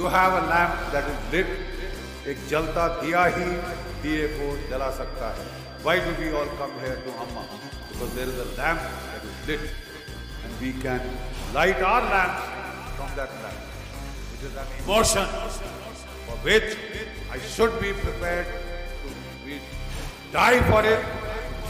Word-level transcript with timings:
You 0.00 0.06
have 0.06 0.32
a 0.42 0.46
lamp 0.46 0.92
that 0.92 1.08
is 1.08 1.32
lit. 1.32 1.46
एक 2.26 2.38
जलता 2.50 2.86
दिया 3.00 3.24
ही 3.34 3.44
दिए 4.02 4.26
को 4.36 4.46
जला 4.70 4.90
सकता 4.98 5.28
है 5.36 5.44
Why 5.84 5.98
do 6.04 6.14
we 6.20 6.30
all 6.38 6.48
come 6.60 6.72
here 6.84 6.96
to 7.06 7.12
Amma? 7.24 7.42
Because 7.90 8.14
there 8.14 8.26
is 8.26 8.38
a 8.44 8.46
lamp 8.60 8.80
that 8.80 9.24
is 9.28 9.36
lit 9.48 9.60
and 10.44 10.60
we 10.60 10.72
can 10.84 11.00
light 11.54 11.80
our 11.90 12.02
lamps 12.02 12.42
from 12.96 13.14
that 13.16 13.30
lamp. 13.44 13.60
It 14.34 14.46
is 14.48 14.56
an 14.56 14.66
emotion 14.82 15.26
for 16.26 16.36
which 16.48 16.76
I 17.30 17.38
should 17.38 17.78
be 17.80 17.92
prepared 17.92 18.46
to 18.46 19.46
be, 19.46 19.60
die 20.32 20.60
for 20.70 20.84
it, 20.84 21.04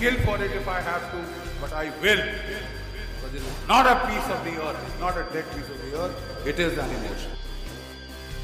kill 0.01 0.17
for 0.25 0.43
it 0.43 0.51
if 0.53 0.67
I 0.67 0.81
have 0.81 1.11
to, 1.13 1.25
but 1.61 1.73
I 1.73 1.91
will. 2.01 2.25
Because 2.25 3.35
it 3.35 3.43
is 3.43 3.69
not 3.69 3.87
a 3.87 3.97
piece 4.07 4.29
of 4.37 4.45
the 4.45 4.57
earth, 4.67 4.81
it's 4.89 5.01
not 5.01 5.17
a 5.19 5.27
dead 5.33 5.45
piece 5.55 5.69
of 5.69 5.83
the 5.85 5.99
earth, 6.01 6.47
it 6.47 6.59
is 6.59 6.79
an 6.79 6.91
emotion. 6.91 7.33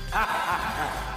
Thank 0.09 1.07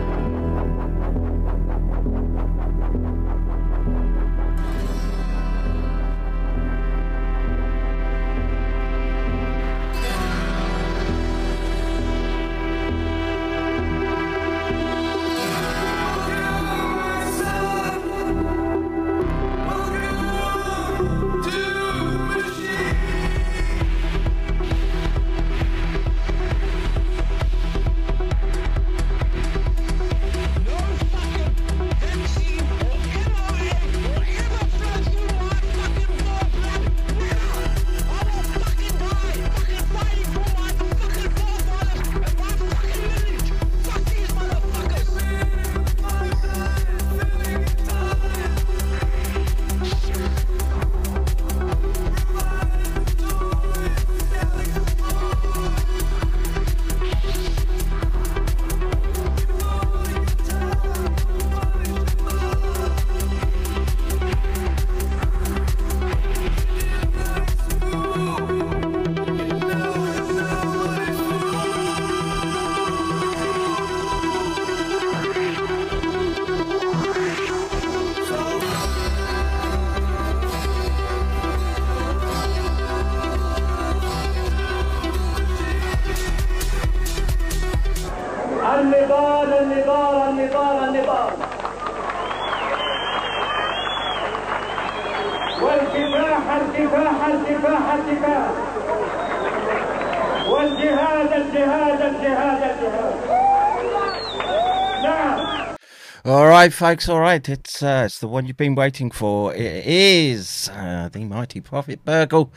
Folks. 106.81 107.07
All 107.07 107.19
right, 107.19 107.47
it's 107.47 107.83
uh, 107.83 108.05
it's 108.07 108.17
the 108.17 108.27
one 108.27 108.47
you've 108.47 108.57
been 108.57 108.73
waiting 108.73 109.11
for. 109.11 109.53
It 109.53 109.85
is 109.85 110.67
uh, 110.73 111.09
the 111.09 111.23
mighty 111.25 111.61
Prophet 111.61 112.03
Boergle, 112.03 112.49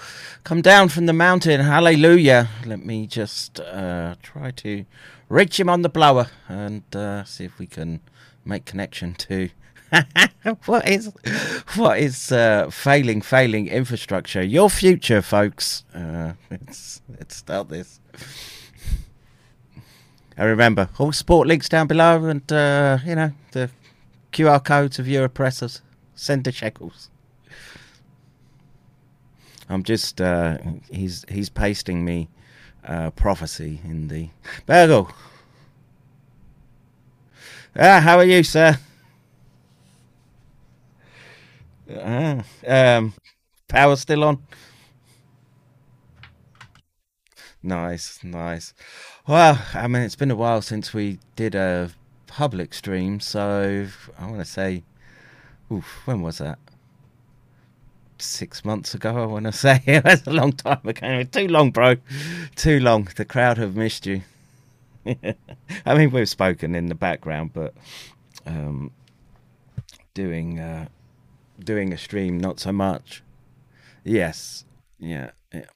come 0.45 0.63
down 0.63 0.89
from 0.89 1.05
the 1.05 1.13
mountain. 1.13 1.61
Hallelujah! 1.61 2.49
Let 2.65 2.83
me 2.87 3.07
just 3.07 3.61
uh, 3.61 4.15
try 4.23 4.51
to 4.53 4.87
reach 5.29 5.61
him 5.61 5.69
on 5.69 5.83
the 5.83 5.91
blower 5.91 6.29
and 6.49 6.85
uh, 6.97 7.25
see 7.25 7.45
if 7.45 7.59
we 7.59 7.67
can 7.67 8.01
make 8.47 8.65
connection 8.65 9.13
to. 9.29 9.51
what 10.65 10.89
is 10.89 11.13
what 11.75 11.99
is 11.99 12.33
uh, 12.33 12.71
failing 12.71 13.21
failing 13.21 13.69
infrastructure? 13.69 14.43
Your 14.43 14.71
future, 14.71 15.21
folks. 15.21 15.85
Uh, 15.95 16.33
let's 16.51 17.03
let's 17.11 17.37
start 17.37 17.69
this. 17.69 18.01
And 20.35 20.49
remember, 20.49 20.89
all 20.99 21.13
sport 21.13 21.47
links 21.47 21.69
down 21.69 21.89
below, 21.89 22.25
and 22.25 22.51
uh, 22.51 23.01
you 23.05 23.17
know 23.17 23.33
the 23.53 23.69
QR 24.35 24.63
codes 24.63 24.99
of 24.99 25.07
your 25.09 25.25
oppressors. 25.25 25.81
Send 26.15 26.45
the 26.45 26.53
shekels. 26.53 27.09
I'm 29.69 29.83
just 29.83 30.21
uh, 30.21 30.59
he's 30.91 31.25
he's 31.29 31.49
pasting 31.49 32.05
me 32.05 32.29
uh, 32.85 33.11
prophecy 33.11 33.81
in 33.85 34.09
the 34.09 34.29
Boergle. 34.69 35.11
Ah, 37.77 38.01
how 38.01 38.19
are 38.19 38.25
you, 38.25 38.43
sir? 38.43 38.79
Ah, 41.91 42.45
um, 42.67 43.15
power 43.69 43.97
still 43.97 44.25
on. 44.25 44.43
Nice, 47.63 48.23
nice. 48.23 48.75
Well, 49.27 49.59
I 49.75 49.89
mean, 49.89 50.03
it's 50.03 50.17
been 50.17 50.31
a 50.31 50.37
while 50.37 50.61
since 50.61 50.93
we 50.93 51.19
did 51.35 51.55
a 51.55 51.91
public 52.35 52.75
stream, 52.75 53.21
so 53.21 53.87
I 54.19 54.27
want 54.27 54.41
to 54.41 54.45
say, 54.45 54.83
oof, 55.71 56.03
when 56.05 56.21
was 56.21 56.39
that? 56.39 56.59
Six 58.19 58.65
months 58.65 58.93
ago, 58.93 59.23
I 59.23 59.27
want 59.27 59.45
to 59.47 59.53
say. 59.67 59.81
was 60.05 60.27
a 60.27 60.33
long 60.33 60.53
time 60.53 60.81
ago. 60.85 61.23
Too 61.23 61.47
long, 61.47 61.71
bro. 61.71 61.95
Too 62.57 62.81
long. 62.81 63.09
The 63.15 63.25
crowd 63.25 63.59
have 63.59 63.77
missed 63.77 64.05
you. 64.05 64.23
I 65.87 65.95
mean, 65.97 66.11
we've 66.11 66.29
spoken 66.29 66.75
in 66.75 66.87
the 66.87 66.97
background, 66.97 67.53
but 67.53 67.73
um, 68.47 68.91
doing 70.13 70.59
uh, 70.59 70.89
doing 71.61 71.93
a 71.93 71.99
stream, 71.99 72.39
not 72.39 72.59
so 72.59 72.73
much. 72.73 73.23
Yes, 74.03 74.65
yeah, 74.99 75.31
yeah. 75.53 75.67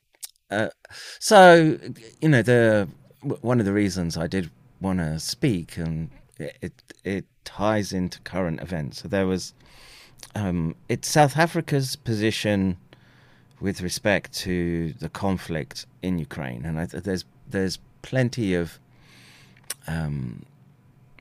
Uh, 0.50 0.70
so 1.20 1.78
you 2.20 2.28
know, 2.28 2.42
the 2.42 2.88
one 3.42 3.60
of 3.60 3.66
the 3.66 3.72
reasons 3.72 4.16
I 4.16 4.26
did 4.26 4.50
want 4.80 4.98
to 4.98 5.20
speak 5.20 5.76
and 5.76 6.10
it 6.38 6.72
it 7.04 7.24
ties 7.44 7.92
into 7.92 8.20
current 8.20 8.60
events. 8.60 9.02
So 9.02 9.08
there 9.08 9.26
was 9.26 9.54
um, 10.34 10.74
it's 10.88 11.08
South 11.08 11.36
Africa's 11.36 11.96
position 11.96 12.76
with 13.60 13.80
respect 13.80 14.32
to 14.32 14.92
the 14.94 15.08
conflict 15.08 15.86
in 16.02 16.18
Ukraine, 16.18 16.64
and 16.64 16.80
I, 16.80 16.86
there's 16.86 17.24
there's 17.48 17.78
plenty 18.02 18.54
of 18.54 18.78
um, 19.86 20.44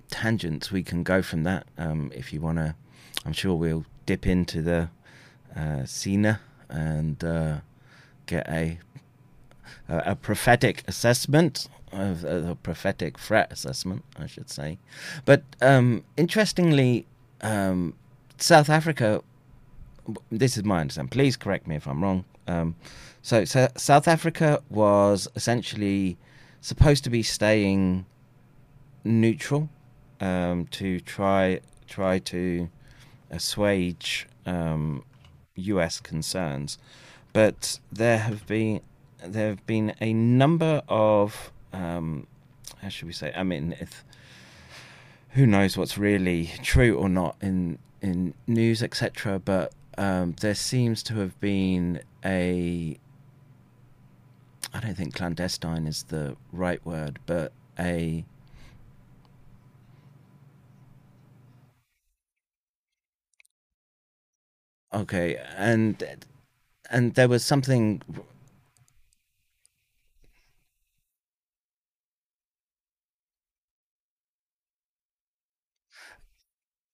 tangents 0.10 0.72
we 0.72 0.84
can 0.84 1.04
go 1.04 1.22
from 1.22 1.44
that. 1.44 1.66
Um, 1.78 2.12
if 2.16 2.32
you 2.32 2.42
want 2.42 2.58
to, 2.58 2.76
I'm 3.26 3.34
sure 3.34 3.56
we'll 3.56 3.86
dip 4.06 4.28
into 4.28 4.62
the 4.62 4.90
uh, 5.56 5.86
Sina 5.86 6.42
and 6.70 7.24
uh, 7.24 7.58
get 8.26 8.48
a 8.50 8.80
a 9.90 10.16
prophetic 10.16 10.84
assessment 10.88 11.70
of 11.92 12.24
a 12.24 12.56
prophetic 12.62 13.18
threat 13.18 13.52
assessment, 13.52 14.04
I 14.18 14.26
should 14.28 14.50
say. 14.50 14.78
But 15.26 15.44
um, 15.62 16.04
interestingly, 16.18 17.06
um, 17.42 17.94
South 18.38 18.70
Africa. 18.70 19.24
This 20.32 20.58
is 20.58 20.64
my 20.64 20.82
understanding. 20.82 21.10
Please 21.10 21.36
correct 21.36 21.68
me 21.68 21.76
if 21.76 21.88
I'm 21.88 22.02
wrong. 22.02 22.24
Um, 22.48 22.76
so, 23.22 23.44
so 23.44 23.68
South 23.76 24.08
Africa 24.08 24.62
was 24.70 25.28
essentially 25.36 26.18
supposed 26.62 27.04
to 27.04 27.10
be 27.10 27.24
staying 27.24 28.06
neutral 29.04 29.70
um, 30.22 30.66
to 30.68 31.00
try 31.02 31.60
try 31.88 32.20
to 32.20 32.70
assuage 33.30 34.28
U.S. 34.46 35.98
Um, 36.00 36.04
concerns, 36.04 36.78
but 37.34 37.80
there 37.92 38.20
have 38.20 38.48
been 38.48 38.82
there 39.24 39.50
have 39.50 39.66
been 39.66 39.94
a 40.00 40.14
number 40.14 40.82
of 40.88 41.52
um, 41.74 42.28
how 42.82 42.90
should 42.90 43.08
we 43.08 43.14
say? 43.14 43.34
I 43.36 43.44
mean, 43.44 43.76
if 43.80 44.04
who 45.32 45.46
knows 45.46 45.78
what's 45.78 45.98
really 45.98 46.52
true 46.64 46.96
or 46.98 47.10
not 47.10 47.36
in 47.42 47.80
in 48.02 48.34
news, 48.48 48.82
etc. 48.84 49.40
But 49.40 49.74
um, 49.98 50.36
there 50.42 50.56
seems 50.56 51.04
to 51.04 51.16
have 51.16 51.40
been 51.40 52.02
a. 52.24 52.98
I 54.74 54.80
don't 54.80 54.96
think 54.96 55.16
clandestine 55.16 55.88
is 55.88 56.04
the 56.04 56.36
right 56.52 56.84
word, 56.86 57.20
but 57.26 57.52
a. 57.80 58.26
Okay, 64.94 65.38
and 65.56 66.28
and 66.90 67.14
there 67.16 67.28
was 67.28 67.44
something 67.46 68.02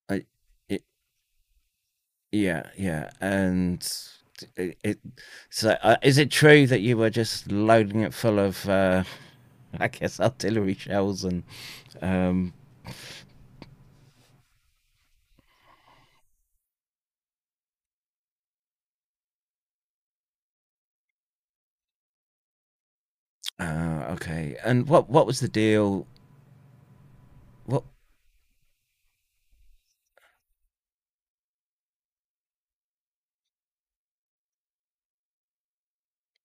I, 0.10 0.26
it, 0.70 0.84
yeah, 2.34 2.64
yeah, 2.78 3.10
and 3.22 3.88
it, 4.58 4.78
it 4.84 5.00
so 5.50 5.72
uh, 5.84 5.98
is 6.02 6.18
it 6.18 6.32
true 6.32 6.66
that 6.68 6.82
you 6.82 6.98
were 6.98 7.12
just 7.12 7.52
loading 7.52 8.02
it 8.02 8.14
full 8.14 8.40
of, 8.40 8.68
uh, 8.68 9.04
I 9.80 9.88
guess, 9.88 10.20
artillery 10.20 10.74
shells 10.76 11.24
and, 11.24 11.44
um, 12.02 12.54
uh, 23.60 24.08
okay, 24.12 24.58
and 24.64 24.88
what 24.88 25.10
what 25.10 25.26
was 25.26 25.40
the 25.40 25.48
deal? 25.48 26.08
What 27.66 27.84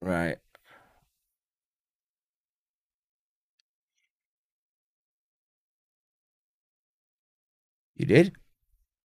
right? 0.00 0.38
You 7.96 8.06
did? 8.06 8.32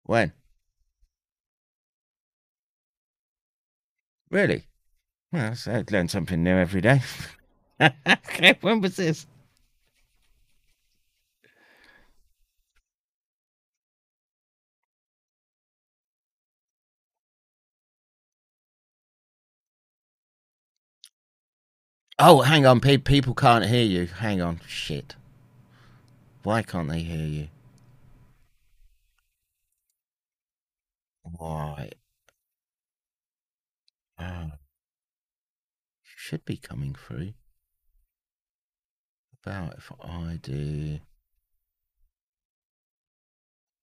When? 0.05 0.33
Really? 4.31 4.65
Well, 5.33 5.55
I 5.67 5.85
learn 5.91 6.09
something 6.09 6.43
new 6.43 6.57
every 6.57 6.81
day. 6.81 7.03
when 8.61 8.81
was 8.81 8.97
this? 8.97 9.27
Oh, 22.23 22.43
hang 22.43 22.67
on, 22.67 22.81
pe- 22.81 22.99
people 22.99 23.33
can't 23.35 23.65
hear 23.65 23.83
you. 23.83 24.05
Hang 24.07 24.43
on, 24.43 24.61
shit. 24.67 25.15
Why 26.43 26.61
can't 26.63 26.91
they 26.91 27.01
hear 27.01 27.27
you? 27.27 27.49
Why? 31.23 31.93
Oh, 34.19 34.51
should 36.03 36.45
be 36.45 36.59
coming 36.59 36.95
through. 36.95 37.33
About 39.43 39.79
if 39.79 39.91
I 40.03 40.39
do. 40.43 40.99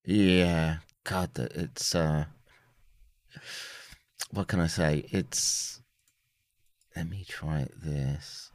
Yeah, 0.05 0.77
God, 1.03 1.31
it's 1.39 1.95
uh, 1.95 2.25
what 4.29 4.47
can 4.47 4.59
I 4.59 4.67
say? 4.67 5.05
It's. 5.11 5.81
Let 6.97 7.11
me 7.11 7.23
try 7.27 7.67
this. 7.75 8.49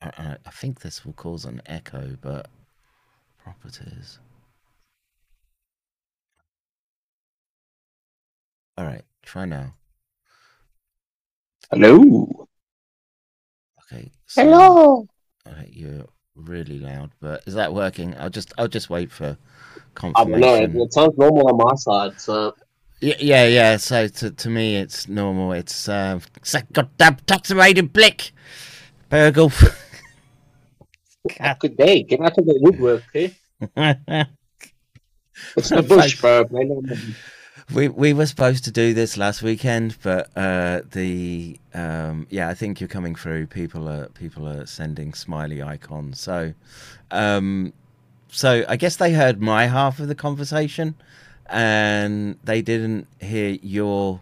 I, 0.00 0.06
I, 0.06 0.36
I 0.46 0.50
think 0.50 0.80
this 0.80 1.04
will 1.04 1.12
cause 1.12 1.44
an 1.44 1.60
echo, 1.66 2.16
but 2.22 2.46
properties. 3.44 4.18
All 8.78 8.86
right, 8.86 9.02
try 9.22 9.44
now. 9.44 9.74
Hello. 11.70 12.48
Okay. 13.92 14.10
So, 14.24 14.42
Hello. 14.42 15.06
Okay, 15.46 15.68
you're 15.70 16.06
really 16.34 16.78
loud, 16.78 17.10
but 17.20 17.42
is 17.46 17.52
that 17.52 17.74
working? 17.74 18.14
I'll 18.18 18.30
just 18.30 18.54
I'll 18.56 18.66
just 18.66 18.88
wait 18.88 19.12
for 19.12 19.36
confirmation. 19.94 20.42
I 20.42 20.60
don't 20.60 20.72
know. 20.72 20.80
It, 20.80 20.84
it 20.86 20.92
sounds 20.94 21.18
normal 21.18 21.48
on 21.48 21.58
my 21.58 21.74
side. 21.74 22.18
So 22.18 22.54
Yeah, 23.02 23.16
yeah, 23.18 23.46
yeah. 23.46 23.76
So 23.78 24.06
to 24.06 24.30
to 24.30 24.48
me, 24.48 24.76
it's 24.76 25.08
normal. 25.08 25.52
It's 25.52 25.88
uh, 25.88 26.20
it's 26.36 26.54
a 26.54 26.62
goddamn 26.72 27.16
toxicated 27.26 27.92
blick. 27.92 28.30
Boergle. 29.10 29.50
good 31.58 31.76
day. 31.76 32.04
Get 32.04 32.20
out 32.20 32.38
of 32.38 32.46
the 32.46 32.58
woodwork, 32.60 33.02
okay? 33.08 33.34
It's 35.56 35.70
the 35.70 35.82
bush, 35.82 36.20
bro. 36.20 36.46
Man, 36.52 36.68
no, 36.68 36.80
no. 36.80 36.94
we 37.74 37.88
we 37.88 38.12
were 38.12 38.26
supposed 38.26 38.62
to 38.64 38.70
do 38.70 38.94
this 38.94 39.16
last 39.16 39.42
weekend, 39.42 39.96
but 40.02 40.30
uh, 40.36 40.82
the 40.92 41.58
um, 41.74 42.28
yeah, 42.30 42.48
I 42.48 42.54
think 42.54 42.80
you're 42.80 42.88
coming 42.88 43.16
through. 43.16 43.48
People 43.48 43.88
are 43.88 44.06
people 44.10 44.46
are 44.46 44.64
sending 44.66 45.12
smiley 45.12 45.60
icons. 45.60 46.20
So, 46.20 46.54
um, 47.10 47.72
so 48.28 48.64
I 48.68 48.76
guess 48.76 48.94
they 48.96 49.12
heard 49.12 49.42
my 49.42 49.66
half 49.66 49.98
of 49.98 50.06
the 50.06 50.14
conversation, 50.14 50.94
and 51.52 52.38
they 52.44 52.62
didn't 52.62 53.06
hear 53.20 53.58
your 53.62 54.20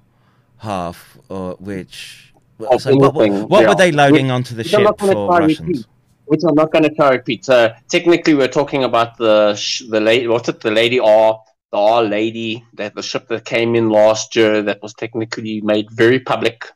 half, 0.59 1.19
or 1.29 1.55
which. 1.59 2.33
So 2.79 2.95
what, 2.97 3.15
what, 3.15 3.31
what 3.49 3.63
yeah. 3.63 3.69
were 3.69 3.75
they 3.75 3.93
loading 3.93 4.31
onto 4.31 4.55
the 4.55 4.65
ship 4.65 4.99
for 4.99 5.29
Russians? 5.29 5.67
repeat. 5.69 5.87
Which 6.27 6.43
I'm 6.47 6.55
not 6.55 6.71
going 6.71 6.85
to 6.85 6.95
try 6.95 7.11
repeat. 7.11 7.45
So 7.45 7.73
technically, 7.89 8.35
we're 8.35 8.49
talking 8.49 8.85
about 8.85 9.17
the 9.17 9.55
sh- 9.55 9.83
the 9.89 10.01
lady. 10.01 10.27
What's 10.29 10.49
it? 10.49 10.61
The 10.61 10.71
lady 10.71 11.01
R, 11.01 11.41
the 11.73 11.79
R 11.79 12.03
lady 12.03 12.65
that 12.75 12.95
the 12.95 13.03
ship 13.03 13.29
that 13.29 13.45
came 13.45 13.75
in 13.75 13.89
last 13.89 14.37
year 14.37 14.63
that 14.63 14.83
was 14.83 14.95
technically 14.95 15.61
made 15.63 15.91
very 15.91 16.21
public 16.21 16.67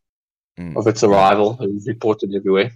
Mm, 0.58 0.76
of 0.76 0.86
its 0.86 1.02
arrival. 1.02 1.58
It 1.60 1.74
was 1.74 1.88
reported 1.88 2.32
everywhere. 2.34 2.70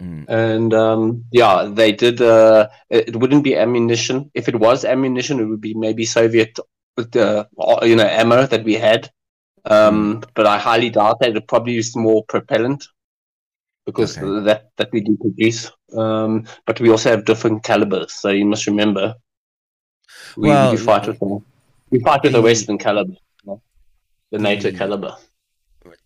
mm, 0.00 0.24
And 0.28 0.72
um, 0.72 1.24
yeah, 1.32 1.64
they 1.64 1.90
did. 1.92 2.20
Uh, 2.20 2.68
it, 2.88 3.08
it 3.08 3.16
wouldn't 3.16 3.42
be 3.42 3.56
ammunition. 3.56 4.30
If 4.32 4.48
it 4.48 4.54
was 4.54 4.84
ammunition, 4.84 5.40
it 5.40 5.46
would 5.46 5.60
be 5.60 5.74
maybe 5.74 6.04
Soviet, 6.04 6.56
uh, 6.98 7.44
you 7.82 7.96
know, 7.96 8.06
ammo 8.06 8.46
that 8.46 8.64
we 8.64 8.74
had. 8.74 9.10
Um, 9.64 10.22
But 10.34 10.46
I 10.46 10.58
highly 10.58 10.90
doubt 10.90 11.18
that. 11.20 11.36
It 11.36 11.48
probably 11.48 11.72
used 11.74 11.96
more 11.96 12.24
propellant 12.24 12.86
because 13.84 14.16
Okay. 14.18 14.44
that 14.44 14.70
that 14.76 14.88
we 14.92 15.00
do 15.00 15.16
produce. 15.16 15.70
Um, 15.92 16.44
but 16.66 16.80
we 16.80 16.90
also 16.90 17.10
have 17.10 17.24
different 17.24 17.62
calibers, 17.64 18.12
so 18.12 18.28
you 18.30 18.44
must 18.46 18.66
remember. 18.66 19.14
We, 20.36 20.48
Well, 20.48 20.70
we 20.72 20.76
fight 20.76 21.06
with 21.06 21.18
the, 21.18 21.40
we 21.90 22.00
fight 22.00 22.22
with 22.22 22.32
the 22.32 22.38
the- 22.38 22.42
Western 22.42 22.78
caliber, 22.78 23.14
the 24.30 24.38
NATO 24.38 24.70
the- 24.70 24.78
caliber. 24.78 25.16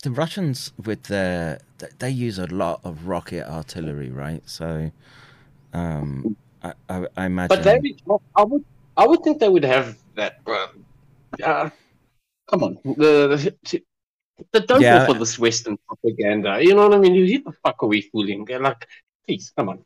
the 0.03 0.11
Russians 0.11 0.72
with 0.85 1.03
their 1.05 1.59
they 1.98 2.11
use 2.11 2.38
a 2.38 2.46
lot 2.46 2.81
of 2.85 3.07
rocket 3.07 3.44
artillery, 3.48 4.11
right? 4.11 4.42
So, 4.46 4.90
um, 5.72 6.37
I, 6.62 6.72
I, 6.88 7.07
I 7.16 7.24
imagine. 7.26 7.48
But 7.48 7.64
they, 7.64 7.79
I 8.37 8.42
would, 8.44 8.64
I 8.96 9.07
would 9.07 9.22
think 9.24 9.40
they 9.40 9.48
would 9.48 9.64
have 9.64 9.96
that, 10.16 10.44
bro. 10.44 10.66
Uh, 11.42 11.70
come 12.49 12.62
on, 12.64 12.79
the, 12.85 13.55
the, 13.62 13.83
the 14.53 14.61
don't 14.61 14.81
Yeah. 14.81 15.05
fall 15.07 15.14
for 15.14 15.18
this 15.20 15.38
Western 15.38 15.77
propaganda. 15.87 16.59
You 16.62 16.75
know 16.75 16.88
what 16.88 16.94
I 16.94 16.99
mean? 17.01 17.14
Who 17.14 17.27
the 17.51 17.57
fuck 17.64 17.83
are 17.83 17.87
we 17.87 18.03
fooling? 18.03 18.44
They're 18.44 18.61
like, 18.61 18.87
please, 19.27 19.53
come 19.57 19.68
on. 19.68 19.85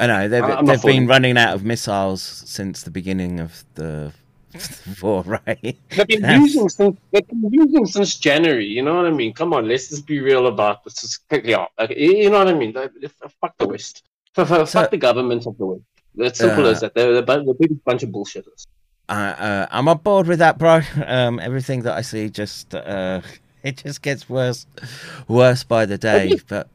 I 0.00 0.06
know 0.06 0.28
they've 0.28 0.42
I- 0.42 0.54
I'm 0.56 0.66
they've 0.66 0.82
been 0.82 1.06
running 1.06 1.36
out 1.38 1.54
of 1.54 1.64
missiles 1.64 2.22
since 2.22 2.82
the 2.82 2.90
beginning 2.90 3.40
of 3.40 3.64
the 3.74 4.12
war, 5.02 5.22
right? 5.22 5.60
They've 5.62 6.06
been 6.06 6.20
Yes. 6.22 6.40
using 6.54 6.68
since 6.68 6.98
they've 7.12 7.26
been 7.28 7.48
using 7.52 7.86
since 7.86 8.16
January. 8.18 8.66
You 8.66 8.82
know 8.82 8.96
what 8.96 9.06
I 9.06 9.10
mean? 9.10 9.32
Come 9.32 9.52
on, 9.54 9.68
let's 9.68 9.88
just 9.88 10.06
be 10.06 10.20
real 10.20 10.46
about 10.46 10.84
this. 10.84 10.94
Just- 11.00 11.20
Yeah, 11.44 11.66
okay, 11.78 11.98
you 11.98 12.30
know 12.30 12.38
what 12.38 12.48
I 12.48 12.54
mean? 12.54 12.72
They- 12.72 12.88
they- 13.00 13.08
Fuck 13.40 13.56
the 13.58 13.68
West. 13.68 14.02
Fuck 14.34 14.68
So- 14.68 14.88
the 14.90 14.96
government 14.96 15.46
of 15.46 15.56
the 15.58 15.66
West. 15.66 15.82
It's 16.16 16.38
simple 16.40 16.66
Uh, 16.66 16.70
as 16.72 16.80
that. 16.80 16.94
They're, 16.94 17.22
they're 17.22 17.44
the 17.44 17.54
biggest 17.58 17.82
bunch 17.84 18.02
of 18.02 18.10
bullshitters. 18.10 18.66
Uh, 19.12 19.14
uh, 19.14 19.66
I'm 19.70 19.88
on 19.88 19.98
board 19.98 20.26
with 20.26 20.38
that, 20.38 20.56
bro. 20.56 20.80
Um, 21.06 21.38
everything 21.38 21.82
that 21.82 21.92
I 21.92 22.00
see 22.00 22.30
just 22.30 22.74
uh, 22.74 23.20
it 23.62 23.76
just 23.76 24.00
gets 24.00 24.26
worse, 24.26 24.66
worse 25.28 25.64
by 25.64 25.84
the 25.84 25.98
day. 25.98 26.38
But 26.48 26.68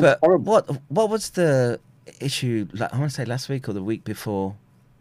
but 0.00 0.18
horrible. 0.18 0.44
what 0.44 0.80
what 0.88 1.10
was 1.10 1.30
the 1.30 1.78
issue? 2.18 2.66
la- 2.72 2.88
I 2.92 2.98
want 2.98 3.12
to 3.12 3.14
say 3.14 3.24
last 3.24 3.48
week 3.48 3.68
or 3.68 3.72
the 3.72 3.82
week 3.82 4.02
before. 4.02 4.56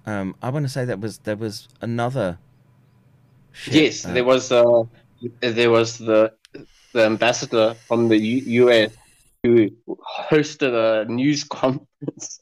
Um, 0.06 0.36
I 0.44 0.50
want 0.52 0.66
to 0.66 0.70
say 0.70 0.86
that 0.86 1.00
was 1.00 1.18
there 1.20 1.36
was 1.36 1.68
another. 1.82 2.38
Yes, 3.66 4.06
uh, 4.06 4.14
there 4.14 4.24
was 4.24 4.52
uh, 4.52 4.84
there 5.40 5.72
was 5.72 5.98
the 5.98 6.32
the 6.92 7.06
ambassador 7.06 7.74
from 7.88 8.10
the 8.10 8.18
U- 8.18 8.68
US 8.68 8.92
who 9.42 9.72
hosted 10.30 10.74
a 10.74 11.10
news 11.10 11.44
conference 11.60 12.40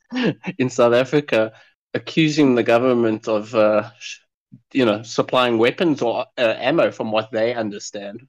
in 0.57 0.69
South 0.69 0.93
Africa, 0.93 1.53
accusing 1.93 2.55
the 2.55 2.63
government 2.63 3.27
of 3.27 3.53
uh, 3.55 3.89
you 4.73 4.85
know, 4.85 5.03
supplying 5.03 5.57
weapons 5.57 6.01
or 6.01 6.25
uh, 6.37 6.55
ammo, 6.57 6.91
from 6.91 7.11
what 7.11 7.31
they 7.31 7.53
understand. 7.53 8.27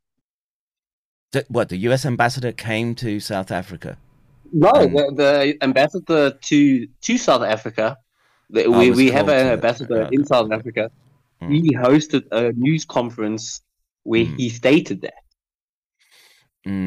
The- 1.33 1.45
what 1.49 1.69
the 1.69 1.77
U.S. 1.79 2.07
ambassador 2.07 2.53
came 2.53 2.95
to 2.97 3.19
South 3.21 3.51
Africa? 3.51 3.99
No, 4.53 4.71
Um, 4.75 4.93
the, 4.93 5.13
the 5.17 5.59
ambassador 5.63 6.33
to 6.33 6.87
to 6.87 7.19
South 7.19 7.43
Africa. 7.43 7.97
The, 8.51 8.69
we 8.69 8.91
we 8.91 9.11
have 9.11 9.29
an 9.29 9.49
ambassador 9.49 10.09
in 10.11 10.25
South 10.27 10.51
Africa. 10.53 10.91
Hmm. 11.41 11.63
He 11.63 11.75
hosted 11.75 12.25
a 12.33 12.53
news 12.53 12.85
conference 12.85 13.63
where 14.05 14.25
Hmm. 14.25 14.37
he 14.37 14.49
stated 14.51 15.03
that, 15.03 15.15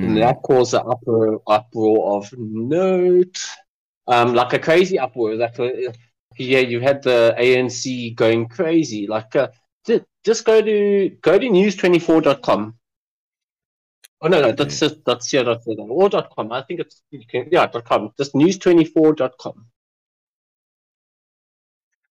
and 0.01 0.17
Mm, 0.17 0.17
that 0.17 0.37
caused 0.43 0.73
an 0.73 0.81
uproar, 0.87 1.41
uproar 1.47 2.17
of 2.17 2.33
note, 2.37 3.43
um, 4.07 4.33
like 4.35 4.53
a 4.53 4.59
crazy 4.59 4.99
uproar. 4.99 5.35
Like, 5.35 5.59
uh, 5.59 5.91
yeah, 6.37 6.59
you 6.59 6.79
had 6.79 7.03
the 7.03 7.35
ANC 7.37 8.15
going 8.15 8.47
crazy. 8.47 9.07
Like, 9.07 9.35
uh, 9.35 9.49
just 10.23 10.45
go 10.45 10.61
to 10.61 11.09
go 11.21 11.37
to 11.37 11.47
news24.com. 11.47 12.75
Oh 14.21 14.27
no, 14.27 14.41
no, 14.41 14.51
that's 14.51 14.79
just 14.79 15.05
that's 15.05 15.31
yeah, 15.31 15.43
that's 15.43 15.67
it. 15.67 15.77
Or 15.79 16.09
dot 16.09 16.31
com. 16.35 16.51
I 16.51 16.63
think 16.63 16.79
it's 16.79 17.03
you 17.11 17.21
can, 17.29 17.47
yeah, 17.51 17.67
dot 17.67 17.85
com. 17.85 18.11
Just 18.17 18.33
news24.com. 18.33 19.67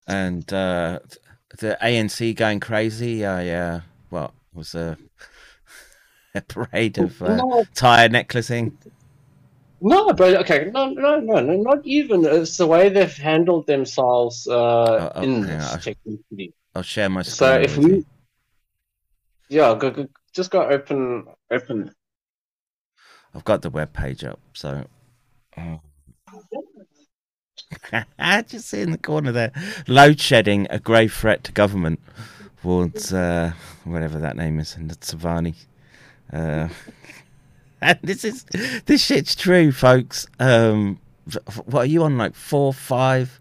and 0.06 0.50
uh, 0.52 1.00
th- 1.00 1.20
the 1.58 1.78
ANC 1.82 2.34
going 2.34 2.60
crazy. 2.60 3.26
I 3.26 3.50
uh, 3.50 3.80
what 4.08 4.32
was 4.54 4.74
a, 4.74 4.96
a 6.34 6.40
parade 6.40 6.98
of 6.98 7.20
uh, 7.22 7.36
No, 7.36 7.64
tire 7.74 8.08
necklacing. 8.08 8.78
No, 9.80 10.12
but 10.12 10.34
okay, 10.36 10.70
no, 10.72 10.90
no, 10.90 11.20
no, 11.20 11.40
no, 11.40 11.56
not 11.56 11.84
even. 11.84 12.24
It's 12.24 12.56
the 12.56 12.66
way 12.66 12.88
they've 12.88 13.16
handled 13.16 13.66
themselves 13.66 14.46
uh, 14.48 14.54
Oh, 14.54 15.12
oh, 15.14 15.22
in 15.22 15.42
this 15.42 15.84
technically. 15.84 16.54
I'll 16.74 16.82
share 16.82 17.08
my 17.08 17.22
screen. 17.22 17.36
So 17.36 17.60
if 17.60 17.76
we, 17.76 17.84
you. 17.84 18.06
yeah, 19.48 19.74
go, 19.78 19.90
go, 19.90 20.08
just 20.32 20.50
go 20.50 20.62
open, 20.62 21.26
open. 21.50 21.94
I've 23.34 23.44
got 23.44 23.62
the 23.62 23.70
web 23.70 23.92
page 23.92 24.24
up, 24.24 24.40
so. 24.52 24.84
Oh. 25.56 25.80
Just 28.48 28.68
see 28.68 28.80
in 28.80 28.92
the 28.92 28.98
corner 28.98 29.32
there, 29.32 29.52
load 29.86 30.20
shedding 30.20 30.66
a 30.70 30.78
grave 30.78 31.12
threat 31.12 31.44
to 31.44 31.52
government. 31.52 32.00
Wards, 32.62 33.12
uh, 33.12 33.52
whatever 33.84 34.18
that 34.18 34.36
name 34.36 34.58
is, 34.58 34.76
in 34.76 34.88
the 34.88 34.96
Savani. 34.96 35.54
Uh, 36.32 36.68
and 37.80 37.98
this 38.02 38.24
is 38.24 38.44
this 38.86 39.04
shit's 39.04 39.34
true, 39.34 39.72
folks. 39.72 40.26
Um, 40.38 41.00
what 41.64 41.82
are 41.82 41.86
you 41.86 42.02
on? 42.04 42.16
Like 42.18 42.34
four, 42.34 42.72
five 42.72 43.40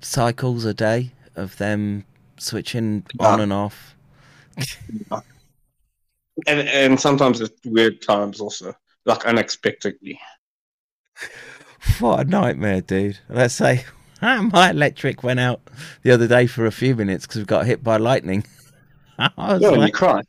cycles 0.00 0.64
a 0.64 0.72
day 0.74 1.12
of 1.36 1.56
them 1.58 2.04
switching 2.38 3.04
on 3.18 3.38
Yeah. 3.38 3.42
and 3.44 3.52
off. 3.52 3.94
And 6.46 6.60
and 6.68 6.98
sometimes 6.98 7.40
at 7.40 7.50
weird 7.64 8.00
times 8.02 8.40
also, 8.40 8.74
like 9.04 9.24
unexpectedly. 9.26 10.18
What 11.98 12.20
a 12.20 12.24
nightmare, 12.24 12.80
dude. 12.80 13.18
Let's 13.28 13.54
say 13.54 13.84
my 14.22 14.70
electric 14.70 15.22
went 15.22 15.40
out 15.40 15.60
the 16.02 16.12
other 16.12 16.26
day 16.26 16.46
for 16.46 16.64
a 16.66 16.70
few 16.72 16.94
minutes 16.96 17.26
because 17.26 17.40
we 17.40 17.44
got 17.46 17.66
hit 17.66 17.82
by 17.84 17.96
lightning. 17.98 18.44
I 19.18 19.30
was 19.36 19.60
Yeah, 19.62 19.72
and 19.72 19.82
you 19.82 19.92
cry. 19.92 20.22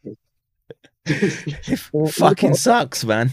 It 1.05 1.79
fucking 2.11 2.53
sucks, 2.55 3.03
man. 3.05 3.31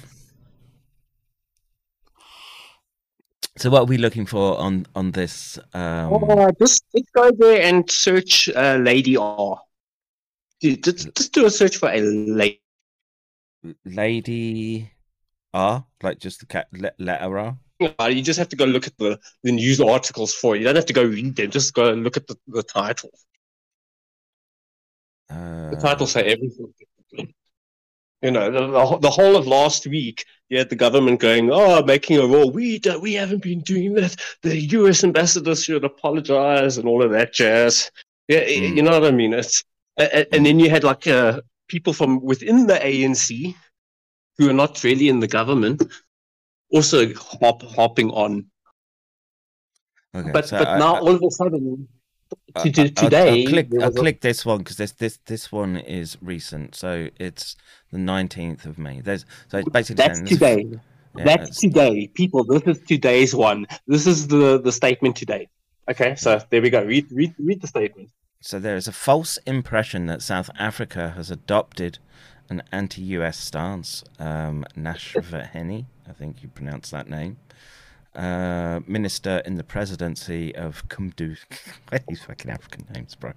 So, 3.56 3.70
what 3.70 3.80
are 3.82 3.86
we 3.86 3.98
looking 3.98 4.24
for 4.26 4.56
on 4.58 4.86
on 4.94 5.10
this? 5.10 5.58
Um, 5.74 6.14
Uh, 6.14 6.50
just, 6.60 6.84
just 6.94 7.12
go 7.12 7.30
there 7.32 7.62
and 7.62 7.90
search 7.90 8.48
uh, 8.50 8.78
Lady 8.80 9.16
R. 9.16 9.60
Dude, 10.60 10.82
Just, 10.84 11.14
just 11.16 11.32
do 11.32 11.46
a 11.46 11.50
search 11.50 11.76
for 11.76 11.88
a 11.88 12.00
lady. 12.00 12.60
Lady 13.84 14.90
R, 15.52 15.84
like 16.02 16.18
just 16.20 16.40
the 16.40 16.46
cat 16.46 16.68
le- 16.72 16.92
letter 16.98 17.38
R. 17.38 17.58
You 17.80 18.22
just 18.22 18.38
have 18.38 18.48
to 18.48 18.56
go 18.56 18.64
look 18.64 18.86
at 18.86 18.96
the, 18.98 19.18
the 19.44 19.52
news 19.52 19.80
articles 19.80 20.34
for 20.34 20.54
it. 20.56 20.58
You 20.60 20.64
don't 20.64 20.74
have 20.76 20.86
to 20.86 20.92
go 20.92 21.04
read 21.04 21.36
them. 21.36 21.50
Just 21.50 21.74
go 21.74 21.92
and 21.92 22.02
look 22.02 22.16
at 22.16 22.26
the, 22.26 22.36
the 22.48 22.62
title. 22.62 23.10
Uh, 25.30 25.70
The 25.70 25.76
titles 25.76 26.12
say 26.12 26.22
everything. 26.24 26.72
You 28.22 28.32
know, 28.32 28.50
the, 28.50 28.98
the, 28.98 29.10
whole- 29.10 29.36
of 29.36 29.46
last 29.46 29.86
week, 29.86 30.24
you 30.48 30.58
had 30.58 30.70
the 30.70 30.76
government 30.76 31.20
going, 31.20 31.50
"Oh, 31.52 31.82
making 31.84 32.18
a 32.18 32.26
rule. 32.26 32.50
We 32.50 32.78
do, 32.80 32.98
we 32.98 33.14
haven't 33.14 33.42
been 33.42 33.60
doing 33.60 33.94
that. 33.94 34.16
The 34.42 34.58
U.S. 34.78 35.04
ambassador 35.04 35.54
should 35.54 35.84
apologize 35.84 36.78
and 36.78 36.88
all 36.88 37.02
of 37.02 37.10
that 37.12 37.32
jazz." 37.32 37.90
Yeah, 38.26 38.40
Mm. 38.44 38.76
you 38.76 38.82
know 38.82 38.90
what 38.98 39.04
I 39.04 39.12
mean. 39.12 39.32
It's 39.34 39.62
a- 39.98 40.10
a- 40.20 40.34
and 40.34 40.44
then 40.44 40.58
you 40.58 40.68
had 40.68 40.82
like 40.84 41.06
uh, 41.06 41.40
people 41.68 41.92
from 41.92 42.20
within 42.22 42.66
the 42.66 42.74
ANC 42.74 43.54
who 44.36 44.50
are 44.50 44.54
not 44.64 44.82
really 44.84 45.08
in 45.08 45.20
the 45.20 45.28
government 45.28 45.82
also 46.72 47.14
hop, 47.14 47.62
hopping 47.62 48.10
on. 48.10 48.46
okay, 50.14 50.30
But 50.32 50.48
so 50.48 50.58
but 50.58 50.68
I- 50.68 50.78
now 50.78 50.96
I- 50.96 51.00
all 51.00 51.14
of 51.14 51.22
a 51.22 51.30
sudden, 51.30 51.88
to, 52.56 52.90
today, 52.90 53.42
I'll, 53.44 53.48
click. 53.48 53.68
I'll 53.80 53.92
click 53.92 54.20
this 54.20 54.44
one 54.44 54.58
because 54.58 54.76
this 54.76 54.92
this 54.92 55.18
this 55.26 55.52
one 55.52 55.76
is 55.76 56.16
recent. 56.20 56.74
So 56.74 57.08
it's 57.18 57.56
the 57.92 57.98
nineteenth 57.98 58.64
of 58.66 58.78
May. 58.78 59.00
There's 59.00 59.24
so 59.48 59.58
it's 59.58 59.68
basically 59.68 60.06
That's 60.06 60.20
today. 60.28 60.66
yeah, 61.16 61.24
That's 61.24 61.60
today, 61.60 62.08
people. 62.08 62.44
This 62.44 62.62
is 62.64 62.80
today's 62.86 63.34
one. 63.34 63.66
This 63.86 64.06
is 64.06 64.28
the 64.28 64.60
the 64.60 64.72
statement 64.72 65.16
today. 65.16 65.48
Okay, 65.90 66.14
so 66.16 66.40
there 66.50 66.62
we 66.62 66.70
go. 66.70 66.84
Read 66.84 67.06
read 67.10 67.34
read 67.38 67.60
the 67.60 67.66
statement. 67.66 68.10
So 68.40 68.58
there 68.58 68.76
is 68.76 68.86
a 68.86 68.92
false 68.92 69.36
impression 69.46 70.06
that 70.06 70.22
South 70.22 70.48
Africa 70.58 71.10
has 71.16 71.30
adopted 71.30 71.98
an 72.48 72.62
anti-US 72.72 73.36
stance. 73.36 74.04
Um, 74.18 74.64
Ntshavheni, 74.76 75.86
I 76.08 76.12
think 76.12 76.42
you 76.42 76.48
pronounce 76.48 76.90
that 76.90 77.08
name, 77.08 77.38
uh, 78.14 78.80
minister 78.86 79.42
in 79.44 79.56
the 79.56 79.64
presidency 79.64 80.54
of 80.54 80.86
Kumdu. 80.88 81.36
These 82.08 82.22
fucking 82.24 82.50
African 82.50 82.86
names, 82.94 83.14
bro? 83.14 83.32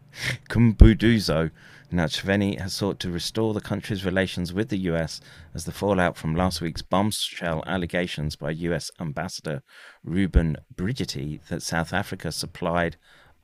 Kumbuduzo. 0.50 1.52
Ntshavheni 1.92 2.58
has 2.60 2.74
sought 2.74 3.00
to 3.02 3.12
restore 3.12 3.54
the 3.54 3.60
country's 3.60 4.06
relations 4.06 4.54
with 4.54 4.70
the 4.70 4.78
US 4.92 5.20
as 5.54 5.66
the 5.66 5.74
fallout 5.74 6.16
from 6.16 6.36
last 6.36 6.62
week's 6.62 6.82
bombshell 6.82 7.64
allegations 7.68 8.38
by 8.38 8.52
US 8.52 8.90
Ambassador 9.00 9.62
Reuben 10.04 10.56
Brigety 10.74 11.46
that 11.50 11.62
South 11.62 11.92
Africa 11.92 12.32
supplied 12.32 12.96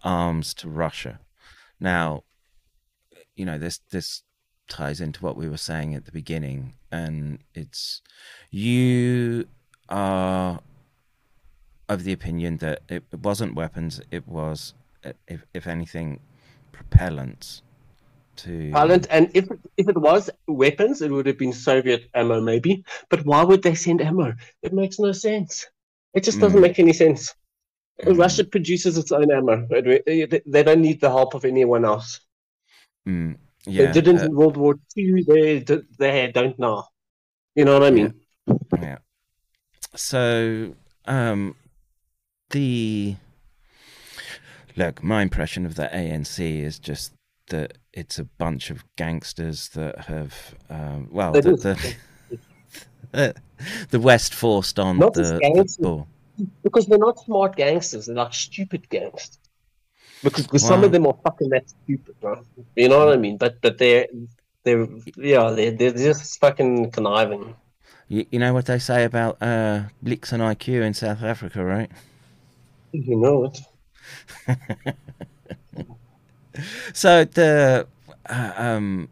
arms 0.04 0.54
to 0.56 0.70
Russia. 0.70 1.20
Now, 1.80 2.24
you 3.36 3.46
know 3.46 3.58
this 3.58 3.80
this 3.92 4.24
ties 4.70 5.02
into 5.02 5.24
what 5.24 5.38
we 5.38 5.50
were 5.50 5.58
saying 5.58 5.94
at 5.94 6.06
the 6.06 6.12
beginning, 6.12 6.74
and 6.92 7.40
it's 7.54 8.02
you 8.50 9.46
are 9.90 10.62
of 11.90 12.04
the 12.04 12.14
opinion 12.14 12.58
that 12.58 12.82
it, 12.90 13.04
it 13.12 13.20
wasn't 13.20 13.56
weapons; 13.56 14.02
it 14.12 14.28
was, 14.28 14.74
uh, 15.06 15.14
if 15.28 15.44
if 15.54 15.68
anything, 15.68 16.20
propellants. 16.74 17.62
To 18.38 18.72
Violent, 18.72 19.08
and 19.10 19.32
if 19.34 19.46
if 19.78 19.90
it 19.90 19.98
was 19.98 20.30
weapons, 20.48 21.02
it 21.02 21.10
would 21.10 21.26
have 21.26 21.40
been 21.40 21.54
Soviet 21.54 22.08
ammo, 22.14 22.40
maybe. 22.40 22.84
But 23.10 23.26
why 23.26 23.44
would 23.44 23.64
they 23.64 23.74
send 23.74 24.02
ammo? 24.02 24.34
It 24.62 24.74
makes 24.74 25.00
no 25.00 25.12
sense. 25.12 25.66
It 26.14 26.24
just 26.24 26.40
doesn't 26.40 26.60
Mm. 26.60 26.62
make 26.62 26.78
any 26.80 26.94
sense. 26.94 27.34
Mm. 28.04 28.18
Russia 28.20 28.44
produces 28.44 28.98
its 28.98 29.12
own 29.12 29.32
ammo. 29.32 29.68
They 29.70 30.64
don't 30.64 30.82
need 30.82 31.02
the 31.02 31.10
help 31.10 31.34
of 31.34 31.46
anyone 31.46 31.84
else. 31.86 32.20
Mm, 33.08 33.38
yeah, 33.66 33.88
they 33.88 34.02
didn't 34.02 34.20
uh, 34.22 34.26
in 34.26 34.36
World 34.36 34.58
War 34.58 34.76
Two. 34.94 35.24
They 35.24 35.60
they 35.98 36.32
don't 36.32 36.58
now. 36.60 36.90
You 37.56 37.66
know 37.66 37.74
what 37.74 37.84
I 37.84 37.92
mean? 37.92 38.14
yeah. 38.82 38.98
So, 39.96 40.76
um, 41.06 41.56
the 42.52 43.16
look, 44.76 45.04
my 45.04 45.22
impression 45.22 45.66
of 45.66 45.76
the 45.76 45.90
ANC 45.94 46.64
is 46.64 46.80
just 46.80 47.14
that 47.50 47.78
it's 47.94 48.20
a 48.20 48.24
bunch 48.24 48.70
of 48.70 48.84
gangsters 48.96 49.70
that 49.70 50.06
have, 50.06 50.56
um, 50.70 51.08
well, 51.12 51.32
the, 51.32 51.96
the, 53.12 53.34
the 53.90 54.00
West 54.00 54.34
forced 54.34 54.80
on 54.80 55.00
Not 55.00 55.14
the, 55.14 55.22
just 55.22 55.34
the 55.34 55.40
gangsters. 55.40 56.04
because 56.64 56.86
they're 56.86 56.98
not 56.98 57.20
smart 57.20 57.56
gangsters. 57.56 58.06
They're 58.06 58.16
like 58.16 58.34
stupid 58.34 58.90
gangsters. 58.90 59.40
Because, 60.24 60.46
because 60.46 60.66
some 60.66 60.84
of 60.84 60.92
them 60.92 61.06
are 61.06 61.16
fucking 61.24 61.50
that 61.50 61.70
stupid, 61.70 62.20
bro. 62.20 62.44
You 62.76 62.90
know 62.90 63.06
what 63.06 63.14
I 63.14 63.18
mean? 63.18 63.38
But 63.38 63.62
but 63.62 63.78
they're 63.78 64.08
they're 64.64 64.88
yeah 65.16 65.52
they're 65.52 65.72
they're 65.72 65.92
just 65.92 66.40
fucking 66.40 66.90
conniving. 66.90 67.56
You, 68.08 68.26
you 68.32 68.40
know 68.40 68.52
what 68.52 68.66
they 68.66 68.80
say 68.80 69.04
about 69.04 69.38
uh, 69.44 69.84
Blix 70.02 70.32
and 70.32 70.42
IQ 70.42 70.82
in 70.82 70.96
South 70.96 71.22
Africa, 71.22 71.64
right? 71.64 71.92
You 72.92 73.18
know 73.18 73.46
it. 73.46 73.60
So 76.94 77.26
the 77.26 77.88
uh, 78.28 78.54
um, 78.56 79.10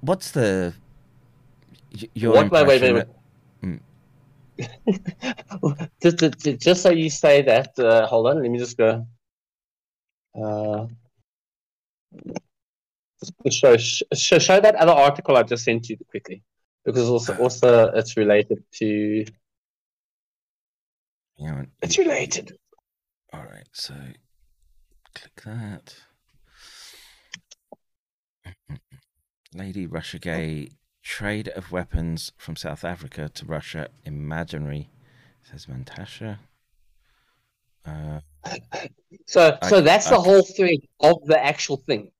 what's 0.00 0.32
the 0.32 0.74
your 2.14 2.32
What? 2.32 2.50
Wait, 2.50 2.66
wait, 2.66 2.82
impression? 2.82 2.94
wait, 2.94 3.04
wait. 3.62 3.80
just, 6.02 6.18
just, 6.18 6.60
just 6.60 6.82
so 6.82 6.90
you 6.90 7.08
say 7.08 7.40
that, 7.42 7.78
uh, 7.78 8.06
hold 8.06 8.26
on, 8.26 8.42
let 8.42 8.50
me 8.50 8.58
just 8.58 8.76
go. 8.76 9.06
Uh, 10.34 10.86
Show, 13.50 13.76
show, 13.76 14.38
show 14.38 14.60
that 14.60 14.76
other 14.76 14.92
article 14.92 15.36
I 15.36 15.42
just 15.42 15.64
sent 15.64 15.90
you 15.90 15.98
quickly, 16.10 16.42
because 16.84 17.08
also 17.08 17.36
also 17.36 17.92
it's 17.92 18.16
related 18.16 18.64
to. 18.76 19.26
Yeah. 21.36 21.64
It's 21.82 21.98
related. 21.98 22.56
All 23.32 23.44
right. 23.44 23.68
So 23.72 23.94
click 25.14 25.42
that. 25.44 25.94
Lady 29.54 29.86
Russiagate 29.86 30.72
trade 31.02 31.48
of 31.48 31.72
weapons 31.72 32.32
from 32.36 32.56
South 32.56 32.84
Africa 32.84 33.28
to 33.34 33.44
Russia 33.46 33.88
imaginary, 34.04 34.90
says 35.42 35.66
Mantashe. 35.66 36.38
Uh, 37.84 38.20
So 39.26 39.58
I- 39.60 39.68
so 39.68 39.80
that's 39.80 40.06
I- 40.06 40.10
the 40.10 40.20
whole 40.20 40.42
thread 40.42 40.78
of 41.00 41.16
the 41.26 41.38
actual 41.42 41.76
thing. 41.78 42.10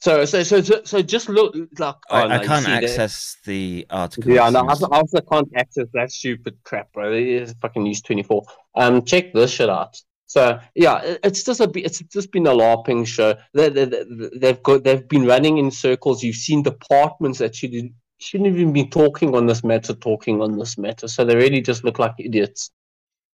So 0.00 0.24
so 0.24 0.42
so 0.44 0.60
so, 0.62 0.80
so 0.84 1.02
just 1.02 1.28
look 1.28 1.56
like 1.78 1.96
I, 2.08 2.22
oh, 2.22 2.28
I 2.28 2.44
can't 2.44 2.64
see 2.64 2.70
that- 2.70 2.84
access 2.84 3.36
the 3.44 3.84
article. 3.90 4.32
Yeah, 4.32 4.48
no, 4.50 4.60
I 4.60 4.68
also, 4.68 4.88
I 4.90 4.98
also 4.98 5.20
can't 5.20 5.48
access 5.56 5.86
that 5.92 6.12
stupid 6.12 6.56
crap, 6.64 6.92
bro. 6.92 7.12
It 7.12 7.26
is 7.26 7.54
fucking 7.60 7.84
use 7.84 8.00
twenty 8.00 8.22
four. 8.22 8.44
Um, 8.76 9.04
check 9.04 9.32
this 9.32 9.50
shit 9.50 9.68
out. 9.68 10.00
So 10.26 10.60
yeah, 10.74 11.16
it's 11.24 11.42
just 11.42 11.60
a 11.60 11.66
be- 11.66 11.84
it's 11.84 11.98
just 12.00 12.30
been 12.30 12.46
a 12.46 12.50
larping 12.52 13.06
show. 13.06 13.34
They, 13.54 13.70
they, 13.70 13.86
they, 13.86 14.04
they've 14.36 14.62
got 14.62 14.84
they've 14.84 15.08
been 15.08 15.26
running 15.26 15.58
in 15.58 15.70
circles. 15.72 16.22
You've 16.22 16.36
seen 16.36 16.62
departments 16.62 17.38
that 17.40 17.56
should 17.56 17.72
shouldn't 18.18 18.48
even 18.54 18.72
be 18.72 18.86
talking 18.86 19.34
on 19.34 19.46
this 19.46 19.64
matter, 19.64 19.94
talking 19.94 20.42
on 20.42 20.58
this 20.58 20.78
matter. 20.78 21.08
So 21.08 21.24
they 21.24 21.34
really 21.34 21.60
just 21.60 21.82
look 21.82 21.98
like 21.98 22.14
idiots. 22.18 22.70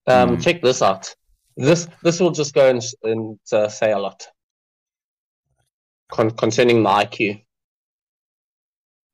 Um, 0.07 0.35
Hmm. 0.35 0.41
check 0.41 0.61
this 0.61 0.81
out. 0.81 1.13
This 1.55 1.87
this 2.03 2.19
will 2.19 2.31
just 2.31 2.53
go 2.53 2.69
and, 2.69 2.81
and 3.03 3.39
uh, 3.53 3.69
say 3.69 3.91
a 3.93 3.99
lot 3.99 4.27
Con- 6.09 6.31
concerning 6.31 6.83
the 6.83 6.89
IQ. 6.89 7.43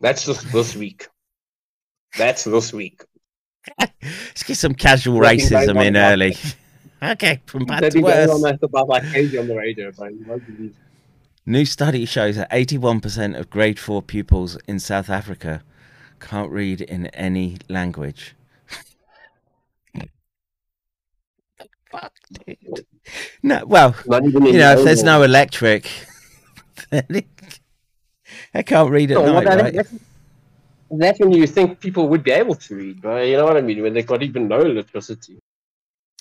That's 0.02 0.26
just 0.26 0.52
this 0.52 0.76
week. 0.76 1.08
That's 2.18 2.44
this 2.44 2.72
week. 2.74 3.04
Let's 3.80 4.44
get 4.44 4.58
some 4.58 4.76
casual 4.76 5.20
racism 5.20 5.84
in 5.84 5.98
early. 5.98 6.38
okay, 7.04 7.42
from 7.46 7.66
bad 7.66 7.82
to 7.82 7.92
been 7.92 8.04
going 8.04 8.30
on 8.30 8.42
worse. 8.42 8.58
about 8.62 8.88
like 8.88 9.04
crazy 9.10 9.38
on 9.38 9.48
the 9.48 9.56
radio, 9.56 9.92
but 9.98 10.14
you 10.14 10.26
won't 10.26 10.46
believe. 10.46 10.76
New 11.46 11.66
study 11.66 12.06
shows 12.06 12.38
that 12.38 12.50
81% 12.50 13.38
of 13.40 13.52
grade 13.52 13.78
4 13.78 14.02
pupils 14.02 14.58
in 14.68 14.80
South 14.80 15.12
Africa 15.12 15.62
can't 16.20 16.52
read 16.52 16.82
in 16.82 17.06
any 17.08 17.58
language. 17.70 18.36
Fuck, 21.92 22.14
dude. 22.48 22.86
No, 23.44 23.64
well, 23.66 23.96
you 24.08 24.54
know, 24.54 24.78
if 24.78 24.84
there's 24.84 25.04
no 25.04 25.22
electric, 25.22 25.90
then 26.90 27.06
it, 27.10 27.26
I 28.54 28.62
can't 28.64 28.90
read 28.90 29.12
it. 29.12 29.16
So, 29.16 29.24
well, 29.24 29.34
night, 29.36 29.46
that- 29.46 29.62
right? 29.62 29.74
that's, 29.74 29.94
that's 30.92 31.20
when 31.20 31.32
you 31.32 31.48
think 31.48 31.80
people 31.80 32.08
would 32.10 32.24
be 32.24 32.32
able 32.32 32.56
to 32.56 32.76
read, 32.76 33.04
right? 33.04 33.24
You 33.30 33.38
know 33.38 33.46
what 33.46 33.58
I 33.58 33.62
mean? 33.62 33.82
When 33.82 33.94
they've 33.94 34.06
got 34.06 34.22
even 34.24 34.48
no 34.48 34.62
electricity. 34.62 35.40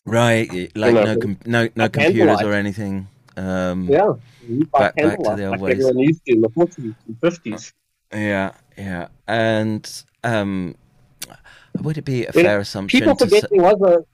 Right, 0.06 0.70
like 0.76 0.94
know, 0.94 1.04
no, 1.04 1.16
com- 1.16 1.38
no, 1.46 1.68
no 1.76 1.88
computers 1.88 2.42
or 2.42 2.52
anything. 2.52 3.08
Um, 3.36 3.88
Yeah. 3.88 4.12
Back- 4.72 4.94
back 4.96 5.18
to 5.22 5.36
the 5.36 5.44
old 5.46 5.52
like 5.52 5.60
ways. 5.60 5.72
everyone 5.72 5.98
used 5.98 6.24
to 6.26 6.32
in 6.32 6.40
the 6.42 6.48
40s 6.50 6.94
and 7.06 7.20
50s. 7.20 7.72
Yeah, 8.12 8.52
yeah, 8.76 9.08
and 9.26 10.04
um, 10.22 10.74
would 11.80 11.96
it 11.98 12.04
be 12.04 12.24
a 12.26 12.32
You 12.34 12.42
fair 12.42 12.58
assumption 12.60 13.00
People 13.00 13.16
to 13.16 13.24
forget 13.24 13.42
say, 13.42 13.48
there 13.56 13.62
was 13.62 13.80
a. 13.82 14.04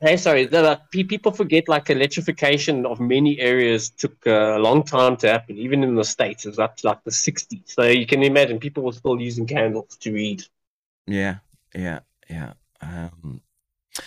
Hey, 0.00 0.16
sorry. 0.16 0.46
The, 0.46 0.80
people 0.90 1.30
forget 1.30 1.68
like 1.68 1.90
electrification 1.90 2.86
of 2.86 3.00
many 3.00 3.38
areas 3.38 3.90
took 3.90 4.26
uh, 4.26 4.56
a 4.56 4.58
long 4.58 4.82
time 4.82 5.16
to 5.18 5.28
happen. 5.28 5.58
Even 5.58 5.84
in 5.84 5.94
the 5.94 6.04
states, 6.04 6.46
it 6.46 6.48
was 6.48 6.58
up 6.58 6.78
to 6.78 6.86
like 6.86 7.04
the 7.04 7.10
60s. 7.10 7.62
So 7.66 7.82
you 7.82 8.06
can 8.06 8.22
imagine 8.22 8.58
people 8.58 8.82
were 8.82 8.92
still 8.92 9.20
using 9.20 9.46
candles 9.46 9.96
to 10.00 10.12
read. 10.12 10.42
Yeah, 11.06 11.36
yeah, 11.74 12.00
yeah. 12.30 12.54
Um, 12.80 13.42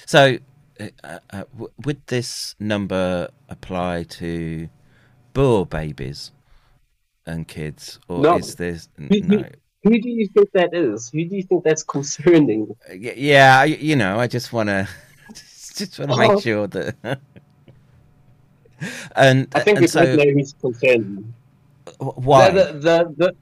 so, 0.08 0.38
uh, 0.80 0.88
uh, 1.04 1.20
uh, 1.30 1.44
w- 1.54 1.72
would 1.86 2.02
this 2.08 2.56
number 2.60 3.30
apply 3.50 4.04
to 4.04 4.70
Boer 5.34 5.66
babies 5.68 6.32
and 7.28 7.48
kids, 7.48 8.00
or 8.08 8.22
No. 8.22 8.38
is 8.38 8.56
this 8.56 8.90
n- 8.98 9.10
You- 9.12 9.18
you- 9.30 9.38
no? 9.38 9.50
Who 9.84 10.00
do 10.00 10.10
you 10.10 10.28
think 10.34 10.50
that 10.54 10.74
is? 10.74 11.10
Who 11.10 11.26
do 11.26 11.36
you 11.36 11.44
think 11.44 11.64
that's 11.66 11.84
concerning? 11.84 12.74
Yeah, 12.96 13.66
you 13.66 13.96
know, 13.98 14.18
I 14.18 14.28
just 14.28 14.54
want 14.54 14.70
to 14.70 14.88
just 15.76 16.00
want 16.00 16.12
to 16.12 16.18
Oh. 16.18 16.34
make 16.34 16.44
sure 16.44 16.68
that. 16.68 16.96
and 19.16 19.48
I 19.56 19.60
think 19.62 19.78
and 19.78 19.84
we 19.84 19.88
so, 19.88 20.04
know 20.04 20.24
who's 20.24 20.56
why? 22.00 22.50
The, 22.50 22.64
the, 22.74 23.36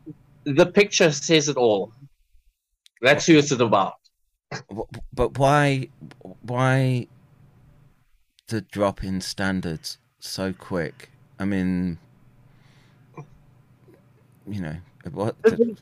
the, 0.46 0.54
the, 0.54 0.66
picture 0.66 1.12
says 1.12 1.48
it 1.50 1.58
all. 1.58 1.94
That's 3.02 3.26
who 3.26 3.38
it's 3.38 3.52
about. 3.52 3.96
But 5.14 5.38
why 5.38 5.90
why 6.42 7.08
the 8.52 8.62
drop 8.62 9.04
in 9.04 9.22
standards 9.22 9.98
so 10.20 10.52
quick 10.52 11.10
i 11.40 11.46
mean 11.46 11.98
you 14.46 14.62
know 14.62 14.76
what 15.14 15.36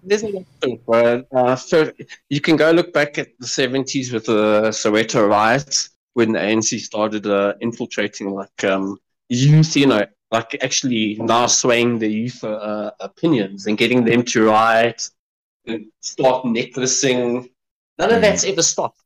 There's, 0.04 0.24
a 0.24 0.28
lot 0.30 0.46
of. 0.64 1.26
Uh, 1.34 1.56
so 1.56 1.92
you 2.30 2.40
can 2.40 2.56
go 2.56 2.72
look 2.72 2.94
back 2.94 3.18
at 3.18 3.38
the 3.40 3.46
70s 3.46 4.14
with 4.14 4.28
the 4.28 4.70
Soweto 4.70 5.28
riots 5.28 5.90
when 6.20 6.34
the 6.34 6.40
ANC 6.40 6.80
started 6.80 7.26
uh, 7.26 7.54
infiltrating 7.62 8.32
like 8.32 8.64
um, 8.66 8.98
youth, 9.30 9.76
you 9.78 9.88
know, 9.88 10.06
like 10.32 10.58
actually 10.62 11.16
now 11.16 11.48
swaying 11.48 12.00
the 12.00 12.08
youth 12.08 12.44
uh, 12.44 12.92
opinions 13.00 13.66
and 13.68 13.78
getting 13.78 14.04
them 14.04 14.22
to 14.24 14.48
riot 14.48 15.10
and 15.66 15.86
start 16.02 16.46
necklacing. 16.46 17.50
None 17.98 18.12
of 18.12 18.22
that's 18.22 18.44
ever 18.44 18.62
stopped. 18.62 19.02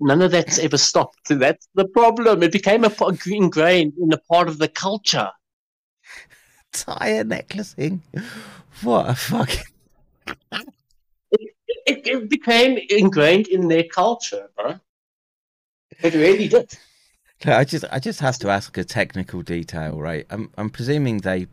None 0.00 0.22
of 0.22 0.30
that's 0.30 0.58
ever 0.58 0.78
stopped. 0.78 1.18
So 1.28 1.34
that's 1.34 1.68
the 1.74 1.86
problem. 1.98 2.42
It 2.42 2.52
became 2.52 2.84
a 2.84 2.92
ingrained 3.26 3.92
in 4.00 4.10
a 4.12 4.20
part 4.32 4.48
of 4.48 4.56
the 4.56 4.68
culture. 4.68 5.30
tire 6.72 7.22
necklacing 7.22 8.02
what 8.82 9.08
a 9.08 9.14
fucking 9.14 9.62
it, 11.86 12.06
it 12.06 12.28
became 12.28 12.78
ingrained 12.88 13.48
in 13.48 13.68
their 13.68 13.84
culture, 13.84 14.48
bro. 14.56 14.80
It 16.02 16.14
really 16.14 16.48
did. 16.48 16.72
i 17.46 17.64
just 17.64 17.84
i 17.92 17.98
just 17.98 18.20
have 18.20 18.38
to 18.38 18.48
ask 18.48 18.76
a 18.78 18.84
technical 18.84 19.42
detail 19.42 19.98
right 20.00 20.26
i'm 20.30 20.50
i'm 20.56 20.70
presuming 20.70 21.18
they 21.18 21.46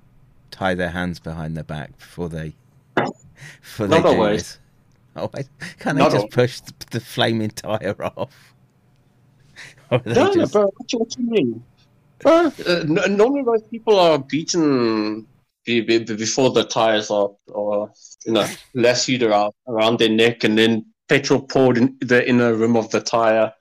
tie 0.49 0.73
their 0.73 0.89
hands 0.89 1.19
behind 1.19 1.55
their 1.57 1.63
back 1.65 1.97
before 1.97 2.29
they 2.29 2.53
before 3.61 3.87
they 3.87 4.01
do 4.01 4.07
always. 4.07 4.41
this 4.41 4.59
oh 5.17 5.29
I, 5.33 5.43
can't 5.79 5.97
they 5.97 6.09
just 6.09 6.29
push 6.29 6.61
the, 6.61 6.73
the 6.91 6.99
flaming 6.99 7.49
tire 7.49 7.95
off 8.03 8.53
or 9.91 10.01
No, 10.05 10.33
just- 10.33 10.53
bro. 10.53 10.71
What 10.77 10.93
you, 10.93 10.99
what 10.99 11.17
you 11.17 11.29
mean? 11.29 11.63
Uh, 12.23 12.51
normally 12.85 13.41
those 13.43 13.63
people 13.63 13.99
are 13.99 14.19
beaten 14.19 15.25
be, 15.65 15.81
be, 15.81 15.97
be- 15.99 16.15
before 16.15 16.51
the 16.51 16.63
tires 16.63 17.09
are, 17.11 17.29
are 17.55 17.89
you 18.25 18.33
know, 18.33 18.47
lassoed 18.75 19.23
around, 19.23 19.53
around 19.67 19.97
their 19.99 20.09
neck 20.09 20.43
and 20.43 20.55
then 20.57 20.85
petrol 21.09 21.41
poured 21.41 21.77
in 21.79 21.97
the 22.01 22.27
inner 22.29 22.53
rim 22.53 22.77
of 22.77 22.89
the 22.91 23.01
tire 23.01 23.51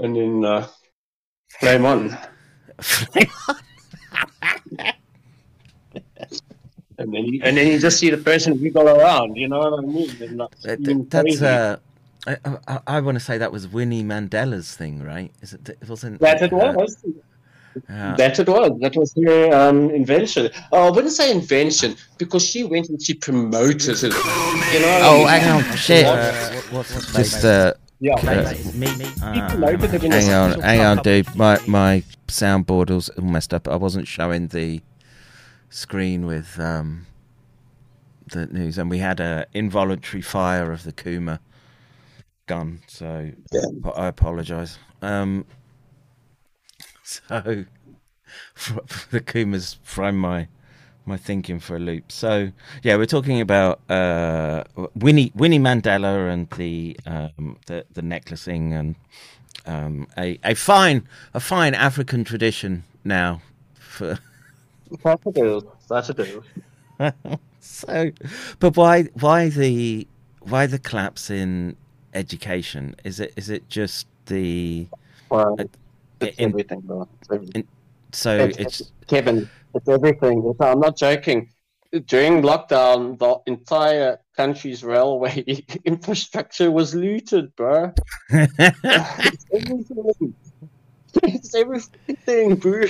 and 0.00 0.16
then 0.16 0.44
uh, 0.44 0.66
flame 1.58 1.86
on. 1.86 2.18
And 6.98 7.14
then, 7.14 7.24
you, 7.24 7.40
and 7.42 7.56
then 7.56 7.66
you 7.66 7.78
just 7.78 7.98
see 7.98 8.10
the 8.10 8.18
person 8.18 8.60
wiggle 8.60 8.86
around, 8.86 9.34
you 9.36 9.48
know 9.48 9.58
what 9.58 9.78
I 9.78 9.86
mean? 9.86 10.36
That- 10.36 11.08
that's 11.08 11.22
crazy. 11.22 11.46
uh, 11.46 11.76
I, 12.26 12.36
I, 12.68 12.80
I 12.86 13.00
want 13.00 13.16
to 13.16 13.20
say 13.20 13.38
that 13.38 13.50
was 13.50 13.66
Winnie 13.66 14.04
Mandela's 14.04 14.76
thing, 14.76 15.02
right? 15.02 15.32
Is 15.40 15.54
it? 15.54 15.66
It 15.68 15.88
wasn't. 15.88 16.20
That 16.20 16.42
it 16.42 16.52
uh, 16.52 16.74
was. 16.76 17.02
yeah. 17.88 18.14
That 18.16 18.38
it 18.38 18.46
was. 18.46 18.78
That 18.80 18.94
was 18.94 19.14
her 19.24 19.54
um, 19.54 19.88
invention. 19.90 20.50
Oh, 20.70 20.88
I 20.88 20.90
wouldn't 20.90 21.14
say 21.14 21.30
invention 21.30 21.96
because 22.18 22.44
she 22.44 22.64
went 22.64 22.90
and 22.90 23.00
she 23.02 23.14
promoted 23.14 23.96
it. 24.04 24.12
You 24.12 24.80
know. 24.80 25.00
oh, 25.02 25.24
I 25.24 25.38
mean? 25.38 25.40
hang 25.40 25.64
on, 25.64 25.76
shit. 25.76 26.04
Uh, 26.04 26.50
what's 26.70 26.92
his 26.92 27.06
Just 27.14 27.44
uh, 27.44 27.72
Yeah. 28.00 28.14
uh, 28.14 28.54
me, 28.74 28.86
me. 28.96 29.04
She 29.04 29.40
promoted 29.48 29.92
it 29.94 30.04
in 30.04 30.10
hang 30.10 30.30
on, 30.30 30.60
hang 30.60 30.80
on, 30.80 30.98
dude. 31.02 31.34
My 31.36 31.60
my 31.66 32.02
soundboard 32.28 32.90
was 32.90 33.10
messed 33.18 33.52
up. 33.52 33.68
I 33.68 33.76
wasn't 33.76 34.08
showing 34.08 34.48
the 34.48 34.80
screen 35.68 36.24
with 36.24 36.58
um 36.58 37.06
the 38.32 38.46
news, 38.46 38.78
and 38.78 38.88
we 38.88 38.98
had 38.98 39.20
a 39.20 39.46
involuntary 39.52 40.22
fire 40.22 40.72
of 40.72 40.84
the 40.84 40.92
Kuma 40.92 41.40
gun. 42.46 42.80
So 42.86 43.32
I 43.94 44.06
apologise. 44.06 44.78
Um, 45.02 45.44
so 47.02 47.66
the 49.10 49.20
Kuma's 49.20 49.78
thrown 49.84 50.16
my 50.16 50.48
my 51.06 51.16
thinking 51.16 51.58
for 51.60 51.76
a 51.76 51.78
loop. 51.78 52.10
So 52.12 52.50
yeah, 52.82 52.96
we're 52.96 53.06
talking 53.06 53.40
about 53.40 53.80
uh, 53.90 54.64
Winnie 54.94 55.32
Winnie 55.34 55.58
Mandela 55.58 56.30
and 56.32 56.48
the 56.50 56.96
um, 57.06 57.56
the 57.66 57.84
the 57.92 58.02
necklacing 58.02 58.72
and 58.72 58.94
um, 59.66 60.06
a 60.16 60.38
a 60.44 60.54
fine 60.54 61.06
a 61.34 61.40
fine 61.40 61.74
African 61.74 62.24
tradition 62.24 62.84
now 63.04 63.40
for 63.74 64.18
Crocodiles. 65.02 65.64
That 65.88 66.10
it 66.10 66.20
is. 66.20 67.42
so, 67.60 68.10
but 68.58 68.76
why 68.76 69.04
why 69.14 69.48
the 69.48 70.06
why 70.40 70.66
the 70.66 70.78
collapse 70.78 71.30
in 71.30 71.76
education? 72.14 72.94
Is 73.04 73.20
it 73.20 73.32
is 73.36 73.50
it 73.50 73.68
just 73.68 74.06
the 74.26 74.86
Well, 75.30 75.56
Uh, 75.58 75.64
it's 76.20 76.38
in- 76.38 76.50
everything, 76.50 76.80
bro. 76.80 77.08
It's 77.20 77.30
everything. 77.30 77.66
so 78.12 78.36
It's- 78.38 78.58
it's 78.80 78.92
Kevin, 79.06 79.48
it's 79.74 79.88
everything. 79.88 80.38
It's- 80.40 80.60
I'm 80.60 80.80
not 80.80 80.96
joking. 80.96 81.50
During 82.06 82.42
lockdown, 82.42 83.18
the 83.18 83.40
entire 83.50 84.18
country's 84.36 84.84
railway 84.84 85.44
infrastructure 85.84 86.70
was 86.70 86.94
looted, 86.94 87.54
bro. 87.56 87.92
It's 88.30 89.46
everything. 89.52 90.34
It's 91.24 91.54
everything, 91.56 92.54
bro. 92.54 92.82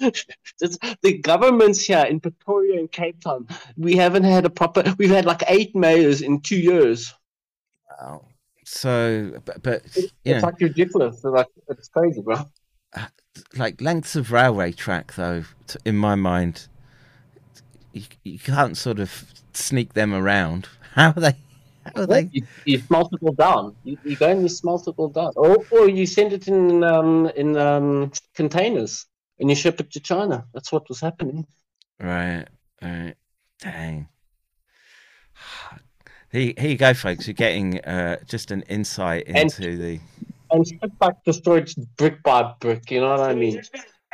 It's- 0.00 0.78
the 1.02 1.18
governments 1.22 1.80
here 1.80 2.04
in 2.04 2.20
Pretoria 2.20 2.78
and 2.78 2.92
Cape 2.92 3.20
Town, 3.22 3.46
we 3.78 3.96
haven't 3.96 4.24
had 4.24 4.44
a 4.44 4.50
proper. 4.50 4.82
We've 4.98 5.08
had 5.10 5.24
like 5.24 5.42
eight 5.48 5.74
mayors 5.74 6.20
in 6.20 6.40
two 6.40 6.58
years. 6.58 7.14
Wow. 7.98 8.26
So, 8.66 9.40
but, 9.46 9.62
but 9.62 9.96
you 9.96 10.08
It's 10.26 10.42
like 10.42 10.60
ridiculous. 10.60 11.14
It's 11.16 11.24
like 11.24 11.46
it's 11.68 11.88
crazy, 11.88 12.20
bro. 12.20 12.36
Uh, 12.94 13.06
like 13.56 13.80
lengths 13.80 14.16
of 14.16 14.32
railway 14.32 14.72
track, 14.72 15.14
though, 15.14 15.44
t- 15.66 15.78
in 15.84 15.96
my 15.96 16.14
mind, 16.14 16.68
you, 17.92 18.02
you 18.24 18.38
can't 18.38 18.76
sort 18.76 18.98
of 18.98 19.24
sneak 19.52 19.94
them 19.94 20.14
around. 20.14 20.68
How 20.94 21.10
are 21.10 21.20
they? 21.20 21.36
How 21.84 22.02
are 22.02 22.06
they? 22.06 22.28
You, 22.32 22.42
you 22.64 22.82
all 22.90 23.10
down. 23.36 23.74
You, 23.84 23.98
you 24.04 24.16
go 24.16 24.28
and 24.30 24.48
you 24.48 24.68
all 24.68 25.08
down, 25.08 25.32
or, 25.36 25.64
or 25.70 25.88
you 25.88 26.06
send 26.06 26.32
it 26.32 26.48
in 26.48 26.84
um, 26.84 27.26
in 27.36 27.56
um, 27.56 28.12
containers 28.34 29.06
and 29.38 29.48
you 29.48 29.56
ship 29.56 29.80
it 29.80 29.90
to 29.92 30.00
China. 30.00 30.44
That's 30.52 30.72
what 30.72 30.88
was 30.88 31.00
happening. 31.00 31.46
Right, 32.00 32.46
right. 32.82 33.14
Dang. 33.60 34.08
Here, 36.30 36.52
here 36.58 36.68
you 36.68 36.76
go, 36.76 36.92
folks. 36.92 37.26
You're 37.26 37.32
getting 37.32 37.80
uh, 37.80 38.18
just 38.26 38.50
an 38.50 38.60
insight 38.68 39.24
And- 39.28 39.38
into 39.38 39.78
the. 39.78 39.98
And 40.50 40.66
ship 40.66 40.90
back 40.98 41.24
destroyed 41.24 41.72
brick 41.96 42.22
by 42.22 42.54
brick. 42.60 42.90
You 42.90 43.00
know 43.00 43.10
what 43.10 43.20
I 43.20 43.34
mean? 43.34 43.62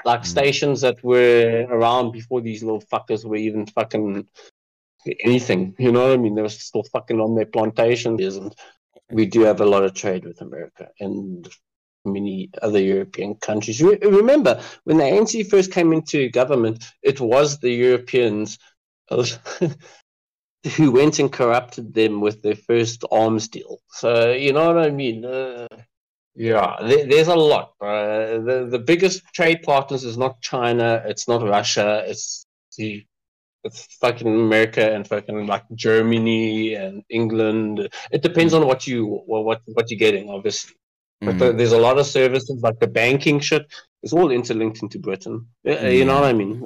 Like 0.04 0.24
stations 0.26 0.80
that 0.82 1.02
were 1.02 1.66
around 1.70 2.12
before 2.12 2.40
these 2.40 2.62
little 2.62 2.82
fuckers 2.82 3.24
were 3.24 3.36
even 3.36 3.66
fucking 3.66 4.26
anything. 5.20 5.74
You 5.78 5.92
know 5.92 6.02
what 6.02 6.12
I 6.12 6.16
mean? 6.16 6.34
They 6.34 6.42
were 6.42 6.48
still 6.48 6.84
fucking 6.84 7.20
on 7.20 7.34
their 7.34 7.46
plantations. 7.46 8.36
And 8.36 8.54
we 9.10 9.26
do 9.26 9.42
have 9.42 9.60
a 9.60 9.66
lot 9.66 9.84
of 9.84 9.94
trade 9.94 10.24
with 10.24 10.40
America 10.40 10.88
and 11.00 11.48
many 12.04 12.50
other 12.60 12.80
European 12.80 13.34
countries. 13.36 13.82
Re- 13.82 13.98
Remember, 14.02 14.60
when 14.84 14.98
the 14.98 15.04
ANC 15.04 15.48
first 15.48 15.72
came 15.72 15.92
into 15.92 16.28
government, 16.30 16.84
it 17.02 17.20
was 17.20 17.58
the 17.58 17.70
Europeans 17.70 18.58
who 20.76 20.90
went 20.90 21.18
and 21.18 21.32
corrupted 21.32 21.94
them 21.94 22.20
with 22.20 22.42
their 22.42 22.56
first 22.56 23.04
arms 23.10 23.48
deal. 23.48 23.80
So, 23.90 24.32
you 24.32 24.52
know 24.52 24.72
what 24.72 24.84
I 24.84 24.90
mean? 24.90 25.24
Uh, 25.24 25.66
yeah, 26.34 26.76
there, 26.80 27.06
there's 27.06 27.28
a 27.28 27.34
lot. 27.36 27.72
Uh, 27.80 28.38
the 28.48 28.66
the 28.70 28.78
biggest 28.78 29.22
trade 29.34 29.62
partners 29.62 30.04
is 30.04 30.16
not 30.16 30.40
China, 30.40 31.02
it's 31.06 31.28
not 31.28 31.42
Russia, 31.42 32.04
it's 32.06 32.46
the 32.76 33.04
it's 33.62 33.86
fucking 34.00 34.26
America 34.26 34.92
and 34.94 35.06
fucking 35.08 35.46
like 35.46 35.64
Germany 35.74 36.74
and 36.74 37.02
England. 37.08 37.88
It 38.12 38.22
depends 38.22 38.52
on 38.52 38.66
what 38.66 38.86
you 38.86 39.06
what 39.26 39.60
what 39.66 39.90
you're 39.90 39.98
getting, 39.98 40.28
obviously. 40.30 40.74
But 41.20 41.36
Mm. 41.36 41.38
the, 41.38 41.52
there's 41.52 41.72
a 41.72 41.78
lot 41.78 41.98
of 41.98 42.06
services 42.06 42.60
like 42.62 42.78
the 42.80 42.86
banking 42.88 43.40
shit. 43.40 43.66
It's 44.04 44.12
all 44.12 44.30
interlinked 44.30 44.82
into 44.82 44.98
Britain. 44.98 45.46
Uh, 45.66 45.88
You 45.88 46.04
know 46.04 46.16
what 46.20 46.24
I 46.24 46.34
mean? 46.34 46.60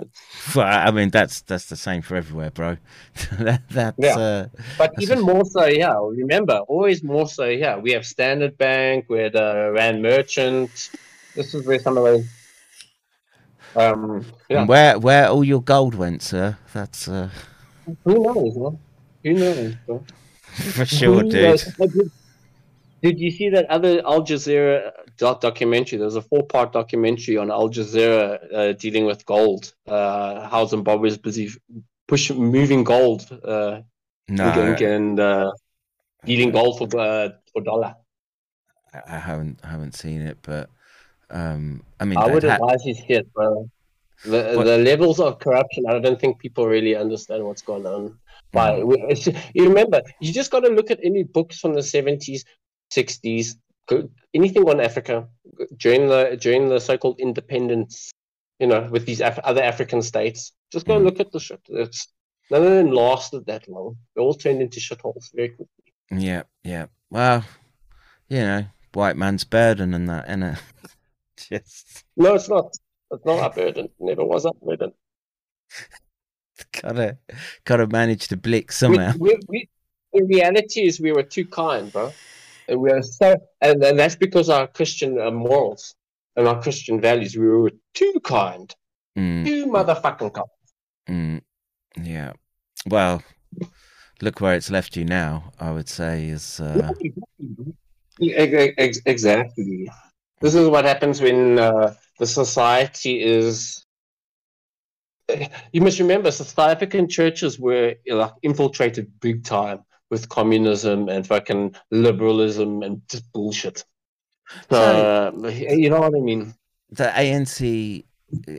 Well, 0.56 0.66
I 0.88 0.90
mean, 0.90 1.10
that's 1.10 1.40
that's 1.42 1.66
the 1.66 1.76
same 1.76 2.02
for 2.02 2.16
everywhere, 2.16 2.50
bro. 2.50 2.76
that, 3.38 3.62
that's 3.70 3.96
Yeah. 3.98 4.18
uh, 4.18 4.46
But 4.76 4.90
That's 4.96 5.02
even 5.04 5.18
a- 5.20 5.22
more 5.22 5.44
so, 5.44 5.64
yeah. 5.66 5.94
Remember, 6.24 6.56
always 6.66 7.04
more 7.04 7.28
so, 7.28 7.44
yeah. 7.44 7.76
We 7.78 7.92
have 7.92 8.04
Standard 8.04 8.58
Bank, 8.58 9.04
we 9.08 9.18
had 9.20 9.36
uh, 9.36 9.70
Rand 9.72 10.02
Merchant. 10.02 10.90
This 11.36 11.54
is 11.54 11.64
where 11.64 11.78
some 11.78 11.96
of 11.96 12.02
those. 12.04 12.26
Um, 13.76 14.24
yeah. 14.48 14.60
and 14.60 14.68
where 14.68 14.98
where 14.98 15.28
all 15.28 15.44
your 15.44 15.62
gold 15.62 15.94
went, 15.94 16.22
sir. 16.22 16.56
That's 16.72 17.06
uh, 17.06 17.28
Who 18.04 18.14
knows, 18.24 18.56
man? 18.56 18.78
Who 19.24 19.32
knows? 19.34 19.74
bro? 19.86 20.04
for 20.76 20.86
sure, 20.86 21.20
Who 21.22 21.30
dude. 21.30 21.42
knows? 21.42 21.62
Did, 21.76 22.10
did 23.02 23.20
you 23.20 23.30
see 23.30 23.48
that 23.50 23.66
other 23.70 24.00
Al 24.04 24.22
Jazeera 24.24 24.90
documentary? 25.18 25.98
There 25.98 26.06
was 26.06 26.16
a 26.16 26.22
four-part 26.22 26.72
documentary 26.72 27.36
on 27.36 27.50
Al 27.50 27.68
Jazeera 27.68 28.54
uh, 28.54 28.72
dealing 28.72 29.04
with 29.04 29.24
gold. 29.26 29.72
Uh, 29.86 30.48
how 30.48 30.64
Zimbabwe 30.64 31.08
is 31.08 31.18
busy 31.18 31.50
push 32.06 32.30
moving 32.30 32.84
gold 32.84 33.26
uh, 33.44 33.80
No, 34.28 34.44
and, 34.80 35.20
uh, 35.20 35.50
dealing 36.24 36.50
gold 36.50 36.78
for 36.78 36.98
uh, 36.98 37.28
for 37.52 37.62
dollar. 37.62 37.94
I 39.06 39.18
haven't 39.18 39.60
I 39.62 39.68
haven't 39.68 39.94
seen 39.94 40.22
it, 40.22 40.38
but 40.42 40.70
um, 41.30 41.82
I 42.00 42.04
mean, 42.06 42.18
I 42.18 42.26
they'd 42.28 42.48
ha- 42.48 42.54
advise 42.54 42.84
you 42.86 42.94
see 42.94 43.14
it, 43.20 43.32
bro. 43.34 43.68
The, 44.24 44.54
What- 44.56 44.64
the 44.64 44.78
levels 44.78 45.20
of 45.20 45.38
corruption, 45.38 45.84
I 45.88 45.98
don't 46.00 46.18
think 46.18 46.38
people 46.40 46.66
really 46.66 46.96
understand 46.96 47.44
what's 47.44 47.62
going 47.62 47.86
on. 47.86 48.18
But 48.50 48.86
we- 48.86 49.14
you 49.54 49.68
remember, 49.68 50.00
you 50.20 50.32
just 50.32 50.50
got 50.50 50.60
to 50.60 50.70
look 50.70 50.90
at 50.90 50.98
any 51.04 51.22
books 51.22 51.60
from 51.60 51.74
the 51.74 51.80
70s, 51.82 52.44
60s, 52.90 53.46
go- 53.54 53.60
anything 54.34 54.68
on 54.68 54.80
Africa 54.80 55.28
during 55.76 56.08
the 56.08 56.36
during 56.40 56.68
the 56.68 56.78
so-called 56.80 57.20
independence, 57.20 58.10
you 58.58 58.66
know, 58.66 58.88
with 58.90 59.06
these 59.06 59.20
Af- 59.20 59.38
other 59.44 59.62
African 59.62 60.02
states. 60.02 60.52
Just 60.72 60.86
go 60.86 60.98
Mm. 61.00 61.04
look 61.04 61.20
at 61.20 61.32
the 61.32 61.40
shit. 61.40 61.60
It's, 61.68 62.08
none 62.50 62.62
of 62.64 62.70
them 62.70 62.90
lasted 62.92 63.46
that 63.46 63.68
long. 63.68 63.96
They 64.14 64.22
all 64.22 64.34
turned 64.34 64.60
into 64.60 64.80
shitholes 64.80 65.30
very 65.34 65.48
quickly. 65.50 65.92
yeah, 66.10 66.42
yeah. 66.62 66.86
Well, 67.10 67.44
you 68.28 68.40
know, 68.40 68.64
white 68.92 69.16
man's 69.16 69.44
burden 69.44 69.94
and 69.94 70.08
that, 70.08 70.28
innit? 70.28 70.58
Just 71.48 72.04
No, 72.16 72.34
it's 72.34 72.48
not. 72.48 72.76
It's 73.10 73.24
not 73.24 73.38
our 73.40 73.50
burden. 73.50 73.88
Never 73.98 74.24
was 74.24 74.44
our 74.44 74.52
burden. 74.60 74.92
gotta 76.82 77.18
gotta 77.64 77.86
manage 77.86 78.28
to 78.28 78.36
blick 78.36 78.72
somehow. 78.72 79.12
We, 79.18 79.36
we, 79.48 79.68
we, 80.12 80.20
the 80.20 80.24
reality 80.26 80.86
is 80.86 81.00
we 81.00 81.12
were 81.12 81.22
too 81.22 81.46
kind, 81.46 81.90
bro. 81.92 82.12
And 82.68 82.80
we 82.80 82.90
are 82.90 83.02
so, 83.02 83.36
and, 83.60 83.82
and 83.82 83.98
that's 83.98 84.16
because 84.16 84.48
our 84.50 84.66
Christian 84.66 85.18
uh, 85.20 85.30
morals 85.30 85.94
and 86.36 86.46
our 86.46 86.60
Christian 86.60 87.00
values. 87.00 87.36
We 87.36 87.48
were 87.48 87.72
too 87.94 88.20
kind, 88.22 88.74
Mm, 89.16 89.44
too 89.44 89.66
motherfucking 89.66 90.32
kind. 90.34 90.46
mm, 91.08 91.40
yeah. 92.00 92.34
Well, 92.86 93.22
look 94.20 94.40
where 94.40 94.54
it's 94.54 94.70
left 94.70 94.96
you 94.96 95.04
now. 95.04 95.52
I 95.58 95.72
would 95.72 95.88
say 95.88 96.28
is 96.28 96.60
uh, 96.60 96.92
Yeah, 98.18 98.36
ex- 98.36 98.74
ex- 98.78 99.00
Exactly. 99.06 99.90
This 100.40 100.54
is 100.54 100.68
what 100.68 100.84
happens 100.84 101.20
when 101.20 101.58
uh, 101.58 101.94
the 102.18 102.26
society 102.26 103.22
is. 103.22 103.82
You 105.72 105.80
must 105.82 105.98
remember, 105.98 106.30
South 106.30 106.58
African 106.58 107.08
churches 107.08 107.58
were 107.58 107.94
know, 108.06 108.32
infiltrated 108.42 109.20
big 109.20 109.44
time 109.44 109.80
with 110.10 110.28
communism 110.28 111.08
and 111.08 111.26
fucking 111.26 111.74
liberalism 111.90 112.82
and 112.82 113.02
just 113.08 113.30
bullshit. 113.32 113.84
So, 114.70 115.32
uh, 115.42 115.48
you 115.48 115.90
know 115.90 116.00
what 116.00 116.14
I 116.16 116.20
mean? 116.20 116.54
the 116.90 117.04
ANC. 117.04 118.04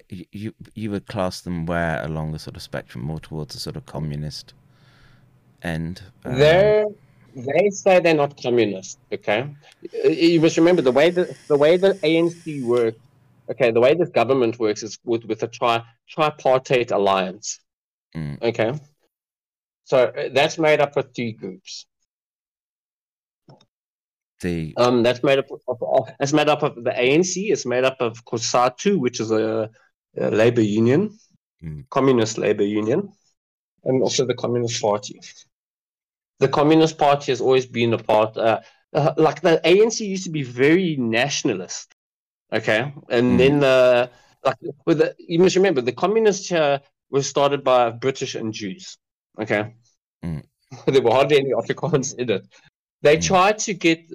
You 0.10 0.54
you 0.74 0.90
would 0.90 1.06
class 1.06 1.42
them 1.42 1.68
where 1.68 2.04
along 2.04 2.32
the 2.32 2.40
sort 2.40 2.56
of 2.56 2.62
spectrum, 2.64 3.04
more 3.04 3.20
towards 3.20 3.54
the 3.54 3.60
sort 3.60 3.76
of 3.76 3.86
communist 3.86 4.54
end. 5.62 6.02
um, 6.26 6.36
They're 6.40 6.86
they 7.36 7.70
say 7.70 8.00
they're 8.00 8.16
not 8.16 8.42
communist. 8.42 8.98
Okay, 9.14 9.48
you 10.04 10.42
must 10.42 10.58
remember 10.58 10.82
the 10.82 10.92
way 10.92 11.12
that 11.12 11.38
the 11.48 11.58
way 11.58 11.78
the 11.78 11.94
ANC 11.94 12.64
work. 12.64 12.96
Okay, 13.52 13.72
the 13.72 13.80
way 13.80 13.94
this 13.94 14.10
government 14.10 14.58
works 14.60 14.82
is 14.82 14.98
with 15.04 15.26
with 15.26 15.44
a 15.44 15.48
tri 15.48 15.84
tripartite 16.10 16.92
alliance. 16.92 17.60
Mm. 18.16 18.42
Okay, 18.42 18.74
so 19.90 19.98
uh, 20.06 20.30
that's 20.32 20.58
made 20.60 20.80
up 20.80 20.96
of 20.98 21.06
three 21.16 21.32
groups. 21.34 21.88
the 24.42 24.74
Um, 24.78 25.04
that's 25.04 25.24
made 25.24 25.40
up 25.40 25.50
of, 25.52 25.62
of 25.68 26.10
that's 26.20 26.34
made 26.34 26.48
up 26.48 26.62
of 26.64 26.76
the 26.76 26.92
ANC. 26.92 27.34
It's 27.52 27.66
made 27.66 27.84
up 27.84 27.98
of 28.00 28.24
COSATU, 28.24 29.00
which 29.00 29.20
is 29.20 29.32
a, 29.32 29.70
a 30.18 30.32
labor 30.32 30.62
union, 30.62 31.18
Mm. 31.62 31.84
communist 31.90 32.38
labor 32.38 32.64
union, 32.64 33.12
and 33.84 34.02
also 34.02 34.26
the 34.26 34.34
Communist 34.34 34.82
Party. 34.82 35.20
The 36.40 36.48
Communist 36.48 36.98
Party 36.98 37.34
has 37.34 37.42
always 37.42 37.66
been 37.66 37.94
a 37.94 37.98
part. 37.98 38.38
Uh, 38.38 38.62
uh, 38.94 39.14
like 39.18 39.42
the 39.42 39.60
ANC 39.66 40.00
used 40.08 40.24
to 40.24 40.30
be 40.30 40.44
very 40.44 40.96
nationalist. 40.98 41.94
Okay, 42.54 42.94
and 43.10 43.26
Mm. 43.34 43.38
then 43.38 43.60
the 43.60 44.10
like 44.46 44.56
with 44.86 45.00
the 45.00 45.16
you 45.18 45.40
must 45.40 45.56
remember 45.58 45.82
the 45.82 45.92
communists 46.04 46.48
here 46.48 46.80
was 47.10 47.28
started 47.28 47.62
by 47.64 47.90
British 47.90 48.36
and 48.36 48.54
Jews. 48.54 48.98
Okay, 49.42 49.76
Mm. 50.24 50.44
there 50.88 51.02
were 51.02 51.12
hardly 51.12 51.38
any 51.38 51.52
Afrikaans 51.52 52.18
in 52.18 52.30
it. 52.30 52.46
They 53.02 53.18
Mm. 53.18 53.24
tried 53.24 53.58
to 53.60 53.74
get 53.74 54.12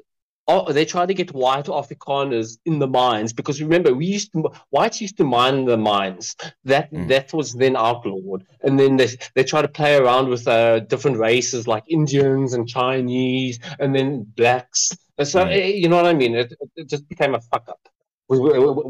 oh, 0.47 0.71
they 0.73 0.85
try 0.85 1.07
to 1.07 1.15
get 1.15 1.33
white 1.33 1.65
Afrikaners 1.67 2.59
in 2.67 2.79
the 2.79 2.87
mines 2.87 3.33
because 3.33 3.63
remember 3.63 3.95
we 3.95 4.05
used 4.05 4.31
to 4.35 4.51
whites 4.71 5.01
used 5.01 5.17
to 5.17 5.25
mine 5.25 5.65
the 5.65 5.79
mines. 5.79 6.37
That 6.65 6.93
Mm. 6.93 7.09
that 7.09 7.33
was 7.33 7.55
then 7.55 7.77
outlawed, 7.77 8.45
and 8.63 8.79
then 8.79 8.97
they 8.97 9.09
they 9.35 9.45
try 9.45 9.63
to 9.63 9.69
play 9.69 9.97
around 9.97 10.29
with 10.29 10.47
uh, 10.47 10.81
different 10.81 11.17
races 11.17 11.67
like 11.67 11.85
Indians 11.89 12.53
and 12.53 12.69
Chinese, 12.69 13.59
and 13.81 13.95
then 13.97 14.25
blacks. 14.37 14.83
And 15.19 15.27
so 15.27 15.39
Mm. 15.45 15.51
eh, 15.57 15.67
you 15.83 15.89
know 15.89 15.97
what 15.97 16.07
I 16.07 16.15
mean? 16.15 16.35
It, 16.35 16.53
it- 16.61 16.71
it 16.77 16.89
just 16.91 17.09
became 17.09 17.35
a 17.35 17.41
fuck 17.41 17.69
up 17.69 17.81
with, 18.29 18.41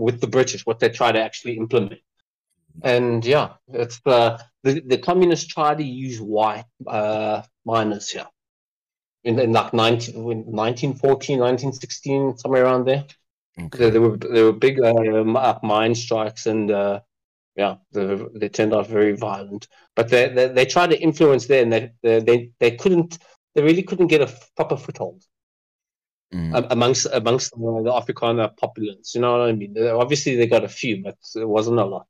with 0.06 0.20
the 0.20 0.26
British 0.36 0.66
what 0.66 0.78
they 0.80 0.88
tried 0.88 1.12
to 1.12 1.22
actually 1.22 1.56
implement. 1.56 2.00
And 2.82 3.24
yeah, 3.24 3.54
it's 3.68 4.00
uh, 4.04 4.38
the 4.62 4.80
the 4.80 4.98
communists 4.98 5.46
try 5.46 5.74
to 5.74 5.82
use 5.82 6.20
white 6.20 6.64
uh, 6.86 7.42
miners 7.64 8.10
here 8.10 8.26
in, 9.22 9.38
in 9.38 9.52
like 9.52 9.72
19, 9.72 10.14
1914, 10.22 11.38
1916, 11.38 12.38
somewhere 12.38 12.64
around 12.64 12.86
there. 12.86 13.04
Okay. 13.58 13.78
There, 13.78 13.90
there 13.90 14.00
were 14.00 14.16
there 14.16 14.44
were 14.44 14.52
big 14.52 14.80
uh, 14.80 14.92
uh, 14.92 15.58
mine 15.62 15.94
strikes, 15.94 16.46
and 16.46 16.70
uh, 16.70 17.00
yeah, 17.56 17.76
they, 17.92 18.20
they 18.34 18.48
turned 18.48 18.74
out 18.74 18.88
very 18.88 19.12
violent. 19.12 19.68
But 19.94 20.08
they 20.08 20.28
they, 20.28 20.48
they 20.48 20.66
tried 20.66 20.90
to 20.90 21.00
influence 21.00 21.46
there, 21.46 21.62
and 21.62 21.72
they, 21.72 21.92
they 22.02 22.50
they 22.58 22.70
couldn't. 22.72 23.18
They 23.54 23.62
really 23.62 23.84
couldn't 23.84 24.08
get 24.08 24.20
a 24.20 24.32
proper 24.56 24.76
foothold 24.76 25.22
Mm. 26.32 26.66
amongst 26.70 27.06
amongst 27.12 27.52
the, 27.52 27.58
the 27.84 27.92
Afrikaner 27.92 28.56
populace. 28.56 29.14
You 29.14 29.20
know 29.20 29.38
what 29.38 29.48
I 29.48 29.52
mean? 29.52 29.78
Obviously, 29.78 30.34
they 30.34 30.48
got 30.48 30.64
a 30.64 30.68
few, 30.68 31.00
but 31.00 31.16
it 31.36 31.48
wasn't 31.48 31.78
a 31.78 31.84
lot. 31.84 32.08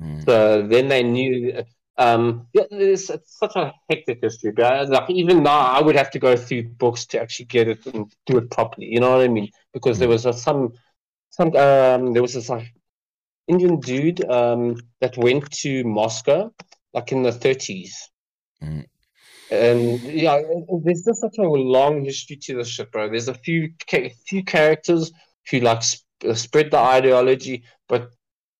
Mm. 0.00 0.24
So 0.24 0.66
then 0.66 0.88
they 0.88 1.02
knew. 1.02 1.64
Um, 2.00 2.46
yeah, 2.52 2.62
it's, 2.70 3.10
it's 3.10 3.36
such 3.36 3.56
a 3.56 3.74
hectic 3.90 4.20
history. 4.22 4.52
But 4.52 4.88
like 4.88 5.10
even 5.10 5.42
now, 5.42 5.58
I 5.58 5.80
would 5.82 5.96
have 5.96 6.12
to 6.12 6.20
go 6.20 6.36
through 6.36 6.68
books 6.68 7.06
to 7.06 7.20
actually 7.20 7.46
get 7.46 7.66
it 7.66 7.84
and 7.86 8.12
do 8.24 8.38
it 8.38 8.50
properly. 8.50 8.86
You 8.86 9.00
know 9.00 9.10
what 9.10 9.24
I 9.24 9.28
mean? 9.28 9.50
Because 9.72 9.98
there 9.98 10.08
was 10.08 10.24
a, 10.24 10.32
some, 10.32 10.74
some 11.30 11.48
um, 11.56 12.12
there 12.12 12.22
was 12.22 12.34
this 12.34 12.48
like 12.48 12.72
Indian 13.48 13.80
dude 13.80 14.24
um 14.30 14.76
that 15.00 15.16
went 15.16 15.50
to 15.50 15.82
Moscow 15.82 16.52
like 16.94 17.10
in 17.10 17.22
the 17.22 17.32
thirties. 17.32 18.10
Mm. 18.62 18.84
And 19.50 20.00
yeah, 20.02 20.42
there's 20.84 21.04
just 21.04 21.20
such 21.20 21.38
a 21.38 21.42
long 21.42 22.04
history 22.04 22.36
to 22.36 22.56
this 22.56 22.68
shit, 22.68 22.92
bro. 22.92 23.08
There's 23.08 23.28
a 23.28 23.34
few 23.34 23.72
ca- 23.90 24.14
few 24.26 24.44
characters 24.44 25.10
who 25.50 25.60
like 25.60 25.82
sp- 25.82 26.04
spread 26.34 26.70
the 26.70 26.78
ideology, 26.78 27.64
but 27.88 28.10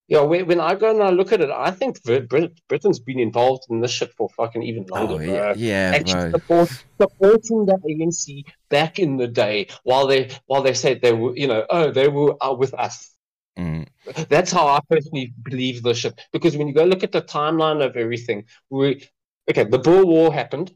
yeah, 0.09 0.21
when, 0.21 0.47
when 0.47 0.59
I 0.59 0.73
go 0.73 0.89
and 0.89 1.03
I 1.03 1.11
look 1.11 1.31
at 1.31 1.39
it, 1.39 1.51
I 1.51 1.69
think 1.69 2.01
Brit- 2.03 2.27
Brit- 2.27 2.59
Britain's 2.67 2.99
been 2.99 3.19
involved 3.19 3.65
in 3.69 3.79
this 3.79 3.91
shit 3.91 4.11
for 4.13 4.27
fucking 4.29 4.63
even 4.63 4.85
longer, 4.85 5.15
Oh 5.15 5.19
yeah, 5.19 5.53
yeah, 5.55 5.91
Actually, 5.95 6.31
support, 6.31 6.69
supporting 6.99 7.65
the 7.65 7.77
ANC 7.87 8.43
back 8.69 8.97
in 8.97 9.17
the 9.17 9.27
day, 9.27 9.67
while 9.83 10.07
they 10.07 10.31
while 10.47 10.63
they 10.63 10.73
said 10.73 11.01
they 11.01 11.13
were, 11.13 11.35
you 11.37 11.47
know, 11.47 11.63
oh, 11.69 11.91
they 11.91 12.07
were 12.07 12.35
uh, 12.43 12.53
with 12.53 12.73
us. 12.73 13.15
Mm. 13.57 13.87
That's 14.29 14.51
how 14.51 14.67
I 14.67 14.79
personally 14.89 15.31
believe 15.43 15.83
the 15.83 15.93
shit. 15.93 16.19
Because 16.33 16.57
when 16.57 16.67
you 16.67 16.73
go 16.73 16.85
look 16.85 17.03
at 17.03 17.11
the 17.11 17.21
timeline 17.21 17.85
of 17.85 17.95
everything, 17.95 18.45
we 18.71 19.07
okay, 19.47 19.65
the 19.65 19.77
Boer 19.77 20.05
War 20.05 20.33
happened. 20.33 20.73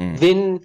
Mm. 0.00 0.18
Then 0.20 0.60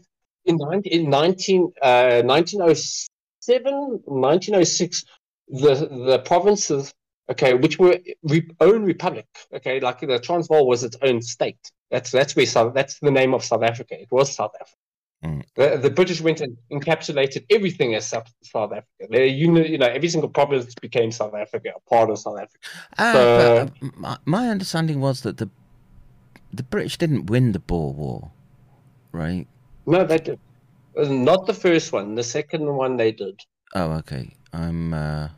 in, 0.46 0.58
19, 0.58 0.94
in 0.94 1.10
19, 1.10 1.72
uh, 1.82 2.22
1907, 2.24 4.02
1906, 4.06 5.06
the, 5.48 5.88
the 6.06 6.20
provinces, 6.26 6.94
okay, 7.30 7.54
which 7.54 7.80
were 7.80 7.98
re- 8.24 8.50
own 8.60 8.84
republic, 8.84 9.28
okay, 9.54 9.80
like 9.80 10.00
the 10.00 10.20
Transvaal 10.20 10.68
was 10.68 10.84
its 10.84 10.98
own 11.02 11.22
state. 11.22 11.72
That's 11.92 12.12
that's 12.12 12.36
where 12.36 12.46
South, 12.46 12.74
that's 12.74 13.00
the 13.00 13.12
name 13.12 13.34
of 13.34 13.44
South 13.44 13.64
Africa. 13.64 14.00
It 14.00 14.12
was 14.12 14.34
South 14.36 14.52
Africa. 14.60 14.78
Mm. 15.24 15.44
The, 15.56 15.78
the 15.78 15.90
British 15.90 16.20
went 16.20 16.42
and 16.42 16.58
encapsulated 16.72 17.46
everything 17.50 17.96
as 17.96 18.08
South, 18.10 18.28
South 18.44 18.72
Africa. 18.72 19.08
They, 19.10 19.28
you 19.28 19.52
know, 19.52 19.62
you 19.62 19.78
know, 19.78 19.86
every 19.88 20.10
single 20.10 20.30
province 20.30 20.74
became 20.76 21.12
South 21.12 21.34
Africa, 21.34 21.70
a 21.76 21.90
part 21.90 22.10
of 22.10 22.18
South 22.20 22.40
Africa. 22.40 22.60
Ah, 22.98 23.12
So- 23.14 23.38
but, 23.38 23.62
uh, 23.62 23.90
my, 23.96 24.18
my 24.26 24.50
understanding 24.50 25.00
was 25.00 25.22
that 25.22 25.38
the 25.38 25.50
the 26.52 26.64
British 26.64 26.98
didn't 26.98 27.28
win 27.28 27.52
the 27.52 27.60
Boer 27.60 27.94
War, 27.94 28.32
right? 29.12 29.48
No, 29.88 30.04
they 30.06 30.18
did. 30.20 30.40
Uh, 30.96 31.06
Not 31.10 31.48
the 31.48 31.54
first 31.54 31.92
one. 31.92 32.14
The 32.16 32.24
second 32.24 32.66
one 32.66 32.96
they 32.98 33.12
did. 33.12 33.40
Oh, 33.74 33.94
okay. 33.94 34.36
I'm. 34.52 34.94
Uh, 34.94 35.30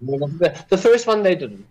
The, 0.00 0.78
first 0.80 1.06
one 1.06 1.22
they 1.22 1.34
didn't. 1.34 1.66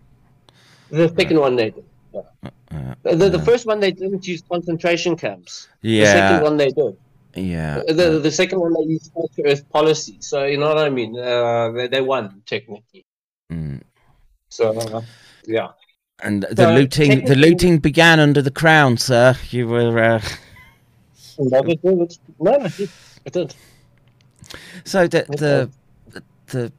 The 0.90 1.08
second 1.16 1.40
one 1.40 1.56
they 1.56 1.70
did. 1.70 1.84
uh, 2.14 2.94
The, 3.02 3.28
the, 3.30 3.38
first 3.42 3.66
one 3.66 3.80
they 3.80 3.92
didn't 3.92 4.26
use 4.26 4.42
concentration 4.50 5.16
camps. 5.16 5.68
Yeah. 5.82 6.04
The 6.04 6.12
second 6.20 6.42
one 6.42 6.56
they 6.56 6.70
did. 6.70 6.96
yeah. 7.34 7.82
The, 7.86 8.20
the 8.22 8.30
second 8.30 8.60
one 8.60 8.72
they 8.74 8.90
used 8.92 9.12
false 9.12 9.32
earth 9.44 9.68
policy. 9.70 10.18
So 10.20 10.44
you 10.44 10.58
know 10.58 10.68
what 10.68 10.78
I 10.78 10.90
mean? 10.90 11.18
Uh, 11.18 11.70
they, 11.72 11.88
they 11.88 12.00
won 12.00 12.42
technically. 12.46 13.04
mm. 13.50 13.80
So 14.50 14.78
uh, 14.78 15.02
yeah. 15.46 15.68
And 16.20 16.42
the 16.42 16.64
So, 16.64 16.74
looting, 16.74 17.24
the 17.26 17.36
looting 17.36 17.78
began 17.78 18.18
under 18.18 18.42
the 18.42 18.50
crown, 18.50 18.96
sir. 18.96 19.36
You 19.50 19.68
were. 19.68 19.98
Uh, 19.98 20.22
No, 21.38 21.62
did. 21.62 21.80
It 23.24 23.32
did. 23.32 23.54
It 23.54 23.56
so 24.84 25.06
the 25.06 25.24
the 25.28 25.70
the 26.46 26.72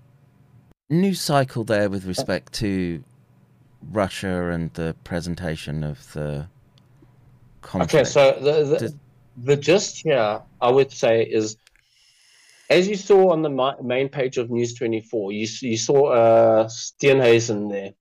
news 0.89 1.21
cycle 1.21 1.63
there 1.63 1.89
with 1.89 2.05
respect 2.05 2.53
to 2.53 3.03
Russia 3.91 4.49
and 4.49 4.73
the 4.73 4.95
presentation 5.03 5.83
of 5.83 6.11
the 6.13 6.47
conflict. 7.61 7.93
Okay, 7.93 8.03
so 8.03 8.37
the 8.41 8.63
the, 8.65 8.77
Did- 8.77 8.99
the 9.41 9.55
gist 9.55 10.01
here, 10.03 10.41
I 10.59 10.69
would 10.69 10.91
say, 10.91 11.23
is 11.23 11.55
as 12.69 12.87
you 12.87 12.95
saw 12.95 13.31
on 13.31 13.41
the 13.41 13.75
main 13.81 14.09
page 14.09 14.37
of 14.37 14.49
News 14.51 14.73
24, 14.73 15.31
you 15.31 15.47
you 15.61 15.77
saw 15.77 16.07
uh, 16.07 16.67
Steenhuisen 16.67 17.69
there. 17.71 17.93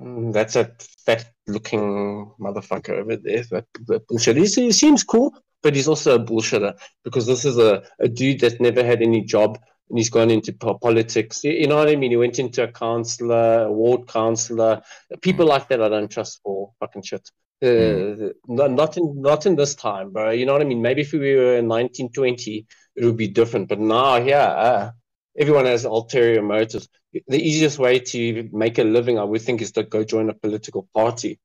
Mm, 0.00 0.32
That's 0.32 0.56
a 0.56 0.70
fat-looking 1.06 2.32
motherfucker 2.40 2.90
over 2.90 3.16
there. 3.16 3.44
That, 3.50 3.66
that 3.86 4.06
bullshit. 4.08 4.36
He's, 4.36 4.54
he 4.56 4.72
seems 4.72 5.04
cool, 5.04 5.34
but 5.62 5.74
he's 5.74 5.88
also 5.88 6.16
a 6.16 6.24
bullshitter 6.24 6.76
because 7.04 7.26
this 7.26 7.44
is 7.44 7.58
a, 7.58 7.82
a 8.00 8.08
dude 8.08 8.40
that 8.40 8.60
never 8.60 8.84
had 8.84 9.02
any 9.02 9.22
job 9.22 9.58
and 9.88 9.98
he's 9.98 10.10
gone 10.10 10.30
into 10.30 10.52
politics. 10.52 11.44
You, 11.44 11.66
know 11.66 11.76
what 11.76 11.88
I 11.88 11.96
mean? 11.96 12.10
He 12.10 12.16
went 12.16 12.38
into 12.38 12.62
a 12.62 12.68
councillor, 12.72 13.64
a 13.64 13.72
ward 13.72 14.08
councillor. 14.08 14.82
People 15.20 15.46
like 15.46 15.68
that 15.68 15.82
I 15.82 15.88
don't 15.88 16.10
trust 16.10 16.40
for 16.42 16.72
fucking 16.80 17.02
shit. 17.02 17.28
Uh, 17.62 18.30
not, 18.46 18.70
not 18.72 18.96
in 18.96 19.20
not 19.22 19.46
in 19.46 19.56
this 19.56 19.74
time, 19.74 20.10
bro. 20.10 20.30
You 20.30 20.44
know 20.44 20.52
what 20.52 20.62
I 20.62 20.66
mean? 20.66 20.82
Maybe 20.82 21.02
if 21.02 21.12
we 21.12 21.18
were 21.36 21.56
in 21.56 21.68
1920, 21.68 22.66
it 22.96 23.04
would 23.04 23.16
be 23.16 23.28
different. 23.28 23.68
But 23.68 23.80
now, 23.80 24.16
yeah, 24.16 24.46
uh, 24.48 24.90
everyone 25.38 25.66
has 25.66 25.84
ulterior 25.84 26.42
motives. 26.42 26.88
The 27.28 27.38
easiest 27.38 27.78
way 27.78 28.00
to 28.00 28.48
make 28.52 28.78
a 28.78 28.84
living, 28.84 29.18
I 29.18 29.24
would 29.24 29.40
think, 29.42 29.62
is 29.62 29.72
to 29.72 29.84
go 29.84 30.02
join 30.04 30.28
a 30.30 30.34
political 30.34 30.88
party. 30.94 31.38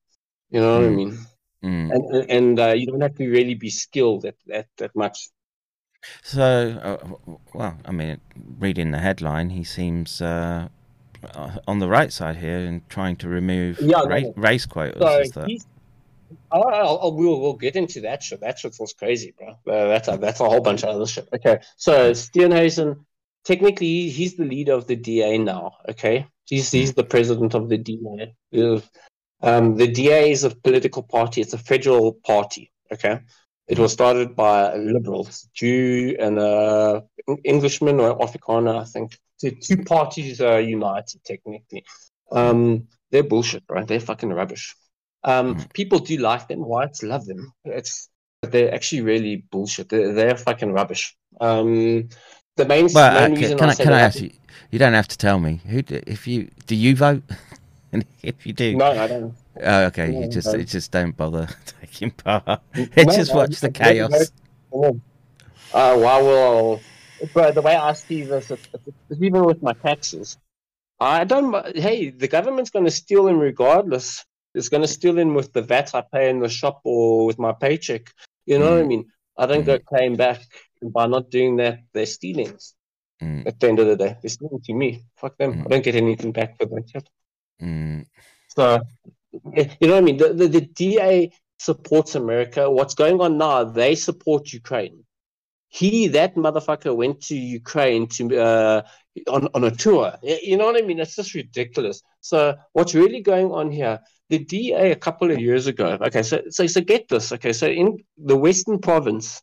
You 0.50 0.62
know 0.62 0.80
what 0.80 0.86
I 0.86 0.90
Mm. 0.90 0.96
mean? 0.96 1.18
Mm. 1.64 1.92
And 1.94 2.32
and 2.32 2.60
uh, 2.60 2.74
you 2.74 2.88
don't 2.88 3.02
have 3.02 3.16
to 3.16 3.28
really 3.30 3.54
be 3.56 3.70
skilled 3.70 4.26
at 4.26 4.36
at 4.52 4.68
that 4.78 4.96
much. 4.96 5.30
So, 6.24 6.42
uh, 7.24 7.34
well, 7.54 7.78
I 7.86 7.92
mean, 7.92 8.20
reading 8.58 8.92
the 8.92 9.00
headline, 9.00 9.50
he 9.50 9.64
seems 9.64 10.22
uh, 10.22 10.70
uh, 11.34 11.58
on 11.68 11.80
the 11.80 11.88
right 11.88 12.12
side 12.12 12.38
here 12.38 12.60
and 12.60 12.88
trying 12.90 13.16
to 13.18 13.28
remove 13.28 13.80
Yeah, 13.82 14.04
ra- 14.04 14.20
no. 14.20 14.34
race 14.36 14.66
quotas. 14.66 15.34
So? 15.34 15.46
I'll, 16.52 16.68
I'll, 16.68 17.16
we'll, 17.16 17.40
we'll 17.42 17.54
get 17.56 17.76
into 17.76 18.02
that 18.02 18.22
shit. 18.24 18.42
That 18.42 18.60
shit 18.60 18.76
was 18.80 18.94
crazy, 18.94 19.34
bro. 19.38 19.50
Uh, 19.50 19.88
that's 19.88 20.08
a, 20.08 20.18
that's 20.18 20.40
a 20.40 20.46
whole 20.46 20.62
bunch 20.62 20.84
of 20.84 20.90
other 20.90 21.08
shit. 21.08 21.28
Okay, 21.34 21.60
so 21.76 22.12
Steenhuisen, 22.12 23.04
technically, 23.46 24.10
he's 24.10 24.36
the 24.36 24.46
leader 24.46 24.74
of 24.74 24.88
the 24.88 24.96
DA 24.96 25.38
now. 25.38 25.74
Okay, 25.90 26.28
he's 26.46 26.72
he's 26.72 26.94
the 26.94 27.04
president 27.04 27.56
of 27.56 27.70
the 27.70 27.78
DA. 27.78 28.34
Uh, 28.56 28.80
Um, 29.42 29.76
the 29.76 29.88
DA 29.88 30.32
is 30.32 30.44
a 30.44 30.50
political 30.50 31.02
party. 31.02 31.42
It's 31.42 31.54
a 31.54 31.58
federal 31.58 32.14
party. 32.14 32.72
Okay, 32.92 33.22
it 33.70 33.80
was 33.80 33.94
started 33.94 34.36
by 34.36 34.76
liberals, 34.76 35.48
Jew 35.54 36.16
and 36.20 36.40
uh, 36.40 37.02
Englishman 37.44 38.00
or 38.00 38.18
Afrikaner, 38.20 38.80
I 38.82 38.86
think. 38.86 39.18
The 39.42 39.52
two 39.52 39.84
parties 39.84 40.42
are 40.42 40.60
united 40.60 41.24
technically. 41.24 41.86
Um, 42.32 42.88
they're 43.12 43.24
bullshit, 43.24 43.64
right? 43.70 43.88
They're 43.88 44.00
fucking 44.00 44.30
rubbish. 44.34 44.76
Um, 45.24 45.56
Mm. 45.56 45.74
people 45.74 46.00
do 46.00 46.18
like 46.18 46.48
them. 46.48 46.60
Whites 46.66 47.04
love 47.04 47.26
them. 47.26 47.54
It's 47.66 48.10
but 48.42 48.52
they're 48.54 48.74
actually 48.74 49.02
really 49.02 49.44
bullshit. 49.52 49.90
They're, 49.90 50.14
they're 50.14 50.38
fucking 50.38 50.72
rubbish. 50.72 51.16
Um, 51.42 52.08
the 52.56 52.66
main, 52.66 52.88
Well, 52.94 53.18
uh, 53.18 53.28
main 53.28 53.36
ca- 53.36 53.42
reason 53.42 53.58
can, 53.58 53.70
I 53.70 53.76
can 53.76 53.94
I 53.94 54.00
ask 54.02 54.20
you? 54.22 54.32
You 54.72 54.80
don't 54.80 54.94
have 54.94 55.08
to 55.10 55.18
tell 55.18 55.40
me. 55.40 55.60
Who? 55.68 55.82
Do, 55.82 56.02
if 56.08 56.28
you 56.28 56.50
do, 56.68 56.76
you 56.76 56.96
vote? 56.96 57.24
And 57.92 58.06
if 58.22 58.46
you 58.46 58.54
do, 58.54 58.76
No, 58.76 58.86
I 58.86 59.08
don't. 59.08 59.34
Oh, 59.64 59.84
okay, 59.86 60.12
No, 60.12 60.22
you 60.22 60.28
just 60.28 60.54
you 60.54 60.64
just 60.64 60.92
don't 60.92 61.16
bother 61.16 61.48
taking 61.82 62.12
part. 62.12 62.62
No, 62.76 63.04
just 63.04 63.34
no, 63.34 63.38
watch 63.38 63.60
the 63.60 63.70
I 63.70 63.72
chaos. 63.72 64.32
vote. 64.72 65.02
Uh, 65.72 65.96
well, 66.00 66.26
well, 66.26 66.84
but 67.34 67.56
the 67.56 67.62
way 67.62 67.76
I 67.76 67.94
see 67.94 68.24
this, 68.24 68.52
even 69.22 69.44
with 69.46 69.62
my 69.62 69.74
taxes, 69.86 70.38
I 71.00 71.24
don't. 71.26 71.76
Hey, 71.78 72.10
the 72.10 72.28
government's 72.28 72.70
going 72.72 72.86
to 72.86 72.92
steal 72.92 73.28
in 73.28 73.38
regardless. 73.38 74.26
It's 74.56 74.70
going 74.70 74.82
to 74.82 74.88
steal 74.88 75.20
in 75.20 75.34
with 75.36 75.54
the 75.54 75.62
VAT 75.62 75.92
I 75.94 76.02
pay 76.02 76.30
in 76.30 76.40
the 76.40 76.50
shop 76.50 76.82
or 76.84 77.26
with 77.26 77.38
my 77.38 77.52
paycheck. 77.54 78.10
You 78.46 78.58
know 78.60 78.72
what 78.72 78.80
I 78.80 78.84
Mm. 78.84 78.88
mean? 78.88 79.06
I 79.38 79.46
don't 79.46 79.64
go 79.64 79.78
claim 79.80 80.16
back 80.16 80.42
by 80.82 81.06
not 81.08 81.30
doing 81.30 81.58
that. 81.58 81.80
They're 81.94 82.06
stealing. 82.08 82.54
Mm, 83.22 83.46
At 83.48 83.60
the 83.60 83.68
end 83.70 83.80
of 83.80 83.88
the 83.88 83.96
day, 83.96 84.18
they're 84.22 84.30
still 84.30 84.60
to 84.64 84.74
me. 84.74 85.04
Fuck 85.18 85.38
them. 85.38 85.54
Mm. 85.54 85.66
I 85.66 85.70
don't 85.70 85.84
get 85.84 85.96
anything 85.96 86.32
back 86.32 86.58
for 86.58 86.66
that 86.66 86.90
shit. 86.90 87.10
mm, 87.62 88.06
So, 88.48 88.82
you 89.34 89.88
know 89.88 89.94
what 89.96 89.98
I 89.98 90.02
mean? 90.02 90.18
The, 90.18 90.34
the, 90.34 90.48
the 90.48 90.62
DA 90.62 91.32
supports 91.58 92.16
America. 92.16 92.70
What's 92.70 92.96
going 92.96 93.22
on 93.22 93.38
now? 93.38 93.64
They 93.64 93.96
support 93.96 94.54
Ukraine. 94.54 95.04
He, 95.68 96.08
that 96.10 96.36
motherfucker, 96.36 96.96
went 96.96 97.22
to 97.24 97.36
Ukraine 97.36 98.08
to 98.08 98.38
uh, 98.40 98.82
on 99.28 99.50
on 99.54 99.64
a 99.66 99.72
tour. 99.72 100.18
You 100.24 100.58
know 100.58 100.66
what 100.66 100.82
I 100.82 100.86
mean? 100.86 101.00
It's 101.00 101.16
just 101.16 101.36
ridiculous. 101.36 102.02
So, 102.22 102.56
what's 102.74 102.96
really 102.96 103.22
going 103.22 103.52
on 103.52 103.72
here? 103.72 104.00
The 104.30 104.40
DA 104.40 104.92
a 104.92 104.96
couple 104.96 105.30
of 105.32 105.40
years 105.40 105.68
ago. 105.68 105.98
Okay, 106.02 106.24
so 106.24 106.42
so 106.50 106.66
so 106.66 106.82
get 106.82 107.08
this. 107.08 107.32
Okay, 107.34 107.54
so 107.54 107.68
in 107.68 108.00
the 108.18 108.36
Western 108.38 108.80
Province, 108.80 109.42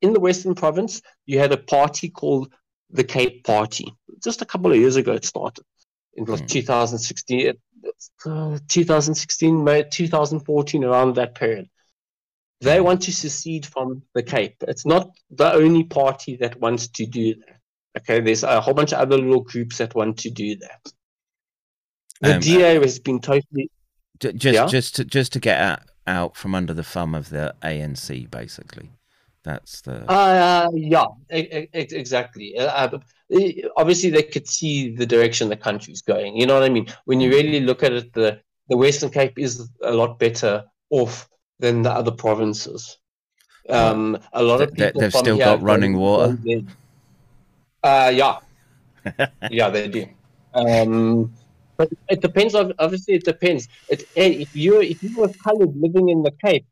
in 0.00 0.14
the 0.14 0.20
Western 0.20 0.54
Province, 0.54 1.02
you 1.26 1.38
had 1.38 1.52
a 1.52 1.58
party 1.58 2.08
called 2.08 2.52
the 2.90 3.04
Cape 3.04 3.44
Party. 3.44 3.92
Just 4.24 4.40
a 4.40 4.46
couple 4.46 4.70
of 4.72 4.78
years 4.78 4.96
ago, 4.96 5.12
it 5.12 5.24
started 5.26 5.64
It 6.14 6.28
was 6.28 6.42
Mm. 6.42 6.48
2016 6.48 7.54
uh, 8.26 8.58
2016, 8.68 9.64
May 9.64 9.84
2014, 9.84 10.84
around 10.84 11.14
that 11.16 11.34
period. 11.34 11.68
They 12.60 12.80
want 12.80 13.02
to 13.02 13.12
secede 13.12 13.66
from 13.66 14.02
the 14.14 14.22
Cape. 14.22 14.56
It's 14.66 14.84
not 14.84 15.10
the 15.30 15.52
only 15.52 15.84
party 15.84 16.36
that 16.36 16.58
wants 16.60 16.88
to 16.88 17.06
do 17.06 17.34
that. 17.36 17.58
Okay, 17.98 18.20
there's 18.20 18.42
a 18.42 18.60
whole 18.60 18.74
bunch 18.74 18.92
of 18.92 18.98
other 18.98 19.16
little 19.16 19.42
groups 19.42 19.78
that 19.78 19.94
want 19.94 20.18
to 20.18 20.30
do 20.30 20.56
that. 20.56 20.92
The 22.20 22.34
Um, 22.34 22.40
DA 22.40 22.74
has 22.80 22.98
been 22.98 23.20
totally. 23.20 23.70
Just 24.20 24.44
Yeah? 24.44 24.66
just 24.66 24.96
to 24.96 25.04
just 25.04 25.32
to 25.34 25.40
get 25.40 25.60
out, 25.60 25.82
out 26.06 26.36
from 26.36 26.54
under 26.54 26.74
the 26.74 26.82
thumb 26.82 27.14
of 27.14 27.30
the 27.30 27.54
ANC, 27.62 28.26
basically. 28.26 28.90
That's 29.44 29.80
the 29.82 30.04
Uh, 30.10 30.68
yeah, 30.74 31.06
e- 31.32 31.48
e- 31.62 31.68
exactly. 31.72 32.56
Uh, 32.58 32.66
uh, 32.66 32.98
obviously, 33.76 34.10
they 34.10 34.22
could 34.22 34.48
see 34.48 34.94
the 34.94 35.06
direction 35.06 35.48
the 35.48 35.56
country's 35.56 36.02
going. 36.02 36.36
You 36.36 36.46
know 36.46 36.54
what 36.54 36.64
I 36.64 36.68
mean? 36.68 36.86
When 37.04 37.20
you 37.20 37.30
really 37.30 37.60
look 37.60 37.82
at 37.82 37.92
it, 37.92 38.12
the, 38.12 38.40
the 38.68 38.76
Western 38.76 39.10
Cape 39.10 39.38
is 39.38 39.68
a 39.82 39.92
lot 39.92 40.18
better 40.18 40.64
off 40.90 41.28
than 41.58 41.82
the 41.82 41.90
other 41.90 42.10
provinces. 42.10 42.98
Um, 43.68 44.18
a 44.32 44.42
lot 44.42 44.60
of 44.60 44.70
They- 44.70 44.76
they- 44.76 44.86
people 44.86 45.00
they've 45.02 45.12
from 45.12 45.20
still 45.20 45.38
got 45.38 45.62
running 45.62 45.96
water. 45.96 46.38
Uh, 47.82 48.12
yeah, 48.14 48.38
yeah, 49.50 49.70
they 49.70 49.88
do. 49.88 50.06
Um, 50.54 51.32
but 51.76 51.88
it 52.10 52.20
depends. 52.20 52.54
Obviously, 52.54 53.14
it 53.14 53.24
depends. 53.24 53.68
It, 53.88 54.08
if 54.16 54.54
you 54.56 54.80
if 54.80 55.02
you 55.02 55.16
were 55.16 55.28
colored 55.44 55.76
living 55.76 56.08
in 56.08 56.22
the 56.22 56.32
Cape, 56.44 56.66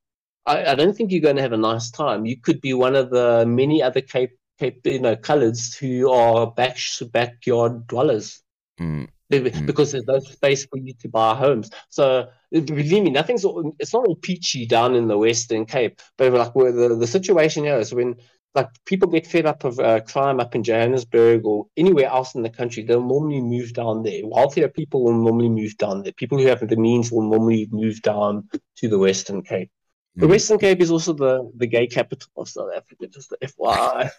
I, 0.47 0.73
I 0.73 0.75
don't 0.75 0.97
think 0.97 1.11
you're 1.11 1.21
going 1.21 1.37
to 1.37 1.43
have 1.43 1.53
a 1.53 1.57
nice 1.57 1.91
time. 1.91 2.27
You 2.27 2.41
could 2.41 2.61
be 2.61 2.73
one 2.75 2.95
of 2.95 3.11
the 3.11 3.45
many 3.47 3.83
other 3.83 4.01
Cape 4.01 4.39
Cape 4.59 4.81
you 4.85 5.01
know 5.01 5.17
coloreds 5.17 5.77
who 5.77 6.11
are 6.11 6.51
back 6.51 6.79
backyard 7.13 7.87
dwellers 7.87 8.43
mm, 8.81 9.09
Mm. 9.31 9.67
because 9.67 9.93
there's 9.93 10.07
no 10.07 10.19
space 10.21 10.65
for 10.67 10.79
you 10.79 10.95
to 11.01 11.09
buy 11.09 11.35
homes. 11.35 11.71
So 11.91 12.29
believe 12.53 13.03
me, 13.03 13.11
nothing's 13.11 13.45
all, 13.45 13.75
it's 13.79 13.93
not 13.93 14.07
all 14.07 14.17
peachy 14.17 14.67
down 14.67 14.95
in 14.95 15.09
the 15.09 15.19
Western 15.19 15.67
Cape. 15.67 16.01
But 16.17 16.33
like 16.33 16.55
where 16.55 16.73
the, 16.73 16.95
the 16.95 17.07
situation 17.07 17.65
here 17.65 17.79
is 17.79 17.93
when 17.93 18.17
like 18.55 18.69
people 18.87 19.09
get 19.09 19.27
fed 19.27 19.45
up 19.45 19.65
of 19.65 19.79
uh, 19.81 20.01
crime 20.01 20.41
up 20.41 20.55
in 20.55 20.63
Johannesburg 20.63 21.45
or 21.45 21.67
anywhere 21.77 22.07
else 22.07 22.35
in 22.35 22.43
the 22.43 22.51
country, 22.51 22.85
they'll 22.85 23.05
normally 23.05 23.41
move 23.41 23.75
down 23.75 24.03
there. 24.03 24.23
Wealthier 24.25 24.69
people 24.69 25.05
will 25.05 25.13
normally 25.13 25.51
move 25.51 25.77
down 25.77 26.03
there. 26.03 26.13
People 26.13 26.39
who 26.39 26.47
have 26.47 26.67
the 26.67 26.77
means 26.77 27.13
will 27.13 27.29
normally 27.29 27.69
move 27.71 28.01
down 28.03 28.49
to 28.77 28.89
the 28.89 28.99
Western 28.99 29.43
Cape. 29.43 29.71
The. 30.17 30.27
Western 30.27 30.59
Cape 30.59 30.81
is 30.81 30.91
also 30.91 31.13
the, 31.13 31.51
the 31.57 31.67
gay 31.67 31.87
capital 31.87 32.31
of 32.39 32.49
South 32.49 32.71
Africa, 32.75 33.07
just 33.07 33.29
the 33.29 33.37
FYI. 33.47 34.11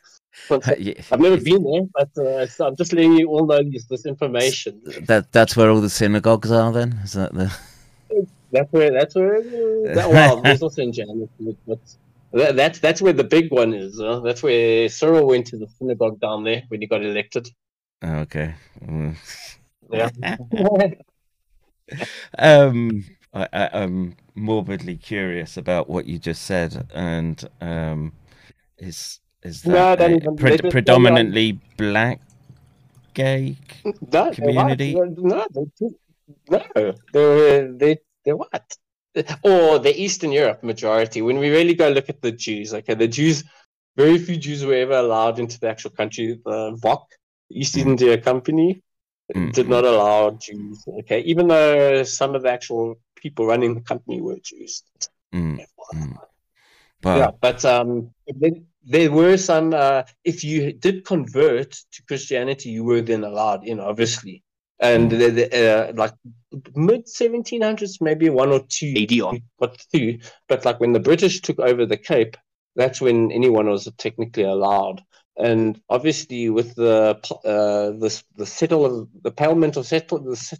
I've 1.12 1.20
never 1.20 1.38
been 1.38 1.64
there, 1.64 1.82
but 1.92 2.18
uh, 2.24 2.46
so 2.46 2.68
I'm 2.68 2.76
just 2.76 2.94
letting 2.94 3.14
you 3.14 3.28
all 3.30 3.48
know 3.48 3.64
this, 3.64 3.86
this 3.86 4.06
information. 4.06 4.80
that 5.08 5.32
that's 5.32 5.58
where 5.58 5.72
all 5.72 5.82
the 5.82 5.90
synagogues 5.90 6.52
are. 6.52 6.72
Then 6.72 7.00
is 7.04 7.14
that 7.14 7.34
the 7.34 7.52
That's 8.52 8.72
where. 8.72 8.92
That's 8.92 9.16
where. 9.16 9.42
That, 9.96 10.10
well, 10.10 10.42
there's 10.44 10.62
also 10.62 10.84
in 10.84 10.94
Johannesburg, 10.94 11.58
but 11.66 11.80
that, 12.34 12.56
that's 12.56 12.80
that's 12.80 13.02
where 13.02 13.14
the 13.14 13.24
big 13.24 13.52
one 13.52 13.74
is. 13.74 14.00
Uh, 14.00 14.20
that's 14.20 14.44
where 14.44 14.88
Cyril 14.90 15.26
went 15.26 15.48
to 15.48 15.58
the 15.58 15.68
synagogue 15.80 16.20
down 16.20 16.44
there 16.44 16.62
when 16.68 16.82
he 16.82 16.88
got 16.88 17.04
elected. 17.04 17.50
Oh, 18.04 18.18
okay? 18.20 18.54
Mm. 18.86 19.16
Yeah. 19.92 20.10
um, 22.38 23.04
I, 23.34 23.48
I, 23.52 23.70
I'm 23.74 24.16
morbidly 24.38 24.96
curious 24.98 25.58
about 25.58 25.90
what 25.90 26.06
you 26.06 26.18
just 26.20 26.44
said, 26.44 26.88
and 26.94 27.44
um, 27.62 28.14
is 28.78 29.20
is 29.44 29.62
that 29.64 30.00
don't 30.00 30.26
a 30.26 30.32
pre- 30.34 30.52
they 30.52 30.58
just- 30.58 30.72
predominantly 30.72 31.60
black 31.78 32.22
gay? 33.14 33.58
no, 33.84 33.94
they're 34.02 34.34
Community? 34.34 34.94
No, 34.96 35.46
they, 35.54 35.66
no, 36.50 36.94
they're 37.14 37.72
they 37.74 37.98
they're 38.24 38.38
what? 38.38 38.76
Or 39.44 39.80
the 39.80 39.94
Eastern 40.00 40.32
Europe 40.32 40.64
majority. 40.64 41.22
When 41.24 41.40
we 41.40 41.50
really 41.50 41.74
go 41.74 41.90
look 41.90 42.08
at 42.10 42.22
the 42.22 42.32
Jews, 42.32 42.74
okay, 42.74 42.94
the 42.94 43.08
Jews, 43.08 43.44
very 43.96 44.20
few 44.20 44.38
Jews 44.38 44.64
were 44.64 44.76
ever 44.76 44.94
allowed 44.94 45.40
into 45.40 45.60
the 45.60 45.70
actual 45.70 45.90
country. 45.92 46.40
The 46.46 46.78
VOC, 46.84 47.02
East 47.52 47.76
Mm. 47.76 47.86
India 47.88 48.22
Company, 48.22 48.84
Mm, 49.36 49.52
did 49.52 49.68
not 49.68 49.84
allow 49.84 50.32
Jews. 50.32 50.86
Okay, 51.00 51.20
even 51.22 51.48
though 51.48 52.04
some 52.04 52.34
of 52.36 52.44
the 52.44 52.52
actual 52.52 52.96
people 53.16 53.46
running 53.46 53.76
the 53.76 53.82
company 53.82 54.22
were 54.22 54.38
Jews. 54.42 54.84
Mm, 55.34 55.60
mm. 55.94 56.18
But 57.02 57.18
Yeah, 57.18 57.32
but 57.42 57.66
um, 57.66 58.12
there, 58.28 58.52
there 58.84 59.12
were 59.12 59.38
some. 59.38 59.74
Uh, 59.74 60.04
if 60.24 60.44
you 60.44 60.74
did 60.74 61.06
convert 61.06 61.72
to 61.72 62.04
Christianity, 62.08 62.70
you 62.70 62.84
were 62.84 63.02
then 63.02 63.24
allowed 63.24 63.66
in, 63.66 63.80
obviously. 63.80 64.44
And 64.80 65.10
the, 65.10 65.30
the, 65.32 65.90
uh, 65.90 65.94
like 65.96 66.14
mid 66.76 67.08
1700s, 67.08 68.00
maybe 68.00 68.30
one 68.30 68.50
or 68.50 68.62
two 68.68 68.94
AD 68.96 69.42
got 69.60 69.82
through. 69.92 70.20
But 70.48 70.66
like 70.66 70.80
when 70.80 70.94
the 70.94 71.00
British 71.00 71.42
took 71.42 71.60
over 71.60 71.86
the 71.86 71.98
Cape, 71.98 72.38
that's 72.76 73.02
when 73.02 73.32
anyone 73.32 73.68
was 73.68 73.90
technically 73.98 74.44
allowed. 74.44 75.02
And 75.40 75.80
obviously, 75.90 76.50
with 76.50 76.76
the 76.76 77.20
uh, 77.46 77.92
the 77.92 78.24
the 78.36 78.46
settle 78.46 79.08
the 79.22 79.32
parliament 79.32 79.78
of 79.78 79.86
settle 79.86 80.20
the 80.20 80.60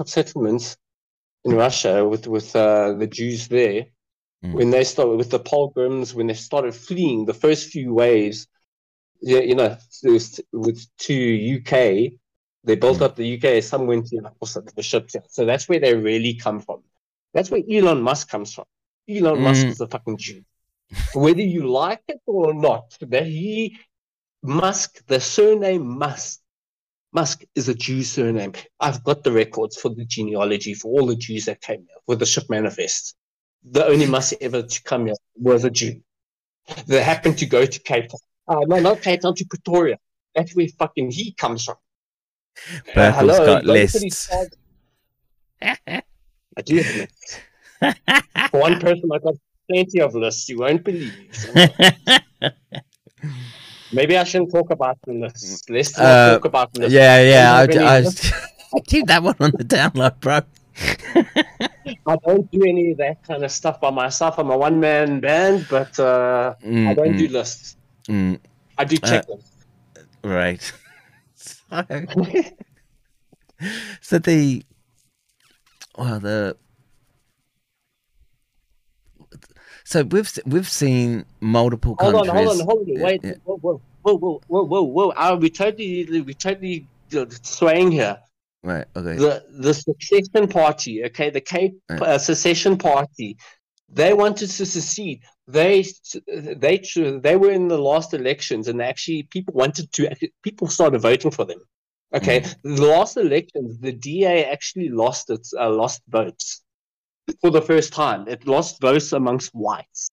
of 0.00 0.08
settlements 0.08 0.76
in 1.44 1.52
Russia 1.54 2.06
with 2.06 2.26
with 2.26 2.54
uh, 2.56 2.94
the 2.94 3.06
Jews 3.06 3.48
there, 3.48 3.86
Mm. 4.42 4.54
when 4.54 4.70
they 4.70 4.84
started 4.84 5.16
with 5.18 5.30
the 5.30 5.38
pogroms, 5.38 6.14
when 6.14 6.26
they 6.28 6.34
started 6.34 6.74
fleeing, 6.74 7.26
the 7.26 7.34
first 7.34 7.68
few 7.68 7.92
waves, 7.92 8.48
yeah, 9.20 9.40
you 9.40 9.54
know, 9.54 9.76
with 10.52 10.86
to 10.98 11.14
UK, 11.14 11.72
they 12.64 12.74
built 12.76 12.98
Mm. 12.98 13.02
up 13.02 13.16
the 13.16 13.36
UK. 13.36 13.60
Some 13.62 13.86
went 13.86 14.06
to 14.06 14.16
like, 14.22 14.32
also 14.40 14.62
the 14.62 14.82
ships. 14.82 15.14
yeah. 15.14 15.20
So 15.28 15.44
that's 15.44 15.68
where 15.68 15.78
they 15.78 15.94
really 15.94 16.34
come 16.34 16.60
from. 16.60 16.82
That's 17.34 17.50
where 17.50 17.62
Elon 17.70 18.00
Musk 18.00 18.30
comes 18.30 18.54
from. 18.54 18.64
Elon 19.08 19.40
Musk 19.42 19.66
Mm. 19.66 19.70
is 19.70 19.80
a 19.82 19.86
fucking 19.88 20.16
Jew. 20.16 20.42
Whether 21.14 21.42
you 21.42 21.68
like 21.68 22.02
it 22.08 22.22
or 22.26 22.54
not, 22.54 22.96
that 23.02 23.26
he 23.26 23.76
Musk, 24.42 25.06
the 25.06 25.20
surname 25.20 25.86
Musk, 25.98 26.40
Musk 27.12 27.42
is 27.54 27.68
a 27.68 27.74
Jew 27.74 28.02
surname. 28.02 28.52
I've 28.78 29.02
got 29.02 29.24
the 29.24 29.32
records 29.32 29.76
for 29.76 29.88
the 29.88 30.04
genealogy 30.04 30.74
for 30.74 30.88
all 30.92 31.06
the 31.06 31.16
Jews 31.16 31.46
that 31.46 31.60
came 31.60 31.80
here 31.80 31.96
with 32.06 32.20
the 32.20 32.26
ship 32.26 32.44
manifest. 32.48 33.16
The 33.64 33.84
only 33.86 34.06
Musk 34.16 34.34
ever 34.40 34.62
to 34.62 34.82
come 34.84 35.06
here 35.06 35.16
was 35.36 35.64
a 35.64 35.70
Jew. 35.70 36.00
They 36.86 37.02
happened 37.02 37.38
to 37.38 37.46
go 37.46 37.66
to 37.66 37.80
Cape 37.80 38.08
Town. 38.08 38.20
Uh, 38.46 38.64
no, 38.66 38.78
not 38.80 39.02
Cape 39.02 39.20
Town, 39.22 39.34
to 39.34 39.44
Pretoria. 39.44 39.98
That's 40.34 40.54
where 40.54 40.68
fucking 40.78 41.10
he 41.10 41.32
comes 41.32 41.64
from. 41.64 41.76
Uh, 42.94 43.12
Boergle's 43.12 43.38
got 43.38 43.64
lists. 43.64 44.30
I 45.62 46.62
do 46.64 46.76
have 46.76 46.96
lists. 46.96 47.40
For 48.50 48.60
one 48.60 48.78
person, 48.78 49.10
I 49.12 49.18
got 49.18 49.34
plenty 49.68 50.00
of 50.00 50.14
lists. 50.14 50.48
You 50.48 50.58
won't 50.58 50.84
believe. 50.84 51.12
Maybe 53.92 54.16
I 54.16 54.24
shouldn't 54.24 54.52
talk 54.52 54.70
about 54.70 54.98
the 55.06 55.14
lists. 55.14 55.64
Let's 55.68 55.96
Uh, 55.96 56.24
talk 56.24 56.44
about 56.44 56.74
lists. 56.74 56.92
yeah, 56.92 57.20
yeah. 57.20 57.54
I, 57.54 57.60
Don't 57.66 57.70
I, 57.78 57.80
any 57.80 58.00
I 58.74 58.80
keep 58.86 59.06
that 59.08 59.22
one 59.22 59.34
on 59.40 59.52
the 59.56 59.64
download, 59.64 60.20
bro. 60.20 60.40
I 62.06 62.16
don't 62.26 62.50
do 62.50 62.62
any 62.66 62.92
of 62.92 62.98
that 62.98 63.16
kind 63.26 63.44
of 63.44 63.50
stuff 63.50 63.80
by 63.80 63.90
myself. 63.90 64.38
I'm 64.38 64.50
a 64.50 64.56
one 64.56 64.80
man 64.80 65.20
band, 65.20 65.66
but 65.68 65.98
uh, 65.98 66.54
I 66.84 66.86
Mm, 66.92 66.94
don't 66.94 67.16
do 67.16 67.26
mm, 67.26 67.28
lists. 67.28 67.76
mm, 68.08 68.38
I 68.78 68.84
do 68.84 68.96
Uh, 69.02 69.08
checklists. 69.10 69.50
right. 70.24 70.72
So, 71.34 71.54
so 74.00 74.18
the 74.18 74.64
well 75.96 76.20
the 76.20 76.56
so 79.90 80.04
we've 80.04 80.32
we've 80.46 80.68
seen 80.68 81.24
multiple 81.40 81.96
hold 81.98 82.14
on, 82.14 82.26
countries. 82.26 82.46
hold 82.46 82.60
on, 82.60 82.66
hold 82.66 82.80
on. 82.80 82.86
Yeah, 82.88 83.04
Wait, 83.04 83.20
yeah. 83.24 83.34
whoa, 83.44 83.56
whoa, 83.56 83.82
whoa, 84.02 84.16
whoa, 84.16 84.40
whoa, 84.46 84.82
whoa, 84.82 85.12
whoa. 85.12 85.36
We 85.36 85.50
totally, 85.50 86.22
we 86.22 86.34
totally 86.34 86.86
uh, 87.16 87.26
swaying 87.42 87.90
here? 87.90 88.18
Right. 88.62 88.84
Okay. 88.94 89.16
the 89.16 89.42
the 89.50 89.72
secession 89.72 90.46
party 90.46 91.02
okay 91.06 91.30
the 91.30 91.40
cape 91.40 91.80
Right. 91.88 92.02
uh, 92.02 92.18
secession 92.18 92.76
party 92.76 93.38
they 93.88 94.12
wanted 94.12 94.50
to 94.50 94.66
secede 94.66 95.22
they 95.48 95.84
they 96.36 96.76
they 97.26 97.36
were 97.36 97.50
in 97.50 97.68
the 97.68 97.78
last 97.78 98.14
elections, 98.14 98.68
and 98.68 98.80
actually 98.80 99.24
people 99.24 99.54
wanted 99.54 99.90
to 99.92 100.14
people 100.42 100.68
started 100.68 101.00
voting 101.00 101.30
for 101.30 101.44
them. 101.44 101.60
Okay, 102.14 102.40
mm. 102.40 102.76
the 102.76 102.86
last 102.86 103.16
elections, 103.16 103.78
the 103.78 103.92
DA 103.92 104.44
actually 104.44 104.88
lost 104.88 105.30
its 105.30 105.54
uh, 105.58 105.70
lost 105.70 106.02
votes 106.08 106.62
for 107.40 107.50
the 107.50 107.62
first 107.62 107.92
time. 107.92 108.28
It 108.28 108.46
lost 108.46 108.80
votes 108.80 109.12
amongst 109.12 109.50
whites 109.54 110.10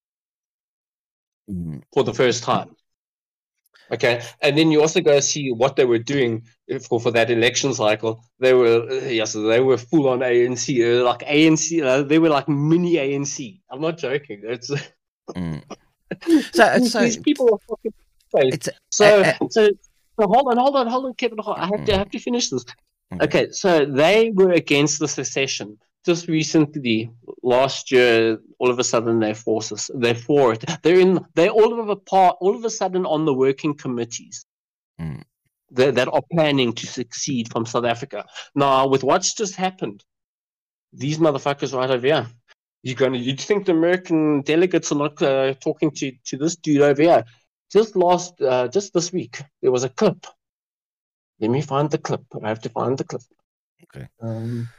mm. 1.50 1.82
for 1.94 2.04
the 2.04 2.14
first 2.14 2.44
time. 2.44 2.76
Okay, 3.90 4.22
and 4.42 4.58
then 4.58 4.70
you 4.70 4.82
also 4.82 5.00
go 5.00 5.20
see 5.22 5.52
what 5.52 5.78
they 5.78 5.86
were 5.86 6.00
doing 6.00 6.44
for, 6.90 7.00
for 7.00 7.10
that 7.12 7.32
election 7.32 7.74
cycle. 7.74 8.22
They 8.40 8.54
were 8.54 8.86
yes, 9.08 9.32
they 9.32 9.62
were 9.62 9.78
full 9.78 10.10
on 10.10 10.20
ANC, 10.20 11.04
like 11.04 11.20
ANC. 11.20 12.08
They 12.10 12.20
were 12.20 12.30
like 12.30 12.50
mini 12.50 12.96
ANC. 12.96 13.62
I'm 13.70 13.80
not 13.80 13.98
joking. 13.98 14.42
It's 14.44 14.70
mm. 15.30 15.64
so, 16.54 16.80
so 16.80 17.00
these 17.00 17.18
people 17.18 17.50
are 17.54 17.60
fucking 17.70 17.94
crazy. 18.36 18.72
So, 18.92 19.22
uh, 19.22 19.34
uh, 19.40 19.48
so 19.50 19.70
so 20.20 20.28
hold 20.28 20.48
on, 20.52 20.58
hold 20.58 20.76
on, 20.76 20.88
hold 20.88 21.06
on, 21.06 21.14
Kevin. 21.14 21.40
I 21.46 21.68
have 21.68 21.86
to 21.86 21.94
I 21.94 21.98
have 21.98 22.12
to 22.12 22.20
finish 22.20 22.50
this. 22.50 22.66
Mm. 23.14 23.22
Okay, 23.24 23.52
so 23.52 23.86
they 23.86 24.32
were 24.32 24.52
against 24.52 25.00
the 25.00 25.08
secession 25.08 25.78
just 26.08 26.28
recently, 26.30 27.12
last 27.44 27.92
year, 27.92 28.40
all 28.60 28.72
of 28.72 28.80
a 28.80 28.84
sudden 28.84 29.20
they're 29.20 29.36
forces. 29.36 29.92
They're 29.94 30.16
for 30.16 30.54
it. 30.54 30.64
They're 30.82 31.00
in. 31.00 31.20
They're 31.36 31.50
all 31.50 31.80
of 31.80 31.90
a 31.90 31.98
part. 31.98 32.38
All 32.40 32.56
of 32.56 32.64
a 32.64 32.70
sudden 32.70 33.06
on 33.06 33.26
the 33.26 33.34
working 33.34 33.76
committees 33.76 34.46
mm. 35.00 35.22
that, 35.72 35.96
that 35.96 36.08
are 36.08 36.22
planning 36.32 36.72
to 36.74 36.88
succeed 36.88 37.52
from 37.52 37.66
South 37.66 37.84
Africa. 37.84 38.26
Now, 38.56 38.88
with 38.88 39.04
what's 39.04 39.34
just 39.34 39.56
happened, 39.56 40.04
these 40.94 41.20
motherfuckers 41.20 41.78
right 41.78 41.92
over 41.92 42.08
here. 42.08 42.28
You're 42.84 42.96
gonna. 42.96 43.18
You'd 43.18 43.42
think 43.42 43.66
the 43.66 43.74
American 43.74 44.42
delegates 44.42 44.92
are 44.94 44.96
not 44.96 45.22
uh, 45.22 45.54
talking 45.56 45.92
to 45.92 46.12
to 46.28 46.38
this 46.38 46.56
dude 46.56 46.82
over 46.82 47.02
here. 47.02 47.26
Just 47.70 47.98
last, 47.98 48.42
uh, 48.42 48.70
just 48.70 48.94
this 48.94 49.12
week, 49.12 49.42
there 49.62 49.72
was 49.72 49.84
a 49.84 49.90
clip. 49.90 50.26
Let 51.42 51.50
me 51.50 51.62
find 51.62 51.92
the 51.92 51.98
clip. 51.98 52.24
I 52.42 52.48
have 52.48 52.62
to 52.62 52.70
find 52.70 52.98
the 52.98 53.04
clip. 53.04 53.24
Okay. 53.84 54.08
Um, 54.22 54.70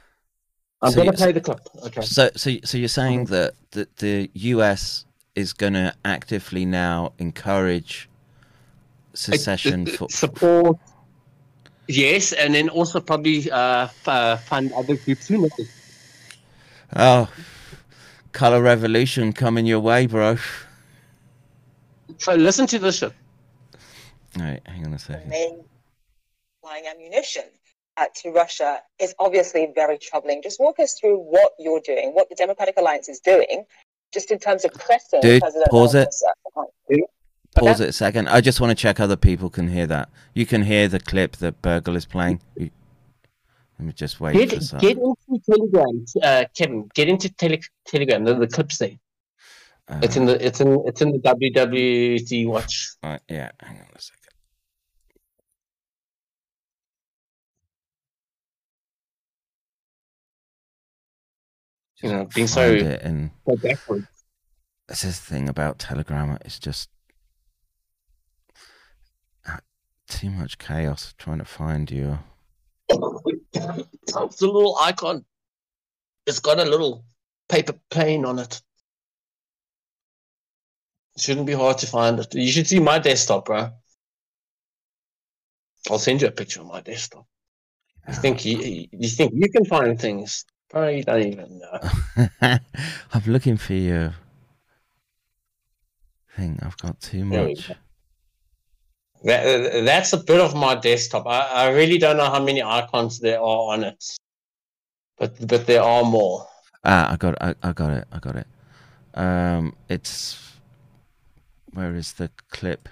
I'm 0.80 0.92
so 0.92 0.96
going 0.96 1.10
to 1.10 1.16
play 1.16 1.32
the 1.32 1.40
clip. 1.40 1.60
Okay. 1.84 2.02
So, 2.02 2.30
so, 2.36 2.56
so 2.64 2.78
you're 2.78 2.88
saying 2.88 3.26
that, 3.26 3.54
that 3.72 3.96
the 3.96 4.30
US 4.34 5.04
is 5.34 5.52
going 5.52 5.72
to 5.72 5.94
actively 6.04 6.64
now 6.64 7.12
encourage 7.18 8.08
secession 9.14 9.88
uh, 9.88 9.92
for 9.92 10.08
support. 10.08 10.78
Yes, 11.88 12.32
and 12.32 12.54
then 12.54 12.68
also 12.68 13.00
probably 13.00 13.50
uh, 13.50 13.86
fund 13.88 14.72
other 14.72 14.96
groups. 14.96 15.30
Oh, 16.94 17.28
color 18.32 18.62
revolution 18.62 19.32
coming 19.32 19.66
your 19.66 19.80
way, 19.80 20.06
bro. 20.06 20.36
So 22.18 22.34
listen 22.34 22.66
to 22.68 22.78
this 22.78 22.98
shit. 22.98 23.12
All 24.38 24.44
right, 24.44 24.60
hang 24.66 24.86
on 24.86 24.92
a 24.92 24.98
second. 24.98 25.30
Men 25.30 25.64
buying 26.62 26.86
ammunition 26.86 27.44
uh, 27.44 27.57
to 28.16 28.30
Russia 28.30 28.80
is 28.98 29.14
obviously 29.18 29.70
very 29.74 29.98
troubling. 29.98 30.42
Just 30.42 30.60
walk 30.60 30.78
us 30.80 30.98
through 30.98 31.18
what 31.18 31.52
you're 31.58 31.80
doing, 31.80 32.12
what 32.12 32.28
the 32.28 32.34
Democratic 32.34 32.76
Alliance 32.78 33.08
is 33.08 33.20
doing, 33.20 33.64
just 34.12 34.30
in 34.30 34.38
terms 34.38 34.64
of 34.64 34.72
pressing 34.74 35.20
Dude, 35.20 35.40
President 35.40 35.70
pause 35.70 35.94
it. 35.94 36.08
Pause 37.56 37.80
it 37.80 37.88
a 37.88 37.92
second. 37.92 38.28
I 38.28 38.40
just 38.40 38.60
want 38.60 38.70
to 38.70 38.74
check 38.74 39.00
other 39.00 39.16
people 39.16 39.50
can 39.50 39.68
hear 39.68 39.86
that. 39.86 40.08
You 40.34 40.46
can 40.46 40.62
hear 40.62 40.86
the 40.86 41.00
clip 41.00 41.36
that 41.36 41.60
Boergle 41.62 41.96
is 41.96 42.06
playing. 42.06 42.40
let 42.58 42.70
me 43.78 43.92
just 43.92 44.20
wait 44.20 44.34
get, 44.34 44.62
for. 44.62 44.76
Get 44.78 44.98
into 44.98 45.40
Telegram, 45.50 46.04
uh, 46.22 46.44
Kevin. 46.56 46.88
Get 46.94 47.08
into 47.08 47.30
tele- 47.30 47.60
Telegram. 47.86 48.24
The, 48.24 48.34
the 48.34 48.46
clip's 48.46 48.78
there. 48.78 48.98
Uh, 49.88 50.00
it's 50.02 50.16
in 50.16 50.26
the 50.26 50.44
it's 50.44 50.60
in 50.60 50.82
it's 50.86 51.00
in 51.00 51.12
the 51.12 51.18
WWD 51.18 52.46
watch. 52.46 52.90
Uh, 53.02 53.18
yeah, 53.28 53.50
hang 53.60 53.78
on 53.78 53.86
a 53.94 54.00
second. 54.00 54.17
You 62.02 62.10
know, 62.10 62.26
being 62.34 62.46
so, 62.46 62.74
and 62.74 63.30
so 63.46 63.56
backwards. 63.56 64.06
This 64.88 65.04
is 65.04 65.20
the 65.20 65.34
thing 65.34 65.48
about 65.48 65.78
Telegram. 65.78 66.38
It's 66.44 66.58
just 66.58 66.88
uh, 69.46 69.58
too 70.08 70.30
much 70.30 70.58
chaos 70.58 71.14
trying 71.18 71.38
to 71.38 71.44
find 71.44 71.90
you. 71.90 72.18
it's 72.88 74.42
a 74.42 74.46
little 74.46 74.76
icon. 74.80 75.24
It's 76.26 76.40
got 76.40 76.58
a 76.58 76.64
little 76.64 77.04
paper 77.48 77.74
plane 77.90 78.24
on 78.24 78.38
it. 78.38 78.62
It 81.16 81.22
shouldn't 81.22 81.46
be 81.46 81.52
hard 81.52 81.78
to 81.78 81.86
find 81.86 82.18
it. 82.20 82.34
You 82.34 82.50
should 82.50 82.66
see 82.66 82.78
my 82.78 82.98
desktop, 82.98 83.46
bro. 83.46 83.70
I'll 85.90 85.98
send 85.98 86.22
you 86.22 86.28
a 86.28 86.32
picture 86.32 86.60
of 86.60 86.66
my 86.66 86.80
desktop. 86.80 87.26
You 88.06 88.14
think 88.14 88.44
you, 88.44 88.86
you 88.90 89.08
think 89.08 89.32
you 89.34 89.48
can 89.50 89.64
find 89.64 90.00
things? 90.00 90.44
I 90.74 91.02
don't 91.06 91.22
even 91.22 91.60
know. 91.60 92.28
I'm 93.12 93.22
looking 93.26 93.56
for 93.56 93.72
you. 93.72 94.12
I 96.32 96.36
think 96.36 96.62
I've 96.62 96.76
got 96.76 97.00
too 97.00 97.24
much. 97.24 97.70
That, 99.24 99.84
that's 99.84 100.12
a 100.12 100.18
bit 100.18 100.40
of 100.40 100.54
my 100.54 100.74
desktop. 100.76 101.26
I, 101.26 101.40
I 101.40 101.68
really 101.70 101.98
don't 101.98 102.16
know 102.16 102.30
how 102.30 102.42
many 102.42 102.62
icons 102.62 103.18
there 103.18 103.38
are 103.38 103.72
on 103.72 103.82
it, 103.82 104.04
but 105.16 105.34
but 105.46 105.66
there 105.66 105.82
are 105.82 106.04
more. 106.04 106.46
Ah, 106.84 107.12
I 107.12 107.16
got 107.16 107.34
it. 107.34 107.38
I, 107.40 107.54
I 107.68 107.72
got 107.72 107.90
it. 107.90 108.06
I 108.12 108.18
got 108.18 108.36
it. 108.36 108.46
Um, 109.14 109.74
it's 109.88 110.38
where 111.72 111.94
is 111.96 112.12
the 112.12 112.30
clip? 112.50 112.88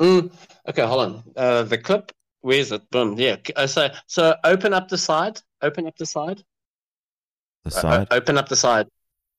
Mm, 0.00 0.30
okay, 0.68 0.86
hold 0.86 1.02
on. 1.02 1.22
Uh, 1.36 1.62
the 1.64 1.76
clip. 1.76 2.12
Where's 2.40 2.72
it? 2.72 2.88
Boom. 2.90 3.18
Yeah. 3.18 3.36
Uh, 3.54 3.66
so 3.66 3.90
so 4.06 4.36
open 4.44 4.72
up 4.72 4.88
the 4.88 4.98
side 4.98 5.40
open 5.62 5.86
up 5.86 5.96
the 5.96 6.06
side. 6.06 6.42
The 7.64 7.70
side. 7.70 8.08
Uh, 8.10 8.14
open 8.16 8.38
up 8.38 8.48
the 8.48 8.56
side. 8.56 8.88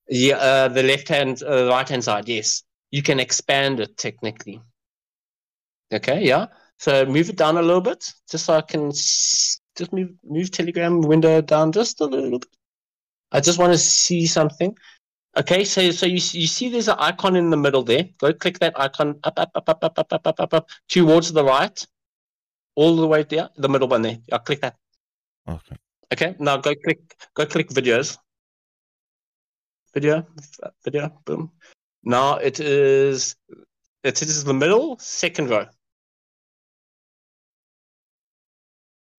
Yeah, 0.09 0.36
uh, 0.38 0.68
the 0.70 0.84
left 0.84 1.07
hand, 1.07 1.43
uh, 1.43 1.68
right 1.70 1.88
hand 1.88 2.03
side. 2.03 2.28
Yes, 2.30 2.63
you 2.91 3.01
can 3.01 3.20
expand 3.20 3.80
it 3.80 3.97
technically. 3.97 4.61
Okay, 5.93 6.24
yeah. 6.26 6.47
So 6.80 7.05
move 7.05 7.30
it 7.30 7.38
down 7.38 7.57
a 7.57 7.61
little 7.61 7.82
bit, 7.82 8.13
just 8.30 8.45
so 8.45 8.53
I 8.55 8.61
can 8.61 8.89
s- 8.89 9.59
just 9.76 9.91
move 9.93 10.11
move 10.24 10.51
Telegram 10.51 11.01
window 11.01 11.41
down 11.41 11.72
just 11.72 12.01
a 12.01 12.05
little 12.05 12.39
bit. 12.39 12.49
I 13.32 13.39
just 13.41 13.59
want 13.59 13.74
to 13.74 13.78
see 13.78 14.26
something. 14.28 14.76
Okay, 15.38 15.63
so 15.65 15.91
so 15.91 16.05
you 16.05 16.13
you 16.41 16.47
see 16.47 16.70
there's 16.70 16.88
an 16.88 16.95
icon 16.99 17.36
in 17.36 17.49
the 17.49 17.57
middle 17.57 17.84
there. 17.84 18.05
Go 18.20 18.34
click 18.34 18.59
that 18.59 18.80
icon 18.80 19.20
up 19.24 19.38
up 19.39 19.51
up 19.55 19.70
up 19.70 19.84
up 19.84 19.99
up 19.99 20.13
up 20.13 20.28
up 20.28 20.39
up, 20.39 20.53
up 20.53 20.70
towards 20.88 21.32
the 21.34 21.43
right, 21.43 21.86
all 22.76 22.95
the 22.95 23.07
way 23.07 23.24
there, 23.24 23.49
the 23.57 23.70
middle 23.70 23.88
one 23.88 24.01
there. 24.01 24.18
I'll 24.32 24.39
click 24.39 24.61
that. 24.61 24.76
Okay. 25.47 25.76
Okay, 26.14 26.36
now 26.39 26.58
go 26.58 26.74
click 26.74 26.99
go 27.34 27.45
click 27.45 27.70
videos. 27.70 28.18
Video, 29.93 30.26
video, 30.84 31.10
boom. 31.26 31.51
Now 32.03 32.38
it 32.38 32.60
is 32.60 33.36
it 34.03 34.22
is 34.22 34.43
the 34.43 34.53
middle 34.53 34.97
second 34.99 35.49
row. 35.49 35.66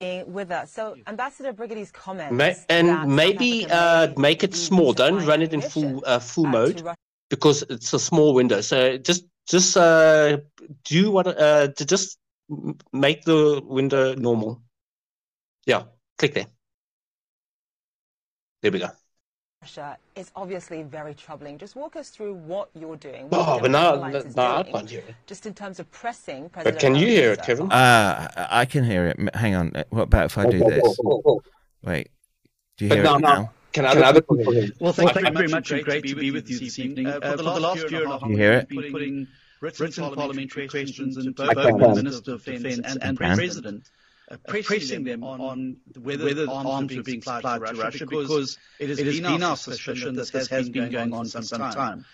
With 0.00 0.52
us, 0.52 0.72
so 0.72 0.94
Ambassador 1.08 1.52
Brigety's 1.52 1.90
comments, 1.90 2.32
Ma- 2.32 2.54
and 2.68 3.16
maybe 3.16 3.66
uh, 3.68 4.08
make 4.16 4.44
it 4.44 4.54
small. 4.54 4.92
Don't 4.92 5.26
run 5.26 5.42
it 5.42 5.52
in 5.52 5.60
full 5.60 6.04
uh, 6.06 6.20
full 6.20 6.46
mode 6.46 6.84
because 7.30 7.64
it's 7.68 7.92
a 7.92 7.98
small 7.98 8.32
window. 8.32 8.60
So 8.60 8.96
just 8.96 9.26
just 9.48 9.76
uh, 9.76 10.38
do 10.84 11.10
what 11.10 11.26
uh, 11.26 11.68
to 11.68 11.84
just 11.84 12.18
make 12.92 13.24
the 13.24 13.60
window 13.64 14.14
normal. 14.14 14.62
Yeah, 15.66 15.82
click 16.16 16.34
there. 16.34 16.46
There 18.62 18.72
we 18.72 18.80
go. 18.80 18.88
Russia 19.62 19.98
is 20.16 20.30
obviously 20.36 20.82
very 20.82 21.14
troubling. 21.14 21.58
Just 21.58 21.74
walk 21.76 21.96
us 21.96 22.10
through 22.10 22.34
what 22.34 22.70
you're 22.74 22.96
doing. 22.96 23.28
What 23.28 23.48
oh, 23.48 23.58
but 23.60 23.70
now, 23.70 23.94
now 24.36 24.58
I 24.58 24.62
can't 24.62 24.88
hear 24.88 25.00
it. 25.00 25.14
Just 25.26 25.46
in 25.46 25.54
terms 25.54 25.80
of 25.80 25.90
pressing 25.90 26.48
President 26.48 26.76
But 26.76 26.80
can 26.80 26.94
you 26.94 27.06
hear 27.06 27.32
it, 27.32 27.42
Kevin? 27.42 27.70
Uh, 27.70 28.46
I 28.50 28.64
can 28.64 28.84
hear 28.84 29.06
it. 29.06 29.34
Hang 29.34 29.54
on. 29.54 29.72
What 29.90 30.02
about 30.02 30.26
if 30.26 30.38
I 30.38 30.48
do 30.48 30.58
this? 30.58 30.98
Wait. 31.84 32.10
Do 32.76 32.86
you 32.86 32.94
hear 32.94 33.04
it 33.04 33.20
now? 33.20 33.50
Can 33.72 33.84
other 33.84 34.20
people 34.20 34.52
hear 34.52 34.70
Well, 34.80 34.92
thank, 34.92 35.14
you 35.14 35.30
very 35.32 35.48
much. 35.48 35.68
Great, 35.68 35.84
great 35.84 36.06
to 36.06 36.14
be 36.14 36.30
with 36.30 36.48
you 36.48 36.58
this 36.58 36.78
evening. 36.78 37.06
Uh, 37.06 37.20
for, 37.20 37.36
the 37.36 37.42
last 37.42 37.90
year 37.90 38.02
and 38.02 38.12
a 38.12 38.18
half, 38.18 38.28
you 38.28 38.36
hear 38.36 38.52
it? 38.52 38.68
been 38.68 38.92
putting 38.92 39.26
written 39.60 40.14
parliamentary 40.14 40.68
questions 40.68 41.16
and 41.16 41.34
both 41.34 41.54
the 41.54 41.92
Minister 41.94 42.34
of 42.34 42.44
Defence 42.44 42.78
and, 42.78 43.02
and 43.02 43.16
President 43.16 43.82
uh, 43.84 43.97
pressing, 44.46 44.64
pressing 44.64 45.04
them 45.04 45.24
on, 45.24 45.40
on 45.40 45.76
whether, 46.00 46.24
whether 46.24 46.48
arms, 46.48 46.68
arms 46.68 46.96
were 46.96 47.02
being 47.02 47.22
supplied 47.22 47.42
to 47.56 47.60
Russia, 47.60 47.82
Russia 47.82 48.06
because, 48.06 48.58
it 48.78 48.88
has, 48.88 48.98
it 48.98 49.06
has 49.06 49.20
been 49.20 49.42
our 49.42 49.56
suspicion 49.56 50.14
that 50.16 50.30
this 50.32 50.48
has 50.48 50.68
been 50.68 50.90
going 50.90 51.12
on 51.12 51.26
for 51.26 51.42
some 51.42 51.70
time. 51.70 52.04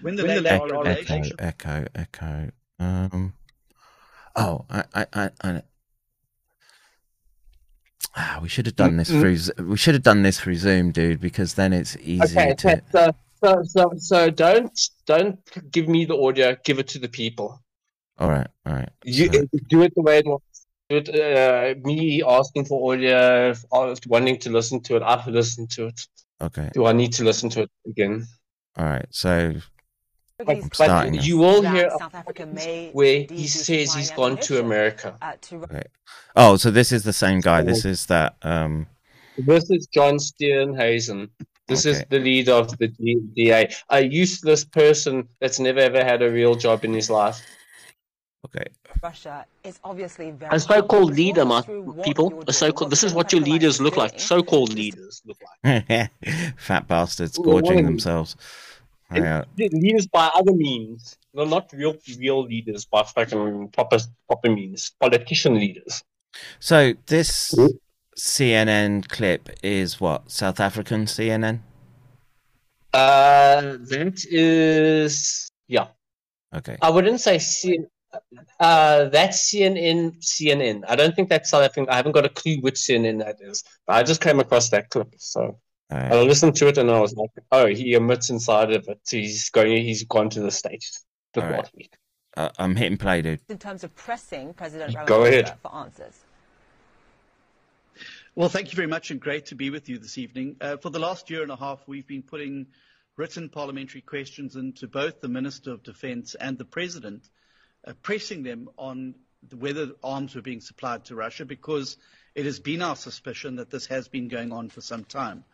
When 0.00 0.16
the, 0.16 0.24
when 0.24 0.42
the 0.42 0.52
echo, 0.52 0.80
echo, 0.82 1.22
echo, 1.38 1.86
echo. 1.94 2.50
Um, 2.78 3.34
oh, 4.36 4.64
I, 4.70 4.84
I, 4.94 5.06
I, 5.12 5.30
I 5.42 5.62
Ah, 8.16 8.38
we 8.40 8.48
should 8.48 8.66
have 8.66 8.76
done 8.76 8.96
this 8.96 9.08
through. 9.10 9.64
We 9.64 9.76
should 9.76 9.94
have 9.94 10.04
done 10.04 10.22
this 10.22 10.38
through 10.38 10.54
Zoom, 10.54 10.92
dude, 10.92 11.20
because 11.20 11.54
then 11.54 11.72
it's 11.72 11.96
easier 11.96 12.52
okay, 12.52 12.54
to. 12.54 12.82
So, 12.92 13.14
So, 13.44 13.62
so, 13.64 13.92
so 13.98 14.30
don't 14.30 14.80
don't 15.04 15.38
give 15.70 15.88
me 15.88 16.04
the 16.04 16.16
audio. 16.16 16.56
Give 16.64 16.78
it 16.78 16.88
to 16.88 16.98
the 16.98 17.08
people. 17.08 17.60
All 18.18 18.30
right, 18.30 18.46
all 18.64 18.72
right. 18.72 18.88
You 19.04 19.30
So- 19.32 19.44
do 19.68 19.82
it 19.82 19.94
the 19.94 20.02
way 20.02 20.18
it 20.18 20.26
was. 20.26 20.40
Do 21.02 21.12
it, 21.12 21.76
uh, 21.76 21.88
me 21.88 22.22
asking 22.22 22.66
for 22.66 22.92
audio, 22.92 23.54
uh, 23.72 23.96
wanting 24.06 24.38
to 24.38 24.50
listen 24.50 24.80
to 24.82 24.96
it. 24.96 25.02
I've 25.02 25.26
listened 25.26 25.70
to 25.70 25.86
it. 25.86 26.06
okay, 26.40 26.70
Do 26.72 26.86
I 26.86 26.92
need 26.92 27.12
to 27.14 27.24
listen 27.24 27.50
to 27.50 27.62
it 27.62 27.70
again? 27.86 28.26
all 28.76 28.84
right. 28.84 29.06
So 29.10 29.54
But, 30.38 30.48
I'm 30.48 30.70
but 30.78 30.88
now. 30.88 31.20
you 31.22 31.38
will 31.38 31.62
hear 31.62 31.90
South 31.98 32.14
Africa 32.14 32.46
may 32.46 32.90
where 32.92 33.26
he 33.28 33.46
says 33.48 33.94
he's 33.94 34.10
gone 34.12 34.36
to 34.38 34.60
America. 34.60 35.16
uh, 35.20 35.32
to 35.42 35.64
okay. 35.64 35.84
Oh, 36.36 36.56
so 36.56 36.70
this 36.70 36.92
is 36.92 37.02
the 37.02 37.12
same 37.12 37.40
guy. 37.40 37.62
This 37.62 37.84
is 37.84 38.06
that. 38.06 38.36
Um. 38.42 38.86
This 39.36 39.68
is 39.70 39.88
John 39.88 40.18
Steenhuisen. 40.18 41.30
This 41.66 41.86
is 41.86 42.04
the 42.10 42.20
leader 42.20 42.52
of 42.52 42.76
the 42.78 42.88
D- 42.88 43.20
DA, 43.34 43.74
a 43.88 44.04
useless 44.04 44.64
person 44.64 45.28
that's 45.40 45.58
never 45.58 45.80
ever 45.80 46.04
had 46.04 46.22
a 46.22 46.30
real 46.30 46.54
job 46.54 46.84
in 46.84 46.92
his 46.92 47.10
life. 47.10 47.40
Okay. 48.44 48.66
Russia 49.02 49.46
is 49.62 49.80
obviously 49.82 50.30
very. 50.30 50.54
A 50.54 50.60
so-called 50.60 51.10
Walk 51.10 51.16
leader, 51.16 51.44
my 51.44 51.62
people. 52.04 52.44
A 52.46 52.52
so-called. 52.52 52.90
This 52.90 53.02
is 53.02 53.14
what 53.14 53.32
your 53.32 53.40
leaders 53.40 53.80
look 53.80 53.96
like. 53.96 54.20
So-called 54.20 54.74
leaders 54.74 55.22
look 55.24 55.38
like. 55.64 56.10
Fat 56.56 56.86
bastards 56.86 57.38
gorging 57.38 57.84
themselves. 57.84 58.36
Yeah. 59.12 59.44
Leaders 59.56 60.06
by 60.06 60.30
other 60.34 60.52
means. 60.52 61.16
No, 61.32 61.44
not 61.44 61.72
real, 61.72 61.96
real 62.18 62.42
leaders 62.42 62.84
by 62.84 63.02
fucking 63.02 63.68
proper, 63.68 63.98
proper 64.26 64.50
means. 64.50 64.92
Politician 65.00 65.54
leaders. 65.54 66.04
So 66.58 66.94
this 67.06 67.54
CNN 68.16 69.08
clip 69.08 69.50
is 69.62 70.00
what 70.00 70.30
South 70.30 70.60
African 70.60 71.06
CNN. 71.06 71.60
Uh, 72.92 73.76
that 73.80 74.24
is, 74.30 75.50
yeah. 75.66 75.88
Okay. 76.54 76.76
I 76.80 76.90
wouldn't 76.90 77.20
say 77.20 77.36
CNN. 77.36 77.86
Uh, 78.60 79.04
that's 79.08 79.50
CNN. 79.52 80.18
CNN. 80.22 80.84
I 80.88 80.96
don't 80.96 81.14
think 81.14 81.28
that's 81.28 81.50
South 81.50 81.62
African. 81.62 81.88
I 81.88 81.96
haven't 81.96 82.12
got 82.12 82.24
a 82.24 82.28
clue 82.28 82.58
which 82.60 82.76
CNN 82.76 83.18
that 83.20 83.36
is. 83.40 83.64
But 83.86 83.94
I 83.96 84.02
just 84.02 84.20
came 84.20 84.40
across 84.40 84.70
that 84.70 84.90
clip, 84.90 85.14
so 85.18 85.58
All 85.90 85.98
I 85.98 86.22
listened 86.22 86.56
to 86.56 86.68
it 86.68 86.78
and 86.78 86.90
I 86.90 87.00
was 87.00 87.14
like, 87.14 87.30
"Oh, 87.52 87.66
he 87.66 87.94
admits 87.94 88.30
inside 88.30 88.72
of 88.72 88.88
it. 88.88 89.00
He's 89.08 89.50
going. 89.50 89.82
He's 89.84 90.04
gone 90.04 90.30
to 90.30 90.40
the 90.40 90.50
states 90.50 91.04
just 91.34 91.44
All 91.44 91.50
right. 91.50 91.58
last 91.58 91.74
week." 91.74 91.92
Uh, 92.36 92.48
I'm 92.58 92.74
hitting 92.74 92.98
play, 92.98 93.22
dude. 93.22 93.40
In 93.48 93.58
terms 93.58 93.84
of 93.84 93.94
pressing 93.94 94.54
President 94.54 94.94
Go 95.06 95.20
Ramaphosa 95.20 95.28
ahead. 95.28 95.58
for 95.62 95.74
answers. 95.74 96.20
Well, 98.34 98.48
thank 98.48 98.72
you 98.72 98.76
very 98.76 98.88
much 98.88 99.12
and 99.12 99.20
great 99.20 99.46
to 99.46 99.54
be 99.54 99.70
with 99.70 99.88
you 99.88 99.98
this 99.98 100.18
evening. 100.18 100.56
Uh, 100.60 100.76
for 100.76 100.90
the 100.90 100.98
last 100.98 101.30
year 101.30 101.42
and 101.42 101.52
a 101.52 101.56
half, 101.56 101.86
we've 101.86 102.06
been 102.06 102.22
putting 102.22 102.66
written 103.16 103.48
parliamentary 103.48 104.00
questions 104.00 104.56
into 104.56 104.88
both 104.88 105.20
the 105.20 105.28
Minister 105.28 105.70
of 105.72 105.84
Defense 105.84 106.34
and 106.34 106.58
the 106.58 106.64
President, 106.64 107.22
uh, 107.22 107.28
pressing 108.02 108.42
them 108.42 108.68
on 108.78 109.14
whether 109.58 109.92
arms 110.02 110.34
were 110.34 110.42
being 110.42 110.60
supplied 110.60 111.04
to 111.06 111.14
Russia 111.14 111.44
because 111.44 111.96
it 112.34 112.46
has 112.46 112.58
been 112.58 112.82
our 112.82 112.96
suspicion 112.96 113.56
that 113.56 113.70
this 113.70 113.86
has 113.86 114.08
been 114.08 114.28
going 114.28 114.52
on 114.52 114.68
for 114.68 114.80
some 114.80 115.04
time. 115.04 115.44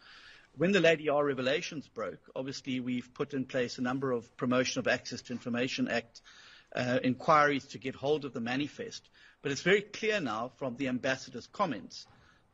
When 0.57 0.72
the 0.72 0.81
Lady 0.81 1.09
R 1.09 1.24
revelations 1.24 1.89
broke, 1.89 2.20
obviously 2.35 2.81
we've 2.81 3.12
put 3.14 3.35
in 3.35 3.45
place 3.45 3.78
a 3.78 3.83
number 3.83 4.12
of 4.12 4.37
Promotion 4.37 4.81
of 4.81 4.89
Access 4.89 5.22
to 5.22 5.33
Information 5.33 5.89
Act 5.89 6.20
uh, 6.74 6.99
inquiries 7.03 7.66
to 7.68 7.78
get 7.78 7.95
hold 7.95 8.24
of 8.24 8.33
the 8.33 8.41
manifest. 8.41 9.09
But 9.43 9.53
it's 9.53 9.62
very 9.62 9.83
clear 9.83 10.20
now 10.20 10.53
from 10.57 10.76
the 10.76 10.89
ambassador's 10.89 11.47
comments 11.47 12.07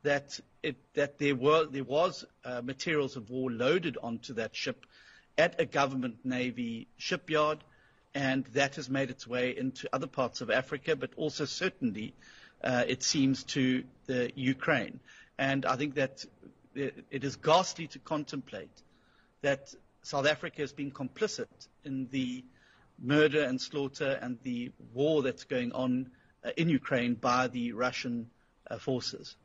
that 0.02 0.38
it, 0.62 0.76
that 0.94 1.18
there 1.18 1.34
were 1.34 1.66
there 1.66 1.84
was 1.84 2.24
uh, 2.44 2.62
materials 2.62 3.16
of 3.16 3.28
war 3.28 3.50
loaded 3.50 3.98
onto 4.02 4.34
that 4.34 4.54
ship 4.54 4.86
at 5.36 5.60
a 5.60 5.66
government 5.66 6.18
navy 6.24 6.88
shipyard, 6.96 7.58
and 8.16 8.46
that 8.54 8.76
has 8.76 8.88
made 8.88 9.10
its 9.10 9.26
way 9.26 9.54
into 9.54 9.90
other 9.92 10.06
parts 10.06 10.40
of 10.40 10.50
Africa, 10.50 10.96
but 10.96 11.10
also 11.16 11.44
certainly 11.44 12.14
uh, 12.64 12.82
it 12.88 13.02
seems 13.02 13.44
to 13.44 13.84
the 14.06 14.32
Ukraine. 14.34 15.00
And 15.38 15.66
I 15.66 15.76
think 15.76 15.96
that 15.96 16.24
it 16.74 17.24
is 17.24 17.36
ghastly 17.36 17.88
to 17.88 17.98
contemplate 17.98 18.82
that 19.42 19.74
South 20.02 20.26
Africa 20.26 20.62
has 20.62 20.72
been 20.72 20.90
complicit 20.90 21.68
in 21.84 22.08
the 22.10 22.42
murder 22.98 23.42
and 23.42 23.60
slaughter 23.60 24.18
and 24.22 24.38
the 24.44 24.72
war 24.94 25.22
that's 25.22 25.44
going 25.44 25.72
on 25.72 26.10
uh, 26.42 26.52
in 26.56 26.70
Ukraine 26.70 27.14
by 27.14 27.48
the 27.48 27.72
Russian 27.72 28.30
uh, 28.70 28.78
forces. 28.78 29.36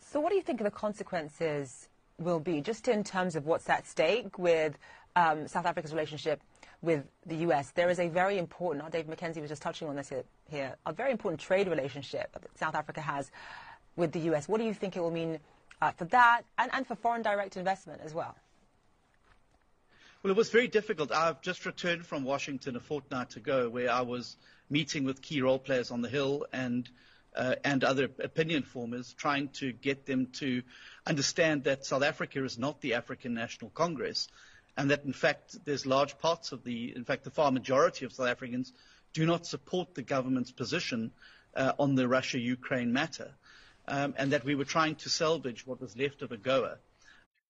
So, 0.00 0.18
what 0.18 0.30
do 0.30 0.36
you 0.36 0.42
think 0.42 0.60
the 0.64 0.70
consequences 0.70 1.88
will 2.18 2.40
be, 2.40 2.60
just 2.60 2.88
in 2.88 3.04
terms 3.04 3.36
of 3.36 3.46
what's 3.46 3.68
at 3.68 3.86
stake 3.86 4.36
with 4.36 4.76
um, 5.14 5.46
South 5.46 5.66
Africa's 5.66 5.92
relationship 5.92 6.40
with 6.84 7.04
the 7.26 7.36
US? 7.36 7.70
There 7.70 7.88
is 7.88 7.98
a 7.98 8.08
very 8.08 8.38
important, 8.38 8.90
Dave 8.92 9.06
McKenzie 9.06 9.40
was 9.40 9.50
just 9.50 9.62
touching 9.62 9.88
on 9.88 9.96
this 9.96 10.08
here, 10.08 10.24
here, 10.50 10.76
a 10.86 10.92
very 10.92 11.10
important 11.10 11.40
trade 11.40 11.68
relationship 11.68 12.32
that 12.32 12.58
South 12.58 12.74
Africa 12.74 13.00
has 13.00 13.30
with 13.96 14.12
the 14.12 14.20
US. 14.32 14.48
What 14.48 14.58
do 14.58 14.64
you 14.64 14.74
think 14.74 14.96
it 14.96 15.00
will 15.00 15.10
mean 15.10 15.38
uh, 15.80 15.92
for 15.92 16.04
that 16.06 16.42
and, 16.58 16.70
and 16.72 16.86
for 16.86 16.94
foreign 16.94 17.22
direct 17.22 17.56
investment 17.56 18.00
as 18.04 18.12
well? 18.12 18.36
Well, 20.22 20.30
it 20.30 20.36
was 20.36 20.50
very 20.50 20.68
difficult. 20.68 21.12
I've 21.12 21.42
just 21.42 21.66
returned 21.66 22.06
from 22.06 22.24
Washington 22.24 22.76
a 22.76 22.80
fortnight 22.80 23.36
ago, 23.36 23.68
where 23.68 23.90
I 23.90 24.00
was 24.02 24.36
meeting 24.70 25.04
with 25.04 25.20
key 25.20 25.42
role 25.42 25.58
players 25.58 25.90
on 25.90 26.00
the 26.00 26.08
Hill 26.08 26.46
and 26.52 26.88
uh, 27.36 27.56
and 27.64 27.82
other 27.82 28.04
opinion 28.22 28.62
formers, 28.62 29.12
trying 29.14 29.48
to 29.48 29.72
get 29.72 30.06
them 30.06 30.26
to 30.26 30.62
understand 31.04 31.64
that 31.64 31.84
South 31.84 32.04
Africa 32.04 32.44
is 32.44 32.58
not 32.58 32.80
the 32.80 32.94
African 32.94 33.34
National 33.34 33.70
Congress, 33.70 34.28
and 34.76 34.90
that 34.90 35.04
in 35.04 35.12
fact 35.12 35.64
there's 35.64 35.86
large 35.86 36.18
parts 36.18 36.52
of 36.52 36.64
the, 36.64 36.94
in 36.96 37.04
fact, 37.04 37.24
the 37.24 37.30
far 37.30 37.50
majority 37.50 38.04
of 38.04 38.12
South 38.12 38.28
Africans 38.28 38.72
do 39.12 39.26
not 39.26 39.46
support 39.46 39.94
the 39.94 40.02
government's 40.02 40.50
position 40.50 41.10
uh, 41.56 41.72
on 41.78 41.94
the 41.94 42.08
Russia-Ukraine 42.08 42.92
matter, 42.92 43.30
um, 43.86 44.14
and 44.18 44.32
that 44.32 44.44
we 44.44 44.54
were 44.54 44.64
trying 44.64 44.96
to 44.96 45.08
salvage 45.08 45.66
what 45.66 45.80
was 45.80 45.96
left 45.96 46.22
of 46.22 46.30
AGOA. 46.30 46.76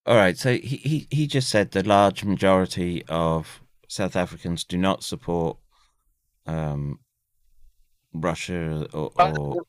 All 0.06 0.16
right. 0.16 0.36
So 0.36 0.52
he, 0.52 0.76
he, 0.76 1.06
he 1.10 1.26
just 1.26 1.48
said 1.48 1.70
the 1.70 1.82
large 1.82 2.24
majority 2.24 3.04
of 3.08 3.62
South 3.88 4.16
Africans 4.16 4.64
do 4.64 4.76
not 4.76 5.02
support 5.02 5.56
um, 6.46 6.98
Russia 8.12 8.86
or, 8.92 9.10
or 9.16 9.62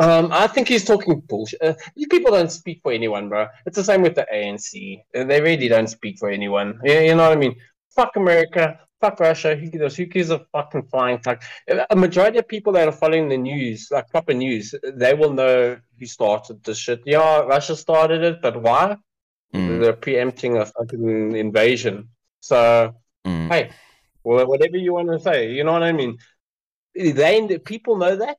Um, 0.00 0.30
I 0.32 0.46
think 0.46 0.68
he's 0.68 0.84
talking 0.84 1.20
bullshit. 1.20 1.60
Uh, 1.60 1.74
these 1.96 2.06
people 2.06 2.30
don't 2.32 2.52
speak 2.52 2.80
for 2.82 2.92
anyone, 2.92 3.28
bro. 3.28 3.48
It's 3.66 3.76
the 3.76 3.84
same 3.84 4.02
with 4.02 4.14
the 4.14 4.26
ANC. 4.32 5.02
Uh, 5.14 5.24
They 5.24 5.40
really 5.40 5.68
don't 5.68 5.88
speak 5.88 6.18
for 6.18 6.30
anyone. 6.30 6.80
You, 6.84 6.92
you 7.00 7.14
know 7.16 7.28
what 7.28 7.32
I 7.32 7.40
mean? 7.40 7.56
Fuck 7.90 8.16
America. 8.16 8.78
Fuck 9.00 9.20
Russia. 9.20 9.56
Who 9.56 9.68
gives, 9.68 9.96
who 9.96 10.06
gives 10.06 10.30
a 10.30 10.40
fucking 10.52 10.84
flying 10.84 11.18
fuck? 11.18 11.42
A 11.90 11.96
majority 11.96 12.38
of 12.38 12.46
people 12.48 12.72
that 12.74 12.86
are 12.86 12.92
following 12.92 13.28
the 13.28 13.36
news, 13.36 13.88
like 13.90 14.08
proper 14.08 14.34
news, 14.34 14.74
they 14.82 15.14
will 15.14 15.32
know 15.32 15.76
who 15.98 16.06
started 16.06 16.62
this 16.62 16.78
shit. 16.78 17.02
Yeah, 17.04 17.40
Russia 17.40 17.76
started 17.76 18.22
it, 18.22 18.42
but 18.42 18.60
why? 18.60 18.96
Mm, 19.54 19.80
They're 19.80 19.92
preempting 19.94 20.58
a 20.58 20.66
fucking 20.66 21.34
invasion. 21.36 22.08
So, 22.40 22.94
mm, 23.26 23.48
hey, 23.48 23.70
well, 24.24 24.46
whatever 24.46 24.76
you 24.76 24.94
want 24.94 25.08
to 25.08 25.18
say, 25.18 25.52
you 25.52 25.64
know 25.64 25.72
what 25.72 25.82
I 25.82 25.92
mean? 25.92 26.18
They 26.94 27.58
people 27.58 27.96
know 27.96 28.16
that, 28.16 28.38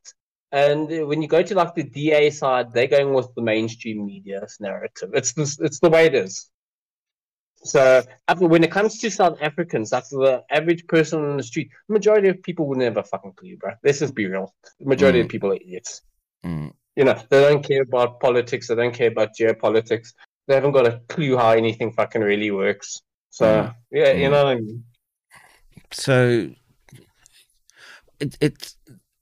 and 0.51 1.07
when 1.07 1.21
you 1.21 1.27
go 1.27 1.43
to 1.43 1.55
like 1.55 1.75
the 1.75 1.83
DA 1.83 2.29
side, 2.31 2.73
they're 2.73 2.87
going 2.87 3.13
with 3.13 3.33
the 3.35 3.41
mainstream 3.41 4.05
media's 4.05 4.57
narrative. 4.59 5.11
It's 5.13 5.33
this, 5.33 5.59
it's 5.59 5.79
the 5.79 5.89
way 5.89 6.05
it 6.07 6.15
is. 6.15 6.49
So 7.63 8.03
when 8.39 8.63
it 8.63 8.71
comes 8.71 8.99
to 8.99 9.11
South 9.11 9.37
Africans, 9.41 9.91
like 9.91 10.07
the 10.09 10.43
average 10.49 10.87
person 10.87 11.19
on 11.23 11.37
the 11.37 11.43
street, 11.43 11.69
the 11.87 11.93
majority 11.93 12.29
of 12.29 12.41
people 12.41 12.67
would 12.67 12.77
never 12.77 13.03
fucking 13.03 13.33
clue, 13.33 13.57
bro. 13.57 13.73
Let's 13.83 13.99
just 13.99 14.15
be 14.15 14.27
real. 14.27 14.53
The 14.79 14.85
majority 14.85 15.19
of 15.19 15.27
Mm. 15.27 15.29
people 15.29 15.51
are 15.51 15.55
idiots. 15.55 16.01
mm. 16.43 16.71
You 16.95 17.03
know, 17.03 17.21
they 17.29 17.41
don't 17.41 17.63
care 17.63 17.81
about 17.81 18.19
politics. 18.19 18.67
They 18.67 18.75
don't 18.75 18.93
care 18.93 19.09
about 19.09 19.35
geopolitics. 19.37 20.13
They 20.47 20.55
haven't 20.55 20.71
got 20.71 20.87
a 20.87 21.01
clue 21.09 21.37
how 21.37 21.51
anything 21.51 21.91
fucking 21.91 22.21
really 22.21 22.49
works. 22.51 23.01
So 23.29 23.45
Mm. 23.45 23.75
yeah, 23.91 24.13
you 24.13 24.27
Mm. 24.27 24.31
know 24.31 24.43
what 24.45 24.51
I 24.51 24.55
mean. 24.55 24.83
So 25.91 26.49
it, 28.19 28.37
it's 28.41 28.77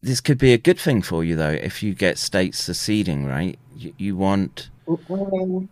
this 0.08 0.22
could 0.22 0.38
be 0.38 0.54
a 0.54 0.58
good 0.58 0.80
thing 0.80 1.02
for 1.02 1.24
you 1.24 1.36
though 1.36 1.52
if 1.52 1.84
you 1.84 1.94
get 1.94 2.18
states 2.18 2.58
seceding, 2.60 3.26
right? 3.26 3.60
You, 3.76 3.94
you 3.98 4.16
want 4.16 4.70
Um, 4.88 5.70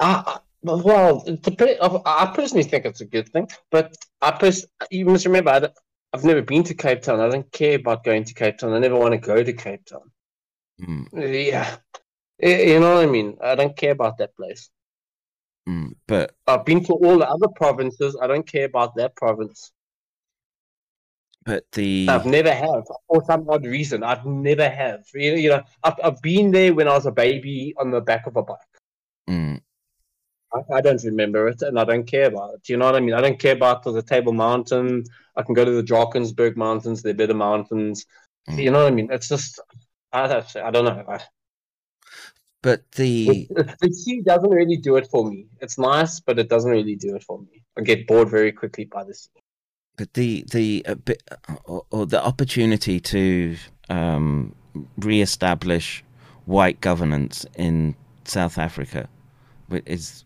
I, 0.00 0.22
I- 0.26 0.38
well, 0.66 1.22
put, 1.42 1.60
I 2.06 2.32
personally 2.34 2.62
think 2.64 2.86
it's 2.86 3.02
a 3.02 3.04
good 3.04 3.28
thing, 3.28 3.48
but 3.70 3.94
I 4.22 4.30
pers- 4.30 4.64
you 4.90 5.04
must 5.04 5.26
remember 5.26 5.50
I, 5.50 5.68
i've 6.14 6.24
never 6.24 6.40
been 6.40 6.64
to 6.64 6.74
Cape 6.74 7.02
Town. 7.02 7.20
I 7.20 7.28
don't 7.28 7.52
care 7.52 7.76
about 7.76 8.02
going 8.02 8.24
to 8.24 8.32
Cape 8.32 8.56
Town. 8.56 8.72
I 8.72 8.78
never 8.78 8.96
want 8.96 9.12
to 9.12 9.18
go 9.18 9.42
to 9.44 9.52
Cape 9.52 9.84
Town. 9.84 10.10
mm, 10.80 11.06
Yeah, 11.12 11.76
you 12.40 12.80
know 12.80 12.94
what 12.94 13.04
I 13.04 13.10
mean. 13.10 13.36
I 13.42 13.54
don't 13.56 13.76
care 13.76 13.92
about 13.92 14.16
that 14.18 14.34
place. 14.36 14.70
mm, 15.68 15.92
but 16.06 16.34
I've 16.46 16.64
been 16.64 16.82
to 16.84 16.94
all 16.94 17.18
the 17.18 17.28
other 17.28 17.48
provinces. 17.48 18.16
I 18.22 18.26
don't 18.26 18.46
care 18.46 18.64
about 18.64 18.94
that 18.96 19.14
province. 19.16 19.70
But 21.44 21.64
the 21.72 22.06
I've 22.08 22.26
never 22.26 22.52
have 22.52 22.84
for 23.06 23.22
some 23.26 23.48
odd 23.48 23.66
reason. 23.66 24.02
I've 24.02 24.24
never 24.24 24.68
have. 24.68 25.04
You 25.14 25.30
know, 25.30 25.36
you 25.36 25.48
know 25.50 25.62
I've, 25.82 25.94
I've 26.02 26.22
been 26.22 26.50
there 26.50 26.74
when 26.74 26.88
I 26.88 26.92
was 26.92 27.06
a 27.06 27.12
baby 27.12 27.74
on 27.78 27.90
the 27.90 28.00
back 28.00 28.26
of 28.26 28.36
a 28.36 28.42
bike. 28.42 28.58
mm, 29.28 29.60
I, 30.52 30.76
I, 30.76 30.80
don't 30.80 31.02
remember 31.04 31.48
it, 31.48 31.62
and 31.62 31.78
I 31.78 31.84
don't 31.84 32.06
care 32.06 32.26
about 32.26 32.54
it. 32.54 32.68
You 32.68 32.78
know 32.78 32.86
what 32.86 32.96
I 32.96 33.00
mean? 33.00 33.14
I 33.14 33.20
don't 33.20 33.38
care 33.38 33.54
about 33.54 33.82
the, 33.82 33.92
the 33.92 34.02
Table 34.02 34.32
Mountain. 34.32 35.04
I 35.36 35.42
can 35.42 35.54
go 35.54 35.64
to 35.64 35.70
the 35.70 35.82
Drakensberg 35.82 36.56
Mountains. 36.56 37.02
They're 37.02 37.14
better 37.14 37.34
mountains. 37.34 38.06
Mm. 38.48 38.62
You 38.62 38.70
know 38.70 38.84
what 38.84 38.92
I 38.92 38.96
mean? 38.96 39.08
It's 39.10 39.28
just 39.28 39.60
I 40.12 40.26
don't, 40.28 40.56
I 40.56 40.70
don't 40.70 40.84
know. 40.84 41.04
I, 41.08 41.20
but 42.62 42.90
the 42.92 43.46
the 43.80 43.92
sea 43.92 44.22
doesn't 44.22 44.50
really 44.50 44.78
do 44.78 44.96
it 44.96 45.08
for 45.08 45.30
me. 45.30 45.46
It's 45.60 45.76
nice, 45.76 46.20
but 46.20 46.38
it 46.38 46.48
doesn't 46.48 46.70
really 46.70 46.96
do 46.96 47.14
it 47.16 47.22
for 47.22 47.38
me. 47.38 47.64
I 47.76 47.82
get 47.82 48.06
bored 48.06 48.30
very 48.30 48.52
quickly 48.52 48.86
by 48.86 49.04
the 49.04 49.12
sea. 49.12 49.43
But 49.96 50.14
the 50.14 50.44
the 50.50 50.84
bit, 51.04 51.22
or, 51.64 51.84
or, 51.90 52.06
the 52.06 52.24
opportunity 52.24 52.98
to 53.00 53.56
um, 53.88 54.54
re-establish 54.98 56.02
white 56.46 56.80
governance 56.80 57.46
in 57.56 57.94
South 58.24 58.58
Africa 58.58 59.08
is. 59.86 60.24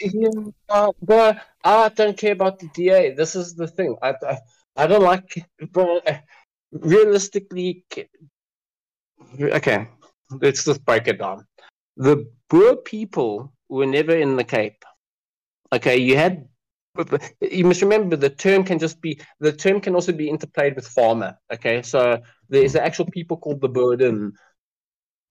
Yeah, 0.00 0.28
uh, 0.68 1.34
I 1.64 1.88
don't 1.90 2.16
care 2.16 2.32
about 2.32 2.58
the 2.58 2.68
DA. 2.74 3.14
This 3.14 3.36
is 3.36 3.54
the 3.54 3.68
thing. 3.68 3.96
I 4.02 4.14
I, 4.28 4.38
I 4.76 4.86
don't 4.88 5.02
like. 5.02 5.46
Uh, 5.76 6.00
realistically, 6.72 7.84
okay, 9.40 9.88
let's 10.40 10.64
just 10.64 10.84
break 10.84 11.06
it 11.06 11.20
down 11.20 11.46
the 11.96 12.28
Boer 12.48 12.76
people 12.76 13.52
were 13.68 13.86
never 13.86 14.14
in 14.14 14.36
the 14.36 14.44
Cape. 14.44 14.84
Okay, 15.72 15.96
you 15.96 16.16
had 16.16 16.48
you 17.40 17.64
must 17.64 17.82
remember 17.82 18.16
the 18.16 18.30
term 18.30 18.64
can 18.64 18.78
just 18.78 19.00
be 19.00 19.20
the 19.40 19.52
term 19.52 19.80
can 19.80 19.94
also 19.94 20.12
be 20.12 20.30
interplayed 20.30 20.76
with 20.76 20.86
farmer. 20.86 21.36
Okay, 21.52 21.82
so 21.82 22.20
there's 22.48 22.74
the 22.74 22.84
actual 22.84 23.06
people 23.06 23.36
called 23.36 23.60
the 23.60 23.68
Burden. 23.68 24.34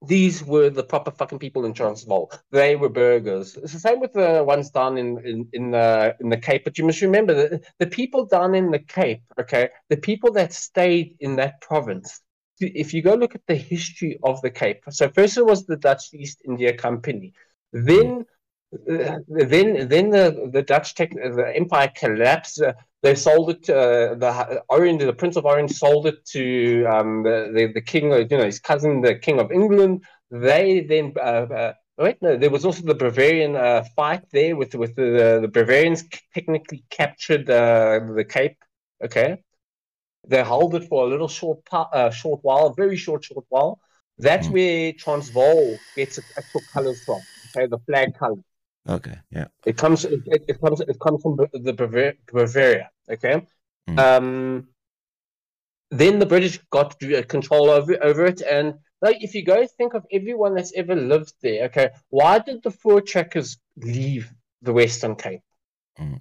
These 0.05 0.43
were 0.43 0.69
the 0.69 0.83
proper 0.83 1.11
fucking 1.11 1.39
people 1.39 1.63
in 1.63 1.73
Transvaal. 1.73 2.29
They 2.51 2.75
were 2.75 2.89
burghers. 2.89 3.55
It's 3.55 3.71
the 3.71 3.79
same 3.79 4.01
with 4.01 4.11
the 4.11 4.43
ones 4.45 4.69
down 4.69 4.97
in 4.97 5.17
in 5.25 5.47
in 5.53 5.71
the 5.71 6.15
in 6.19 6.29
the 6.29 6.37
Cape. 6.37 6.65
But 6.65 6.77
you 6.77 6.85
must 6.85 7.01
remember 7.01 7.33
that 7.33 7.63
the 7.79 7.87
people 7.87 8.25
down 8.25 8.53
in 8.55 8.71
the 8.71 8.79
Cape, 8.79 9.23
okay, 9.39 9.69
the 9.89 9.97
people 9.97 10.33
that 10.33 10.51
stayed 10.51 11.15
in 11.21 11.37
that 11.37 11.61
province, 11.61 12.19
if 12.59 12.93
you 12.93 13.01
go 13.01 13.13
look 13.13 13.35
at 13.35 13.47
the 13.47 13.55
history 13.55 14.19
of 14.23 14.41
the 14.41 14.51
Cape, 14.51 14.83
so 14.89 15.07
first 15.09 15.37
it 15.37 15.45
was 15.45 15.65
the 15.65 15.77
Dutch 15.77 16.13
East 16.13 16.41
India 16.45 16.75
Company, 16.75 17.33
then 17.71 18.19
uh, 18.19 18.32
then 18.85 19.87
then 19.87 20.09
the 20.09 20.49
the 20.51 20.61
Dutch 20.61 20.95
tech, 20.95 21.11
the 21.11 21.51
empire 21.55 21.91
collapsed. 21.95 22.61
Uh, 22.61 22.73
they 23.01 23.15
sold 23.15 23.49
it. 23.49 23.69
Uh, 23.69 24.15
the 24.15 24.63
Orange, 24.69 25.03
the 25.03 25.13
Prince 25.13 25.35
of 25.35 25.45
Orange, 25.45 25.71
sold 25.71 26.07
it 26.07 26.25
to 26.27 26.85
um, 26.85 27.23
the, 27.23 27.51
the, 27.53 27.73
the 27.73 27.81
king, 27.81 28.11
you 28.11 28.37
know, 28.37 28.45
his 28.45 28.59
cousin, 28.59 29.01
the 29.01 29.15
King 29.15 29.39
of 29.39 29.51
England. 29.51 30.03
They 30.31 30.81
then. 30.81 31.13
Uh, 31.17 31.19
uh, 31.19 31.73
wait, 31.97 32.21
no. 32.21 32.37
There 32.37 32.49
was 32.49 32.65
also 32.65 32.83
the 32.83 32.95
Batavian 32.95 33.55
uh, 33.55 33.83
fight 33.95 34.23
there 34.31 34.55
with 34.55 34.73
with 34.75 34.95
the 34.95 35.39
the 35.41 35.47
Batavians 35.47 36.03
technically 36.33 36.83
captured 36.89 37.45
the 37.47 38.25
Cape. 38.27 38.57
Okay, 39.03 39.43
they 40.27 40.43
held 40.43 40.73
it 40.75 40.85
for 40.87 41.05
a 41.05 41.07
little 41.07 41.27
short 41.27 41.59
uh, 41.71 42.09
short 42.09 42.39
while, 42.41 42.73
very 42.73 42.95
short, 42.95 43.25
short 43.25 43.45
while. 43.49 43.79
That's 44.17 44.47
mm. 44.47 44.53
where 44.53 44.93
Transvaal 44.93 45.77
gets 45.95 46.17
its 46.17 46.37
actual 46.37 46.61
colors 46.71 47.03
from. 47.03 47.19
Okay, 47.55 47.67
the 47.67 47.79
flag 47.79 48.15
color. 48.15 48.41
Okay, 48.87 49.17
yeah. 49.31 49.47
It 49.65 49.77
comes. 49.77 50.05
It, 50.05 50.21
it 50.25 50.59
comes. 50.59 50.81
It 50.81 50.99
comes 50.99 51.21
from 51.21 51.37
the 51.37 51.73
Batavia. 51.73 52.89
Okay. 53.09 53.47
Mm. 53.89 53.99
Um. 53.99 54.67
Then 55.89 56.19
the 56.19 56.25
British 56.25 56.59
got 56.71 56.99
control 57.27 57.69
over 57.69 58.03
over 58.03 58.25
it, 58.25 58.41
and 58.41 58.75
like 59.01 59.23
if 59.23 59.35
you 59.35 59.45
go 59.45 59.65
think 59.67 59.93
of 59.93 60.05
everyone 60.11 60.55
that's 60.55 60.73
ever 60.73 60.95
lived 60.95 61.33
there, 61.41 61.65
okay, 61.65 61.89
why 62.09 62.39
did 62.39 62.63
the 62.63 62.71
four 62.71 63.01
Voortrekkers 63.01 63.57
leave 63.77 64.33
the 64.61 64.73
Western 64.73 65.15
Cape? 65.15 65.41
Mm. 65.99 66.19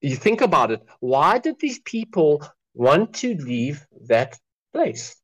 You 0.00 0.16
think 0.16 0.40
about 0.40 0.72
it. 0.72 0.82
Why 0.98 1.38
did 1.38 1.60
these 1.60 1.78
people 1.78 2.42
want 2.74 3.14
to 3.14 3.34
leave 3.34 3.86
that 4.06 4.38
place. 4.72 5.16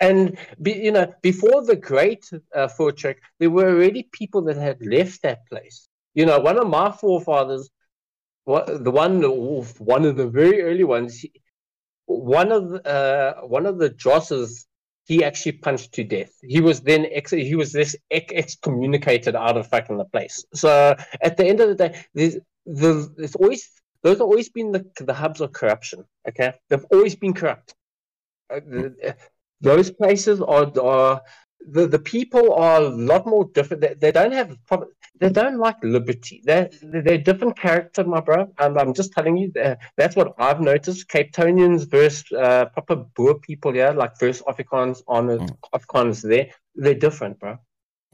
And 0.00 0.38
be, 0.62 0.72
you 0.72 0.92
know, 0.92 1.12
before 1.22 1.64
the 1.64 1.76
great 1.76 2.28
uh, 2.54 2.68
Voortrek, 2.68 3.16
there 3.40 3.50
were 3.50 3.68
already 3.68 4.08
people 4.12 4.42
that 4.42 4.56
had 4.56 4.84
left 4.84 5.22
that 5.22 5.46
place. 5.48 5.88
You 6.14 6.26
know, 6.26 6.38
one 6.38 6.58
of 6.58 6.68
my 6.68 6.90
forefathers, 6.92 7.68
the 8.46 8.90
one, 8.90 9.22
one 9.22 10.04
of 10.04 10.16
the 10.16 10.28
very 10.28 10.62
early 10.62 10.84
ones, 10.84 11.24
one 12.06 12.52
of 12.52 12.70
the, 12.70 12.86
uh, 12.86 13.40
one 13.46 13.66
of 13.66 13.78
the 13.78 13.90
Josses, 13.90 14.66
he 15.06 15.24
actually 15.24 15.52
punched 15.52 15.92
to 15.94 16.04
death. 16.04 16.32
He 16.42 16.60
was 16.60 16.80
then 16.82 17.06
ex- 17.10 17.30
he 17.30 17.54
was 17.54 17.72
this 17.72 17.96
excommunicated 18.10 19.34
out 19.34 19.56
of 19.56 19.66
fucking 19.66 19.96
the 19.96 20.04
place. 20.04 20.44
So 20.54 20.94
at 21.22 21.36
the 21.36 21.46
end 21.46 21.60
of 21.60 21.68
the 21.68 21.74
day, 21.74 22.04
there's 22.14 22.36
the 22.66 23.12
there's 23.16 23.34
always 23.34 23.70
those 24.02 24.18
have 24.18 24.22
always 24.22 24.50
been 24.50 24.70
the, 24.70 24.84
the 25.00 25.14
hubs 25.14 25.40
of 25.40 25.52
corruption. 25.52 26.04
Okay, 26.28 26.52
they've 26.68 26.84
always 26.92 27.16
been 27.16 27.32
corrupt. 27.32 27.74
Uh, 28.50 28.90
those 29.60 29.90
places 29.90 30.40
are, 30.40 30.72
are 30.80 31.22
the, 31.66 31.86
the 31.86 31.98
people 31.98 32.54
are 32.54 32.82
a 32.82 32.88
lot 32.88 33.26
more 33.26 33.44
different. 33.52 33.82
They, 33.82 33.94
they 33.94 34.12
don't 34.12 34.32
have 34.32 34.56
they 35.20 35.30
don't 35.30 35.58
like 35.58 35.76
liberty. 35.82 36.42
They're 36.44 36.70
they're 36.82 37.18
different 37.18 37.58
character, 37.58 38.04
my 38.04 38.20
bro. 38.20 38.52
And 38.58 38.78
I'm 38.78 38.94
just 38.94 39.12
telling 39.12 39.36
you 39.36 39.50
that 39.54 39.78
that's 39.96 40.16
what 40.16 40.34
I've 40.38 40.60
noticed. 40.60 41.08
Cape 41.08 41.32
Townians 41.32 41.84
versus 41.84 42.24
uh, 42.32 42.66
proper 42.66 42.96
Boer 42.96 43.38
people, 43.40 43.74
yeah, 43.74 43.90
like 43.90 44.18
versus 44.18 44.42
Afrikaans 44.46 45.02
on 45.08 45.26
mm. 45.26 45.58
Afrikaans 45.74 46.22
there. 46.22 46.50
They're 46.74 46.94
different, 46.94 47.40
bro. 47.40 47.58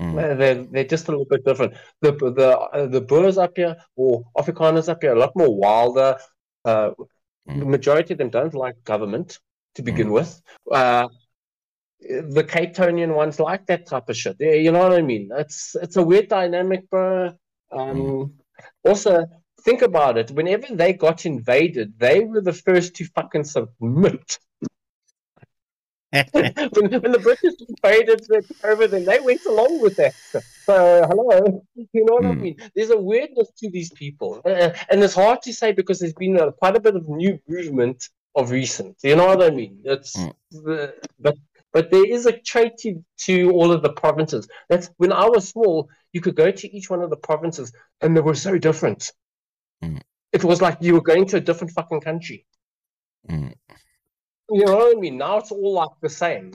Mm. 0.00 0.38
They're, 0.38 0.64
they're 0.64 0.84
just 0.84 1.08
a 1.08 1.10
little 1.12 1.26
bit 1.26 1.44
different. 1.44 1.74
The 2.00 2.12
the 2.12 2.58
uh, 2.58 2.86
the 2.86 3.00
Boers 3.00 3.38
up 3.38 3.52
here 3.56 3.76
or 3.96 4.24
Afrikaners 4.36 4.88
up 4.88 5.02
here 5.02 5.12
are 5.12 5.16
a 5.16 5.20
lot 5.20 5.36
more 5.36 5.54
wilder. 5.54 6.16
Uh, 6.64 6.90
mm. 7.48 7.58
The 7.58 7.66
majority 7.66 8.14
of 8.14 8.18
them 8.18 8.30
don't 8.30 8.54
like 8.54 8.82
government 8.84 9.38
to 9.74 9.82
begin 9.82 10.08
mm. 10.08 10.12
with. 10.12 10.40
Uh, 10.70 11.08
the 12.08 12.44
Cape 12.44 12.74
Townian 12.74 13.14
ones 13.14 13.40
like 13.40 13.66
that 13.66 13.86
type 13.86 14.08
of 14.08 14.16
shit. 14.16 14.36
You 14.40 14.72
know 14.72 14.80
what 14.80 14.92
I 14.92 15.02
mean? 15.02 15.30
It's 15.36 15.74
it's 15.74 15.96
a 15.96 16.02
weird 16.02 16.28
dynamic, 16.28 16.88
bro. 16.90 17.32
Um, 17.72 17.96
mm. 17.96 18.32
Also, 18.84 19.26
think 19.62 19.82
about 19.82 20.18
it. 20.18 20.30
Whenever 20.30 20.66
they 20.70 20.92
got 20.92 21.26
invaded, 21.26 21.98
they 21.98 22.20
were 22.20 22.40
the 22.40 22.52
first 22.52 22.94
to 22.96 23.04
fucking 23.06 23.44
submit 23.44 24.38
when, 26.30 26.52
when, 26.52 27.12
the 27.12 27.18
British 27.20 27.54
invaded 27.68 28.24
over 28.62 28.86
them, 28.86 29.04
they 29.04 29.18
went 29.18 29.44
along 29.46 29.80
with 29.80 29.96
that. 29.96 30.14
So, 30.64 31.04
hello, 31.08 31.64
you 31.74 32.04
know 32.04 32.14
what 32.14 32.22
mm. 32.22 32.30
I 32.30 32.34
mean? 32.34 32.56
There's 32.76 32.90
a 32.90 32.96
weirdness 32.96 33.50
to 33.58 33.70
these 33.70 33.90
people, 33.90 34.40
uh, 34.44 34.70
and 34.90 35.02
it's 35.02 35.14
hard 35.14 35.42
to 35.42 35.52
say 35.52 35.72
because 35.72 35.98
there's 35.98 36.12
been 36.14 36.38
a, 36.38 36.52
quite 36.52 36.76
a 36.76 36.80
bit 36.80 36.94
of 36.94 37.08
new 37.08 37.40
movement 37.48 38.08
of 38.36 38.52
recent. 38.52 38.96
You 39.02 39.16
know 39.16 39.26
what 39.26 39.42
I 39.42 39.50
mean? 39.50 39.80
It's 39.84 40.16
mm. 40.16 40.92
but 41.18 41.36
but 41.74 41.90
there 41.90 42.06
is 42.08 42.24
a 42.24 42.32
trait 42.32 42.78
to, 42.78 43.04
to 43.18 43.50
all 43.50 43.72
of 43.72 43.82
the 43.82 43.92
provinces. 43.92 44.48
That's 44.70 44.88
when 44.96 45.12
I 45.12 45.26
was 45.26 45.48
small, 45.48 45.90
you 46.12 46.20
could 46.20 46.36
go 46.36 46.50
to 46.50 46.76
each 46.76 46.88
one 46.88 47.02
of 47.02 47.10
the 47.10 47.16
provinces, 47.16 47.72
and 48.00 48.16
they 48.16 48.20
were 48.20 48.36
so 48.36 48.56
different. 48.56 49.10
Mm. 49.82 50.00
It 50.32 50.44
was 50.44 50.62
like 50.62 50.78
you 50.80 50.94
were 50.94 51.02
going 51.02 51.26
to 51.26 51.36
a 51.36 51.40
different 51.40 51.72
fucking 51.72 52.00
country. 52.00 52.46
Hmm. 53.28 53.48
You 54.50 54.66
know 54.66 54.76
what 54.76 54.96
I 54.96 55.00
mean? 55.00 55.18
Now 55.18 55.38
it's 55.38 55.50
all 55.50 55.72
like 55.74 55.90
the 56.00 56.08
same. 56.08 56.52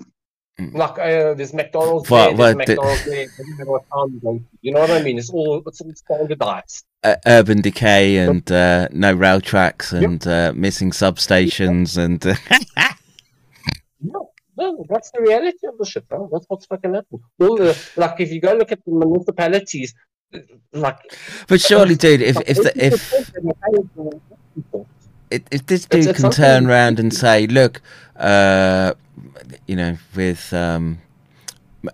Mm. 0.60 0.74
Like 0.74 1.00
uh, 1.00 1.34
there's 1.34 1.54
McDonald's 1.54 2.10
what, 2.10 2.38
there, 2.38 2.54
there's 2.54 2.68
McDonald's 2.68 3.06
the... 3.06 4.20
there. 4.22 4.40
You 4.62 4.74
know 4.74 4.82
what 4.82 4.92
I 4.92 5.02
mean? 5.02 5.18
It's 5.18 5.30
all 5.30 5.64
it's 5.66 5.82
all 5.82 5.94
standardized. 5.96 6.86
Uh, 7.04 7.16
urban 7.26 7.62
decay 7.62 8.18
and 8.18 8.50
uh, 8.52 8.90
no 8.92 9.14
rail 9.14 9.40
tracks 9.40 9.94
and 9.94 10.24
yep. 10.26 10.54
Uh, 10.54 10.58
missing 10.58 10.92
substations 10.92 11.98
and. 11.98 12.26
Uh, 12.78 12.94
no, 14.02 14.32
no, 14.60 14.86
that's 14.90 15.10
the 15.12 15.22
reality 15.22 15.66
of 15.68 15.78
the 15.78 15.86
shit, 15.86 16.08
bro. 16.08 16.30
That's 16.32 16.46
what's 16.50 16.66
fucking 16.66 16.94
happening. 16.94 17.24
All 17.40 17.58
the, 17.58 17.78
like, 17.96 18.20
if 18.20 18.32
you 18.32 18.42
go 18.42 18.54
look 18.54 18.72
at 18.72 18.84
the 18.86 18.92
municipalities, 18.92 19.96
like. 20.74 21.00
But 21.48 21.62
surely, 21.62 21.96
dude, 21.96 22.22
if 22.22 22.38
if 22.46 22.58
the, 22.58 22.72
if 22.76 22.94
if 25.32 25.66
this 25.66 25.86
dude 25.86 26.08
it's, 26.08 26.20
can 26.20 26.32
turn 26.32 26.68
around 26.68 27.00
and 27.00 27.14
say, 27.14 27.48
"Look, 27.48 27.82
uh, 28.18 28.94
you 29.66 29.76
know, 29.76 29.98
with 30.16 30.54
um, 30.54 31.00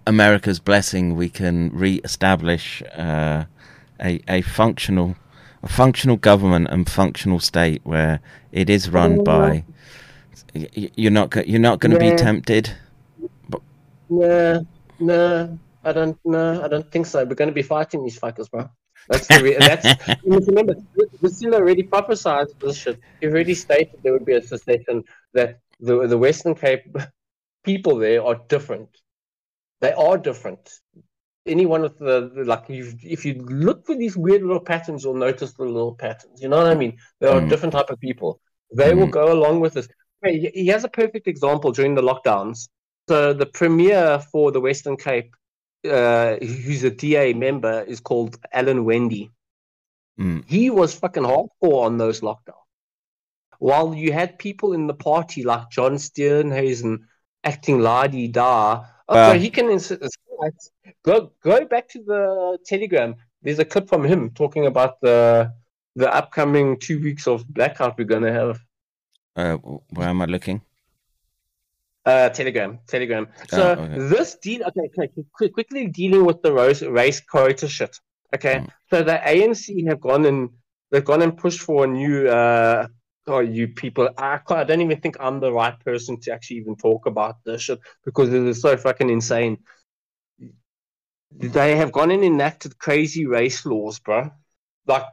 America's 0.08 0.60
blessing, 0.60 1.16
we 1.16 1.30
can 1.30 1.70
re-establish 1.72 2.82
uh, 2.98 3.46
a 4.02 4.22
a 4.28 4.42
functional 4.42 5.16
a 5.62 5.70
functional 5.70 6.18
government 6.18 6.68
and 6.70 6.90
functional 6.90 7.40
state 7.40 7.82
where 7.84 8.20
it 8.52 8.70
is 8.70 8.90
run 8.90 9.24
by." 9.24 9.64
You're 10.56 11.12
not 11.12 11.36
you're 11.48 11.60
not 11.60 11.80
going 11.80 11.92
to 11.92 12.00
be 12.00 12.16
tempted. 12.16 12.72
But... 13.50 13.62
No, 14.10 14.66
no, 15.00 15.60
I 15.84 15.92
don't. 15.92 16.18
No, 16.24 16.64
I 16.64 16.68
don't 16.68 16.90
think 16.92 17.06
so. 17.06 17.26
We're 17.26 17.36
going 17.36 17.50
to 17.50 17.54
be 17.54 17.62
fighting 17.62 18.04
these 18.04 18.18
fuckers, 18.20 18.50
bro. 18.50 18.70
That's 19.10 19.28
the 19.28 19.44
re- 19.44 19.58
that's 19.60 19.86
remember 20.24 20.76
Brazil 21.22 21.54
already 21.56 21.84
prophesied 21.84 22.48
this 22.62 22.78
shit. 22.78 23.00
He 23.20 23.28
already 23.28 23.54
stated 23.54 24.00
there 24.02 24.14
would 24.14 24.26
be 24.26 24.34
a 24.34 24.42
secession 24.42 25.04
that 25.34 25.60
the 25.80 26.08
the 26.08 26.18
Western 26.18 26.56
Cape 26.56 26.96
people 27.64 27.98
there 27.98 28.24
are 28.24 28.36
different. 28.48 28.90
They 29.82 29.92
are 29.94 30.18
different. 30.18 30.80
anyone 31.48 31.82
with 31.84 32.00
the, 32.00 32.32
the 32.34 32.44
like, 32.44 32.66
if 32.70 33.24
you 33.26 33.34
look 33.68 33.86
for 33.86 33.96
these 33.96 34.18
weird 34.18 34.42
little 34.42 34.60
patterns, 34.60 35.04
you'll 35.04 35.14
notice 35.14 35.54
the 35.54 35.64
little 35.64 35.94
patterns. 35.94 36.42
You 36.42 36.50
know 36.50 36.58
what 36.58 36.68
I 36.68 36.76
mean? 36.76 36.98
There 37.20 37.30
are 37.30 37.42
Mm. 37.42 37.50
different 37.50 37.74
type 37.74 37.90
of 37.92 38.00
people. 38.00 38.40
They 38.74 38.96
will 38.96 39.08
Mm. 39.08 39.12
go 39.12 39.32
along 39.32 39.60
with 39.60 39.74
this. 39.74 39.88
He- 40.24 40.68
has 40.68 40.84
a 40.84 40.90
perfect 40.90 41.28
example 41.28 41.72
during 41.72 41.96
the 41.96 42.02
lockdowns. 42.02 42.70
So 43.08 43.34
the 43.34 43.46
premier 43.46 44.20
for 44.32 44.52
the 44.52 44.60
Western 44.60 44.98
Cape, 44.98 45.36
uh, 45.88 46.38
who's 46.38 46.84
a 46.84 46.90
DA 46.90 47.34
member, 47.34 47.82
is 47.84 48.00
called 48.00 48.38
Alan 48.52 48.86
Winde. 48.86 49.30
Mm. 50.20 50.44
He 50.48 50.70
was 50.70 50.96
fucking 50.96 51.24
hardcore 51.24 51.84
on 51.86 51.98
those 51.98 52.22
lockdowns. 52.22 52.64
While 53.60 53.94
you 53.94 54.12
had 54.12 54.40
people 54.40 54.74
in 54.74 54.88
the 54.88 54.94
party 54.94 55.44
like 55.44 55.70
John 55.70 55.96
Steenhuisen 55.96 57.06
acting 57.44 57.80
la 57.80 58.08
di 58.08 58.28
da, 58.28 58.86
oh, 59.08 59.32
so 59.32 59.38
he 59.38 59.50
can 59.50 59.70
ins- 59.70 59.92
go 61.04 61.32
go 61.42 61.66
back 61.66 61.88
to 61.90 62.04
the 62.04 62.58
Telegram. 62.66 63.16
There's 63.42 63.60
a 63.60 63.66
clip 63.66 63.88
from 63.88 64.04
him 64.04 64.32
talking 64.32 64.66
about 64.66 65.00
the 65.02 65.54
the 65.96 66.14
upcoming 66.14 66.78
two 66.80 67.00
weeks 67.00 67.28
of 67.28 67.48
blackout 67.48 67.98
we're 67.98 68.06
gonna 68.06 68.32
have. 68.32 68.60
Uh, 69.36 69.58
where 69.58 70.08
am 70.08 70.22
I 70.22 70.26
looking? 70.26 70.62
Uh, 72.06 72.30
Telegram, 72.30 72.80
Telegram. 72.88 73.28
So 73.50 73.76
Oh, 73.78 73.82
okay. 73.84 73.98
this 74.10 74.36
deal, 74.36 74.64
okay, 74.64 74.90
okay, 75.00 75.24
quick, 75.34 75.54
quickly 75.54 75.88
dealing 75.88 76.24
with 76.24 76.42
the 76.44 76.54
race, 76.54 76.84
race 76.84 77.20
quota 77.20 77.68
shit. 77.68 78.00
Okay, 78.34 78.56
Mm. 78.60 78.70
so 78.90 79.04
the 79.04 79.18
ANC 79.26 79.88
have 79.88 80.00
gone 80.02 80.26
and 80.26 80.50
they've 80.92 81.04
gone 81.06 81.22
and 81.24 81.38
pushed 81.38 81.62
for 81.62 81.86
a 81.86 81.88
new. 81.88 82.28
Uh, 82.28 82.88
oh, 83.28 83.40
you 83.40 83.68
people! 83.70 84.10
I, 84.18 84.40
I 84.50 84.64
don't 84.64 84.82
even 84.82 85.00
think 85.02 85.18
I'm 85.20 85.40
the 85.40 85.52
right 85.52 85.80
person 85.80 86.20
to 86.22 86.32
actually 86.34 86.58
even 86.58 86.76
talk 86.76 87.06
about 87.08 87.38
this 87.44 87.64
shit 87.64 87.80
because 88.04 88.30
it 88.34 88.44
is 88.44 88.62
so 88.62 88.78
fucking 88.78 89.10
insane. 89.10 89.58
They 91.32 91.76
have 91.76 91.92
gone 91.92 92.12
and 92.12 92.24
enacted 92.24 92.78
crazy 92.78 93.26
race 93.26 93.66
laws, 93.66 94.00
bro. 94.00 94.32
Like 94.86 95.06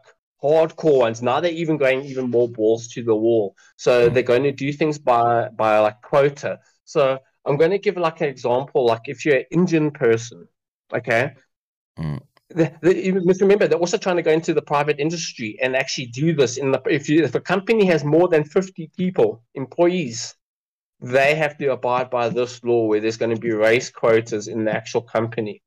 hardcore 0.42 0.98
ones. 0.98 1.22
Now 1.22 1.40
they're 1.40 1.52
even 1.52 1.76
going 1.76 2.04
even 2.04 2.30
more 2.30 2.48
balls 2.48 2.88
to 2.88 3.02
the 3.02 3.14
wall. 3.14 3.56
So 3.76 4.10
Mm. 4.10 4.14
they're 4.14 4.22
going 4.22 4.42
to 4.44 4.52
do 4.52 4.72
things 4.72 4.98
by 4.98 5.48
by 5.50 5.78
like 5.80 6.02
quota. 6.02 6.60
So 6.84 7.18
I'm 7.46 7.56
going 7.56 7.70
to 7.72 7.78
give 7.78 7.96
like 7.96 8.20
an 8.20 8.28
example. 8.28 8.86
Like 8.86 9.02
if 9.08 9.24
you're 9.24 9.36
an 9.38 9.46
Indian 9.50 9.90
person, 9.90 10.48
okay, 10.94 11.32
Mm. 11.98 12.20
the, 12.50 12.72
the, 12.82 13.04
you 13.06 13.20
must 13.24 13.40
remember 13.40 13.66
they're 13.66 13.78
also 13.78 13.98
trying 13.98 14.16
to 14.16 14.22
go 14.22 14.30
into 14.30 14.54
the 14.54 14.62
private 14.62 14.98
industry 15.00 15.58
and 15.62 15.76
actually 15.76 16.06
do 16.06 16.34
this 16.34 16.56
in 16.56 16.70
the 16.70 16.82
if 16.86 17.08
you 17.08 17.22
if 17.24 17.34
a 17.34 17.40
company 17.40 17.84
has 17.86 18.04
more 18.04 18.28
than 18.28 18.44
50 18.44 18.90
people 18.96 19.42
employees 19.54 20.34
they 21.00 21.34
have 21.34 21.58
to 21.58 21.72
abide 21.72 22.10
by 22.10 22.28
this 22.28 22.62
law 22.64 22.86
where 22.86 23.00
there's 23.00 23.16
going 23.16 23.34
to 23.34 23.40
be 23.40 23.52
race 23.52 23.90
quotas 23.90 24.48
in 24.48 24.64
the 24.64 24.72
actual 24.72 25.02
company 25.02 25.62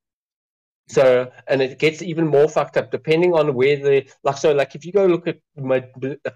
so 0.88 1.32
and 1.48 1.62
it 1.62 1.80
gets 1.80 2.02
even 2.02 2.28
more 2.28 2.48
fucked 2.48 2.78
up 2.78 2.92
depending 2.92 3.34
on 3.34 3.54
where 3.54 3.78
the 3.78 4.08
like 4.24 4.38
so 4.38 4.54
like 4.54 4.76
if 4.76 4.86
you 4.86 4.92
go 4.92 5.06
look 5.06 5.28
at 5.28 5.40
like 5.58 5.92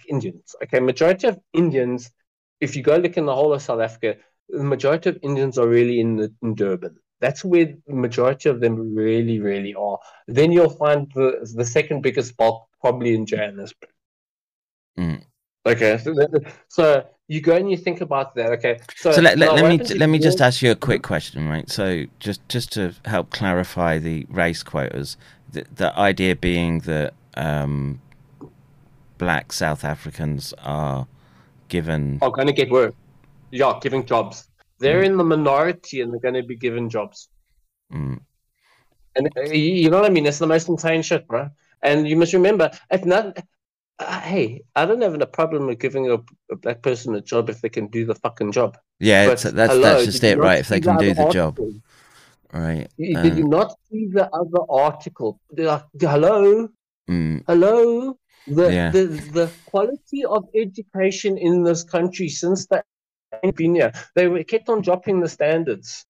indians 0.07 0.55
okay 0.63 0.79
majority 0.79 1.27
of 1.27 1.39
indians 1.53 2.11
if 2.59 2.75
you 2.75 2.81
go 2.81 2.95
look 2.97 3.15
in 3.15 3.25
the 3.25 3.35
whole 3.35 3.53
of 3.53 3.61
south 3.61 3.79
africa 3.79 4.15
the 4.49 4.63
majority 4.63 5.09
of 5.09 5.19
indians 5.21 5.57
are 5.57 5.67
really 5.67 5.99
in, 5.99 6.17
the, 6.17 6.33
in 6.41 6.55
durban. 6.55 6.97
That's 7.21 7.43
where 7.43 7.65
the 7.65 7.93
majority 7.93 8.49
of 8.49 8.61
them 8.61 8.95
really 8.95 9.39
really 9.39 9.75
are. 9.75 9.99
Then 10.27 10.51
you'll 10.51 10.69
find 10.69 11.11
the 11.13 11.47
the 11.55 11.65
second 11.65 12.01
biggest 12.01 12.37
bulk 12.37 12.67
probably 12.81 13.13
in 13.13 13.25
johannesburg. 13.25 13.89
Mm. 14.97 15.25
Okay 15.65 15.99
so, 16.67 17.05
you 17.27 17.41
go 17.41 17.55
and 17.55 17.69
you 17.69 17.77
think 17.77 18.01
about 18.01 18.33
that 18.35 18.51
okay 18.51 18.79
so, 18.95 19.11
So 19.11 19.21
let, 19.21 19.37
let, 19.37 19.53
let 19.53 19.65
me 19.65 19.71
happens 19.77 19.91
if 19.91 19.99
let 19.99 20.09
me 20.09 20.17
you- 20.17 20.23
just 20.23 20.41
ask 20.41 20.61
you 20.61 20.71
a 20.71 20.75
quick 20.75 21.03
question, 21.03 21.47
right? 21.47 21.69
So 21.69 22.05
just 22.19 22.47
just 22.49 22.71
to 22.73 22.93
help 23.05 23.29
clarify 23.29 23.97
the 23.99 24.25
race 24.29 24.63
quotas, 24.63 25.17
the, 25.51 25.65
the 25.75 25.97
idea 25.97 26.35
being 26.35 26.79
that 26.81 27.13
um, 27.35 28.01
black 29.17 29.53
South 29.53 29.83
Africans 29.83 30.53
are 30.63 31.07
given. 31.67 32.17
are 32.21 32.31
going 32.31 32.47
to 32.47 32.53
get 32.53 32.69
work. 32.71 32.95
Yeah, 33.51 33.79
giving 33.81 34.05
jobs. 34.05 34.47
They're 34.79 35.03
in 35.03 35.17
the 35.17 35.23
minority 35.23 36.01
and 36.01 36.11
they're 36.11 36.19
going 36.19 36.35
to 36.35 36.43
be 36.43 36.55
given 36.55 36.89
jobs. 36.89 37.29
Mm, 37.93 38.19
And 39.15 39.29
uh, 39.37 39.41
you 39.41 39.73
you 39.83 39.89
know 39.89 39.97
what 40.01 40.09
I 40.09 40.13
mean? 40.13 40.25
It's 40.25 40.39
the 40.39 40.47
most 40.47 40.69
insane 40.69 41.01
shit, 41.01 41.27
bro. 41.27 41.49
And 41.81 42.07
you 42.07 42.15
must 42.15 42.33
remember, 42.33 42.71
if 42.91 43.05
not, 43.05 43.37
uh, 43.99 44.19
hey, 44.21 44.63
I 44.75 44.85
don't 44.85 45.01
have 45.01 45.19
a 45.19 45.25
problem 45.25 45.67
with 45.67 45.79
giving 45.79 46.09
a, 46.09 46.15
a 46.51 46.55
black 46.55 46.81
person 46.81 47.15
a 47.15 47.21
job 47.21 47.49
if 47.49 47.61
they 47.61 47.69
can 47.69 47.87
do 47.87 48.05
the 48.05 48.15
fucking 48.15 48.51
job. 48.51 48.77
yeah, 48.99 49.25
But 49.25 49.41
that's 49.41 49.73
hello, 49.73 49.81
that's 49.81 50.05
just 50.05 50.23
it, 50.23 50.37
right? 50.37 50.59
If 50.59 50.69
they 50.69 50.79
can 50.79 50.97
do 50.97 51.13
the 51.13 51.29
job, 51.31 51.57
right? 52.53 52.87
You- 52.97 53.15
Did 53.15 53.37
you 53.37 53.43
Um, 53.45 53.49
not 53.49 53.75
see 53.89 54.07
the 54.11 54.29
other 54.33 54.63
article? 54.69 55.39
Like, 55.51 55.83
hello, 55.99 56.69
mm, 57.09 57.43
hello. 57.47 58.17
The, 58.47 58.71
Yeah. 58.73 58.91
the 58.91 59.03
the 59.37 59.47
quality 59.65 60.25
of 60.25 60.45
education 60.55 61.37
in 61.37 61.63
this 61.63 61.83
country 61.83 62.29
since 62.29 62.65
the 62.65 62.83
been 63.55 63.75
here, 63.75 63.91
they 64.15 64.27
were, 64.27 64.43
kept 64.43 64.69
on 64.69 64.81
dropping 64.81 65.19
the 65.19 65.29
standards. 65.29 66.05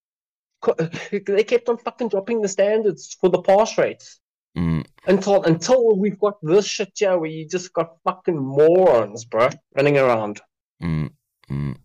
They 1.12 1.44
kept 1.44 1.68
on 1.70 1.78
fucking 1.78 2.10
dropping 2.10 2.42
the 2.42 2.48
standards 2.48 3.18
for 3.20 3.30
the 3.30 3.42
pass 3.42 3.78
rates 3.78 4.19
mm, 4.58 4.86
until 5.08 5.44
until 5.44 5.96
we've 5.98 6.20
got 6.20 6.38
this 6.42 6.66
shit 6.66 6.92
here 6.96 7.18
where 7.18 7.30
you 7.30 7.48
just 7.48 7.74
got 7.74 7.98
fucking 8.04 8.38
morons, 8.38 9.26
bro, 9.26 9.50
running 9.76 9.98
around. 9.98 10.42
mm, 10.82 11.10
mm. 11.50 11.76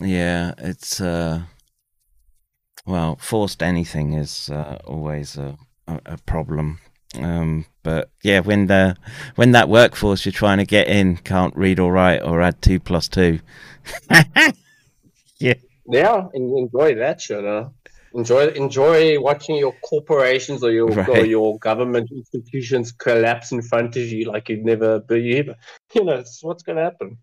Yeah, 0.00 0.52
it's 0.58 1.00
uh, 1.00 1.42
well, 2.86 3.16
forced 3.16 3.62
anything 3.62 4.12
is 4.14 4.50
uh, 4.50 4.78
always 4.84 5.36
a, 5.36 5.56
a, 5.88 6.00
a 6.06 6.16
problem. 6.18 6.78
Um, 7.18 7.64
but 7.82 8.10
yeah, 8.22 8.40
when 8.40 8.66
the 8.66 8.96
when 9.36 9.52
that 9.52 9.68
workforce 9.68 10.26
you're 10.26 10.32
trying 10.32 10.58
to 10.58 10.66
get 10.66 10.88
in 10.88 11.16
can't 11.16 11.56
read 11.56 11.80
or 11.80 11.92
write 11.92 12.22
or 12.22 12.42
add 12.42 12.60
two 12.60 12.78
plus 12.78 13.08
two, 13.08 13.40
yeah, 15.38 15.54
Yeah, 15.88 16.28
en- 16.34 16.54
enjoy 16.58 16.94
that 16.96 17.20
shit. 17.20 17.44
Huh? 17.44 17.68
Enjoy 18.16 18.48
enjoy 18.48 19.20
watching 19.20 19.56
your 19.56 19.72
corporations 19.90 20.62
or 20.64 20.70
your 20.72 20.90
or 21.10 21.24
your 21.26 21.58
government 21.58 22.10
institutions 22.10 22.90
collapse 22.92 23.52
in 23.52 23.60
front 23.62 23.96
of 23.96 24.06
you 24.16 24.24
like 24.32 24.48
you'd 24.48 24.64
never 24.64 25.00
believe. 25.00 25.50
You 25.94 26.04
know, 26.04 26.14
it's 26.22 26.42
what's 26.42 26.62
going 26.62 26.76
to 26.76 26.84
happen. 26.84 27.18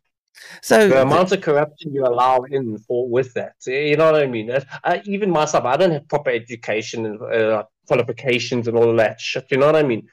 so 0.61 0.87
the 0.87 1.01
amount 1.01 1.31
of 1.31 1.41
corruption 1.41 1.93
you 1.93 2.05
allow 2.05 2.43
in 2.57 2.77
for 2.85 3.07
with 3.09 3.33
that. 3.33 3.53
You 3.65 3.97
know 3.97 4.11
what 4.11 4.21
I 4.23 4.27
mean? 4.27 4.51
I, 4.51 4.63
I, 4.83 5.01
even 5.05 5.29
myself, 5.29 5.65
I 5.65 5.77
don't 5.77 5.91
have 5.91 6.07
proper 6.07 6.31
education 6.31 7.05
and 7.05 7.21
uh, 7.21 7.63
qualifications 7.87 8.67
and 8.67 8.77
all 8.77 8.89
of 8.89 8.97
that 8.97 9.19
shit. 9.19 9.45
You 9.51 9.57
know 9.57 9.67
what 9.67 9.75
I 9.75 9.83
mean? 9.83 10.07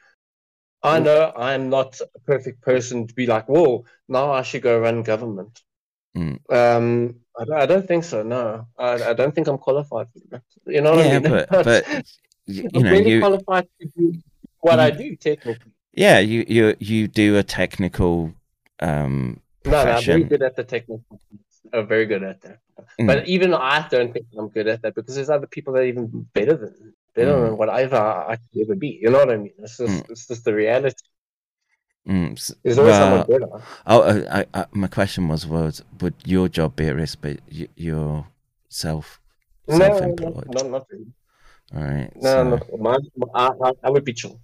I 0.83 0.99
Mm. 0.99 1.05
know 1.05 1.33
I'm 1.37 1.69
not 1.69 2.01
a 2.01 2.19
perfect 2.21 2.63
person 2.63 3.07
to 3.07 3.15
be 3.15 3.27
like, 3.27 3.49
whoa, 3.49 3.85
now 4.09 4.33
I 4.33 4.43
should 4.43 4.63
go 4.63 4.79
run 4.79 5.03
government. 5.03 5.61
Mm. 6.17 6.39
Um, 6.53 7.15
I 7.39 7.45
don't, 7.45 7.57
I 7.63 7.67
don't 7.67 7.87
think 7.87 8.05
so. 8.05 8.23
No, 8.23 8.67
I, 8.79 9.03
I 9.11 9.13
don't 9.15 9.35
think 9.35 9.47
I'm 9.49 9.59
qualified 9.59 10.09
for 10.11 10.19
that. 10.31 10.43
You 10.67 10.81
know 10.81 10.97
what 10.97 11.07
yeah, 11.07 11.17
I 11.17 11.19
mean? 11.21 11.31
but 11.31 11.49
but 11.63 11.85
I'm 11.89 12.03
you 12.47 12.83
know 12.83 12.91
really 12.91 13.13
you 13.13 13.21
qualified 13.21 13.69
to 13.81 13.89
do 13.97 14.15
what 14.61 14.81
I 14.81 14.91
do 14.91 15.17
technically. 15.17 15.73
yeah 15.93 16.19
you 16.19 16.45
you 16.49 16.75
you 16.81 17.09
do 17.09 17.37
a 17.39 17.43
technical 17.43 18.33
um 18.81 19.41
No, 19.65 19.85
no, 19.85 19.91
I'm 19.93 20.05
very 20.05 20.25
good 20.25 20.43
at 20.43 20.57
the 20.57 20.65
technical. 20.65 21.21
I'm 21.73 21.87
very 21.87 22.07
good 22.07 22.23
at 22.23 22.41
that. 22.43 22.59
Mm. 23.01 23.07
But 23.07 23.29
even 23.29 23.55
I 23.55 23.87
don't 23.89 24.13
think 24.13 24.27
I'm 24.39 24.49
good 24.49 24.67
at 24.69 24.83
that 24.83 24.95
because 24.95 25.15
there's 25.15 25.31
other 25.31 25.47
people 25.47 25.73
that 25.75 25.81
are 25.81 25.87
even 25.95 26.27
better 26.35 26.57
than 26.57 26.95
better 27.15 27.33
Mm. 27.33 27.45
than 27.45 27.57
whatever 27.57 27.97
I 28.33 28.37
could 28.37 28.63
ever 28.63 28.75
be. 28.75 28.99
You 29.03 29.11
know 29.11 29.19
what 29.19 29.31
I 29.33 29.37
mean? 29.37 29.53
It's 29.59 29.77
just 29.79 30.11
it's 30.11 30.27
just 30.29 30.45
the 30.45 30.55
reality. 30.55 31.05
Mm, 32.09 32.33
s- 32.33 32.55
There's 32.63 32.79
always 32.79 32.93
well, 32.93 33.27
someone 33.27 33.27
better. 33.27 33.65
Oh, 33.87 34.01
uh, 34.03 34.45
I, 34.55 34.61
I, 34.61 34.67
my 34.73 34.89
question 34.89 35.29
was, 35.29 35.47
was 35.47 35.83
would 36.01 36.15
your 36.25 36.49
job 36.49 36.77
be 36.77 36.87
at 36.89 36.97
risk, 36.97 37.19
but 37.21 37.39
you, 37.49 37.69
you're 37.77 38.27
self 38.69 39.21
No, 39.69 39.77
no, 39.77 39.79
self-employed? 39.79 40.47
no, 40.49 40.69
not 40.69 40.87
really. 40.91 41.07
All 41.75 41.83
right. 41.83 42.11
No, 42.17 42.23
so, 42.23 42.45
no. 42.45 42.79
My, 42.79 42.97
I, 43.35 43.73
I, 43.85 43.91
would 43.91 44.05
be 44.05 44.13
chill. 44.13 44.41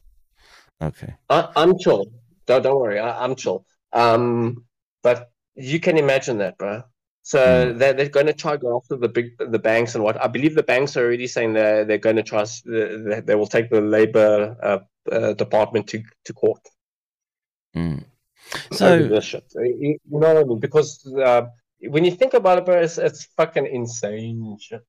Okay. 0.81 1.15
I, 1.29 1.49
I'm 1.57 1.79
chill. 1.79 2.07
Don't, 2.47 2.63
don't 2.63 2.79
worry. 2.79 2.99
I, 2.99 3.25
I'm 3.25 3.35
chill. 3.35 3.65
Um, 3.93 4.65
but 5.03 5.31
you 5.55 5.81
can 5.81 5.97
imagine 5.97 6.39
that, 6.39 6.59
bro. 6.59 6.83
So 7.23 7.39
Mm. 7.39 7.79
they're, 7.79 7.93
they're 7.95 8.09
going 8.09 8.27
to 8.27 8.33
try 8.33 8.57
go 8.57 8.77
after 8.77 8.97
the 8.97 9.09
big 9.09 9.37
the 9.39 9.59
banks 9.59 9.97
and 9.97 10.05
what 10.05 10.23
I 10.23 10.29
believe 10.29 10.55
the 10.55 10.63
banks 10.63 10.97
are 10.97 11.05
already 11.05 11.27
saying 11.27 11.55
they're 11.55 11.85
they're 11.85 11.99
going 11.99 12.15
to 12.17 12.23
try 12.23 12.45
they, 12.65 13.21
they 13.21 13.35
will 13.35 13.49
take 13.49 13.69
the 13.69 13.81
labor 13.81 14.57
uh, 14.63 14.79
uh, 15.11 15.33
department 15.33 15.89
to 15.89 16.03
to 16.27 16.33
court. 16.33 16.61
Mm. 17.77 18.05
So 18.72 19.09
this. 19.09 19.33
You 19.33 19.99
you 20.11 20.18
know 20.20 20.35
what 20.35 20.37
I 20.39 20.45
mean? 20.45 20.61
Because 20.61 20.91
uh, 21.07 21.43
when 21.95 22.05
you 22.05 22.12
think 22.12 22.35
about 22.35 22.59
it, 22.59 22.64
bro, 22.64 22.81
it's, 22.81 22.99
it's 22.99 23.24
fucking 23.37 23.66
insane 23.66 24.57
shit. 24.61 24.83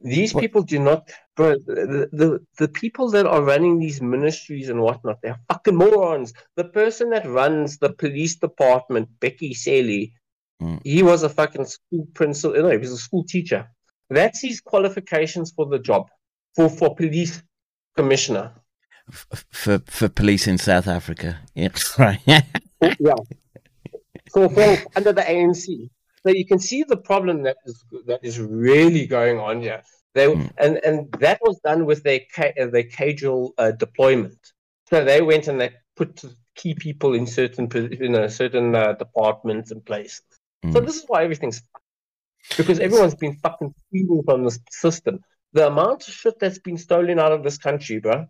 These 0.00 0.34
What- 0.34 0.40
people 0.40 0.62
do 0.62 0.78
not, 0.78 1.08
bro. 1.36 1.54
The, 1.66 2.08
the 2.20 2.28
the 2.58 2.68
people 2.68 3.10
that 3.10 3.26
are 3.26 3.42
running 3.42 3.78
these 3.78 4.00
ministries 4.00 4.68
and 4.68 4.80
whatnot, 4.80 5.18
they're 5.22 5.38
fucking 5.50 5.76
morons. 5.76 6.32
The 6.56 6.64
person 6.80 7.10
that 7.10 7.26
runs 7.26 7.78
the 7.78 7.92
police 7.92 8.34
department, 8.36 9.08
Bheki 9.20 9.54
Cele, 9.54 10.02
Mm. 10.62 10.80
he 10.84 11.02
was 11.02 11.24
a 11.24 11.28
fucking 11.28 11.64
school 11.64 12.06
principal. 12.14 12.56
No, 12.62 12.70
he 12.70 12.76
was 12.76 12.92
a 12.92 12.96
school 13.08 13.24
teacher. 13.24 13.68
That's 14.10 14.40
his 14.40 14.60
qualifications 14.60 15.50
for 15.56 15.66
the 15.66 15.80
job, 15.80 16.02
for 16.54 16.68
for 16.68 16.94
police 16.94 17.42
commissioner 17.96 18.46
for 19.10 19.78
for 19.86 20.08
police 20.08 20.46
in 20.46 20.58
South 20.58 20.88
Africa. 20.88 21.38
Yeah, 21.54 21.68
right. 21.98 22.20
yeah, 22.26 23.14
for, 24.32 24.48
for 24.48 24.78
under 24.96 25.12
the 25.12 25.22
ANC. 25.22 25.90
So 26.24 26.32
you 26.32 26.46
can 26.46 26.58
see 26.58 26.84
the 26.84 26.96
problem 26.96 27.42
that 27.42 27.56
is 27.66 27.84
that 28.06 28.20
is 28.22 28.40
really 28.40 29.06
going 29.06 29.38
on 29.38 29.60
here. 29.60 29.82
They 30.14 30.26
mm. 30.26 30.50
and 30.58 30.78
and 30.84 31.12
that 31.20 31.40
was 31.42 31.58
done 31.60 31.84
with 31.84 32.02
their 32.02 32.20
their 32.56 32.84
casual 32.84 33.54
uh, 33.58 33.72
deployment. 33.72 34.38
So 34.88 35.04
they 35.04 35.22
went 35.22 35.48
and 35.48 35.60
they 35.60 35.70
put 35.96 36.22
key 36.54 36.74
people 36.74 37.14
in 37.14 37.26
certain 37.26 37.68
you 37.74 38.08
know 38.08 38.28
certain 38.28 38.74
uh, 38.74 38.92
departments 38.92 39.70
and 39.70 39.84
places. 39.84 40.22
Mm. 40.64 40.72
So 40.72 40.80
this 40.80 40.96
is 40.96 41.04
why 41.08 41.24
everything's 41.24 41.62
because 42.56 42.80
everyone's 42.80 43.14
been 43.14 43.36
fucking 43.36 43.74
stealing 43.88 44.22
from 44.24 44.44
the 44.44 44.58
system. 44.70 45.20
The 45.52 45.66
amount 45.66 46.08
of 46.08 46.14
shit 46.14 46.38
that's 46.38 46.58
been 46.58 46.78
stolen 46.78 47.18
out 47.18 47.32
of 47.32 47.42
this 47.42 47.58
country, 47.58 48.00
bro. 48.00 48.26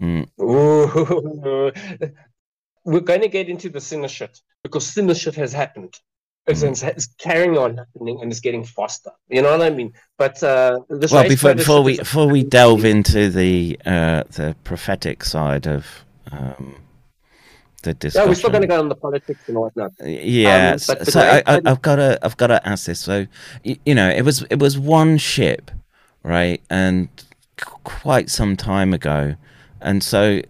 Mm. 0.00 0.28
Ooh, 0.40 1.72
we're 2.84 3.00
going 3.00 3.20
to 3.20 3.28
get 3.28 3.48
into 3.48 3.68
the 3.68 3.80
sinner 3.80 4.08
shit 4.08 4.40
because 4.62 4.86
sinner 4.86 5.14
shit 5.14 5.34
has 5.34 5.52
happened. 5.52 5.94
It's, 6.46 6.62
mm. 6.62 6.88
it's, 6.88 7.06
carrying 7.18 7.56
on 7.58 7.76
happening 7.76 8.20
and 8.22 8.30
it's 8.30 8.40
getting 8.40 8.64
faster. 8.64 9.10
You 9.28 9.42
know 9.42 9.56
what 9.56 9.62
I 9.62 9.70
mean? 9.70 9.92
But 10.16 10.42
uh, 10.42 10.80
well, 10.88 11.28
before 11.28 11.54
before 11.54 11.82
we 11.82 11.98
before 11.98 12.28
we 12.28 12.42
delve 12.42 12.84
into 12.84 13.30
the 13.30 13.78
uh, 13.84 14.24
the 14.30 14.56
prophetic 14.64 15.22
side 15.22 15.66
of 15.66 15.86
um, 16.32 16.76
the 17.82 17.94
discussion. 17.94 18.24
Yeah, 18.24 18.30
we're 18.30 18.34
still 18.34 18.50
going 18.50 18.62
to 18.62 18.68
go 18.68 18.78
on 18.78 18.88
the 18.88 18.96
politics 18.96 19.48
and 19.48 19.58
whatnot. 19.58 19.92
Yeah, 20.02 20.72
um, 20.72 20.78
so 20.78 21.20
I, 21.20 21.42
I, 21.46 21.60
I've 21.64 21.82
got 21.82 21.96
to 21.96 22.18
I've 22.22 22.36
got 22.36 22.48
to 22.48 22.66
ask 22.66 22.86
this. 22.86 23.00
So 23.00 23.26
you 23.62 23.94
know, 23.94 24.08
it 24.08 24.22
was 24.22 24.42
it 24.50 24.58
was 24.58 24.78
one 24.78 25.18
ship, 25.18 25.70
right, 26.22 26.62
and 26.70 27.08
quite 27.84 28.30
some 28.30 28.56
time 28.56 28.92
ago, 28.92 29.36
and 29.80 30.02
so 30.02 30.40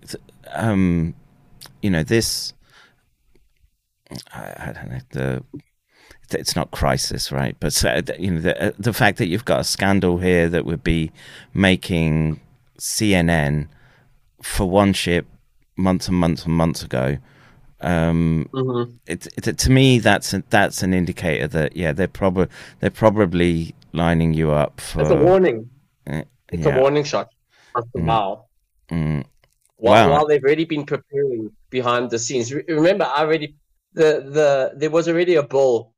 um, 0.53 1.15
you 1.83 1.91
know 1.91 2.03
this. 2.03 2.53
I, 4.33 4.55
I 4.59 4.73
don't 4.73 4.91
know 4.91 5.01
the 5.11 5.45
it's 6.33 6.57
not 6.57 6.71
crisis, 6.71 7.33
right? 7.33 7.57
But 7.59 7.83
you 8.19 8.31
know 8.31 8.41
the 8.41 8.75
the 8.79 8.93
fact 8.93 9.19
that 9.19 9.27
you've 9.27 9.45
got 9.45 9.61
a 9.61 9.65
scandal 9.65 10.19
here 10.19 10.49
that 10.49 10.65
would 10.65 10.85
be 10.85 11.11
making 11.55 12.41
CNN 12.79 13.69
for 14.43 14.69
one 14.69 14.93
ship 14.93 15.27
months 15.77 16.09
and 16.09 16.17
months 16.17 16.45
and 16.45 16.55
months 16.55 16.83
ago. 16.83 17.19
Um, 17.83 18.49
mm-hmm. 18.53 18.93
it, 19.07 19.27
it, 19.39 19.57
to 19.57 19.71
me, 19.71 20.01
that's 20.01 20.35
a, 20.35 20.43
that's 20.51 20.83
an 20.83 20.93
indicator 20.93 21.49
that 21.49 21.77
yeah, 21.77 21.93
they're 21.93 22.09
probably 22.09 22.49
they're 22.81 22.91
probably 22.91 23.75
lining 23.93 24.35
you 24.35 24.51
up 24.51 24.81
for. 24.81 25.03
It's 25.03 25.11
a 25.11 25.17
warning. 25.17 25.71
Uh, 26.07 26.23
it's 26.53 26.67
yeah. 26.67 26.77
a 26.77 26.81
warning 26.81 27.05
shot. 27.05 27.31
Mm. 27.75 28.41
Wow. 28.91 28.97
Mm. 28.97 29.25
While, 29.77 30.09
wow. 30.09 30.13
while 30.13 30.27
they've 30.27 30.45
already 30.45 30.67
been 30.67 30.85
preparing 30.85 31.53
behind 31.71 32.11
the 32.11 32.19
scenes. 32.19 32.53
Remember, 32.53 33.05
I 33.05 33.21
already 33.21 33.57
the 33.95 34.21
the 34.21 34.73
there 34.77 34.91
was 34.91 35.09
already 35.09 35.37
a 35.37 35.43
bill 35.43 35.95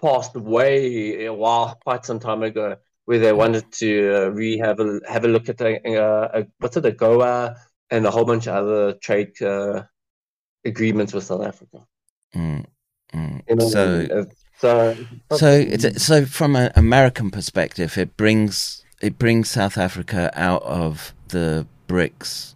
passed 0.00 0.34
way 0.34 1.26
a 1.26 1.32
while, 1.32 1.78
quite 1.84 2.04
some 2.04 2.18
time 2.18 2.42
ago, 2.42 2.76
where 3.04 3.20
they 3.20 3.32
wanted 3.32 3.70
to 3.72 4.14
uh, 4.14 4.28
re 4.30 4.58
have 4.58 4.80
a 4.80 5.00
have 5.08 5.24
a 5.24 5.28
look 5.28 5.48
at 5.48 5.58
the 5.58 5.78
uh, 6.02 6.40
a, 6.40 6.46
what's 6.58 6.76
it, 6.76 6.84
AGOA 6.84 7.54
and 7.90 8.06
a 8.06 8.10
whole 8.10 8.24
bunch 8.24 8.48
of 8.48 8.56
other 8.56 8.94
trade 8.94 9.40
uh, 9.40 9.82
agreements 10.64 11.12
with 11.12 11.24
South 11.24 11.42
Africa. 11.42 11.86
Mm, 12.34 12.64
mm. 13.14 13.42
You 13.48 13.56
know, 13.56 13.68
so, 13.68 14.26
so, 14.58 14.96
so, 15.32 15.90
so 15.92 16.24
from 16.24 16.56
an 16.56 16.72
American 16.74 17.30
perspective, 17.30 17.98
it 17.98 18.16
brings 18.16 18.84
it 19.00 19.18
brings 19.18 19.50
South 19.50 19.76
Africa 19.76 20.30
out 20.34 20.62
of 20.62 21.14
the 21.28 21.66
BRICS 21.92 22.54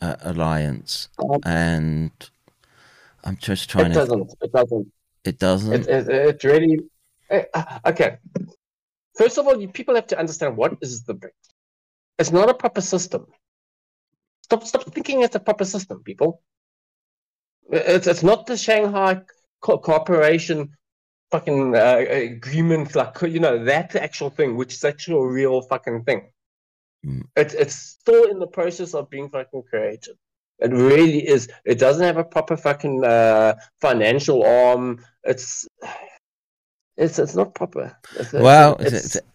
uh, 0.00 0.16
alliance, 0.22 1.08
um, 1.22 1.40
and 1.44 2.10
I'm 3.22 3.36
just 3.36 3.70
trying 3.70 3.92
it 3.92 3.94
to. 3.94 4.00
Doesn't, 4.00 4.34
it 4.42 4.52
doesn't. 4.52 4.92
It 5.24 5.38
doesn't. 5.38 5.72
It, 5.72 5.88
it, 5.88 6.08
it 6.08 6.44
really. 6.44 6.80
Eh, 7.30 7.44
okay. 7.86 8.18
First 9.16 9.38
of 9.38 9.46
all, 9.46 9.60
you, 9.60 9.68
people 9.68 9.94
have 9.94 10.08
to 10.08 10.18
understand 10.18 10.56
what 10.56 10.72
is 10.80 11.04
the 11.04 11.14
BRICS. 11.14 11.46
It's 12.18 12.32
not 12.32 12.50
a 12.50 12.54
proper 12.54 12.80
system. 12.80 13.26
Stop, 14.42 14.64
stop 14.64 14.84
thinking 14.92 15.22
it's 15.22 15.36
a 15.36 15.40
proper 15.40 15.64
system, 15.64 16.02
people. 16.02 16.42
It's 17.70 18.08
it's 18.08 18.24
not 18.24 18.46
the 18.46 18.56
Shanghai 18.56 19.20
Co- 19.60 19.78
Cooperation 19.78 20.70
fucking 21.30 21.76
uh, 21.76 22.04
agreement, 22.08 22.96
like 22.96 23.16
you 23.22 23.38
know 23.38 23.64
that 23.64 23.94
actual 23.94 24.30
thing, 24.30 24.56
which 24.56 24.74
is 24.74 24.82
actually 24.82 25.18
a 25.18 25.24
real 25.24 25.62
fucking 25.62 26.02
thing. 26.02 26.32
Mm. 27.04 27.22
It's 27.36 27.54
it's 27.54 27.74
still 27.74 28.24
in 28.24 28.38
the 28.38 28.46
process 28.46 28.94
of 28.94 29.08
being 29.10 29.30
fucking 29.30 29.62
created. 29.70 30.16
It 30.58 30.72
really 30.72 31.26
is. 31.26 31.48
It 31.64 31.78
doesn't 31.78 32.04
have 32.04 32.18
a 32.18 32.24
proper 32.24 32.56
fucking 32.56 33.04
uh, 33.04 33.54
financial 33.80 34.44
arm. 34.44 35.02
It's 35.24 35.66
it's 36.96 37.18
it's 37.18 37.34
not 37.34 37.54
proper. 37.54 37.96
It's, 38.18 38.32
well, 38.32 38.76
it's, 38.80 39.16
it's, 39.16 39.26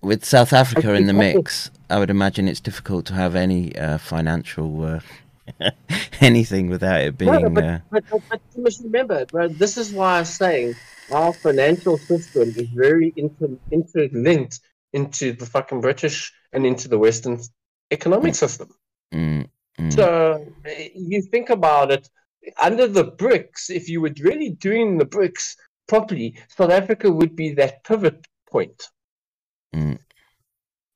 with 0.00 0.24
South 0.24 0.52
Africa 0.52 0.94
in 0.94 1.06
the 1.06 1.12
mix, 1.12 1.70
I 1.90 1.98
would 1.98 2.10
imagine 2.10 2.48
it's 2.48 2.60
difficult 2.60 3.04
to 3.06 3.14
have 3.14 3.34
any 3.34 3.76
uh, 3.76 3.98
financial 3.98 4.84
uh, 4.84 5.00
anything 6.20 6.68
without 6.68 7.00
it 7.00 7.18
being. 7.18 7.32
No, 7.32 7.50
but, 7.50 7.64
uh... 7.64 7.78
but, 7.90 8.04
but, 8.10 8.22
but, 8.30 8.40
you 8.56 8.62
must 8.62 8.82
remember, 8.82 9.26
bro, 9.26 9.48
this 9.48 9.76
is 9.76 9.92
why 9.92 10.18
I'm 10.18 10.24
saying 10.24 10.74
our 11.10 11.32
financial 11.32 11.98
system 11.98 12.48
is 12.56 12.68
very 12.68 13.12
inter- 13.16 13.58
interlinked 13.70 14.60
into 14.92 15.32
the 15.32 15.46
fucking 15.46 15.80
British 15.80 16.32
and 16.52 16.66
into 16.66 16.88
the 16.88 16.98
Western 16.98 17.40
economic 17.90 18.32
mm. 18.32 18.36
system. 18.36 18.68
Mm, 19.12 19.48
mm. 19.78 19.92
So 19.92 20.46
you 20.94 21.22
think 21.22 21.50
about 21.50 21.90
it, 21.90 22.08
under 22.60 22.88
the 22.88 23.04
BRICS, 23.04 23.70
if 23.70 23.88
you 23.88 24.00
were 24.00 24.12
really 24.20 24.50
doing 24.50 24.98
the 24.98 25.06
BRICS 25.06 25.56
properly, 25.88 26.36
South 26.48 26.70
Africa 26.70 27.10
would 27.10 27.36
be 27.36 27.52
that 27.54 27.84
pivot 27.84 28.26
point. 28.50 28.88
Mm. 29.74 29.98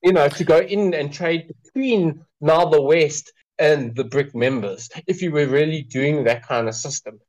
You 0.02 0.12
know, 0.12 0.28
to 0.28 0.44
go 0.44 0.58
in 0.58 0.94
and 0.94 1.12
trade 1.12 1.52
between 1.64 2.24
now 2.40 2.66
the 2.66 2.82
West 2.82 3.32
and 3.58 3.94
the 3.94 4.04
BRIC 4.04 4.34
members, 4.34 4.90
if 5.06 5.22
you 5.22 5.30
were 5.32 5.46
really 5.46 5.82
doing 5.82 6.24
that 6.24 6.46
kind 6.46 6.68
of 6.68 6.74
system. 6.74 7.20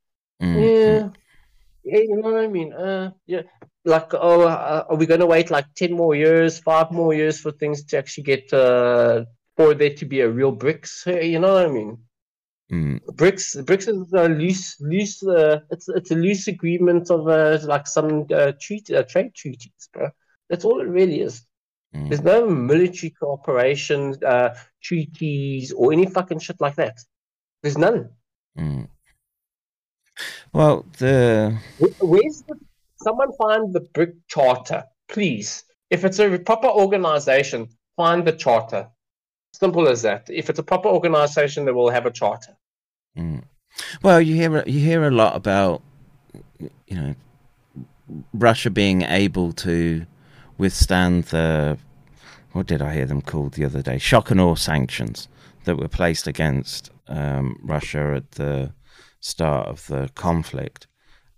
Mm. 0.41 0.55
Yeah. 0.55 1.09
Yeah, 1.83 1.99
you 1.99 2.17
know 2.17 2.31
what 2.33 2.43
I 2.43 2.47
mean? 2.47 2.73
Uh, 2.73 3.11
yeah, 3.27 3.43
like, 3.87 4.13
oh, 4.13 4.41
uh, 4.41 4.85
are 4.89 4.95
we 4.95 5.05
going 5.05 5.19
to 5.19 5.25
wait 5.25 5.49
like 5.49 5.73
10 5.75 5.93
more 5.93 6.15
years, 6.15 6.59
five 6.59 6.91
more 6.91 7.13
years 7.13 7.39
for 7.39 7.51
things 7.51 7.83
to 7.85 7.97
actually 7.97 8.23
get, 8.23 8.51
uh, 8.53 9.25
for 9.55 9.73
there 9.73 9.93
to 9.95 10.05
be 10.05 10.21
a 10.21 10.29
real 10.29 10.55
BRICS? 10.55 11.23
You 11.31 11.39
know 11.39 11.53
what 11.53 11.65
I 11.65 11.69
mean? 11.69 11.97
Mm. 12.71 12.99
BRICS, 13.05 13.63
BRICS 13.65 13.87
is 13.87 14.13
a 14.13 14.27
loose, 14.27 14.79
loose, 14.81 15.23
uh, 15.23 15.61
it's, 15.71 15.87
it's 15.89 16.11
a 16.11 16.15
loose 16.15 16.47
agreement 16.47 17.09
of, 17.09 17.27
uh, 17.27 17.59
like 17.63 17.87
some, 17.87 18.27
uh, 18.33 18.51
treaty, 18.59 18.95
uh, 18.95 19.03
trade 19.03 19.33
treaties, 19.33 19.89
bro. 19.93 20.09
That's 20.49 20.65
all 20.65 20.81
it 20.81 20.87
really 20.87 21.21
is. 21.21 21.43
Mm. 21.95 22.09
There's 22.09 22.23
no 22.23 22.49
military 22.49 23.11
cooperation, 23.11 24.15
uh, 24.25 24.55
treaties, 24.83 25.71
or 25.71 25.93
any 25.93 26.05
fucking 26.05 26.39
shit 26.39 26.59
like 26.59 26.75
that. 26.75 26.97
There's 27.63 27.77
none. 27.77 28.09
Mm. 28.57 28.89
Well, 30.53 30.85
the 30.97 31.57
where's 31.99 32.41
the 32.41 32.57
someone 33.01 33.31
find 33.33 33.73
the 33.73 33.81
BRIC 33.93 34.15
charter, 34.27 34.83
please. 35.07 35.63
If 35.89 36.03
it's 36.03 36.19
a 36.19 36.37
proper 36.39 36.67
organization, 36.67 37.67
find 37.95 38.25
the 38.25 38.33
charter. 38.33 38.87
Simple 39.53 39.87
as 39.87 40.01
that. 40.03 40.29
If 40.29 40.49
it's 40.49 40.59
a 40.59 40.63
proper 40.63 40.89
organization, 40.89 41.65
they 41.65 41.71
will 41.71 41.89
have 41.89 42.05
a 42.05 42.11
charter. 42.11 42.55
Mm. 43.17 43.43
Well, 44.03 44.21
you 44.21 44.35
hear 44.35 44.63
you 44.67 44.79
hear 44.79 45.07
a 45.07 45.11
lot 45.11 45.35
about 45.35 45.81
you 46.59 46.95
know 46.95 47.15
Russia 48.33 48.69
being 48.69 49.01
able 49.03 49.53
to 49.53 50.05
withstand 50.57 51.25
the 51.25 51.77
what 52.51 52.67
did 52.67 52.81
I 52.81 52.93
hear 52.93 53.05
them 53.05 53.21
called 53.21 53.53
the 53.53 53.65
other 53.65 53.81
day? 53.81 53.97
Shock 53.97 54.31
and 54.31 54.41
awe 54.41 54.55
sanctions 54.55 55.27
that 55.65 55.77
were 55.77 55.87
placed 55.87 56.27
against 56.27 56.89
um, 57.07 57.59
Russia 57.63 58.15
at 58.17 58.31
the 58.31 58.73
start 59.19 59.67
of 59.67 59.85
the 59.87 60.09
conflict, 60.15 60.87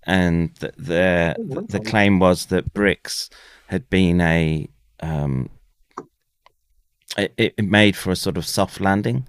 and 0.10 0.56
th- 0.60 0.74
their 0.78 1.36
oh, 1.38 1.62
the 1.62 1.80
claim 1.80 2.20
was 2.20 2.48
that 2.48 2.74
BRICS 2.74 3.30
had 3.68 3.90
been 3.90 4.20
a 4.20 4.68
um, 5.02 5.50
it, 7.18 7.34
it, 7.38 7.66
made 7.66 7.96
for 7.96 8.12
a 8.12 8.16
sort 8.16 8.38
of 8.38 8.46
soft 8.46 8.82
landing 8.82 9.26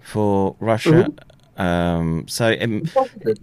for 0.00 0.56
Russia. 0.60 1.10
Mm-hmm. 1.10 1.60
Um, 1.60 2.28
so 2.28 2.48
it, 2.48 3.40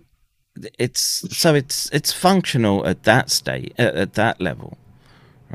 it's 0.80 1.38
so 1.38 1.54
it's 1.54 1.90
it's 1.92 2.14
functional 2.14 2.88
at 2.88 3.04
that 3.04 3.30
state 3.30 3.74
at, 3.78 3.96
at 3.96 4.14
that 4.14 4.40
level 4.40 4.78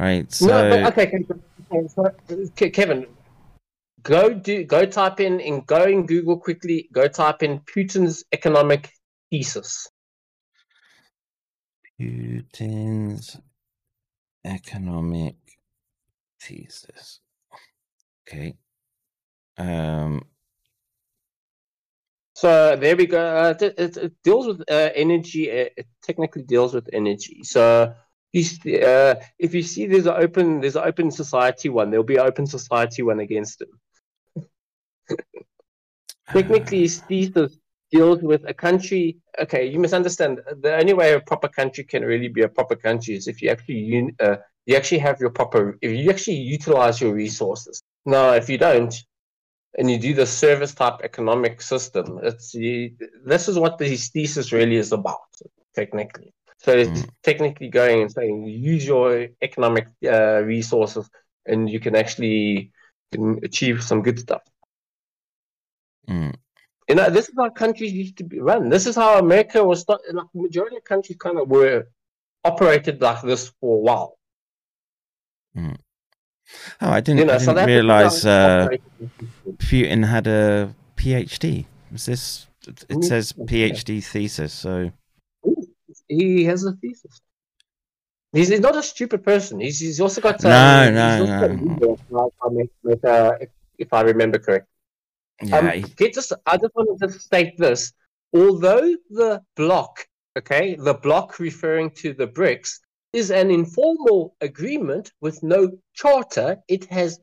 right? 0.01 0.32
So 0.32 0.47
no, 0.47 0.86
okay, 0.89 1.24
okay, 2.31 2.70
Kevin, 2.70 3.07
go 4.02 4.32
do 4.32 4.65
go 4.65 4.85
type 4.86 5.20
in 5.20 5.40
in 5.40 5.61
go 5.62 5.85
in 5.85 6.07
Google 6.07 6.39
quickly. 6.39 6.89
Go 6.93 7.09
type 7.09 7.43
in 7.43 7.61
Putin's 7.61 8.24
economic 8.32 8.90
thesis. 9.31 9.89
Putin's 12.01 13.36
economic 14.44 15.36
thesis. 16.40 17.20
Okay. 18.27 18.55
Um, 19.59 20.22
so 22.35 22.77
there 22.77 22.97
we 22.97 23.06
go. 23.06 23.20
Uh, 23.20 23.55
it, 23.60 23.74
it, 23.77 23.97
it, 23.98 24.12
deals 24.24 24.47
with 24.47 24.62
uh, 24.70 24.89
energy. 24.94 25.51
Uh, 25.51 25.68
it 25.77 25.86
technically 26.02 26.43
deals 26.43 26.72
with 26.72 26.89
energy. 26.94 27.43
So 27.43 27.93
uh, 27.93 29.14
if 29.39 29.55
you 29.55 29.62
see 29.62 29.86
there's 29.86 30.06
an 30.06 30.14
open 30.16 30.62
there's 30.62 30.77
an 30.77 30.85
open 30.86 31.10
society 31.10 31.68
one, 31.68 31.90
there'll 31.90 32.05
be 32.05 32.16
an 32.16 32.27
open 32.27 32.47
society 32.47 33.02
one 33.02 33.20
against 33.20 33.60
him. 33.60 34.47
technically, 36.32 36.89
thesis 36.89 37.59
deals 37.91 38.23
with 38.23 38.43
a 38.47 38.55
country. 38.55 39.19
Okay, 39.41 39.67
you 39.67 39.79
must 39.79 39.95
understand. 39.95 40.41
The 40.61 40.77
only 40.77 40.93
way 40.93 41.12
a 41.12 41.21
proper 41.21 41.49
country 41.49 41.85
can 41.85 42.05
really 42.05 42.29
be 42.29 42.43
a 42.43 42.49
proper 42.49 42.77
country 42.77 43.15
is 43.15 43.29
if 43.29 43.43
you 43.43 43.51
actually 43.51 44.15
uh, 44.21 44.37
you 44.67 44.77
actually 44.77 44.99
have 44.99 45.21
your 45.21 45.31
proper 45.31 45.79
if 45.83 45.91
you 45.93 46.11
actually 46.11 46.37
utilize 46.37 47.01
your 47.01 47.15
resources. 47.15 47.83
Now, 48.07 48.33
if 48.33 48.49
you 48.49 48.59
don't, 48.59 48.95
and 49.79 49.91
you 49.91 49.99
do 49.99 50.15
the 50.15 50.27
service 50.27 50.75
type 50.75 50.99
economic 51.03 51.61
system, 51.61 52.21
it's 52.23 52.55
you, 52.55 52.93
this 53.25 53.49
is 53.49 53.59
what 53.59 53.79
this 53.79 54.09
thesis 54.09 54.53
really 54.53 54.77
is 54.77 54.93
about, 54.93 55.19
technically. 55.75 56.33
So 56.59 56.73
it's 56.73 57.01
mm. 57.01 57.09
technically 57.23 57.69
going 57.69 58.03
and 58.03 58.12
saying 58.12 58.45
use 58.45 58.87
your 58.87 59.29
economic 59.41 59.89
uh, 60.05 60.43
resources, 60.43 61.09
and 61.47 61.69
you 61.71 61.81
can 61.81 61.97
actually 61.97 62.73
can 63.12 63.41
achieve 63.43 63.83
some 63.83 64.03
good 64.03 64.19
stuff. 64.19 64.43
Mm. 66.09 66.35
You 66.91 66.97
know, 66.97 67.09
this 67.09 67.29
is 67.29 67.35
how 67.39 67.49
countries 67.51 67.93
used 67.93 68.17
to 68.17 68.25
be 68.25 68.41
run. 68.41 68.69
This 68.69 68.85
is 68.89 68.97
how 68.97 69.17
America 69.21 69.62
was. 69.62 69.83
Start, 69.83 70.01
like 70.12 70.27
majority 70.35 70.77
of 70.77 70.83
countries 70.83 71.17
kind 71.19 71.39
of 71.39 71.49
were 71.49 71.87
operated 72.45 73.01
like 73.01 73.23
this 73.23 73.53
for 73.61 73.77
a 73.77 73.81
while. 73.81 74.19
Mm. 75.57 75.77
Oh, 76.81 76.91
I 76.91 77.01
didn't, 77.01 77.21
you 77.21 77.27
know, 77.27 77.35
I 77.35 77.39
didn't 77.39 77.67
realize 77.67 78.27
uh, 78.27 78.67
Putin 79.59 80.05
had 80.05 80.27
a 80.27 80.75
PhD. 80.97 81.67
Is 81.95 82.07
this? 82.07 82.49
It 82.67 83.05
says 83.05 83.35
PhD 83.35 84.05
thesis. 84.05 84.53
So 84.53 84.91
he 86.09 86.43
has 86.47 86.65
a 86.65 86.73
thesis. 86.73 87.21
He's, 88.33 88.49
he's 88.49 88.59
not 88.59 88.75
a 88.75 88.83
stupid 88.83 89.23
person. 89.23 89.61
He's, 89.61 89.79
he's 89.79 90.01
also 90.01 90.21
got. 90.21 90.45
Uh, 90.45 90.91
no, 90.91 91.25
no, 91.25 91.97
no. 92.11 92.33
Uh, 93.05 93.33
if, 93.41 93.51
if, 93.79 93.93
I 93.93 94.01
remember 94.01 94.41
correctly. 94.41 94.67
Yeah. 95.43 95.59
Um, 95.59 95.85
just, 95.99 96.33
I 96.47 96.57
just 96.57 96.75
wanted 96.75 97.07
to 97.07 97.19
state 97.19 97.57
this. 97.57 97.93
Although 98.33 98.95
the 99.11 99.43
block, 99.57 100.07
okay, 100.39 100.77
the 100.77 100.95
block 100.95 101.39
referring 101.39 101.91
to 101.97 102.12
the 102.12 102.27
BRICS, 102.27 102.79
is 103.12 103.31
an 103.31 103.51
informal 103.51 104.37
agreement 104.41 105.12
with 105.21 105.43
no 105.43 105.71
charter, 105.95 106.59
it 106.69 106.85
has 106.87 107.19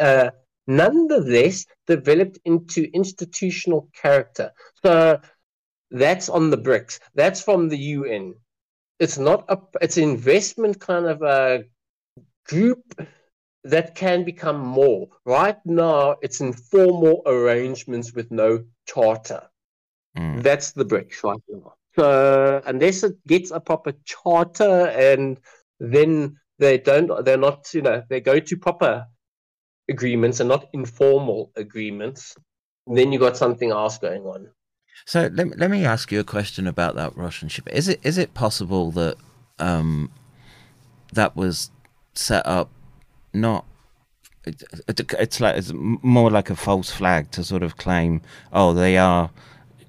uh, 0.00 0.30
nonetheless 0.66 1.66
developed 1.86 2.38
into 2.44 2.88
institutional 2.94 3.88
character. 4.00 4.50
So 4.82 5.20
that's 5.90 6.28
on 6.28 6.50
the 6.50 6.58
BRICS. 6.58 7.00
That's 7.14 7.42
from 7.42 7.68
the 7.68 7.78
UN. 7.78 8.34
It's 8.98 9.18
not 9.18 9.44
a. 9.48 9.58
It's 9.82 9.98
an 9.98 10.04
investment 10.04 10.80
kind 10.80 11.06
of 11.06 11.20
a 11.20 11.64
group 12.48 12.82
that 13.70 13.94
can 13.94 14.24
become 14.24 14.60
more. 14.60 15.08
Right 15.24 15.58
now, 15.64 16.16
it's 16.22 16.40
informal 16.40 17.22
arrangements 17.26 18.12
with 18.12 18.30
no 18.30 18.64
charter. 18.86 19.42
Mm. 20.16 20.42
That's 20.42 20.72
the 20.72 20.84
BRICS 20.84 21.22
right 21.22 21.40
now. 21.48 21.74
So 21.96 22.62
unless 22.66 23.02
it 23.02 23.16
gets 23.26 23.50
a 23.50 23.60
proper 23.60 23.92
charter 24.04 24.88
and 24.88 25.40
then 25.80 26.38
they 26.58 26.78
don't 26.78 27.24
they're 27.24 27.36
not 27.36 27.72
you 27.74 27.82
know 27.82 28.02
they 28.08 28.20
go 28.20 28.38
to 28.38 28.56
proper 28.56 29.06
agreements 29.88 30.40
and 30.40 30.48
not 30.48 30.68
informal 30.72 31.52
agreements 31.56 32.36
then 32.86 33.12
you 33.12 33.18
got 33.18 33.36
something 33.36 33.70
else 33.70 33.98
going 33.98 34.22
on 34.22 34.48
so 35.04 35.28
let, 35.32 35.58
let 35.58 35.70
me 35.70 35.84
ask 35.84 36.10
you 36.10 36.18
a 36.18 36.24
question 36.24 36.66
about 36.66 36.94
that 36.94 37.16
russian 37.16 37.48
ship 37.48 37.68
is 37.72 37.88
it 37.88 38.00
is 38.02 38.18
it 38.18 38.32
possible 38.34 38.90
that 38.90 39.16
um 39.58 40.10
that 41.12 41.36
was 41.36 41.70
set 42.14 42.46
up 42.46 42.70
not 43.36 43.64
it, 44.44 44.62
it, 44.88 45.12
it's 45.18 45.40
like 45.40 45.56
it's 45.56 45.72
more 45.74 46.30
like 46.30 46.50
a 46.50 46.56
false 46.56 46.90
flag 46.90 47.30
to 47.32 47.44
sort 47.44 47.62
of 47.62 47.76
claim 47.76 48.22
oh 48.52 48.72
they 48.72 48.96
are 48.96 49.30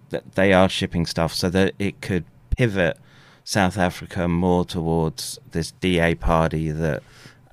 that 0.09 0.33
they 0.35 0.53
are 0.53 0.69
shipping 0.69 1.05
stuff 1.05 1.33
so 1.33 1.49
that 1.49 1.73
it 1.79 2.01
could 2.01 2.25
pivot 2.57 2.97
South 3.47 3.77
Africa 3.77 4.27
more 4.27 4.65
towards 4.65 5.39
this 5.51 5.71
DA 5.71 6.15
party 6.15 6.69
that, 6.69 7.01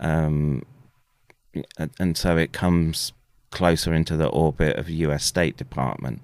um, 0.01 0.65
and 2.01 2.17
so 2.17 2.37
it 2.37 2.53
comes 2.53 3.13
closer 3.53 3.95
into 3.95 4.17
the 4.17 4.27
orbit 4.27 4.77
of 4.77 4.91
U.S. 4.91 5.25
State 5.25 5.57
Department. 5.57 6.21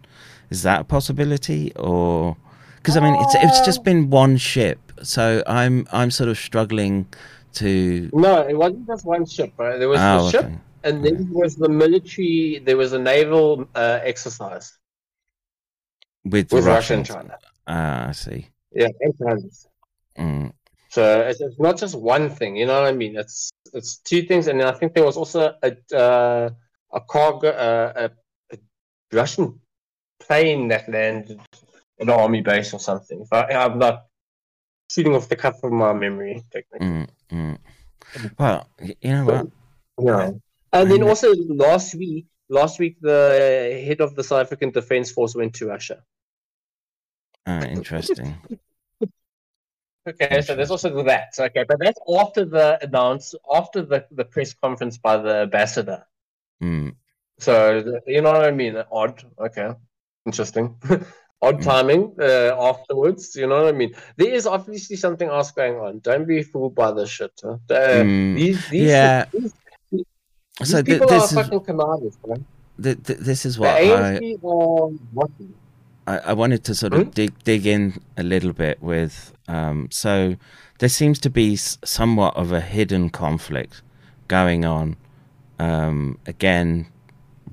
Is 0.51 0.65
that 0.65 0.81
a 0.81 0.85
possibility, 0.85 1.73
or 1.77 2.37
because 2.77 2.97
I 2.97 3.01
mean 3.01 3.15
it's 3.21 3.35
it's 3.37 3.61
just 3.65 3.85
been 3.85 4.11
one 4.11 4.39
ship, 4.39 4.81
so 5.05 5.45
I'm 5.47 5.87
I'm 5.93 6.11
sort 6.11 6.29
of 6.29 6.37
struggling 6.37 7.07
to. 7.55 8.11
No, 8.13 8.47
it 8.47 8.57
wasn't 8.57 8.87
just 8.87 9.05
one 9.05 9.27
ship. 9.27 9.53
Right? 9.57 9.79
There 9.79 9.89
was 9.89 10.01
oh, 10.01 10.25
the 10.25 10.31
ship, 10.31 10.53
and 10.85 11.05
then 11.05 11.31
there 11.31 11.43
was 11.43 11.57
the 11.57 11.69
military. 11.69 12.63
There 12.65 12.77
was 12.77 12.93
a 12.93 12.99
naval 12.99 13.69
uh, 13.75 14.01
exercise 14.03 14.77
with, 16.25 16.53
with 16.53 16.67
Russia 16.67 16.95
and 16.95 17.07
China. 17.07 17.39
Ah, 17.67 18.09
I 18.09 18.13
see. 18.13 18.49
Yeah, 18.73 18.89
and. 19.01 19.51
Mm. 20.19 20.53
So 20.91 21.21
it's, 21.21 21.41
it's, 21.41 21.59
not 21.61 21.79
just 21.79 21.95
one 21.95 22.29
thing, 22.31 22.57
you 22.57 22.67
know 22.67 22.83
what 22.83 22.89
I 22.89 22.93
mean? 22.93 23.17
It's 23.17 23.53
it's 23.73 23.99
two 23.99 24.23
things, 24.23 24.49
and 24.49 24.61
I 24.61 24.73
think 24.73 24.93
there 24.93 25.05
was 25.05 25.17
also 25.17 25.55
a 25.63 25.97
uh, 25.97 26.51
a 26.93 27.01
cargo 27.01 27.49
uh, 27.49 27.93
a, 28.51 28.55
a, 28.55 28.59
Russian 29.13 29.61
plane 30.19 30.67
that 30.69 30.89
landed 30.89 31.41
at 31.41 31.61
an 32.01 32.11
army 32.11 32.41
base 32.41 32.75
or 32.75 32.81
something. 32.81 33.25
I, 33.31 33.53
am 33.53 33.79
not 33.79 34.07
shooting 34.91 35.15
off 35.15 35.29
the 35.29 35.37
cuff 35.37 35.63
of 35.63 35.71
my 35.71 35.93
memory, 35.93 36.43
technically. 36.51 36.87
Mm, 36.87 37.09
mm. 37.31 37.59
Well, 38.39 38.69
you 39.01 39.13
know 39.13 39.25
what? 39.25 39.47
Yeah. 39.99 40.31
And 40.73 40.91
then 40.91 41.03
also 41.03 41.33
last 41.35 41.95
week, 41.95 42.27
last 42.49 42.79
week 42.79 42.97
the 43.01 43.83
head 43.87 44.01
of 44.01 44.15
the 44.15 44.25
South 44.25 44.43
African 44.43 44.71
Defence 44.71 45.11
Force 45.11 45.35
went 45.35 45.55
to 45.55 45.67
Russia. 45.67 46.03
Ah, 47.47 47.63
interesting. 47.63 48.37
Okay, 50.09 50.41
so 50.41 50.57
there's 50.57 50.71
also 50.71 51.03
that. 51.03 51.35
Okay, 51.39 51.65
but 51.69 51.79
that's 51.79 52.01
after 52.19 52.47
the 52.47 52.79
announce, 52.83 53.35
after 53.55 53.83
the, 53.83 54.07
the 54.11 54.25
press 54.25 54.55
conference 54.55 54.97
by 54.97 55.19
the 55.19 55.43
ambassador. 55.43 56.07
Mm. 56.63 56.95
So 57.39 58.01
you 58.07 58.23
know 58.23 58.33
what 58.33 58.45
I 58.45 58.51
mean? 58.51 58.83
Odd. 58.91 59.23
Okay, 59.39 59.73
interesting. 60.25 60.77
Odd 61.43 61.59
mm. 61.59 61.65
timing 61.65 62.15
uh, 62.21 62.55
afterwards. 62.59 63.35
You 63.35 63.47
know 63.47 63.63
what 63.63 63.69
I 63.69 63.73
mean? 63.73 63.95
There 64.17 64.33
is 64.33 64.47
obviously 64.47 64.97
something 64.97 65.29
else 65.29 65.51
going 65.51 65.77
on. 65.77 66.01
Don't 66.01 66.27
be 66.27 66.43
fooled 66.43 66.75
by 66.75 66.93
this 66.93 67.11
shit. 67.11 67.33
Huh? 67.43 67.53
Uh, 67.71 68.03
mm. 68.05 68.37
these, 68.37 68.69
these, 68.69 68.83
yeah. 68.83 69.25
These, 69.33 69.55
these 69.91 70.05
so 70.65 70.83
people 70.83 71.09
th- 71.09 71.19
are 71.19 71.23
this 71.23 71.33
fucking 71.33 71.61
commanders, 71.61 72.19
man. 72.27 72.45
Th- 72.83 73.03
th- 73.03 73.19
this 73.19 73.47
is 73.47 73.59
what 73.59 73.71
I. 73.71 74.19
I, 76.07 76.19
I 76.19 76.33
wanted 76.33 76.65
to 76.65 76.75
sort 76.75 76.95
of 76.95 77.05
hmm? 77.05 77.11
dig 77.11 77.45
dig 77.45 77.67
in 77.67 78.01
a 78.17 78.23
little 78.23 78.53
bit 78.53 78.83
with. 78.83 79.33
Um, 79.49 79.89
so 79.91 80.37
there 80.79 80.89
seems 80.89 81.19
to 81.21 81.31
be 81.31 81.57
somewhat 81.57 82.37
of 82.37 82.53
a 82.53 82.61
hidden 82.61 83.11
conflict 83.11 83.83
going 84.29 84.65
on. 84.65 84.97
Um, 85.59 86.19
again, 86.27 86.87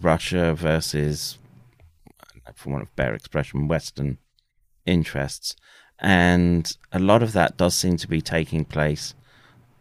Russia 0.02 0.56
versus, 0.56 1.38
for 2.58 2.72
want 2.72 2.84
of 2.84 2.96
better 2.96 3.14
expression, 3.14 3.68
Western 3.68 4.18
interests, 4.86 5.56
and 6.00 6.78
a 6.92 7.00
lot 7.00 7.24
of 7.24 7.34
that 7.34 7.58
does 7.58 7.76
seem 7.76 7.98
to 7.98 8.08
be 8.08 8.22
taking 8.22 8.66
place 8.66 9.14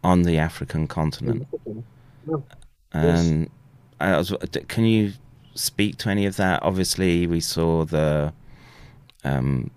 on 0.03 0.23
the 0.23 0.37
African 0.37 0.87
continent. 0.87 1.47
And 2.93 3.49
I 3.99 4.17
was, 4.17 4.33
can 4.67 4.85
you 4.85 5.13
speak 5.55 5.97
to 5.97 6.09
any 6.09 6.25
of 6.25 6.37
that? 6.37 6.63
Obviously, 6.63 7.27
we 7.27 7.39
saw 7.39 7.83
the 7.83 8.33
um, 9.23 9.71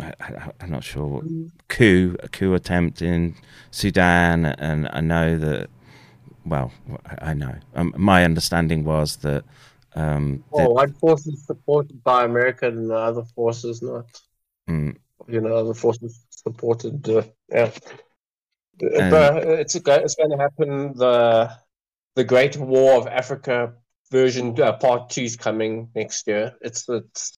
I, 0.00 0.50
am 0.60 0.70
not 0.70 0.84
sure 0.84 1.22
coup 1.68 2.16
a 2.22 2.28
coup 2.28 2.54
attempt 2.54 3.02
in 3.02 3.34
Sudan, 3.70 4.46
and 4.46 4.88
I 4.92 5.00
know 5.00 5.36
that. 5.38 5.68
Well, 6.44 6.72
I 7.20 7.34
know. 7.34 7.54
Um, 7.74 7.94
my 7.96 8.24
understanding 8.24 8.84
was 8.84 9.16
that. 9.18 9.44
Um, 9.94 10.44
oh, 10.52 10.70
one 10.70 10.92
force 10.94 11.26
is 11.26 11.44
supported 11.46 12.02
by 12.02 12.24
America, 12.24 12.68
and 12.68 12.88
the 12.88 12.96
other 12.96 13.24
forces 13.34 13.82
not. 13.82 14.06
Mm. 14.68 14.96
You 15.28 15.40
know, 15.40 15.54
other 15.54 15.74
forces 15.74 16.24
supported. 16.30 17.08
Uh, 17.08 17.22
yeah, 17.48 17.70
but 18.78 19.44
it's 19.44 19.74
it's 19.74 20.14
going 20.14 20.30
to 20.30 20.38
happen. 20.38 20.94
The 20.96 21.50
the 22.14 22.24
Great 22.24 22.56
War 22.56 22.94
of 22.94 23.06
Africa 23.06 23.74
version 24.10 24.60
uh, 24.60 24.72
part 24.72 25.10
two 25.10 25.22
is 25.22 25.36
coming 25.36 25.88
next 25.94 26.26
year. 26.26 26.54
It's 26.60 26.88
it's 26.88 27.36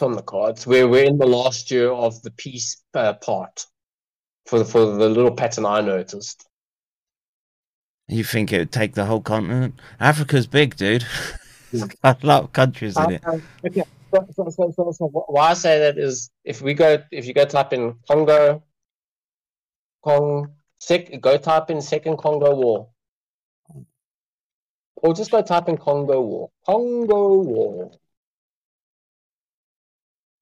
on 0.00 0.12
the 0.12 0.22
cards. 0.22 0.66
We're 0.66 0.88
we're 0.88 1.04
in 1.04 1.18
the 1.18 1.26
last 1.26 1.70
year 1.70 1.90
of 1.90 2.20
the 2.22 2.30
peace 2.32 2.82
uh, 2.94 3.14
part 3.14 3.66
for 4.46 4.64
for 4.64 4.84
the 4.86 5.08
little 5.08 5.34
pattern 5.34 5.66
I 5.66 5.80
noticed. 5.80 6.46
You 8.08 8.24
think 8.24 8.52
it 8.52 8.58
would 8.58 8.72
take 8.72 8.94
the 8.94 9.06
whole 9.06 9.22
continent? 9.22 9.80
Africa's 9.98 10.46
big, 10.46 10.76
dude. 10.76 11.06
a 12.02 12.16
lot 12.22 12.44
of 12.44 12.52
countries 12.52 12.96
in 12.96 13.12
it. 13.12 13.26
Um, 13.26 13.42
okay. 13.64 13.84
So, 14.12 14.26
so, 14.34 14.50
so, 14.50 14.72
so, 14.76 14.92
so 14.92 15.06
why 15.06 15.50
I 15.50 15.54
say 15.54 15.78
that 15.78 15.98
is 15.98 16.30
if 16.44 16.60
we 16.60 16.74
go 16.74 17.02
if 17.10 17.26
you 17.26 17.32
go 17.32 17.44
type 17.44 17.72
in 17.72 17.94
Congo, 18.08 18.62
Cong, 20.04 20.52
sec, 20.78 21.20
go 21.20 21.38
type 21.38 21.70
in 21.70 21.80
Second 21.80 22.18
Congo 22.18 22.54
War, 22.54 22.88
or 24.96 25.14
just 25.14 25.30
go 25.30 25.40
type 25.42 25.68
in 25.68 25.78
Congo 25.78 26.20
War, 26.20 26.50
Congo 26.66 27.42
War. 27.42 27.92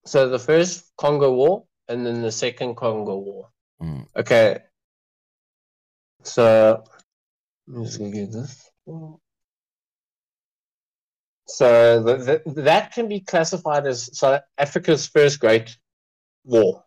So 0.05 0.29
the 0.29 0.39
first 0.39 0.91
Congo 0.97 1.33
War 1.33 1.65
and 1.89 2.07
then 2.07 2.23
the 2.23 2.33
second 2.33 2.77
Congo 2.77 3.19
War. 3.19 3.49
Mm. 3.83 4.07
Okay. 4.17 4.59
So 6.23 6.83
I'm 7.69 7.85
just 7.85 7.99
gonna 7.99 8.11
get 8.11 8.33
this. 8.33 8.71
So 11.57 12.03
the, 12.03 12.43
the, 12.47 12.63
that 12.63 12.93
can 12.93 13.09
be 13.09 13.21
classified 13.21 13.87
as 13.87 14.17
South 14.17 14.43
Africa's 14.57 15.07
first 15.09 15.41
great 15.41 15.77
war. 16.45 16.85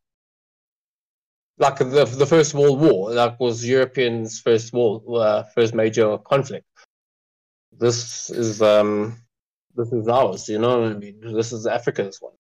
Like 1.57 1.77
the 1.77 2.05
the 2.05 2.25
First 2.25 2.53
World 2.53 2.79
War, 2.79 3.13
that 3.13 3.39
was 3.39 3.65
Europeans' 3.65 4.39
first 4.39 4.73
war, 4.73 5.01
uh, 5.19 5.43
first 5.55 5.73
major 5.73 6.17
conflict. 6.17 6.65
This 7.77 8.29
is 8.29 8.61
um, 8.61 9.17
this 9.75 9.91
is 9.91 10.07
ours. 10.07 10.47
You 10.49 10.59
know, 10.59 10.85
I 10.85 10.93
mean, 10.93 11.19
this 11.21 11.51
is 11.51 11.67
Africa's 11.67 12.17
one. 12.21 12.33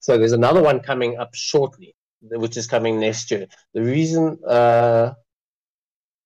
So 0.00 0.16
there's 0.16 0.32
another 0.32 0.62
one 0.62 0.80
coming 0.80 1.18
up 1.18 1.34
shortly, 1.34 1.94
which 2.22 2.56
is 2.56 2.66
coming 2.66 3.00
next 3.00 3.30
year. 3.30 3.46
The 3.74 3.82
reason, 3.82 4.38
uh, 4.46 5.12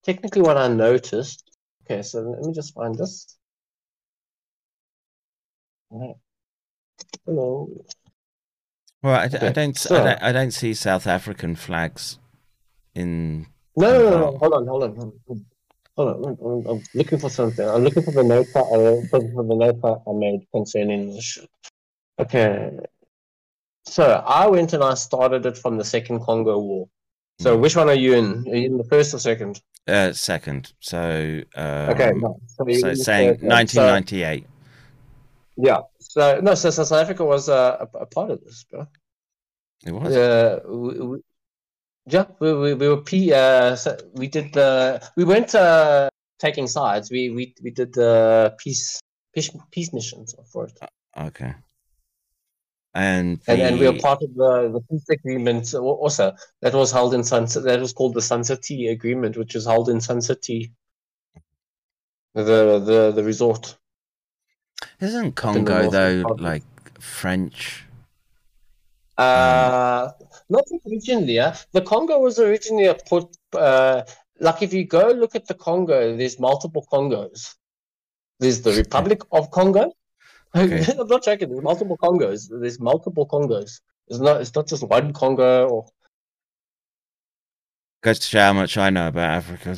technically, 0.04 0.42
what 0.42 0.58
I 0.58 0.68
noticed. 0.68 1.50
Okay, 1.84 2.02
so 2.02 2.20
let 2.20 2.42
me 2.42 2.52
just 2.52 2.74
find 2.74 2.94
this. 2.94 3.38
Hello. 7.26 7.68
Well, 9.02 9.14
I, 9.14 9.24
I 9.24 9.50
don't, 9.50 9.76
so- 9.76 9.96
I 9.96 10.04
don't, 10.04 10.22
I 10.22 10.32
don't 10.32 10.50
see 10.52 10.74
South 10.74 11.06
African 11.06 11.56
flags 11.56 12.18
in. 12.94 13.46
No, 13.76 13.90
no, 13.92 14.10
no, 14.10 14.18
no. 14.32 14.38
Hold 14.38 14.52
on, 14.54 14.66
hold 14.66 14.82
on, 14.84 14.94
hold 14.96 15.12
on. 15.28 15.46
Hold 15.96 16.08
on. 16.08 16.24
I'm, 16.24 16.46
I'm, 16.46 16.66
I'm 16.78 16.82
looking 16.94 17.18
for 17.18 17.28
something. 17.28 17.66
I'm 17.68 17.82
looking 17.84 18.02
for 18.02 18.12
the 18.12 18.22
note 18.22 18.46
I, 18.54 18.60
uh, 18.60 19.00
for, 19.10 19.20
the 19.20 19.54
note 19.54 19.78
I 19.84 20.10
I 20.10 20.14
made 20.14 20.46
concerning 20.52 21.14
this. 21.14 21.38
Okay. 22.18 22.78
So 23.86 24.22
I 24.26 24.46
went 24.46 24.72
and 24.72 24.82
I 24.84 24.94
started 24.94 25.44
it 25.46 25.58
from 25.58 25.76
the 25.76 25.84
Second 25.84 26.20
Congo 26.20 26.58
War. 26.58 26.88
So 27.40 27.56
which 27.56 27.74
one 27.76 27.88
are 27.88 27.94
you 27.94 28.14
in? 28.14 28.46
Are 28.48 28.54
you 28.56 28.66
in 28.66 28.78
the 28.78 28.84
first 28.84 29.12
or 29.14 29.18
second? 29.18 29.60
Uh, 29.88 30.12
second, 30.12 30.72
so 30.80 31.40
um, 31.56 31.90
Okay. 31.90 32.12
No. 32.14 32.38
So, 32.46 32.64
so 32.72 32.94
saying 32.94 33.38
third 33.38 33.42
one. 33.42 33.66
So- 33.66 33.82
1998. 33.82 34.46
Yeah. 35.56 35.80
So 36.00 36.40
no. 36.40 36.54
So, 36.54 36.70
so 36.70 36.84
South 36.84 37.02
Africa 37.02 37.24
was 37.24 37.48
uh, 37.48 37.86
a, 37.94 37.98
a 37.98 38.06
part 38.06 38.30
of 38.30 38.42
this, 38.44 38.64
bro. 38.64 38.86
It 39.84 39.92
was. 39.92 40.14
Uh, 40.14 40.60
we, 40.66 41.00
we, 41.00 41.18
yeah, 42.06 42.24
we, 42.40 42.52
we, 42.54 42.74
we 42.74 42.88
were 42.88 43.02
P. 43.02 43.32
Uh, 43.32 43.76
so 43.76 43.96
we 44.14 44.28
did 44.28 44.52
the. 44.52 45.02
We 45.16 45.24
weren't 45.24 45.54
uh, 45.54 46.08
taking 46.38 46.66
sides. 46.66 47.10
We 47.10 47.30
we 47.30 47.54
we 47.62 47.70
did 47.70 47.92
the 47.92 48.54
peace 48.58 49.00
peace 49.34 49.50
peace 49.70 49.92
missions 49.92 50.34
for 50.50 50.66
it, 50.66 50.78
Okay. 51.16 51.54
And 52.94 53.40
and 53.48 53.60
and 53.62 53.78
we 53.80 53.88
were 53.88 53.98
part 53.98 54.22
of 54.22 54.34
the 54.34 54.70
the 54.70 54.80
peace 54.90 55.08
agreement 55.08 55.74
also. 55.74 56.34
That 56.60 56.74
was 56.74 56.92
held 56.92 57.14
in 57.14 57.24
Sun. 57.24 57.46
That 57.64 57.80
was 57.80 57.94
called 57.94 58.14
the 58.14 58.20
Sun 58.20 58.44
City 58.44 58.88
Agreement, 58.88 59.38
which 59.38 59.54
was 59.54 59.64
held 59.64 59.88
in 59.88 60.00
Sun 60.00 60.20
City. 60.20 60.72
The 62.34 62.42
the 62.44 63.12
the 63.12 63.24
resort. 63.24 63.78
Isn't 65.00 65.32
Congo 65.32 65.90
though 65.90 66.34
like 66.38 66.64
French? 67.00 67.84
Uh, 69.18 70.10
not 70.48 70.64
originally. 70.90 71.34
Yeah. 71.34 71.56
The 71.72 71.82
Congo 71.82 72.18
was 72.18 72.38
originally 72.38 72.86
a 72.86 72.94
put. 72.94 73.36
Uh, 73.52 74.02
like 74.40 74.62
if 74.62 74.72
you 74.72 74.84
go 74.84 75.08
look 75.08 75.34
at 75.34 75.46
the 75.46 75.54
Congo, 75.54 76.16
there's 76.16 76.40
multiple 76.40 76.86
Congos. 76.92 77.54
There's 78.40 78.62
the 78.62 78.72
Republic 78.82 79.22
of 79.32 79.50
Congo. 79.50 79.92
Okay. 80.54 80.84
I'm 80.98 81.06
not 81.06 81.24
joking. 81.24 81.48
There's 81.48 81.62
multiple 81.62 81.96
Congos. 81.96 82.50
There's 82.60 82.78
multiple 82.78 83.26
Congos. 83.26 83.80
It's 84.08 84.18
not. 84.18 84.42
It's 84.42 84.54
not 84.54 84.66
just 84.66 84.86
one 84.86 85.14
Congo. 85.14 85.66
Or 85.66 85.86
Goes 88.02 88.18
to 88.18 88.26
show 88.26 88.40
how 88.40 88.52
much 88.52 88.76
I 88.76 88.90
know 88.90 89.08
about 89.08 89.30
Africa. 89.30 89.74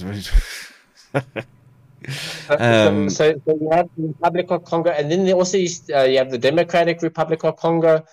Um, 2.48 3.08
so, 3.08 3.40
so, 3.46 3.58
you 3.60 3.68
have 3.72 3.88
the 3.96 4.08
Republic 4.08 4.50
of 4.50 4.64
Congo, 4.64 4.90
and 4.90 5.10
then 5.10 5.30
also 5.32 5.58
is, 5.58 5.82
uh, 5.94 6.02
you 6.02 6.18
have 6.18 6.30
the 6.30 6.38
Democratic 6.38 7.02
Republic 7.02 7.44
of 7.44 7.56
Congo. 7.56 8.04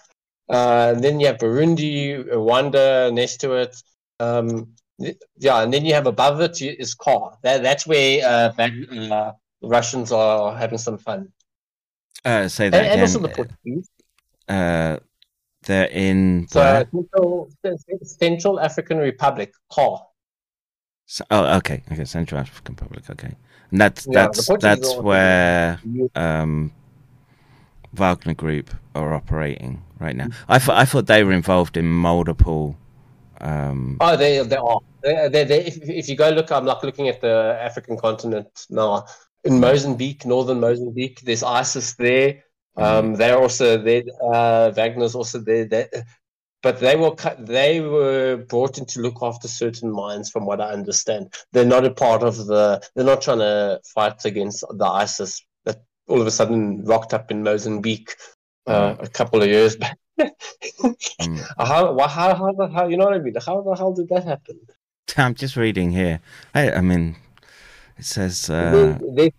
Uh, 0.49 0.93
and 0.95 1.03
then 1.03 1.19
you 1.19 1.27
have 1.27 1.37
Burundi, 1.37 2.27
Rwanda 2.27 3.13
next 3.13 3.37
to 3.37 3.53
it. 3.53 3.81
Um, 4.19 4.73
yeah, 5.37 5.63
and 5.63 5.73
then 5.73 5.85
you 5.85 5.93
have 5.93 6.07
above 6.07 6.41
it 6.41 6.61
is 6.61 6.61
you- 6.61 6.85
CAR. 6.99 7.37
That, 7.41 7.63
that's 7.63 7.87
where 7.87 8.25
uh, 8.25 8.51
back, 8.53 8.71
uh, 8.91 9.31
the 9.61 9.67
Russians 9.67 10.11
are 10.11 10.55
having 10.55 10.77
some 10.77 10.97
fun. 10.97 11.31
uh, 12.25 12.47
say 12.47 12.65
And, 12.65 12.73
that 12.73 12.85
and 12.85 13.01
also 13.01 13.19
the. 13.19 13.29
Portuguese. 13.29 13.89
Uh, 14.47 14.97
they're 15.63 15.89
in. 15.89 16.47
So 16.49 16.59
where? 16.59 16.85
Central, 16.91 17.49
Central 18.03 18.59
African 18.59 18.97
Republic, 18.97 19.53
CAR. 19.71 20.05
So- 21.11 21.25
oh, 21.29 21.57
okay, 21.57 21.83
okay, 21.91 22.05
Central 22.05 22.39
African 22.39 22.73
Republic. 22.75 23.09
Okay, 23.09 23.35
and 23.69 23.81
that's 23.81 24.07
Yeah, 24.09 24.27
that's 24.27 24.47
that's 24.61 24.95
where 24.95 25.77
um, 26.15 26.71
Wagner 27.91 28.33
Group 28.33 28.69
are 28.95 29.13
operating 29.13 29.81
right 29.99 30.15
now. 30.15 30.27
I 30.47 30.57
thought 30.57 30.77
I 30.77 30.85
thought 30.85 31.07
they 31.07 31.25
were 31.25 31.33
involved 31.33 31.75
in 31.75 31.91
multiple. 31.91 32.77
Um, 33.41 33.97
Oh, 33.99 34.15
they 34.15 34.41
they 34.41 34.55
are. 34.55 34.79
They, 35.03 35.27
they, 35.27 35.43
they, 35.43 35.65
if, 35.65 35.77
if 35.81 36.07
you 36.07 36.15
go 36.15 36.29
look, 36.29 36.49
I'm 36.49 36.65
like 36.65 36.81
looking 36.81 37.09
at 37.09 37.19
the 37.19 37.57
African 37.59 37.97
continent 37.97 38.67
now. 38.69 39.05
In 39.43 39.59
Mozambique, 39.59 40.25
northern 40.25 40.61
Mozambique, 40.61 41.19
there's 41.25 41.43
ISIS 41.43 41.93
there. 41.95 42.43
Um, 42.77 43.15
they're 43.15 43.37
also 43.37 43.77
there. 43.77 44.03
Uh, 44.23 44.71
Wagner's 44.77 45.13
also 45.15 45.39
there. 45.39 45.65
They, 45.65 45.89
but 46.63 46.79
they 46.79 46.95
were 46.95 47.13
cut, 47.15 47.45
they 47.45 47.81
were 47.81 48.37
brought 48.37 48.77
in 48.77 48.85
to 48.85 49.01
look 49.01 49.17
after 49.21 49.47
certain 49.47 49.91
mines, 49.91 50.29
from 50.29 50.45
what 50.45 50.61
I 50.61 50.71
understand. 50.71 51.33
They're 51.51 51.65
not 51.65 51.85
a 51.85 51.91
part 51.91 52.23
of 52.23 52.45
the. 52.45 52.81
They're 52.95 53.05
not 53.05 53.21
trying 53.21 53.39
to 53.39 53.79
fight 53.93 54.23
against 54.25 54.63
the 54.69 54.85
ISIS 54.85 55.43
that 55.65 55.83
all 56.07 56.21
of 56.21 56.27
a 56.27 56.31
sudden 56.31 56.83
rocked 56.85 57.13
up 57.13 57.31
in 57.31 57.43
Mozambique 57.43 58.15
uh, 58.67 58.95
a 58.99 59.07
couple 59.07 59.41
of 59.41 59.47
years 59.49 59.75
back. 59.75 59.97
Mm. 61.21 61.37
How, 61.57 61.97
how, 62.07 62.35
how, 62.35 62.51
the 62.51 62.67
how, 62.67 62.87
you 62.87 62.97
know 62.97 63.05
what 63.05 63.13
I 63.13 63.19
mean? 63.19 63.35
How 63.45 63.61
the 63.61 63.75
hell 63.75 63.93
did 63.93 64.09
that 64.09 64.23
happen? 64.23 64.59
I'm 65.17 65.35
just 65.35 65.55
reading 65.55 65.91
here. 65.91 66.19
I, 66.53 66.71
I 66.71 66.81
mean, 66.81 67.15
it 67.97 68.05
says 68.05 68.49
uh, 68.49 68.97
They- 69.15 69.33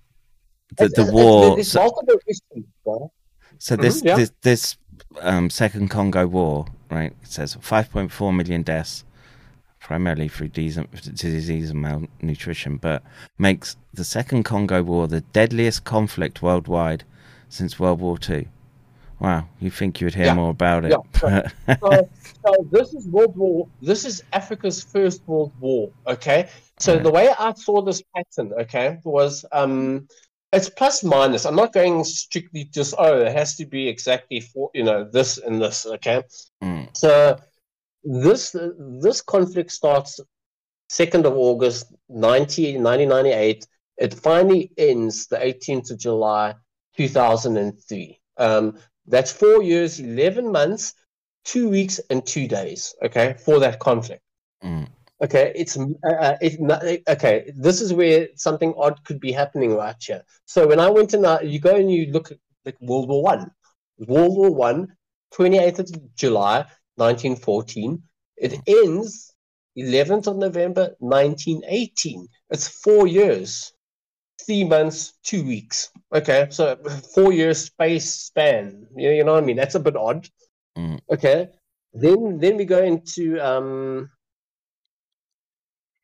the 0.76 0.88
the 0.88 1.04
war. 1.12 1.54
There's 1.56 1.68
So, 1.72 1.80
multiple 1.80 2.18
issues, 2.26 2.64
bro. 2.84 3.12
so 3.58 3.76
this 3.76 4.00
Mhm, 4.02 4.06
yeah. 4.06 4.16
this 4.16 4.32
this 4.42 4.76
um, 5.20 5.50
second 5.50 5.88
Congo 5.88 6.26
war, 6.26 6.66
right? 6.90 7.12
It 7.22 7.28
says 7.28 7.56
5.4 7.56 8.34
million 8.34 8.62
deaths, 8.62 9.04
primarily 9.80 10.28
through 10.28 10.48
disease, 10.48 10.76
and 11.70 11.80
malnutrition, 11.80 12.76
but 12.76 13.02
makes 13.38 13.76
the 13.92 14.04
second 14.04 14.44
Congo 14.44 14.82
war 14.82 15.06
the 15.08 15.20
deadliest 15.20 15.84
conflict 15.84 16.42
worldwide 16.42 17.04
since 17.48 17.78
World 17.78 18.00
War 18.00 18.16
Two. 18.18 18.46
Wow, 19.20 19.48
you 19.60 19.70
think 19.70 20.00
you 20.00 20.06
would 20.06 20.14
hear 20.14 20.26
Yeah, 20.26 20.34
more 20.34 20.50
about 20.50 20.84
it? 20.84 20.96
yeah, 21.22 21.42
So, 21.82 22.08
so 22.44 22.68
this 22.70 22.92
is 22.92 23.06
World 23.08 23.36
War. 23.36 23.68
This 23.80 24.04
is 24.04 24.22
Africa's 24.32 24.82
first 24.82 25.22
World 25.26 25.52
War. 25.60 25.90
Okay. 26.06 26.48
So 26.80 26.94
Right. 26.94 27.02
the 27.04 27.10
way 27.10 27.28
I 27.38 27.52
saw 27.54 27.82
this 27.82 28.02
pattern, 28.14 28.52
okay, 28.62 28.98
was 29.04 29.44
um, 29.52 30.08
it's 30.52 30.68
plus 30.68 31.02
minus. 31.02 31.44
I'm 31.46 31.56
not 31.56 31.72
going 31.72 32.04
strictly 32.04 32.64
just 32.64 32.94
oh, 32.98 33.20
it 33.20 33.32
has 33.32 33.56
to 33.56 33.66
be 33.66 33.88
exactly 33.88 34.40
for 34.40 34.70
you 34.74 34.84
know 34.84 35.08
this 35.10 35.38
and 35.38 35.60
this. 35.60 35.86
Okay. 35.86 36.22
Mm, 36.62 36.88
So 36.96 37.36
this 38.04 38.54
this 39.02 39.20
conflict 39.20 39.70
starts 39.70 40.20
2nd 40.90 41.24
of 41.24 41.34
August 41.36 41.86
19, 42.08 42.82
1998. 42.82 43.66
It 43.98 44.14
finally 44.14 44.72
ends 44.76 45.26
the 45.26 45.36
18th 45.36 45.90
of 45.92 45.98
July 45.98 46.54
2003. 46.96 48.20
Um, 48.36 48.78
that's 49.06 49.32
four 49.32 49.62
years, 49.62 50.00
11 50.00 50.50
months, 50.50 50.94
two 51.44 51.68
weeks, 51.68 52.00
and 52.10 52.24
two 52.26 52.46
days. 52.46 52.94
Okay, 53.04 53.34
for 53.44 53.58
that 53.60 53.78
conflict. 53.78 54.22
mm, 54.62 54.86
Okay, 55.22 55.52
it's 55.54 55.78
uh, 55.78 55.86
uh, 56.04 56.36
it, 56.40 57.02
okay. 57.08 57.52
This 57.56 57.80
is 57.80 57.92
where 57.94 58.28
something 58.34 58.74
odd 58.76 59.04
could 59.04 59.20
be 59.20 59.30
happening 59.30 59.76
right 59.76 59.96
here. 60.00 60.24
So 60.46 60.66
when 60.66 60.80
I 60.80 60.90
went 60.90 61.14
in, 61.14 61.24
uh, 61.24 61.38
you 61.42 61.60
go 61.60 61.76
and 61.76 61.90
you 61.90 62.10
look 62.10 62.32
at 62.32 62.38
like 62.64 62.76
World 62.80 63.08
War 63.08 63.22
One, 63.22 63.50
World 63.98 64.36
War 64.36 64.50
One, 64.50 64.88
28th 65.34 65.78
of 65.78 66.14
July, 66.16 66.66
1914. 66.96 68.02
It 68.36 68.58
ends 68.66 69.32
11th 69.78 70.26
of 70.26 70.36
November 70.36 70.94
1918. 70.98 72.26
It's 72.50 72.68
four 72.68 73.06
years, 73.06 73.72
three 74.44 74.64
months, 74.64 75.14
two 75.22 75.44
weeks. 75.44 75.90
Okay, 76.12 76.48
so 76.50 76.76
four 77.14 77.32
years 77.32 77.66
space 77.66 78.12
span. 78.12 78.86
You 78.96 79.08
know, 79.08 79.14
you 79.14 79.24
know 79.24 79.32
what 79.34 79.42
I 79.42 79.46
mean? 79.46 79.56
That's 79.56 79.76
a 79.76 79.80
bit 79.80 79.96
odd. 79.96 80.28
Mm. 80.76 80.98
Okay, 81.10 81.48
then 81.92 82.38
then 82.38 82.56
we 82.56 82.64
go 82.64 82.82
into 82.82 83.38
um. 83.40 84.10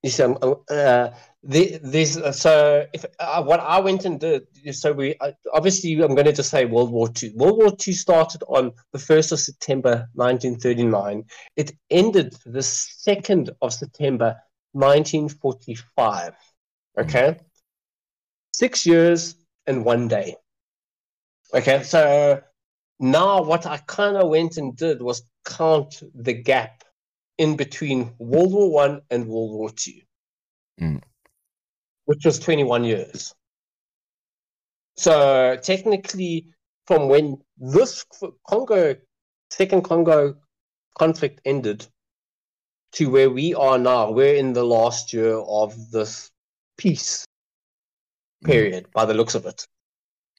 You 0.03 0.11
see, 0.11 0.23
um, 0.23 0.39
uh, 0.71 1.11
the, 1.43 1.79
this 1.83 2.17
uh, 2.17 2.33
so 2.33 2.87
if 2.93 3.05
uh, 3.19 3.43
what 3.43 3.61
I 3.61 3.81
went 3.81 4.05
and 4.05 4.19
did 4.19 4.47
so 4.73 4.93
we 4.93 5.17
uh, 5.21 5.33
obviously 5.53 5.95
I'm 5.95 6.15
going 6.15 6.27
to 6.27 6.33
just 6.33 6.51
say 6.51 6.65
World 6.67 6.91
War 6.91 7.09
Two. 7.09 7.33
World 7.35 7.59
War 7.59 7.77
Two 7.77 7.93
started 7.93 8.43
on 8.49 8.73
the 8.93 8.99
first 8.99 9.33
of 9.33 9.41
September 9.41 10.09
1939. 10.15 11.25
It 11.57 11.73
ended 11.91 12.35
the 12.45 12.63
second 12.63 13.51
of 13.63 13.73
September 13.73 14.37
1945. 14.73 16.35
Okay, 16.99 17.37
six 18.53 18.87
years 18.87 19.37
and 19.67 19.85
one 19.85 20.07
day. 20.09 20.37
Okay, 21.55 21.83
so 21.83 22.43
now 23.01 23.43
what 23.43 23.67
I 23.67 23.79
kind 23.79 24.17
of 24.17 24.29
went 24.29 24.59
and 24.59 24.77
did 24.77 25.01
was 25.01 25.23
count 25.45 26.03
the 26.15 26.35
gap 26.35 26.85
in 27.39 27.57
between 27.57 28.13
World 28.19 28.53
War 28.53 28.71
One 28.71 29.01
and 29.11 29.27
World 29.27 29.53
War 29.53 29.71
Two. 29.71 30.01
Mm 30.81 31.01
which 32.09 32.25
was 32.25 32.39
21 32.39 32.85
years. 32.85 33.35
So 34.97 35.59
technically, 35.63 36.47
from 36.87 37.11
when 37.11 37.37
this 37.59 38.07
Congo, 38.49 38.97
second 39.51 39.83
Congo 39.83 40.37
conflict 40.99 41.43
ended 41.45 41.87
to 42.93 43.11
where 43.11 43.29
we 43.29 43.53
are 43.55 43.77
now, 43.77 44.11
we're 44.11 44.37
in 44.37 44.55
the 44.55 44.65
last 44.65 45.13
year 45.13 45.35
of 45.35 45.75
this 45.91 46.31
peace 46.79 47.27
period 48.43 48.85
mm. 48.85 48.93
by 48.93 49.05
the 49.05 49.13
looks 49.13 49.35
of 49.35 49.45
it. 49.45 49.67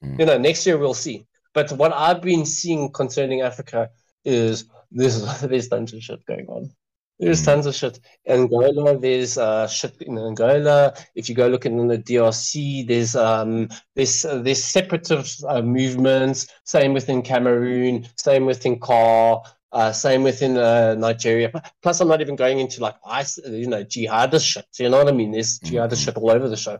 Mm. 0.02 0.18
You 0.18 0.26
know, 0.26 0.38
next 0.38 0.66
year 0.66 0.76
we'll 0.76 0.92
see. 0.92 1.28
But 1.54 1.70
what 1.70 1.92
I've 1.92 2.20
been 2.20 2.46
seeing 2.46 2.90
concerning 2.90 3.42
Africa 3.42 3.90
is 4.24 4.64
there's 4.90 5.40
there's 5.40 5.68
tons 5.68 5.92
of 5.92 6.02
shit 6.02 6.26
going 6.26 6.48
on. 6.48 6.72
There's 7.20 7.42
mm. 7.42 7.44
tons 7.44 7.66
of 7.66 7.74
shit. 7.74 8.00
Angola, 8.26 8.98
there's 8.98 9.36
uh, 9.36 9.68
shit 9.68 10.00
in 10.00 10.18
Angola. 10.18 10.94
If 11.14 11.28
you 11.28 11.34
go 11.34 11.48
looking 11.48 11.78
in 11.78 11.86
the 11.86 11.98
DRC, 11.98 12.86
there's 12.88 13.14
um, 13.14 13.68
there's 13.94 14.24
uh, 14.24 14.38
there's 14.38 14.64
separatist 14.64 15.44
uh, 15.46 15.60
movements. 15.60 16.48
Same 16.64 16.94
within 16.94 17.22
Cameroon. 17.22 18.08
Same 18.16 18.46
within 18.46 18.80
CAR. 18.80 19.42
Uh, 19.72 19.92
same 19.92 20.24
within 20.24 20.56
uh, 20.56 20.94
Nigeria. 20.94 21.52
Plus, 21.82 22.00
I'm 22.00 22.08
not 22.08 22.20
even 22.20 22.36
going 22.36 22.58
into 22.58 22.80
like 22.80 22.96
ice, 23.06 23.38
you 23.46 23.68
know, 23.68 23.84
jihadist 23.84 24.44
shit. 24.44 24.66
You 24.78 24.88
know 24.88 24.98
what 24.98 25.08
I 25.08 25.12
mean? 25.12 25.30
There's 25.30 25.60
jihadist 25.60 25.92
mm-hmm. 25.92 25.94
shit 25.94 26.16
all 26.16 26.30
over 26.30 26.48
the 26.48 26.56
show. 26.56 26.78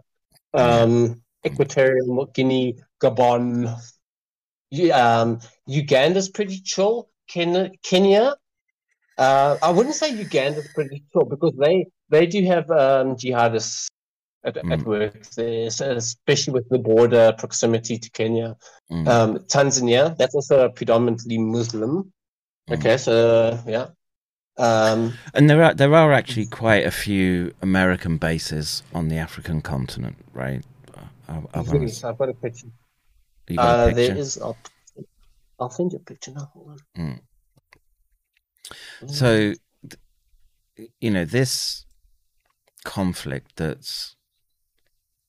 Um, 0.54 1.22
Equatorial 1.46 2.26
Guinea, 2.34 2.78
Gabon, 3.00 3.78
um, 4.92 5.38
Uganda's 5.66 6.28
pretty 6.28 6.60
chill. 6.60 7.10
Ken- 7.28 7.72
Kenya, 7.82 8.34
uh, 9.20 9.58
I 9.62 9.70
wouldn't 9.70 9.94
say 9.94 10.10
Uganda's 10.10 10.68
pretty 10.74 11.04
sure 11.12 11.26
because 11.26 11.52
they 11.58 11.86
they 12.08 12.26
do 12.26 12.42
have 12.46 12.70
um, 12.70 13.16
jihadists 13.16 13.88
at, 14.44 14.54
mm. 14.54 14.72
at 14.72 14.82
work 14.86 15.26
there, 15.36 15.66
especially 15.66 16.54
with 16.54 16.68
the 16.70 16.78
border 16.78 17.34
proximity 17.36 17.98
to 17.98 18.10
Kenya. 18.10 18.56
Mm. 18.90 19.06
Um, 19.06 19.38
Tanzania, 19.40 20.16
that's 20.16 20.34
also 20.34 20.70
predominantly 20.70 21.36
Muslim. 21.36 22.12
Mm. 22.70 22.78
Okay, 22.78 22.96
so 22.96 23.58
yeah. 23.66 23.88
Um, 24.56 25.12
and 25.34 25.50
there 25.50 25.62
are 25.62 25.74
there 25.74 25.94
are 25.94 26.12
actually 26.12 26.46
quite 26.46 26.86
a 26.86 26.90
few 26.90 27.52
American 27.60 28.16
bases 28.16 28.82
on 28.94 29.08
the 29.08 29.16
African 29.18 29.60
continent, 29.60 30.16
right? 30.32 30.64
I, 31.28 31.42
I 31.52 31.62
yes, 31.62 32.04
I've 32.04 32.16
got 32.16 32.30
a 32.30 32.34
picture. 32.34 32.68
Got 33.54 33.58
a 33.58 33.62
uh, 33.62 33.86
picture? 33.86 33.96
There 33.96 34.16
is. 34.16 34.38
I'll, 34.38 34.56
I'll 35.58 35.70
send 35.70 35.92
you 35.92 35.98
a 35.98 36.02
picture 36.02 36.32
now. 36.32 36.50
Hold 36.54 36.80
on. 36.96 37.20
Mm. 39.02 39.10
So, 39.10 39.54
you 41.00 41.10
know, 41.10 41.24
this 41.24 41.84
conflict 42.84 43.56
that's 43.56 44.16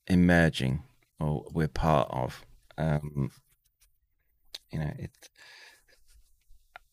emerging 0.08 0.84
or 1.20 1.45
we're 1.52 1.68
part 1.68 2.10
of, 2.12 2.44
um, 2.78 3.32
you 4.72 4.80
know, 4.80 4.91
it. 4.98 5.30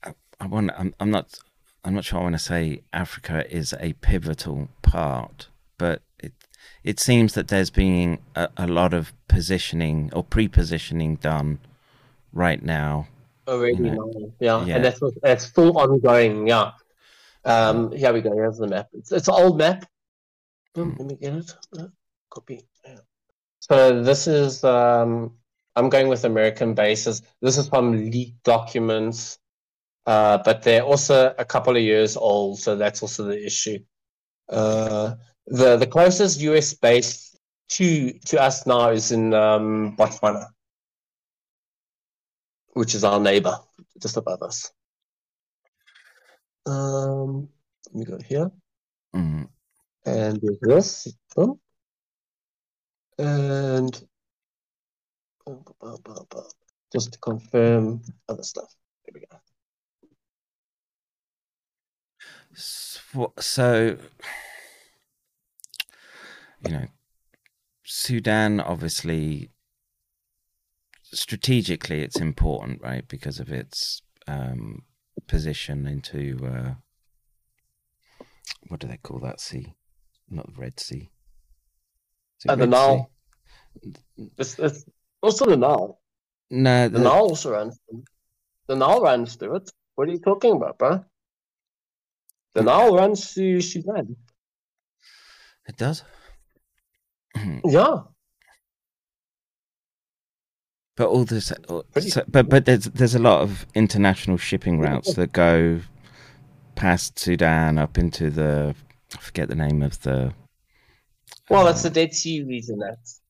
I, 0.05 0.15
I 0.41 0.47
want. 0.47 0.71
I'm, 0.77 0.95
I'm 1.01 1.11
not. 1.11 1.39
I'm 1.85 1.95
not 1.95 2.05
sure 2.05 2.19
I 2.19 2.23
want 2.23 2.35
to 2.35 2.39
say 2.41 2.83
Africa 2.93 3.45
is 3.51 3.75
a 3.81 3.93
pivotal 3.95 4.69
part, 4.83 5.49
but 5.79 6.03
it 6.19 6.33
it 6.83 7.01
seems 7.01 7.35
that 7.35 7.49
there's 7.49 7.71
been 7.71 8.19
a, 8.35 8.49
a 8.57 8.67
lot 8.67 8.93
of 8.93 9.13
positioning 9.29 10.11
or 10.13 10.25
pre-positioning 10.25 11.17
done 11.17 11.61
right 12.33 12.63
now 12.63 13.07
already 13.49 13.91
know, 13.91 14.33
yeah. 14.41 14.65
yeah. 14.65 14.77
and 14.77 14.85
that's 14.85 15.01
that's 15.23 15.45
still 15.47 15.77
ongoing. 15.79 16.47
Yeah. 16.47 16.73
Um, 17.45 17.93
here 17.93 18.13
we 18.13 18.21
go. 18.21 18.33
Here's 18.33 18.59
the 18.59 18.69
map. 18.69 18.89
It's 18.93 19.13
it's 19.13 19.29
an 19.29 19.35
old 19.35 19.59
map. 19.59 19.87
Hmm. 20.75 20.93
Let 20.99 21.07
me 21.07 21.17
get 21.17 21.35
it. 21.35 21.51
Copy. 22.31 22.63
Yeah. 22.85 22.99
So 23.61 24.03
this 24.03 24.27
is 24.27 24.65
um, 24.65 25.33
I'm 25.75 25.89
going 25.89 26.09
with 26.09 26.25
American 26.25 26.75
bases. 26.75 27.23
This 27.41 27.57
is 27.57 27.69
from 27.69 27.93
leaked 28.11 28.43
documents, 28.45 29.39
uh, 30.07 30.39
but 30.45 30.63
they're 30.63 30.83
also 30.83 31.35
a 31.39 31.45
couple 31.45 31.77
of 31.77 31.83
years 31.83 32.17
old, 32.17 32.59
so 32.59 32.77
that's 32.77 33.03
also 33.03 33.25
the 33.25 33.45
issue. 33.45 33.79
Uh, 34.49 35.15
the 35.47 35.77
the 35.77 35.87
closest 35.87 36.41
US 36.41 36.75
base 36.75 37.37
to 37.71 38.13
to 38.27 38.41
us 38.41 38.67
now 38.67 38.91
is 38.91 39.13
in 39.13 39.33
um, 39.35 39.97
Botswana 39.97 40.49
which 42.79 42.95
is 42.95 43.03
our 43.03 43.19
neighbor 43.19 43.59
just 44.01 44.17
above 44.17 44.41
us. 44.41 44.71
Um, 46.65 47.49
let 47.87 47.95
me 47.97 48.05
go 48.05 48.19
here. 48.25 48.53
Mm-hmm. 49.17 49.43
And 50.07 50.41
this. 50.63 51.13
Boom. 51.35 51.59
And 53.19 54.01
just 56.93 57.15
to 57.15 57.19
confirm 57.19 58.01
other 58.29 58.45
stuff. 58.45 58.73
There 59.05 59.13
we 59.13 59.27
go. 59.27 59.41
So, 62.55 63.33
so 63.41 63.97
you 66.65 66.71
know, 66.71 66.87
Sudan 67.83 68.61
obviously 68.61 69.51
strategically 71.13 72.03
it's 72.03 72.21
important, 72.21 72.83
right? 72.83 73.07
Because 73.09 73.41
of 73.41 73.51
its 73.51 74.03
um, 74.27 74.83
position 75.27 75.87
into 75.87 76.39
uh, 76.47 76.75
what 78.69 78.81
do 78.81 78.87
they 78.87 78.99
call 78.99 79.19
that 79.21 79.41
sea? 79.41 79.75
Not 80.31 80.47
the 80.47 80.61
Red 80.61 80.79
Sea. 80.79 81.11
Uh, 82.49 82.57
the 82.57 82.67
Nile. 82.67 83.11
It's, 84.37 84.59
it's 84.59 84.85
also 85.23 85.47
the 85.47 85.57
Nile. 85.57 86.01
No, 86.51 86.89
the, 86.89 86.99
the 86.99 87.05
Nile 87.05 87.13
also 87.13 87.53
runs. 87.53 87.79
The 88.67 88.77
Nile 88.77 89.01
runs 89.01 89.37
through 89.37 89.57
it. 89.57 89.71
What 89.95 90.09
are 90.09 90.13
you 90.13 90.19
talking 90.19 90.53
about, 90.53 90.79
bro? 90.79 91.05
The 92.55 92.63
Nile 92.63 92.95
runs 92.95 93.33
through 93.33 93.61
Sudan. 93.61 94.17
It 95.67 95.77
does. 95.77 96.03
yeah. 97.65 97.99
But 100.99 101.11
all 101.11 101.25
this, 101.25 101.53
so, 102.01 102.25
but 102.27 102.49
but 102.49 102.65
there's 102.65 102.87
there's 102.87 103.15
a 103.15 103.21
lot 103.21 103.43
of 103.43 103.67
international 103.73 104.37
shipping 104.37 104.81
routes 104.81 105.15
that 105.15 105.33
go 105.33 105.81
past 106.75 107.21
Sudan 107.21 107.79
up 107.79 107.97
into 107.97 108.31
the 108.31 108.75
I 109.17 109.21
forget 109.21 109.49
the 109.49 109.55
name 109.55 109.81
of 109.81 110.03
the. 110.03 110.35
Well, 111.49 111.67
that's 111.67 111.85
the 111.85 111.91
Dead 111.91 112.13
Sea 112.13 112.43
region. 112.43 112.81
That's. 112.81 113.21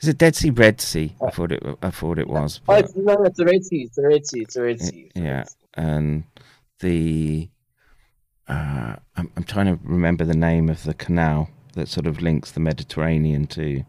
Is 0.00 0.08
it 0.08 0.18
Dead 0.18 0.36
Sea, 0.36 0.50
Red 0.50 0.80
Sea? 0.80 1.16
I 1.20 1.30
thought 1.30 1.50
it. 1.50 1.62
I 1.82 1.90
thought 1.90 2.20
it 2.20 2.28
was. 2.28 2.60
But... 2.64 2.72
Oh, 2.72 2.78
it's, 2.78 2.96
no, 2.96 3.24
it's 3.24 3.36
the 3.36 3.44
Red 3.44 3.64
Sea. 3.64 3.82
It's 3.82 3.96
the 3.96 4.06
Red 4.06 4.26
Sea. 4.26 4.40
It's 4.42 4.54
the 4.54 4.62
Red 4.62 4.80
Sea. 4.80 5.10
yeah, 5.16 5.44
and 5.74 6.22
the. 6.78 7.48
Uh, 8.46 8.94
I'm 9.16 9.32
I'm 9.36 9.42
trying 9.42 9.66
to 9.66 9.80
remember 9.82 10.24
the 10.24 10.36
name 10.36 10.68
of 10.68 10.84
the 10.84 10.94
canal 10.94 11.50
that 11.74 11.88
sort 11.88 12.06
of 12.06 12.20
links 12.22 12.52
the 12.52 12.60
Mediterranean 12.60 13.48
to 13.48 13.82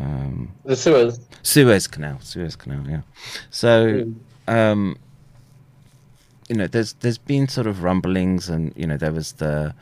um, 0.00 0.52
the 0.64 0.76
Suez. 0.76 1.20
Suez 1.42 1.86
Canal. 1.86 2.18
Suez 2.20 2.56
Canal. 2.56 2.88
Yeah. 2.88 3.02
So, 3.50 4.12
um, 4.48 4.98
you 6.48 6.56
know, 6.56 6.66
there's 6.66 6.94
there's 6.94 7.18
been 7.18 7.48
sort 7.48 7.66
of 7.66 7.82
rumblings, 7.82 8.48
and 8.48 8.72
you 8.76 8.86
know, 8.86 8.96
there 8.96 9.12
was 9.12 9.32
the 9.32 9.74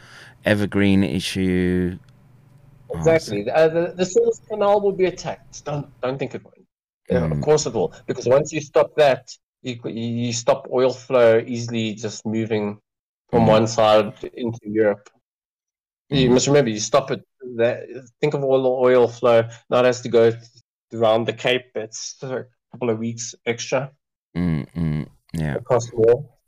Evergreen 0.44 1.04
issue. 1.04 1.98
Exactly. 2.90 3.48
Oh, 3.50 3.54
uh, 3.54 3.68
the, 3.68 3.92
the 3.96 4.04
Suez 4.04 4.40
Canal 4.48 4.80
will 4.80 4.92
be 4.92 5.04
attacked. 5.04 5.64
Don't 5.64 5.86
don't 6.00 6.18
think 6.18 6.34
it 6.34 6.44
won't. 6.44 6.66
Yeah, 7.08 7.20
mm. 7.20 7.32
Of 7.32 7.40
course 7.40 7.66
it 7.66 7.74
will, 7.74 7.94
because 8.06 8.26
once 8.26 8.52
you 8.52 8.60
stop 8.60 8.94
that, 8.96 9.30
you 9.62 9.80
you 9.84 10.32
stop 10.32 10.68
oil 10.72 10.92
flow 10.92 11.42
easily 11.46 11.94
just 11.94 12.26
moving 12.26 12.80
from 13.30 13.44
mm. 13.44 13.48
one 13.48 13.66
side 13.66 14.12
into 14.34 14.60
Europe. 14.62 15.08
You 16.10 16.30
must 16.30 16.46
remember, 16.46 16.70
you 16.70 16.80
stop 16.80 17.10
it. 17.10 17.22
That, 17.56 17.86
think 18.20 18.34
of 18.34 18.44
all 18.44 18.62
the 18.62 18.68
oil 18.68 19.08
flow. 19.08 19.48
Now 19.70 19.80
it 19.80 19.84
has 19.86 20.02
to 20.02 20.08
go 20.08 20.32
around 20.92 21.26
the 21.26 21.32
Cape. 21.32 21.70
It's 21.74 22.16
a 22.22 22.46
couple 22.72 22.90
of 22.90 22.98
weeks 22.98 23.34
extra. 23.46 23.90
Mm, 24.36 24.66
mm, 24.72 25.08
yeah. 25.32 25.54
Across 25.56 25.90
the 25.90 25.96
wall. 25.96 26.38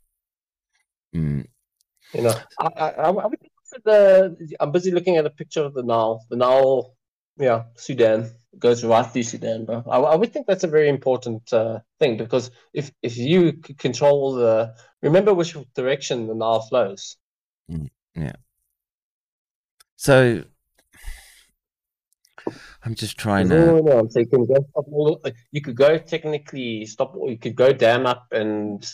Mm. 1.15 1.47
You 2.13 2.21
know, 2.21 2.35
I, 2.59 2.67
I, 2.67 3.09
I, 3.09 3.29
the, 3.83 4.55
I'm 4.59 4.71
busy 4.71 4.91
looking 4.91 5.17
at 5.17 5.25
a 5.25 5.29
picture 5.29 5.63
of 5.63 5.73
the 5.73 5.83
Nile. 5.83 6.25
The 6.29 6.35
Nile, 6.35 6.95
yeah, 7.37 7.63
Sudan 7.75 8.31
goes 8.57 8.83
right 8.83 9.05
through 9.05 9.23
Sudan, 9.23 9.65
bro. 9.65 9.83
I, 9.89 9.99
I 9.99 10.15
would 10.15 10.33
think 10.33 10.47
that's 10.47 10.63
a 10.63 10.67
very 10.67 10.89
important 10.89 11.51
uh, 11.53 11.79
thing 11.99 12.17
because 12.17 12.51
if 12.73 12.91
if 13.01 13.17
you 13.17 13.53
control 13.53 14.33
the, 14.33 14.75
remember 15.01 15.33
which 15.33 15.55
direction 15.73 16.27
the 16.27 16.35
Nile 16.35 16.61
flows. 16.61 17.17
Mm, 17.69 17.89
yeah. 18.15 18.35
So 19.95 20.43
I'm 22.83 22.95
just 22.95 23.17
trying 23.17 23.49
to. 23.49 23.55
No, 23.55 23.77
no, 23.79 24.07
so 24.09 24.19
you 24.19 24.27
can 24.27 24.45
go 24.45 24.55
stop 24.69 24.85
all. 24.91 25.21
You 25.51 25.61
could 25.61 25.75
go 25.75 25.97
technically 25.97 26.85
stop. 26.85 27.15
You 27.15 27.37
could 27.37 27.55
go 27.55 27.73
dam 27.73 28.05
up 28.05 28.27
and 28.31 28.85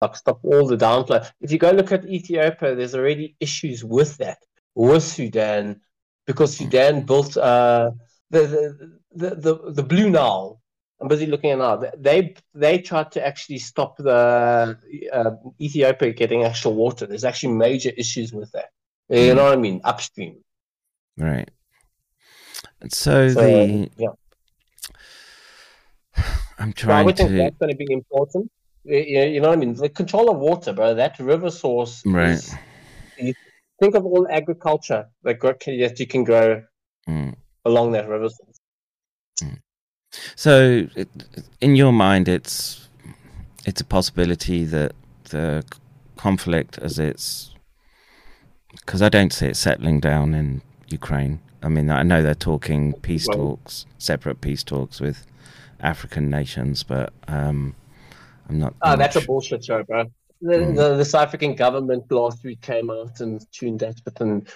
like 0.00 0.16
stop 0.16 0.40
all 0.44 0.66
the 0.66 0.76
downflow. 0.76 1.30
If 1.40 1.50
you 1.52 1.58
go 1.58 1.70
look 1.70 1.92
at 1.92 2.04
Ethiopia, 2.06 2.74
there's 2.74 2.94
already 2.94 3.36
issues 3.40 3.84
with 3.84 4.16
that 4.18 4.38
with 4.74 5.02
Sudan 5.02 5.80
because 6.26 6.56
Sudan 6.56 7.02
built 7.02 7.36
uh, 7.36 7.92
the, 8.30 8.92
the 9.14 9.34
the 9.34 9.72
the 9.72 9.82
Blue 9.82 10.10
Nile. 10.10 10.60
I'm 11.00 11.08
busy 11.08 11.26
looking 11.26 11.50
at 11.50 11.58
now. 11.58 11.76
They 11.98 12.34
they 12.54 12.78
tried 12.78 13.12
to 13.12 13.26
actually 13.26 13.58
stop 13.58 13.98
the 13.98 14.78
uh, 15.12 15.30
Ethiopia 15.60 16.12
getting 16.12 16.44
actual 16.44 16.74
water. 16.74 17.06
There's 17.06 17.24
actually 17.24 17.52
major 17.52 17.90
issues 17.96 18.32
with 18.32 18.50
that. 18.52 18.70
You 19.08 19.34
know 19.34 19.44
what 19.44 19.52
I 19.52 19.56
mean? 19.56 19.80
Upstream. 19.84 20.38
Right. 21.16 21.48
So, 22.88 23.28
so 23.28 23.40
the 23.40 23.90
yeah. 23.96 24.08
I'm 26.58 26.72
trying 26.72 26.96
so 26.96 27.00
I 27.00 27.02
would 27.02 27.16
think 27.16 27.30
that's 27.30 27.56
going 27.56 27.70
to 27.70 27.76
be 27.76 27.92
important. 27.92 28.50
You 28.84 29.40
know 29.40 29.48
what 29.48 29.58
I 29.58 29.60
mean? 29.60 29.74
The 29.74 29.88
control 29.88 30.30
of 30.30 30.38
water, 30.38 30.72
bro. 30.72 30.94
That 30.94 31.18
river 31.18 31.50
source. 31.50 32.02
Right. 32.06 32.38
Is, 33.18 33.34
think 33.80 33.94
of 33.94 34.04
all 34.04 34.26
agriculture 34.30 35.08
that, 35.24 35.40
that 35.40 35.96
you 35.98 36.06
can 36.06 36.24
grow 36.24 36.62
mm. 37.08 37.34
along 37.64 37.92
that 37.92 38.08
river 38.08 38.28
source. 38.28 38.60
Mm. 39.42 39.58
So, 40.36 40.86
in 41.60 41.76
your 41.76 41.92
mind, 41.92 42.28
it's 42.28 42.88
it's 43.64 43.80
a 43.80 43.84
possibility 43.84 44.64
that 44.64 44.92
the 45.24 45.64
conflict, 46.16 46.78
as 46.78 46.98
it's 46.98 47.54
because 48.70 49.02
I 49.02 49.08
don't 49.08 49.32
see 49.32 49.46
it 49.46 49.56
settling 49.56 50.00
down 50.00 50.34
in 50.34 50.62
Ukraine. 50.88 51.40
I 51.62 51.68
mean, 51.68 51.90
I 51.90 52.02
know 52.02 52.22
they're 52.22 52.34
talking 52.34 52.92
peace 52.94 53.26
talks, 53.26 53.86
separate 53.98 54.40
peace 54.40 54.62
talks 54.62 55.00
with 55.00 55.26
African 55.80 56.30
nations, 56.30 56.82
but 56.82 57.12
um, 57.28 57.74
I'm 58.48 58.58
not. 58.58 58.74
Oh, 58.82 58.96
that's 58.96 59.16
a 59.16 59.20
bullshit 59.20 59.64
show, 59.64 59.82
bro. 59.82 60.04
The, 60.42 60.52
mm. 60.52 60.76
the, 60.76 60.96
the, 60.96 61.04
South 61.04 61.28
African 61.28 61.54
government 61.54 62.10
last 62.12 62.44
week 62.44 62.60
came 62.60 62.90
out 62.90 63.20
and 63.20 63.44
tuned 63.52 63.80
that, 63.80 64.02
but 64.04 64.16
then 64.16 64.46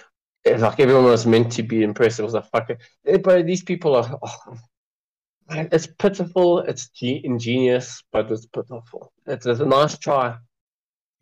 like 0.45 0.79
everyone 0.79 1.05
was 1.05 1.25
meant 1.25 1.51
to 1.53 1.63
be 1.63 1.83
impressed. 1.83 2.19
It 2.19 2.23
was 2.23 2.33
a 2.33 2.41
fucking. 2.41 2.77
Eh, 3.05 3.17
but 3.17 3.45
these 3.45 3.63
people 3.63 3.95
are. 3.95 4.19
Oh, 4.21 4.57
it's 5.49 5.87
pitiful. 5.87 6.59
It's 6.59 6.89
ingenious, 7.01 8.03
but 8.11 8.31
it's 8.31 8.45
pitiful. 8.45 9.11
It's, 9.25 9.45
it's 9.45 9.59
a 9.59 9.65
nice 9.65 9.97
try. 9.97 10.37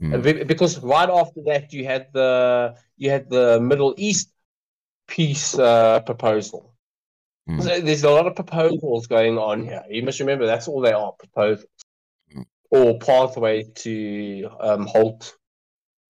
Mm. 0.01 0.47
Because 0.47 0.79
right 0.79 1.09
after 1.09 1.41
that, 1.45 1.73
you 1.73 1.85
had 1.85 2.07
the 2.13 2.75
you 2.97 3.09
had 3.09 3.29
the 3.29 3.59
Middle 3.59 3.95
East 3.97 4.31
peace 5.09 5.57
uh, 5.57 5.99
proposal. 6.01 6.73
Mm. 7.49 7.63
So 7.63 7.81
there's 7.81 8.03
a 8.03 8.11
lot 8.11 8.27
of 8.27 8.35
proposals 8.35 9.07
going 9.07 9.37
on 9.37 9.63
here. 9.63 9.83
You 9.89 10.03
must 10.03 10.19
remember 10.19 10.45
that's 10.45 10.67
all 10.67 10.81
they 10.81 10.93
are 10.93 11.11
proposals 11.13 11.65
mm. 12.33 12.45
or 12.69 12.99
pathway 12.99 13.63
to 13.63 14.49
um, 14.59 14.85
halt 14.85 15.35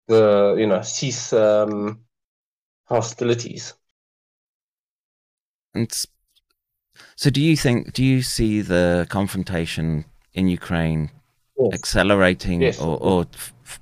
the 0.08 0.56
you 0.58 0.68
know 0.68 0.82
cease 0.82 1.32
um, 1.34 2.02
hostilities. 2.86 3.74
And 5.74 5.90
so, 7.16 7.30
do 7.30 7.42
you 7.42 7.56
think? 7.56 7.94
Do 7.94 8.04
you 8.04 8.22
see 8.22 8.62
the 8.62 9.08
confrontation 9.10 10.06
in 10.34 10.48
Ukraine 10.48 11.12
yes. 11.58 11.74
accelerating 11.74 12.62
yes. 12.62 12.82
or, 12.82 12.98
or 13.02 13.26
f- 13.34 13.80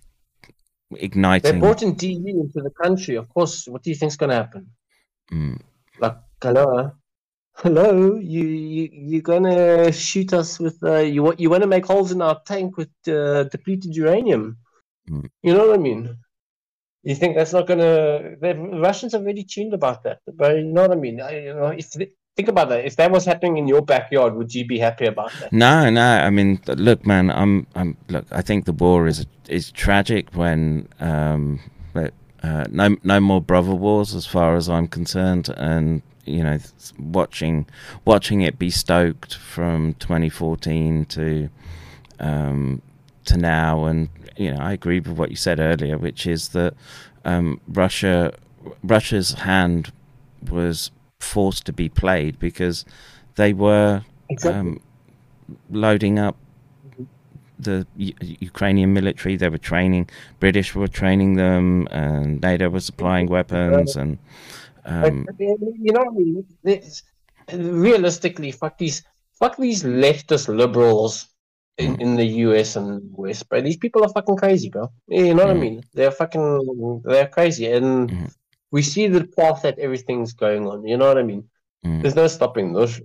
igniting? 0.92 1.54
They 1.54 1.60
brought 1.60 1.82
in 1.82 1.96
DU 1.96 2.42
into 2.44 2.62
the 2.62 2.72
country. 2.84 3.16
Of 3.16 3.30
course, 3.30 3.68
what 3.68 3.84
do 3.84 3.90
you 3.90 3.96
think 3.96 4.12
is 4.12 4.18
going 4.18 4.30
to 4.30 4.36
happen? 4.36 4.68
Mm. 5.32 5.60
Like, 6.00 6.18
hello, 6.42 6.92
hello, 7.56 8.16
you 8.16 8.44
you 8.44 8.90
you're 8.92 9.22
gonna 9.22 9.92
shoot 9.92 10.34
us 10.34 10.60
with 10.60 10.82
uh, 10.84 11.00
you 11.00 11.24
want 11.24 11.40
you 11.40 11.50
want 11.50 11.64
to 11.64 11.68
make 11.68 11.86
holes 11.86 12.12
in 12.12 12.22
our 12.22 12.40
tank 12.46 12.78
with 12.78 12.90
uh, 13.08 13.44
depleted 13.46 13.96
uranium. 13.96 14.58
Mm. 15.10 15.30
You 15.44 15.54
know 15.54 15.68
what 15.68 15.80
I 15.80 15.82
mean? 15.82 16.18
You 17.04 17.16
think 17.16 17.36
that's 17.36 17.54
not 17.54 17.68
gonna? 17.68 18.36
The 18.40 18.56
Russians 18.82 19.14
are 19.16 19.24
really 19.24 19.44
tuned 19.44 19.74
about 19.74 20.04
that, 20.04 20.20
but 20.34 20.58
you 20.58 20.64
know 20.64 20.84
what 20.84 20.92
I 20.92 20.96
mean. 20.96 21.22
I, 21.22 21.40
you 21.40 21.54
know, 21.54 21.68
if 21.68 21.92
they, 21.92 22.12
think 22.36 22.48
about 22.48 22.70
that. 22.70 22.86
If 22.86 22.96
that 22.98 23.12
was 23.12 23.26
happening 23.26 23.58
in 23.58 23.68
your 23.68 23.82
backyard, 23.82 24.36
would 24.36 24.54
you 24.54 24.66
be 24.66 24.78
happy 24.78 25.06
about 25.06 25.32
that? 25.40 25.52
No, 25.52 25.90
no. 25.90 26.02
I 26.02 26.30
mean, 26.30 26.62
look, 26.68 27.06
man. 27.06 27.32
I'm, 27.32 27.66
I'm. 27.76 27.98
Look, 28.10 28.26
I 28.32 28.42
think 28.42 28.66
the 28.66 28.74
war 28.74 29.08
is 29.08 29.26
is 29.50 29.72
tragic 29.72 30.34
when 30.36 30.88
um, 31.00 31.60
uh, 32.44 32.66
no 32.70 32.96
no 33.04 33.20
more 33.20 33.42
brother 33.42 33.74
wars 33.74 34.14
as 34.14 34.26
far 34.26 34.56
as 34.56 34.70
I'm 34.70 34.88
concerned, 34.88 35.50
and 35.58 36.02
you 36.26 36.44
know 36.44 36.58
watching 37.00 37.68
watching 38.06 38.42
it 38.42 38.60
be 38.60 38.70
stoked 38.70 39.36
from 39.36 39.94
2014 39.96 41.06
to 41.06 41.50
um, 42.20 42.82
to 43.26 43.38
now, 43.38 43.86
and 43.86 44.10
you 44.36 44.54
know 44.54 44.62
I 44.62 44.74
agree 44.74 45.00
with 45.00 45.18
what 45.18 45.30
you 45.30 45.36
said 45.36 45.60
earlier, 45.60 45.98
which 45.98 46.28
is 46.28 46.50
that 46.50 46.74
um, 47.26 47.60
Russia 47.68 48.34
Russia's 48.84 49.34
hand 49.34 49.92
was 50.50 50.92
forced 51.20 51.66
to 51.66 51.74
be 51.74 51.90
played 51.90 52.40
because 52.40 52.86
they 53.36 53.54
were 53.54 54.04
exactly. 54.30 54.60
um, 54.60 54.82
loading 55.70 56.20
up 56.20 56.38
the 57.60 57.86
U- 57.96 58.14
Ukrainian 58.20 58.94
military. 58.94 59.36
They 59.36 59.50
were 59.50 59.58
training. 59.58 60.10
British 60.40 60.76
were 60.76 60.88
training 60.88 61.36
them, 61.36 61.88
and 61.92 62.42
NATO 62.42 62.70
was 62.70 62.86
supplying 62.86 63.28
weapons. 63.28 63.96
And 63.96 64.18
um, 64.86 65.28
you 65.38 65.92
know, 65.94 66.06
I 66.06 66.10
mean, 66.10 66.46
realistically, 67.54 68.52
fuck 68.52 68.78
these, 68.78 69.04
fuck 69.40 69.58
these 69.58 69.84
leftist 69.84 70.48
liberals 70.48 71.28
in, 71.78 71.96
mm. 71.96 72.02
in 72.02 72.16
the 72.16 72.26
US 72.26 72.76
and 72.76 73.02
West, 73.14 73.48
bro. 73.50 73.62
These 73.62 73.78
people 73.78 74.04
are 74.04 74.10
fucking 74.10 74.38
crazy, 74.38 74.70
bro. 74.70 74.92
You 75.08 75.34
know 75.34 75.48
what 75.48 75.56
mm. 75.56 75.60
I 75.60 75.62
mean? 75.62 75.84
They're 75.94 76.12
fucking, 76.12 77.02
they're 77.06 77.28
crazy, 77.28 77.68
and 77.72 78.10
mm. 78.10 78.36
we 78.72 78.82
see 78.82 79.08
the 79.08 79.26
path 79.26 79.62
that 79.64 79.80
everything's 79.80 80.34
going 80.34 80.68
on. 80.68 80.86
You 80.86 80.98
know 80.98 81.08
what 81.08 81.18
I 81.18 81.24
mean? 81.24 81.48
Mm. 81.86 82.02
There's 82.02 82.16
no 82.16 82.28
stopping 82.28 82.74
those. 82.74 83.00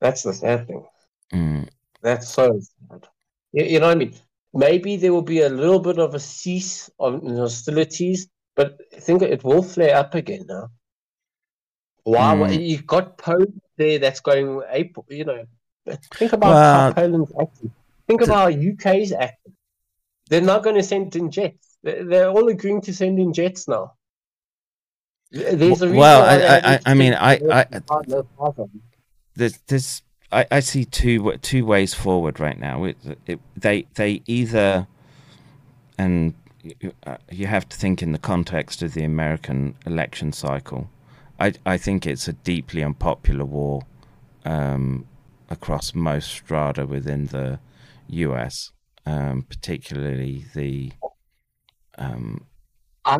That's 0.00 0.22
the 0.22 0.34
sad 0.34 0.66
thing. 0.66 0.84
Mm. 1.32 1.68
That's 2.02 2.28
so 2.28 2.60
sad. 2.90 3.08
You, 3.52 3.64
you 3.64 3.80
know 3.80 3.86
what 3.86 3.96
I 3.96 3.98
mean? 3.98 4.14
Maybe 4.54 4.96
there 4.96 5.12
will 5.12 5.22
be 5.22 5.40
a 5.40 5.48
little 5.48 5.80
bit 5.80 5.98
of 5.98 6.14
a 6.14 6.20
cease 6.20 6.90
of 6.98 7.22
hostilities, 7.22 8.28
but 8.54 8.78
I 8.94 9.00
think 9.00 9.22
it 9.22 9.44
will 9.44 9.62
flare 9.62 9.96
up 9.96 10.14
again 10.14 10.44
now. 10.46 10.68
Wow, 12.04 12.36
mm. 12.36 12.68
you've 12.68 12.86
got 12.86 13.16
Poland 13.16 13.60
there 13.76 13.98
that's 13.98 14.20
going 14.20 14.60
April. 14.70 15.06
You 15.08 15.24
know, 15.24 15.44
think 16.14 16.32
about 16.32 16.50
well, 16.50 16.82
how 16.82 16.92
Poland's 16.92 17.32
acting. 17.40 17.72
Think 18.08 18.22
about 18.22 18.52
how 18.52 18.58
UK's 18.58 19.12
acting. 19.12 19.54
They're 20.28 20.40
not 20.40 20.62
going 20.62 20.76
to 20.76 20.82
send 20.82 21.14
in 21.16 21.30
jets. 21.30 21.78
They're 21.82 22.28
all 22.28 22.48
agreeing 22.48 22.80
to 22.82 22.94
send 22.94 23.18
in 23.18 23.32
jets 23.32 23.68
now. 23.68 23.94
There's 25.30 25.80
a 25.80 25.90
well, 25.90 26.22
I, 26.22 26.74
I, 26.74 26.80
I 26.84 26.94
mean, 26.94 27.14
I, 27.14 27.40
I, 27.50 27.66
this, 29.34 29.58
there's 29.66 30.02
I, 30.32 30.46
I 30.50 30.60
see 30.60 30.84
two 30.84 31.36
two 31.42 31.64
ways 31.66 31.94
forward 31.94 32.40
right 32.40 32.58
now. 32.58 32.84
It, 32.84 32.96
it, 33.26 33.40
they 33.56 33.86
they 33.94 34.22
either, 34.26 34.86
and 35.98 36.34
you, 36.62 36.92
uh, 37.06 37.18
you 37.30 37.46
have 37.46 37.68
to 37.68 37.76
think 37.76 38.02
in 38.02 38.12
the 38.12 38.18
context 38.18 38.82
of 38.82 38.94
the 38.94 39.04
American 39.04 39.74
election 39.86 40.32
cycle. 40.32 40.90
I 41.38 41.52
I 41.66 41.76
think 41.76 42.06
it's 42.06 42.28
a 42.28 42.32
deeply 42.32 42.82
unpopular 42.82 43.44
war 43.44 43.82
um, 44.44 45.06
across 45.50 45.94
most 45.94 46.30
strata 46.30 46.86
within 46.86 47.26
the 47.26 47.60
U.S., 48.08 48.72
um, 49.06 49.42
particularly 49.42 50.46
the. 50.54 50.92
Um, 51.98 52.46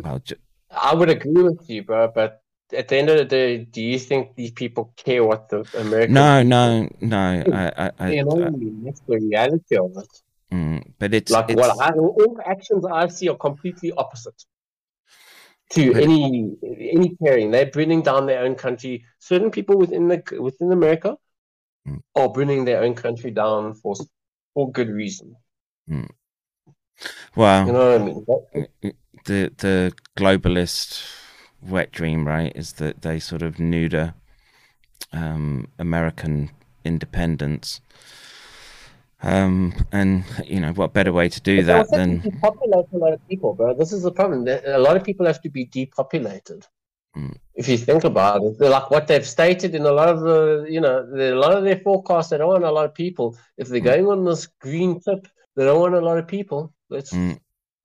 well, 0.03 0.19
ju- 0.19 0.35
I 0.71 0.95
would 0.95 1.09
agree 1.09 1.43
with 1.43 1.69
you, 1.69 1.83
bro, 1.83 2.11
but 2.13 2.42
at 2.73 2.87
the 2.87 2.97
end 2.97 3.09
of 3.09 3.17
the 3.17 3.25
day, 3.25 3.57
do 3.59 3.81
you 3.81 3.99
think 3.99 4.35
these 4.35 4.51
people 4.51 4.93
care 4.95 5.23
what 5.23 5.49
the 5.49 5.65
American? 5.77 6.13
No, 6.13 6.43
no, 6.43 6.89
no. 7.01 7.43
I, 7.53 7.91
I, 7.99 8.15
know, 8.21 8.43
I 8.43 8.51
that's 8.83 9.01
the 9.01 9.19
reality 9.19 9.77
of 9.77 9.91
it. 9.97 10.21
Mm, 10.51 10.91
but 10.99 11.13
it's 11.13 11.31
like 11.31 11.49
it's, 11.49 11.59
what 11.59 11.81
I, 11.81 11.91
all 11.97 12.39
actions 12.45 12.85
I 12.85 13.07
see 13.07 13.27
are 13.27 13.37
completely 13.37 13.91
opposite. 13.91 14.39
to 15.71 15.93
any 15.95 16.55
any 16.79 17.15
caring. 17.15 17.51
They're 17.51 17.65
bringing 17.65 18.03
down 18.03 18.27
their 18.27 18.43
own 18.43 18.55
country. 18.55 19.05
Certain 19.19 19.49
people 19.49 19.77
within 19.77 20.07
the 20.07 20.21
within 20.39 20.71
America 20.71 21.17
mm. 21.87 22.01
are 22.15 22.29
bringing 22.29 22.65
their 22.65 22.83
own 22.83 22.93
country 22.93 23.31
down 23.31 23.73
for 23.73 23.95
for 24.53 24.71
good 24.71 24.89
reason. 24.89 25.35
Mm. 25.89 26.09
Well, 27.35 27.65
you 27.65 27.73
know 27.73 27.99
what 27.99 28.01
I 28.01 28.57
mean. 28.57 28.93
The 29.25 29.51
the 29.57 29.93
globalist 30.17 31.01
wet 31.67 31.91
dream, 31.91 32.27
right, 32.27 32.51
is 32.55 32.73
that 32.73 33.01
they 33.01 33.19
sort 33.19 33.41
of 33.41 33.59
neuter 33.59 34.13
um, 35.11 35.67
American 35.79 36.51
independence. 36.83 37.81
Um, 39.21 39.73
and 39.93 40.25
you 40.45 40.59
know 40.59 40.73
what 40.73 40.91
better 40.91 41.13
way 41.13 41.29
to 41.29 41.39
do 41.39 41.63
but 41.63 41.65
that 41.65 41.91
than 41.91 42.19
depopulate 42.19 42.87
a 42.91 42.97
lot 42.97 43.13
of 43.13 43.25
people, 43.29 43.53
bro. 43.53 43.73
This 43.73 43.93
is 43.93 44.03
the 44.03 44.11
problem. 44.11 44.47
A 44.47 44.77
lot 44.77 44.97
of 44.97 45.03
people 45.03 45.25
have 45.25 45.41
to 45.43 45.49
be 45.49 45.63
depopulated. 45.63 46.67
Mm. 47.15 47.37
If 47.55 47.69
you 47.69 47.77
think 47.77 48.03
about 48.03 48.41
it, 48.43 48.59
like 48.59 48.89
what 48.89 49.07
they've 49.07 49.25
stated 49.25 49.75
in 49.75 49.85
a 49.85 49.91
lot 49.91 50.09
of 50.09 50.21
the, 50.21 50.65
you 50.69 50.81
know, 50.81 51.07
a 51.15 51.35
lot 51.35 51.55
of 51.55 51.63
their 51.63 51.79
forecasts, 51.79 52.29
they 52.29 52.37
don't 52.37 52.47
want 52.47 52.63
a 52.63 52.71
lot 52.71 52.85
of 52.85 52.95
people. 52.95 53.37
If 53.57 53.69
they're 53.69 53.81
mm. 53.81 53.85
going 53.85 54.07
on 54.07 54.25
this 54.25 54.47
green 54.59 54.99
tip, 54.99 55.27
they 55.55 55.63
don't 55.63 55.79
want 55.79 55.93
a 55.93 56.01
lot 56.01 56.17
of 56.17 56.27
people. 56.27 56.73
Let's, 56.89 57.13
mm. 57.13 57.39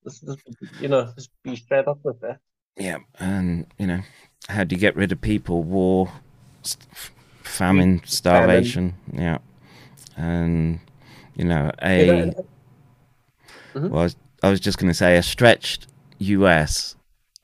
let's, 0.05 0.23
let's 0.23 0.43
you 0.81 0.89
know, 0.89 1.13
just 1.15 1.31
be 1.45 1.57
straight 1.57 1.87
up 1.87 1.99
with 2.03 2.21
that. 2.23 2.41
Yeah, 2.79 2.99
and 3.19 3.67
you 3.79 3.87
know, 3.87 4.01
how 4.49 4.65
do 4.65 4.75
you 4.75 4.81
get 4.81 4.97
rid 4.97 5.13
of 5.13 5.21
people? 5.21 5.63
War, 5.63 6.11
famine, 7.43 8.03
starvation. 8.05 8.95
Famine. 9.11 9.23
Yeah, 9.23 9.39
and 10.17 10.81
you 11.37 11.45
know, 11.45 11.71
a. 11.83 12.35
Mm-hmm. 13.75 13.89
Well, 13.89 14.01
I 14.01 14.05
was, 14.05 14.17
I 14.43 14.51
was 14.51 14.61
just 14.61 14.79
going 14.79 14.91
to 14.91 14.95
say 14.95 15.17
a 15.17 15.23
stretched 15.23 15.87
US. 16.19 16.97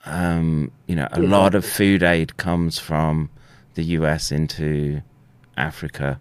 Um, 0.07 0.71
you 0.87 0.97
know, 0.97 1.09
a 1.13 1.21
yeah. 1.21 1.29
lot 1.29 1.55
of 1.55 1.65
food 1.65 2.03
aid 2.03 2.37
comes 2.37 2.79
from 2.79 3.31
the 3.75 3.83
US 3.85 4.31
into 4.31 5.01
Africa, 5.57 6.21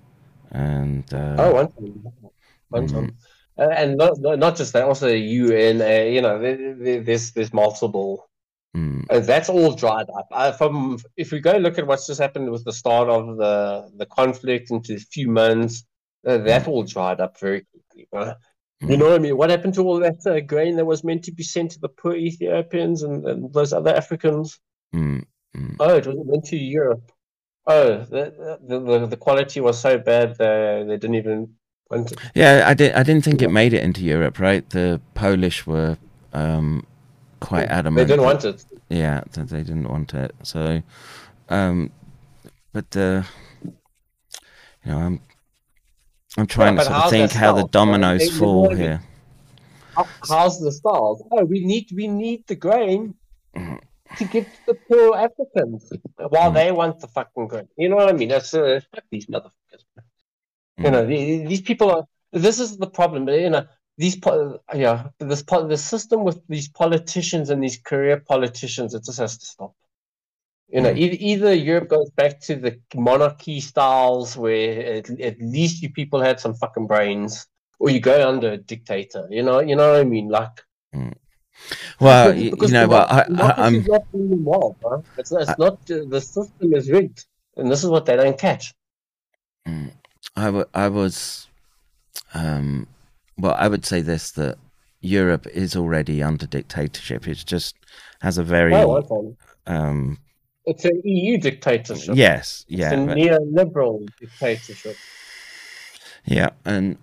and 0.52 1.04
uh, 1.14 1.36
oh, 1.38 1.54
one 1.54 1.72
time, 1.72 2.14
one 2.70 2.88
time. 2.88 3.08
Mm-hmm. 3.08 3.16
Uh, 3.56 3.70
and 3.70 3.98
not, 3.98 4.18
not 4.20 4.56
just 4.56 4.74
that, 4.74 4.84
also 4.84 5.08
UN. 5.08 5.82
Uh, 5.82 6.10
you 6.10 6.22
know, 6.22 6.40
there's 6.40 7.32
there's 7.32 7.54
multiple. 7.54 8.28
Mm. 8.76 9.06
Uh, 9.10 9.20
that's 9.20 9.50
all 9.50 9.74
dried 9.74 10.08
up. 10.18 10.28
Uh, 10.32 10.52
from 10.52 10.98
if 11.16 11.32
we 11.32 11.40
go 11.40 11.58
look 11.58 11.78
at 11.78 11.86
what's 11.86 12.08
just 12.08 12.20
happened 12.20 12.50
with 12.52 12.66
the 12.66 12.74
start 12.74 13.08
of 13.10 13.38
the 13.38 13.92
the 13.98 14.06
conflict 14.06 14.72
into 14.72 14.96
a 14.96 15.00
few 15.00 15.28
months, 15.28 15.86
uh, 16.26 16.38
that 16.40 16.64
mm. 16.64 16.68
all 16.70 16.84
dried 16.84 17.20
up 17.20 17.40
very 17.40 17.66
quickly. 17.72 18.08
Mm. 18.12 18.36
You 18.90 18.98
know 18.98 19.06
what 19.06 19.16
I 19.16 19.20
mean? 19.20 19.38
What 19.38 19.52
happened 19.52 19.76
to 19.76 19.84
all 19.84 20.00
that 20.00 20.26
uh, 20.26 20.40
grain 20.40 20.76
that 20.78 20.86
was 20.86 21.04
meant 21.04 21.24
to 21.26 21.32
be 21.32 21.44
sent 21.44 21.72
to 21.72 21.80
the 21.80 21.90
poor 21.90 22.16
Ethiopians 22.16 23.04
and, 23.04 23.26
and 23.28 23.54
those 23.54 23.74
other 23.74 23.96
Africans? 23.96 24.60
Mm. 24.94 25.26
mm. 25.56 25.76
Oh, 25.80 25.96
it 25.96 26.08
was 26.08 26.18
meant 26.26 26.46
to 26.46 26.58
Europe. 26.58 27.12
Oh, 27.66 28.00
the, 28.00 28.60
the, 28.68 28.80
the, 28.80 29.06
the 29.08 29.18
quality 29.18 29.62
was 29.62 29.80
so 29.80 29.98
bad 29.98 30.36
they, 30.38 30.84
they 30.86 30.98
didn't 30.98 31.16
even 31.16 31.56
yeah, 32.34 32.64
I 32.66 32.74
did. 32.74 32.94
I 32.94 33.04
didn't 33.04 33.24
think 33.24 33.42
it 33.42 33.50
made 33.50 33.74
it 33.74 33.84
into 33.84 34.02
Europe. 34.02 34.40
Right, 34.40 34.68
the 34.70 35.02
Polish 35.14 35.68
were 35.68 35.98
um, 36.34 36.86
quite 37.44 37.68
adamant. 37.70 38.08
They 38.08 38.14
didn't 38.14 38.26
want 38.26 38.46
it. 38.46 38.66
Yeah, 38.90 39.24
they 39.36 39.64
didn't 39.64 39.90
want 39.90 40.14
it. 40.14 40.34
So, 40.44 40.82
um, 41.50 41.92
but 42.72 42.96
uh, 42.96 43.24
you 43.64 44.92
know, 44.92 44.98
I'm 44.98 45.20
I'm 46.38 46.48
trying 46.48 46.76
yeah, 46.76 46.84
to 46.84 46.86
sort 46.86 47.04
of 47.04 47.10
think 47.12 47.32
how 47.32 47.54
the 47.54 47.68
dominoes 47.68 48.38
fall 48.38 48.74
here. 48.74 49.02
how's 50.28 50.60
the 50.60 50.72
stars? 50.72 51.22
Oh, 51.32 51.44
we 51.44 51.64
need 51.66 51.90
we 51.94 52.08
need 52.08 52.48
the 52.48 52.56
grain 52.56 53.14
mm. 53.56 53.80
to 54.18 54.26
give 54.26 54.48
the 54.66 54.76
poor 54.88 55.16
Africans 55.16 55.92
while 56.18 56.52
mm. 56.52 56.56
they 56.56 56.72
want 56.72 57.00
the 57.00 57.08
fucking 57.08 57.48
grain. 57.48 57.68
You 57.78 57.90
know 57.90 57.98
what 57.98 58.10
I 58.10 58.14
mean? 58.14 58.30
That's 58.30 58.54
uh, 58.54 58.80
these 59.12 59.28
motherfuckers. 59.28 59.84
You 60.78 60.90
know, 60.90 61.06
mm. 61.06 61.48
these 61.48 61.62
people 61.62 61.92
are. 61.92 62.06
This 62.32 62.60
is 62.60 62.78
the 62.78 62.88
problem. 62.88 63.26
But 63.26 63.40
you 63.40 63.52
know, 63.52 63.66
these 63.98 64.18
yeah, 64.74 65.10
this 65.20 65.44
part 65.44 65.70
the 65.70 65.78
system 65.78 66.24
with 66.24 66.42
these 66.48 66.68
politicians 66.68 67.50
and 67.50 67.64
these 67.64 67.78
career 67.78 68.20
politicians, 68.20 68.94
it 68.94 69.04
just 69.04 69.20
has 69.20 69.38
to 69.38 69.46
stop. 69.46 69.74
You 70.70 70.82
know, 70.82 70.92
mm. 70.92 70.98
either, 70.98 71.18
either 71.20 71.54
Europe 71.54 71.90
goes 71.90 72.10
back 72.10 72.40
to 72.42 72.56
the 72.56 72.80
monarchy 72.96 73.60
styles 73.60 74.36
where 74.36 74.96
at, 74.96 75.10
at 75.20 75.40
least 75.40 75.84
you 75.84 75.92
people 75.92 76.22
had 76.22 76.40
some 76.40 76.56
fucking 76.56 76.88
brains, 76.88 77.46
or 77.78 77.92
you 77.92 78.00
go 78.00 78.28
under 78.28 78.54
a 78.54 78.58
dictator. 78.58 79.28
You 79.30 79.44
know, 79.44 79.60
you 79.60 79.76
know 79.76 79.92
what 79.92 80.00
I 80.00 80.04
mean? 80.04 80.30
Like, 80.30 80.64
mm. 80.96 81.14
well, 82.00 82.34
because, 82.34 82.50
because 82.50 82.72
you 82.72 82.74
know, 82.74 82.88
but 82.88 83.12
I, 83.12 83.20
I, 83.40 83.68
am 83.68 83.84
not 83.84 84.06
involved, 84.14 84.80
huh? 84.84 85.02
It's, 85.18 85.32
it's 85.32 85.52
I, 85.52 85.56
not 85.60 85.86
the 85.86 86.20
system 86.20 86.74
is 86.74 86.90
rigged, 86.90 87.26
and 87.56 87.70
this 87.70 87.84
is 87.84 87.90
what 87.92 88.08
they 88.08 88.16
don't 88.16 88.40
catch. 88.40 88.74
Mm. 89.68 89.92
I, 90.36 90.46
w- 90.46 90.66
I 90.74 90.88
was, 90.88 91.48
um, 92.34 92.88
well, 93.38 93.56
I 93.58 93.68
would 93.68 93.86
say 93.86 94.02
this 94.02 94.32
that 94.32 94.58
Europe 95.02 95.48
is 95.48 95.76
already 95.76 96.24
under 96.24 96.46
dictatorship. 96.46 97.28
It 97.28 97.44
just 97.46 97.76
has 98.22 98.38
a 98.38 98.44
very. 98.44 98.74
Oh, 98.74 99.36
um, 99.68 100.18
it's 100.66 100.86
an 100.86 101.02
EU 101.04 101.38
dictatorship. 101.38 102.16
Yes, 102.16 102.66
yeah. 102.68 102.94
It's 102.94 103.02
a 103.02 103.06
but, 103.06 103.18
neoliberal 103.18 104.08
dictatorship. 104.20 104.96
Yeah, 106.26 106.52
and 106.64 106.98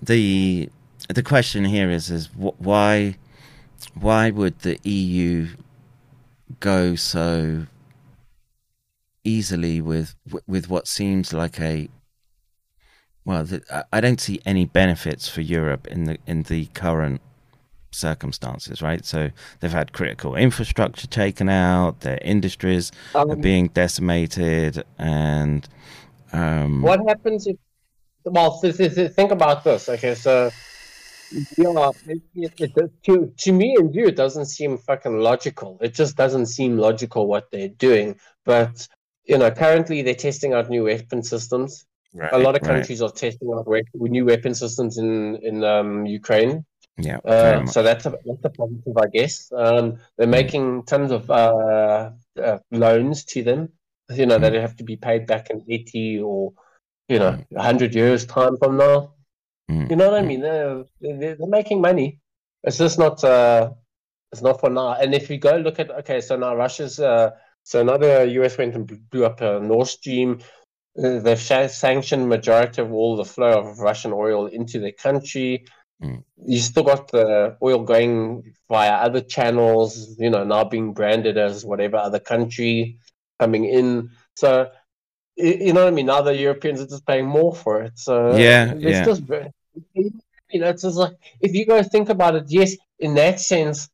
the 0.00 0.68
the 1.08 1.22
question 1.22 1.64
here 1.64 1.90
is 1.90 2.10
is 2.10 2.28
why 2.34 3.16
why 3.94 4.30
would 4.30 4.60
the 4.60 4.78
EU 4.88 5.48
go 6.60 6.94
so 6.94 7.66
easily 9.24 9.80
with 9.80 10.14
with 10.46 10.68
what 10.68 10.86
seems 10.86 11.32
like 11.32 11.60
a 11.60 11.88
well, 13.26 13.44
the, 13.44 13.86
I 13.92 14.00
don't 14.00 14.20
see 14.20 14.40
any 14.46 14.64
benefits 14.64 15.28
for 15.28 15.40
Europe 15.40 15.86
in 15.88 16.04
the 16.04 16.18
in 16.26 16.44
the 16.44 16.66
current 16.66 17.20
circumstances, 17.90 18.80
right? 18.80 19.04
So 19.04 19.30
they've 19.60 19.72
had 19.72 19.92
critical 19.92 20.36
infrastructure 20.36 21.08
taken 21.08 21.48
out, 21.48 22.00
their 22.00 22.20
industries 22.22 22.92
um, 23.14 23.30
are 23.30 23.36
being 23.36 23.66
decimated, 23.68 24.84
and 24.96 25.68
um, 26.32 26.82
what 26.82 27.00
happens 27.06 27.46
if? 27.48 27.56
Well, 28.24 28.58
think 28.60 29.30
about 29.30 29.64
this. 29.64 29.88
Okay, 29.88 30.14
so 30.14 30.50
yeah, 31.56 31.90
it, 32.06 32.22
it, 32.34 32.52
it, 32.76 33.02
to 33.04 33.32
to 33.36 33.52
me 33.52 33.74
and 33.76 33.92
you, 33.94 34.06
it 34.06 34.16
doesn't 34.16 34.46
seem 34.46 34.78
fucking 34.78 35.18
logical. 35.18 35.78
It 35.80 35.94
just 35.94 36.16
doesn't 36.16 36.46
seem 36.46 36.78
logical 36.78 37.26
what 37.26 37.50
they're 37.50 37.68
doing. 37.68 38.20
But 38.44 38.86
you 39.24 39.38
know, 39.38 39.50
currently 39.50 40.02
they're 40.02 40.14
testing 40.14 40.52
out 40.52 40.70
new 40.70 40.84
weapon 40.84 41.24
systems. 41.24 41.84
Right, 42.16 42.32
a 42.32 42.38
lot 42.38 42.56
of 42.56 42.62
countries 42.62 43.02
right. 43.02 43.10
are 43.10 43.14
testing 43.14 43.50
out 43.54 43.66
new 43.94 44.24
weapon 44.24 44.54
systems 44.54 44.96
in 44.96 45.36
in 45.42 45.62
um, 45.62 46.06
Ukraine. 46.06 46.64
Yeah. 46.96 47.18
Uh, 47.18 47.66
so 47.66 47.82
that's 47.82 48.06
a 48.06 48.10
that's 48.24 48.44
a 48.44 48.50
positive, 48.50 48.96
I 48.96 49.06
guess. 49.12 49.52
Um, 49.52 49.98
they're 50.16 50.26
mm. 50.26 50.30
making 50.30 50.84
tons 50.84 51.12
of 51.12 51.30
uh, 51.30 52.10
uh, 52.42 52.58
loans 52.70 53.24
to 53.26 53.42
them. 53.42 53.68
You 54.08 54.24
know 54.24 54.38
mm. 54.38 54.40
that 54.42 54.54
have 54.54 54.76
to 54.76 54.84
be 54.84 54.96
paid 54.96 55.26
back 55.26 55.50
in 55.50 55.62
eighty 55.68 56.18
or 56.20 56.54
you 57.08 57.18
know 57.18 57.32
mm. 57.32 57.60
hundred 57.60 57.94
years 57.94 58.24
time 58.24 58.56
from 58.56 58.78
now. 58.78 59.12
Mm. 59.70 59.90
You 59.90 59.96
know 59.96 60.10
what 60.10 60.20
I 60.20 60.22
mm. 60.22 60.26
mean? 60.26 60.40
They're, 60.40 60.84
they're, 61.00 61.36
they're 61.36 61.48
making 61.48 61.82
money. 61.82 62.20
It's 62.62 62.78
just 62.78 62.98
not. 62.98 63.22
Uh, 63.22 63.72
it's 64.32 64.42
not 64.42 64.60
for 64.60 64.70
now. 64.70 64.94
And 64.94 65.14
if 65.14 65.28
you 65.28 65.36
go 65.38 65.56
look 65.56 65.78
at 65.78 65.90
okay, 65.90 66.22
so 66.22 66.36
now 66.36 66.56
Russia's. 66.56 66.98
Uh, 66.98 67.32
so 67.62 67.82
the 67.82 68.30
US 68.40 68.56
went 68.56 68.76
and 68.76 69.10
blew 69.10 69.26
up 69.26 69.40
a 69.40 69.58
Nord 69.58 69.88
Stream. 69.88 70.38
Uh, 70.98 71.18
they've 71.18 71.38
sanctioned 71.38 72.28
majority 72.28 72.80
of 72.80 72.92
all 72.92 73.16
the 73.16 73.24
flow 73.24 73.60
of 73.60 73.80
Russian 73.80 74.12
oil 74.12 74.46
into 74.46 74.78
the 74.78 74.92
country. 74.92 75.66
Mm. 76.02 76.22
You 76.44 76.58
still 76.58 76.84
got 76.84 77.10
the 77.10 77.56
oil 77.62 77.82
going 77.82 78.54
via 78.68 78.92
other 78.92 79.20
channels, 79.20 80.16
you 80.18 80.30
know, 80.30 80.44
now 80.44 80.64
being 80.64 80.92
branded 80.92 81.36
as 81.38 81.64
whatever 81.64 81.96
other 81.96 82.18
country 82.18 82.98
coming 83.38 83.64
in. 83.64 84.10
So, 84.36 84.70
you 85.36 85.72
know 85.72 85.84
what 85.84 85.92
I 85.92 85.96
mean? 85.96 86.06
Now 86.06 86.22
the 86.22 86.34
Europeans 86.34 86.80
are 86.80 86.86
just 86.86 87.06
paying 87.06 87.26
more 87.26 87.54
for 87.54 87.82
it. 87.82 87.98
So, 87.98 88.36
yeah, 88.36 88.72
it's 88.72 88.82
yeah. 88.82 89.04
just, 89.04 89.22
you 89.94 90.60
know, 90.60 90.68
it's 90.68 90.82
just 90.82 90.96
like, 90.96 91.14
if 91.40 91.54
you 91.54 91.66
guys 91.66 91.88
think 91.88 92.08
about 92.08 92.36
it, 92.36 92.44
yes, 92.48 92.76
in 92.98 93.14
that 93.14 93.40
sense, 93.40 93.90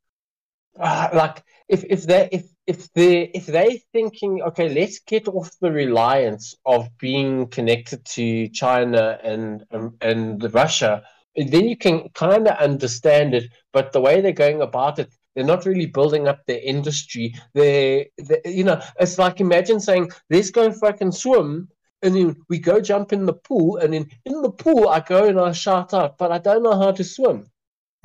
uh, 0.78 1.08
like, 1.12 1.42
if, 1.68 1.84
if 1.84 2.04
they 2.04 2.28
if 2.30 2.51
if 2.66 2.92
they 2.92 3.22
if 3.34 3.46
they 3.46 3.82
thinking 3.92 4.42
okay 4.42 4.68
let's 4.72 5.00
get 5.00 5.26
off 5.28 5.50
the 5.60 5.70
reliance 5.70 6.54
of 6.64 6.88
being 6.98 7.46
connected 7.48 8.04
to 8.04 8.48
China 8.48 9.18
and 9.22 9.64
um, 9.72 9.96
and 10.00 10.52
Russia 10.54 11.02
then 11.36 11.68
you 11.68 11.76
can 11.76 12.08
kind 12.10 12.46
of 12.46 12.56
understand 12.58 13.34
it 13.34 13.44
but 13.72 13.92
the 13.92 14.00
way 14.00 14.20
they're 14.20 14.32
going 14.32 14.62
about 14.62 14.98
it 14.98 15.12
they're 15.34 15.44
not 15.44 15.64
really 15.64 15.86
building 15.86 16.28
up 16.28 16.44
their 16.46 16.60
industry 16.62 17.34
they, 17.54 18.10
you 18.44 18.62
know 18.64 18.80
it's 19.00 19.18
like 19.18 19.40
imagine 19.40 19.80
saying 19.80 20.10
let's 20.30 20.50
go 20.50 20.70
fucking 20.70 21.12
swim 21.12 21.68
and 22.02 22.14
then 22.14 22.36
we 22.48 22.58
go 22.58 22.80
jump 22.80 23.12
in 23.12 23.26
the 23.26 23.32
pool 23.32 23.78
and 23.78 23.92
then 23.94 24.06
in 24.24 24.40
the 24.42 24.50
pool 24.50 24.88
I 24.88 25.00
go 25.00 25.26
and 25.26 25.40
I 25.40 25.52
shout 25.52 25.94
out 25.94 26.16
but 26.16 26.30
I 26.30 26.38
don't 26.38 26.62
know 26.62 26.78
how 26.78 26.92
to 26.92 27.02
swim 27.02 27.50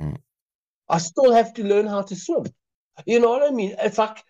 mm. 0.02 0.16
I 0.88 0.98
still 0.98 1.32
have 1.32 1.54
to 1.54 1.64
learn 1.64 1.86
how 1.86 2.02
to 2.02 2.16
swim 2.16 2.46
You 3.06 3.20
know 3.20 3.30
what 3.30 3.48
I 3.48 3.54
mean? 3.54 3.74
It's 3.78 3.98
like 3.98 4.24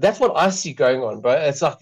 that's 0.00 0.20
what 0.20 0.36
I 0.36 0.50
see 0.50 0.72
going 0.72 1.02
on, 1.02 1.20
bro. 1.20 1.32
It's 1.32 1.62
like 1.62 1.78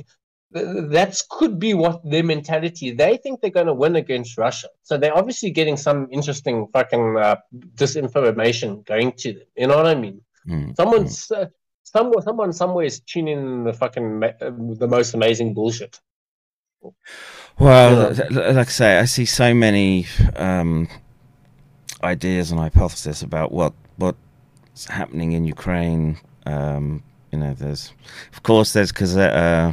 that 0.50 1.20
could 1.30 1.58
be 1.58 1.74
what 1.74 2.00
their 2.08 2.22
mentality. 2.22 2.90
They 2.90 3.16
think 3.18 3.40
they're 3.40 3.50
going 3.50 3.66
to 3.66 3.74
win 3.74 3.96
against 3.96 4.38
Russia, 4.38 4.68
so 4.82 4.96
they're 4.96 5.16
obviously 5.16 5.50
getting 5.50 5.76
some 5.76 6.08
interesting 6.10 6.66
fucking 6.72 7.16
uh, 7.16 7.36
disinformation 7.74 8.84
going 8.86 9.12
to 9.12 9.32
them. 9.34 9.42
You 9.56 9.66
know 9.68 9.76
what 9.76 9.86
I 9.86 9.94
mean? 9.94 10.20
Mm. 10.48 10.76
Someone's 10.76 11.30
uh, 11.30 11.46
someone, 11.82 12.22
someone 12.22 12.52
somewhere 12.52 12.84
is 12.84 13.00
tuning 13.00 13.64
the 13.64 13.72
fucking 13.72 14.24
uh, 14.24 14.30
the 14.40 14.88
most 14.88 15.14
amazing 15.14 15.54
bullshit. 15.54 16.00
Well, 17.58 18.14
yeah. 18.14 18.52
like 18.52 18.68
I 18.68 18.70
say, 18.70 18.98
I 18.98 19.04
see 19.04 19.24
so 19.24 19.52
many 19.52 20.06
um, 20.36 20.88
ideas 22.02 22.50
and 22.50 22.60
hypotheses 22.60 23.22
about 23.22 23.52
what 23.52 23.74
what's 23.96 24.86
happening 24.86 25.32
in 25.32 25.44
Ukraine. 25.44 26.18
Um, 26.46 27.02
you 27.32 27.38
know, 27.38 27.54
there's, 27.54 27.92
of 28.32 28.42
course, 28.42 28.72
there's 28.72 28.92
because 28.92 29.16
uh, 29.16 29.72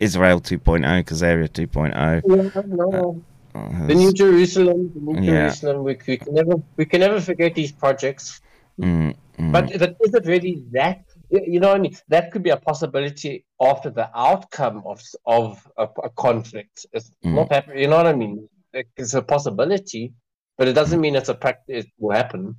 Israel 0.00 0.40
2.0, 0.40 1.04
Khazaria 1.04 1.48
2.0. 1.48 2.54
Yeah, 2.54 2.62
no. 2.66 3.22
Uh, 3.54 3.86
the 3.86 3.94
New 3.94 4.12
Jerusalem, 4.12 4.90
the 4.94 5.00
New 5.00 5.22
yeah. 5.22 5.48
Jerusalem. 5.48 5.84
We, 5.84 5.98
we, 6.06 6.16
can 6.16 6.34
never 6.34 6.54
we 6.76 6.84
can 6.86 7.00
never 7.00 7.20
forget 7.20 7.54
these 7.54 7.70
projects. 7.70 8.40
Mm, 8.80 9.14
mm. 9.38 9.52
But, 9.52 9.78
but 9.78 9.96
is 10.04 10.14
it 10.14 10.24
really 10.26 10.64
that? 10.72 11.04
You 11.30 11.60
know 11.60 11.68
what 11.68 11.76
I 11.76 11.80
mean? 11.80 11.96
That 12.08 12.30
could 12.30 12.42
be 12.42 12.50
a 12.50 12.56
possibility 12.56 13.44
after 13.60 13.90
the 13.90 14.08
outcome 14.14 14.82
of 14.86 15.02
of 15.26 15.66
a, 15.76 15.86
a 16.02 16.10
conflict. 16.10 16.86
It's 16.92 17.10
mm. 17.24 17.34
not 17.34 17.52
happening. 17.52 17.78
You 17.80 17.88
know 17.88 17.96
what 17.96 18.06
I 18.06 18.14
mean? 18.14 18.48
It's 18.72 19.12
a 19.12 19.22
possibility, 19.22 20.14
but 20.56 20.68
it 20.68 20.72
doesn't 20.72 21.00
mean 21.00 21.14
it's 21.14 21.28
a 21.28 21.34
practice. 21.34 21.84
It 21.84 21.92
will 21.98 22.16
happen. 22.16 22.56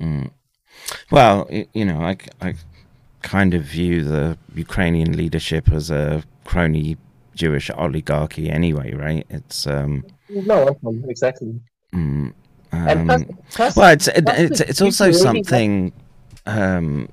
Mm. 0.00 0.30
Well, 1.10 1.48
you 1.50 1.84
know, 1.84 2.00
I, 2.00 2.16
I 2.40 2.54
kind 3.22 3.54
of 3.54 3.62
view 3.62 4.04
the 4.04 4.38
Ukrainian 4.54 5.16
leadership 5.16 5.70
as 5.70 5.90
a 5.90 6.22
crony 6.44 6.96
Jewish 7.34 7.70
oligarchy 7.70 8.50
anyway, 8.50 8.94
right? 8.94 9.26
It's 9.30 9.66
um 9.66 10.04
no, 10.28 10.78
exactly. 11.08 11.60
Mm, 11.92 12.34
um, 12.72 13.06
plus, 13.06 13.24
plus, 13.50 13.76
well, 13.76 13.92
it's 13.92 14.08
it, 14.08 14.24
it's 14.28 14.60
it's 14.60 14.82
also 14.82 15.10
something 15.10 15.92
um, 16.46 17.08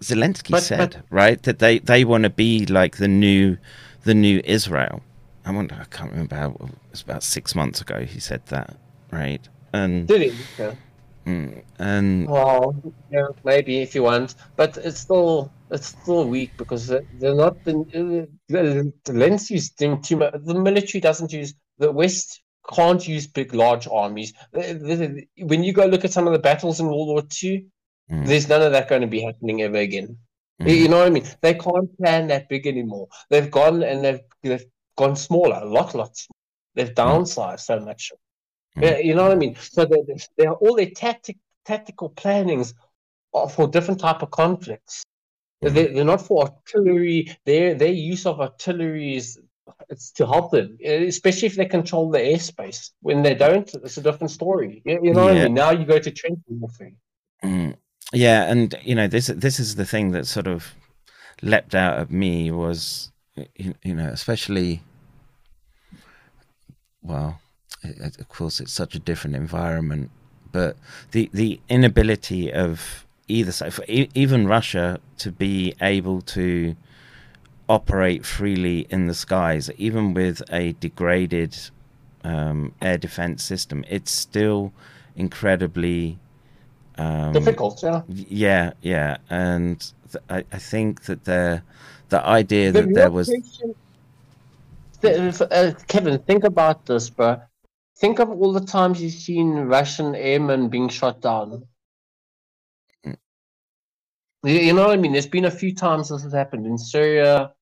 Zelensky 0.00 0.52
but, 0.52 0.62
said, 0.62 0.90
but, 0.90 1.02
right? 1.10 1.42
That 1.42 1.58
they 1.58 1.80
they 1.80 2.04
want 2.04 2.24
to 2.24 2.30
be 2.30 2.64
like 2.66 2.96
the 2.96 3.08
new 3.08 3.58
the 4.04 4.14
new 4.14 4.40
Israel. 4.44 5.02
I 5.44 5.50
wonder, 5.50 5.76
I 5.80 5.84
can't 5.84 6.10
remember 6.12 6.36
how 6.36 6.50
it 6.50 6.60
was 6.90 7.02
about 7.02 7.22
six 7.22 7.54
months 7.54 7.80
ago 7.80 8.04
he 8.04 8.20
said 8.20 8.44
that, 8.46 8.76
right? 9.10 9.46
And 9.72 10.06
did 10.06 10.22
he? 10.32 10.44
Yeah. 10.58 10.74
Mm, 11.28 11.62
and 11.78 12.26
well, 12.26 12.74
yeah, 13.10 13.26
maybe 13.44 13.82
if 13.82 13.94
you 13.94 14.02
want, 14.02 14.34
but 14.56 14.78
it's 14.78 15.00
still 15.00 15.52
it's 15.70 15.88
still 15.88 16.26
weak 16.26 16.52
because 16.56 16.88
they're 16.88 17.34
not 17.34 17.62
the, 17.64 17.72
the, 18.48 18.92
the 19.04 19.12
lens 19.12 19.50
using 19.50 20.00
too 20.00 20.16
much. 20.16 20.32
The 20.42 20.54
military 20.54 21.02
doesn't 21.02 21.30
use 21.30 21.52
the 21.76 21.92
West 21.92 22.40
can't 22.74 23.06
use 23.06 23.26
big 23.26 23.54
large 23.54 23.86
armies. 23.88 24.32
When 24.52 25.64
you 25.64 25.72
go 25.74 25.84
look 25.86 26.06
at 26.06 26.12
some 26.12 26.26
of 26.26 26.32
the 26.32 26.38
battles 26.38 26.80
in 26.80 26.86
World 26.86 27.08
War 27.08 27.22
II, 27.42 27.66
mm. 28.10 28.26
there's 28.26 28.48
none 28.48 28.62
of 28.62 28.72
that 28.72 28.88
going 28.88 29.02
to 29.02 29.06
be 29.06 29.22
happening 29.22 29.60
ever 29.62 29.76
again. 29.76 30.16
Mm. 30.62 30.76
You 30.76 30.88
know 30.88 30.98
what 30.98 31.08
I 31.08 31.10
mean? 31.10 31.24
They 31.42 31.54
can't 31.54 31.96
plan 31.98 32.28
that 32.28 32.48
big 32.48 32.66
anymore. 32.66 33.08
They've 33.28 33.50
gone 33.50 33.82
and 33.82 34.02
they've 34.02 34.20
they've 34.42 34.64
gone 34.96 35.16
smaller, 35.16 35.60
a 35.62 35.66
lot, 35.66 35.94
lot. 35.94 36.16
They've 36.74 36.94
downsized 36.94 37.60
so 37.60 37.80
much. 37.80 38.12
Mm. 38.80 39.04
You 39.04 39.14
know 39.14 39.24
what 39.24 39.32
I 39.32 39.36
mean? 39.36 39.56
So 39.56 39.84
they're, 39.84 40.16
they're 40.36 40.52
all 40.52 40.76
their 40.76 40.90
tactic, 40.90 41.36
tactical 41.64 42.10
plannings 42.10 42.74
are 43.34 43.48
for 43.48 43.68
different 43.68 44.00
type 44.00 44.22
of 44.22 44.30
conflicts. 44.30 45.04
Mm. 45.62 45.74
They're, 45.74 45.94
they're 45.94 46.04
not 46.04 46.22
for 46.22 46.44
artillery. 46.44 47.36
Their 47.44 47.74
their 47.74 47.92
use 47.92 48.26
of 48.26 48.40
artillery 48.40 49.16
is 49.16 49.40
it's 49.90 50.10
to 50.12 50.26
help 50.26 50.50
them, 50.50 50.78
especially 50.84 51.46
if 51.46 51.56
they 51.56 51.66
control 51.66 52.10
the 52.10 52.18
airspace. 52.18 52.90
When 53.00 53.22
they 53.22 53.34
don't, 53.34 53.72
it's 53.74 53.98
a 53.98 54.02
different 54.02 54.30
story. 54.30 54.82
You, 54.84 55.00
you 55.02 55.14
know 55.14 55.28
yeah. 55.28 55.34
what 55.34 55.40
I 55.40 55.44
mean? 55.44 55.54
Now 55.54 55.70
you 55.70 55.84
go 55.84 55.98
to 55.98 56.10
trench 56.10 56.38
warfare. 56.48 56.92
Mm. 57.44 57.76
Yeah, 58.12 58.50
and 58.50 58.74
you 58.82 58.94
know 58.94 59.06
this 59.06 59.26
this 59.26 59.60
is 59.60 59.74
the 59.74 59.84
thing 59.84 60.12
that 60.12 60.26
sort 60.26 60.46
of 60.46 60.74
leapt 61.42 61.74
out 61.74 61.98
at 61.98 62.10
me 62.10 62.50
was 62.50 63.12
you, 63.54 63.74
you 63.82 63.94
know 63.94 64.08
especially 64.08 64.82
well 67.02 67.40
it, 67.82 68.18
of 68.18 68.28
course 68.28 68.60
it's 68.60 68.72
such 68.72 68.94
a 68.94 68.98
different 68.98 69.36
environment 69.36 70.10
but 70.52 70.76
the 71.12 71.30
the 71.32 71.60
inability 71.68 72.52
of 72.52 73.06
either 73.28 73.52
side 73.52 73.72
even 74.14 74.46
Russia 74.46 74.98
to 75.18 75.30
be 75.30 75.74
able 75.80 76.22
to 76.22 76.74
operate 77.68 78.24
freely 78.24 78.86
in 78.88 79.06
the 79.06 79.14
skies 79.14 79.70
even 79.76 80.14
with 80.14 80.42
a 80.50 80.72
degraded 80.80 81.56
um, 82.24 82.72
air 82.80 82.96
defense 82.96 83.42
system 83.44 83.84
it's 83.88 84.10
still 84.10 84.72
incredibly 85.16 86.18
um, 86.96 87.32
difficult 87.32 87.80
yeah. 87.82 88.02
yeah 88.08 88.72
yeah 88.80 89.16
and 89.28 89.92
th- 90.10 90.24
I, 90.30 90.44
I 90.50 90.58
think 90.58 91.02
that 91.02 91.24
the 91.24 91.62
the 92.08 92.24
idea 92.24 92.72
the 92.72 92.82
that 92.82 92.94
there 92.94 93.10
was 93.10 93.28
uh, 95.42 95.74
Kevin 95.86 96.18
think 96.20 96.44
about 96.44 96.86
this 96.86 97.10
bro 97.10 97.40
think 97.98 98.18
of 98.18 98.30
all 98.30 98.52
the 98.52 98.64
times 98.64 99.02
you've 99.02 99.12
seen 99.12 99.54
Russian 99.54 100.14
airmen 100.14 100.68
being 100.68 100.88
shot 100.88 101.20
down. 101.20 101.66
Mm. 103.04 103.16
You 104.44 104.72
know 104.72 104.86
what 104.86 104.98
I 104.98 105.00
mean? 105.00 105.12
There's 105.12 105.26
been 105.26 105.46
a 105.46 105.50
few 105.50 105.74
times 105.74 106.08
this 106.08 106.22
has 106.22 106.32
happened 106.32 106.66
in 106.66 106.78
Syria. 106.78 107.52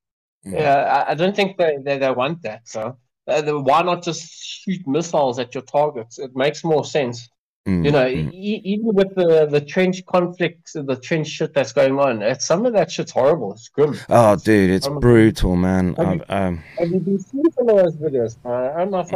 Mm. 0.46 0.52
Yeah, 0.52 1.04
I, 1.06 1.12
I, 1.12 1.14
don't 1.14 1.34
think 1.34 1.56
they, 1.56 1.78
they, 1.82 1.98
they 1.98 2.10
want 2.10 2.42
that. 2.42 2.68
So 2.68 2.98
uh, 3.26 3.42
why 3.42 3.82
not 3.82 4.02
just 4.02 4.30
shoot 4.42 4.86
missiles 4.86 5.38
at 5.38 5.54
your 5.54 5.62
targets? 5.64 6.18
It 6.18 6.36
makes 6.36 6.62
more 6.62 6.84
sense. 6.84 7.28
Mm, 7.66 7.84
you 7.84 7.90
know, 7.90 8.04
mm. 8.04 8.32
e- 8.32 8.62
even 8.64 8.94
with 8.94 9.12
the 9.16 9.48
the 9.50 9.60
trench 9.60 10.06
conflict, 10.06 10.70
the 10.72 10.94
trench 11.02 11.26
shit 11.26 11.52
that's 11.52 11.72
going 11.72 11.98
on, 11.98 12.22
it's, 12.22 12.46
some 12.46 12.64
of 12.64 12.72
that 12.74 12.92
shit's 12.92 13.10
horrible. 13.10 13.54
It's 13.54 13.68
grim. 13.68 13.98
Oh, 14.08 14.36
dude, 14.36 14.70
it's 14.70 14.86
brutal, 14.86 15.56
man. 15.56 15.94
Have, 15.94 16.14
you, 16.14 16.24
um, 16.28 16.62
have 16.78 16.90
you 16.90 17.00
been 17.00 17.18
seeing 17.18 17.50
some 17.50 17.68
of 17.68 17.76
those 17.76 17.96
videos? 17.96 18.36
Uh, 18.44 18.78
I'm 18.78 18.90
not. 18.90 19.10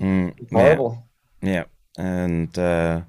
Mm, 0.00 0.34
Mm, 0.34 0.52
horrible. 0.52 1.06
Yeah, 1.42 1.50
yeah. 1.52 1.64
and 2.04 2.58
uh, 2.58 3.02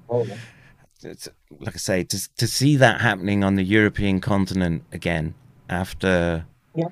like 1.60 1.74
I 1.74 1.78
say, 1.78 2.04
to 2.04 2.36
to 2.36 2.46
see 2.46 2.76
that 2.76 3.00
happening 3.00 3.44
on 3.44 3.56
the 3.56 3.62
European 3.62 4.20
continent 4.20 4.82
again 4.92 5.34
after. 5.68 6.46
Yeah, 6.74 6.88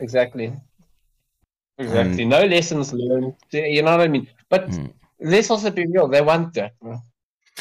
exactly. 0.00 0.52
Exactly. 1.78 2.22
Um, 2.22 2.28
no 2.28 2.44
lessons 2.44 2.92
learned. 2.92 3.34
You 3.50 3.82
know 3.82 3.90
what 3.96 4.00
I 4.00 4.08
mean? 4.08 4.28
But 4.48 4.70
mm. 4.70 4.92
let's 5.20 5.50
also 5.50 5.70
be 5.70 5.86
real. 5.86 6.06
They 6.08 6.22
want 6.22 6.54
that. 6.54 6.72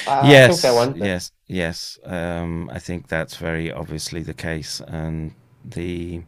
I, 0.07 0.29
yes. 0.29 0.63
I 0.65 0.93
yes. 0.95 1.31
Yes. 1.47 1.99
Um, 2.03 2.69
I 2.71 2.79
think 2.79 3.07
that's 3.07 3.35
very 3.37 3.71
obviously 3.71 4.21
the 4.21 4.33
case, 4.33 4.81
and 4.87 5.33
the, 5.65 6.21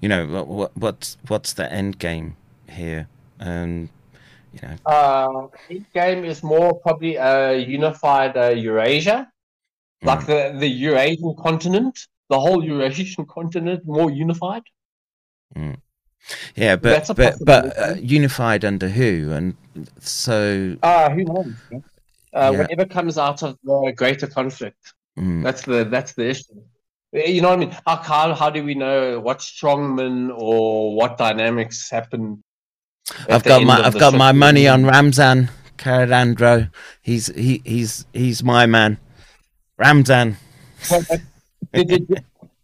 you 0.00 0.08
know, 0.08 0.26
what, 0.26 0.76
what's 0.76 1.16
what's 1.26 1.52
the 1.54 1.72
end 1.72 1.98
game 1.98 2.36
here, 2.68 3.08
and 3.40 3.88
you 4.52 4.60
know. 4.62 4.76
Uh, 4.86 5.48
each 5.68 5.92
game 5.92 6.24
is 6.24 6.42
more 6.42 6.78
probably 6.80 7.16
a 7.16 7.56
unified 7.58 8.36
uh, 8.36 8.50
Eurasia, 8.50 9.30
mm. 10.02 10.06
like 10.06 10.26
the 10.26 10.54
the 10.58 10.68
Eurasian 10.68 11.34
continent, 11.36 11.98
the 12.28 12.38
whole 12.38 12.64
Eurasian 12.64 13.26
continent, 13.38 13.84
more 13.86 14.10
unified. 14.10 14.62
Mm. 15.56 15.76
Yeah, 16.54 16.76
but 16.76 17.10
but 17.16 17.36
but 17.44 17.78
uh, 17.78 17.94
unified 18.00 18.64
under 18.64 18.88
who? 18.88 19.32
And 19.32 19.54
so. 20.00 20.76
Uh, 20.82 21.10
who 21.10 21.24
knows? 21.24 21.54
Uh, 21.72 21.80
yeah. 22.32 22.50
Whatever 22.50 22.84
comes 22.84 23.16
out 23.16 23.42
of 23.42 23.56
the 23.64 23.92
greater 23.96 24.26
conflict. 24.26 24.94
Mm. 25.18 25.42
That's 25.42 25.62
the 25.62 25.84
that's 25.84 26.12
the 26.12 26.28
issue. 26.28 26.60
You 27.12 27.40
know 27.40 27.48
what 27.48 27.58
I 27.58 27.60
mean? 27.60 27.76
How, 27.86 27.96
how, 27.96 28.34
how 28.34 28.50
do 28.50 28.62
we 28.62 28.74
know 28.74 29.18
what 29.18 29.38
strongmen 29.38 30.30
or 30.34 30.94
what 30.94 31.16
dynamics 31.16 31.90
happen 31.90 32.44
I've 33.28 33.44
got 33.44 33.62
my 33.62 33.80
I've 33.84 33.98
got 33.98 34.14
my 34.14 34.32
money 34.32 34.68
on 34.68 34.84
Ramzan 34.84 35.50
Caradandro. 35.76 36.70
He's 37.02 37.28
he 37.28 37.62
he's 37.64 38.06
he's 38.12 38.42
my 38.42 38.66
man. 38.66 38.98
Ramzan. 39.78 40.36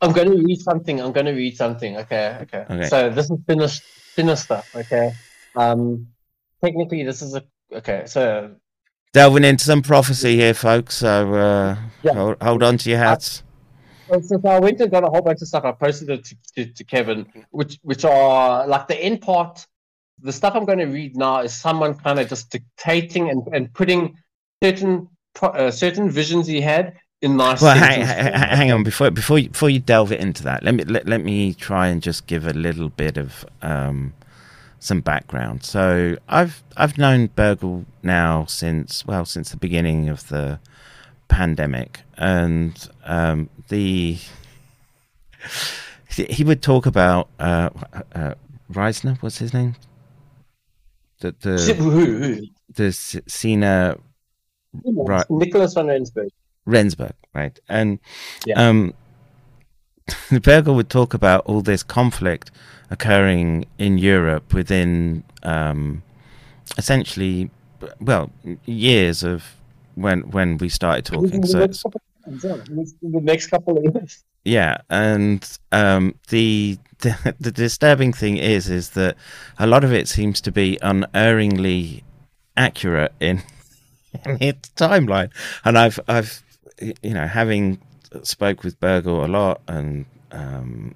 I'm 0.00 0.12
going 0.12 0.30
to 0.30 0.42
read 0.42 0.60
something. 0.60 1.00
I'm 1.00 1.12
going 1.12 1.26
to 1.26 1.32
read 1.32 1.56
something. 1.56 1.96
Okay, 1.96 2.38
okay. 2.42 2.66
okay. 2.68 2.88
So 2.88 3.10
this 3.10 3.30
is 3.30 3.38
finished 3.46 3.82
sinister. 4.14 4.62
Okay. 4.74 5.12
Um, 5.56 6.08
technically, 6.62 7.04
this 7.04 7.22
is 7.22 7.34
a 7.34 7.42
okay. 7.72 8.04
So 8.06 8.54
delving 9.12 9.44
into 9.44 9.64
some 9.64 9.82
prophecy 9.82 10.36
here, 10.36 10.54
folks. 10.54 10.96
So 10.96 11.34
uh, 11.34 11.76
yeah. 12.02 12.12
hold, 12.12 12.42
hold 12.42 12.62
on 12.62 12.78
to 12.78 12.90
your 12.90 12.98
hats. 12.98 13.42
I, 14.12 14.20
so, 14.20 14.38
I 14.44 14.60
went 14.60 14.80
and 14.80 14.90
got 14.90 15.04
a 15.04 15.08
whole 15.08 15.22
bunch 15.22 15.40
of 15.40 15.48
stuff. 15.48 15.64
I 15.64 15.72
posted 15.72 16.10
it 16.10 16.24
to, 16.24 16.36
to, 16.56 16.66
to 16.66 16.84
Kevin, 16.84 17.26
which 17.50 17.78
which 17.82 18.04
are 18.04 18.66
like 18.66 18.88
the 18.88 19.00
end 19.02 19.22
part 19.22 19.66
the 20.20 20.32
stuff 20.32 20.54
I'm 20.54 20.64
going 20.64 20.78
to 20.78 20.86
read 20.86 21.16
now 21.16 21.40
is 21.40 21.54
someone 21.54 21.94
kind 21.94 22.18
of 22.18 22.28
just 22.28 22.50
dictating 22.50 23.30
and, 23.30 23.46
and 23.52 23.72
putting 23.74 24.16
certain 24.62 25.08
uh, 25.42 25.70
certain 25.70 26.10
visions 26.10 26.46
he 26.46 26.60
had 26.60 26.96
in 27.20 27.36
nice. 27.36 27.60
Well, 27.60 27.76
hang, 27.76 28.02
hang, 28.02 28.72
on 28.72 28.84
before 28.84 29.10
before 29.10 29.38
you, 29.38 29.48
before 29.48 29.70
you 29.70 29.80
delve 29.80 30.12
into 30.12 30.42
that. 30.44 30.62
Let 30.62 30.74
me 30.74 30.84
let, 30.84 31.06
let 31.06 31.22
me 31.22 31.54
try 31.54 31.88
and 31.88 32.02
just 32.02 32.26
give 32.26 32.46
a 32.46 32.52
little 32.52 32.90
bit 32.90 33.16
of 33.16 33.44
um, 33.62 34.14
some 34.78 35.00
background. 35.00 35.64
So 35.64 36.16
I've 36.28 36.62
I've 36.76 36.98
known 36.98 37.28
Boergle 37.28 37.86
now 38.02 38.44
since 38.46 39.06
well 39.06 39.24
since 39.24 39.50
the 39.50 39.56
beginning 39.56 40.08
of 40.08 40.28
the 40.28 40.60
pandemic, 41.28 42.00
and 42.16 42.88
um, 43.04 43.48
the 43.68 44.18
he 46.08 46.44
would 46.44 46.62
talk 46.62 46.86
about 46.86 47.28
uh, 47.40 47.70
uh, 48.14 48.34
Reisner. 48.70 49.20
What's 49.20 49.38
his 49.38 49.52
name? 49.52 49.74
The 51.24 51.34
the 51.40 52.50
the 52.74 52.92
Siener. 53.26 53.96
Right. 54.84 55.24
Nicholas 55.30 55.74
van 55.74 55.86
Rensburg. 55.86 56.28
Rensburg, 56.66 57.14
right? 57.32 57.58
And 57.68 57.98
yeah. 58.44 58.68
um, 58.68 58.92
Boergle 60.08 60.74
would 60.74 60.90
talk 60.90 61.14
about 61.14 61.46
all 61.46 61.62
this 61.62 61.82
conflict 61.82 62.50
occurring 62.90 63.64
in 63.78 63.96
Europe 63.96 64.52
within 64.52 65.24
um, 65.44 66.02
essentially, 66.76 67.50
well, 68.00 68.30
years 68.66 69.22
of 69.22 69.54
when 69.94 70.22
when 70.30 70.58
we 70.58 70.68
started 70.68 71.06
talking. 71.06 71.46
So 71.46 71.66
the 71.66 73.20
next 73.22 73.46
couple 73.46 73.78
of 73.78 73.84
years. 73.84 74.24
Yeah, 74.44 74.78
and 74.90 75.46
um, 75.72 76.14
the, 76.28 76.78
the 77.00 77.34
the 77.40 77.50
disturbing 77.50 78.12
thing 78.12 78.36
is 78.36 78.68
is 78.68 78.90
that 78.90 79.16
a 79.58 79.66
lot 79.66 79.84
of 79.84 79.92
it 79.92 80.06
seems 80.06 80.40
to 80.42 80.52
be 80.52 80.78
unerringly 80.82 82.04
accurate 82.56 83.14
in, 83.20 83.42
in 84.26 84.38
its 84.40 84.68
timeline, 84.70 85.30
and 85.64 85.78
I've 85.78 85.98
I've 86.08 86.42
you 86.80 87.14
know 87.14 87.26
having 87.26 87.80
spoke 88.22 88.62
with 88.62 88.78
Boergle 88.80 89.24
a 89.24 89.28
lot 89.28 89.62
and 89.66 90.04
um, 90.30 90.94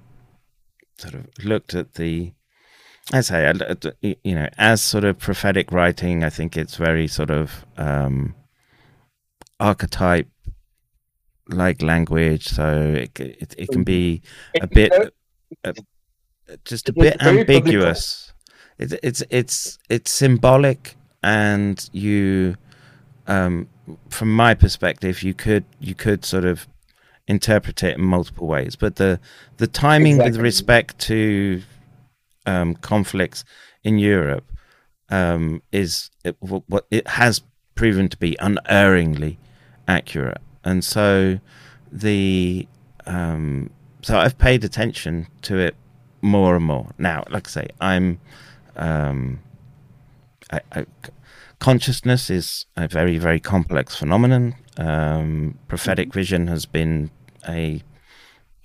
sort 0.97 1.15
of 1.15 1.27
looked 1.43 1.73
at 1.73 1.95
the 1.95 2.31
I 3.11 3.21
say, 3.21 3.51
you 4.01 4.35
know, 4.35 4.47
as 4.59 4.83
sort 4.83 5.03
of 5.03 5.17
prophetic 5.17 5.71
writing, 5.71 6.23
I 6.23 6.29
think 6.29 6.55
it's 6.55 6.75
very 6.75 7.07
sort 7.07 7.31
of 7.31 7.65
um, 7.75 8.35
archetype 9.59 10.27
like 11.49 11.81
language, 11.81 12.47
so 12.47 12.93
it, 12.95 13.19
it, 13.19 13.55
it 13.57 13.69
can 13.69 13.83
be 13.83 14.21
a 14.61 14.67
bit 14.67 14.91
uh, 15.63 15.73
just 16.65 16.89
a 16.89 16.93
bit 16.93 17.21
ambiguous. 17.21 18.33
It's 18.77 18.93
it's 19.03 19.23
it's 19.29 19.77
it's 19.89 20.11
symbolic, 20.11 20.95
and 21.21 21.89
you, 21.91 22.55
um, 23.27 23.67
from 24.09 24.33
my 24.33 24.53
perspective, 24.53 25.21
you 25.23 25.33
could 25.33 25.65
you 25.79 25.95
could 25.95 26.23
sort 26.25 26.45
of 26.45 26.67
interpret 27.27 27.83
it 27.83 27.97
in 27.97 28.03
multiple 28.03 28.47
ways. 28.47 28.75
But 28.75 28.95
the 28.95 29.19
the 29.57 29.67
timing 29.67 30.15
exactly. 30.15 30.31
with 30.31 30.41
respect 30.41 30.99
to 30.99 31.61
um, 32.45 32.75
conflicts 32.75 33.43
in 33.83 33.99
Europe 33.99 34.51
um, 35.09 35.61
is 35.71 36.09
it, 36.23 36.35
what 36.39 36.85
it 36.89 37.07
has 37.07 37.41
proven 37.75 38.09
to 38.09 38.17
be 38.17 38.35
unerringly 38.39 39.39
accurate, 39.87 40.41
and 40.63 40.83
so 40.83 41.39
the 41.91 42.67
um, 43.05 43.69
so 44.01 44.17
I've 44.17 44.37
paid 44.37 44.63
attention 44.63 45.27
to 45.43 45.57
it 45.57 45.75
more 46.21 46.55
and 46.55 46.65
more 46.65 46.91
now. 46.97 47.23
Like 47.29 47.47
I 47.47 47.49
say, 47.49 47.67
I'm 47.81 48.19
um, 48.75 49.39
I, 50.51 50.61
I, 50.71 50.85
consciousness 51.59 52.29
is 52.29 52.65
a 52.77 52.87
very 52.87 53.17
very 53.17 53.39
complex 53.39 53.95
phenomenon. 53.95 54.55
Um, 54.77 55.57
prophetic 55.67 56.09
mm-hmm. 56.09 56.19
vision 56.19 56.47
has 56.47 56.65
been 56.65 57.11
a 57.47 57.81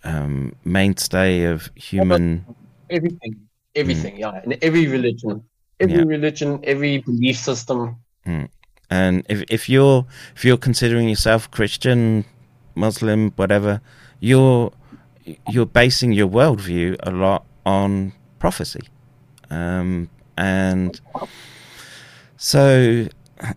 um, 0.05 0.55
mainstay 0.65 1.45
of 1.45 1.71
human 1.75 2.45
everything, 2.91 3.41
everything, 3.75 4.17
mm. 4.17 4.19
yeah, 4.19 4.41
in 4.45 4.57
every 4.63 4.87
religion, 4.87 5.43
every 5.81 5.97
yeah. 5.97 6.05
religion, 6.05 6.61
every 6.65 6.99
belief 6.99 7.37
system. 7.37 7.97
Mm. 8.27 8.49
And 8.91 9.25
if 9.29 9.43
if 9.49 9.69
you're 9.69 10.07
if 10.37 10.45
you're 10.45 10.57
considering 10.57 11.09
yourself 11.09 11.51
Christian, 11.51 12.25
Muslim, 12.75 13.31
whatever, 13.33 13.81
you're 14.21 14.73
you're 15.51 15.67
basing 15.67 16.13
your 16.13 16.29
worldview 16.29 16.97
a 17.03 17.11
lot 17.11 17.45
on 17.65 18.13
prophecy, 18.39 18.83
um, 19.51 20.11
and 20.37 21.01
so 22.37 23.09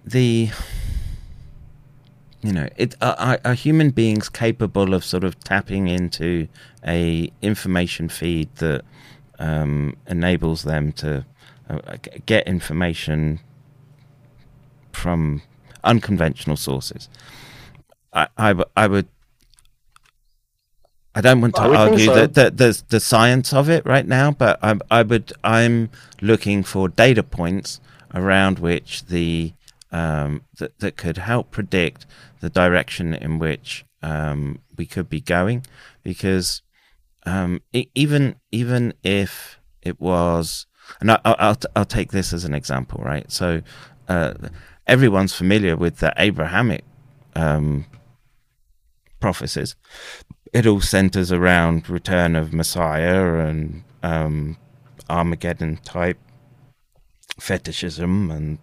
the 0.06 0.50
you 2.42 2.54
know 2.54 2.68
it 2.78 2.96
are, 3.02 3.40
are, 3.44 3.54
human 3.54 3.90
beings 3.90 4.30
capable 4.30 4.94
of 4.94 5.04
sort 5.04 5.24
of 5.24 5.40
tapping 5.42 5.88
into 5.88 6.48
a 6.86 7.30
information 7.42 8.08
feed 8.08 8.54
that 8.56 8.84
um, 9.40 9.96
enables 10.08 10.64
them 10.64 10.92
to 10.94 11.26
uh, 11.70 11.80
get 12.26 12.48
information 12.48 13.40
from 14.94 15.42
unconventional 15.84 16.58
sources. 16.58 17.10
I, 18.14 18.28
I, 18.38 18.56
I 18.76 18.88
would. 18.88 19.08
I 21.16 21.22
don't 21.22 21.42
want 21.42 21.56
to 21.56 21.62
argue 21.62 22.06
so. 22.06 22.14
that, 22.14 22.34
that 22.36 22.58
there's 22.58 22.84
the 22.84 23.00
science 23.00 23.52
of 23.52 23.70
it 23.70 23.84
right 23.86 24.06
now, 24.06 24.32
but 24.32 24.60
I, 24.62 24.78
I 24.92 25.02
would. 25.02 25.34
I'm 25.44 25.90
looking 26.22 26.64
for 26.64 26.90
data 26.90 27.24
points 27.24 27.80
around 28.14 28.60
which 28.60 29.06
the 29.06 29.54
um, 29.92 30.44
that 30.60 30.78
that 30.80 30.98
could 30.98 31.18
help 31.18 31.52
predict 31.52 32.06
the 32.40 32.50
direction 32.50 33.14
in 33.14 33.40
which 33.40 33.84
um, 34.04 34.60
we 34.78 34.86
could 34.86 35.10
be 35.10 35.22
going, 35.22 35.66
because 36.04 36.62
um, 37.26 37.62
it, 37.74 37.90
even 37.96 38.36
even 38.52 38.94
if 39.04 39.60
it 39.82 40.00
was, 40.00 40.68
and 41.02 41.12
I, 41.12 41.20
will 41.26 41.36
I'll, 41.40 41.58
I'll 41.76 41.86
take 41.86 42.12
this 42.12 42.32
as 42.32 42.46
an 42.46 42.54
example, 42.54 43.02
right? 43.04 43.32
So 43.32 43.62
uh, 44.08 44.34
everyone's 44.88 45.34
familiar 45.34 45.76
with 45.76 45.98
the 45.98 46.14
Abrahamic 46.18 46.84
um, 47.36 47.86
prophecies. 49.20 49.76
It 50.54 50.66
all 50.66 50.82
centers 50.82 51.32
around 51.32 51.90
return 51.90 52.36
of 52.36 52.54
Messiah 52.54 53.40
and 53.40 53.84
um, 54.02 54.58
Armageddon 55.10 55.78
type 55.78 56.18
fetishism, 57.40 58.32
and 58.32 58.58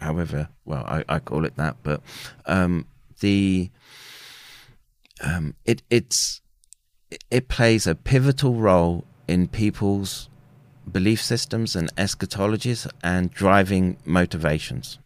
however, 0.00 0.48
well, 0.64 0.84
I, 0.86 1.04
I 1.08 1.18
call 1.20 1.44
it 1.44 1.56
that. 1.56 1.76
But 1.82 2.02
um, 2.46 2.86
the 3.20 3.70
um, 5.22 5.54
it 5.64 5.82
it's 5.88 6.40
it 7.30 7.48
plays 7.48 7.86
a 7.86 7.94
pivotal 7.94 8.54
role 8.54 9.04
in 9.28 9.46
people's 9.46 10.28
belief 10.90 11.22
systems 11.22 11.76
and 11.76 11.94
eschatologies 11.94 12.90
and 13.04 13.30
driving 13.30 13.96
motivations 14.04 14.98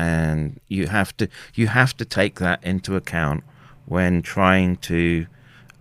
and 0.00 0.58
you 0.66 0.86
have 0.86 1.14
to 1.18 1.28
you 1.54 1.66
have 1.66 1.94
to 1.94 2.06
take 2.06 2.38
that 2.38 2.64
into 2.64 2.96
account 2.96 3.44
when 3.84 4.22
trying 4.22 4.76
to 4.76 5.26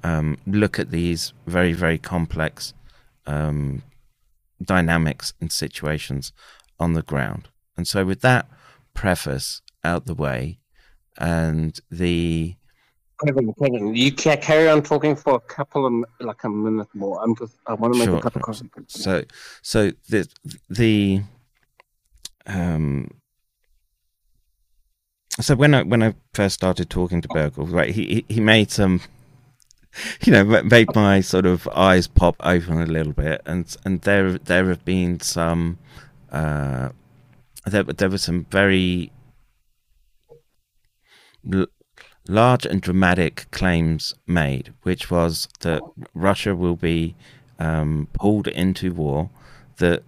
um, 0.03 0.37
look 0.45 0.77
at 0.77 0.91
these 0.91 1.31
very 1.47 1.71
very 1.71 1.97
complex 1.97 2.73
um, 3.25 3.81
dynamics 4.61 5.31
and 5.39 5.51
situations 5.53 6.33
on 6.79 6.93
the 6.93 7.01
ground. 7.01 7.47
And 7.77 7.87
so, 7.87 8.03
with 8.03 8.19
that 8.21 8.45
preface 8.93 9.61
out 9.85 10.05
the 10.05 10.15
way, 10.15 10.59
and 11.17 11.79
the 11.89 12.55
Kevin, 13.25 13.53
Kevin, 13.53 13.95
you 13.95 14.11
can 14.11 14.41
carry 14.41 14.67
on 14.67 14.81
talking 14.83 15.15
for 15.15 15.35
a 15.35 15.39
couple 15.39 15.85
of 15.85 15.93
like 16.19 16.43
a 16.43 16.49
minute 16.49 16.89
more. 16.93 17.23
I'm 17.23 17.37
just 17.37 17.55
I 17.67 17.73
want 17.73 17.93
to 17.93 17.99
make 17.99 18.09
sure. 18.09 18.17
a 18.17 18.21
couple 18.21 18.39
of 18.39 18.45
comments. 18.45 19.01
So, 19.01 19.23
so 19.61 19.91
the 20.09 20.27
the 20.69 21.21
um 22.45 23.09
so 25.39 25.55
when 25.55 25.73
I 25.73 25.83
when 25.83 26.03
I 26.03 26.15
first 26.33 26.55
started 26.55 26.89
talking 26.89 27.21
to 27.21 27.27
Boergle, 27.27 27.71
right, 27.71 27.89
he 27.89 28.25
he 28.27 28.39
made 28.39 28.71
some, 28.71 29.01
you 30.25 30.33
know, 30.33 30.43
made 30.43 30.93
my 30.95 31.21
sort 31.21 31.45
of 31.45 31.67
eyes 31.69 32.07
pop 32.07 32.35
open 32.41 32.81
a 32.81 32.85
little 32.85 33.13
bit, 33.13 33.41
and 33.45 33.75
and 33.85 34.01
there 34.01 34.37
there 34.37 34.67
have 34.67 34.83
been 34.85 35.19
some, 35.19 35.77
uh, 36.31 36.89
there 37.65 37.83
there 37.83 38.09
were 38.09 38.17
some 38.17 38.45
very 38.51 39.11
l- 41.51 41.67
large 42.27 42.65
and 42.65 42.81
dramatic 42.81 43.47
claims 43.51 44.13
made, 44.27 44.73
which 44.83 45.09
was 45.09 45.47
that 45.61 45.81
Russia 46.13 46.55
will 46.55 46.75
be 46.75 47.15
um, 47.59 48.07
pulled 48.13 48.47
into 48.47 48.93
war, 48.93 49.29
that 49.77 50.03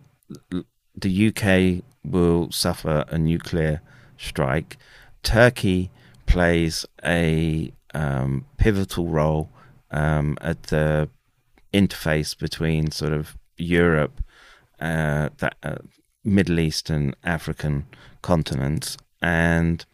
the 0.96 1.28
UK 1.28 1.84
will 2.04 2.52
suffer 2.52 3.06
a 3.08 3.18
nuclear 3.18 3.82
strike 4.18 4.78
Turkey 5.24 5.92
plays 6.26 6.86
a 7.04 7.74
um, 7.94 8.46
pivotal 8.58 9.08
role 9.08 9.50
um, 9.92 10.38
at 10.42 10.64
the 10.64 11.10
interface 11.74 12.38
between 12.38 12.92
sort 12.92 13.14
of 13.14 13.38
Europe, 13.58 14.24
uh, 14.80 15.30
the 15.38 15.52
uh, 15.64 15.76
Middle 16.24 16.60
East, 16.60 16.90
and 16.90 17.16
African 17.24 17.86
continents, 18.22 18.98
and 19.22 19.86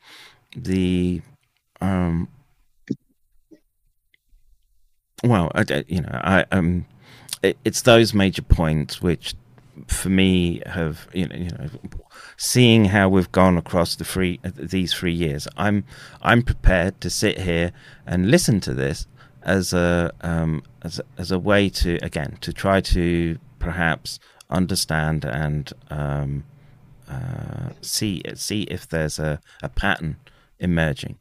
the 0.56 1.22
um, 1.82 2.28
well, 5.24 5.52
I, 5.56 5.84
you 5.88 6.02
know, 6.02 6.10
I 6.24 6.46
um, 6.52 6.86
it, 7.42 7.58
it's 7.66 7.82
those 7.82 8.14
major 8.14 8.42
points 8.42 9.02
which, 9.02 9.36
for 9.88 10.10
me, 10.10 10.62
have 10.66 11.08
you 11.14 11.28
know, 11.28 11.36
you 11.36 11.50
know, 11.50 11.70
seeing 12.38 12.86
how 12.86 13.10
we've 13.10 13.32
gone 13.32 13.58
across 13.58 13.96
the 13.96 14.04
three 14.04 14.40
these 14.44 14.94
three 14.94 15.14
years, 15.14 15.48
I'm 15.58 15.84
I'm 16.22 16.42
prepared 16.42 17.00
to 17.02 17.10
sit 17.10 17.40
here 17.40 17.72
and 18.06 18.32
listen 18.32 18.60
to 18.62 18.74
this 18.74 19.08
as 19.44 19.74
a 19.74 20.12
um, 20.22 20.64
as 20.84 21.02
as 21.18 21.32
a 21.32 21.40
way 21.40 21.70
to 21.70 21.98
again 22.02 22.38
to 22.42 22.54
try 22.54 22.82
to 22.82 23.38
perhaps 23.60 24.20
understand 24.50 25.26
and 25.26 25.74
um, 25.90 26.44
uh, 27.10 27.70
see 27.82 28.22
see 28.36 28.64
if 28.64 28.88
there's 28.88 29.20
a, 29.20 29.40
a 29.62 29.70
pattern 29.70 30.18
emerging. 30.60 31.18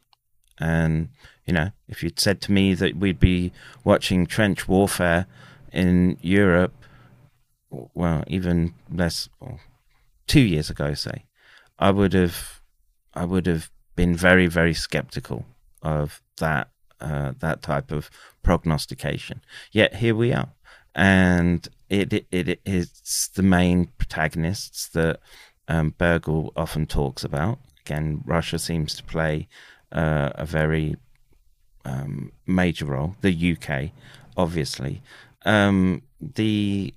And 0.59 1.09
you 1.45 1.53
know, 1.53 1.71
if 1.87 2.03
you'd 2.03 2.19
said 2.19 2.41
to 2.41 2.51
me 2.51 2.73
that 2.73 2.97
we'd 2.97 3.19
be 3.19 3.51
watching 3.83 4.25
trench 4.25 4.67
warfare 4.67 5.27
in 5.71 6.17
Europe, 6.21 6.73
well, 7.69 8.23
even 8.27 8.73
less, 8.91 9.29
well, 9.39 9.59
two 10.25 10.41
years 10.41 10.69
ago, 10.69 10.93
say, 10.93 11.25
I 11.79 11.91
would 11.91 12.13
have, 12.13 12.61
I 13.13 13.25
would 13.25 13.45
have 13.45 13.69
been 13.95 14.15
very, 14.15 14.47
very 14.47 14.73
skeptical 14.73 15.45
of 15.81 16.21
that 16.37 16.69
uh, 16.99 17.33
that 17.39 17.61
type 17.61 17.91
of 17.91 18.09
prognostication. 18.41 19.41
Yet 19.71 19.95
here 19.95 20.15
we 20.15 20.33
are, 20.33 20.49
and 20.95 21.67
it 21.89 22.13
it, 22.13 22.25
it 22.31 22.61
is 22.65 23.29
the 23.35 23.43
main 23.43 23.89
protagonists 23.97 24.87
that 24.89 25.19
um, 25.67 25.93
Boergle 25.99 26.51
often 26.55 26.85
talks 26.85 27.23
about. 27.23 27.59
Again, 27.85 28.23
Russia 28.25 28.59
seems 28.59 28.95
to 28.95 29.03
play 29.03 29.47
uh, 29.91 30.31
a 30.35 30.45
very 30.45 30.95
um, 31.85 32.31
major 32.45 32.85
role. 32.85 33.15
The 33.21 33.57
UK, 33.57 33.91
obviously. 34.35 35.01
Um, 35.45 36.01
the 36.19 36.93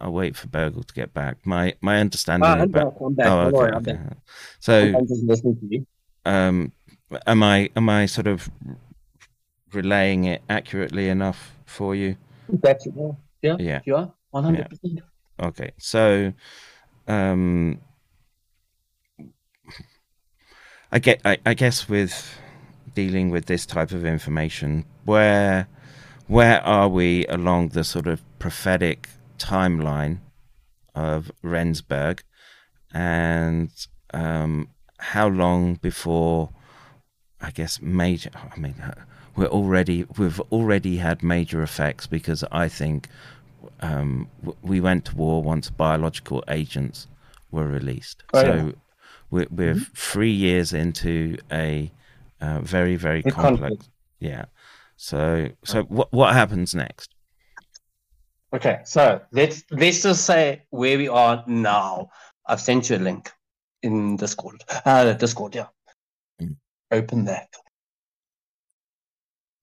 I'll 0.00 0.12
wait 0.12 0.36
for 0.36 0.48
Boergle 0.48 0.84
to 0.84 0.94
get 0.94 1.14
back. 1.14 1.38
My 1.44 1.74
my 1.80 2.00
understanding. 2.00 2.48
Uh, 2.48 2.56
I'm 2.56 2.70
back. 2.70 2.86
I'm 3.00 3.14
back. 3.14 3.26
Oh, 3.26 3.40
okay, 3.40 3.92
okay. 3.92 3.98
So, 4.60 5.04
um, 6.24 6.72
am 7.26 7.42
I 7.42 7.70
am 7.76 7.88
I 7.88 8.06
sort 8.06 8.26
of 8.26 8.50
relaying 9.72 10.24
it 10.24 10.42
accurately 10.48 11.08
enough 11.08 11.54
for 11.64 11.94
you? 11.94 12.16
That's. 12.48 12.86
Yeah, 13.40 13.56
yeah, 13.60 13.80
you 13.84 13.94
are 13.94 14.12
one 14.30 14.42
hundred 14.42 14.68
percent. 14.68 14.98
Okay, 15.38 15.70
so 15.78 16.32
um, 17.06 17.78
I 20.90 20.98
get, 20.98 21.20
I, 21.24 21.38
I 21.46 21.54
guess, 21.54 21.88
with 21.88 22.36
dealing 22.96 23.30
with 23.30 23.46
this 23.46 23.64
type 23.64 23.92
of 23.92 24.04
information, 24.04 24.86
where 25.04 25.68
where 26.26 26.60
are 26.64 26.88
we 26.88 27.26
along 27.26 27.68
the 27.68 27.84
sort 27.84 28.08
of 28.08 28.22
prophetic 28.40 29.08
timeline 29.38 30.18
of 30.94 31.30
Rensburg, 31.42 32.22
and 32.92 33.70
um, 34.12 34.68
how 34.98 35.28
long 35.28 35.74
before, 35.74 36.50
I 37.40 37.50
guess, 37.50 37.80
major? 37.80 38.30
I 38.34 38.58
mean, 38.58 38.74
we're 39.36 39.46
already 39.46 40.04
we've 40.16 40.40
already 40.52 40.96
had 40.96 41.22
major 41.22 41.62
effects 41.62 42.06
because 42.06 42.44
I 42.50 42.68
think 42.68 43.08
um, 43.80 44.28
we 44.62 44.80
went 44.80 45.04
to 45.06 45.16
war 45.16 45.42
once 45.42 45.70
biological 45.70 46.42
agents 46.48 47.06
were 47.50 47.66
released. 47.66 48.24
Oh, 48.34 48.42
so 48.42 48.54
yeah. 48.54 48.72
we're, 49.30 49.46
we're 49.50 49.74
mm-hmm. 49.74 49.92
three 49.94 50.32
years 50.32 50.72
into 50.72 51.38
a 51.52 51.90
uh, 52.40 52.60
very 52.60 52.96
very 52.96 53.22
complex. 53.22 53.88
Yeah. 54.20 54.46
So 54.96 55.50
so 55.64 55.84
what 55.84 56.12
what 56.12 56.34
happens 56.34 56.74
next? 56.74 57.14
Okay, 58.54 58.80
so 58.84 59.20
let's 59.30 59.62
let's 59.70 60.02
just 60.02 60.24
say 60.24 60.62
where 60.70 60.96
we 60.96 61.08
are 61.08 61.44
now. 61.46 62.08
I've 62.46 62.60
sent 62.60 62.88
you 62.88 62.96
a 62.96 62.98
link 62.98 63.30
in 63.82 64.16
Discord. 64.16 64.64
Uh, 64.84 65.12
Discord, 65.12 65.54
yeah. 65.54 65.66
Mm. 66.40 66.56
Open 66.90 67.24
that 67.26 67.48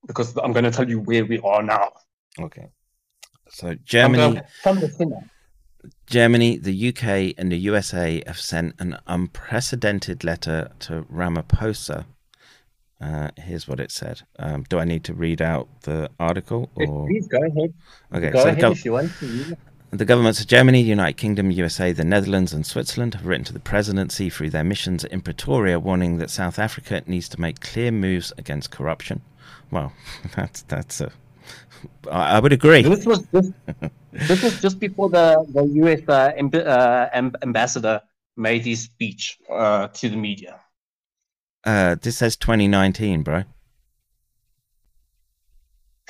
because 0.05 0.37
I'm 0.37 0.53
going 0.53 0.65
to 0.65 0.71
tell 0.71 0.89
you 0.89 0.99
where 0.99 1.25
we 1.25 1.39
are 1.39 1.63
now. 1.63 1.91
Okay. 2.39 2.67
So 3.49 3.75
Germany, 3.85 4.41
Germany, 6.07 6.57
the 6.57 6.89
UK, 6.89 7.35
and 7.37 7.51
the 7.51 7.57
USA 7.57 8.21
have 8.25 8.39
sent 8.39 8.75
an 8.79 8.97
unprecedented 9.07 10.23
letter 10.23 10.71
to 10.79 11.03
Ramaphosa. 11.03 12.05
Uh, 13.01 13.29
here's 13.37 13.67
what 13.67 13.79
it 13.79 13.91
said. 13.91 14.21
Um, 14.39 14.63
do 14.69 14.79
I 14.79 14.85
need 14.85 15.03
to 15.05 15.13
read 15.13 15.41
out 15.41 15.67
the 15.81 16.09
article? 16.19 16.69
Or... 16.75 17.07
Please 17.07 17.27
go 17.27 17.37
ahead. 17.37 17.73
Okay, 18.13 18.29
go 18.29 18.43
so 18.43 18.49
ahead 18.49 18.63
if 18.71 18.85
you 18.85 18.93
want 18.93 19.11
to. 19.19 19.57
The 19.91 20.05
governments 20.05 20.41
of 20.41 20.47
Germany, 20.47 20.81
United 20.81 21.15
Kingdom, 21.15 21.51
USA, 21.51 21.91
the 21.93 22.03
Netherlands, 22.03 22.51
and 22.51 22.65
Switzerland 22.65 23.13
have 23.13 23.25
written 23.25 23.45
to 23.45 23.53
the 23.53 23.59
presidency 23.59 24.29
through 24.29 24.49
their 24.49 24.63
missions 24.63 25.05
in 25.05 25.21
Pretoria, 25.21 25.79
warning 25.79 26.17
that 26.17 26.29
South 26.29 26.59
Africa 26.59 27.01
needs 27.05 27.29
to 27.29 27.39
make 27.39 27.61
clear 27.61 27.91
moves 27.91 28.33
against 28.37 28.71
corruption. 28.71 29.21
Well, 29.71 29.93
that's 30.35 30.63
that's 30.63 31.01
a. 31.01 31.11
I 32.11 32.39
would 32.39 32.51
agree. 32.51 32.81
This 32.81 33.05
was 33.05 33.19
just, 33.33 33.51
this 34.11 34.43
was 34.43 34.61
just 34.61 34.79
before 34.79 35.09
the 35.09 35.45
the 35.53 35.63
U.S. 35.83 36.01
Uh, 36.07 36.31
amb- 36.37 36.65
uh, 36.65 37.09
ambassador 37.41 38.01
made 38.35 38.65
his 38.65 38.81
speech 38.83 39.37
uh, 39.49 39.87
to 39.89 40.09
the 40.09 40.17
media. 40.17 40.59
Uh, 41.65 41.95
this 42.01 42.17
says 42.17 42.35
2019, 42.37 43.23
bro. 43.23 43.43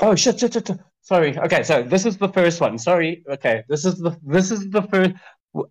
Oh 0.01 0.15
shit, 0.15 0.39
shit, 0.39 0.53
shit, 0.53 0.67
shit. 0.67 0.79
Sorry. 1.01 1.37
Okay, 1.37 1.63
so 1.63 1.83
this 1.83 2.05
is 2.05 2.17
the 2.17 2.27
first 2.27 2.59
one. 2.59 2.77
Sorry. 2.77 3.23
Okay, 3.29 3.63
this 3.69 3.85
is 3.85 3.97
the 3.99 4.17
this 4.23 4.51
is 4.51 4.69
the 4.69 4.81
first. 4.81 5.11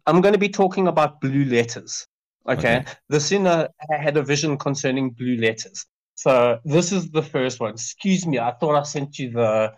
I'm 0.07 0.21
going 0.23 0.33
to 0.33 0.39
be 0.39 0.49
talking 0.49 0.89
about 0.89 1.21
blue 1.21 1.45
letters. 1.45 2.07
Okay, 2.49 2.79
okay. 2.79 2.85
the 3.09 3.21
sinner 3.21 3.69
had 3.91 4.17
a 4.17 4.23
vision 4.23 4.57
concerning 4.57 5.11
blue 5.11 5.37
letters. 5.37 5.85
So 6.15 6.61
this 6.65 6.93
is 6.93 7.11
the 7.11 7.23
first 7.23 7.61
one. 7.61 7.73
Excuse 7.73 8.27
me. 8.27 8.39
I 8.39 8.53
thought 8.53 8.77
I 8.77 8.83
sent 8.85 9.19
you 9.19 9.33
the. 9.33 9.73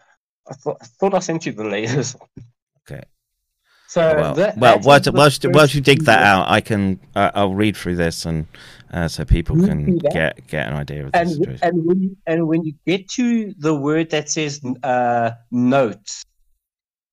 I 0.48 0.54
thought 0.54 0.76
I 0.80 0.84
thought 0.84 1.14
I 1.14 1.18
sent 1.18 1.46
you 1.46 1.52
the 1.52 1.64
latest. 1.64 2.16
Okay. 2.88 3.02
So 3.88 4.00
well, 4.14 4.34
that, 4.34 4.58
well 4.58 4.80
whilst, 4.80 5.12
whilst, 5.12 5.46
whilst 5.48 5.74
you 5.74 5.80
dig 5.80 6.04
that 6.04 6.22
out, 6.22 6.48
I 6.48 6.60
can 6.60 7.00
uh, 7.14 7.30
I'll 7.34 7.54
read 7.54 7.76
through 7.76 7.96
this 7.96 8.26
and 8.26 8.46
uh, 8.92 9.08
so 9.08 9.24
people 9.24 9.56
can 9.56 9.98
get 9.98 10.46
get 10.46 10.68
an 10.68 10.74
idea 10.74 11.06
of 11.06 11.10
and, 11.14 11.30
this. 11.44 11.60
And 11.62 11.84
when 11.86 12.02
you, 12.02 12.16
and 12.26 12.48
when 12.48 12.64
you 12.64 12.74
get 12.86 13.08
to 13.10 13.54
the 13.58 13.74
word 13.74 14.10
that 14.10 14.28
says 14.30 14.60
uh, 14.82 15.32
notes, 15.50 16.24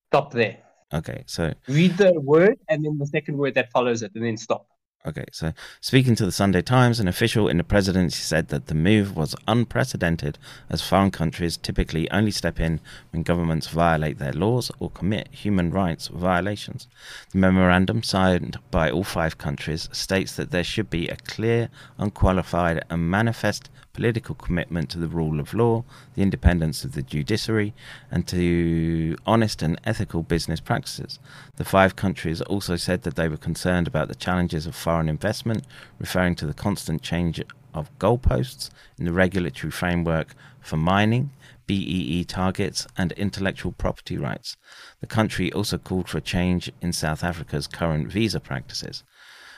stop 0.09 0.31
there. 0.31 0.59
Okay, 0.93 1.23
so 1.25 1.53
read 1.67 1.97
the 1.97 2.13
word 2.19 2.57
and 2.69 2.85
then 2.85 2.97
the 2.99 3.07
second 3.07 3.37
word 3.37 3.55
that 3.55 3.71
follows 3.71 4.03
it, 4.03 4.11
and 4.15 4.23
then 4.23 4.37
stop. 4.37 4.67
Okay, 5.05 5.25
so 5.33 5.51
speaking 5.81 6.15
to 6.15 6.25
the 6.25 6.31
Sunday 6.31 6.61
Times, 6.61 7.01
an 7.01 7.09
official 7.09 7.49
in 7.49 7.57
the 7.57 7.65
presidency 7.65 8.23
said 8.23 8.47
that 8.47 8.67
the 8.67 8.73
move 8.73 9.17
was 9.17 9.35
unprecedented 9.49 10.37
as 10.69 10.81
foreign 10.81 11.11
countries 11.11 11.57
typically 11.57 12.09
only 12.09 12.31
step 12.31 12.57
in 12.57 12.79
when 13.11 13.21
governments 13.21 13.67
violate 13.67 14.17
their 14.17 14.31
laws 14.31 14.71
or 14.79 14.89
commit 14.89 15.27
human 15.29 15.71
rights 15.71 16.07
violations. 16.07 16.87
The 17.31 17.39
memorandum, 17.39 18.01
signed 18.01 18.59
by 18.71 18.89
all 18.89 19.03
five 19.03 19.37
countries, 19.37 19.89
states 19.91 20.37
that 20.37 20.51
there 20.51 20.63
should 20.63 20.89
be 20.89 21.09
a 21.09 21.17
clear, 21.17 21.67
unqualified, 21.97 22.85
and 22.89 23.11
manifest 23.11 23.69
political 23.93 24.35
commitment 24.35 24.89
to 24.89 24.97
the 24.97 25.07
rule 25.07 25.39
of 25.39 25.53
law, 25.53 25.83
the 26.15 26.21
independence 26.21 26.83
of 26.83 26.93
the 26.93 27.01
judiciary, 27.03 27.73
and 28.09 28.27
to 28.27 29.15
honest 29.25 29.61
and 29.61 29.79
ethical 29.85 30.23
business 30.23 30.59
practices. 30.59 31.19
The 31.57 31.65
five 31.65 31.95
countries 31.95 32.41
also 32.41 32.75
said 32.75 33.03
that 33.03 33.15
they 33.15 33.29
were 33.29 33.37
concerned 33.37 33.87
about 33.87 34.07
the 34.07 34.15
challenges 34.15 34.65
of 34.65 34.75
foreign 34.75 35.09
investment, 35.09 35.65
referring 35.99 36.35
to 36.35 36.47
the 36.47 36.53
constant 36.53 37.01
change 37.03 37.39
of 37.73 37.97
goalposts 37.99 38.69
in 38.97 39.05
the 39.05 39.13
regulatory 39.13 39.71
framework 39.71 40.35
for 40.59 40.77
mining, 40.77 41.31
BEE 41.65 42.23
targets, 42.25 42.87
and 42.97 43.11
intellectual 43.13 43.71
property 43.71 44.17
rights. 44.17 44.57
The 45.01 45.07
country 45.07 45.51
also 45.53 45.77
called 45.77 46.09
for 46.09 46.17
a 46.17 46.21
change 46.21 46.71
in 46.81 46.93
South 46.93 47.23
Africa's 47.23 47.67
current 47.67 48.11
visa 48.11 48.39
practices. 48.39 49.03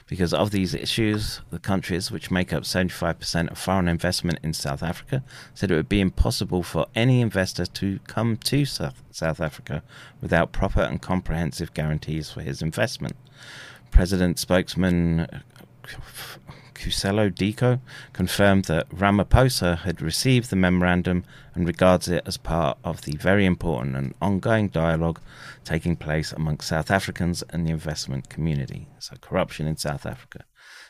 Because 0.08 0.36
of 0.36 0.52
these 0.52 0.76
issues, 0.76 1.42
the 1.50 1.58
countries 1.58 2.12
which 2.12 2.30
make 2.30 2.54
up 2.54 2.62
75% 2.64 3.50
of 3.50 3.58
foreign 3.58 3.88
investment 3.88 4.38
in 4.44 4.54
South 4.54 4.84
Africa 4.84 5.24
said 5.56 5.72
it 5.72 5.76
would 5.76 5.90
be 5.90 6.00
impossible 6.00 6.62
for 6.62 6.86
any 6.94 7.22
investor 7.22 7.66
to 7.66 8.00
come 8.06 8.38
to 8.38 8.66
South, 8.66 9.02
South 9.10 9.42
Africa 9.42 9.82
without 10.22 10.52
proper 10.52 10.82
and 10.82 11.02
comprehensive 11.02 11.74
guarantees 11.74 12.30
for 12.30 12.42
his 12.42 12.62
investment. 12.62 13.16
President 13.90 14.38
spokesman 14.38 15.28
Khuselo 16.76 17.32
Diko 17.32 17.80
confirmed 18.14 18.66
that 18.66 18.90
Ramaphosa 18.90 19.80
had 19.80 20.02
received 20.02 20.50
the 20.50 20.56
memorandum 20.56 21.24
and 21.54 21.66
regards 21.66 22.08
it 22.08 22.22
as 22.26 22.38
part 22.38 22.78
of 22.84 23.02
the 23.02 23.18
very 23.18 23.46
important 23.46 23.96
and 23.96 24.14
ongoing 24.22 24.68
dialogue 24.68 25.20
taking 25.64 25.96
place 25.96 26.32
amongst 26.32 26.68
South 26.68 26.92
Africans 26.92 27.44
and 27.50 27.66
the 27.66 27.72
investment 27.72 28.30
community. 28.30 28.88
So, 29.00 29.16
corruption 29.22 29.66
in 29.66 29.78
South 29.78 30.06
Africa. 30.06 30.44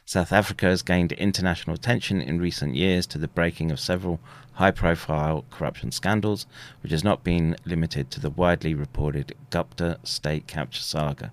South 0.08 0.32
Africa 0.32 0.68
has 0.68 0.82
gained 0.82 1.14
international 1.14 1.76
attention 1.76 2.22
in 2.22 2.40
recent 2.40 2.76
years 2.76 3.08
to 3.08 3.18
the 3.18 3.28
breaking 3.28 3.72
of 3.72 3.80
several 3.80 4.20
high 4.54 4.72
profile 4.72 5.46
corruption 5.50 5.92
scandals, 5.92 6.46
which 6.82 6.92
has 6.92 7.04
not 7.04 7.24
been 7.24 7.56
limited 7.66 8.12
to 8.12 8.20
the 8.20 8.30
widely 8.30 8.74
reported 8.74 9.34
Gupta 9.50 10.00
state 10.04 10.46
capture 10.48 10.82
saga. 10.82 11.32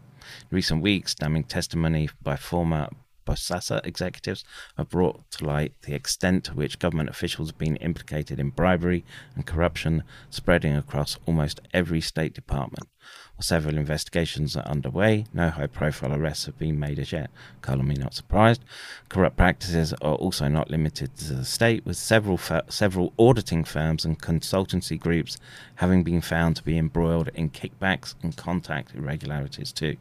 In 0.50 0.56
recent 0.56 0.82
weeks, 0.82 1.14
damning 1.14 1.44
testimony 1.44 2.08
by 2.22 2.36
former 2.36 2.88
Bosasa 3.24 3.84
executives 3.86 4.44
have 4.76 4.88
brought 4.88 5.30
to 5.32 5.44
light 5.44 5.74
the 5.82 5.94
extent 5.94 6.44
to 6.44 6.54
which 6.54 6.78
government 6.78 7.08
officials 7.08 7.50
have 7.50 7.58
been 7.58 7.76
implicated 7.76 8.38
in 8.38 8.50
bribery 8.50 9.04
and 9.34 9.46
corruption 9.46 10.04
spreading 10.30 10.76
across 10.76 11.18
almost 11.26 11.60
every 11.72 12.00
state 12.00 12.34
department. 12.34 12.88
While 13.34 13.42
several 13.42 13.76
investigations 13.76 14.56
are 14.56 14.66
underway, 14.66 15.26
no 15.32 15.50
high 15.50 15.66
profile 15.66 16.14
arrests 16.14 16.46
have 16.46 16.58
been 16.58 16.78
made 16.78 16.98
as 16.98 17.12
yet. 17.12 17.30
Color 17.60 17.82
me 17.82 17.94
not 17.94 18.14
surprised. 18.14 18.62
Corrupt 19.08 19.36
practices 19.36 19.92
are 19.94 20.14
also 20.14 20.48
not 20.48 20.70
limited 20.70 21.16
to 21.16 21.34
the 21.34 21.44
state, 21.44 21.84
with 21.84 21.96
several 21.96 22.38
several 22.68 23.12
auditing 23.18 23.64
firms 23.64 24.04
and 24.04 24.22
consultancy 24.22 24.98
groups 24.98 25.38
having 25.76 26.04
been 26.04 26.20
found 26.20 26.56
to 26.56 26.62
be 26.62 26.78
embroiled 26.78 27.30
in 27.34 27.50
kickbacks 27.50 28.14
and 28.22 28.36
contact 28.36 28.94
irregularities 28.94 29.72
too. 29.72 29.96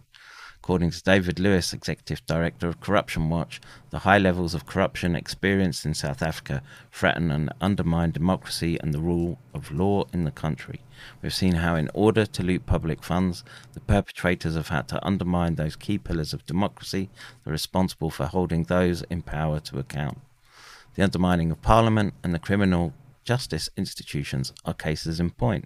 According 0.63 0.91
to 0.91 1.01
David 1.01 1.39
Lewis, 1.39 1.73
Executive 1.73 2.23
Director 2.27 2.67
of 2.67 2.79
Corruption 2.79 3.29
Watch, 3.29 3.59
the 3.89 3.99
high 3.99 4.19
levels 4.19 4.53
of 4.53 4.67
corruption 4.67 5.15
experienced 5.15 5.87
in 5.87 5.95
South 5.95 6.21
Africa 6.21 6.61
threaten 6.91 7.31
and 7.31 7.51
undermine 7.59 8.11
democracy 8.11 8.77
and 8.79 8.93
the 8.93 8.99
rule 8.99 9.39
of 9.55 9.71
law 9.71 10.05
in 10.13 10.23
the 10.23 10.29
country. 10.29 10.81
We've 11.19 11.33
seen 11.33 11.55
how, 11.55 11.73
in 11.73 11.89
order 11.95 12.27
to 12.27 12.43
loot 12.43 12.67
public 12.67 13.01
funds, 13.01 13.43
the 13.73 13.79
perpetrators 13.79 14.53
have 14.53 14.67
had 14.67 14.87
to 14.89 15.03
undermine 15.03 15.55
those 15.55 15.75
key 15.75 15.97
pillars 15.97 16.31
of 16.31 16.45
democracy 16.45 17.09
that 17.43 17.49
are 17.49 17.53
responsible 17.53 18.11
for 18.11 18.27
holding 18.27 18.65
those 18.65 19.01
in 19.09 19.23
power 19.23 19.59
to 19.61 19.79
account. 19.79 20.19
The 20.93 21.01
undermining 21.03 21.49
of 21.49 21.63
Parliament 21.63 22.13
and 22.23 22.35
the 22.35 22.39
criminal 22.39 22.93
justice 23.23 23.69
institutions 23.77 24.53
are 24.65 24.73
cases 24.73 25.19
in 25.19 25.29
point. 25.31 25.65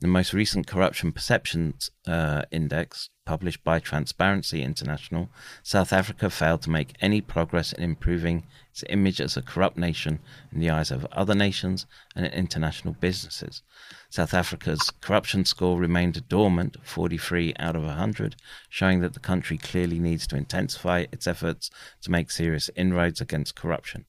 The 0.00 0.08
most 0.08 0.32
recent 0.32 0.66
Corruption 0.66 1.12
Perceptions 1.12 1.90
uh, 2.06 2.42
Index, 2.50 3.10
published 3.24 3.62
by 3.64 3.78
Transparency 3.78 4.62
International, 4.62 5.28
South 5.62 5.92
Africa 5.92 6.30
failed 6.30 6.62
to 6.62 6.70
make 6.70 6.94
any 7.00 7.20
progress 7.20 7.72
in 7.72 7.82
improving 7.82 8.44
its 8.70 8.84
image 8.88 9.20
as 9.20 9.36
a 9.36 9.42
corrupt 9.42 9.76
nation 9.76 10.20
in 10.52 10.60
the 10.60 10.70
eyes 10.70 10.90
of 10.90 11.06
other 11.12 11.34
nations 11.34 11.86
and 12.16 12.26
international 12.26 12.94
businesses. 12.94 13.62
South 14.08 14.34
Africa's 14.34 14.90
corruption 15.00 15.44
score 15.44 15.78
remained 15.78 16.28
dormant, 16.28 16.76
43 16.82 17.54
out 17.58 17.76
of 17.76 17.82
100, 17.82 18.36
showing 18.68 19.00
that 19.00 19.14
the 19.14 19.20
country 19.20 19.58
clearly 19.58 19.98
needs 19.98 20.26
to 20.26 20.36
intensify 20.36 21.06
its 21.12 21.26
efforts 21.26 21.70
to 22.02 22.10
make 22.10 22.30
serious 22.30 22.70
inroads 22.76 23.20
against 23.20 23.56
corruption. 23.56 24.04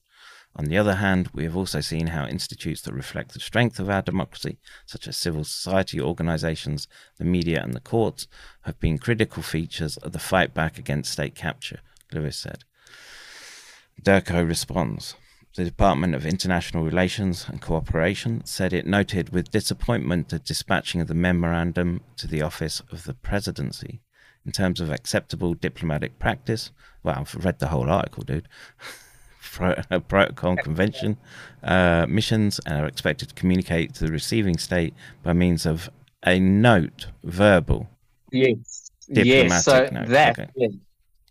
On 0.56 0.66
the 0.66 0.78
other 0.78 0.94
hand, 0.96 1.30
we 1.34 1.42
have 1.44 1.56
also 1.56 1.80
seen 1.80 2.08
how 2.08 2.26
institutes 2.26 2.82
that 2.82 2.94
reflect 2.94 3.32
the 3.32 3.40
strength 3.40 3.80
of 3.80 3.90
our 3.90 4.02
democracy, 4.02 4.58
such 4.86 5.08
as 5.08 5.16
civil 5.16 5.42
society 5.42 6.00
organizations, 6.00 6.86
the 7.18 7.24
media, 7.24 7.60
and 7.60 7.74
the 7.74 7.80
courts, 7.80 8.28
have 8.62 8.78
been 8.78 8.98
critical 8.98 9.42
features 9.42 9.96
of 9.96 10.12
the 10.12 10.18
fight 10.20 10.54
back 10.54 10.78
against 10.78 11.12
state 11.12 11.34
capture, 11.34 11.80
Lewis 12.12 12.36
said. 12.36 12.64
Dirco 14.00 14.46
responds. 14.46 15.16
The 15.56 15.64
Department 15.64 16.14
of 16.14 16.26
International 16.26 16.84
Relations 16.84 17.46
and 17.48 17.60
Cooperation 17.60 18.44
said 18.44 18.72
it 18.72 18.86
noted 18.86 19.30
with 19.30 19.50
disappointment 19.50 20.28
the 20.28 20.38
dispatching 20.38 21.00
of 21.00 21.06
the 21.08 21.14
memorandum 21.14 22.00
to 22.16 22.26
the 22.26 22.42
Office 22.42 22.80
of 22.90 23.04
the 23.04 23.14
Presidency. 23.14 24.00
In 24.44 24.52
terms 24.52 24.80
of 24.80 24.90
acceptable 24.90 25.54
diplomatic 25.54 26.18
practice, 26.18 26.70
well, 27.02 27.16
I've 27.20 27.44
read 27.44 27.60
the 27.60 27.68
whole 27.68 27.88
article, 27.88 28.24
dude. 28.24 28.48
pro- 29.52 30.00
protocol 30.08 30.56
convention 30.68 31.16
uh, 31.62 32.06
missions 32.08 32.60
and 32.66 32.82
are 32.82 32.86
expected 32.86 33.28
to 33.28 33.34
communicate 33.34 33.94
to 33.94 34.06
the 34.06 34.12
receiving 34.12 34.58
state 34.58 34.94
by 35.22 35.32
means 35.32 35.66
of 35.66 35.90
a 36.26 36.38
note, 36.40 37.06
verbale. 37.22 37.88
Yes. 38.32 38.90
Yes. 39.08 39.64
So 39.64 39.88
note. 39.92 40.08
that. 40.08 40.38
Okay. 40.38 40.50
Yes. 40.56 40.72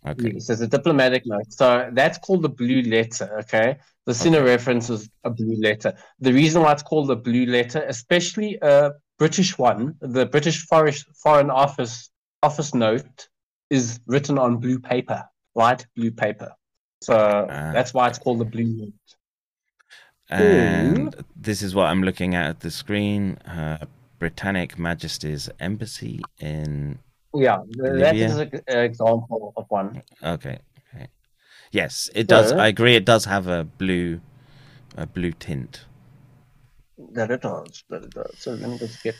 Okay. 0.06 0.32
Yes, 0.34 0.46
there's 0.46 0.60
a 0.60 0.68
diplomatic 0.68 1.24
note. 1.26 1.50
So 1.52 1.88
that's 1.92 2.18
called 2.18 2.42
the 2.42 2.48
blue 2.48 2.82
letter. 2.82 3.38
Okay. 3.40 3.78
The 4.06 4.12
Siener 4.12 4.38
okay. 4.38 4.50
reference 4.50 4.90
is 4.90 5.08
a 5.24 5.30
blue 5.30 5.56
letter. 5.60 5.94
The 6.20 6.32
reason 6.32 6.62
why 6.62 6.72
it's 6.72 6.82
called 6.82 7.08
the 7.08 7.16
blue 7.16 7.46
letter, 7.46 7.82
especially 7.88 8.58
a 8.60 8.92
British 9.18 9.56
one, 9.56 9.94
the 10.00 10.26
British 10.26 10.66
Foreign 10.66 11.50
Office 11.50 12.10
office 12.42 12.74
note, 12.74 13.28
is 13.70 14.00
written 14.06 14.38
on 14.38 14.58
blue 14.58 14.78
paper, 14.78 15.24
light 15.54 15.86
blue 15.96 16.10
paper. 16.10 16.52
So 17.04 17.14
uh, 17.14 17.72
that's 17.72 17.92
why 17.92 18.08
it's 18.08 18.18
called 18.18 18.38
the 18.38 18.46
Blue 18.46 18.64
Note. 18.64 18.92
And 20.30 21.14
Ooh. 21.14 21.24
this 21.36 21.60
is 21.60 21.74
what 21.74 21.84
I'm 21.86 22.02
looking 22.02 22.34
at 22.34 22.46
at 22.46 22.60
the 22.60 22.70
screen. 22.70 23.36
Uh, 23.46 23.84
Britannic 24.18 24.78
Majesty's 24.78 25.50
Embassy 25.60 26.22
in. 26.40 26.98
Yeah, 27.34 27.58
that 27.76 28.16
is 28.16 28.38
an 28.38 28.62
example 28.66 29.52
of 29.56 29.66
one. 29.68 30.02
Okay. 30.22 30.58
Okay. 30.94 31.08
Yes, 31.72 32.08
it 32.14 32.26
does. 32.26 32.52
I 32.52 32.68
agree. 32.68 32.96
It 32.96 33.04
does 33.04 33.26
have 33.26 33.48
a 33.48 33.64
blue, 33.64 34.20
a 34.96 35.06
blue 35.06 35.32
tint. 35.32 35.84
That 37.12 37.30
it 37.30 37.42
does. 37.42 37.84
That 37.90 38.04
it 38.04 38.10
does. 38.10 38.34
So 38.38 38.52
let 38.54 38.70
me 38.70 38.78
just 38.78 39.02
get. 39.02 39.16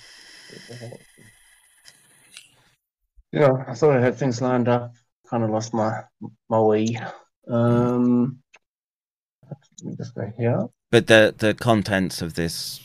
Yeah, 3.31 3.51
I 3.67 3.75
thought 3.75 3.97
I 3.97 4.01
had 4.01 4.17
things 4.17 4.41
lined 4.41 4.69
up. 4.69 4.95
Kind 5.29 5.45
of 5.45 5.51
lost 5.51 5.75
my 5.75 6.05
my 6.49 6.61
way. 6.61 6.97
Um, 7.49 8.41
let 9.49 9.91
me 9.91 9.97
just 9.97 10.15
go 10.15 10.33
here. 10.37 10.67
But 10.91 11.07
the 11.07 11.35
the 11.37 11.55
contents 11.55 12.23
of 12.23 12.35
this 12.35 12.81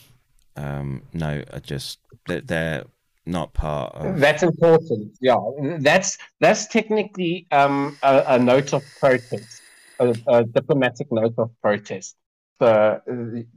um, 0.56 1.02
note 1.12 1.48
are 1.52 1.60
just 1.60 1.98
that 2.26 2.48
they're 2.48 2.84
not 3.26 3.52
part 3.54 3.94
of. 3.94 4.18
That's 4.18 4.42
important. 4.42 5.16
Yeah, 5.20 5.36
that's 5.78 6.18
that's 6.40 6.66
technically 6.66 7.46
um, 7.50 7.96
a, 8.02 8.24
a 8.28 8.38
note 8.38 8.72
of 8.72 8.82
protest, 8.98 9.62
a, 9.98 10.14
a 10.26 10.44
diplomatic 10.44 11.08
note 11.10 11.34
of 11.38 11.50
protest. 11.62 12.16
So, 12.60 13.00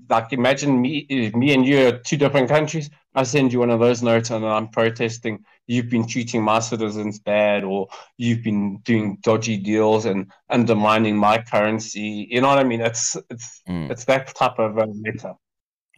like, 0.10 0.32
imagine 0.32 0.82
me, 0.82 1.06
me 1.36 1.54
and 1.54 1.66
you 1.66 1.88
are 1.88 1.98
two 1.98 2.16
different 2.16 2.48
countries. 2.48 2.90
I 3.14 3.24
send 3.24 3.52
you 3.52 3.60
one 3.60 3.70
of 3.70 3.82
those 3.82 4.02
notes, 4.02 4.30
and 4.30 4.46
I'm 4.46 4.70
protesting. 4.70 5.44
You've 5.68 5.90
been 5.90 6.08
treating 6.08 6.42
my 6.42 6.60
citizens 6.60 7.20
bad, 7.20 7.66
or 7.66 7.90
you've 8.18 8.44
been 8.44 8.78
doing 8.78 9.18
dodgy 9.22 9.58
deals 9.58 10.06
and 10.06 10.32
undermining 10.50 11.18
my 11.18 11.44
currency. 11.44 12.30
You 12.32 12.40
know 12.40 12.48
what 12.48 12.60
I 12.60 12.64
mean? 12.64 12.80
It's 12.80 13.18
it's 13.30 13.62
mm. 13.68 13.92
it's 13.92 14.06
that 14.06 14.34
type 14.34 14.58
of 14.58 14.78
a 14.78 14.86
letter. 14.86 15.34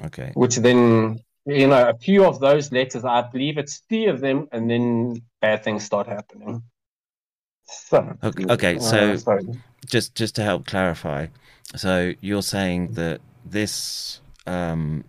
Okay. 0.04 0.32
Which 0.34 0.56
then, 0.56 1.20
you 1.46 1.68
know, 1.68 1.90
a 1.90 1.98
few 2.00 2.26
of 2.26 2.40
those 2.40 2.72
letters, 2.72 3.06
I 3.06 3.22
believe 3.22 3.60
it's 3.60 3.84
three 3.88 4.08
of 4.08 4.20
them, 4.20 4.48
and 4.52 4.68
then 4.68 5.22
bad 5.42 5.64
things 5.64 5.84
start 5.84 6.08
happening. 6.08 6.64
So, 7.68 8.18
okay, 8.24 8.46
okay 8.50 8.80
so 8.80 9.16
uh, 9.28 9.40
just 9.86 10.16
just 10.16 10.36
to 10.36 10.44
help 10.44 10.66
clarify 10.66 11.28
so 11.76 12.14
you're 12.22 12.42
saying 12.42 12.94
that 12.94 13.22
this 13.46 14.22
um, 14.46 15.04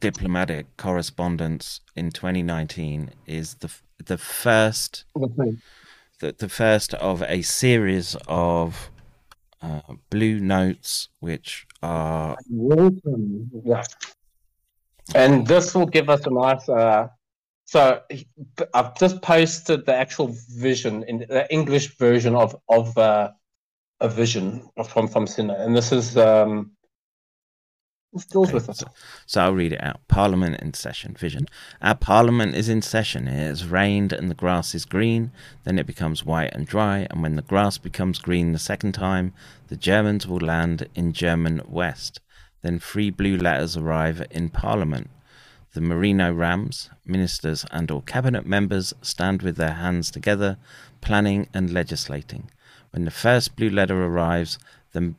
diplomatic 0.00 0.66
correspondence 0.76 1.80
in 1.94 2.10
2019 2.10 3.10
is 3.26 3.54
the 3.54 3.70
the 4.04 4.18
first 4.18 5.04
the, 5.14 6.34
the 6.38 6.48
first 6.48 6.94
of 6.94 7.22
a 7.22 7.42
series 7.42 8.16
of 8.26 8.90
uh, 9.62 9.80
blue 10.10 10.40
notes 10.40 11.08
which 11.20 11.66
are 11.82 12.36
yeah. 13.64 13.82
and 15.14 15.46
this 15.46 15.74
will 15.74 15.86
give 15.86 16.10
us 16.10 16.26
a 16.26 16.30
nice 16.30 16.68
uh, 16.68 17.08
so 17.64 18.00
I've 18.74 18.96
just 18.96 19.22
posted 19.22 19.86
the 19.86 19.94
actual 19.94 20.30
vision 20.50 21.04
in 21.04 21.18
the 21.18 21.46
English 21.50 21.96
version 21.96 22.34
of 22.34 22.56
of 22.68 22.96
uh, 22.98 23.30
a 24.00 24.08
vision 24.08 24.68
from 24.88 25.08
from 25.08 25.26
Siener, 25.26 25.54
and 25.54 25.74
this 25.74 25.92
is 25.92 26.16
um, 26.16 26.72
this 28.12 28.26
deals 28.26 28.48
okay. 28.48 28.54
with 28.54 28.68
us. 28.68 28.78
So, 28.78 28.86
so 29.26 29.40
I'll 29.42 29.54
read 29.54 29.72
it 29.72 29.82
out. 29.82 30.00
Parliament 30.08 30.60
in 30.60 30.74
session. 30.74 31.14
Vision. 31.14 31.46
Our 31.82 31.94
Parliament 31.94 32.54
is 32.54 32.68
in 32.68 32.82
session. 32.82 33.28
It 33.28 33.36
has 33.36 33.66
rained, 33.66 34.12
and 34.12 34.30
the 34.30 34.34
grass 34.34 34.74
is 34.74 34.84
green. 34.84 35.32
Then 35.64 35.78
it 35.78 35.86
becomes 35.86 36.24
white 36.24 36.54
and 36.54 36.66
dry, 36.66 37.06
and 37.10 37.22
when 37.22 37.36
the 37.36 37.42
grass 37.42 37.78
becomes 37.78 38.18
green 38.18 38.52
the 38.52 38.58
second 38.58 38.92
time, 38.92 39.34
the 39.68 39.76
Germans 39.76 40.26
will 40.26 40.40
land 40.40 40.88
in 40.94 41.12
German 41.12 41.62
West. 41.66 42.20
Then 42.62 42.78
three 42.78 43.10
blue 43.10 43.36
letters 43.36 43.76
arrive 43.76 44.26
in 44.30 44.50
Parliament. 44.50 45.10
The 45.74 45.82
Merino 45.82 46.32
Rams, 46.32 46.88
ministers 47.04 47.66
and 47.70 47.90
or 47.90 48.00
cabinet 48.00 48.46
members 48.46 48.94
stand 49.02 49.42
with 49.42 49.56
their 49.56 49.74
hands 49.74 50.10
together, 50.10 50.56
planning 51.02 51.48
and 51.52 51.70
legislating. 51.70 52.50
When 52.96 53.04
the 53.04 53.10
first 53.10 53.56
blue 53.56 53.68
letter 53.68 54.06
arrives, 54.06 54.58
the 54.92 55.14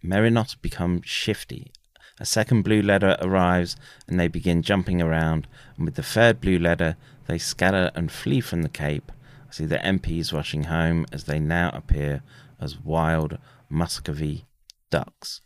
Merinos 0.00 0.54
become 0.62 1.02
shifty. 1.02 1.72
A 2.20 2.24
second 2.24 2.62
blue 2.62 2.80
letter 2.80 3.16
arrives 3.20 3.74
and 4.06 4.20
they 4.20 4.28
begin 4.28 4.62
jumping 4.62 5.02
around, 5.02 5.48
and 5.76 5.86
with 5.86 5.96
the 5.96 6.04
third 6.04 6.40
blue 6.40 6.56
letter, 6.56 6.94
they 7.26 7.36
scatter 7.36 7.90
and 7.96 8.12
flee 8.12 8.40
from 8.40 8.62
the 8.62 8.68
Cape. 8.68 9.10
I 9.48 9.52
see 9.52 9.66
the 9.66 9.78
MPs 9.78 10.32
rushing 10.32 10.64
home 10.64 11.04
as 11.10 11.24
they 11.24 11.40
now 11.40 11.70
appear 11.74 12.22
as 12.60 12.78
wild 12.78 13.38
Muscovy 13.68 14.44
ducks. 14.90 15.40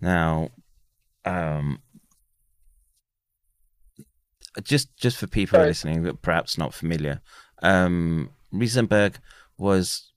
Now, 0.00 0.48
um, 1.26 1.82
just 4.62 4.96
just 4.96 5.18
for 5.18 5.26
people 5.26 5.58
Sorry. 5.58 5.68
listening 5.68 6.02
that 6.04 6.22
perhaps 6.22 6.56
not 6.56 6.72
familiar, 6.72 7.20
um, 7.62 8.30
Rensburg 8.50 9.18
was 9.58 10.09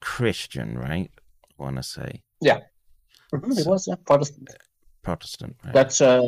Christian, 0.00 0.78
right? 0.78 1.10
I 1.58 1.62
want 1.62 1.76
to 1.76 1.82
say. 1.82 2.22
Yeah, 2.40 2.60
mm-hmm, 3.32 3.52
so, 3.52 3.60
it 3.60 3.66
was 3.66 3.86
yeah, 3.88 3.94
Protestant. 4.04 4.48
Protestant. 5.02 5.56
Right? 5.64 5.74
That's 5.74 6.00
uh, 6.00 6.22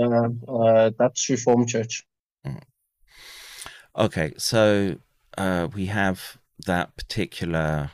uh, 0.48 0.90
that's 0.98 1.28
Reformed 1.28 1.68
Church. 1.68 2.06
Mm. 2.46 2.62
Okay, 3.96 4.32
so 4.38 4.96
uh, 5.36 5.68
we 5.74 5.86
have 5.86 6.38
that 6.66 6.96
particular 6.96 7.90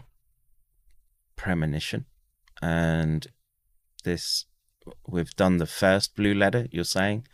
premonition, 1.37 2.07
and 2.61 3.27
this 4.05 4.47
we've 5.09 5.35
done 5.37 5.59
the 5.59 5.67
first 5.67 6.15
blue 6.15 6.35
letter. 6.35 6.67
You're 6.71 6.85
saying, 6.85 7.27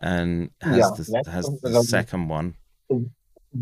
and 0.00 0.50
has 0.60 0.76
yeah, 1.08 1.20
the, 1.22 1.30
has 1.30 1.46
the 1.62 1.82
second 1.82 2.28
one. 2.28 2.56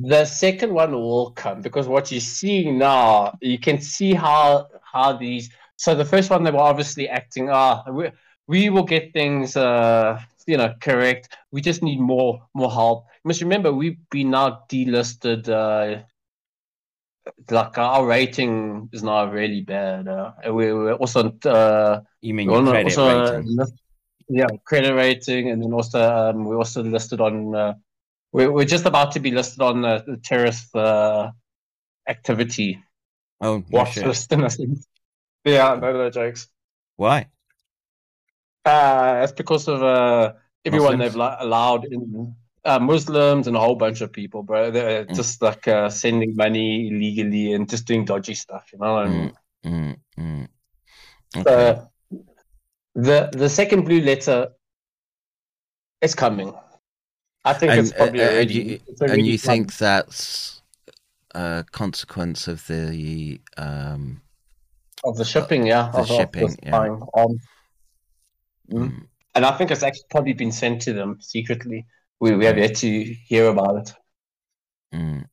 The 0.03 0.25
second 0.25 0.73
one 0.73 0.93
will 0.93 1.31
come 1.33 1.61
because 1.61 1.87
what 1.87 2.11
you're 2.11 2.21
seeing 2.21 2.79
now, 2.79 3.37
you 3.41 3.59
can 3.59 3.81
see 3.81 4.15
how 4.15 4.69
how 4.83 5.17
these. 5.17 5.51
So 5.77 5.95
the 5.95 6.05
first 6.05 6.31
one 6.31 6.43
they 6.43 6.51
were 6.51 6.59
obviously 6.59 7.09
acting. 7.09 7.51
Ah, 7.51 7.85
we 7.91 8.11
we 8.47 8.71
will 8.71 8.85
get 8.85 9.13
things. 9.13 9.57
Uh, 9.57 10.21
you 10.47 10.57
know, 10.57 10.75
correct. 10.81 11.37
We 11.53 11.61
just 11.61 11.83
need 11.83 12.01
more 12.01 12.43
more 12.55 12.71
help. 12.71 13.07
You 13.25 13.29
must 13.29 13.43
remember 13.43 13.73
we've 13.73 13.99
been 14.11 14.31
now 14.31 14.65
delisted. 14.69 15.49
Uh, 15.49 16.03
like 17.51 17.79
our 17.79 18.07
rating 18.07 18.89
is 18.93 19.03
not 19.03 19.33
really 19.33 19.63
bad. 19.63 20.09
Uh, 20.09 20.33
we, 20.47 20.73
we're 20.73 20.95
also 20.95 21.33
uh, 21.45 22.01
you 22.21 22.35
mean 22.35 22.49
credit 22.49 22.85
also, 22.85 23.37
rating? 23.37 23.59
yeah, 24.29 24.47
credit 24.65 24.95
rating, 24.95 25.51
and 25.51 25.63
then 25.63 25.73
also 25.73 26.01
um, 26.01 26.45
we're 26.45 26.59
also 26.59 26.83
listed 26.83 27.21
on. 27.21 27.55
Uh, 27.55 27.75
we're, 28.35 28.51
we're 28.51 28.65
just 28.65 28.85
about 28.85 29.13
to 29.13 29.21
be 29.21 29.31
listed 29.31 29.63
on 29.63 29.85
uh, 29.85 30.03
the 30.05 30.17
terrorist 30.17 30.75
uh, 30.75 31.31
activity 32.09 32.83
oh 33.41 33.63
watch 33.71 33.97
list. 33.97 34.33
yeah, 35.45 35.79
no, 35.81 35.93
no 35.93 36.11
jokes. 36.11 36.49
Why? 36.97 37.29
Uh, 38.65 39.21
it's 39.23 39.33
because 39.33 39.69
of 39.69 39.83
uh, 39.83 40.33
everyone 40.65 40.99
Muslims? 40.99 41.15
they've 41.15 41.41
allowed 41.41 41.85
in 41.85 42.35
uh, 42.65 42.79
Muslims 42.79 43.47
and 43.47 43.57
a 43.57 43.61
whole 43.61 43.77
bunch 43.77 44.01
of 44.01 44.13
people, 44.13 44.43
bro. 44.43 44.71
They're 44.71 45.05
mm. 45.05 45.15
just 45.15 45.41
like 45.41 45.69
uh, 45.69 45.89
sending 45.89 46.35
money 46.35 46.89
illegally 46.89 47.53
and 47.53 47.69
just 47.69 47.87
doing 47.87 48.05
dodgy 48.05 48.35
stuff, 48.35 48.71
you 48.73 48.79
know. 48.81 48.99
And, 48.99 49.33
mm, 49.65 49.97
mm, 50.19 50.49
mm. 51.37 51.47
okay. 51.47 51.81
the 52.95 53.31
the 53.33 53.49
second 53.49 53.85
blue 53.85 54.01
letter 54.01 54.49
is 56.01 56.15
coming. 56.17 56.53
I 57.45 57.53
think 57.53 57.73
and, 57.73 57.81
it's 57.81 57.93
probably 57.93 58.23
uh, 58.23 58.41
you, 58.41 58.81
and 59.01 59.27
you 59.27 59.39
think 59.39 59.77
that's 59.77 60.63
a 61.35 61.65
consequence 61.73 62.49
of 62.49 62.67
the 62.67 63.41
um, 63.57 64.23
of 65.05 65.17
the 65.17 65.25
shipping, 65.25 65.67
yeah, 65.67 65.91
the 65.93 65.99
of, 65.99 66.07
shipping, 66.07 66.45
of 66.45 66.57
yeah. 66.63 66.89
On. 67.15 67.41
Mm. 68.71 69.07
And 69.35 69.45
I 69.45 69.57
think 69.59 69.71
it's 69.71 69.83
actually 69.83 70.07
probably 70.11 70.33
been 70.33 70.53
sent 70.53 70.81
to 70.83 70.93
them 70.93 71.19
secretly 71.21 71.85
we, 72.21 72.37
we 72.37 72.45
have 72.47 72.59
yet 72.59 72.75
to 72.77 73.03
hear 73.27 73.49
about 73.49 73.77
it. 73.77 73.95
Mm. 74.95 75.25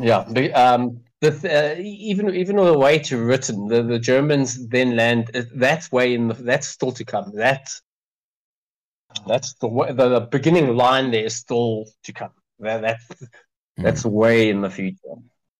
Yeah, 0.00 0.18
um, 0.54 1.00
the, 1.20 1.30
uh, 1.30 1.80
even 1.80 2.34
even 2.34 2.56
the 2.56 2.78
way 2.78 2.98
to 3.00 3.18
written, 3.18 3.66
the, 3.66 3.82
the 3.82 3.98
Germans 3.98 4.68
then 4.68 4.96
land. 4.96 5.30
Uh, 5.34 5.42
that's 5.54 5.90
way 5.90 6.14
in 6.14 6.28
the, 6.28 6.34
that's 6.34 6.68
still 6.68 6.92
to 6.92 7.04
come. 7.04 7.32
That 7.34 7.68
that's 9.26 9.54
the, 9.54 9.68
the, 9.68 10.08
the 10.08 10.20
beginning 10.20 10.76
line 10.76 11.10
there 11.10 11.24
is 11.24 11.34
still 11.34 11.86
to 12.04 12.12
come. 12.12 12.30
That, 12.60 12.82
that's 12.82 13.06
mm. 13.06 13.84
that's 13.84 14.04
way 14.04 14.50
in 14.50 14.60
the 14.60 14.70
future, 14.70 15.16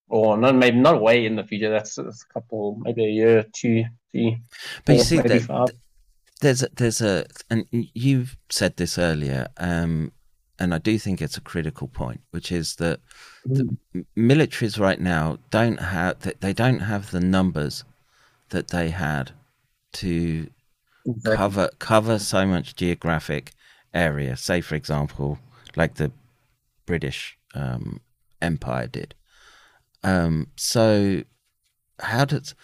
or 0.08 0.36
not 0.36 0.54
maybe 0.54 0.78
not 0.78 1.00
way 1.00 1.24
in 1.24 1.36
the 1.36 1.44
future. 1.44 1.70
That's, 1.70 1.94
that's 1.94 2.24
a 2.28 2.32
couple, 2.32 2.78
maybe 2.82 3.04
a 3.04 3.10
year, 3.10 3.44
two, 3.54 3.84
three. 4.10 4.40
But 4.84 4.86
four, 4.86 4.94
you 4.96 5.02
see, 5.02 5.46
there's 6.40 6.62
a, 6.62 6.68
there's 6.74 7.00
a 7.00 7.26
and 7.50 7.66
you've 7.70 8.36
said 8.48 8.76
this 8.76 8.98
earlier 8.98 9.48
um, 9.56 10.12
and 10.58 10.74
I 10.74 10.78
do 10.78 10.98
think 10.98 11.20
it's 11.20 11.36
a 11.36 11.42
critical 11.42 11.88
point 11.88 12.20
which 12.30 12.52
is 12.52 12.76
that 12.76 13.00
mm. 13.46 13.76
the 13.92 14.04
militaries 14.16 14.78
right 14.78 15.00
now 15.00 15.38
don't 15.50 15.80
have 15.80 16.18
they 16.40 16.52
don't 16.52 16.80
have 16.80 17.10
the 17.10 17.20
numbers 17.20 17.84
that 18.50 18.68
they 18.68 18.90
had 18.90 19.32
to 19.94 20.48
exactly. 21.08 21.36
cover 21.36 21.70
cover 21.78 22.18
so 22.18 22.46
much 22.46 22.76
geographic 22.76 23.52
area 23.94 24.36
say 24.36 24.60
for 24.60 24.74
example 24.74 25.38
like 25.76 25.94
the 25.94 26.10
British 26.86 27.38
um, 27.54 28.00
empire 28.40 28.86
did 28.86 29.14
um, 30.04 30.46
so 30.56 31.22
how 32.00 32.24
does 32.24 32.54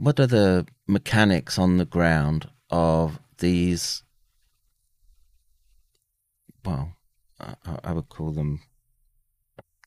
what 0.00 0.18
are 0.18 0.26
the 0.26 0.66
mechanics 0.86 1.58
on 1.58 1.76
the 1.76 1.84
ground 1.84 2.48
of 2.70 3.20
these? 3.36 4.02
Well, 6.64 6.94
I, 7.38 7.54
I 7.84 7.92
would 7.92 8.08
call 8.08 8.32
them 8.32 8.60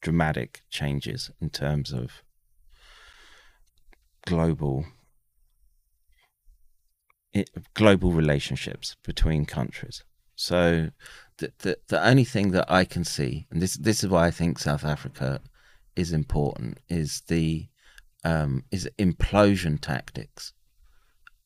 dramatic 0.01 0.61
changes 0.69 1.31
in 1.41 1.49
terms 1.49 1.91
of 1.91 2.21
global 4.27 4.85
global 7.73 8.11
relationships 8.11 8.95
between 9.03 9.45
countries. 9.45 10.03
So 10.35 10.89
the, 11.37 11.51
the 11.59 11.77
the 11.87 12.05
only 12.05 12.23
thing 12.23 12.51
that 12.51 12.69
I 12.69 12.85
can 12.85 13.03
see, 13.03 13.47
and 13.51 13.61
this 13.61 13.75
this 13.75 14.03
is 14.03 14.09
why 14.09 14.27
I 14.27 14.31
think 14.31 14.59
South 14.59 14.83
Africa 14.83 15.41
is 15.95 16.11
important, 16.11 16.79
is 16.89 17.21
the 17.27 17.67
um, 18.23 18.63
is 18.71 18.89
implosion 18.97 19.79
tactics 19.79 20.53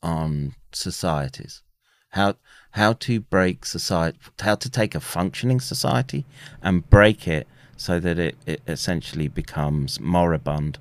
on 0.02 0.54
societies. 0.72 1.64
How 2.12 2.36
how 2.72 2.94
to 2.94 3.20
break 3.20 3.66
society, 3.66 4.18
how 4.40 4.56
to 4.56 4.70
take 4.70 4.96
a 4.96 5.00
functioning 5.00 5.60
society 5.60 6.26
and 6.62 6.90
break 6.90 7.28
it 7.28 7.48
so 7.76 8.00
that 8.00 8.18
it, 8.18 8.36
it 8.46 8.62
essentially 8.68 9.28
becomes 9.28 10.00
moribund 10.00 10.80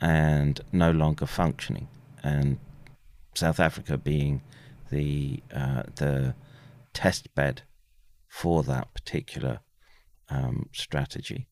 and 0.00 0.60
no 0.72 0.90
longer 0.90 1.26
functioning. 1.26 1.88
And 2.22 2.58
South 3.34 3.60
Africa 3.60 3.96
being 3.96 4.42
the 4.90 5.42
uh, 5.54 5.84
the 5.96 6.34
test 6.92 7.34
bed 7.34 7.62
for 8.28 8.62
that 8.62 8.92
particular 8.94 9.60
um, 10.28 10.68
strategy. 10.72 11.48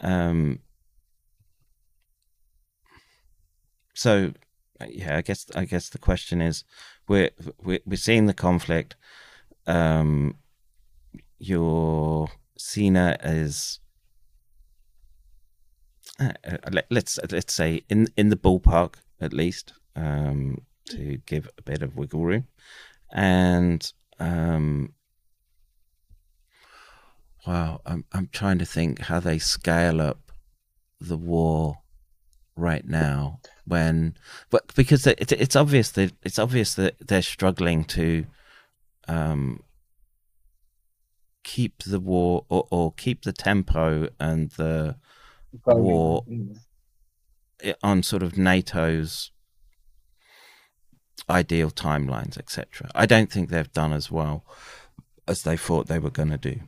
Um, 0.00 0.60
so 3.94 4.32
yeah, 4.88 5.16
I 5.16 5.22
guess 5.22 5.46
I 5.54 5.64
guess 5.64 5.88
the 5.88 5.98
question 5.98 6.40
is 6.40 6.64
we're 7.08 7.30
we're, 7.62 7.80
we're 7.84 7.96
seeing 7.96 8.26
the 8.26 8.34
conflict. 8.34 8.96
Um, 9.66 10.36
your 11.38 12.28
Siener 12.58 13.16
is 13.22 13.80
uh, 16.18 16.32
uh, 16.46 16.56
let, 16.70 16.86
let's 16.90 17.18
let's 17.30 17.54
say 17.54 17.82
in 17.88 18.08
in 18.16 18.28
the 18.28 18.36
ballpark 18.36 18.96
at 19.20 19.32
least 19.32 19.72
um, 19.96 20.62
to 20.90 21.18
give 21.26 21.48
a 21.58 21.62
bit 21.62 21.82
of 21.82 21.96
wiggle 21.96 22.24
room, 22.24 22.46
and 23.12 23.92
um, 24.18 24.94
wow, 27.46 27.80
I'm 27.86 28.04
I'm 28.12 28.28
trying 28.32 28.58
to 28.58 28.66
think 28.66 29.00
how 29.00 29.20
they 29.20 29.38
scale 29.38 30.00
up 30.00 30.32
the 31.00 31.16
war 31.16 31.78
right 32.56 32.86
now 32.86 33.40
when 33.64 34.14
but 34.50 34.74
because 34.74 35.06
it, 35.06 35.32
it's 35.32 35.56
obvious 35.56 35.90
that 35.92 36.12
it's 36.22 36.38
obvious 36.38 36.74
that 36.74 36.94
they're 37.06 37.22
struggling 37.22 37.84
to 37.84 38.26
um, 39.08 39.62
keep 41.42 41.82
the 41.84 42.00
war 42.00 42.44
or, 42.48 42.66
or 42.70 42.92
keep 42.92 43.22
the 43.22 43.32
tempo 43.32 44.08
and 44.18 44.50
the 44.52 44.96
war 45.66 46.24
on 47.82 48.02
sort 48.02 48.22
of 48.22 48.36
NATO's 48.36 49.30
ideal 51.28 51.70
timelines, 51.70 52.38
etc. 52.38 52.90
I 52.94 53.06
don't 53.06 53.30
think 53.30 53.50
they've 53.50 53.72
done 53.72 53.92
as 53.92 54.10
well 54.10 54.44
as 55.28 55.42
they 55.42 55.56
thought 55.56 55.86
they 55.86 55.98
were 55.98 56.10
going 56.10 56.30
to 56.30 56.38
do. 56.38 56.60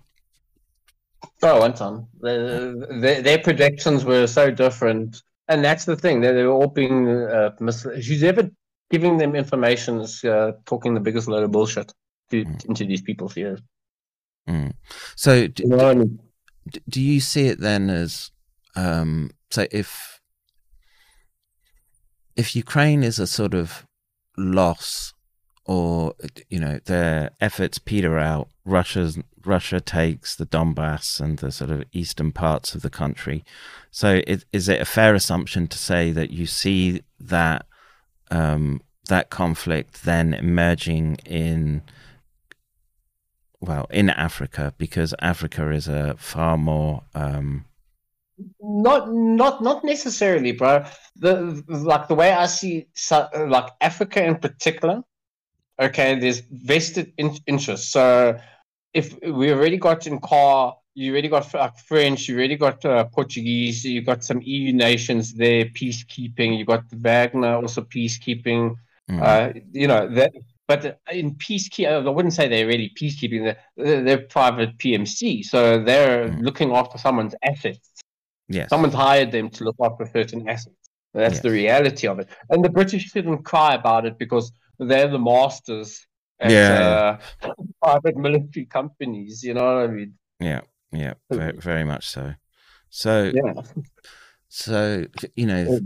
Oh, 1.43 1.65
Anton, 1.65 2.07
their, 2.20 3.23
their 3.23 3.39
predictions 3.39 4.05
were 4.05 4.27
so 4.27 4.51
different 4.51 5.23
and 5.49 5.65
that's 5.65 5.85
the 5.85 5.97
thing. 5.97 6.20
They're, 6.20 6.35
they're 6.35 6.51
all 6.51 6.69
being 6.69 7.09
uh, 7.09 7.51
mis- 7.61 7.83
who's 7.83 8.23
ever 8.23 8.51
giving 8.91 9.19
them 9.19 9.35
information 9.35 10.01
is 10.01 10.24
uh, 10.24 10.53
talking 10.65 10.95
the 10.95 11.01
biggest 11.01 11.29
load 11.29 11.43
of 11.43 11.51
bullshit 11.51 11.93
to, 12.31 12.45
mm. 12.45 12.65
into 12.66 12.85
these 12.85 13.03
people's 13.03 13.37
ears. 13.37 13.61
Mm. 14.49 14.73
So, 15.16 15.49
you 15.59 15.66
know, 15.66 16.11
do 16.89 17.01
you 17.01 17.20
see 17.20 17.49
it 17.49 17.61
then 17.61 17.91
as 17.91 18.31
um, 18.77 19.33
so 19.51 19.66
if 19.70 20.20
if 22.35 22.57
Ukraine 22.57 23.03
is 23.03 23.19
a 23.19 23.27
sort 23.27 23.53
of 23.53 23.85
loss 24.37 25.13
or 25.65 26.15
you 26.49 26.59
know 26.59 26.81
their 26.87 27.31
efforts 27.41 27.79
peter 27.79 28.19
out. 28.19 28.49
Russia's 28.65 29.19
russia 29.45 29.81
takes 29.81 30.37
the 30.37 30.47
donbass 30.47 31.21
and 31.21 31.39
the 31.39 31.51
sort 31.51 31.71
of 31.71 31.85
eastern 31.93 32.33
parts 32.33 32.75
of 32.75 32.83
the 32.83 32.91
country. 32.91 33.45
So 33.91 34.23
it, 34.27 34.45
is 34.53 34.69
it 34.69 34.81
a 34.81 34.85
fair 34.85 35.15
assumption 35.15 35.69
to 35.69 35.79
say 35.79 36.13
that 36.13 36.31
you 36.31 36.47
see 36.47 37.03
that 37.21 37.67
um, 38.31 38.81
that 39.09 39.31
conflict 39.31 40.05
then 40.05 40.35
emerging 40.35 41.17
in 41.27 41.83
well 43.61 43.87
in 43.91 44.11
africa? 44.11 44.75
Because 44.79 45.15
africa 45.21 45.71
is 45.71 45.89
a 45.89 46.17
far 46.19 46.57
more 46.57 47.03
um, 47.15 47.67
not 48.60 49.12
not 49.12 49.62
not 49.62 49.85
necessarily 49.85 50.52
bro 50.52 50.85
the 51.16 51.62
like 51.69 52.09
the 52.09 52.14
way 52.14 52.32
i 52.32 52.47
see 52.47 52.86
like 53.35 53.70
africa 53.81 54.24
in 54.24 54.36
particular 54.36 55.02
okay, 55.82 56.19
there's 56.19 56.40
vested 56.51 57.12
in- 57.19 57.39
interest. 57.47 57.93
So 57.93 58.39
if 58.94 59.19
we 59.23 59.52
already 59.52 59.77
got 59.77 60.06
in 60.06 60.20
CAR, 60.20 60.77
you 60.94 61.12
already 61.12 61.28
got 61.28 61.52
like 61.55 61.78
French, 61.78 62.28
you 62.28 62.36
already 62.36 62.56
got 62.56 62.85
uh, 62.85 63.05
Portuguese, 63.05 63.85
you 63.85 64.02
got 64.02 64.23
some 64.23 64.40
EU 64.43 64.73
nations 64.73 65.32
there, 65.32 65.64
peacekeeping. 65.66 66.59
You 66.59 66.64
got 66.66 66.85
Wagner 66.93 67.55
also 67.56 67.82
peacekeeping. 67.82 68.77
Mm. 69.10 69.23
Uh, 69.23 69.60
you 69.73 69.89
know 69.89 70.09
that. 70.09 70.32
But 70.69 71.01
in 71.10 71.35
peacekeeping, 71.35 72.06
I 72.06 72.09
wouldn't 72.09 72.35
say 72.35 72.48
they're 72.48 72.66
really 72.66 72.93
peacekeeping. 72.98 73.56
They're, 73.77 74.02
they're 74.02 74.19
private 74.19 74.78
PMC, 74.78 75.44
so 75.44 75.82
they're 75.82 76.28
mm. 76.28 76.40
looking 76.40 76.73
after 76.73 76.98
someone's 76.98 77.35
assets. 77.43 77.90
Yes. 78.48 78.69
Someone's 78.70 78.94
hired 78.94 79.32
them 79.32 79.51
to 79.51 79.64
look 79.64 79.77
after 79.82 80.06
certain 80.12 80.48
assets. 80.48 80.77
That's 81.14 81.35
yes. 81.35 81.43
the 81.43 81.51
reality 81.51 82.06
of 82.06 82.19
it. 82.19 82.28
And 82.48 82.64
the 82.64 82.70
British 82.70 83.10
shouldn't 83.10 83.44
cry 83.44 83.74
about 83.74 84.06
it 84.06 84.19
because 84.19 84.52
they're 84.78 85.09
the 85.09 85.19
masters 85.19 86.06
at 86.40 86.51
yeah. 86.51 87.19
uh, 87.43 87.52
private 87.82 88.16
military 88.16 88.66
companies. 88.66 89.43
You 89.43 89.55
know 89.55 89.64
what 89.64 89.85
I 89.85 89.86
mean? 89.89 90.14
Yeah, 90.40 90.62
yeah, 90.90 91.14
very, 91.31 91.52
very 91.52 91.85
much 91.85 92.09
so. 92.09 92.35
So, 92.89 93.31
yeah. 93.35 93.62
so 94.48 95.06
you 95.36 95.47
know, 95.47 95.81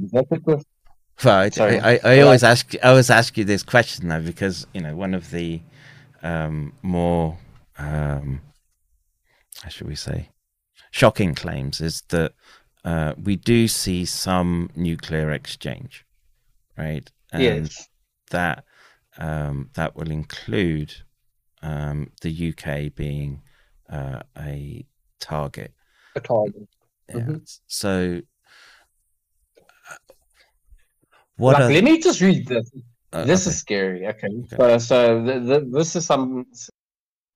right? 1.24 1.60
I, 1.60 1.76
I, 1.76 2.00
I 2.02 2.20
always 2.20 2.42
ask, 2.42 2.74
I 2.82 2.88
always 2.88 3.10
ask 3.10 3.36
you 3.36 3.44
this 3.44 3.62
question 3.62 4.08
though, 4.08 4.20
because 4.20 4.66
you 4.72 4.80
know, 4.80 4.96
one 4.96 5.14
of 5.14 5.30
the 5.30 5.60
um, 6.22 6.72
more, 6.82 7.36
um, 7.78 8.40
how 9.62 9.68
should 9.68 9.86
we 9.86 9.94
say, 9.94 10.30
shocking 10.96 11.34
claims 11.34 11.82
is 11.82 12.02
that 12.08 12.32
uh, 12.82 13.12
we 13.22 13.36
do 13.36 13.68
see 13.68 14.06
some 14.06 14.70
nuclear 14.74 15.30
exchange, 15.30 16.06
right? 16.78 17.10
And 17.32 17.42
yes. 17.42 17.88
That 18.30 18.64
um, 19.18 19.70
that 19.74 19.94
will 19.94 20.10
include 20.10 20.92
um, 21.62 22.10
the 22.22 22.32
UK 22.50 22.94
being 22.94 23.42
uh, 23.90 24.20
a 24.38 24.84
target. 25.20 25.72
A 26.16 26.20
target. 26.20 26.68
Yeah. 27.08 27.14
Mm-hmm. 27.16 27.36
So, 27.66 28.20
what? 31.36 31.52
Like, 31.54 31.62
are... 31.62 31.72
Let 31.72 31.84
me 31.84 32.00
just 32.00 32.20
read 32.20 32.48
this. 32.48 32.70
Uh, 33.12 33.24
this 33.24 33.46
okay. 33.46 33.50
is 33.50 33.58
scary. 33.58 34.06
Okay, 34.08 34.28
okay. 34.28 34.56
so 34.56 34.78
so 34.78 35.22
the, 35.22 35.38
the, 35.40 35.70
this 35.70 35.94
is 35.94 36.04
some 36.06 36.46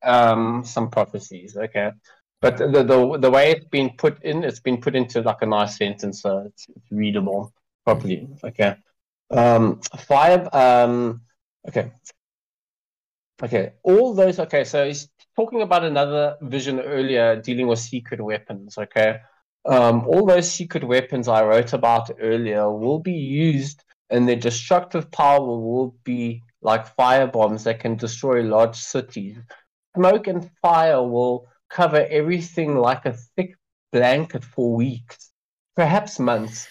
um 0.02 0.64
some 0.64 0.90
prophecies. 0.90 1.56
Okay, 1.56 1.92
but 2.40 2.56
the, 2.58 2.68
the 2.68 3.18
the 3.18 3.30
way 3.30 3.52
it's 3.52 3.66
been 3.66 3.90
put 3.96 4.22
in, 4.22 4.44
it's 4.44 4.60
been 4.60 4.80
put 4.80 4.96
into 4.96 5.20
like 5.22 5.42
a 5.42 5.46
nice 5.46 5.76
sentence, 5.76 6.22
so 6.22 6.44
it's, 6.46 6.66
it's 6.74 6.90
readable 6.90 7.52
properly. 7.84 8.28
Okay, 8.44 8.76
um, 9.30 9.80
five 9.96 10.52
um 10.54 11.22
Okay. 11.68 11.92
Okay. 13.42 13.72
All 13.82 14.14
those. 14.14 14.38
Okay. 14.38 14.64
So 14.64 14.86
he's 14.86 15.08
talking 15.36 15.62
about 15.62 15.84
another 15.84 16.36
vision 16.42 16.80
earlier 16.80 17.40
dealing 17.40 17.66
with 17.66 17.78
secret 17.78 18.20
weapons. 18.20 18.78
Okay. 18.78 19.20
Um, 19.66 20.06
all 20.06 20.24
those 20.24 20.50
secret 20.50 20.84
weapons 20.84 21.28
I 21.28 21.44
wrote 21.44 21.74
about 21.74 22.10
earlier 22.20 22.70
will 22.70 22.98
be 22.98 23.12
used, 23.12 23.84
and 24.08 24.26
their 24.26 24.36
destructive 24.36 25.10
power 25.10 25.40
will 25.40 25.94
be 26.02 26.42
like 26.62 26.94
fire 26.94 27.26
bombs 27.26 27.64
that 27.64 27.80
can 27.80 27.96
destroy 27.96 28.42
large 28.42 28.76
cities. 28.76 29.36
Smoke 29.96 30.28
and 30.28 30.50
fire 30.62 31.02
will 31.02 31.48
cover 31.70 32.06
everything 32.10 32.76
like 32.76 33.06
a 33.06 33.14
thick 33.36 33.54
blanket 33.92 34.44
for 34.44 34.74
weeks, 34.76 35.30
perhaps 35.76 36.18
months. 36.18 36.68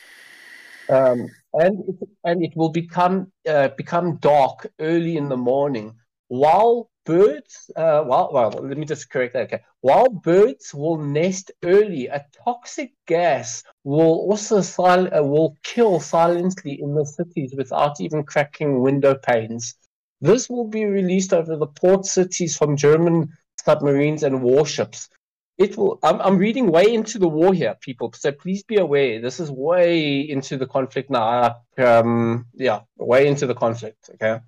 Um, 0.89 1.27
and 1.53 1.83
it, 1.87 2.09
and 2.23 2.43
it 2.43 2.55
will 2.55 2.69
become 2.69 3.31
uh, 3.47 3.69
become 3.69 4.17
dark 4.17 4.67
early 4.79 5.17
in 5.17 5.29
the 5.29 5.37
morning 5.37 5.95
while 6.27 6.89
birds 7.05 7.71
uh, 7.75 8.03
well, 8.05 8.29
well 8.31 8.51
let 8.51 8.77
me 8.77 8.85
just 8.85 9.09
correct 9.09 9.33
that 9.33 9.43
okay 9.43 9.61
while 9.81 10.09
birds 10.09 10.73
will 10.73 10.97
nest 10.97 11.51
early 11.63 12.07
a 12.07 12.23
toxic 12.43 12.91
gas 13.07 13.63
will 13.83 14.29
also 14.29 14.61
sil- 14.61 15.13
uh, 15.13 15.23
will 15.23 15.55
kill 15.63 15.99
silently 15.99 16.79
in 16.81 16.93
the 16.93 17.05
cities 17.05 17.53
without 17.57 17.99
even 17.99 18.23
cracking 18.23 18.81
window 18.81 19.15
panes 19.15 19.73
this 20.21 20.49
will 20.49 20.67
be 20.67 20.85
released 20.85 21.33
over 21.33 21.55
the 21.55 21.67
port 21.67 22.05
cities 22.05 22.55
from 22.55 22.77
german 22.77 23.27
submarines 23.65 24.23
and 24.23 24.41
warships 24.41 25.09
it 25.57 25.77
will 25.77 25.99
I'm, 26.03 26.21
I'm 26.21 26.37
reading 26.37 26.71
way 26.71 26.93
into 26.93 27.19
the 27.19 27.27
war 27.27 27.53
here 27.53 27.75
people 27.79 28.13
so 28.13 28.31
please 28.31 28.63
be 28.63 28.77
aware 28.77 29.21
this 29.21 29.39
is 29.39 29.51
way 29.51 30.21
into 30.21 30.57
the 30.57 30.67
conflict 30.67 31.09
now 31.09 31.57
um 31.77 32.45
yeah 32.53 32.81
way 32.97 33.27
into 33.27 33.47
the 33.47 33.55
conflict 33.55 34.09
okay 34.13 34.39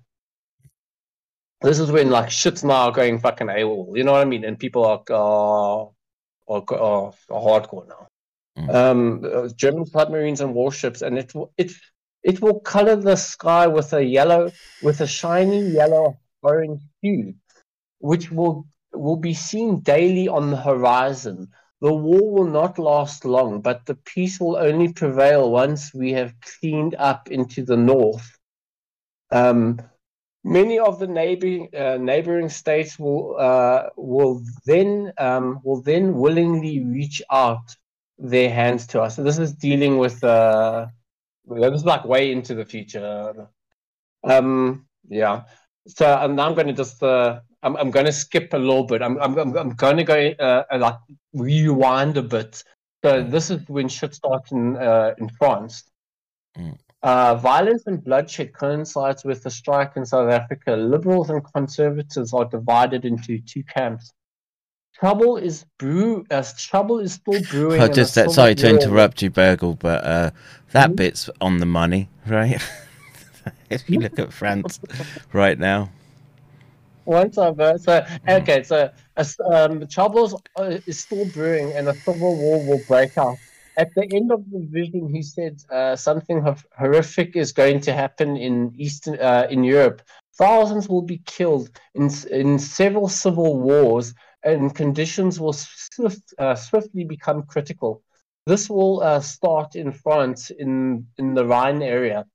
this 1.62 1.78
is 1.78 1.92
when 1.92 2.10
like 2.10 2.30
shit's 2.30 2.64
now 2.64 2.90
going 2.90 3.18
fucking 3.20 3.46
AWOL, 3.46 3.96
you 3.96 4.04
know 4.04 4.12
what 4.12 4.20
I 4.20 4.24
mean? 4.24 4.44
And 4.44 4.58
people 4.58 4.84
are 4.84 5.02
uh, 5.08 5.84
are, 6.52 6.64
are, 6.72 7.12
hardcore 7.30 7.88
now. 7.88 8.08
Mm. 8.58 8.74
Um, 8.74 9.50
German 9.56 9.86
submarines 9.86 10.40
and 10.40 10.54
warships, 10.54 11.02
and 11.02 11.16
it 11.16 11.34
will 11.34 11.52
it 11.56 11.72
it 12.22 12.42
will 12.42 12.60
color 12.60 12.96
the 12.96 13.16
sky 13.16 13.66
with 13.68 13.92
a 13.92 14.04
yellow, 14.04 14.50
with 14.82 15.00
a 15.00 15.06
shiny 15.06 15.62
yellow 15.62 16.18
orange 16.42 16.82
hue, 17.00 17.34
which 17.98 18.30
will 18.30 18.66
will 18.94 19.16
be 19.16 19.34
seen 19.34 19.80
daily 19.80 20.28
on 20.28 20.50
the 20.50 20.56
horizon. 20.56 21.48
The 21.80 21.92
war 21.92 22.32
will 22.32 22.50
not 22.50 22.78
last 22.78 23.24
long, 23.24 23.60
but 23.60 23.86
the 23.86 23.96
peace 23.96 24.38
will 24.38 24.56
only 24.56 24.92
prevail 24.92 25.50
once 25.50 25.92
we 25.92 26.12
have 26.12 26.34
cleaned 26.40 26.94
up 26.96 27.30
into 27.30 27.64
the 27.64 27.76
north. 27.76 28.38
Um, 29.32 29.80
many 30.44 30.78
of 30.78 30.98
the 30.98 31.06
neighboring 31.06 31.68
uh, 31.74 31.96
neighboring 31.96 32.48
states 32.48 32.98
will 32.98 33.36
uh, 33.38 33.88
will 33.96 34.42
then 34.66 35.12
um, 35.18 35.60
will 35.64 35.82
then 35.82 36.14
willingly 36.14 36.84
reach 36.84 37.22
out 37.30 37.74
their 38.18 38.50
hands 38.50 38.86
to 38.88 39.02
us. 39.02 39.16
So 39.16 39.22
this 39.22 39.38
is 39.38 39.52
dealing 39.52 39.98
with 39.98 40.22
uh, 40.22 40.86
this 41.48 41.80
is 41.80 41.84
like 41.84 42.04
way 42.04 42.30
into 42.30 42.54
the 42.54 42.64
future. 42.64 43.48
Um, 44.22 44.86
yeah. 45.08 45.42
So 45.88 46.06
and 46.06 46.40
I'm 46.40 46.54
going 46.54 46.68
to 46.68 46.72
just 46.72 47.02
uh, 47.02 47.40
I'm, 47.62 47.76
I'm 47.76 47.90
going 47.90 48.06
to 48.06 48.12
skip 48.12 48.52
a 48.52 48.58
little 48.58 48.84
bit. 48.84 49.02
I'm 49.02 49.18
I'm 49.18 49.38
I'm, 49.38 49.70
going 49.70 49.96
to 49.96 50.04
go 50.04 50.30
uh, 50.38 50.64
like 50.78 50.96
rewind 51.32 52.16
a 52.16 52.22
bit. 52.22 52.62
So 53.04 53.22
mm. 53.22 53.30
this 53.30 53.50
is 53.50 53.68
when 53.68 53.88
shit 53.88 54.14
starts 54.14 54.52
in 54.52 54.76
uh, 54.76 55.14
in 55.18 55.28
France. 55.28 55.84
Mm. 56.58 56.78
Uh, 57.02 57.34
violence 57.34 57.82
and 57.86 58.02
bloodshed 58.04 58.52
coincides 58.52 59.24
with 59.24 59.42
the 59.42 59.50
strike 59.50 59.92
in 59.96 60.06
South 60.06 60.30
Africa. 60.30 60.72
Liberals 60.76 61.30
and 61.30 61.42
conservatives 61.52 62.32
are 62.32 62.44
divided 62.44 63.04
into 63.04 63.40
two 63.40 63.64
camps. 63.64 64.12
Trouble 64.94 65.36
is 65.36 65.64
brew. 65.78 66.24
Uh, 66.30 66.44
trouble 66.56 67.00
is 67.00 67.14
still 67.14 67.42
brewing. 67.50 67.80
Oh, 67.80 67.88
just 67.88 68.14
that, 68.14 68.30
sorry 68.30 68.54
to 68.56 68.68
interrupt 68.68 69.20
you, 69.20 69.32
Boergle, 69.32 69.76
but 69.76 70.04
uh, 70.04 70.30
that 70.70 70.88
mm-hmm. 70.88 70.96
bit's 70.96 71.28
on 71.40 71.58
the 71.58 71.66
money, 71.66 72.08
right? 72.26 72.62
if 73.70 73.88
you 73.90 73.98
look 73.98 74.18
at 74.20 74.32
France 74.32 74.78
right 75.32 75.58
now 75.58 75.90
once 77.04 77.38
I've 77.38 77.60
uh, 77.60 77.78
so 77.78 78.04
okay, 78.28 78.62
so 78.62 78.90
um, 79.52 79.86
troubles 79.88 80.34
uh, 80.56 80.78
is 80.86 81.00
still 81.00 81.26
brewing, 81.26 81.72
and 81.72 81.88
a 81.88 81.94
civil 81.94 82.36
war 82.36 82.64
will 82.66 82.80
break 82.86 83.16
out. 83.18 83.36
At 83.76 83.94
the 83.94 84.06
end 84.12 84.30
of 84.30 84.44
the 84.50 84.66
vision, 84.70 85.08
he 85.08 85.22
said 85.22 85.62
uh, 85.70 85.96
something 85.96 86.44
horrific 86.78 87.36
is 87.36 87.52
going 87.52 87.80
to 87.80 87.92
happen 87.92 88.36
in 88.36 88.72
Eastern 88.76 89.18
uh, 89.18 89.46
in 89.50 89.64
Europe. 89.64 90.02
Thousands 90.34 90.88
will 90.88 91.02
be 91.02 91.22
killed 91.26 91.70
in 91.94 92.10
in 92.30 92.58
several 92.58 93.08
civil 93.08 93.58
wars, 93.60 94.14
and 94.44 94.74
conditions 94.74 95.40
will 95.40 95.54
swift, 95.54 96.34
uh, 96.38 96.54
swiftly 96.54 97.04
become 97.04 97.42
critical. 97.44 98.02
This 98.46 98.68
will 98.68 99.02
uh, 99.02 99.20
start 99.20 99.76
in 99.76 99.92
France, 99.92 100.50
in 100.50 101.06
in 101.18 101.34
the 101.34 101.46
Rhine 101.46 101.82
area. 101.82 102.26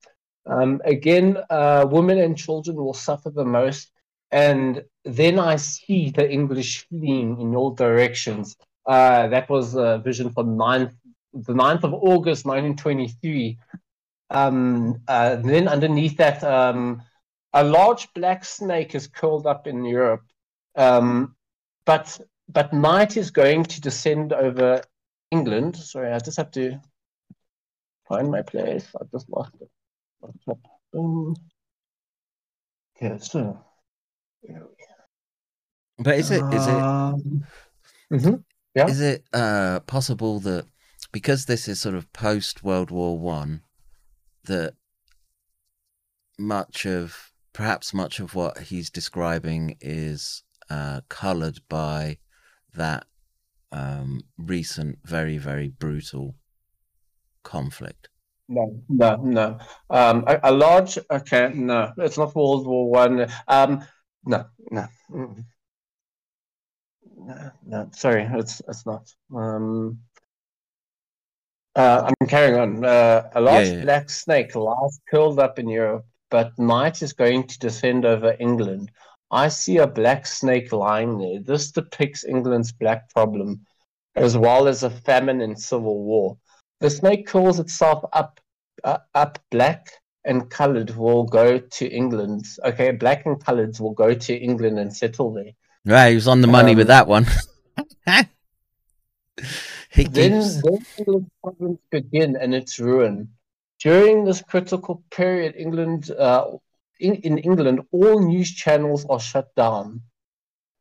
Um, 0.45 0.81
again, 0.85 1.37
women 1.49 2.19
and 2.19 2.37
children 2.37 2.77
will 2.77 2.93
suffer 2.93 3.29
the 3.29 3.43
most 3.43 3.91
and 4.31 4.83
then 5.05 5.39
I 5.39 5.55
see 5.55 6.09
the 6.09 6.29
English 6.29 6.87
fleeing 6.87 7.39
in 7.39 7.55
all 7.55 7.71
directions. 7.71 8.57
Uh, 8.85 9.27
that 9.27 9.49
was 9.49 9.75
a 9.75 9.99
vision 9.99 10.31
for 10.31 10.43
9th, 10.43 10.93
the 11.33 11.53
9th 11.53 11.83
of 11.83 11.93
August, 11.93 12.45
1923. 12.45 13.57
Um, 14.29 15.01
uh, 15.07 15.37
then 15.37 15.67
underneath 15.67 16.17
that, 16.17 16.43
um, 16.43 17.01
a 17.53 17.63
large 17.63 18.13
black 18.13 18.43
snake 18.43 18.95
is 18.95 19.07
curled 19.07 19.47
up 19.47 19.67
in 19.67 19.85
Europe. 19.85 20.23
Um, 20.75 21.35
but 21.85 22.19
but 22.49 22.73
night 22.73 23.17
is 23.17 23.31
going 23.31 23.63
to 23.63 23.81
descend 23.81 24.31
over 24.31 24.81
England. 25.31 25.75
Sorry, 25.75 26.13
I 26.13 26.19
just 26.19 26.37
have 26.37 26.51
to 26.51 26.79
find 28.07 28.29
my 28.31 28.41
place. 28.41 28.87
I 28.95 29.03
just 29.11 29.29
lost 29.29 29.51
it. 29.59 29.69
Okay, 32.95 33.17
so. 33.19 33.66
But 35.99 36.19
is 36.19 36.31
it 36.31 36.43
is 36.51 36.67
it 36.67 36.83
Um, 36.83 37.43
mhm, 38.11 38.43
Yeah. 38.75 38.87
is 38.87 39.01
it 39.01 39.25
uh, 39.33 39.79
possible 39.81 40.39
that 40.41 40.65
because 41.11 41.45
this 41.45 41.67
is 41.67 41.81
sort 41.81 41.95
of 41.95 42.11
post 42.13 42.63
World 42.63 42.91
War 42.91 43.17
One, 43.17 43.63
that 44.43 44.73
much 46.37 46.85
of 46.85 47.31
perhaps 47.53 47.93
much 47.93 48.19
of 48.19 48.35
what 48.35 48.59
he's 48.59 48.89
describing 48.91 49.77
is 49.81 50.43
uh, 50.69 51.01
coloured 51.09 51.59
by 51.67 52.19
that 52.75 53.07
um, 53.71 54.21
recent, 54.37 54.99
very 55.03 55.37
very 55.39 55.67
brutal 55.69 56.35
conflict. 57.43 58.09
No, 58.49 58.81
no, 58.87 59.15
no. 59.17 59.57
Um, 59.89 60.23
a, 60.27 60.39
a 60.43 60.51
large. 60.51 60.97
Okay, 61.11 61.51
no, 61.53 61.91
it's 61.97 62.17
not 62.17 62.35
World 62.35 62.65
War 62.67 62.89
One. 62.89 63.27
Um, 63.47 63.83
no, 64.25 64.45
no, 64.71 64.87
no, 67.15 67.51
no. 67.65 67.89
Sorry, 67.91 68.23
it's 68.33 68.61
it's 68.67 68.85
not. 68.85 69.13
Um, 69.35 69.99
uh, 71.75 72.09
I'm 72.21 72.27
carrying 72.27 72.59
on. 72.59 72.85
Uh, 72.85 73.29
a 73.35 73.41
large 73.41 73.67
Yeah, 73.67 73.73
yeah. 73.75 73.81
black 73.83 74.09
snake 74.09 74.55
lies 74.55 74.99
curled 75.09 75.39
up 75.39 75.59
in 75.59 75.69
Europe, 75.69 76.05
but 76.29 76.57
night 76.57 77.01
is 77.01 77.13
going 77.13 77.47
to 77.47 77.59
descend 77.59 78.05
over 78.05 78.35
England. 78.39 78.91
I 79.29 79.49
see 79.49 79.77
a 79.77 79.87
black 79.87 80.25
snake 80.25 80.71
lying 80.71 81.17
there. 81.17 81.39
This 81.41 81.71
depicts 81.71 82.23
England's 82.23 82.71
black 82.71 83.09
problem, 83.09 83.65
as 84.15 84.37
well 84.37 84.67
as 84.67 84.83
a 84.83 84.89
famine 84.89 85.41
and 85.41 85.59
civil 85.59 86.03
war. 86.03 86.37
The 86.79 86.89
snake 86.89 87.27
curls 87.27 87.59
itself 87.59 88.03
up, 88.13 88.39
uh, 88.83 88.99
up 89.13 89.39
black 89.51 89.87
and 90.27 90.49
colored 90.49 90.95
will 90.95 91.23
go 91.23 91.57
to 91.57 91.87
England. 91.87 92.45
Okay, 92.63 92.91
black 92.91 93.25
and 93.25 93.43
colored 93.43 93.79
will 93.79 93.93
go 93.93 94.13
to 94.13 94.35
England 94.35 94.77
and 94.77 94.95
settle 94.95 95.33
there. 95.33 95.53
Right, 95.85 96.09
he 96.09 96.15
was 96.15 96.27
on 96.27 96.41
the 96.41 96.47
money 96.47 96.75
with 96.75 96.87
Um, 96.87 96.95
that 96.95 97.07
one. 97.07 97.25
he 99.89 100.03
Then, 100.03 100.41
keeps 100.41 100.61
then 100.61 100.85
England's 100.97 101.29
problems 101.41 101.79
begin 101.89 102.35
and 102.35 102.53
its 102.53 102.77
ruin. 102.77 103.29
During 103.79 104.25
this 104.25 104.41
critical 104.41 105.03
period, 105.11 105.55
England, 105.57 106.11
uh, 106.11 106.57
in, 106.99 107.15
in 107.15 107.37
England, 107.37 107.81
all 107.91 108.19
news 108.27 108.51
channels 108.51 109.05
are 109.05 109.19
shut 109.19 109.55
down. 109.55 110.01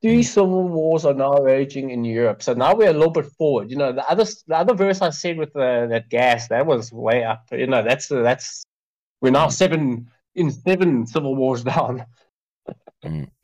Three 0.02 0.22
civil 0.22 0.68
wars 0.68 1.04
are 1.04 1.14
now 1.14 1.38
raging 1.38 1.90
in 1.90 2.04
Europe. 2.04 2.42
So 2.42 2.52
now 2.52 2.74
we're 2.74 2.90
a 2.90 2.92
little 2.92 3.10
bit 3.10 3.26
forward. 3.38 3.70
You 3.70 3.76
know, 3.76 3.92
the 3.92 4.08
other 4.08 4.24
the 4.46 4.56
other 4.56 4.74
verse 4.74 5.00
I 5.00 5.10
said 5.10 5.38
with 5.38 5.52
the, 5.54 5.86
that 5.90 6.10
gas 6.10 6.48
that 6.48 6.66
was 6.66 6.92
way 6.92 7.24
up. 7.24 7.48
You 7.50 7.66
know, 7.66 7.82
that's 7.82 8.08
that's 8.08 8.65
we're 9.20 9.30
now 9.30 9.48
seven 9.48 10.10
in 10.34 10.50
seven 10.50 11.06
civil 11.06 11.34
wars 11.34 11.64
down. 11.64 12.04
Mm. 13.04 13.30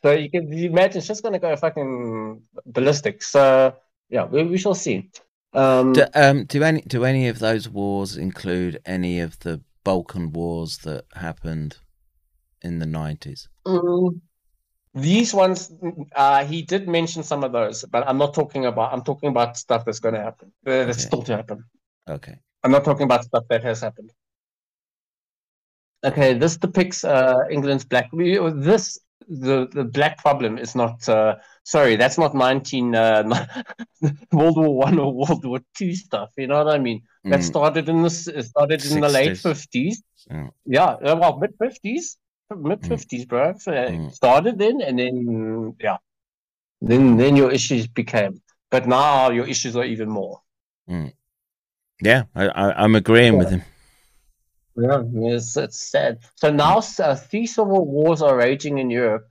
So 0.00 0.12
you 0.12 0.30
can 0.30 0.52
you 0.52 0.70
imagine 0.70 0.98
it's 0.98 1.08
just 1.08 1.24
going 1.24 1.32
to 1.32 1.40
go 1.40 1.56
fucking 1.56 2.40
ballistic. 2.66 3.20
So 3.20 3.74
yeah, 4.08 4.26
we, 4.26 4.44
we 4.44 4.56
shall 4.56 4.76
see. 4.76 5.10
Um, 5.52 5.92
Do, 5.92 6.04
um, 6.14 6.44
do 6.44 6.62
any 6.62 6.82
do 6.82 7.04
any 7.04 7.26
of 7.26 7.40
those 7.40 7.68
wars 7.68 8.16
include 8.16 8.80
any 8.86 9.18
of 9.18 9.40
the 9.40 9.60
Balkan 9.82 10.32
wars 10.32 10.78
that 10.84 11.04
happened 11.14 11.78
in 12.62 12.78
the 12.78 12.86
nineties? 12.86 13.48
Mm, 13.66 14.20
these 14.94 15.34
ones, 15.34 15.72
uh, 16.14 16.44
he 16.44 16.62
did 16.62 16.88
mention 16.88 17.24
some 17.24 17.42
of 17.42 17.52
those, 17.52 17.84
but 17.84 18.06
I'm 18.06 18.18
not 18.18 18.34
talking 18.34 18.66
about. 18.66 18.92
I'm 18.92 19.02
talking 19.02 19.30
about 19.30 19.56
stuff 19.56 19.84
that's 19.84 20.00
going 20.00 20.14
to 20.14 20.22
happen. 20.22 20.52
That's 20.62 20.98
Okay. 20.98 21.06
still 21.06 21.22
to 21.22 21.36
happen. 21.36 21.64
Okay. 22.08 22.36
I'm 22.62 22.70
not 22.70 22.84
talking 22.84 23.04
about 23.04 23.24
stuff 23.24 23.44
that 23.48 23.64
has 23.64 23.80
happened. 23.80 24.12
Okay, 26.04 26.34
this 26.34 26.56
depicts 26.56 27.04
uh, 27.04 27.38
England's 27.50 27.84
black. 27.84 28.08
This 28.12 28.98
the 29.28 29.68
the 29.72 29.84
black 29.84 30.18
problem 30.18 30.56
is 30.58 30.74
not. 30.74 31.06
Uh, 31.08 31.36
sorry, 31.64 31.96
that's 31.96 32.18
not 32.18 32.34
19 32.34 32.94
uh, 32.94 33.24
World 34.32 34.56
War 34.56 34.74
One 34.76 34.98
or 34.98 35.12
World 35.12 35.44
War 35.44 35.58
Two 35.76 35.94
stuff. 35.94 36.30
You 36.36 36.46
know 36.46 36.64
what 36.64 36.74
I 36.74 36.78
mean? 36.78 37.02
That 37.24 37.40
Mm, 37.40 37.44
started 37.44 37.88
in 37.88 38.02
the 38.02 38.10
started 38.10 38.84
in 38.84 39.00
the 39.00 39.08
late 39.08 39.36
50s. 39.36 39.96
Yeah. 40.30 40.48
Yeah, 40.66 40.90
uh, 41.02 41.16
well, 41.20 41.38
mid 41.38 41.58
50s, 41.58 42.16
mid 42.56 42.80
50s, 42.82 43.26
bro. 43.26 43.54
So 43.58 43.72
it 43.72 43.90
Mm. 43.90 44.14
started 44.14 44.58
then, 44.58 44.80
and 44.80 44.98
then 44.98 45.74
yeah, 45.80 45.96
then 46.80 47.16
then 47.16 47.36
your 47.36 47.50
issues 47.50 47.86
became. 47.88 48.40
But 48.70 48.86
now 48.86 49.30
your 49.30 49.46
issues 49.48 49.74
are 49.76 49.84
even 49.84 50.08
more. 50.08 50.40
yeah, 52.00 52.24
I, 52.34 52.48
I, 52.48 52.84
I'm 52.84 52.94
agreeing 52.94 53.36
with 53.38 53.50
him. 53.50 53.62
Yeah, 54.80 55.02
it's, 55.34 55.56
it's 55.56 55.90
sad. 55.90 56.20
So 56.36 56.50
now 56.50 56.80
uh, 56.98 57.14
three 57.16 57.46
civil 57.46 57.84
wars 57.84 58.22
are 58.22 58.36
raging 58.36 58.78
in 58.78 58.90
Europe. 58.90 59.28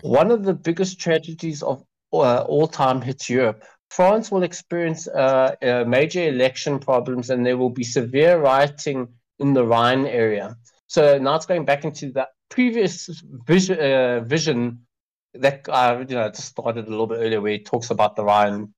One 0.00 0.30
of 0.30 0.44
the 0.44 0.54
biggest 0.54 0.98
tragedies 0.98 1.62
of 1.62 1.84
uh, 2.12 2.40
all 2.40 2.66
time 2.66 3.02
hits 3.02 3.28
Europe. 3.28 3.64
France 3.90 4.30
will 4.30 4.42
experience 4.42 5.06
uh, 5.08 5.54
uh, 5.62 5.84
major 5.86 6.26
election 6.26 6.78
problems 6.78 7.30
and 7.30 7.44
there 7.44 7.56
will 7.56 7.70
be 7.70 7.84
severe 7.84 8.38
rioting 8.40 9.08
in 9.38 9.52
the 9.52 9.64
Rhine 9.64 10.06
area. 10.06 10.56
So 10.86 11.18
now 11.18 11.34
it's 11.34 11.46
going 11.46 11.64
back 11.64 11.84
into 11.84 12.12
that 12.12 12.28
previous 12.48 13.22
vision, 13.46 13.78
uh, 13.78 14.20
vision 14.20 14.86
that 15.34 15.68
uh, 15.68 16.04
you 16.08 16.14
know 16.14 16.28
just 16.30 16.48
started 16.48 16.86
a 16.86 16.90
little 16.90 17.06
bit 17.06 17.18
earlier, 17.18 17.40
where 17.40 17.54
it 17.54 17.66
talks 17.66 17.90
about 17.90 18.16
the 18.16 18.24
Rhine 18.24 18.72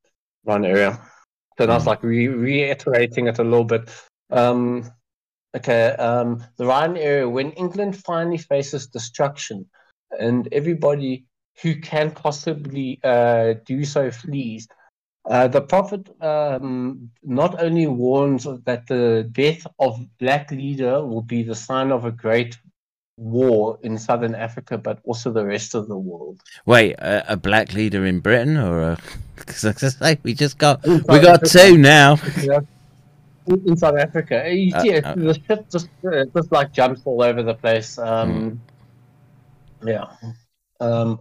Rhine 0.45 0.65
area. 0.65 1.01
So 1.59 1.67
now 1.67 1.77
it's 1.77 1.87
like 1.87 2.03
re- 2.03 2.29
reiterating 2.29 3.29
it 3.29 3.39
a 3.39 3.45
little 3.45 3.65
bit. 3.65 3.89
Um, 4.31 4.91
Okay, 5.57 5.91
um, 5.93 6.45
the 6.57 6.66
Rhine 6.66 6.97
area, 6.97 7.29
when 7.29 7.53
England 7.53 7.97
finally 7.97 8.39
faces 8.39 8.87
destruction 8.87 9.66
and 10.19 10.49
everybody 10.53 11.25
who 11.62 11.77
can 11.77 12.11
possibly 12.11 13.01
uh, 13.03 13.55
do 13.65 13.85
so 13.85 14.11
flees, 14.11 14.69
uh, 15.29 15.49
the 15.49 15.61
prophet 15.61 16.09
um, 16.23 17.11
not 17.23 17.62
only 17.62 17.87
warns 17.87 18.45
that 18.45 18.87
the 18.87 19.29
death 19.33 19.66
of 19.79 19.99
black 20.19 20.51
leader 20.51 21.05
will 21.05 21.23
be 21.23 21.43
the 21.43 21.55
sign 21.55 21.93
of 21.93 22.05
a 22.05 22.11
great 22.12 22.57
war 23.16 23.79
in 23.83 23.99
southern 23.99 24.35
Africa, 24.35 24.79
but 24.79 25.01
also 25.05 25.33
the 25.33 25.45
rest 25.45 25.75
of 25.75 25.89
the 25.89 25.99
world. 25.99 26.41
Wait, 26.66 26.93
a, 26.93 27.33
a 27.33 27.37
black 27.37 27.75
leader 27.75 28.07
in 28.07 28.20
Britain 28.20 28.57
or 28.57 28.81
a? 28.81 28.99
Because 29.39 29.65
I 29.65 29.73
say 29.73 30.19
we 30.25 30.35
just 30.35 30.59
got 30.59 30.85
we 30.85 31.20
got 31.20 31.45
two 31.45 31.79
now. 31.79 32.19
Yeah. 33.49 33.57
In 33.66 33.77
South 33.77 33.97
Africa, 33.97 34.43
Uh, 34.45 34.83
see, 34.83 34.97
uh. 34.99 35.15
the 35.15 35.35
shit 35.47 35.70
just 35.70 35.89
uh, 36.05 36.25
just 36.35 36.53
like 36.53 36.73
jumps 36.73 37.03
all 37.05 37.23
over 37.23 37.43
the 37.43 37.55
place. 37.55 37.99
Um, 37.99 38.61
Yeah. 39.85 40.07
Um, 40.81 41.20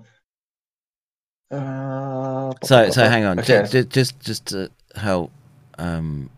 uh, 1.52 2.54
So 2.64 2.90
so 2.90 3.08
hang 3.08 3.24
on, 3.26 3.40
Okay. 3.40 3.66
just 3.72 3.90
just 3.90 4.20
just 4.20 4.46
to 4.48 4.70
help 4.96 5.32
um, 5.78 6.30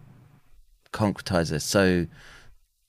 concretize 0.91 1.49
this. 1.49 1.63
So 1.63 2.05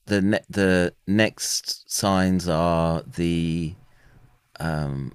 the 0.07 0.21
ne- 0.21 0.45
the 0.51 0.93
next 1.07 1.91
signs 1.91 2.49
are 2.49 3.03
the 3.17 3.75
um, 4.59 5.13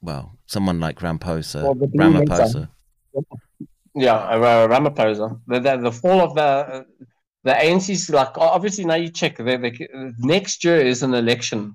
well, 0.00 0.32
someone 0.46 0.80
like 0.80 1.00
Ramaphosa, 1.00 1.62
Well, 1.62 1.74
the 1.74 1.86
blue 1.88 2.00
Ramaphosa. 2.04 2.68
Yeah, 3.94 4.26
Ramaphosa. 4.68 5.40
The, 5.46 5.60
the 5.60 5.76
the 5.76 5.92
fall 5.92 6.20
of 6.20 6.34
the 6.34 6.86
the 7.44 7.52
ANC's 7.52 8.08
like 8.08 8.38
obviously 8.38 8.84
now 8.84 8.94
you 8.94 9.10
check 9.10 9.36
the, 9.36 9.44
the 9.44 10.14
next 10.18 10.64
year 10.64 10.78
is 10.78 11.02
an 11.02 11.14
election 11.14 11.74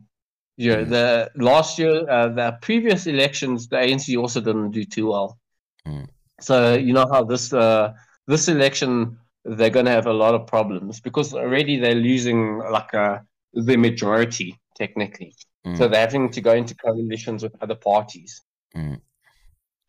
year. 0.55 0.85
Mm. 0.85 0.89
The 0.89 1.31
last 1.35 1.77
year, 1.77 2.09
uh, 2.09 2.29
the 2.29 2.57
previous 2.61 3.05
elections, 3.05 3.67
the 3.67 3.77
ANC 3.77 4.17
also 4.17 4.41
didn't 4.41 4.71
do 4.71 4.83
too 4.83 5.09
well. 5.09 5.37
Mm. 5.85 6.07
So 6.41 6.73
you 6.73 6.93
know 6.93 7.07
how 7.11 7.23
this 7.23 7.53
uh, 7.53 7.93
this 8.27 8.47
election 8.47 9.19
they're 9.45 9.69
going 9.69 9.85
to 9.85 9.91
have 9.91 10.07
a 10.07 10.13
lot 10.13 10.35
of 10.35 10.45
problems 10.45 10.99
because 10.99 11.33
already 11.33 11.79
they're 11.79 11.95
losing 11.95 12.57
like 12.57 12.93
uh, 12.93 13.19
the 13.53 13.77
majority 13.77 14.59
technically. 14.75 15.33
Mm. 15.65 15.77
So 15.77 15.87
they're 15.87 16.01
having 16.01 16.29
to 16.31 16.41
go 16.41 16.53
into 16.53 16.75
coalitions 16.75 17.43
with 17.43 17.55
other 17.61 17.75
parties 17.75 18.41
Mm. 18.75 19.01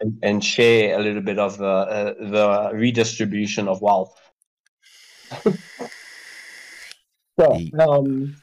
And, 0.00 0.18
and 0.22 0.44
share 0.44 0.98
a 0.98 1.02
little 1.02 1.22
bit 1.22 1.38
of 1.38 1.58
the 1.58 1.66
uh, 1.66 2.14
the 2.18 2.70
redistribution 2.74 3.68
of 3.68 3.80
wealth. 3.82 4.14
so, 7.40 7.60
um, 7.78 8.34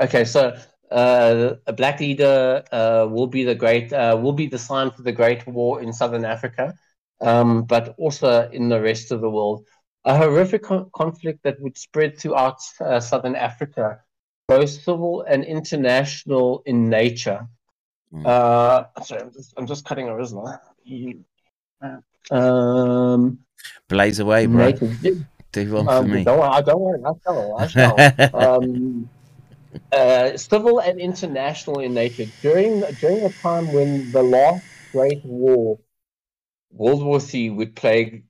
okay, 0.00 0.24
so 0.24 0.56
uh, 0.90 1.54
a 1.66 1.72
black 1.72 2.00
leader 2.00 2.62
uh, 2.72 3.06
will 3.10 3.26
be 3.26 3.44
the 3.44 3.54
great 3.54 3.92
uh, 3.92 4.18
will 4.20 4.32
be 4.32 4.46
the 4.46 4.58
sign 4.58 4.90
for 4.90 5.02
the 5.02 5.12
great 5.12 5.46
war 5.46 5.80
in 5.80 5.92
southern 5.92 6.24
Africa, 6.24 6.74
um, 7.20 7.64
but 7.64 7.94
also 7.98 8.48
in 8.50 8.68
the 8.68 8.80
rest 8.80 9.10
of 9.10 9.20
the 9.20 9.30
world. 9.30 9.66
A 10.04 10.16
horrific 10.16 10.64
co- 10.64 10.90
conflict 10.94 11.44
that 11.44 11.60
would 11.60 11.78
spread 11.78 12.18
throughout 12.18 12.58
uh, 12.80 13.00
southern 13.00 13.36
Africa, 13.36 14.00
both 14.48 14.68
civil 14.68 15.22
and 15.22 15.44
international 15.44 16.62
in 16.66 16.90
nature. 16.90 17.48
Mm. 18.12 18.26
Uh, 18.26 19.02
sorry, 19.02 19.22
I'm 19.22 19.32
just, 19.32 19.54
I'm 19.56 19.66
just 19.66 19.84
cutting 19.84 20.08
a 20.08 20.14
wrist 20.16 20.34
Um, 22.30 23.38
Blaze 23.88 24.18
away, 24.20 24.46
bro. 24.46 24.66
native- 24.66 25.24
Do 25.52 25.74
one 25.74 25.88
um, 25.88 26.04
for 26.04 26.10
me. 26.10 26.24
Don't 26.24 26.38
worry, 26.38 26.48
I 26.50 26.60
don't 26.62 26.80
worry, 26.80 27.02
I 27.04 27.12
shall. 27.22 27.56
I 27.58 27.66
shall. 27.66 28.34
um, 28.34 29.08
uh, 29.92 30.36
civil 30.36 30.78
and 30.80 31.00
international 31.00 31.80
in 31.80 31.94
nature. 31.94 32.26
During 32.40 32.80
during 33.00 33.24
a 33.24 33.30
time 33.30 33.72
when 33.72 34.10
the 34.12 34.22
last 34.22 34.64
Great 34.92 35.24
War, 35.24 35.78
World 36.70 37.02
War 37.04 37.20
Three, 37.20 37.50
would 37.50 37.74
plague 37.76 38.24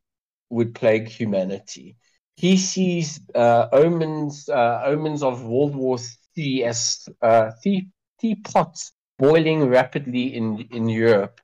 would 0.50 0.74
plague 0.74 1.08
humanity. 1.08 1.96
He 2.36 2.56
sees 2.56 3.20
uh, 3.34 3.68
omens 3.72 4.48
uh, 4.48 4.82
omens 4.84 5.22
of 5.22 5.44
World 5.44 5.74
War 5.74 5.98
Three 6.34 6.64
as 6.64 7.08
uh, 7.20 7.50
tea, 7.62 7.88
teapots 8.20 8.92
boiling 9.22 9.60
rapidly 9.68 10.34
in 10.34 10.46
in 10.70 10.88
Europe. 10.88 11.40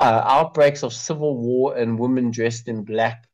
Uh, 0.00 0.20
outbreaks 0.24 0.82
of 0.82 0.92
civil 0.92 1.32
war 1.38 1.76
and 1.76 1.98
women 1.98 2.30
dressed 2.30 2.66
in 2.68 2.84
black 2.84 3.28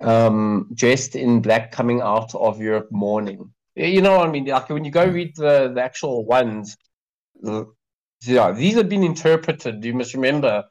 um, 0.00 0.68
dressed 0.74 1.14
in 1.16 1.40
black 1.40 1.72
coming 1.72 2.00
out 2.00 2.34
of 2.34 2.60
Europe 2.60 2.88
mourning. 2.90 3.50
You 3.76 4.02
know 4.02 4.18
what 4.18 4.28
I 4.28 4.30
mean? 4.30 4.46
Like 4.46 4.68
when 4.70 4.84
you 4.84 4.90
go 4.90 5.06
read 5.06 5.34
the, 5.36 5.72
the 5.74 5.82
actual 5.82 6.24
ones, 6.24 6.76
the, 7.40 7.66
yeah, 8.22 8.52
these 8.52 8.74
have 8.74 8.88
been 8.88 9.02
interpreted. 9.02 9.84
You 9.84 9.94
must 9.94 10.14
remember. 10.14 10.64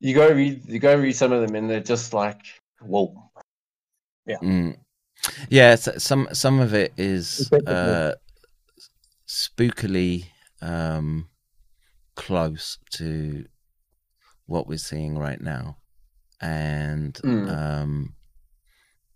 You 0.00 0.14
go 0.14 0.32
read, 0.32 0.62
you 0.66 0.78
go 0.78 0.96
read 0.96 1.12
some 1.12 1.32
of 1.32 1.40
them, 1.46 1.54
and 1.56 1.68
they're 1.68 1.80
just 1.80 2.12
like, 2.12 2.40
whoa. 2.80 3.30
Mm. 4.28 4.76
Yeah, 5.48 5.74
so 5.74 5.98
some 5.98 6.28
some 6.32 6.60
of 6.60 6.72
it 6.72 6.92
is 6.96 7.50
uh, 7.66 8.14
spookily 9.26 10.26
um, 10.62 11.28
close 12.26 12.78
to 12.98 13.46
what 14.46 14.66
we're 14.68 14.86
seeing 14.90 15.16
right 15.18 15.40
now, 15.40 15.78
and 16.40 17.14
Mm. 17.24 17.48
um, 17.58 17.92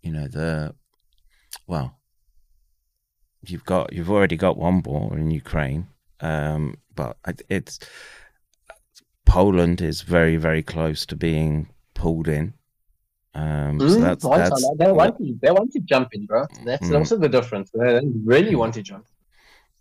you 0.01 0.11
know 0.11 0.27
the 0.27 0.75
well, 1.67 1.87
you've 3.47 3.65
got 3.65 3.93
you've 3.93 4.09
already 4.15 4.37
got 4.37 4.57
one 4.57 4.81
war 4.81 5.17
in 5.17 5.29
Ukraine, 5.43 5.87
um, 6.19 6.63
but 6.95 7.17
it's 7.57 7.79
Poland 9.25 9.81
is 9.81 10.01
very 10.01 10.37
very 10.37 10.63
close 10.63 11.05
to 11.07 11.15
being 11.15 11.53
pulled 11.93 12.27
in. 12.27 12.53
Um, 13.35 13.79
so 13.81 13.85
Mm, 13.95 14.01
that's 14.07 14.25
right, 14.25 14.39
that's 14.39 14.61
so 14.61 14.75
they 14.79 14.91
want 14.91 15.17
to, 15.19 15.37
they 15.43 15.51
want 15.51 15.71
to 15.73 15.79
jump 15.81 16.09
in, 16.13 16.25
bro. 16.25 16.41
That's 16.65 16.89
Mm. 16.89 16.95
also 16.97 17.15
the 17.17 17.29
difference. 17.37 17.69
They 17.71 18.01
really 18.33 18.55
want 18.55 18.73
to 18.75 18.81
jump. 18.81 19.05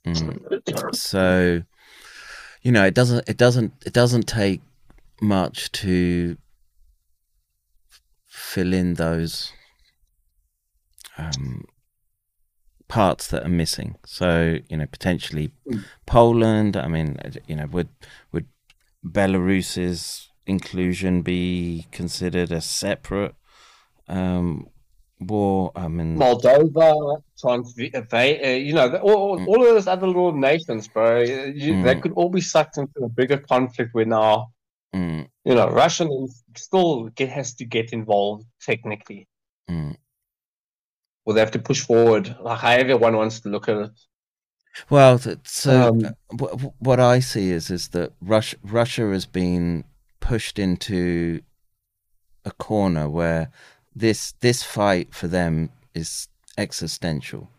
Mm. 0.06 0.94
so 0.94 1.62
you 2.64 2.72
know 2.72 2.84
it 2.84 2.94
doesn't 2.94 3.28
it 3.28 3.36
doesn't 3.36 3.72
it 3.86 3.92
doesn't 3.92 4.26
take 4.26 4.60
much 5.20 5.70
to 5.70 6.36
fill 8.26 8.72
in 8.72 8.94
those 8.94 9.52
um, 11.16 11.64
parts 12.88 13.28
that 13.28 13.44
are 13.44 13.48
missing 13.48 13.96
so 14.04 14.58
you 14.68 14.76
know 14.76 14.86
potentially 14.86 15.52
Mm. 15.66 15.84
Poland 16.04 16.76
I 16.76 16.88
mean 16.88 17.16
you 17.46 17.56
know 17.56 17.66
would 17.66 17.88
would 18.32 18.46
Belarus's 19.02 20.28
inclusion 20.46 21.22
be 21.22 21.86
considered 21.90 22.52
a 22.52 22.60
separate 22.60 23.34
um, 24.08 24.68
war 25.26 25.72
I 25.74 25.88
mean 25.88 26.16
Moldova, 26.16 27.22
Transylvania, 27.40 28.40
uh, 28.44 28.48
you 28.48 28.72
know, 28.74 28.96
all, 28.98 29.12
all- 29.38 29.44
all 29.48 29.60
of 29.62 29.74
those 29.74 29.86
other 29.86 30.06
little 30.06 30.32
nations, 30.32 30.88
bro. 30.88 31.20
You, 31.20 31.82
They 31.82 31.94
Mm. 31.96 32.02
could 32.02 32.12
all 32.12 32.28
be 32.30 32.40
sucked 32.40 32.78
into 32.78 33.00
a 33.04 33.08
bigger 33.08 33.38
conflict 33.38 33.94
where 33.94 34.04
now, 34.06 34.52
mm, 34.94 35.26
you 35.44 35.54
know, 35.54 35.68
Russia 35.70 36.06
still 36.56 37.08
get, 37.08 37.28
has 37.30 37.54
to 37.54 37.64
get 37.64 37.92
involved 37.92 38.46
technically. 38.60 39.26
mm. 39.70 39.96
Or 41.24 41.32
they 41.34 41.40
have 41.40 41.52
to 41.52 41.58
push 41.58 41.80
forward, 41.80 42.36
like 42.40 42.58
however 42.60 42.96
one 42.96 43.16
wants 43.16 43.40
to 43.40 43.48
look 43.48 43.68
at 43.68 43.76
it. 43.78 43.90
Well, 44.90 45.18
so 45.44 45.88
Um, 45.88 46.04
uh, 46.04 46.10
wh- 46.38 46.60
wh- 46.60 46.82
what 46.82 47.00
I 47.00 47.20
see 47.20 47.50
is 47.50 47.70
is 47.70 47.88
that 47.88 48.12
Russia 48.20 48.56
Russia 48.62 49.06
has 49.12 49.24
been 49.26 49.84
pushed 50.20 50.58
into 50.58 51.40
a 52.44 52.50
corner 52.50 53.08
where 53.08 53.50
this 53.94 54.32
this 54.40 54.62
fight 54.62 55.14
for 55.14 55.28
them 55.28 55.70
is 55.94 56.28
existential, 56.58 57.50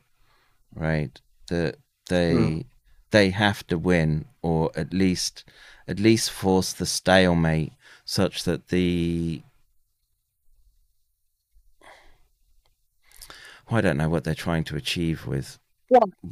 right? 0.73 1.19
That 1.49 1.77
they 2.09 2.33
Mm. 2.33 2.65
they 3.11 3.29
have 3.31 3.65
to 3.67 3.77
win, 3.77 4.25
or 4.41 4.71
at 4.75 4.93
least 4.93 5.43
at 5.87 5.99
least 5.99 6.31
force 6.31 6.73
the 6.73 6.85
stalemate 6.85 7.73
such 8.05 8.43
that 8.43 8.67
the 8.69 9.43
well, 13.69 13.79
I 13.79 13.81
don't 13.81 13.97
know 13.97 14.09
what 14.09 14.23
they're 14.23 14.35
trying 14.35 14.63
to 14.65 14.75
achieve 14.75 15.25
with 15.25 15.59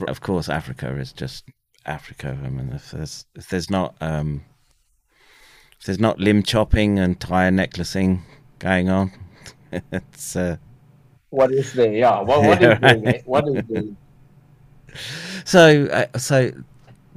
of 0.08 0.22
course, 0.22 0.50
Africa 0.50 0.96
is 0.98 1.14
just 1.14 1.46
Africa. 1.86 2.38
I 2.44 2.50
mean, 2.50 2.72
if 2.74 2.92
there's 2.92 3.26
if 3.36 3.50
there's 3.50 3.70
not 3.70 3.96
um, 4.02 4.44
if 5.80 5.86
there's 5.86 6.00
not 6.00 6.20
limb 6.20 6.44
chopping 6.44 7.00
and 7.00 7.20
tire 7.20 7.52
necklacing 7.52 8.24
going 8.60 8.90
on, 8.90 9.12
it's 9.92 10.36
uh, 10.36 10.58
What 11.30 11.52
is 11.52 11.74
there? 11.74 11.94
Yeah. 11.94 12.22
What, 12.22 12.44
what 12.44 12.62
Yeah, 12.62 12.76
is 12.76 12.82
right. 12.82 13.02
mate? 13.04 13.22
What 13.26 13.48
is 13.48 13.64
there? 13.68 13.84
so 15.46 15.86
uh, 15.88 16.18
so. 16.18 16.52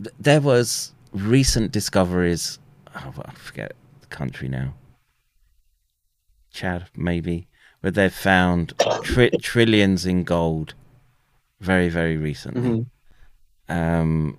Th- 0.03 0.15
there 0.21 0.41
was 0.43 0.93
recent 1.13 1.73
discoveries. 1.73 2.59
Oh, 2.95 3.13
well, 3.17 3.25
I 3.27 3.33
forget 3.33 3.73
the 4.01 4.07
country 4.09 4.49
now. 4.49 4.75
Chad, 6.53 6.87
maybe, 6.95 7.49
where 7.81 7.91
they've 7.91 8.13
found 8.13 8.75
tri- 9.03 9.31
trillions 9.41 10.05
in 10.07 10.25
gold, 10.25 10.75
very 11.61 11.89
very 11.89 12.17
recently. 12.17 12.61
Mhm. 12.71 12.87
um 13.69 14.39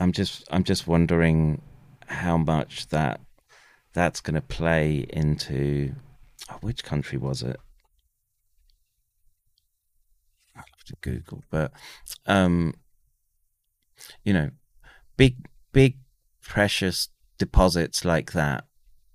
i'm 0.00 0.10
just 0.10 0.42
i'm 0.50 0.64
just 0.64 0.86
wondering 0.88 1.62
how 2.08 2.36
much 2.36 2.88
that 2.88 3.20
that's 3.92 4.20
going 4.20 4.34
to 4.34 4.40
play 4.40 5.06
into 5.10 5.94
oh, 6.50 6.58
which 6.60 6.84
country 6.84 7.18
was 7.18 7.42
it 7.42 7.56
i'll 10.56 10.64
have 10.64 10.84
to 10.84 10.96
google 11.00 11.42
but 11.50 11.72
um 12.26 12.74
you 14.24 14.32
know 14.32 14.50
big 15.16 15.48
big 15.72 15.98
precious 16.42 17.08
deposits 17.38 18.04
like 18.04 18.32
that 18.32 18.64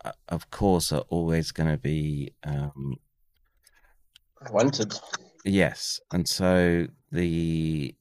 uh, 0.06 0.12
of 0.30 0.50
course 0.52 0.92
are 0.92 1.06
always 1.10 1.52
going 1.52 1.70
to 1.70 1.78
be 1.78 2.32
um 2.44 2.96
Wanted. 4.52 4.94
yes 5.46 6.00
and 6.12 6.28
so 6.28 6.88
the. 7.12 7.96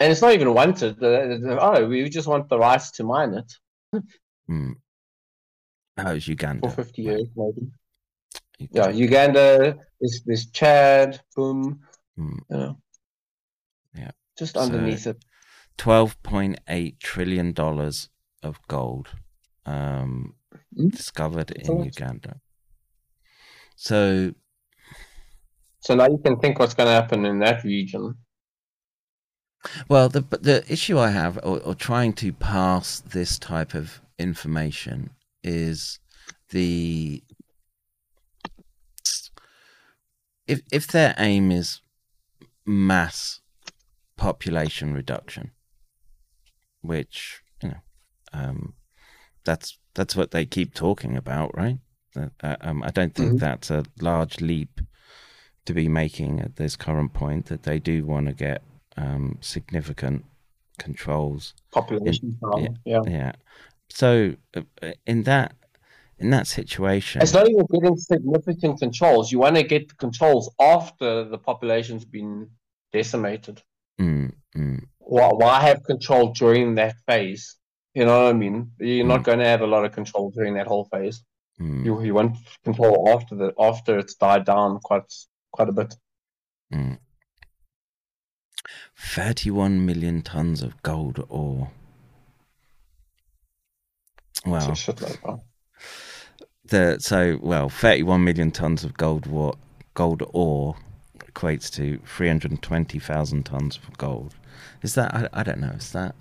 And 0.00 0.10
it's 0.10 0.20
not 0.20 0.32
even 0.32 0.52
wanted. 0.52 1.00
Uh, 1.00 1.58
oh, 1.60 1.86
we 1.86 2.08
just 2.08 2.26
want 2.26 2.48
the 2.48 2.58
rights 2.58 2.90
to 2.92 3.04
mine 3.04 3.34
it 3.34 3.52
Hmm. 4.48 4.72
Oh, 5.98 6.14
it's 6.14 6.28
Uganda. 6.28 6.68
for 6.70 6.76
50 6.84 7.02
years, 7.02 7.28
maybe. 7.36 7.70
Uganda. 8.58 8.90
Yeah, 8.92 8.96
Uganda, 8.96 9.78
there's, 10.00 10.22
this 10.24 10.46
Chad, 10.50 11.20
boom, 11.36 11.80
Hmm. 12.16 12.38
you 12.50 12.56
know. 12.56 12.78
Yeah. 13.94 14.10
Just 14.38 14.54
So- 14.54 14.60
underneath 14.60 15.06
it. 15.06 15.24
Twelve 15.78 16.22
point 16.22 16.60
eight 16.68 17.00
trillion 17.00 17.52
dollars 17.52 18.10
of 18.42 18.58
gold 18.68 19.08
um, 19.64 20.34
Mm. 20.76 20.90
discovered 20.92 21.48
That's 21.48 21.68
in. 21.68 21.84
Uganda. 21.84 22.40
So 23.76 24.32
So 25.80 25.94
now 25.94 26.08
you 26.08 26.18
can 26.18 26.38
think 26.40 26.58
what's 26.58 26.74
going 26.74 26.86
to 26.88 26.92
happen 26.92 27.24
in 27.24 27.38
that 27.40 27.64
region. 27.64 28.16
Well, 29.88 30.08
the 30.08 30.20
but 30.20 30.42
the 30.42 30.64
issue 30.70 30.98
I 30.98 31.10
have, 31.10 31.38
or, 31.38 31.60
or 31.60 31.74
trying 31.74 32.12
to 32.14 32.32
pass 32.32 33.00
this 33.00 33.38
type 33.38 33.74
of 33.74 34.00
information, 34.18 35.10
is 35.42 35.98
the 36.50 37.22
if 40.46 40.60
if 40.72 40.86
their 40.86 41.14
aim 41.18 41.50
is 41.50 41.80
mass 42.66 43.40
population 44.16 44.92
reduction, 44.94 45.52
which 46.80 47.42
you 47.62 47.70
know, 47.70 47.80
um, 48.32 48.74
that's 49.44 49.78
that's 49.94 50.16
what 50.16 50.30
they 50.30 50.46
keep 50.46 50.74
talking 50.74 51.16
about, 51.16 51.56
right? 51.56 51.78
Uh, 52.16 52.56
um, 52.60 52.82
I 52.82 52.90
don't 52.90 53.14
think 53.14 53.32
Mhm. 53.32 53.38
that's 53.40 53.70
a 53.70 53.84
large 54.00 54.40
leap 54.40 54.80
to 55.64 55.72
be 55.72 55.88
making 55.88 56.40
at 56.40 56.56
this 56.56 56.76
current 56.76 57.12
point. 57.14 57.46
That 57.46 57.62
they 57.62 57.78
do 57.78 58.04
want 58.04 58.26
to 58.26 58.32
get 58.34 58.62
um, 58.96 59.38
significant 59.40 60.24
controls. 60.78 61.54
Population 61.72 62.38
yeah, 62.58 62.68
yeah. 62.84 63.02
yeah. 63.06 63.32
So 63.94 64.34
uh, 64.56 64.62
in 65.06 65.24
that 65.24 65.54
in 66.18 66.30
that 66.30 66.46
situation, 66.46 67.20
it's 67.22 67.34
not 67.34 67.48
even 67.48 67.66
getting 67.66 67.96
significant 67.96 68.80
controls. 68.80 69.30
You 69.30 69.38
want 69.38 69.56
to 69.56 69.62
get 69.62 69.88
the 69.88 69.94
controls 69.94 70.50
after 70.60 71.24
the 71.24 71.38
population's 71.38 72.04
been 72.04 72.50
decimated. 72.92 73.62
Mm, 74.00 74.32
mm. 74.56 74.84
Why, 74.98 75.28
why 75.28 75.60
have 75.60 75.82
control 75.84 76.32
during 76.32 76.76
that 76.76 76.94
phase? 77.06 77.56
You 77.94 78.06
know 78.06 78.22
what 78.24 78.30
I 78.30 78.32
mean? 78.32 78.72
You're 78.78 79.06
not 79.06 79.20
Mm. 79.20 79.24
going 79.24 79.38
to 79.40 79.44
have 79.46 79.60
a 79.60 79.66
lot 79.66 79.84
of 79.84 79.92
control 79.92 80.30
during 80.30 80.54
that 80.54 80.66
whole 80.66 80.86
phase. 80.86 81.22
Mm, 81.60 81.84
You 81.84 82.02
you 82.02 82.14
want 82.14 82.36
control 82.64 83.08
after 83.14 83.34
the 83.36 83.52
after 83.58 83.98
it's 83.98 84.14
died 84.14 84.44
down 84.46 84.78
quite 84.80 85.12
quite 85.50 85.68
a 85.68 85.72
bit. 85.72 85.94
mm. 86.72 86.98
31 88.96 89.84
million 89.84 90.22
tons 90.22 90.62
of 90.62 90.82
gold 90.82 91.24
ore. 91.28 91.70
Wow. 94.44 94.70
shitload, 94.70 95.20
bro. 95.22 95.42
the 96.64 96.98
so 97.00 97.38
well 97.42 97.68
31 97.68 98.24
million 98.24 98.50
tons 98.50 98.84
of 98.84 98.96
gold 98.96 99.26
what 99.26 99.56
gold 99.94 100.22
ore 100.32 100.76
equates 101.18 101.70
to 101.74 101.98
320,000 102.06 103.42
tons 103.44 103.78
of 103.86 103.98
gold 103.98 104.34
is 104.82 104.94
that 104.94 105.14
I, 105.14 105.28
I 105.32 105.42
don't 105.42 105.60
know 105.60 105.74
is 105.76 105.92
that 105.92 106.14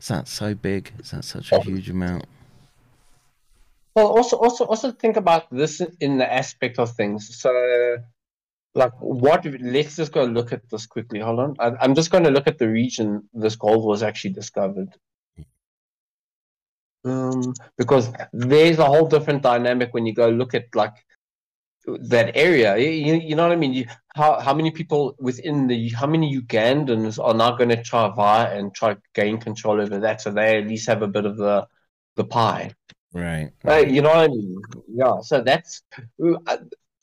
is 0.00 0.08
that 0.08 0.28
so 0.28 0.54
big 0.54 0.92
is 0.98 1.10
that 1.10 1.24
such 1.24 1.52
a 1.52 1.60
huge 1.60 1.90
amount 1.90 2.26
Well, 3.94 4.08
also, 4.08 4.38
also, 4.38 4.64
also 4.64 4.90
think 4.90 5.16
about 5.16 5.50
this 5.50 5.82
in 6.00 6.16
the 6.16 6.32
aspect 6.32 6.78
of 6.78 6.92
things. 6.92 7.38
So, 7.38 7.98
like, 8.74 8.92
what? 9.00 9.44
Let's 9.60 9.96
just 9.96 10.12
go 10.12 10.24
look 10.24 10.52
at 10.52 10.68
this 10.70 10.86
quickly. 10.86 11.20
Hold 11.20 11.40
on. 11.40 11.56
I, 11.58 11.72
I'm 11.78 11.94
just 11.94 12.10
going 12.10 12.24
to 12.24 12.30
look 12.30 12.46
at 12.46 12.58
the 12.58 12.68
region 12.68 13.28
this 13.34 13.56
gold 13.56 13.84
was 13.84 14.02
actually 14.02 14.32
discovered. 14.32 14.88
Um, 17.04 17.54
because 17.76 18.12
there's 18.32 18.78
a 18.78 18.84
whole 18.84 19.08
different 19.08 19.42
dynamic 19.42 19.92
when 19.92 20.06
you 20.06 20.14
go 20.14 20.28
look 20.28 20.54
at 20.54 20.66
like 20.74 20.94
that 21.86 22.36
area. 22.36 22.76
You, 22.76 23.14
you 23.14 23.34
know 23.34 23.42
what 23.42 23.52
I 23.52 23.56
mean? 23.56 23.72
You, 23.72 23.86
how 24.14 24.40
how 24.40 24.54
many 24.54 24.70
people 24.70 25.14
within 25.18 25.66
the 25.66 25.88
how 25.90 26.06
many 26.06 26.40
Ugandans 26.40 27.22
are 27.22 27.34
now 27.34 27.56
going 27.56 27.70
to 27.70 27.82
try 27.82 28.08
vie 28.14 28.48
and 28.54 28.74
try 28.74 28.96
gain 29.14 29.38
control 29.38 29.80
over 29.80 29.98
that, 29.98 30.20
so 30.20 30.30
they 30.30 30.58
at 30.58 30.68
least 30.68 30.88
have 30.88 31.02
a 31.02 31.08
bit 31.08 31.26
of 31.26 31.36
the 31.36 31.66
the 32.16 32.24
pie. 32.24 32.72
right 33.12 33.50
Right, 33.64 33.90
you 33.90 34.02
know 34.02 34.10
what 34.10 34.18
I 34.18 34.28
mean? 34.28 34.60
Yeah. 34.88 35.20
So 35.22 35.40
that's 35.40 35.82
uh, 36.46 36.56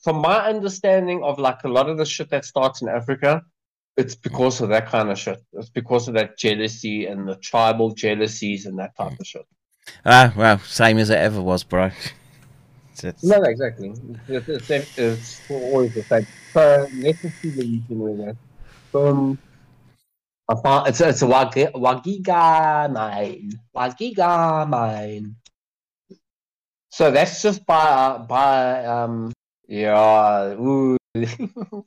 from 0.03 0.17
my 0.17 0.47
understanding 0.47 1.23
of 1.23 1.39
like 1.39 1.63
a 1.63 1.67
lot 1.69 1.89
of 1.89 1.97
the 1.97 2.05
shit 2.05 2.29
that 2.29 2.45
starts 2.45 2.81
in 2.81 2.89
Africa. 2.89 3.43
It's 3.97 4.15
because 4.15 4.61
of 4.61 4.69
that 4.69 4.87
kind 4.87 5.11
of 5.11 5.19
shit. 5.19 5.39
It's 5.53 5.69
because 5.69 6.07
of 6.07 6.13
that 6.13 6.37
jealousy 6.37 7.07
and 7.07 7.27
the 7.27 7.35
tribal 7.35 7.93
jealousies 7.93 8.65
and 8.65 8.79
that 8.79 8.95
type 8.95 9.19
of 9.19 9.27
shit. 9.27 9.45
Ah 10.05 10.33
well 10.35 10.59
same 10.59 10.97
as 10.97 11.09
it 11.09 11.17
ever 11.17 11.41
was 11.41 11.63
bro 11.63 11.89
Just- 12.99 13.23
No, 13.23 13.39
no, 13.39 13.49
exactly. 13.49 13.93
It's, 14.27 14.49
it's, 14.49 14.69
it's, 14.69 14.97
it's 14.97 15.41
always 15.49 15.93
the 15.93 16.03
same. 16.03 16.27
So 16.53 16.85
let's 16.99 17.21
just 17.21 17.41
see 17.41 17.49
the 17.49 17.61
region 17.63 17.99
with 17.99 18.17
that. 18.17 18.35
Um, 18.93 19.39
I 20.49 20.55
found 20.61 20.87
it's 20.89 20.99
it's 20.99 21.21
Wagiga 21.23 22.91
mine. 22.91 23.51
Wagiga 23.73 24.67
mine. 24.67 25.35
So 26.91 27.09
that's 27.11 27.41
just 27.41 27.65
by 27.65 27.87
uh, 27.87 28.17
by 28.19 28.83
um 28.85 29.31
yeah. 29.67 30.55
Ooh. 30.59 30.97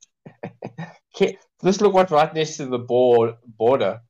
Just 1.65 1.81
look 1.81 1.93
what 1.95 2.11
right 2.11 2.33
next 2.35 2.57
to 2.57 2.67
the 2.67 2.79
board, 2.79 3.35
border. 3.59 4.01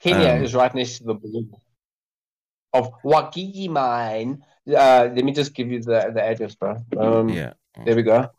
Kenya 0.00 0.30
Um, 0.34 0.42
is 0.44 0.54
right 0.54 0.74
next 0.74 0.98
to 0.98 1.04
the 1.04 1.14
border 1.14 1.46
of 2.72 2.92
Wakigi 3.04 3.68
mine. 3.68 4.42
Uh, 4.68 5.08
let 5.14 5.24
me 5.24 5.32
just 5.32 5.54
give 5.54 5.70
you 5.70 5.80
the 5.80 6.10
the 6.14 6.22
address, 6.22 6.54
bro. 6.54 6.76
Um, 6.98 7.28
yeah 7.30 7.52
there 7.84 7.96
we 7.96 8.02
go. 8.02 8.30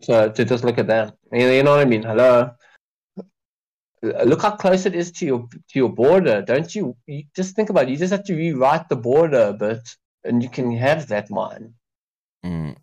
So 0.00 0.28
to 0.30 0.44
just 0.44 0.64
look 0.64 0.78
at 0.78 0.88
that, 0.88 1.14
you 1.32 1.48
you 1.48 1.62
know 1.62 1.70
what 1.72 1.80
I 1.80 1.84
mean? 1.84 2.02
Hello. 2.02 2.50
Look 4.02 4.42
how 4.42 4.56
close 4.56 4.84
it 4.84 4.96
is 4.96 5.12
to 5.12 5.26
your 5.26 5.48
to 5.48 5.78
your 5.78 5.88
border. 5.88 6.42
Don't 6.42 6.74
you, 6.74 6.96
you 7.06 7.22
just 7.36 7.54
think 7.54 7.70
about 7.70 7.84
it. 7.84 7.90
You 7.90 7.96
just 7.96 8.10
have 8.10 8.24
to 8.24 8.34
rewrite 8.34 8.88
the 8.88 8.96
border 8.96 9.42
a 9.48 9.52
bit, 9.52 9.96
and 10.24 10.42
you 10.42 10.48
can 10.50 10.76
have 10.76 11.06
that 11.08 11.30
mine. 11.30 11.74
mm, 12.44 12.76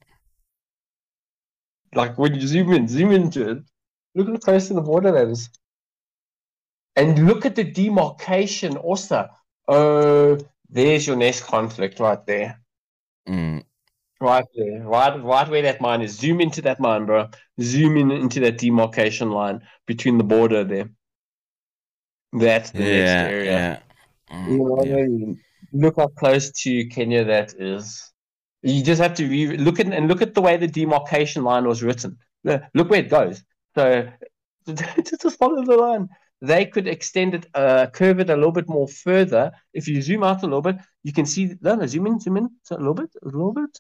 Like 1.93 2.18
when 2.18 2.35
you 2.35 2.48
zoom 2.48 2.72
in, 2.72 2.88
zoom 2.88 3.11
into 3.11 3.50
it. 3.52 3.58
Look 4.16 4.27
how 4.30 4.38
close 4.38 4.69
to 4.69 4.76
the 4.76 4.82
border 4.82 5.11
that 5.11 5.27
is. 5.27 5.50
And 6.95 7.26
look 7.27 7.45
at 7.45 7.56
the 7.56 7.64
demarcation 7.64 8.77
also. 8.77 9.27
Oh, 9.68 10.38
there's 10.69 11.08
your 11.08 11.16
next 11.16 11.43
conflict 11.43 12.00
right 12.00 12.24
there. 12.26 12.61
mm, 13.27 13.59
Right 14.22 14.45
there, 14.56 14.82
right, 14.84 15.16
right 15.24 15.50
where 15.50 15.61
that 15.61 15.80
mine 15.82 16.01
is. 16.01 16.18
Zoom 16.18 16.42
into 16.42 16.61
that 16.64 16.80
mine, 16.80 17.06
bro. 17.06 17.30
Zoom 17.61 17.95
in 17.98 18.11
into 18.11 18.42
that 18.42 18.58
demarcation 18.58 19.32
line 19.32 19.61
between 19.88 20.18
the 20.18 20.24
border 20.26 20.64
there. 20.66 20.90
That's 22.34 22.72
the 22.72 22.85
next 22.85 23.19
area. 23.19 23.51
yeah 23.51 23.80
Mm, 24.32 24.48
You 24.51 24.58
know 24.59 24.84
yeah. 24.84 25.34
Look 25.74 25.95
how 25.98 26.08
close 26.08 26.51
to 26.64 26.85
Kenya 26.88 27.24
that 27.26 27.53
is. 27.59 28.11
You 28.61 28.84
just 28.84 29.01
have 29.01 29.14
to 29.16 29.27
re- 29.27 29.58
look 29.58 29.80
at 29.80 29.88
and 29.88 30.08
look 30.08 30.22
at 30.22 30.34
the 30.34 30.42
way 30.42 30.58
the 30.58 30.68
demarcation 30.68 31.43
line 31.43 31.68
was 31.68 31.84
written. 31.84 32.18
Look 32.43 32.90
where 32.90 33.01
it 33.01 33.09
goes. 33.09 33.43
So 33.76 34.09
just 34.68 35.38
follow 35.38 35.64
the 35.66 35.76
line. 35.77 36.09
They 36.42 36.66
could 36.66 36.88
extend 36.88 37.35
it, 37.35 37.48
uh, 37.53 37.88
curve 37.88 38.19
it 38.22 38.30
a 38.30 38.35
little 38.35 38.51
bit 38.53 38.69
more 38.69 38.88
further. 38.88 39.51
If 39.74 39.88
you 39.88 40.01
zoom 40.01 40.24
out 40.24 40.42
a 40.43 40.45
little 40.45 40.61
bit, 40.61 40.77
you 41.03 41.11
can 41.11 41.26
see. 41.26 41.53
No, 41.61 41.76
no, 41.76 41.85
zoom 41.85 42.08
in, 42.08 42.19
zoom 42.19 42.38
in, 42.38 42.50
so 42.64 42.76
a 42.76 42.77
little 42.77 42.93
bit, 42.93 43.09
a 43.22 43.26
little 43.26 43.51
bit, 43.53 43.80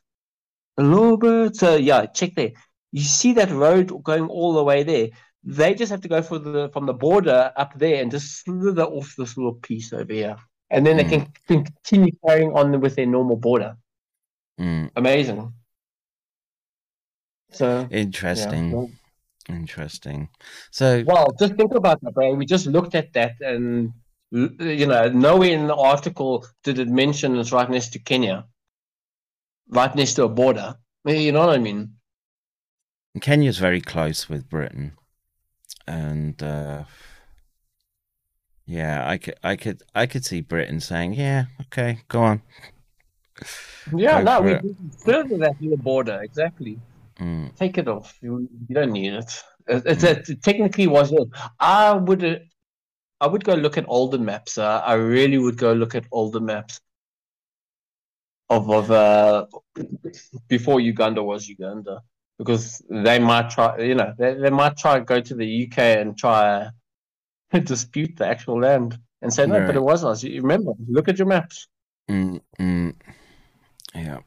a 0.77 0.83
little 0.83 1.17
bit. 1.17 1.55
So 1.55 1.75
yeah, 1.77 2.05
check 2.07 2.35
there. 2.35 2.51
You 2.91 3.01
see 3.03 3.33
that 3.33 3.49
road 3.51 4.03
going 4.03 4.27
all 4.27 4.53
the 4.53 4.63
way 4.63 4.83
there. 4.83 5.09
They 5.43 5.73
just 5.73 5.89
have 5.91 6.01
to 6.01 6.09
go 6.09 6.21
for 6.21 6.37
the 6.37 6.69
from 6.73 6.85
the 6.85 6.93
border 6.93 7.53
up 7.55 7.73
there 7.75 8.01
and 8.01 8.11
just 8.11 8.43
slither 8.43 8.83
off 8.83 9.15
this 9.17 9.37
little 9.37 9.53
piece 9.53 9.93
over 9.93 10.11
here, 10.11 10.35
and 10.69 10.85
then 10.85 10.97
they 10.97 11.05
can, 11.05 11.33
can 11.47 11.63
continue 11.63 12.11
carrying 12.27 12.51
on 12.51 12.81
with 12.81 12.95
their 12.95 13.05
normal 13.05 13.37
border. 13.37 13.77
Mm, 14.59 14.91
Amazing. 14.97 15.53
So 17.51 17.87
yeah, 17.89 17.97
interesting 17.97 18.71
well- 18.71 18.89
interesting 19.49 20.29
so 20.71 21.03
Well, 21.05 21.27
just 21.39 21.55
think 21.55 21.73
about 21.73 22.01
that, 22.01 22.13
bro. 22.13 22.33
We 22.33 22.45
just 22.45 22.67
looked 22.67 22.95
at 22.95 23.13
that, 23.13 23.33
and 23.41 23.93
you 24.31 24.85
know, 24.85 25.09
nowhere 25.09 25.51
in 25.51 25.67
the 25.67 25.75
article 25.75 26.45
did 26.63 26.79
it 26.79 26.87
mention 26.87 27.37
it's 27.37 27.51
right 27.51 27.69
next 27.69 27.89
to 27.93 27.99
Kenya, 27.99 28.45
right 29.69 29.93
next 29.95 30.13
to 30.13 30.23
a 30.23 30.29
border. 30.29 30.75
You 31.05 31.31
know 31.31 31.45
what 31.45 31.55
I 31.55 31.57
mean? 31.57 31.95
Kenya's 33.21 33.57
very 33.57 33.81
close 33.81 34.29
with 34.29 34.49
Britain, 34.49 34.93
and 35.87 36.41
uh, 36.43 36.83
yeah, 38.65 39.03
I 39.07 39.17
could, 39.17 39.35
I 39.43 39.55
could, 39.55 39.81
I 39.95 40.05
could 40.05 40.25
see 40.25 40.41
Britain 40.41 40.79
saying, 40.79 41.13
"Yeah, 41.13 41.45
okay, 41.61 41.99
go 42.07 42.21
on." 42.21 42.41
Yeah, 43.95 44.21
Go 44.21 44.23
no, 44.23 44.41
we 44.41 44.75
further 45.03 45.37
that 45.37 45.59
to 45.59 45.69
the 45.69 45.77
border 45.77 46.21
exactly. 46.21 46.79
Mm, 47.19 47.55
Take 47.55 47.77
it 47.77 47.87
off. 47.87 48.17
You, 48.21 48.47
you 48.67 48.75
don't 48.75 48.91
need 48.91 49.13
it. 49.13 49.43
It, 49.67 49.83
it's 49.85 50.03
a, 50.03 50.11
it 50.19 50.41
technically 50.41 50.87
was. 50.87 51.13
I 51.59 51.93
would. 51.93 52.47
I 53.21 53.27
would 53.27 53.43
go 53.43 53.53
look 53.55 53.77
at 53.77 53.85
older 53.89 54.17
maps. 54.17 54.57
Uh, 54.57 54.81
I 54.85 54.93
really 54.93 55.37
would 55.37 55.57
go 55.57 55.73
look 55.73 55.93
at 55.95 56.05
older 56.11 56.39
maps 56.39 56.79
of 58.49 58.69
of 58.71 58.89
uh, 58.91 59.45
before 60.47 60.79
Uganda 60.79 61.21
was 61.21 61.47
Uganda, 61.47 62.01
because 62.37 62.81
they 62.89 63.19
might 63.19 63.49
try. 63.49 63.77
You 63.79 63.95
know, 63.95 64.13
they, 64.17 64.35
they 64.35 64.49
might 64.49 64.77
try 64.77 64.99
to 64.99 65.05
go 65.05 65.19
to 65.19 65.35
the 65.35 65.67
UK 65.67 65.77
and 65.99 66.17
try 66.17 66.69
to 67.53 67.59
dispute 67.59 68.15
the 68.15 68.25
actual 68.27 68.61
land 68.61 68.97
and 69.21 69.33
say 69.33 69.45
no, 69.45 69.57
Right. 69.57 69.67
but 69.67 69.75
it 69.75 69.83
was 69.83 70.05
us. 70.05 70.23
You 70.23 70.41
remember? 70.41 70.71
Look 70.87 71.09
at 71.09 71.17
your 71.17 71.27
maps. 71.27 71.67
mm, 72.09 72.39
mm, 72.57 72.95
yeah. 73.93 74.19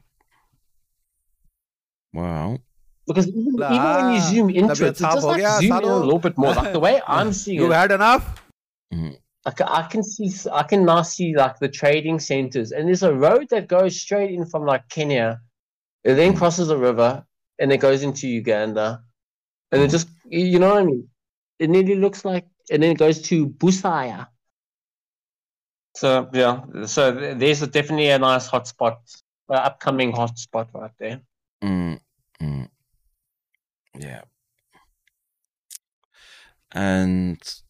Well, 2.13 2.59
because 3.05 3.27
even, 3.27 3.55
nah, 3.55 3.73
even 3.73 4.05
when 4.05 4.15
you 4.15 4.21
zoom 4.21 4.49
into 4.49 4.85
it, 4.85 4.97
just 4.97 5.25
like 5.25 5.61
zoom 5.61 5.77
in 5.77 5.83
a 5.83 5.95
little 5.97 6.19
bit 6.19 6.37
more. 6.37 6.53
Like 6.53 6.73
the 6.73 6.79
way 6.79 7.01
I'm 7.07 7.33
seeing 7.41 7.59
You've 7.59 7.65
it. 7.65 7.73
You 7.73 7.73
had 7.73 7.91
enough? 7.91 8.41
Mm. 8.93 9.17
Like 9.45 9.59
I 9.59 9.83
can 9.83 10.03
see, 10.03 10.31
I 10.51 10.63
can 10.63 10.85
now 10.85 11.01
see 11.01 11.35
like 11.35 11.59
the 11.59 11.67
trading 11.67 12.19
centers, 12.19 12.71
and 12.71 12.87
there's 12.87 13.03
a 13.03 13.13
road 13.13 13.49
that 13.49 13.67
goes 13.67 13.99
straight 13.99 14.31
in 14.31 14.45
from 14.45 14.65
like 14.65 14.87
Kenya, 14.87 15.41
it 16.03 16.13
then 16.15 16.35
crosses 16.35 16.69
a 16.69 16.77
river, 16.77 17.25
and 17.59 17.71
it 17.71 17.77
goes 17.77 18.03
into 18.03 18.27
Uganda, 18.27 19.03
and 19.71 19.81
it 19.81 19.89
just, 19.89 20.07
you 20.25 20.59
know 20.59 20.69
what 20.69 20.83
I 20.83 20.85
mean? 20.85 21.09
It 21.59 21.69
nearly 21.69 21.95
looks 21.95 22.23
like, 22.23 22.45
and 22.71 22.81
then 22.81 22.91
it 22.91 22.97
goes 22.97 23.21
to 23.23 23.47
Busaya. 23.47 24.27
So 25.95 26.29
yeah, 26.33 26.85
so 26.85 27.11
there's 27.11 27.59
definitely 27.67 28.09
a 28.09 28.19
nice 28.19 28.49
hotspot, 28.49 28.97
uh, 29.49 29.53
upcoming 29.53 30.13
hotspot 30.13 30.73
right 30.73 30.91
there. 30.97 31.21
Mm, 31.63 31.99
mm 32.41 32.69
yeah. 33.97 34.21
and 36.71 37.61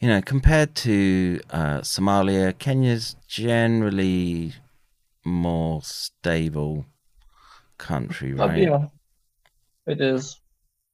you 0.00 0.08
know, 0.08 0.22
compared 0.22 0.74
to 0.76 1.40
uh, 1.50 1.80
Somalia, 1.80 2.54
Kenya's 2.54 3.16
generally 3.28 4.54
more 5.24 5.82
stable 5.82 6.86
country, 7.76 8.32
right? 8.32 8.56
yeah, 8.56 8.86
it 9.86 10.00
is. 10.00 10.40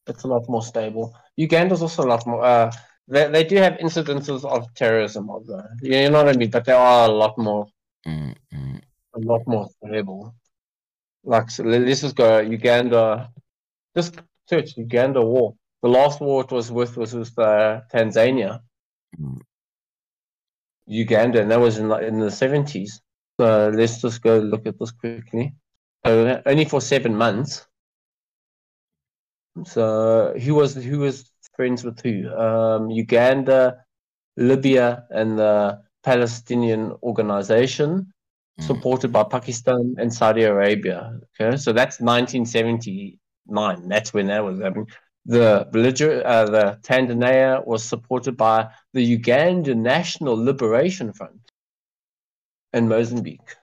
It's 0.09 0.25
a 0.25 0.29
lot 0.29 0.49
more 0.49 0.63
stable. 0.63 1.17
Uganda's 1.37 1.83
also 1.83 2.05
a 2.05 2.09
lot 2.09 2.27
more. 2.27 2.45
Uh, 2.45 2.73
they 3.07 3.29
they 3.29 3.45
do 3.45 3.57
have 3.57 3.75
incidences 3.75 4.45
of 4.45 4.73
terrorism, 4.75 5.31
although 5.31 5.63
you 5.83 6.11
know 6.11 6.25
what 6.25 6.35
I 6.35 6.37
mean. 6.37 6.51
But 6.51 6.65
they 6.65 6.73
are 6.73 7.09
a 7.09 7.13
lot 7.13 7.39
more, 7.39 7.67
Mm-mm. 8.07 8.81
a 9.15 9.21
lot 9.21 9.43
more 9.47 9.69
stable. 9.69 10.35
Like 11.27 11.51
so 11.51 11.65
let's 11.65 12.01
just 12.03 12.15
go 12.15 12.39
Uganda. 12.39 13.31
Just 13.97 14.21
search 14.49 14.77
Uganda 14.77 15.21
war. 15.21 15.57
The 15.83 15.89
last 15.89 16.21
war 16.21 16.45
it 16.45 16.53
was 16.53 16.71
with 16.71 16.97
was 16.97 17.15
with 17.15 17.37
uh, 17.39 17.81
Tanzania. 17.93 18.61
Mm. 19.21 19.41
Uganda, 20.87 21.43
and 21.43 21.51
that 21.51 21.59
was 21.59 21.79
in 21.79 21.89
the, 21.89 21.99
in 21.99 22.21
the 22.21 22.31
seventies. 22.31 23.03
So 23.41 23.71
let's 23.75 24.01
just 24.01 24.23
go 24.23 24.39
look 24.39 24.67
at 24.67 24.79
this 24.79 24.93
quickly. 24.93 25.55
So 26.07 26.41
only 26.47 26.65
for 26.65 26.81
seven 26.81 27.17
months. 27.17 27.67
So 29.65 30.35
who 30.39 30.55
was 30.55 30.75
who 30.77 31.01
was 31.01 31.31
friends 31.57 31.83
with 31.83 32.01
who? 32.01 32.33
Um, 32.33 32.89
Uganda, 32.89 33.85
Libya, 34.37 35.07
and 35.11 35.39
the 35.39 35.83
Palestinian 36.05 36.93
Organization. 37.03 38.13
Supported 38.59 39.13
by 39.13 39.25
Pakistan 39.25 39.97
and 39.99 40.13
Saudi 40.13 40.43
Arabia. 40.45 41.21
Okay, 41.41 41.57
so 41.57 41.73
that's 41.73 42.01
1979. 42.01 43.89
That's 43.89 44.15
when 44.15 44.27
that 44.29 44.45
was 44.45 44.61
happening. 44.61 44.89
The 45.27 45.67
uh, 46.25 46.45
the 46.45 46.79
Tanzania 46.83 47.67
was 47.67 47.83
supported 47.83 48.37
by 48.37 48.69
the 48.93 49.03
Uganda 49.03 49.75
National 49.75 50.37
Liberation 50.37 51.13
Front, 51.13 51.41
and 52.73 52.89
Mozambique, 52.89 53.57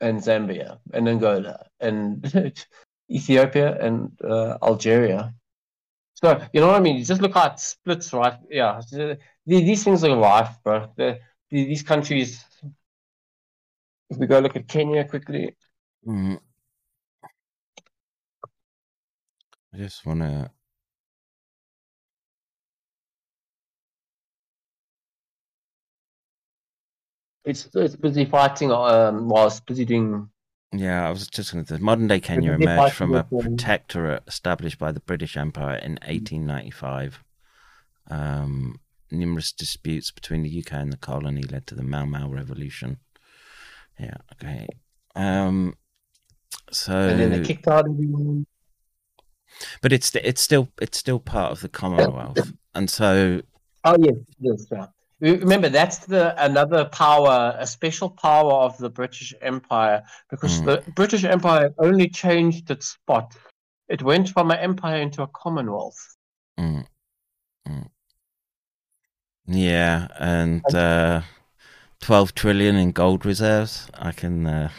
and 0.00 0.20
Zambia, 0.20 0.78
and 0.92 1.08
Angola, 1.08 1.66
and 1.80 2.54
Ethiopia, 3.10 3.76
and 3.80 4.12
uh, 4.22 4.58
Algeria. 4.62 5.34
So 6.14 6.40
you 6.52 6.60
know 6.60 6.68
what 6.68 6.76
I 6.76 6.80
mean? 6.80 6.96
You 6.96 7.04
just 7.04 7.20
look 7.20 7.36
at 7.36 7.60
splits, 7.60 8.12
right? 8.12 8.38
Yeah, 8.48 8.80
these 9.44 9.84
things 9.84 10.04
are 10.04 10.16
rife, 10.16 10.56
bro. 10.64 10.90
The, 10.96 11.18
the, 11.50 11.64
these 11.64 11.82
countries. 11.82 12.44
If 14.10 14.18
we 14.18 14.26
go 14.26 14.38
look 14.38 14.56
at 14.56 14.68
Kenya 14.68 15.04
quickly, 15.06 15.56
Mm. 16.06 16.38
I 19.74 19.76
just 19.78 20.06
want 20.06 20.20
to. 20.20 20.50
it's 27.44 27.68
it's 27.74 27.96
busy 27.96 28.24
fighting. 28.24 28.70
Um, 28.72 29.28
while 29.28 29.46
it's 29.46 29.60
busy 29.60 29.84
doing. 29.84 30.28
Yeah, 30.72 31.06
I 31.06 31.10
was 31.10 31.28
just 31.28 31.52
going 31.52 31.64
to. 31.64 31.74
Say, 31.76 31.80
modern 31.80 32.08
day 32.08 32.20
Kenya 32.20 32.52
emerged 32.52 32.94
from 32.94 33.14
a 33.14 33.20
um, 33.20 33.26
protectorate 33.40 34.24
established 34.26 34.78
by 34.78 34.92
the 34.92 35.00
British 35.00 35.36
Empire 35.36 35.76
in 35.76 35.92
Mm. 35.96 36.08
1895. 36.08 37.22
Um, 38.08 38.80
numerous 39.10 39.52
disputes 39.52 40.10
between 40.10 40.42
the 40.42 40.58
UK 40.60 40.72
and 40.74 40.92
the 40.92 40.96
colony 40.96 41.42
led 41.42 41.66
to 41.68 41.74
the 41.74 41.82
Mau 41.82 42.04
Mau 42.04 42.28
Revolution. 42.28 42.98
Yeah, 43.98 44.14
okay. 44.34 44.66
Um, 45.14 45.74
so, 46.70 46.92
And 47.08 47.20
then 47.20 47.30
they 47.30 47.40
kicked 47.46 47.68
out. 47.68 47.84
the- 47.84 48.44
but 49.80 49.92
it's 49.92 50.14
it's 50.16 50.42
still 50.42 50.68
it's 50.80 50.98
still 50.98 51.18
part 51.18 51.50
of 51.52 51.60
the 51.60 51.68
Commonwealth, 51.68 52.52
and 52.74 52.90
so 52.90 53.40
Oh 53.84 53.96
yes, 53.98 54.16
yes. 54.38 54.66
Yeah. 54.70 54.86
Remember, 55.20 55.70
that's 55.70 55.98
the 56.04 56.34
another 56.44 56.84
power, 56.86 57.56
a 57.58 57.66
special 57.66 58.10
power 58.10 58.52
of 58.52 58.76
the 58.76 58.90
British 58.90 59.32
Empire, 59.40 60.02
because 60.28 60.60
Mm. 60.60 60.64
the 60.66 60.92
British 60.92 61.24
Empire 61.24 61.72
only 61.78 62.08
changed 62.10 62.70
its 62.70 62.88
spot. 62.88 63.34
It 63.88 64.02
went 64.02 64.28
from 64.28 64.50
an 64.50 64.58
empire 64.58 65.00
into 65.00 65.22
a 65.22 65.28
Commonwealth. 65.28 65.96
Mm, 66.58 66.86
mm. 67.66 67.88
Yeah, 69.46 70.08
and 70.18 70.62
uh, 70.74 71.22
twelve 72.00 72.34
trillion 72.34 72.76
in 72.76 72.92
gold 72.92 73.24
reserves. 73.24 73.88
I 73.94 74.12
can. 74.12 74.46
Uh, 74.46 74.70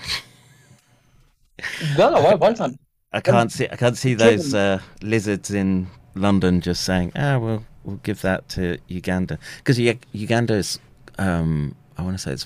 No, 1.97 2.09
no, 2.11 2.21
one, 2.21 2.39
one 2.39 2.53
time. 2.53 2.77
I 3.13 3.21
can't 3.21 3.51
see. 3.51 3.67
I 3.71 3.75
can't 3.75 3.97
see 3.97 4.13
those 4.13 4.53
uh, 4.53 4.79
lizards 5.01 5.51
in 5.51 5.87
London 6.15 6.61
just 6.61 6.83
saying, 6.83 7.13
"Ah, 7.15 7.37
well, 7.37 7.65
we'll 7.83 7.97
give 7.97 8.21
that 8.21 8.47
to 8.49 8.77
Uganda," 8.87 9.39
because 9.57 9.79
Uganda 9.79 10.53
is. 10.53 10.79
Um, 11.17 11.75
I 11.97 12.03
want 12.03 12.15
to 12.15 12.21
say 12.21 12.31
it's 12.31 12.45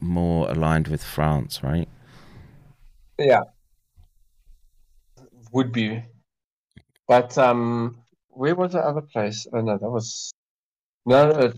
more 0.00 0.48
aligned 0.48 0.88
with 0.88 1.02
France, 1.02 1.62
right? 1.62 1.88
Yeah, 3.18 3.42
would 5.52 5.72
be. 5.72 6.02
But 7.08 7.36
um, 7.36 7.98
where 8.28 8.54
was 8.54 8.72
the 8.72 8.80
other 8.80 9.02
place? 9.02 9.46
Oh 9.52 9.60
no, 9.60 9.76
that 9.78 9.90
was 9.90 10.32
no. 11.04 11.32
no 11.32 11.52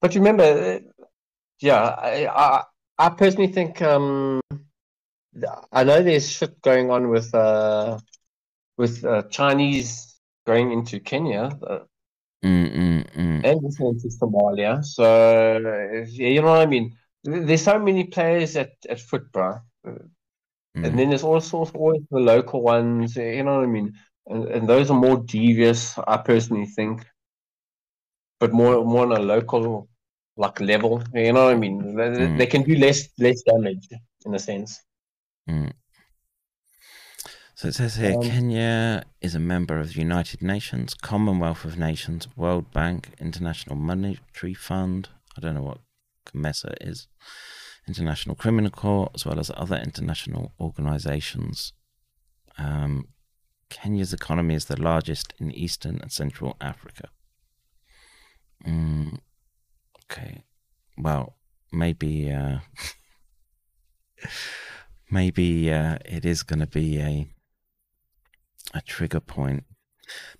but 0.00 0.14
remember, 0.14 0.44
uh, 0.44 0.99
yeah, 1.60 1.82
I, 1.82 2.26
I 2.26 2.64
I 2.98 3.08
personally 3.10 3.52
think 3.52 3.82
um, 3.82 4.40
I 5.72 5.84
know 5.84 6.02
there's 6.02 6.30
shit 6.30 6.60
going 6.62 6.90
on 6.90 7.08
with 7.08 7.34
uh 7.34 7.98
with 8.76 9.04
uh, 9.04 9.22
Chinese 9.30 10.16
going 10.46 10.72
into 10.72 11.00
Kenya 11.00 11.50
uh, 11.66 11.80
Mm, 12.42 12.74
mm, 12.74 13.12
mm. 13.12 13.44
and 13.44 13.64
also 13.64 13.88
into 13.90 14.08
Somalia. 14.08 14.82
So 14.82 15.04
yeah, 16.08 16.28
you 16.28 16.40
know 16.40 16.48
what 16.48 16.60
I 16.60 16.66
mean. 16.66 16.96
There's 17.22 17.62
so 17.62 17.78
many 17.78 18.04
players 18.04 18.56
at 18.56 18.72
at 18.88 18.98
foot, 19.00 19.30
bro. 19.30 19.58
mm. 19.86 20.08
And 20.74 20.98
then 20.98 21.10
there's 21.10 21.22
also 21.22 21.64
always 21.74 22.02
the 22.10 22.18
local 22.18 22.62
ones, 22.62 23.16
you 23.16 23.42
know 23.42 23.56
what 23.56 23.64
I 23.64 23.66
mean? 23.66 23.92
And, 24.26 24.46
and 24.46 24.68
those 24.68 24.90
are 24.90 24.98
more 24.98 25.18
devious, 25.18 25.98
I 25.98 26.16
personally 26.16 26.66
think. 26.66 27.04
But 28.38 28.52
more 28.52 28.84
more 28.84 29.04
on 29.04 29.12
a 29.12 29.20
local 29.20 29.88
like 30.44 30.58
level, 30.72 31.02
you 31.14 31.32
know 31.34 31.44
what 31.46 31.54
I 31.54 31.58
mean? 31.64 31.76
They, 31.96 32.08
Mm. 32.08 32.38
they 32.38 32.46
can 32.46 32.62
do 32.70 32.74
less 32.84 33.00
less 33.24 33.38
damage 33.50 33.84
in 34.26 34.34
a 34.34 34.38
sense. 34.38 34.70
Mm. 35.48 35.72
So 37.54 37.68
it 37.68 37.74
says 37.74 37.94
here 37.96 38.14
Um, 38.16 38.22
Kenya 38.22 39.04
is 39.20 39.34
a 39.34 39.38
member 39.54 39.76
of 39.78 39.86
the 39.92 40.00
United 40.08 40.40
Nations, 40.54 40.94
Commonwealth 40.94 41.64
of 41.66 41.76
Nations, 41.76 42.22
World 42.36 42.66
Bank, 42.72 43.00
International 43.28 43.76
Monetary 43.76 44.54
Fund. 44.54 45.10
I 45.36 45.40
don't 45.42 45.54
know 45.56 45.68
what 45.70 45.80
COMESA 46.26 46.72
is. 46.80 47.06
International 47.86 48.34
Criminal 48.42 48.70
Court, 48.70 49.10
as 49.14 49.26
well 49.26 49.38
as 49.38 49.50
other 49.64 49.76
international 49.76 50.52
organizations. 50.58 51.74
Um, 52.56 53.08
Kenya's 53.68 54.12
economy 54.14 54.54
is 54.54 54.64
the 54.66 54.80
largest 54.80 55.34
in 55.38 55.50
Eastern 55.64 55.96
and 56.02 56.10
Central 56.12 56.56
Africa. 56.60 57.08
Mm, 58.66 59.18
okay. 60.10 60.42
Well, 60.98 61.36
maybe. 61.72 62.30
Uh, 62.32 62.58
maybe 65.10 65.72
uh, 65.72 65.98
it 66.04 66.24
is 66.24 66.42
going 66.42 66.60
to 66.60 66.66
be 66.66 66.98
a 67.00 67.26
a 68.72 68.80
trigger 68.82 69.20
point, 69.20 69.64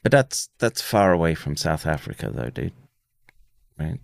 but 0.03 0.13
that's 0.13 0.51
that's 0.59 0.81
far 0.81 1.13
away 1.13 1.35
from 1.35 1.57
South 1.57 1.87
Africa, 1.87 2.31
though, 2.33 2.51
dude. 2.51 2.73
Right? 3.79 4.01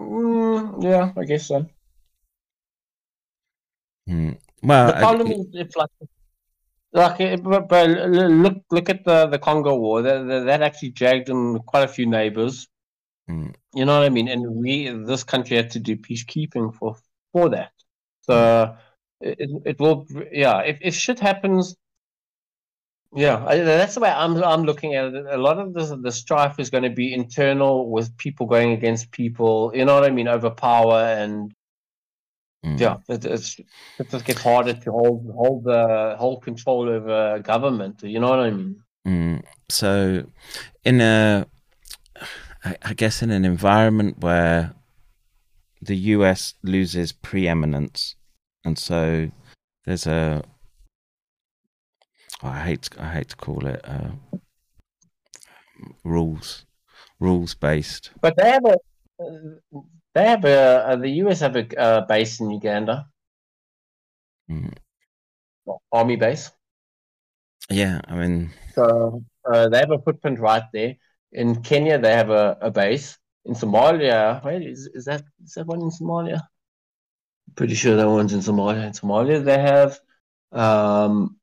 Mm, 0.00 0.82
yeah, 0.82 1.12
I 1.16 1.24
guess 1.24 1.46
so. 1.48 1.66
Mm. 4.08 4.38
Well, 4.62 4.86
the 4.88 4.96
I- 4.96 4.98
problem 4.98 5.32
is 5.32 5.46
if 5.52 5.76
like 5.76 5.90
like 6.92 7.20
uh, 7.20 7.36
but, 7.36 7.68
but 7.68 7.88
look 7.88 8.58
look 8.70 8.90
at 8.90 9.04
the 9.04 9.26
the 9.26 9.38
Congo 9.38 9.76
war 9.76 10.02
that 10.02 10.26
that, 10.26 10.44
that 10.46 10.62
actually 10.62 10.90
dragged 10.90 11.28
in 11.28 11.58
quite 11.60 11.84
a 11.84 11.88
few 11.88 12.06
neighbors. 12.06 12.66
Mm. 13.30 13.54
You 13.74 13.84
know 13.84 13.98
what 13.98 14.06
I 14.06 14.08
mean? 14.08 14.28
And 14.28 14.56
we 14.56 14.88
this 14.88 15.24
country 15.24 15.56
had 15.56 15.70
to 15.72 15.78
do 15.78 15.96
peacekeeping 15.96 16.74
for 16.74 16.96
for 17.32 17.48
that. 17.50 17.72
So 18.22 18.76
it 19.20 19.50
it 19.64 19.78
will 19.78 20.06
yeah 20.32 20.60
if 20.60 20.78
if 20.80 20.94
shit 20.94 21.20
happens. 21.20 21.76
Yeah, 23.12 23.44
I, 23.44 23.58
that's 23.58 23.94
the 23.94 24.00
way 24.00 24.10
I'm 24.10 24.42
I'm 24.42 24.62
looking 24.62 24.94
at 24.94 25.14
it. 25.14 25.26
A 25.26 25.36
lot 25.36 25.58
of 25.58 25.74
the 25.74 25.96
the 25.96 26.12
strife 26.12 26.58
is 26.58 26.70
going 26.70 26.84
to 26.84 26.90
be 26.90 27.12
internal 27.12 27.90
with 27.90 28.16
people 28.16 28.46
going 28.46 28.72
against 28.72 29.10
people. 29.10 29.72
You 29.74 29.84
know 29.84 29.94
what 29.94 30.04
I 30.04 30.10
mean? 30.10 30.28
Over 30.28 30.50
power 30.50 31.02
and 31.02 31.52
mm. 32.64 32.78
yeah, 32.78 32.98
it, 33.08 33.24
it's 33.24 33.58
it 33.98 34.10
just 34.10 34.24
gets 34.24 34.42
harder 34.42 34.74
to 34.74 34.92
hold 34.92 35.32
hold 35.34 35.64
the 35.64 36.16
hold 36.18 36.42
control 36.42 36.88
over 36.88 37.40
government. 37.40 38.02
You 38.02 38.20
know 38.20 38.30
what 38.30 38.40
I 38.40 38.50
mean? 38.50 38.82
Mm. 39.06 39.42
So, 39.68 40.24
in 40.84 41.00
a, 41.00 41.46
I 42.64 42.76
I 42.82 42.94
guess, 42.94 43.22
in 43.22 43.30
an 43.30 43.44
environment 43.44 44.18
where 44.20 44.74
the 45.82 45.96
US 45.96 46.54
loses 46.62 47.12
preeminence, 47.12 48.16
and 48.64 48.78
so 48.78 49.30
there's 49.84 50.06
a 50.06 50.42
I 52.42 52.60
hate 52.60 52.88
I 52.98 53.12
hate 53.12 53.28
to 53.30 53.36
call 53.36 53.66
it 53.66 53.80
uh, 53.84 54.10
rules 56.04 56.64
rules 57.18 57.54
based. 57.54 58.10
But 58.20 58.36
they 58.36 58.50
have 58.50 58.64
a 58.64 58.76
they 60.14 60.26
have 60.26 60.44
a 60.44 60.88
uh, 60.88 60.96
the 60.96 61.10
US 61.24 61.40
have 61.40 61.56
a 61.56 61.80
uh, 61.80 62.06
base 62.06 62.40
in 62.40 62.50
Uganda, 62.50 63.06
Mm. 64.50 64.74
army 65.92 66.16
base. 66.16 66.50
Yeah, 67.70 68.00
I 68.08 68.14
mean, 68.16 68.50
So 68.74 69.22
uh, 69.44 69.68
they 69.68 69.78
have 69.78 69.92
a 69.92 70.00
footprint 70.00 70.40
right 70.40 70.64
there. 70.72 70.96
In 71.32 71.62
Kenya, 71.62 71.98
they 71.98 72.12
have 72.12 72.30
a, 72.30 72.56
a 72.60 72.70
base. 72.70 73.18
In 73.44 73.54
Somalia, 73.54 74.44
wait, 74.44 74.62
is, 74.62 74.86
is 74.94 75.04
that 75.06 75.22
is 75.44 75.54
that 75.54 75.66
one 75.66 75.80
in 75.80 75.90
Somalia? 75.90 76.40
Pretty 77.56 77.74
sure 77.74 77.96
that 77.96 78.08
one's 78.08 78.32
in 78.32 78.40
Somalia. 78.40 78.84
In 78.86 78.92
Somalia, 78.92 79.42
they 79.42 79.58
have, 79.58 79.98
um, 80.52 81.36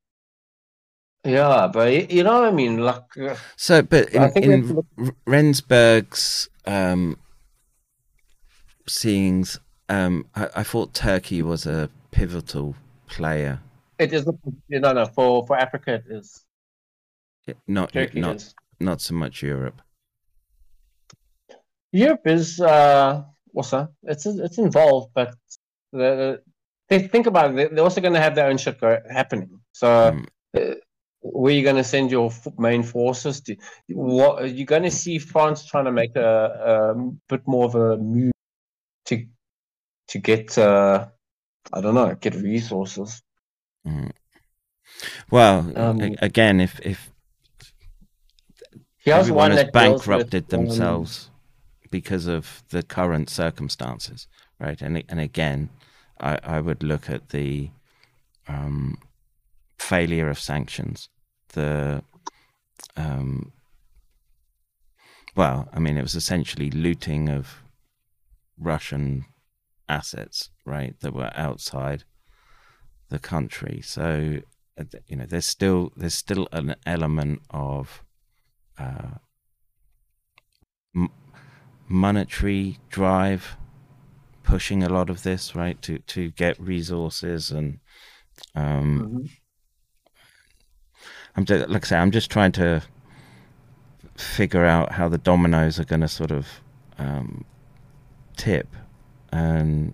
yeah, 1.26 1.68
but 1.72 2.12
you 2.12 2.24
know 2.24 2.40
what 2.42 2.48
I 2.48 2.52
mean. 2.52 2.78
Like, 2.78 3.18
uh, 3.20 3.36
so 3.56 3.82
but 3.82 4.10
in, 4.10 4.32
think 4.32 4.46
we 4.46 4.52
have 4.52 4.62
to 4.62 4.70
in 4.70 4.76
look- 4.76 4.86
R- 4.98 5.16
Rensburg's 5.26 6.50
um, 6.66 7.18
seeings, 8.88 9.60
um, 9.90 10.26
I, 10.36 10.50
I 10.58 10.64
thought 10.64 10.94
Turkey 10.94 11.42
was 11.42 11.66
a 11.66 11.90
pivotal 12.12 12.76
player. 13.08 13.60
it 14.00 14.14
is. 14.14 14.26
You 14.68 14.80
know, 14.80 14.94
no, 14.94 15.06
for 15.06 15.46
for 15.48 15.58
Africa, 15.58 15.96
it 15.96 16.06
is. 16.10 16.44
Not 17.66 17.94
Turkey 17.94 18.20
not 18.20 18.36
is. 18.36 18.54
Not 18.80 19.02
so 19.02 19.14
much 19.16 19.42
Europe. 19.44 19.82
Europe 21.92 22.28
is 22.28 22.60
uh, 22.60 23.24
what's 23.52 23.72
that? 23.72 23.90
It's 24.04 24.26
it's 24.26 24.58
involved, 24.58 25.12
but 25.16 25.34
the, 25.92 25.98
the 26.00 26.42
they 26.90 27.08
think 27.08 27.28
about 27.28 27.52
it. 27.52 27.56
they- 27.56 27.76
They're 27.76 27.84
also 27.84 28.02
going 28.02 28.14
to 28.14 28.20
have 28.22 28.36
their 28.36 28.50
own 28.50 28.58
shit 28.58 28.80
go, 28.80 29.00
happening. 29.10 29.60
So, 29.74 29.88
Mm. 29.88 30.26
uh, 30.58 30.76
where 31.22 31.54
you 31.54 31.64
going 31.64 31.76
to 31.76 31.84
send 31.84 32.12
your 32.12 32.32
main 32.58 32.84
forces? 32.84 33.42
To, 33.42 33.56
what 33.90 34.42
are 34.42 34.46
you're 34.46 34.66
going 34.66 34.84
to 34.84 34.92
see 34.92 35.18
France 35.20 35.66
trying 35.66 35.86
to 35.86 35.92
make 35.92 36.16
a, 36.16 36.94
a 36.94 37.12
bit 37.30 37.42
more 37.48 37.66
of 37.66 37.76
a 37.76 37.98
move 37.98 38.32
to 39.06 39.26
to 40.10 40.20
get 40.20 40.58
uh, 40.58 41.08
I 41.74 41.82
don't 41.82 41.96
know, 41.96 42.16
get 42.16 42.36
resources. 42.36 43.22
Mm. 43.86 44.12
Well, 45.32 45.72
Um, 45.76 46.16
again, 46.22 46.62
if 46.62 46.80
if 46.86 47.12
everyone 49.16 49.50
one 49.50 49.52
has 49.52 49.60
that 49.62 49.74
deals 49.74 50.08
with, 50.08 50.08
bankrupted 50.08 50.54
um, 50.54 50.66
themselves 50.66 51.30
because 51.90 52.28
of 52.28 52.64
the 52.70 52.84
current 52.84 53.30
circumstances, 53.30 54.28
right? 54.60 54.82
And 54.82 55.04
and 55.10 55.20
again, 55.20 55.70
I, 56.20 56.40
I 56.44 56.60
would 56.62 56.84
look 56.84 57.10
at 57.10 57.30
the 57.30 57.70
um, 58.48 58.98
failure 59.78 60.30
of 60.30 60.40
sanctions, 60.40 61.10
the 61.54 62.04
um, 62.96 63.52
well, 65.36 65.70
I 65.72 65.80
mean, 65.80 65.98
it 65.98 66.02
was 66.02 66.16
essentially 66.16 66.72
looting 66.72 67.30
of 67.30 67.62
Russian 68.58 69.26
assets, 69.88 70.50
right, 70.66 71.00
that 71.02 71.14
were 71.14 71.32
outside 71.36 72.04
the 73.10 73.20
country. 73.20 73.82
So, 73.84 74.40
uh, 74.80 74.84
you 75.08 75.16
know, 75.16 75.26
there's 75.26 75.46
still 75.46 75.92
there's 75.96 76.16
still 76.16 76.48
an 76.52 76.76
element 76.86 77.42
of 77.52 78.04
uh, 78.78 79.18
m- 80.96 81.12
monetary 81.88 82.78
drive 82.90 83.58
pushing 84.44 84.84
a 84.84 84.90
lot 84.90 85.10
of 85.10 85.24
this, 85.24 85.56
right, 85.56 85.82
to 85.82 86.00
to 86.00 86.32
get 86.32 86.60
resources 86.60 87.52
and 87.52 87.80
um, 88.56 89.02
Mhm. 89.02 89.30
I'm 91.36 91.46
just, 91.46 91.70
like 91.70 91.86
I 91.86 91.88
say, 91.88 91.98
I'm 91.98 92.12
just 92.12 92.32
trying 92.32 92.52
to 92.54 92.82
figure 94.16 94.66
out 94.66 94.94
how 94.94 95.08
the 95.10 95.18
dominoes 95.18 95.80
are 95.80 95.86
going 95.86 96.02
to 96.02 96.08
sort 96.08 96.32
of 96.32 96.48
um, 96.98 97.46
tip, 98.36 98.76
and 99.32 99.94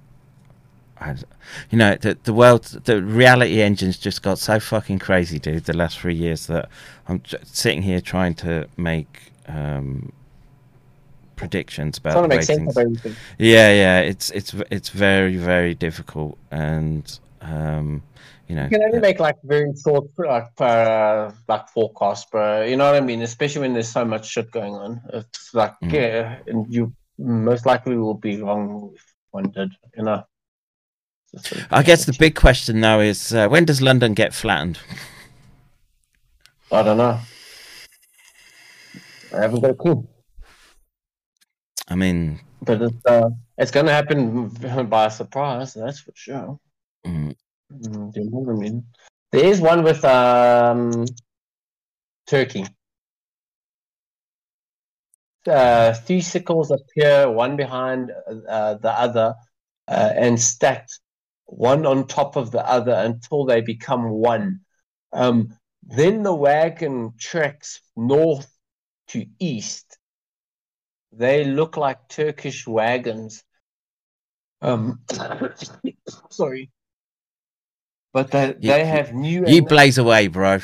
you 1.70 1.78
know, 1.78 1.96
the 1.96 2.18
the 2.24 2.34
world, 2.34 2.64
the 2.86 3.02
reality 3.04 3.62
engines 3.62 3.98
just 3.98 4.22
got 4.22 4.40
so 4.40 4.60
fucking 4.60 5.00
crazy, 5.00 5.40
dude. 5.40 5.66
The 5.66 5.76
last 5.76 6.00
three 6.00 6.16
years 6.16 6.48
that 6.48 6.70
I'm 7.08 7.22
sitting 7.46 7.82
here 7.82 8.00
trying 8.02 8.36
to 8.36 8.68
make 8.78 9.32
um, 9.48 10.12
predictions 11.36 11.98
about 11.98 12.14
Trying 12.14 12.30
to 12.30 12.36
make 12.36 12.44
sense 12.44 12.78
of 12.78 12.78
everything. 12.78 13.16
yeah, 13.38 13.72
yeah, 13.74 14.00
it's 14.00 14.30
it's 14.32 14.54
it's 14.70 14.90
very 14.90 15.38
very 15.38 15.74
difficult, 15.74 16.38
and 16.52 17.20
um, 17.42 18.02
you 18.48 18.56
know, 18.56 18.64
You 18.64 18.70
can 18.70 18.84
only 18.84 19.00
make 19.00 19.20
like 19.20 19.38
very 19.44 19.74
short, 19.84 20.06
like 20.18 20.50
uh, 20.60 21.32
like 21.48 21.68
forecasts, 21.70 22.26
bro. 22.32 22.64
You 22.64 22.78
know 22.78 22.86
what 22.86 22.96
I 22.96 23.02
mean? 23.06 23.22
Especially 23.22 23.62
when 23.62 23.74
there's 23.74 23.90
so 23.90 24.06
much 24.06 24.28
shit 24.28 24.52
going 24.52 24.76
on. 24.76 25.02
It's 25.14 25.54
like, 25.54 25.74
Mm. 25.82 25.92
yeah, 25.92 26.38
and 26.48 26.74
you 26.74 26.94
most 27.18 27.66
likely 27.66 27.98
will 27.98 28.14
be 28.16 28.42
wrong 28.42 28.92
if 28.96 29.04
one 29.32 29.50
did. 29.50 29.72
You 29.98 30.04
know. 30.04 30.24
It's 31.34 31.50
just 31.50 31.70
guess 31.84 32.06
the 32.06 32.14
big 32.14 32.36
question 32.36 32.80
now 32.80 33.00
is 33.00 33.34
uh, 33.34 33.48
when 33.48 33.66
does 33.66 33.82
London 33.82 34.14
get 34.14 34.34
flattened? 34.34 34.80
I 36.72 36.84
don't 36.84 36.98
know. 36.98 37.20
I 39.34 39.42
haven't 39.42 39.62
got 39.62 39.72
a 39.72 39.74
clue, 39.76 40.08
I 41.88 41.96
mean, 41.96 42.40
but 42.62 42.82
it's 42.82 43.06
uh, 43.06 43.30
it's 43.58 43.72
gonna 43.72 43.92
happen 43.92 44.48
by 44.90 45.08
surprise. 45.08 45.74
That's 45.74 46.00
for 46.00 46.12
sure. 46.16 46.60
mm, 47.06 47.36
Mm, 47.72 48.16
you 48.16 48.30
know 48.30 48.40
what 48.40 48.56
I 48.56 48.60
mean? 48.60 48.86
There 49.32 49.44
is 49.44 49.60
one 49.60 49.84
with 49.84 50.04
um 50.06 51.06
Turkey. 52.28 52.66
Uh, 55.48 55.94
three 55.94 56.22
sickles 56.22 56.72
appear 56.72 57.30
one 57.30 57.58
behind 57.58 58.12
uh, 58.48 58.76
the 58.76 58.92
other 58.92 59.36
uh, 59.90 60.14
and 60.16 60.40
stacked 60.40 61.00
one 61.46 61.86
on 61.86 62.08
top 62.08 62.36
of 62.36 62.52
the 62.52 62.66
other 62.68 62.94
until 62.94 63.46
they 63.46 63.62
become 63.62 64.10
one. 64.10 64.62
Um, 65.12 65.58
then 65.84 66.24
the 66.24 66.34
wagon 66.34 67.14
treks 67.20 67.82
north 67.96 68.50
to 69.10 69.26
east. 69.40 69.98
They 71.12 71.44
look 71.44 71.78
like 71.78 72.08
Turkish 72.10 72.66
wagons. 72.66 73.44
Um, 74.62 75.02
sorry, 76.30 76.72
but 78.14 78.32
they 78.32 78.48
You- 78.48 78.72
they 78.72 78.86
have 78.86 79.14
new. 79.14 79.44
you 79.48 79.64
blaze 79.64 79.98
away, 79.98 80.28
bro. 80.28 80.60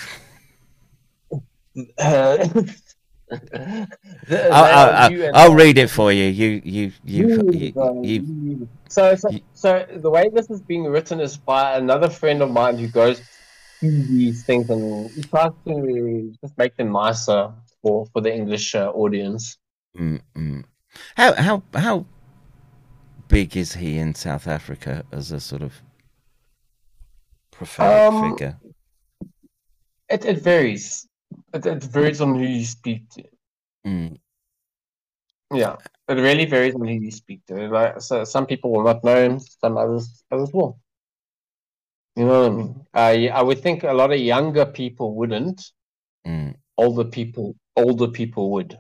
uh, 1.98 2.48
I'll, 4.32 5.12
I'll, 5.34 5.54
read 5.54 5.78
it 5.78 5.90
for 5.90 6.12
you. 6.12 6.26
You 6.26 6.62
you 6.64 6.92
you 7.06 7.74
you, 8.04 8.68
so, 8.88 9.16
so, 9.16 9.30
so 9.54 9.86
the 9.98 10.10
way 10.10 10.30
this 10.34 10.50
is 10.50 10.62
being 10.62 10.86
written 10.86 11.20
is 11.20 11.38
by 11.38 11.78
another 11.78 12.10
friend 12.10 12.42
of 12.42 12.52
mine 12.52 12.78
who 12.78 12.88
goes 12.88 13.22
through 13.80 14.04
these 14.04 14.44
things 14.44 14.70
and 14.70 15.10
he 15.12 15.24
tries 15.24 15.52
to 15.68 16.34
just 16.42 16.58
make 16.58 16.76
them 16.76 16.92
nicer 16.92 17.52
for, 17.82 18.06
for 18.08 18.22
the 18.22 18.34
English 18.34 18.76
uh, 18.76 18.90
audience. 18.90 19.58
mm, 19.98 20.22
mm. 20.36 20.64
How 21.16 21.34
how 21.34 21.64
how 21.74 22.06
big 23.28 23.56
is 23.56 23.74
he 23.74 23.98
in 23.98 24.16
South 24.16 24.48
Africa 24.48 25.06
as 25.12 25.32
a 25.32 25.40
sort 25.40 25.62
of 25.62 25.82
prophetic 27.52 28.14
Um, 28.14 28.32
figure? 28.32 28.58
It, 30.10 30.26
it 30.26 30.42
varies. 30.42 31.09
It, 31.54 31.66
it 31.66 31.84
varies 31.84 32.22
on 32.22 32.36
who 32.36 32.46
you 32.46 32.66
speak 32.66 33.10
to. 33.12 33.24
Mm, 33.86 34.16
Yeah, 35.54 35.78
it 36.08 36.14
really 36.14 36.46
varies 36.46 36.76
on 36.76 36.88
who 36.88 36.94
you 36.94 37.12
speak 37.12 37.46
to. 37.48 37.68
Like, 37.70 38.02
so 38.02 38.24
some 38.24 38.46
people 38.46 38.72
will 38.72 38.84
not 38.84 39.04
know 39.04 39.16
him, 39.24 39.40
some 39.40 39.78
others 39.78 40.24
others 40.32 40.52
will. 40.54 40.80
You 42.16 42.26
know 42.26 42.42
what 42.42 42.52
I 42.52 42.56
mean? 42.56 43.24
Yeah, 43.24 43.38
I 43.38 43.42
would 43.42 43.60
think 43.62 43.84
a 43.84 43.94
lot 43.94 44.12
of 44.12 44.20
younger 44.20 44.66
people 44.66 45.16
wouldn't. 45.16 45.62
mm. 46.26 46.54
older 46.78 47.06
people 47.06 47.56
older 47.76 48.08
people 48.08 48.52
would 48.52 48.80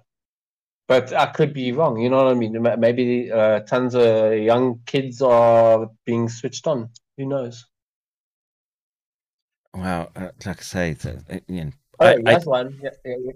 but 0.87 1.13
i 1.13 1.25
could 1.27 1.53
be 1.53 1.71
wrong 1.71 1.97
you 1.99 2.09
know 2.09 2.23
what 2.23 2.31
i 2.31 2.33
mean 2.33 2.55
maybe 2.79 3.31
uh, 3.31 3.59
tons 3.61 3.95
of 3.95 4.33
young 4.37 4.79
kids 4.85 5.21
are 5.21 5.87
being 6.05 6.27
switched 6.29 6.67
on 6.67 6.89
who 7.17 7.25
knows 7.25 7.65
Well, 9.73 10.11
uh, 10.15 10.31
like 10.45 10.59
I 10.59 10.63
say, 10.63 10.93
the, 10.93 11.41
you 11.47 11.65
know, 11.65 11.71
oh 11.99 12.05
I- 12.05 12.21
I- 12.33 12.37
one 12.39 12.79
yeah, 12.81 12.89
yeah, 13.05 13.15
yeah. 13.23 13.31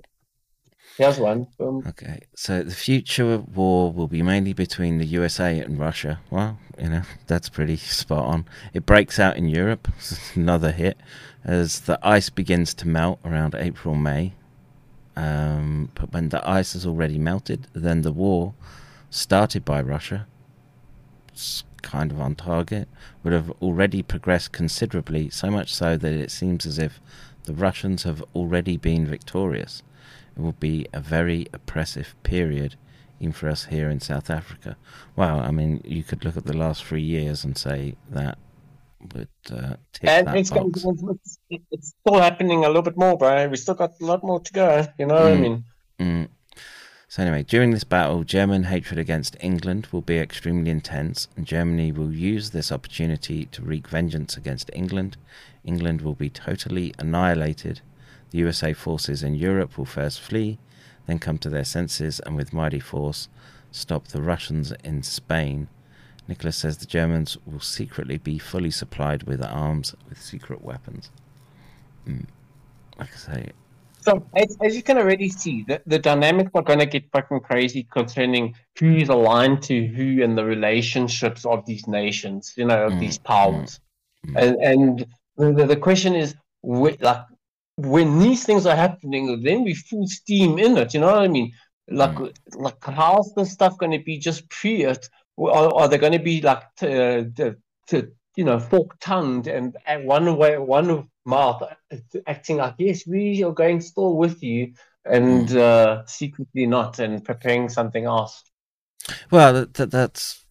here's 0.98 1.18
one 1.20 1.48
um, 1.60 1.84
Okay, 1.88 2.22
so 2.36 2.64
the 2.64 2.74
future 2.76 3.40
war 3.40 3.92
will 3.92 4.08
be 4.08 4.22
mainly 4.22 4.54
between 4.54 4.98
the 4.98 5.06
USA 5.06 5.60
and 5.60 5.80
Russia. 5.80 6.20
Well, 6.30 6.60
you 6.80 6.90
know, 6.90 7.02
that's 7.28 7.50
pretty 7.50 7.78
spot 7.78 8.26
on. 8.26 8.46
It 8.74 8.86
breaks 8.86 9.20
out 9.20 9.38
in 9.38 9.48
Europe, 9.48 9.88
another 10.36 10.72
hit, 10.72 10.98
as 11.44 11.82
the 11.82 12.00
ice 12.04 12.30
begins 12.30 12.74
to 12.76 12.88
melt 12.88 13.20
around 13.26 13.56
April, 13.56 13.96
May. 13.96 14.34
Um, 15.16 15.92
but 15.94 16.12
when 16.12 16.30
the 16.30 16.48
ice 16.48 16.74
has 16.74 16.86
already 16.86 17.20
melted, 17.20 17.68
then 17.74 18.02
the 18.02 18.12
war 18.12 18.56
started 19.12 19.64
by 19.64 19.80
Russia, 19.82 20.26
it's 21.32 21.64
kind 21.84 22.12
of 22.12 22.20
on 22.20 22.34
target, 22.36 22.88
would 23.24 23.34
have 23.34 23.52
already 23.62 24.02
progressed 24.02 24.52
considerably, 24.52 25.30
so 25.30 25.52
much 25.52 25.72
so 25.74 25.98
that 25.98 26.14
it 26.14 26.32
seems 26.32 26.66
as 26.66 26.80
if 26.80 27.00
The 27.44 27.54
Russians 27.54 28.04
have 28.04 28.24
already 28.36 28.78
been 28.78 29.06
victorious. 29.06 29.84
It 30.36 30.42
will 30.42 30.54
be 30.54 30.88
a 30.94 31.00
very 31.00 31.48
oppressive 31.54 32.16
period, 32.24 32.76
even 33.20 33.34
for 33.34 33.50
us 33.50 33.66
here 33.66 33.90
in 33.90 34.00
South 34.00 34.30
Africa. 34.30 34.78
Well, 35.16 35.40
I 35.40 35.52
mean, 35.52 35.82
you 35.84 36.04
could 36.04 36.26
look 36.26 36.38
at 36.38 36.46
the 36.46 36.58
last 36.58 36.84
three 36.84 37.04
years 37.04 37.44
and 37.44 37.58
say 37.58 37.96
that 38.10 38.38
would 39.14 39.28
uh, 39.52 39.76
And 40.04 40.28
it's, 40.38 40.52
it's, 40.52 41.36
it's 41.72 41.94
still 42.00 42.20
happening 42.22 42.64
a 42.64 42.68
little 42.68 42.82
bit 42.82 42.98
more, 42.98 43.18
bro. 43.18 43.48
We 43.48 43.58
still 43.58 43.76
got 43.76 43.92
a 44.02 44.06
lot 44.06 44.24
more 44.24 44.40
to 44.40 44.54
go. 44.54 44.88
You 44.98 45.06
know 45.06 45.16
what 45.16 45.24
I 45.24 45.36
Mm. 45.36 45.42
mean? 45.42 45.64
Mm. 46.00 46.28
So 47.14 47.22
anyway, 47.22 47.44
during 47.44 47.70
this 47.70 47.84
battle, 47.84 48.24
German 48.24 48.64
hatred 48.64 48.98
against 48.98 49.38
England 49.40 49.88
will 49.92 50.02
be 50.02 50.18
extremely 50.18 50.72
intense, 50.72 51.28
and 51.38 51.46
Germany 51.46 51.92
will 51.92 52.12
use 52.12 52.50
this 52.50 52.72
opportunity 52.72 53.46
to 53.52 53.62
wreak 53.62 53.88
vengeance 53.88 54.36
against 54.36 54.72
England. 54.74 55.16
England 55.64 56.02
will 56.02 56.16
be 56.16 56.32
totally 56.32 56.92
annihilated. 56.98 57.82
The 58.32 58.40
USA 58.40 58.74
forces 58.74 59.22
in 59.22 59.36
Europe 59.36 59.78
will 59.78 59.86
first 59.86 60.22
flee, 60.22 60.58
then 61.06 61.20
come 61.20 61.38
to 61.38 61.52
their 61.52 61.64
senses, 61.64 62.20
and 62.22 62.36
with 62.36 62.52
mighty 62.52 62.80
force 62.80 63.30
stop 63.70 64.08
the 64.08 64.24
Russians 64.24 64.74
in 64.84 65.04
Spain. 65.04 65.68
Nicholas 66.28 66.58
says 66.58 66.80
the 66.80 66.88
Germans 66.88 67.38
will 67.46 67.60
secretly 67.60 68.18
be 68.18 68.40
fully 68.40 68.72
supplied 68.72 69.22
with 69.22 69.44
arms, 69.44 69.94
with 70.10 70.20
secret 70.20 70.64
weapons. 70.64 71.12
Mm. 72.08 72.26
Like 72.98 73.14
I 73.14 73.18
say, 73.18 73.52
So 74.04 74.12
as, 74.36 74.58
as 74.62 74.76
you 74.76 74.84
can 74.84 74.98
already 74.98 75.30
see, 75.30 75.64
the, 75.68 75.82
the 75.86 76.00
dynamics 76.00 76.52
are 76.54 76.62
going 76.62 76.80
to 76.80 76.86
get 76.86 77.12
fucking 77.12 77.40
crazy 77.40 77.88
concerning 77.98 78.56
who's 78.78 79.10
aligned 79.10 79.64
to 79.64 79.76
who 79.88 80.24
and 80.24 80.38
the 80.38 80.46
relationships 80.46 81.46
of 81.46 81.66
these 81.66 81.88
nations, 81.88 82.54
you 82.58 82.66
know, 82.66 82.88
of 82.88 82.94
Mm, 82.94 83.00
these 83.00 83.18
powers. 83.18 83.80
Mm, 84.28 84.34
mm. 84.34 84.42
And 84.42 84.54
and 84.70 85.06
the, 85.38 85.48
the, 85.58 85.66
the 85.74 85.82
question 85.88 86.14
is, 86.16 86.36
wh- 86.62 87.00
like, 87.00 87.24
when 87.78 88.20
these 88.20 88.46
things 88.46 88.66
are 88.66 88.76
happening, 88.76 89.42
then 89.42 89.64
we 89.64 89.74
full 89.74 90.08
steam 90.08 90.60
in 90.60 90.78
it. 90.78 90.94
You 90.94 91.00
know 91.02 91.08
what 91.08 91.24
I 91.24 91.28
mean? 91.28 91.52
Like, 91.88 92.16
mm. 92.16 92.32
like 92.56 92.84
how's 92.84 93.34
this 93.36 93.52
stuff 93.52 93.78
going 93.78 93.92
to 93.98 94.04
be 94.04 94.18
just 94.18 94.50
pre 94.50 94.84
it? 94.84 95.10
Or 95.36 95.82
are 95.82 95.88
they 95.88 95.98
going 95.98 96.14
to 96.14 96.20
be 96.20 96.42
like, 96.42 96.64
to, 96.78 96.88
uh, 97.40 97.54
to, 97.88 98.12
you 98.36 98.44
know, 98.44 98.60
fork 98.60 99.00
tongued 99.00 99.48
and 99.48 99.76
at 99.86 100.04
one 100.04 100.38
way, 100.38 100.58
one 100.58 101.10
mouth 101.26 101.64
acting 102.28 102.58
like, 102.58 102.76
yes, 102.78 103.08
we 103.08 103.44
are 103.44 103.52
going 103.54 103.82
still 103.82 104.16
with 104.16 104.44
you, 104.44 104.74
and 105.06 105.56
uh, 105.56 106.06
secretly 106.06 106.66
not, 106.66 107.00
and 107.00 107.24
preparing 107.24 107.70
something 107.70 108.06
else. 108.06 108.44
Well, 109.32 109.54
that, 109.54 109.74
that, 109.76 109.92
that's 109.92 110.46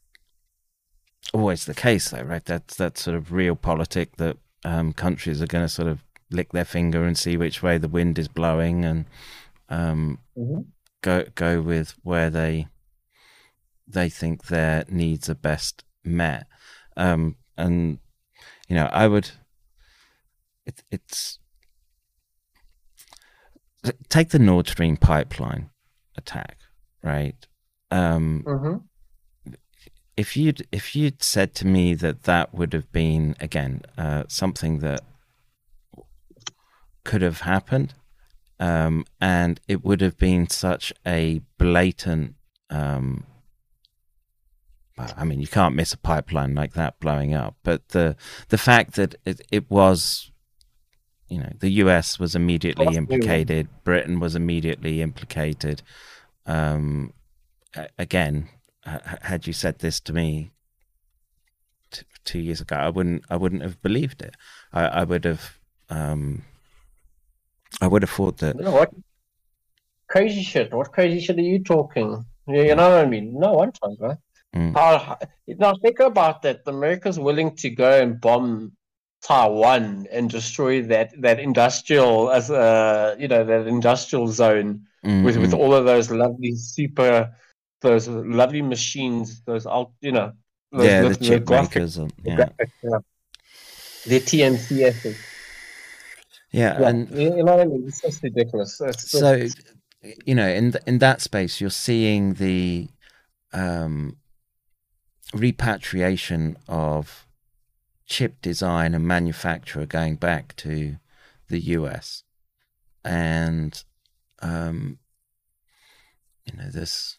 always 1.32 1.64
the 1.64 1.74
case, 1.74 2.10
though, 2.10 2.22
right? 2.22 2.44
That's 2.44 2.76
that 2.76 2.98
sort 2.98 3.16
of 3.16 3.28
realpolitik 3.28 4.16
that 4.16 4.36
um, 4.64 4.92
countries 4.92 5.40
are 5.42 5.46
going 5.46 5.64
to 5.64 5.68
sort 5.68 5.88
of 5.88 6.04
lick 6.30 6.52
their 6.52 6.64
finger 6.64 7.04
and 7.04 7.16
see 7.16 7.36
which 7.36 7.62
way 7.62 7.78
the 7.78 7.88
wind 7.88 8.18
is 8.18 8.28
blowing, 8.28 8.84
and 8.84 9.06
um, 9.68 10.18
Mhm. 10.36 10.66
go 11.02 11.24
go 11.34 11.60
with 11.60 11.94
where 12.02 12.30
they 12.30 12.68
they 13.86 14.08
think 14.08 14.46
their 14.46 14.84
needs 14.88 15.28
are 15.28 15.34
best 15.34 15.84
met. 16.04 16.46
Um, 16.96 17.36
and 17.56 17.98
you 18.68 18.76
know, 18.76 18.86
I 18.86 19.08
would. 19.08 19.30
It, 20.66 20.82
it's 20.90 21.38
take 24.08 24.30
the 24.30 24.38
Nord 24.38 24.68
Stream 24.68 24.96
pipeline 24.96 25.70
attack, 26.16 26.58
right? 27.02 27.34
Um, 27.90 28.44
Mm-hmm. 28.46 28.76
if 30.16 30.36
you'd 30.36 30.66
if 30.70 30.94
you'd 30.94 31.22
said 31.22 31.54
to 31.56 31.66
me 31.66 31.94
that 31.94 32.24
that 32.24 32.54
would 32.54 32.72
have 32.72 32.90
been 32.92 33.34
again 33.40 33.82
uh, 33.98 34.24
something 34.28 34.78
that 34.80 35.00
could 37.04 37.22
have 37.22 37.40
happened, 37.40 37.94
um, 38.60 39.04
and 39.20 39.60
it 39.68 39.84
would 39.84 40.00
have 40.00 40.16
been 40.16 40.48
such 40.48 40.92
a 41.06 41.40
blatant. 41.58 42.34
Um, 42.70 43.26
I 44.98 45.24
mean, 45.24 45.40
you 45.40 45.46
can't 45.48 45.74
miss 45.74 45.92
a 45.92 45.98
pipeline 45.98 46.54
like 46.54 46.74
that 46.74 47.00
blowing 47.00 47.34
up, 47.34 47.56
but 47.62 47.88
the 47.88 48.14
the 48.48 48.58
fact 48.58 48.94
that 48.94 49.14
it, 49.24 49.40
it 49.50 49.70
was, 49.70 50.30
you 51.32 51.38
know, 51.38 51.52
the 51.60 51.70
U.S. 51.84 52.18
was 52.18 52.34
immediately 52.34 52.86
Absolutely. 52.86 53.14
implicated, 53.16 53.68
Britain 53.84 54.20
was 54.20 54.36
immediately 54.36 55.00
implicated. 55.00 55.82
Um, 56.44 57.14
again, 57.98 58.48
had 58.84 59.46
you 59.46 59.54
said 59.54 59.78
this 59.78 59.98
to 60.00 60.12
me 60.12 60.50
t- 61.90 62.04
two 62.24 62.40
years 62.40 62.60
ago, 62.60 62.76
I 62.76 62.90
wouldn't 62.90 63.24
I 63.30 63.36
wouldn't 63.36 63.62
have 63.62 63.80
believed 63.80 64.20
it. 64.20 64.34
I, 64.74 64.84
I 64.86 65.04
would 65.04 65.24
have 65.24 65.58
um, 65.88 66.44
I 67.80 67.86
would 67.86 68.02
have 68.02 68.10
thought 68.10 68.38
that 68.38 68.56
You 68.56 68.64
know 68.64 68.72
what? 68.72 68.90
Crazy 70.08 70.42
shit. 70.42 70.74
What 70.74 70.92
crazy 70.92 71.20
shit 71.20 71.38
are 71.38 71.40
you 71.40 71.62
talking? 71.64 72.24
You, 72.46 72.62
you 72.62 72.74
know 72.74 72.90
what 72.90 73.04
I 73.04 73.06
mean? 73.06 73.38
No 73.38 73.52
one 73.54 73.72
time, 73.72 73.94
bro. 73.98 74.16
Mm. 74.54 74.74
How, 74.74 75.18
now 75.46 75.74
think 75.80 76.00
about 76.00 76.42
that. 76.42 76.60
America's 76.66 77.18
willing 77.18 77.56
to 77.56 77.70
go 77.70 77.90
and 77.90 78.20
bomb 78.20 78.72
Taiwan 79.22 80.06
and 80.10 80.28
destroy 80.28 80.82
that 80.82 81.12
that 81.20 81.38
industrial 81.38 82.30
as 82.30 82.50
a 82.50 83.16
you 83.18 83.28
know 83.28 83.44
that 83.44 83.66
industrial 83.66 84.28
zone 84.28 84.86
Mm, 85.04 85.24
with 85.24 85.36
with 85.36 85.50
mm. 85.50 85.58
all 85.58 85.74
of 85.74 85.84
those 85.84 86.10
lovely 86.12 86.54
super 86.54 87.34
those 87.80 88.06
lovely 88.06 88.62
machines 88.62 89.42
those 89.42 89.66
out 89.66 89.90
you 90.00 90.12
know 90.12 90.32
those, 90.70 90.86
yeah, 90.86 91.02
the 91.02 91.08
the 91.08 91.24
chip 91.24 91.50
makers, 91.50 91.96
and, 91.96 92.10
the 92.22 92.30
yeah, 92.30 92.36
graphic, 92.36 92.70
yeah. 92.82 92.98
the 94.06 94.20
TMCS. 94.20 95.16
yeah, 96.52 96.80
Yeah, 96.80 96.88
and 96.88 97.10
you 97.10 97.42
know 97.42 97.60
I 97.60 97.64
mean? 97.64 97.84
It's 97.88 98.00
just 98.00 98.22
ridiculous. 98.22 98.80
It's 98.80 99.10
so 99.10 99.48
you 100.24 100.34
know 100.34 100.48
in 100.48 100.72
th- 100.72 100.84
in 100.86 100.98
that 100.98 101.20
space 101.20 101.60
you're 101.60 101.68
seeing 101.68 102.34
the 102.34 102.88
um, 103.52 104.18
repatriation 105.34 106.56
of 106.68 107.26
chip 108.12 108.42
design 108.42 108.94
and 108.94 109.08
manufacture 109.08 109.86
going 109.86 110.16
back 110.16 110.54
to 110.54 110.96
the 111.48 111.60
US 111.76 112.24
and 113.02 113.84
um, 114.40 114.98
you 116.44 116.54
know 116.58 116.68
this 116.70 117.16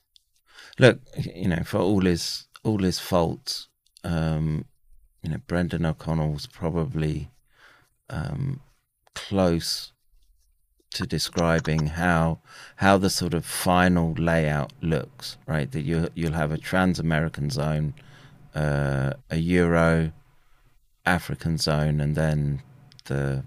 look 0.77 0.99
you 1.17 1.47
know 1.47 1.63
for 1.65 1.79
all 1.79 2.01
his 2.01 2.47
all 2.63 2.77
his 2.77 2.99
faults 2.99 3.69
um, 4.03 4.65
you 5.23 5.31
know 5.31 5.39
Brendan 5.47 5.83
O'Connell's 5.83 6.45
probably 6.45 7.31
um, 8.11 8.61
close 9.15 9.93
to 10.91 11.07
describing 11.07 11.87
how 11.87 12.39
how 12.75 12.99
the 12.99 13.09
sort 13.09 13.33
of 13.33 13.43
final 13.47 14.13
layout 14.13 14.73
looks, 14.79 15.37
right? 15.47 15.71
That 15.71 15.81
you 15.81 16.09
you'll 16.13 16.33
have 16.33 16.51
a 16.51 16.59
trans-American 16.59 17.49
zone, 17.49 17.95
uh, 18.53 19.13
a 19.31 19.37
Euro 19.37 20.11
African 21.05 21.57
zone, 21.57 21.99
and 22.01 22.15
then 22.15 22.61
the 23.05 23.45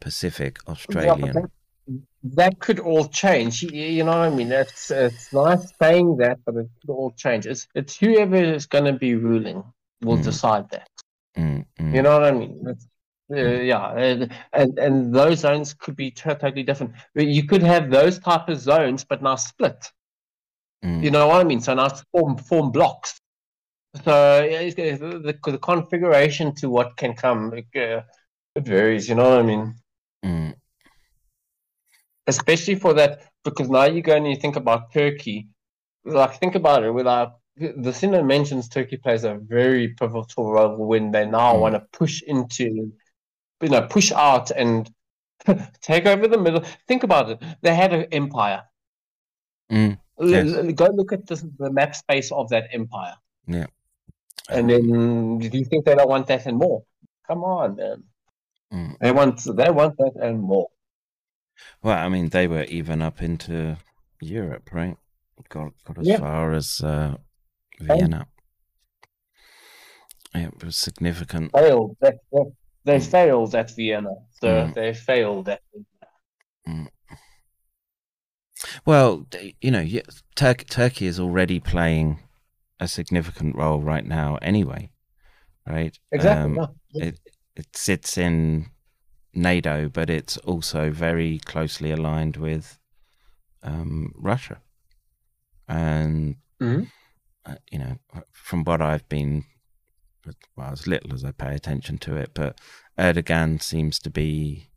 Pacific 0.00 0.58
Yeah, 0.88 1.16
Australian. 1.16 1.32
that, 1.32 1.50
that 2.22 2.58
could 2.60 2.80
all 2.80 3.06
change. 3.08 3.62
You, 3.62 3.70
you 3.70 4.04
know 4.04 4.12
what 4.18 4.28
I 4.28 4.30
mean? 4.30 4.52
It's 4.52 4.90
it's 4.90 5.32
nice 5.32 5.72
saying 5.80 6.16
that, 6.18 6.38
but 6.44 6.56
it 6.56 6.68
could 6.80 6.90
all 6.92 7.12
change. 7.12 7.46
It's 7.46 7.66
it's 7.74 7.96
whoever 7.96 8.36
is 8.36 8.66
going 8.66 8.84
to 8.84 8.92
be 8.92 9.14
ruling 9.14 9.62
will 10.02 10.16
Mm. 10.16 10.24
decide 10.24 10.70
that. 10.70 10.88
Mm, 11.36 11.64
mm, 11.78 11.94
You 11.94 12.02
know 12.02 12.12
what 12.18 12.24
I 12.24 12.32
mean? 12.32 12.64
It's, 12.66 12.86
uh, 13.32 13.60
yeah, 13.62 13.92
and, 13.96 14.32
and 14.52 14.78
and 14.78 15.14
those 15.14 15.40
zones 15.40 15.74
could 15.74 15.96
be 15.96 16.10
totally 16.10 16.62
different. 16.62 16.94
You 17.14 17.46
could 17.46 17.62
have 17.62 17.90
those 17.90 18.18
type 18.18 18.48
of 18.48 18.58
zones, 18.58 19.04
but 19.04 19.22
now 19.22 19.36
split. 19.36 19.92
mm, 20.82 21.04
You 21.04 21.10
know 21.10 21.28
what 21.28 21.40
I 21.40 21.44
mean? 21.44 21.60
So 21.60 21.74
now 21.74 21.88
form 22.12 22.36
form 22.38 22.70
blocks. 22.72 23.19
So 24.04 24.44
yeah, 24.44 24.60
it's, 24.60 24.76
the, 24.76 25.38
the 25.44 25.58
configuration 25.58 26.54
to 26.56 26.70
what 26.70 26.96
can 26.96 27.14
come 27.14 27.52
it, 27.54 27.66
uh, 27.76 28.02
it 28.54 28.64
varies. 28.64 29.08
You 29.08 29.16
know 29.16 29.30
what 29.30 29.40
I 29.40 29.42
mean? 29.42 29.74
mm, 30.24 30.54
especially 32.26 32.76
for 32.76 32.94
that 32.94 33.22
because 33.44 33.68
now 33.68 33.84
you 33.84 34.02
go 34.02 34.14
and 34.16 34.28
you 34.28 34.36
think 34.36 34.56
about 34.56 34.92
Turkey. 34.92 35.48
Like 36.04 36.38
think 36.38 36.54
about 36.54 36.84
it. 36.84 36.92
Without 36.92 37.40
the 37.56 37.92
Siener 37.92 38.22
mentions 38.22 38.68
Turkey 38.68 38.96
plays 38.96 39.24
a 39.24 39.34
very 39.34 39.88
pivotal 39.88 40.52
role 40.52 40.76
when 40.76 41.10
they 41.10 41.26
now 41.26 41.54
Mm. 41.54 41.60
want 41.60 41.74
to 41.74 41.80
push 41.92 42.22
into, 42.22 42.92
you 43.60 43.68
know, 43.68 43.82
push 43.82 44.12
out 44.12 44.50
and 44.50 44.90
take 45.82 46.06
over 46.06 46.28
the 46.28 46.38
middle. 46.38 46.62
Think 46.86 47.02
about 47.02 47.30
it. 47.30 47.42
They 47.60 47.74
had 47.74 47.92
an 47.92 48.04
empire. 48.12 48.62
mm. 49.70 49.98
Yes. 50.20 50.72
Go 50.74 50.86
look 50.86 51.12
at 51.12 51.26
this, 51.26 51.44
the 51.58 51.70
map 51.72 51.94
space 51.96 52.30
of 52.30 52.48
that 52.50 52.68
empire. 52.72 53.14
Yeah. 53.46 53.66
And 54.50 54.70
then, 54.70 55.38
do 55.38 55.58
you 55.58 55.64
think 55.64 55.84
they 55.84 55.94
don't 55.94 56.08
want 56.08 56.26
that 56.28 56.46
and 56.46 56.58
more? 56.58 56.82
Come 57.26 57.44
on, 57.44 57.76
man. 57.76 58.02
Mm. 58.72 58.98
They 59.00 59.12
want 59.12 59.40
they 59.56 59.70
want 59.70 59.96
that 59.98 60.12
and 60.20 60.40
more. 60.40 60.68
Well, 61.82 61.98
I 61.98 62.08
mean, 62.08 62.28
they 62.28 62.46
were 62.46 62.64
even 62.64 63.02
up 63.02 63.22
into 63.22 63.76
Europe, 64.20 64.70
right? 64.72 64.96
Got 65.48 65.72
got 65.84 65.98
as 65.98 66.06
Yeah. 66.06 66.18
far 66.18 66.52
as 66.52 66.80
uh, 66.80 67.16
Vienna. 67.80 68.26
Yeah, 70.34 70.48
it 70.48 70.64
was 70.64 70.76
significant. 70.76 71.52
Failed. 71.52 71.96
That, 72.00 72.18
that, 72.32 72.52
they 72.84 72.98
mm. 72.98 73.10
failed 73.10 73.54
at 73.54 73.70
Vienna. 73.74 74.14
So 74.40 74.46
mm. 74.48 74.74
they 74.74 74.94
failed 74.94 75.48
at. 75.48 75.60
Mm. 76.68 76.88
Well, 78.84 79.26
you 79.60 79.70
know, 79.70 79.86
Tur- 80.36 80.54
Turkey 80.54 81.06
is 81.06 81.18
already 81.18 81.60
playing 81.60 82.20
a 82.80 82.88
significant 82.88 83.54
role 83.54 83.80
right 83.80 84.04
now, 84.04 84.38
anyway. 84.42 84.90
Right? 85.66 85.96
Exactly. 86.10 86.58
Um, 86.58 86.74
yeah. 86.92 87.04
It 87.04 87.20
it 87.54 87.76
sits 87.76 88.16
in 88.16 88.70
NATO, 89.34 89.88
but 89.88 90.08
it's 90.10 90.36
also 90.38 90.90
very 90.90 91.38
closely 91.38 91.90
aligned 91.90 92.36
with 92.36 92.78
um, 93.62 94.12
Russia, 94.16 94.60
and 95.68 96.36
mm-hmm. 96.60 96.84
uh, 97.44 97.56
you 97.70 97.78
know, 97.78 97.98
from 98.32 98.64
what 98.64 98.80
I've 98.80 99.08
been, 99.08 99.44
well, 100.56 100.72
as 100.72 100.86
little 100.86 101.12
as 101.12 101.24
I 101.24 101.32
pay 101.32 101.54
attention 101.54 101.98
to 101.98 102.16
it, 102.16 102.30
but 102.34 102.58
Erdogan 102.98 103.62
seems 103.62 103.98
to 104.00 104.10
be 104.10 104.70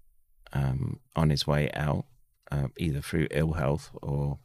um, 0.51 0.99
on 1.15 1.29
his 1.29 1.47
way 1.47 1.71
out, 1.73 2.05
uh, 2.51 2.67
either 2.77 3.01
through 3.01 3.27
ill 3.31 3.53
health 3.53 3.89
or 4.01 4.39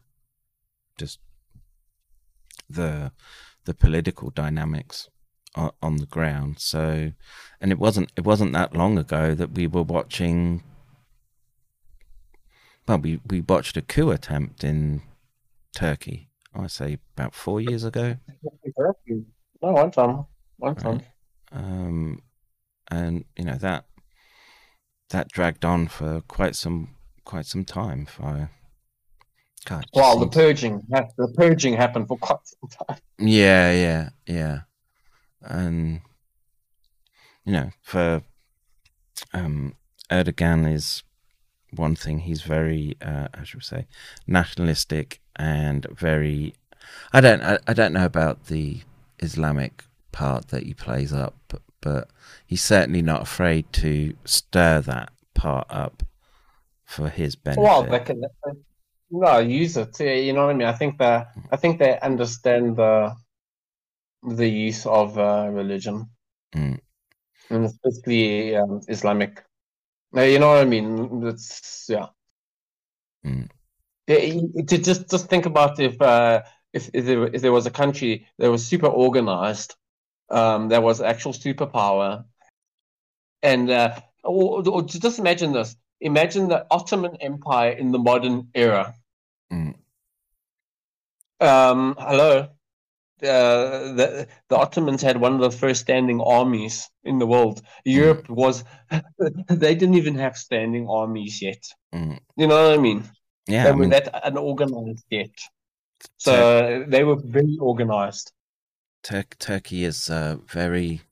just 0.97 1.19
the 2.69 3.12
the 3.69 3.75
political 3.75 4.31
dynamics 4.31 5.11
on, 5.55 5.71
on 5.83 5.97
the 5.99 6.07
ground. 6.07 6.59
So, 6.59 7.13
and 7.61 7.71
it 7.71 7.79
wasn't 7.79 8.11
it 8.17 8.25
wasn't 8.25 8.55
that 8.55 8.75
long 8.75 8.99
ago 8.99 9.35
that 9.35 9.53
we 9.53 9.67
were 9.67 9.83
watching. 9.83 10.63
Well, 12.89 12.99
we 12.99 13.21
we 13.29 13.43
watched 13.43 13.77
a 13.77 13.83
coup 13.83 14.11
attempt 14.11 14.65
in 14.65 15.03
Turkey. 15.77 16.31
I 16.55 16.67
say 16.67 16.99
about 17.15 17.35
four 17.35 17.61
years 17.61 17.85
ago. 17.85 18.17
No, 19.63 19.73
one 19.73 19.91
time, 19.91 20.25
one 20.57 20.75
time. 20.75 21.03
Um, 21.53 22.23
and 22.91 23.27
you 23.37 23.45
know 23.45 23.57
that 23.57 23.85
that 25.11 25.29
dragged 25.29 25.65
on 25.65 25.89
for 25.89 26.23
quite 26.23 26.57
some 26.57 26.97
quite 27.27 27.45
some 27.45 27.67
time. 27.67 28.07
For 28.07 28.51
God, 29.69 29.85
well, 29.93 30.19
the 30.19 30.29
purging 30.29 30.83
the 30.89 31.33
purging 31.37 31.75
happened 31.75 32.09
for 32.09 32.17
quite 32.17 32.39
some 32.45 32.87
time. 32.89 32.99
Yeah, 33.19 33.73
yeah, 33.73 34.09
yeah 34.27 34.61
and 35.43 36.01
you 37.45 37.53
know, 37.53 37.71
for 37.83 38.23
um, 39.33 39.75
Erdogan 40.11 40.71
is 40.71 41.03
one 41.75 41.97
thing. 41.97 42.21
He's 42.21 42.43
very, 42.43 42.97
uh, 43.01 43.29
how 43.35 43.45
should 43.45 43.65
say, 43.65 43.87
nationalistic 44.27 45.21
and 45.37 45.87
very. 45.91 46.55
I 47.13 47.21
don't. 47.21 47.43
I, 47.43 47.59
I 47.67 47.73
don't 47.73 47.93
know 47.93 48.05
about 48.05 48.47
the 48.47 48.83
Islamic 49.21 49.85
part 50.13 50.49
that 50.49 50.65
he 50.65 50.75
plays 50.75 51.13
up, 51.13 51.37
but, 51.49 51.63
but 51.81 52.11
he's 52.47 52.63
certainly 52.63 53.03
not 53.03 53.23
afraid 53.23 53.73
to 53.75 54.15
stir 54.25 54.81
that 54.83 55.11
part 55.35 55.67
up 55.71 56.03
for 56.85 57.09
his 57.09 57.37
benefit. 57.37 57.63
Well, 57.63 57.83
they 57.85 58.01
can, 58.01 58.23
no, 59.11 59.39
use 59.39 59.77
it. 59.77 59.99
You 60.01 60.33
know 60.33 60.47
what 60.47 60.55
I 60.55 60.59
mean? 60.59 60.69
I 60.69 60.73
think 60.73 60.99
that 60.99 61.33
I 61.51 61.57
think 61.57 61.78
they 61.78 61.99
understand 62.01 62.77
the 62.77 63.15
the 64.23 64.49
use 64.49 64.87
of 64.87 65.19
uh, 65.19 65.49
religion, 65.51 66.11
mm. 66.55 66.78
and 67.51 67.65
especially 67.65 68.57
um, 68.57 68.81
Islamic. 68.89 69.45
You 70.15 70.39
know 70.39 70.49
what 70.49 70.62
I 70.62 70.65
mean? 70.65 71.27
It's 71.27 71.87
yeah. 71.89 72.07
Mm. 73.25 73.49
to 74.07 74.78
just 74.78 75.11
just 75.11 75.28
think 75.28 75.47
about 75.47 75.78
if 75.81 76.01
uh, 76.01 76.43
if 76.73 76.91
if 76.93 77.05
there, 77.05 77.27
if 77.27 77.43
there 77.43 77.53
was 77.53 77.67
a 77.67 77.70
country 77.70 78.27
that 78.39 78.51
was 78.51 78.67
super 78.67 78.87
organized, 78.87 79.75
um, 80.31 80.69
that 80.69 80.83
was 80.83 81.01
actual 81.01 81.33
superpower, 81.33 82.25
and 83.43 83.70
uh, 83.70 83.99
or, 84.25 84.67
or 84.69 84.83
just 84.83 85.19
imagine 85.19 85.53
this: 85.53 85.77
imagine 86.01 86.49
the 86.49 86.67
Ottoman 86.70 87.17
Empire 87.20 87.70
in 87.70 87.93
the 87.93 87.99
modern 87.99 88.49
era. 88.55 88.94
Mm. 89.52 89.75
Um, 91.41 91.97
hello, 91.99 92.49
uh, 93.23 93.93
the, 93.93 94.28
the 94.49 94.57
Ottomans 94.57 95.02
had 95.02 95.20
one 95.20 95.35
of 95.35 95.41
the 95.41 95.51
first 95.51 95.81
standing 95.81 96.20
armies 96.20 96.89
in 97.05 97.18
the 97.18 97.27
world. 97.27 97.62
Europe 97.85 98.28
mm. 98.28 98.35
was, 98.36 98.65
they 99.49 99.75
didn't 99.75 99.97
even 99.97 100.15
have 100.17 100.36
standing 100.36 100.89
armies 100.89 101.43
yet. 101.43 101.65
Mm. 101.93 102.18
You 102.36 102.47
know 102.47 102.62
what 102.62 102.78
I 102.78 102.83
mean? 102.83 103.05
Yeah. 103.47 103.65
They 103.65 103.70
I 103.70 103.73
mean, 103.73 103.91
were 103.91 104.01
that 104.01 104.27
unorganized 104.27 105.05
yet. 105.10 105.31
So 106.18 106.33
Tur- 106.33 106.86
they 106.89 107.02
were 107.05 107.17
very 107.17 107.59
organized. 107.60 108.33
Tur- 109.02 109.25
Turkey 109.39 109.85
is 109.85 110.10
uh, 110.10 110.36
very, 110.47 111.02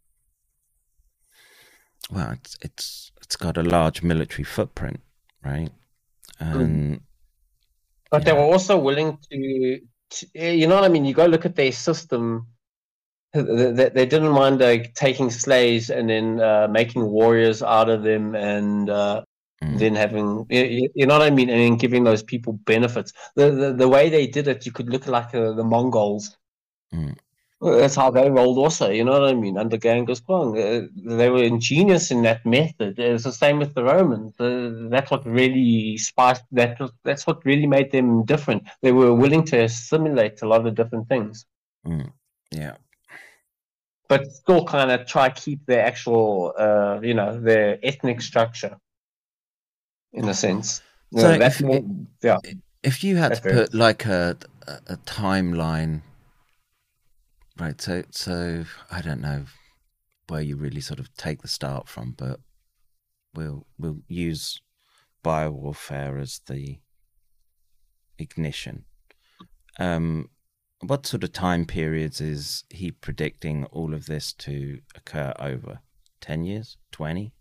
well, 2.10 2.30
it's, 2.32 2.56
it's, 2.62 3.12
it's 3.22 3.36
got 3.36 3.56
a 3.56 3.62
large 3.62 4.02
military 4.02 4.44
footprint, 4.44 5.00
right? 5.44 5.70
Mm. 6.40 6.60
And, 6.60 7.00
but 8.10 8.24
they 8.24 8.32
were 8.32 8.38
also 8.38 8.78
willing 8.78 9.18
to 9.30 9.80
you 10.34 10.66
know 10.66 10.76
what 10.76 10.84
I 10.84 10.88
mean? 10.88 11.04
You 11.04 11.14
go 11.14 11.26
look 11.26 11.46
at 11.46 11.56
their 11.56 11.72
system. 11.72 12.46
They, 13.32 13.90
they 13.90 14.06
didn't 14.06 14.32
mind 14.32 14.62
uh, 14.62 14.78
taking 14.94 15.30
slaves 15.30 15.90
and 15.90 16.08
then 16.08 16.40
uh, 16.40 16.68
making 16.70 17.04
warriors 17.06 17.62
out 17.62 17.90
of 17.90 18.02
them, 18.02 18.34
and 18.34 18.88
uh, 18.88 19.24
mm. 19.62 19.78
then 19.78 19.94
having 19.94 20.46
you, 20.48 20.88
you, 20.94 21.06
know 21.06 21.18
what 21.18 21.26
I 21.26 21.30
mean, 21.30 21.50
and 21.50 21.60
then 21.60 21.76
giving 21.76 22.04
those 22.04 22.22
people 22.22 22.54
benefits. 22.54 23.12
The 23.34 23.50
the, 23.50 23.72
the 23.74 23.88
way 23.88 24.08
they 24.08 24.26
did 24.26 24.48
it, 24.48 24.64
you 24.64 24.72
could 24.72 24.88
look 24.88 25.06
like 25.06 25.34
uh, 25.34 25.52
the 25.52 25.64
Mongols. 25.64 26.36
Mm. 26.94 27.16
That's 27.60 27.96
how 27.96 28.10
they 28.10 28.30
rolled, 28.30 28.58
also. 28.58 28.90
You 28.90 29.04
know 29.04 29.12
what 29.12 29.30
I 29.30 29.34
mean? 29.34 29.56
Under 29.56 29.78
Genghis 29.78 30.20
Khan, 30.20 30.56
uh, 30.58 30.86
they 30.94 31.30
were 31.30 31.42
ingenious 31.42 32.10
in 32.10 32.22
that 32.22 32.44
method. 32.44 32.98
It's 32.98 33.24
the 33.24 33.32
same 33.32 33.58
with 33.58 33.74
the 33.74 33.82
Romans. 33.82 34.38
Uh, 34.38 34.88
that's 34.90 35.10
what 35.10 35.24
really 35.24 35.96
spiced. 35.96 36.44
That 36.52 36.78
was, 36.78 36.92
that's 37.02 37.26
what 37.26 37.44
really 37.46 37.66
made 37.66 37.92
them 37.92 38.24
different. 38.26 38.64
They 38.82 38.92
were 38.92 39.14
willing 39.14 39.44
to 39.46 39.62
assimilate 39.62 40.42
a 40.42 40.48
lot 40.48 40.66
of 40.66 40.74
different 40.74 41.08
things. 41.08 41.46
Mm. 41.86 42.12
Yeah, 42.50 42.76
but 44.08 44.30
still 44.30 44.64
kind 44.64 44.90
of 44.90 45.06
try 45.06 45.30
keep 45.30 45.64
their 45.66 45.84
actual, 45.84 46.52
uh, 46.58 47.00
you 47.02 47.14
know, 47.14 47.40
their 47.40 47.78
ethnic 47.82 48.20
structure. 48.20 48.76
In 50.12 50.28
a 50.28 50.34
sense, 50.34 50.82
so 51.14 51.30
if, 51.32 51.60
more, 51.60 51.82
yeah. 52.22 52.38
If 52.82 53.02
you 53.02 53.16
had 53.16 53.34
to 53.34 53.40
put 53.40 53.74
like 53.74 54.06
a 54.06 54.36
a 54.66 54.96
timeline 54.98 56.02
Right. 57.58 57.80
So, 57.80 58.02
so 58.10 58.64
I 58.90 59.00
don't 59.00 59.22
know 59.22 59.44
where 60.28 60.42
you 60.42 60.56
really 60.56 60.80
sort 60.80 61.00
of 61.00 61.14
take 61.16 61.40
the 61.40 61.48
start 61.48 61.88
from, 61.88 62.14
but 62.16 62.40
we'll 63.34 63.66
we'll 63.78 64.00
use 64.08 64.60
biowarfare 65.24 66.20
as 66.20 66.40
the 66.46 66.78
ignition. 68.18 68.84
Um, 69.78 70.28
what 70.80 71.06
sort 71.06 71.24
of 71.24 71.32
time 71.32 71.64
periods 71.64 72.20
is 72.20 72.64
he 72.68 72.90
predicting 72.90 73.64
all 73.66 73.94
of 73.94 74.04
this 74.04 74.34
to 74.34 74.80
occur 74.94 75.32
over? 75.38 75.80
Ten 76.20 76.44
years? 76.44 76.76
Twenty? 76.92 77.32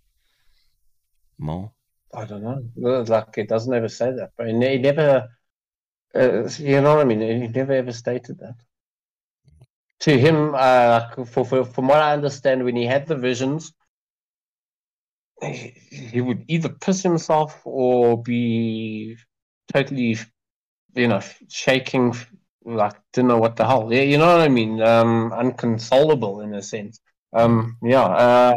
More? 1.37 1.73
I 2.13 2.23
don't 2.23 2.43
know. 2.43 3.01
Like 3.01 3.37
it 3.37 3.49
doesn't 3.49 3.73
ever 3.73 3.89
say 3.89 4.11
that, 4.11 4.29
but 4.37 4.47
he 4.47 4.53
never. 4.53 5.27
Uh, 6.13 6.47
you 6.57 6.79
know 6.79 6.95
what 6.95 7.01
I 7.01 7.03
mean? 7.03 7.19
He 7.19 7.47
never 7.49 7.73
ever 7.73 7.91
stated 7.91 8.39
that 8.39 8.55
to 10.05 10.19
him, 10.19 10.53
uh, 10.53 11.09
for, 11.25 11.43
for, 11.43 11.65
from 11.65 11.87
what 11.87 11.97
I 11.97 12.13
understand, 12.13 12.63
when 12.63 12.75
he 12.75 12.85
had 12.85 13.07
the 13.07 13.15
visions, 13.15 13.73
he, 15.41 15.73
he 15.89 16.21
would 16.21 16.45
either 16.47 16.69
piss 16.69 17.01
himself 17.01 17.59
or 17.65 18.21
be 18.21 19.17
totally, 19.73 20.19
you 20.93 21.07
know, 21.07 21.21
shaking, 21.49 22.13
like 22.63 22.93
didn't 23.13 23.29
know 23.29 23.39
what 23.39 23.55
the 23.55 23.65
hell. 23.65 23.91
Yeah, 23.91 24.03
you 24.03 24.19
know 24.19 24.27
what 24.27 24.41
I 24.41 24.47
mean? 24.47 24.79
Um, 24.79 25.33
unconsolable 25.33 26.41
in 26.41 26.53
a 26.53 26.61
sense. 26.61 26.99
Um, 27.33 27.77
yeah. 27.81 28.05
Uh, 28.05 28.55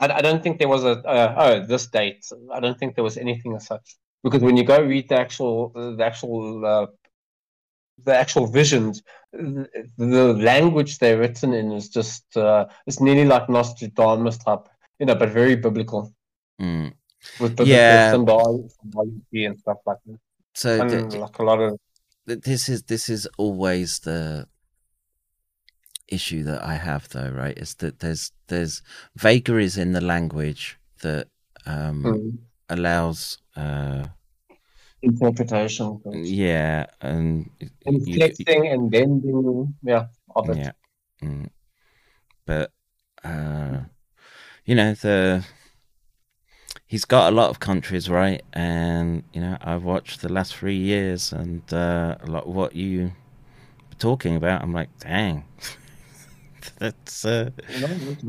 I, 0.00 0.08
I 0.14 0.20
don't 0.20 0.42
think 0.42 0.58
there 0.58 0.68
was 0.68 0.82
a 0.82 0.98
uh, 1.06 1.34
oh 1.38 1.66
this 1.66 1.86
date. 1.86 2.26
I 2.52 2.58
don't 2.58 2.76
think 2.76 2.96
there 2.96 3.04
was 3.04 3.16
anything 3.16 3.54
as 3.54 3.66
such 3.66 3.96
because 4.24 4.42
when 4.42 4.56
you 4.56 4.64
go 4.64 4.82
read 4.82 5.08
the 5.08 5.18
actual 5.18 5.70
the 5.96 6.04
actual 6.04 6.64
uh, 6.66 6.86
the 8.04 8.16
actual 8.16 8.46
visions, 8.46 9.02
the 9.32 10.36
language 10.38 10.98
they're 10.98 11.18
written 11.18 11.52
in 11.52 11.72
is 11.72 11.88
just 11.88 12.36
uh, 12.36 12.66
it's 12.86 13.00
nearly 13.00 13.24
like 13.24 13.48
Nostradamus 13.48 14.38
type, 14.38 14.68
you 14.98 15.06
know, 15.06 15.14
but 15.14 15.30
very 15.30 15.56
biblical. 15.56 16.12
Mm. 16.60 16.92
With 17.40 17.56
biblical 17.56 17.66
yeah. 17.66 18.12
symbology 18.12 19.44
and 19.44 19.58
stuff 19.58 19.78
like 19.86 19.98
that. 20.06 20.18
So 20.54 20.80
and 20.80 21.10
the, 21.10 21.18
like 21.18 21.38
a 21.38 21.42
lot 21.42 21.60
of 21.60 21.78
this 22.26 22.68
is 22.68 22.82
this 22.84 23.08
is 23.08 23.28
always 23.36 24.00
the 24.00 24.48
issue 26.08 26.42
that 26.44 26.62
I 26.62 26.74
have 26.74 27.08
though, 27.08 27.30
right? 27.30 27.56
Is 27.56 27.74
that 27.76 28.00
there's 28.00 28.32
there's 28.48 28.82
vagaries 29.14 29.76
in 29.76 29.92
the 29.92 30.00
language 30.00 30.78
that 31.02 31.28
um, 31.66 32.04
mm. 32.04 32.38
allows 32.68 33.38
uh, 33.54 34.06
interpretation. 35.06 36.00
Yeah, 36.12 36.86
and 37.00 37.48
inflecting 37.84 38.64
you, 38.64 38.70
and 38.72 38.90
bending, 38.90 39.74
yeah, 39.82 40.06
of 40.34 40.50
it. 40.50 40.58
Yeah, 40.58 40.72
mm. 41.22 41.48
but 42.44 42.72
uh, 43.24 43.78
you 44.64 44.74
know 44.74 44.94
the 44.94 45.44
he's 46.86 47.04
got 47.04 47.32
a 47.32 47.36
lot 47.36 47.50
of 47.50 47.60
countries 47.60 48.08
right, 48.08 48.42
and 48.52 49.22
you 49.32 49.40
know 49.40 49.56
I've 49.60 49.84
watched 49.84 50.22
the 50.22 50.32
last 50.32 50.54
three 50.54 50.76
years 50.76 51.32
and 51.32 51.62
uh, 51.72 52.16
a 52.20 52.26
lot 52.26 52.46
of 52.46 52.54
what 52.54 52.74
you 52.74 53.12
were 53.90 53.98
talking 53.98 54.36
about. 54.36 54.62
I'm 54.62 54.72
like, 54.72 54.90
dang, 54.98 55.44
that's 56.78 57.24
uh, 57.24 57.50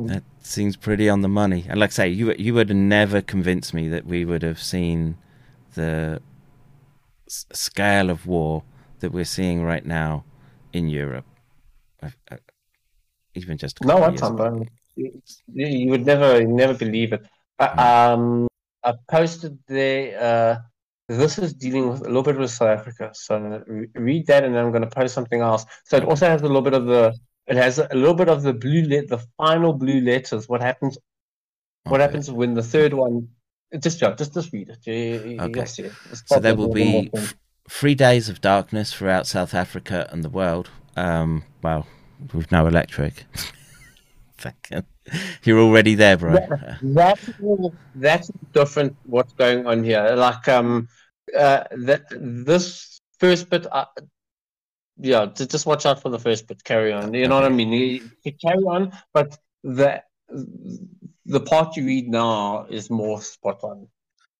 that 0.05 0.23
seems 0.41 0.75
pretty 0.75 1.09
on 1.09 1.21
the 1.21 1.27
money. 1.27 1.65
And 1.67 1.79
like 1.79 1.89
I 1.89 1.93
say, 1.93 2.09
you 2.09 2.33
you 2.37 2.53
would 2.53 2.69
have 2.69 2.77
never 2.77 3.21
convinced 3.21 3.73
me 3.73 3.87
that 3.89 4.05
we 4.05 4.25
would 4.25 4.43
have 4.43 4.61
seen 4.61 5.17
the 5.73 6.21
s- 7.27 7.45
scale 7.53 8.09
of 8.09 8.25
war 8.25 8.63
that 8.99 9.11
we're 9.11 9.25
seeing 9.25 9.63
right 9.63 9.85
now 9.85 10.23
in 10.73 10.87
Europe. 10.87 11.25
I, 12.01 12.11
I, 12.31 12.37
even 13.35 13.57
just 13.57 13.83
no 13.83 13.97
one 13.97 14.15
time, 14.15 14.67
you 14.95 15.89
would 15.89 16.05
never 16.05 16.43
never 16.45 16.73
believe 16.73 17.13
it. 17.13 17.25
Mm. 17.59 17.79
Um, 17.79 18.47
I 18.83 18.93
posted 19.09 19.59
there. 19.67 20.03
Uh, 20.19 20.57
this 21.09 21.37
is 21.37 21.53
dealing 21.53 21.89
with 21.89 22.01
a 22.01 22.05
little 22.05 22.23
bit 22.23 22.37
with 22.37 22.51
South 22.51 22.79
Africa. 22.79 23.11
So 23.13 23.63
re- 23.65 23.87
read 23.95 24.27
that, 24.27 24.43
and 24.43 24.53
then 24.53 24.65
I'm 24.65 24.71
going 24.71 24.83
to 24.83 24.89
post 24.89 25.13
something 25.13 25.41
else. 25.41 25.65
So 25.85 25.97
it 25.97 26.03
also 26.03 26.27
has 26.27 26.41
a 26.41 26.45
little 26.45 26.61
bit 26.61 26.73
of 26.73 26.85
the. 26.85 27.17
It 27.47 27.55
has 27.55 27.79
a 27.79 27.87
little 27.93 28.13
bit 28.13 28.27
of 28.27 28.43
the 28.43 28.53
blue 28.53 28.83
let 28.83 29.07
the 29.07 29.19
final 29.37 29.71
blue 29.73 30.01
letters. 30.01 30.49
What 30.49 30.61
happens? 30.61 30.97
Okay. 30.97 31.91
What 31.91 32.01
happens 32.01 32.29
when 32.29 32.53
the 32.55 32.63
third 32.63 32.93
one? 32.93 33.29
Just 33.79 34.01
yeah, 34.01 34.15
just 34.15 34.33
just 34.33 34.53
read 34.53 34.69
it. 34.69 34.87
You, 34.87 35.37
okay. 35.41 35.65
So 35.65 36.39
there 36.39 36.55
will 36.55 36.71
be 36.71 37.11
three 37.69 37.95
days 37.95 38.29
of 38.29 38.39
darkness 38.39 38.93
throughout 38.93 39.27
South 39.27 39.53
Africa 39.53 40.07
and 40.11 40.23
the 40.23 40.29
world. 40.29 40.69
Um, 40.95 41.43
well, 41.61 41.85
with 42.33 42.51
no 42.51 42.65
electric. 42.67 43.25
You're 45.43 45.59
already 45.59 45.95
there, 45.95 46.17
bro. 46.17 46.33
That, 46.33 46.77
that's 46.81 47.29
that's 47.95 48.31
different. 48.53 48.95
What's 49.05 49.33
going 49.33 49.65
on 49.65 49.83
here? 49.83 50.15
Like 50.15 50.47
um, 50.47 50.87
uh, 51.37 51.63
that 51.71 52.05
this 52.11 53.01
first 53.19 53.49
bit. 53.49 53.67
Uh, 53.71 53.85
yeah, 54.99 55.27
just 55.27 55.65
watch 55.65 55.85
out 55.85 56.01
for 56.01 56.09
the 56.09 56.19
first 56.19 56.47
bit. 56.47 56.63
Carry 56.63 56.91
on. 56.91 57.13
You 57.13 57.27
know 57.27 57.37
okay. 57.37 57.43
what 57.43 57.51
I 57.51 57.55
mean? 57.55 57.71
You, 57.71 58.09
you 58.23 58.33
carry 58.33 58.63
on, 58.63 58.91
but 59.13 59.37
the 59.63 60.01
the 60.29 61.39
part 61.41 61.75
you 61.75 61.85
read 61.85 62.07
now 62.07 62.65
is 62.69 62.89
more 62.89 63.21
spot 63.21 63.63
on. 63.63 63.87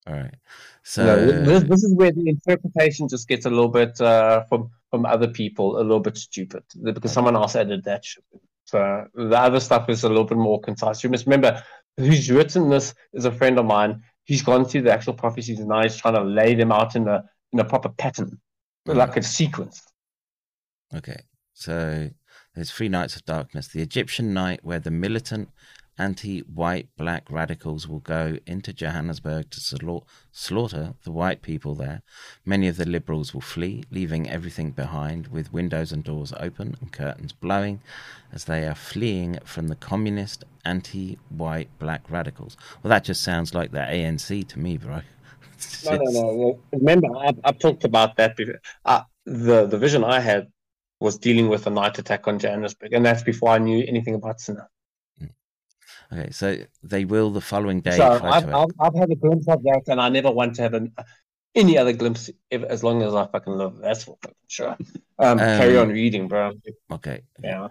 All 0.07 0.16
right. 0.16 0.35
So 0.83 1.03
this, 1.25 1.64
this 1.64 1.83
is 1.83 1.93
where 1.95 2.11
the 2.11 2.30
interpretation 2.30 3.09
just 3.09 3.27
gets 3.27 3.45
a 3.45 3.49
little 3.49 3.67
bit 3.67 3.99
uh, 3.99 4.43
from 4.45 4.69
from 4.90 5.06
other 5.06 5.27
people 5.27 5.77
a 5.77 5.83
little 5.83 5.99
bit 5.99 6.17
stupid 6.17 6.64
because 6.82 7.11
someone 7.11 7.35
else 7.35 7.57
added 7.57 7.83
that. 7.83 8.06
So 8.64 9.06
the 9.14 9.38
other 9.38 9.59
stuff 9.59 9.90
is 9.90 10.03
a 10.03 10.09
little 10.09 10.24
bit 10.24 10.38
more 10.38 10.61
concise. 10.61 11.03
You 11.03 11.09
must 11.09 11.25
remember 11.25 11.61
who's 11.98 12.30
written 12.32 12.69
this 12.69 12.93
is 13.14 13.25
a 13.25 13.32
friend 13.32 13.59
of 13.59 13.66
mine. 13.66 14.01
He's 14.24 14.41
gone 14.41 14.64
through 14.66 14.83
the 14.83 14.93
actual 14.93 15.14
prophecies 15.14 15.59
and 15.59 15.67
now 15.67 15.83
he's 15.83 15.98
trying 15.98 16.16
to 16.16 16.24
lay 16.24 16.56
them 16.56 16.72
out 16.72 16.95
in 16.95 17.07
a 17.07 17.25
in 17.51 17.59
a 17.59 17.66
proper 17.66 17.90
pattern, 17.90 18.40
mm-hmm. 18.88 18.98
like 18.98 19.17
a 19.17 19.24
sequence. 19.24 19.82
Okay, 20.95 21.19
so 21.53 22.09
there's 22.56 22.72
three 22.72 22.90
nights 22.90 23.16
of 23.16 23.25
darkness. 23.25 23.67
The 23.67 23.82
Egyptian 23.82 24.33
night, 24.33 24.61
where 24.64 24.80
the 24.80 24.91
militant 24.91 25.49
anti 25.98 26.40
white 26.42 26.88
black 26.98 27.30
radicals 27.30 27.88
will 27.88 28.00
go 28.00 28.38
into 28.45 28.74
Johannesburg 28.74 29.50
to 29.51 30.01
slaughter 30.32 30.93
the 31.03 31.11
white 31.11 31.42
people 31.42 31.76
there. 31.76 32.01
Many 32.45 32.67
of 32.67 32.77
the 32.77 32.88
liberals 32.88 33.34
will 33.34 33.42
flee, 33.42 33.84
leaving 33.92 34.30
everything 34.30 34.72
behind, 34.72 35.27
with 35.27 35.53
windows 35.53 35.92
and 35.92 36.03
doors 36.03 36.34
open 36.40 36.77
and 36.80 36.92
curtains 36.92 37.34
blowing 37.34 37.82
as 38.32 38.45
they 38.45 38.67
are 38.67 38.76
fleeing 38.76 39.40
from 39.43 39.67
the 39.67 39.76
communist 39.76 40.43
anti 40.66 41.17
white 41.30 41.69
black 41.80 42.09
radicals. 42.09 42.58
Well, 42.84 42.90
that 42.90 43.03
just 43.03 43.24
sounds 43.24 43.53
like 43.53 43.72
the 43.72 43.80
ANC 43.80 44.48
to 44.50 44.59
me, 44.59 44.77
bro. 44.77 45.01
no, 45.85 45.95
no, 45.95 46.11
no. 46.11 46.59
Remember, 46.72 47.08
I've, 47.17 47.40
I've 47.43 47.59
talked 47.59 47.84
about 47.84 48.17
that 48.17 48.35
before. 48.35 48.61
Uh, 48.85 49.01
the, 49.26 49.66
the 49.66 49.77
vision 49.77 50.03
I 50.03 50.19
had 50.19 50.48
was 51.00 51.17
dealing 51.17 51.48
with 51.50 51.67
a 51.67 51.69
night 51.69 52.00
attack 52.00 52.27
on 52.27 52.40
Johannesburg, 52.40 52.93
and 52.93 53.06
that's 53.06 53.24
before 53.24 53.50
I 53.50 53.58
knew 53.58 53.84
anything 53.88 54.16
about 54.16 54.40
Siener. 54.40 54.67
Okay, 56.11 56.30
so 56.32 56.58
they 56.84 57.06
will 57.06 57.32
the 57.32 57.42
following 57.42 57.82
day. 57.82 57.98
So 57.98 58.10
I've, 58.10 58.24
I've, 58.24 58.72
I've, 58.80 58.95
had 58.95 59.11
a 59.11 59.16
glimpse 59.16 59.48
of 59.48 59.61
that, 59.64 59.84
and 59.88 60.00
I 60.00 60.10
never 60.10 60.32
want 60.32 60.56
to 60.56 60.61
have 60.61 60.74
an, 60.74 60.94
any 61.53 61.77
other 61.77 61.94
glimpse 61.94 62.30
ever, 62.50 62.66
as 62.68 62.84
long 62.84 63.02
as 63.02 63.14
I 63.14 63.27
fucking 63.27 63.53
live. 63.53 63.77
That's 63.77 64.06
for 64.06 64.18
sure. 64.48 64.77
Um, 65.19 65.32
um, 65.32 65.38
carry 65.40 65.77
on 65.77 65.90
reading, 65.90 66.27
bro. 66.27 66.53
Okay. 66.92 67.22
Yeah. 67.44 67.69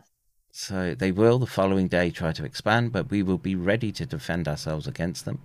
So 0.58 0.94
they 0.94 1.12
will 1.12 1.38
the 1.38 1.46
following 1.46 1.86
day 1.86 2.10
try 2.10 2.32
to 2.32 2.44
expand, 2.44 2.90
but 2.90 3.10
we 3.10 3.22
will 3.22 3.38
be 3.38 3.54
ready 3.54 3.92
to 3.92 4.06
defend 4.06 4.48
ourselves 4.48 4.86
against 4.86 5.26
them. 5.26 5.38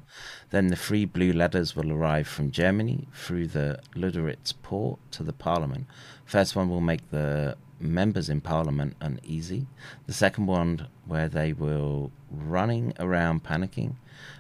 Then 0.52 0.68
the 0.68 0.78
three 0.78 1.04
blue 1.04 1.34
letters 1.34 1.76
will 1.76 1.92
arrive 1.92 2.30
from 2.30 2.50
Germany 2.50 3.10
through 3.14 3.48
the 3.48 3.80
Luderitz 3.94 4.54
port 4.64 5.00
to 5.12 5.24
the 5.24 5.34
Parliament. 5.34 5.88
First 6.26 6.56
one 6.56 6.70
will 6.70 6.80
make 6.80 7.12
the 7.12 7.58
members 7.82 8.30
in 8.30 8.42
Parliament 8.42 8.96
uneasy. 9.02 9.68
The 10.08 10.14
second 10.14 10.48
one, 10.48 10.88
where 11.06 11.28
they 11.28 11.54
will 11.54 12.12
running 12.30 12.94
around 13.00 13.44
panicking. 13.44 13.96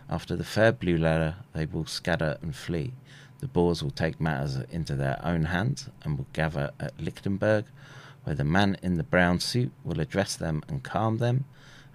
After 0.09 0.35
the 0.35 0.43
third 0.43 0.79
blue 0.79 0.97
letter, 0.97 1.35
they 1.53 1.65
will 1.65 1.85
scatter 1.85 2.37
and 2.41 2.55
flee. 2.55 2.93
The 3.39 3.47
Boers 3.47 3.81
will 3.81 3.91
take 3.91 4.21
matters 4.21 4.57
into 4.69 4.95
their 4.95 5.19
own 5.23 5.45
hands 5.45 5.89
and 6.03 6.17
will 6.17 6.27
gather 6.33 6.71
at 6.79 6.97
Lichtenburg, 6.97 7.65
where 8.23 8.35
the 8.35 8.43
man 8.43 8.77
in 8.83 8.97
the 8.97 9.03
brown 9.03 9.39
suit 9.39 9.71
will 9.83 9.99
address 9.99 10.35
them 10.35 10.63
and 10.67 10.83
calm 10.83 11.17
them. 11.17 11.45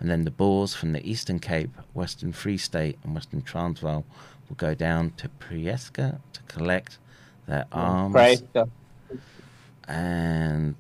And 0.01 0.11
then 0.11 0.25
the 0.25 0.31
Boers 0.31 0.75
from 0.75 0.93
the 0.93 1.09
Eastern 1.09 1.39
Cape, 1.39 1.71
Western 1.95 2.33
Free 2.33 2.59
State, 2.59 2.99
and 3.05 3.15
Western 3.15 3.43
Transvaal 3.43 4.05
will 4.49 4.57
go 4.57 4.75
down 4.75 5.13
to 5.19 5.29
Prieska 5.29 6.21
to 6.33 6.43
collect 6.49 6.99
their 7.47 7.67
mm, 7.73 7.79
arms. 7.79 8.43
And 9.89 10.75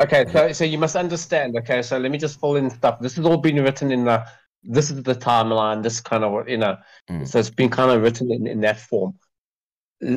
Okay, 0.00 0.24
so 0.32 0.52
so 0.52 0.64
you 0.64 0.78
must 0.78 0.96
understand. 0.96 1.56
Okay, 1.56 1.82
so 1.82 1.98
let 1.98 2.10
me 2.10 2.18
just 2.18 2.40
fill 2.40 2.56
in 2.56 2.70
stuff. 2.70 2.98
This 3.00 3.14
has 3.16 3.24
all 3.24 3.36
been 3.36 3.62
written 3.62 3.92
in 3.92 4.04
the. 4.04 4.24
This 4.62 4.90
is 4.90 5.02
the 5.02 5.14
timeline. 5.14 5.82
This 5.82 6.00
kind 6.00 6.24
of 6.24 6.48
you 6.48 6.58
know, 6.58 6.76
mm. 7.08 7.28
so 7.28 7.38
it's 7.38 7.50
been 7.50 7.70
kind 7.70 7.90
of 7.90 8.02
written 8.02 8.32
in, 8.32 8.46
in 8.46 8.60
that 8.62 8.80
form. 8.80 9.14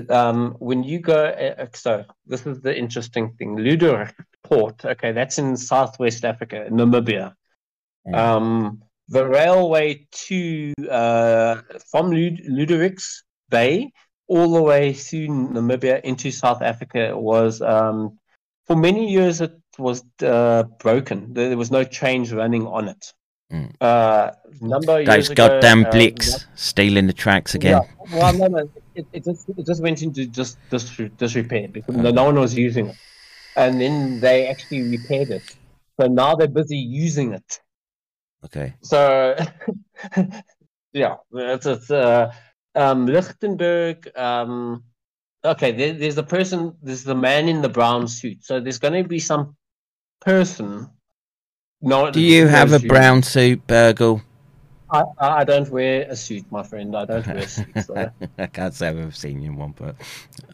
Um, 0.10 0.56
when 0.60 0.84
you 0.84 1.00
go, 1.00 1.26
uh, 1.26 1.62
uh 1.62 1.68
so 1.74 2.06
this 2.26 2.46
is 2.48 2.62
the 2.62 2.76
interesting 2.76 3.34
thing. 3.38 3.58
Luderitz 3.58 4.14
Port. 4.44 4.84
Okay, 4.84 5.12
that's 5.12 5.38
in 5.38 5.56
Southwest 5.58 6.26
Africa, 6.26 6.68
Namibia. 6.72 7.34
Mm. 8.08 8.16
Um, 8.16 8.82
the 9.10 9.28
railway 9.28 10.08
to 10.12 10.74
uh, 10.90 11.62
from 11.92 12.12
Lud- 12.12 12.82
Bay 13.50 13.92
all 14.28 14.52
the 14.52 14.62
way 14.62 14.92
through 14.92 15.28
Namibia 15.28 16.02
into 16.02 16.32
South 16.32 16.62
Africa 16.62 17.18
was 17.18 17.62
um, 17.62 18.18
for 18.66 18.76
many 18.76 19.10
years 19.10 19.40
it 19.40 19.54
was 19.80 20.04
uh, 20.24 20.64
broken. 20.80 21.34
There 21.34 21.58
was 21.58 21.72
no 21.72 21.84
change 21.84 22.32
running 22.32 22.66
on 22.68 22.88
it. 22.90 23.14
Mm. 23.52 23.74
Uh, 23.80 24.32
number 24.60 25.06
those 25.06 25.30
goddamn 25.30 25.82
ago, 25.82 25.92
blicks 25.92 26.34
uh, 26.34 26.40
stealing 26.56 27.08
the 27.08 27.14
tracks 27.14 27.56
again. 27.56 27.82
Yeah. 27.82 28.18
Well, 28.18 28.34
no, 28.34 28.48
no, 28.48 28.70
it, 28.94 29.08
it, 29.14 29.24
just 29.24 29.48
it 29.48 29.66
just 29.66 29.82
went 29.82 30.02
into 30.02 30.26
just 30.26 30.58
dis- 30.70 31.00
disrepair 31.18 31.70
because 31.70 31.96
no 31.96 32.24
one 32.26 32.38
was 32.38 32.56
using 32.56 32.88
it, 32.88 32.98
and 33.56 33.80
then 33.80 34.20
they 34.20 34.48
actually 34.48 34.84
repaired 34.84 35.30
it. 35.30 35.56
So 36.00 36.08
now 36.08 36.36
they're 36.36 36.48
busy 36.48 36.78
using 36.78 37.34
it. 37.34 37.60
Okay. 38.46 38.76
So, 38.82 39.36
yeah, 40.94 41.16
it's, 41.34 41.66
it's 41.66 41.92
uh, 41.92 42.34
um, 42.76 43.08
Lichtenburg. 43.08 44.16
Um, 44.18 44.84
okay, 45.44 45.72
there, 45.72 45.94
there's 45.94 46.18
a 46.18 46.24
person, 46.24 46.76
there's 46.82 47.04
the 47.04 47.16
man 47.16 47.50
in 47.50 47.62
the 47.62 47.70
brown 47.70 48.08
suit. 48.08 48.46
So 48.46 48.60
there's 48.60 48.80
going 48.80 49.02
to 49.02 49.08
be 49.08 49.20
some 49.20 49.57
person. 50.22 50.90
No, 51.82 52.10
Do 52.12 52.22
you 52.22 52.48
have 52.48 52.74
a 52.74 52.80
suit. 52.80 52.88
brown 52.88 53.24
suit, 53.24 53.68
Boergle? 53.68 54.22
I, 54.90 55.04
I 55.20 55.44
don't 55.44 55.70
wear 55.70 56.08
a 56.10 56.16
suit, 56.16 56.46
my 56.50 56.64
friend. 56.64 56.96
I 56.96 57.06
don't 57.06 57.28
wear 57.28 57.48
suits. 57.48 57.86
So. 57.86 58.12
I 58.38 58.48
can't 58.48 58.74
say 58.74 58.88
I've 58.88 58.98
ever 58.98 59.12
seen 59.12 59.42
you 59.42 59.52
in 59.52 59.58
one, 59.58 59.74
but 59.78 59.96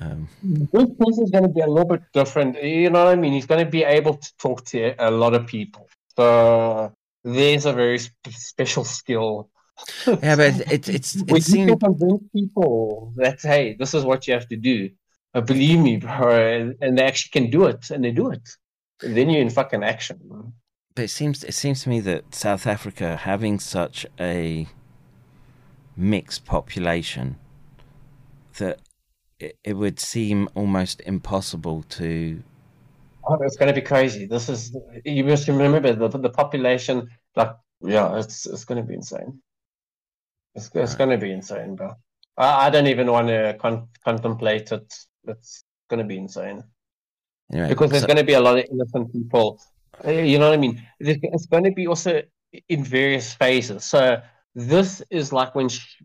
um... 0.01 0.27
this 0.41 0.89
person's 0.99 1.31
going 1.31 1.43
to 1.43 1.49
be 1.49 1.61
a 1.61 1.67
little 1.67 1.87
bit 1.87 2.01
different. 2.13 2.61
You 2.61 2.89
know 2.89 3.05
what 3.05 3.13
I 3.13 3.15
mean? 3.15 3.33
He's 3.33 3.45
going 3.45 3.63
to 3.63 3.69
be 3.69 3.83
able 3.83 4.15
to 4.15 4.37
talk 4.37 4.65
to 4.65 4.95
a 4.97 5.11
lot 5.11 5.33
of 5.33 5.47
people. 5.47 5.87
So 6.17 6.91
there's 7.23 7.65
a 7.65 7.73
very 7.73 7.99
sp- 7.99 8.33
special 8.33 8.83
skill 8.83 9.49
yeah, 10.05 10.35
but 10.35 10.71
it's 10.71 10.89
it's 10.89 11.15
it 11.27 11.43
seems... 11.43 11.79
convince 11.79 12.23
people 12.33 13.13
that 13.17 13.41
hey, 13.41 13.75
this 13.77 13.93
is 13.93 14.03
what 14.03 14.27
you 14.27 14.33
have 14.33 14.47
to 14.49 14.55
do. 14.55 14.89
Uh, 15.33 15.41
believe 15.41 15.79
me, 15.79 15.97
bro, 15.97 16.75
and 16.79 16.97
they 16.97 17.03
actually 17.03 17.41
can 17.41 17.49
do 17.49 17.65
it, 17.65 17.89
and 17.89 18.03
they 18.03 18.11
do 18.11 18.31
it. 18.31 18.47
Then 19.03 19.29
you're 19.29 19.41
in 19.41 19.49
fucking 19.49 19.83
action. 19.83 20.53
But 20.95 21.03
it 21.05 21.09
seems 21.09 21.43
it 21.43 21.53
seems 21.53 21.83
to 21.83 21.89
me 21.89 21.99
that 22.01 22.35
South 22.35 22.67
Africa 22.67 23.17
having 23.17 23.59
such 23.59 24.05
a 24.19 24.67
mixed 25.95 26.45
population 26.45 27.37
that 28.57 28.79
it, 29.39 29.57
it 29.63 29.73
would 29.73 29.99
seem 29.99 30.49
almost 30.55 31.01
impossible 31.01 31.83
to. 31.89 32.43
Oh, 33.25 33.37
it's 33.41 33.55
going 33.57 33.73
to 33.73 33.79
be 33.79 33.85
crazy. 33.85 34.25
This 34.25 34.49
is 34.49 34.75
you 35.05 35.23
must 35.23 35.47
remember 35.47 35.93
the 35.93 36.07
the 36.09 36.29
population. 36.29 37.09
Like, 37.35 37.55
yeah, 37.81 38.17
it's 38.19 38.45
it's 38.45 38.65
going 38.65 38.81
to 38.81 38.87
be 38.87 38.95
insane. 38.95 39.41
It's, 40.55 40.69
it's 40.73 40.95
going 40.95 41.09
to 41.09 41.17
be 41.17 41.31
insane, 41.31 41.75
bro. 41.75 41.93
I, 42.37 42.67
I 42.67 42.69
don't 42.69 42.87
even 42.87 43.11
want 43.11 43.27
to 43.27 43.57
con- 43.59 43.87
contemplate 44.03 44.71
it. 44.71 44.93
It's 45.25 45.63
going 45.89 45.99
to 45.99 46.05
be 46.05 46.17
insane. 46.17 46.63
Anyway, 47.51 47.69
because 47.69 47.91
there's 47.91 48.01
so- 48.03 48.07
going 48.07 48.17
to 48.17 48.23
be 48.23 48.33
a 48.33 48.41
lot 48.41 48.57
of 48.59 48.65
innocent 48.71 49.11
people. 49.11 49.59
Uh, 50.05 50.11
You 50.11 50.39
know 50.39 50.49
what 50.49 50.55
I 50.55 50.61
mean? 50.61 50.81
It's 50.99 51.45
going 51.45 51.63
to 51.65 51.71
be 51.71 51.87
also 51.87 52.21
in 52.69 52.83
various 52.83 53.33
phases. 53.33 53.83
So 53.85 54.21
this 54.55 55.01
is 55.09 55.31
like 55.33 55.55
when, 55.55 55.69
sh- 55.69 56.01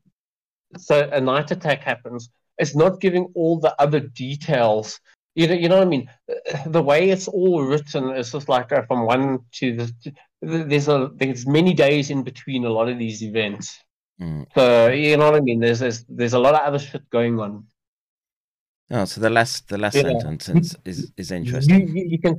so 0.76 1.08
a 1.12 1.20
night 1.20 1.50
attack 1.50 1.82
happens. 1.82 2.30
It's 2.58 2.74
not 2.74 3.00
giving 3.00 3.26
all 3.34 3.58
the 3.60 3.74
other 3.80 4.00
details. 4.00 5.00
You 5.34 5.46
know, 5.46 5.54
you 5.54 5.68
know 5.68 5.78
what 5.78 5.86
I 5.86 5.90
mean? 5.90 6.10
Uh, 6.28 6.68
The 6.68 6.82
way 6.82 7.10
it's 7.10 7.28
all 7.28 7.62
written 7.62 8.10
is 8.16 8.32
just 8.32 8.48
like 8.48 8.72
uh, 8.72 8.82
from 8.88 9.06
one 9.06 9.38
to 9.58 9.76
the. 9.76 10.12
There's 10.42 10.88
a 10.88 11.10
there's 11.14 11.46
many 11.46 11.72
days 11.74 12.10
in 12.10 12.22
between 12.22 12.64
a 12.64 12.70
lot 12.70 12.88
of 12.88 12.98
these 12.98 13.22
events. 13.22 13.78
Mm. 14.20 14.46
So 14.54 14.88
you 14.88 15.16
know 15.16 15.30
what 15.30 15.36
I 15.36 15.40
mean? 15.40 15.60
There's 15.60 15.78
there's, 15.80 16.04
there's 16.08 16.32
a 16.34 16.38
lot 16.38 16.54
of 16.54 16.60
other 16.60 16.78
shit 16.78 17.08
going 17.10 17.38
on. 17.40 17.66
Oh, 18.90 19.04
so 19.04 19.20
the 19.20 19.30
last 19.30 19.68
the 19.68 19.78
last 19.78 19.96
Yeah. 19.96 20.02
sentence 20.02 20.48
is 20.84 21.12
is 21.16 21.30
interesting. 21.30 21.88
you, 21.96 22.04
you 22.12 22.18
can 22.18 22.34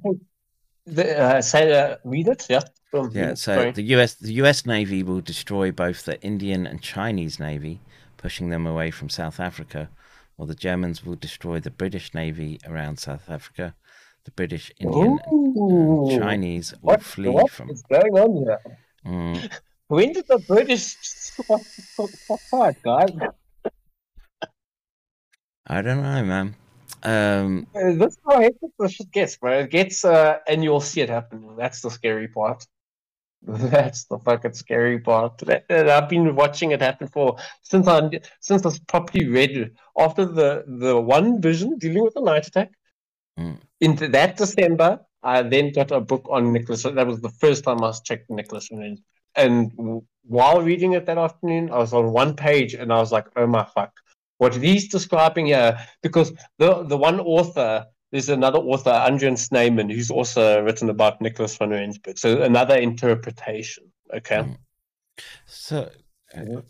the, 0.85 1.19
uh, 1.19 1.41
say 1.41 1.71
uh, 1.71 1.97
read 2.03 2.27
it, 2.27 2.45
yeah. 2.49 2.61
From- 2.89 3.11
Yeah, 3.13 3.35
so 3.35 3.53
sorry. 3.55 3.71
the 3.71 3.83
US 3.95 4.15
the 4.15 4.33
US 4.41 4.65
Navy 4.65 5.03
will 5.03 5.21
destroy 5.21 5.71
both 5.71 6.05
the 6.05 6.19
Indian 6.21 6.65
and 6.65 6.81
Chinese 6.81 7.39
Navy, 7.39 7.81
pushing 8.17 8.49
them 8.49 8.65
away 8.65 8.89
from 8.91 9.09
South 9.09 9.39
Africa, 9.39 9.89
while 10.35 10.47
the 10.47 10.55
Germans 10.55 11.05
will 11.05 11.15
destroy 11.15 11.59
the 11.59 11.71
British 11.71 12.13
Navy 12.13 12.59
around 12.65 12.97
South 12.99 13.29
Africa. 13.29 13.75
The 14.25 14.31
British, 14.31 14.71
Indian, 14.79 15.19
and 15.25 16.19
Chinese 16.19 16.73
will 16.81 16.81
What, 16.81 17.03
flee 17.03 17.29
what 17.29 17.49
from. 17.49 17.69
is 17.69 17.83
going 17.89 18.13
on 18.13 18.31
here? 18.43 18.59
Mm, 19.05 19.49
When 19.87 20.13
did 20.13 20.27
the 20.27 20.39
British 20.39 20.95
what 21.47 22.75
guys? 22.83 23.13
I 25.69 25.81
don't 25.81 26.01
know, 26.01 26.23
man. 26.23 26.55
Um, 27.03 27.67
Uh, 27.75 27.93
This 27.93 28.13
is 28.13 28.19
how 28.27 28.41
hectic 28.41 28.71
this 28.79 28.91
shit 28.93 29.11
gets, 29.11 29.37
bro. 29.37 29.59
It 29.59 29.69
gets, 29.69 30.03
uh, 30.03 30.39
and 30.47 30.63
you'll 30.63 30.81
see 30.81 31.01
it 31.01 31.09
happening. 31.09 31.55
That's 31.55 31.81
the 31.81 31.91
scary 31.91 32.27
part. 32.27 32.65
That's 33.43 34.05
the 34.05 34.19
fucking 34.19 34.53
scary 34.53 34.99
part. 34.99 35.37
That- 35.39 35.67
that 35.69 35.89
I've 35.89 36.09
been 36.09 36.35
watching 36.35 36.71
it 36.71 36.81
happen 36.81 37.07
for 37.07 37.37
since 37.61 37.87
I 37.87 38.09
since 38.41 38.65
I 38.65 38.71
properly 38.87 39.27
read 39.27 39.71
after 39.97 40.25
the 40.25 40.65
the 40.67 40.99
one 40.99 41.41
vision 41.41 41.77
dealing 41.77 42.03
with 42.03 42.15
the 42.15 42.21
night 42.21 42.47
attack. 42.47 42.71
Mm. 43.39 43.57
Into 43.79 44.09
that 44.09 44.35
December, 44.35 44.99
I 45.23 45.43
then 45.43 45.71
got 45.71 45.91
a 45.91 46.01
book 46.01 46.25
on 46.29 46.51
Nicholas. 46.51 46.83
That 46.83 47.07
was 47.07 47.21
the 47.21 47.29
first 47.43 47.63
time 47.63 47.81
I 47.83 47.91
checked 48.03 48.29
Nicholas. 48.29 48.69
And 49.35 49.71
while 50.23 50.61
reading 50.61 50.93
it 50.93 51.05
that 51.05 51.17
afternoon, 51.17 51.71
I 51.71 51.77
was 51.77 51.93
on 51.93 52.11
one 52.11 52.35
page, 52.35 52.73
and 52.73 52.91
I 52.91 52.97
was 52.99 53.11
like, 53.13 53.27
"Oh 53.37 53.47
my 53.47 53.63
fuck!" 53.75 53.93
What 54.39 54.55
he's 54.55 54.87
describing 54.87 55.47
here, 55.47 55.77
because 56.01 56.33
the 56.57 56.83
the 56.83 56.97
one 56.97 57.19
author, 57.19 57.85
there's 58.11 58.29
another 58.29 58.59
author, 58.59 58.91
Adriaan 58.91 59.37
Snyman, 59.37 59.89
who's 59.89 60.09
also 60.09 60.63
written 60.63 60.89
about 60.89 61.21
Nicholas 61.21 61.55
von 61.57 61.69
Ryn's. 61.69 61.99
So 62.15 62.41
another 62.41 62.77
interpretation. 62.77 63.83
Okay. 64.13 64.55
So, 65.45 65.89
uh, 66.33 66.61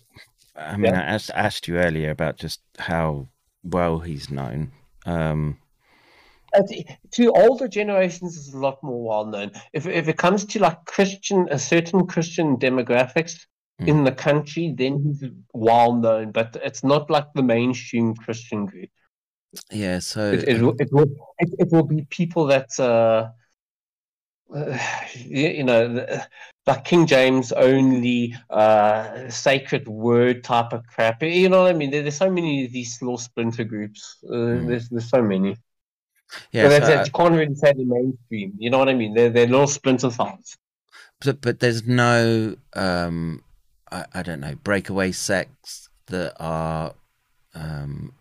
I 0.56 0.76
mean, 0.78 0.94
Yeah. 0.94 1.00
I 1.00 1.14
asked, 1.16 1.32
asked 1.36 1.68
you 1.68 1.78
earlier 1.78 2.10
about 2.10 2.38
just 2.38 2.62
how 2.80 3.28
well 3.64 4.00
he's 4.00 4.30
known. 4.30 4.72
Um, 5.06 5.60
Uh, 6.52 6.64
to- 6.68 6.84
to 7.12 7.32
older 7.34 7.68
generations 7.68 8.36
is 8.36 8.54
a 8.56 8.58
lot 8.58 8.82
more 8.82 9.04
well 9.10 9.26
known. 9.26 9.52
If 9.74 9.86
if 9.86 10.08
it 10.08 10.18
comes 10.18 10.44
to 10.46 10.60
like 10.60 10.84
Christian, 10.86 11.48
a 11.52 11.60
certain 11.60 12.08
Christian 12.08 12.58
demographics 12.58 13.46
Mm. 13.82 13.88
in 13.88 14.04
the 14.04 14.12
country, 14.12 14.74
then 14.78 15.02
he's 15.04 15.30
well 15.54 15.94
known. 15.94 16.32
But 16.32 16.58
it's 16.64 16.84
not 16.84 17.10
like 17.10 17.28
the 17.34 17.44
mainstream 17.44 18.14
Christian 18.16 18.66
group. 18.66 18.90
yeah, 19.72 20.00
so 20.00 20.32
It 20.32 20.48
it, 20.48 20.62
will- 20.62 20.76
it 20.80 20.90
will 20.92 21.10
it, 21.40 21.50
it 21.60 21.68
will 21.72 21.84
be 21.86 22.06
people 22.10 22.46
that 22.48 22.70
uh, 22.80 23.30
uh, 24.56 24.78
you, 25.16 25.64
know 25.64 26.06
like 26.68 26.84
King 26.86 27.06
James 27.08 27.52
only 27.52 28.36
uh, 28.50 29.30
sacred 29.30 29.88
word 29.88 30.44
type 30.44 30.74
of 30.74 30.86
crap. 30.88 31.24
You 31.24 31.50
know 31.50 31.64
what 31.64 31.72
I 31.72 31.74
mean? 31.74 31.92
There, 31.92 32.02
there's 32.02 32.18
so 32.18 32.30
many 32.32 32.66
of 32.66 32.72
these 32.72 33.02
little 33.02 33.18
splinter 33.18 33.64
groups. 33.64 34.18
Uh, 34.24 34.60
There's 34.68 34.90
there's 34.90 35.10
so 35.10 35.22
many. 35.22 35.56
yeah, 36.52 36.70
So. 36.80 37.04
You 37.04 37.12
can't 37.12 37.34
really 37.36 37.56
say 37.56 37.74
the 37.74 37.86
mainstream. 37.86 38.54
You 38.60 38.70
know 38.70 38.78
what 38.78 38.90
I 38.90 38.94
mean? 38.94 39.14
They're, 39.14 39.30
they're 39.30 39.48
little 39.48 39.68
splinter 39.68 40.12
cells. 40.12 40.58
but, 41.22 41.42
but 41.42 41.60
there's 41.60 41.86
no 41.88 42.56
um 42.74 43.44
I, 43.92 44.06
I 44.14 44.24
don't 44.24 44.40
know 44.40 44.56
breakaway 44.56 45.12
sects 45.12 45.90
that 46.08 46.34
are 46.40 46.94
um 47.56 48.14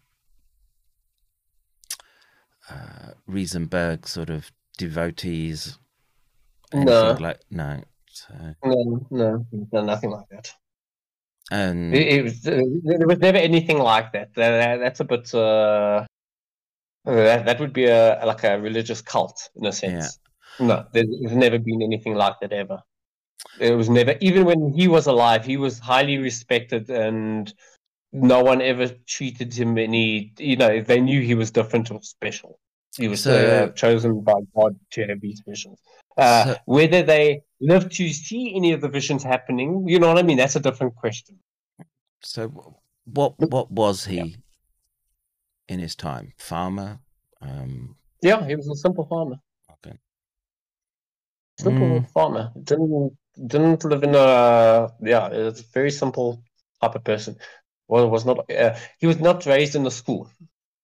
uh 2.70 3.12
Rensburg 3.26 4.06
sort 4.06 4.30
of 4.30 4.50
devotees 4.76 5.78
No. 6.72 7.16
like 7.20 7.40
no 7.50 7.82
so 8.10 8.34
No, 8.64 9.06
no, 9.10 9.46
no, 9.72 9.82
nothing 9.84 10.10
like 10.10 10.28
that. 10.30 10.52
and 11.50 11.94
It, 11.94 12.08
it 12.08 12.22
was, 12.24 12.46
uh, 12.46 12.60
there 12.84 13.06
was 13.06 13.18
never 13.18 13.38
anything 13.38 13.78
like 13.78 14.12
that. 14.12 14.34
That, 14.34 14.50
that- 14.50 14.78
that's 14.80 15.00
a 15.00 15.04
bit. 15.04 15.32
Uh, 15.32 16.04
that, 17.04 17.46
that 17.46 17.60
would 17.60 17.72
be 17.72 17.86
a 17.86 18.20
like 18.26 18.42
a 18.44 18.60
religious 18.60 19.00
cult 19.00 19.48
in 19.56 19.66
a 19.66 19.72
sense. 19.72 20.18
No, 20.58 20.84
there's, 20.92 21.06
there's 21.20 21.36
never 21.36 21.58
been 21.58 21.80
anything 21.80 22.14
like 22.14 22.34
that 22.40 22.52
ever. 22.52 22.82
It 23.60 23.72
was 23.72 23.88
never, 23.88 24.14
even 24.20 24.44
when 24.44 24.72
he 24.72 24.88
was 24.88 25.06
alive, 25.06 25.44
he 25.44 25.56
was 25.56 25.78
highly 25.78 26.18
respected, 26.18 26.88
and 26.90 27.52
no 28.12 28.42
one 28.42 28.60
ever 28.62 28.88
treated 29.06 29.52
him 29.52 29.78
any. 29.78 30.32
You 30.38 30.56
know, 30.56 30.80
they 30.80 31.00
knew 31.00 31.20
he 31.20 31.34
was 31.34 31.50
different 31.50 31.90
or 31.90 32.00
special. 32.02 32.58
He 32.96 33.08
was 33.08 33.22
So- 33.22 33.64
uh, 33.68 33.72
chosen 33.72 34.20
by 34.22 34.40
God 34.56 34.78
to 34.92 35.06
have 35.06 35.20
these 35.20 35.40
visions. 35.46 35.78
Uh, 36.16 36.44
So- 36.44 36.56
whether 36.66 37.02
they 37.02 37.42
live 37.60 37.88
to 37.90 38.08
see 38.08 38.54
any 38.56 38.72
of 38.72 38.80
the 38.80 38.88
visions 38.88 39.22
happening, 39.22 39.86
you 39.88 39.98
know 39.98 40.08
what 40.08 40.18
I 40.18 40.22
mean? 40.22 40.36
That's 40.36 40.56
a 40.56 40.60
different 40.60 40.94
question. 40.96 41.38
so 42.20 42.48
what 43.04 43.38
what 43.38 43.70
was 43.70 44.04
he 44.06 44.36
in 45.68 45.78
his 45.78 45.94
time 45.94 46.32
farmer 46.36 46.98
um 47.40 47.96
Yeah, 48.22 48.44
he 48.44 48.56
was 48.56 48.66
a 48.68 48.74
simple 48.74 49.06
farmer. 49.06 49.36
okay 49.74 49.96
Simple 51.60 52.02
farmer. 52.14 52.52
Didn't 52.62 53.17
didn't 53.46 53.84
live 53.84 54.02
in 54.02 54.14
a 54.14 54.92
yeah. 55.00 55.28
it's 55.28 55.60
a 55.60 55.64
very 55.72 55.90
simple 55.90 56.42
type 56.80 56.94
of 56.94 57.04
person. 57.04 57.36
Well, 57.88 58.10
was 58.10 58.24
not. 58.26 58.50
Uh, 58.50 58.76
he 58.98 59.06
was 59.06 59.18
not 59.18 59.46
raised 59.46 59.74
in 59.74 59.86
a 59.86 59.90
school. 59.90 60.30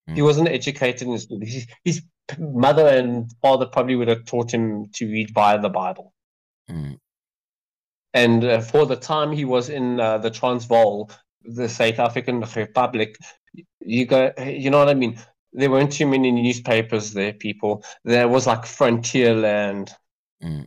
He 0.07 0.21
Mm. 0.21 0.25
wasn't 0.25 0.49
educated 0.49 1.09
in 1.09 1.19
school. 1.19 1.41
His, 1.41 1.67
his 1.83 2.03
mother 2.39 2.87
and 2.89 3.33
father 3.41 3.67
probably 3.67 3.97
would 3.97 4.09
have 4.09 4.25
taught 4.27 4.53
him 4.53 4.91
to 4.95 5.07
read 5.07 5.31
via 5.35 5.61
the 5.61 5.71
Bible. 5.71 6.13
Mm. 6.71 6.99
And 8.13 8.45
uh, 8.45 8.61
for 8.61 8.87
the 8.87 8.97
time 8.97 9.33
he 9.33 9.45
was 9.45 9.69
in 9.69 9.99
uh, 10.01 10.19
the 10.19 10.31
Transvaal, 10.31 11.11
the 11.43 11.69
South 11.69 11.99
African 11.99 12.41
Republic, 12.41 13.17
you 13.81 14.07
go, 14.07 14.33
you 14.39 14.71
know 14.71 14.79
what 14.79 14.89
I 14.89 14.95
mean? 14.95 15.19
There 15.53 15.71
weren't 15.71 15.93
too 15.93 16.07
many 16.07 16.31
newspapers 16.33 17.13
there, 17.13 17.33
people. 17.33 17.85
There 18.05 18.29
was 18.29 18.47
like 18.47 18.67
frontier 18.67 19.35
land. 19.35 19.93
Mm. 20.43 20.67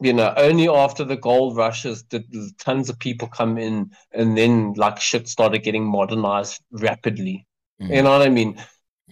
You 0.00 0.12
know, 0.12 0.34
only 0.36 0.68
after 0.68 1.04
the 1.04 1.16
gold 1.16 1.56
rushes 1.56 2.02
did 2.02 2.24
tons 2.58 2.90
of 2.90 2.98
people 2.98 3.28
come 3.28 3.56
in, 3.56 3.92
and 4.12 4.36
then 4.36 4.74
like 4.74 5.00
shit 5.00 5.26
started 5.28 5.62
getting 5.62 5.84
modernized 5.84 6.62
rapidly. 6.70 7.46
Mm. 7.80 7.96
You 7.96 8.02
know 8.02 8.10
what 8.12 8.22
I 8.22 8.28
mean? 8.28 8.58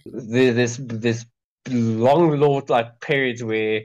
There, 0.05 0.53
there's 0.53 0.77
there's 0.77 1.25
long 1.69 2.29
little 2.29 2.61
like 2.69 2.99
periods 3.01 3.43
where, 3.43 3.83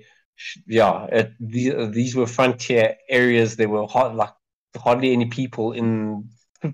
yeah, 0.66 1.06
it, 1.10 1.32
the, 1.40 1.86
these 1.92 2.14
were 2.14 2.26
frontier 2.26 2.96
areas. 3.08 3.56
There 3.56 3.68
were 3.68 3.86
hard, 3.86 4.14
like 4.16 4.34
hardly 4.76 5.12
any 5.12 5.26
people 5.26 5.72
in 5.72 6.28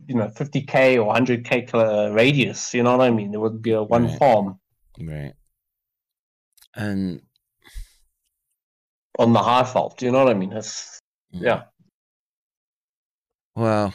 you 0.09 0.17
know 0.17 0.29
50k 0.29 0.99
or 0.99 1.07
100k 1.07 2.15
radius. 2.15 2.75
You 2.75 2.83
know 2.83 2.97
what 2.97 3.07
I 3.07 3.11
mean? 3.11 3.31
There 3.31 3.41
would 3.41 3.63
be 3.63 3.73
a 3.73 3.83
one 3.83 4.09
Right. 4.09 4.19
farm 4.19 4.59
right 4.99 5.35
and 6.75 7.23
on 9.19 9.33
the 9.33 9.41
Highveld. 9.41 9.97
Do 9.97 10.07
you 10.07 10.13
know 10.13 10.25
what 10.25 10.35
I 10.35 10.39
mean? 10.39 10.53
It's 10.53 11.01
yeah. 11.31 11.65
Well, 13.55 13.95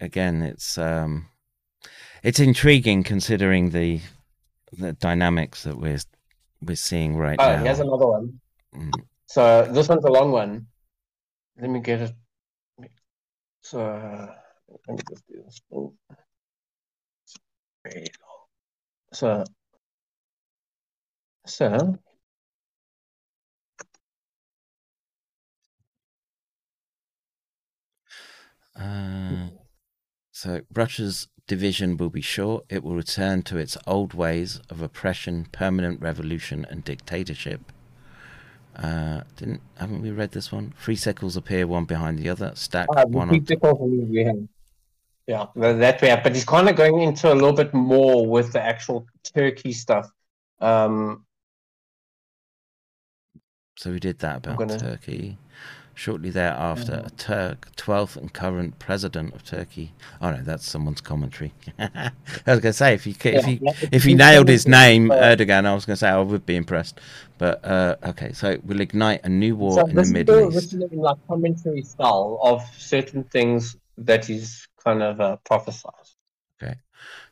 again, 0.00 0.42
it's 0.42 0.78
um, 0.78 1.28
it's 2.22 2.40
intriguing 2.40 3.02
considering 3.02 3.70
the 3.70 4.00
the 4.72 4.94
dynamics 4.94 5.64
that 5.64 5.78
we're 5.78 5.98
we're 6.62 6.76
seeing 6.76 7.16
right 7.16 7.38
now. 7.38 7.48
Oh, 7.48 7.56
now. 7.56 7.64
here's 7.64 7.80
another 7.80 8.06
one. 8.06 8.40
Mm. 8.74 8.92
So 9.26 9.68
this 9.70 9.88
one's 9.88 10.04
a 10.04 10.10
long 10.10 10.32
one. 10.32 10.66
Let 11.60 11.70
me 11.70 11.80
get 11.80 12.00
it. 12.00 12.12
So 13.60 13.78
let 13.78 14.96
me 14.96 15.02
just 15.10 15.26
do 15.28 15.42
this. 15.44 15.60
Oh. 15.72 15.92
It's 17.24 17.36
very 17.84 18.06
long. 18.22 18.46
So 19.12 19.44
so 21.46 21.98
So 30.32 30.60
Russia's 30.72 31.28
division 31.46 31.96
will 31.96 32.10
be 32.10 32.20
short. 32.20 32.64
It 32.68 32.84
will 32.84 32.94
return 32.94 33.42
to 33.44 33.56
its 33.56 33.76
old 33.86 34.14
ways 34.14 34.60
of 34.70 34.80
oppression, 34.80 35.46
permanent 35.50 36.00
revolution, 36.00 36.64
and 36.70 36.84
dictatorship. 36.84 37.72
Uh, 38.76 39.22
didn't 39.36 39.60
haven't 39.76 40.02
we 40.02 40.10
read 40.12 40.30
this 40.32 40.52
one? 40.52 40.72
Three 40.78 40.94
circles 40.94 41.36
appear 41.36 41.66
one 41.66 41.84
behind 41.84 42.18
the 42.18 42.28
other, 42.28 42.52
stacked 42.54 42.90
Uh, 42.96 43.06
one 43.06 43.28
on. 43.30 43.44
sickles. 43.44 43.80
Yeah, 45.26 45.46
that 45.56 45.78
that 45.80 46.00
we 46.00 46.08
have. 46.08 46.22
But 46.22 46.34
he's 46.34 46.44
kind 46.44 46.68
of 46.68 46.76
going 46.76 47.00
into 47.02 47.32
a 47.32 47.34
little 47.34 47.52
bit 47.52 47.74
more 47.74 48.24
with 48.26 48.52
the 48.52 48.60
actual 48.62 49.06
Turkey 49.24 49.72
stuff. 49.72 50.08
Um, 50.60 51.24
So 53.76 53.90
we 53.92 54.00
did 54.00 54.18
that 54.20 54.38
about 54.38 54.58
gonna- 54.58 54.78
Turkey. 54.78 55.38
Shortly 55.98 56.30
thereafter, 56.30 57.02
a 57.04 57.10
Turk, 57.10 57.74
12th 57.74 58.16
and 58.16 58.32
current 58.32 58.78
president 58.78 59.34
of 59.34 59.44
Turkey. 59.44 59.94
Oh 60.22 60.30
no, 60.30 60.42
that's 60.42 60.64
someone's 60.64 61.00
commentary. 61.00 61.52
I 61.80 62.12
was 62.46 62.60
going 62.60 62.70
to 62.70 62.72
say 62.72 62.94
if 62.94 63.04
you 63.04 63.16
if 63.24 63.48
you 63.48 63.58
yeah, 63.60 63.72
if 63.90 64.04
you 64.04 64.14
nailed 64.14 64.46
his 64.48 64.68
name, 64.68 65.08
Erdogan, 65.08 65.66
I 65.66 65.74
was 65.74 65.86
going 65.86 65.96
to 65.96 65.98
say 65.98 66.08
I 66.08 66.20
would 66.20 66.46
be 66.46 66.54
impressed. 66.54 67.00
But 67.36 67.64
uh, 67.64 67.96
okay, 68.04 68.32
so 68.32 68.58
we'll 68.62 68.80
ignite 68.80 69.24
a 69.24 69.28
new 69.28 69.56
war 69.56 69.72
so 69.72 69.86
in 69.88 69.96
the 69.96 70.04
Middle 70.04 70.54
East. 70.54 70.72
written 70.72 70.88
in 70.92 70.98
like 71.00 71.16
commentary 71.26 71.82
style 71.82 72.38
of 72.44 72.62
certain 72.78 73.24
things 73.24 73.76
that 73.96 74.26
he's 74.26 74.68
kind 74.84 75.02
of 75.02 75.20
uh, 75.20 75.38
prophesied. 75.38 75.92
Okay. 76.62 76.76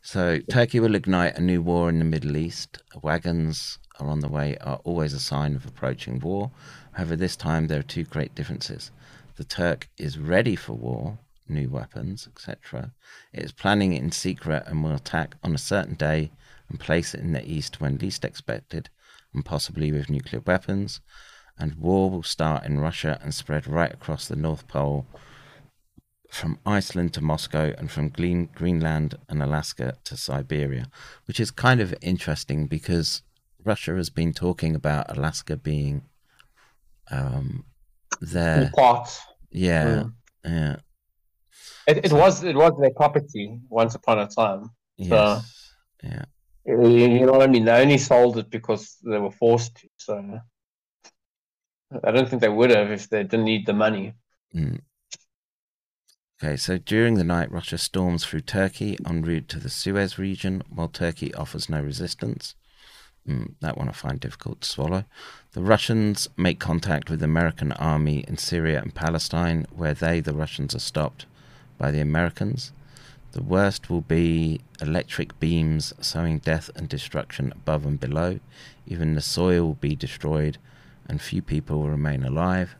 So 0.02 0.40
Turkey 0.50 0.80
will 0.80 0.96
ignite 0.96 1.38
a 1.38 1.40
new 1.40 1.62
war 1.62 1.88
in 1.88 2.00
the 2.00 2.04
Middle 2.04 2.36
East. 2.36 2.82
Wagons 3.00 3.78
are 4.00 4.08
on 4.08 4.20
the 4.20 4.28
way 4.28 4.56
are 4.60 4.80
always 4.84 5.12
a 5.12 5.20
sign 5.20 5.54
of 5.54 5.66
approaching 5.66 6.20
war. 6.20 6.50
However, 6.96 7.14
this 7.14 7.36
time 7.36 7.66
there 7.66 7.80
are 7.80 7.82
two 7.82 8.04
great 8.04 8.34
differences. 8.34 8.90
The 9.36 9.44
Turk 9.44 9.90
is 9.98 10.18
ready 10.18 10.56
for 10.56 10.72
war, 10.72 11.18
new 11.46 11.68
weapons, 11.68 12.26
etc. 12.26 12.92
It 13.34 13.44
is 13.44 13.52
planning 13.52 13.92
it 13.92 14.02
in 14.02 14.12
secret 14.12 14.62
and 14.66 14.82
will 14.82 14.94
attack 14.94 15.36
on 15.44 15.54
a 15.54 15.58
certain 15.58 15.96
day 15.96 16.30
and 16.70 16.80
place 16.80 17.12
it 17.12 17.20
in 17.20 17.32
the 17.32 17.46
east 17.46 17.82
when 17.82 17.98
least 17.98 18.24
expected, 18.24 18.88
and 19.34 19.44
possibly 19.44 19.92
with 19.92 20.08
nuclear 20.08 20.40
weapons. 20.46 21.02
And 21.58 21.74
war 21.74 22.08
will 22.08 22.22
start 22.22 22.64
in 22.64 22.80
Russia 22.80 23.20
and 23.22 23.34
spread 23.34 23.66
right 23.66 23.92
across 23.92 24.26
the 24.26 24.34
North 24.34 24.66
Pole 24.66 25.06
from 26.30 26.58
Iceland 26.64 27.12
to 27.12 27.20
Moscow 27.20 27.74
and 27.76 27.90
from 27.90 28.08
Greenland 28.08 29.16
and 29.28 29.42
Alaska 29.42 29.98
to 30.04 30.16
Siberia, 30.16 30.86
which 31.26 31.40
is 31.40 31.50
kind 31.50 31.82
of 31.82 31.94
interesting 32.00 32.66
because 32.66 33.20
Russia 33.62 33.96
has 33.96 34.08
been 34.08 34.32
talking 34.32 34.74
about 34.74 35.14
Alaska 35.14 35.58
being 35.58 36.02
um, 37.10 37.64
their 38.20 38.70
parts. 38.74 39.20
yeah 39.50 40.04
Mm. 40.04 40.12
yeah 40.44 40.76
It, 41.86 42.04
it 42.06 42.12
was 42.12 42.42
it 42.42 42.56
was 42.56 42.72
their 42.80 42.90
property 42.90 43.60
once 43.68 43.94
upon 43.94 44.18
a 44.18 44.26
time. 44.26 44.70
yes 44.96 45.72
yeah 46.02 46.24
You 46.64 46.88
you 46.88 47.26
know 47.26 47.32
what 47.32 47.42
I 47.42 47.46
mean? 47.46 47.64
They 47.64 47.80
only 47.80 47.98
sold 47.98 48.38
it 48.38 48.50
because 48.50 48.96
they 49.04 49.18
were 49.18 49.30
forced 49.30 49.76
to. 49.76 49.88
So 49.96 50.40
I 52.02 52.10
don't 52.10 52.28
think 52.28 52.42
they 52.42 52.48
would 52.48 52.70
have 52.70 52.90
if 52.90 53.08
they 53.08 53.22
didn't 53.22 53.44
need 53.44 53.66
the 53.66 53.72
money. 53.72 54.14
Mm. 54.54 54.80
Okay, 56.42 56.56
so 56.56 56.76
during 56.76 57.14
the 57.14 57.24
night, 57.24 57.50
Russia 57.50 57.78
storms 57.78 58.24
through 58.26 58.42
Turkey 58.42 58.98
en 59.06 59.22
route 59.22 59.48
to 59.48 59.58
the 59.58 59.70
Suez 59.70 60.18
region, 60.18 60.62
while 60.68 60.88
Turkey 60.88 61.32
offers 61.34 61.68
no 61.70 61.80
resistance. 61.80 62.54
Mm, 63.28 63.54
that 63.60 63.76
one 63.76 63.88
I 63.88 63.92
find 63.92 64.20
difficult 64.20 64.60
to 64.60 64.68
swallow. 64.68 65.04
The 65.52 65.60
Russians 65.60 66.28
make 66.36 66.60
contact 66.60 67.10
with 67.10 67.18
the 67.18 67.24
American 67.24 67.72
army 67.72 68.24
in 68.28 68.36
Syria 68.36 68.80
and 68.80 68.94
Palestine, 68.94 69.66
where 69.74 69.94
they, 69.94 70.20
the 70.20 70.32
Russians, 70.34 70.74
are 70.76 70.80
stopped 70.80 71.26
by 71.76 71.90
the 71.90 72.00
Americans. 72.00 72.72
The 73.32 73.42
worst 73.42 73.90
will 73.90 74.02
be 74.02 74.60
electric 74.80 75.38
beams 75.40 75.92
sowing 76.00 76.38
death 76.38 76.70
and 76.76 76.88
destruction 76.88 77.52
above 77.52 77.84
and 77.84 77.98
below. 77.98 78.38
Even 78.86 79.14
the 79.14 79.20
soil 79.20 79.66
will 79.66 79.74
be 79.74 79.96
destroyed, 79.96 80.58
and 81.08 81.20
few 81.20 81.42
people 81.42 81.80
will 81.80 81.90
remain 81.90 82.22
alive. 82.22 82.76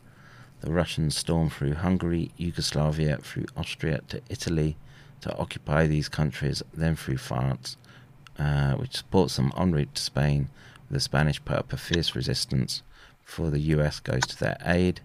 The 0.60 0.72
Russians 0.72 1.16
storm 1.16 1.50
through 1.50 1.74
Hungary, 1.74 2.30
Yugoslavia, 2.36 3.18
through 3.18 3.46
Austria 3.56 4.00
to 4.08 4.22
Italy 4.28 4.76
to 5.20 5.36
occupy 5.36 5.86
these 5.86 6.08
countries, 6.08 6.62
then 6.72 6.94
through 6.94 7.18
France, 7.18 7.76
uh, 8.38 8.74
which 8.74 8.96
supports 8.96 9.36
them 9.36 9.52
en 9.56 9.72
route 9.72 9.94
to 9.94 10.02
Spain. 10.02 10.48
The 10.90 11.00
Spanish 11.00 11.44
put 11.44 11.56
up 11.56 11.72
a 11.72 11.76
fierce 11.76 12.14
resistance 12.14 12.82
before 13.24 13.50
the 13.50 13.60
US 13.60 14.00
goes 14.00 14.22
to 14.22 14.38
their 14.38 14.56
aid. 14.64 15.00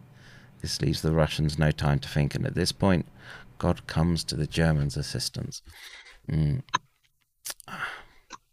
This 0.61 0.82
leaves 0.82 1.01
the 1.01 1.11
Russians 1.11 1.58
no 1.58 1.72
time 1.72 2.00
to 2.00 2.08
think, 2.08 2.35
and 2.35 2.45
at 2.45 2.53
this 2.53 2.72
point, 2.72 3.08
God 3.58 3.88
comes 3.88 4.24
to 4.26 4.35
the 4.35 4.48
Germans' 4.48 4.95
assistance. 4.95 5.61
Mm. 6.30 6.61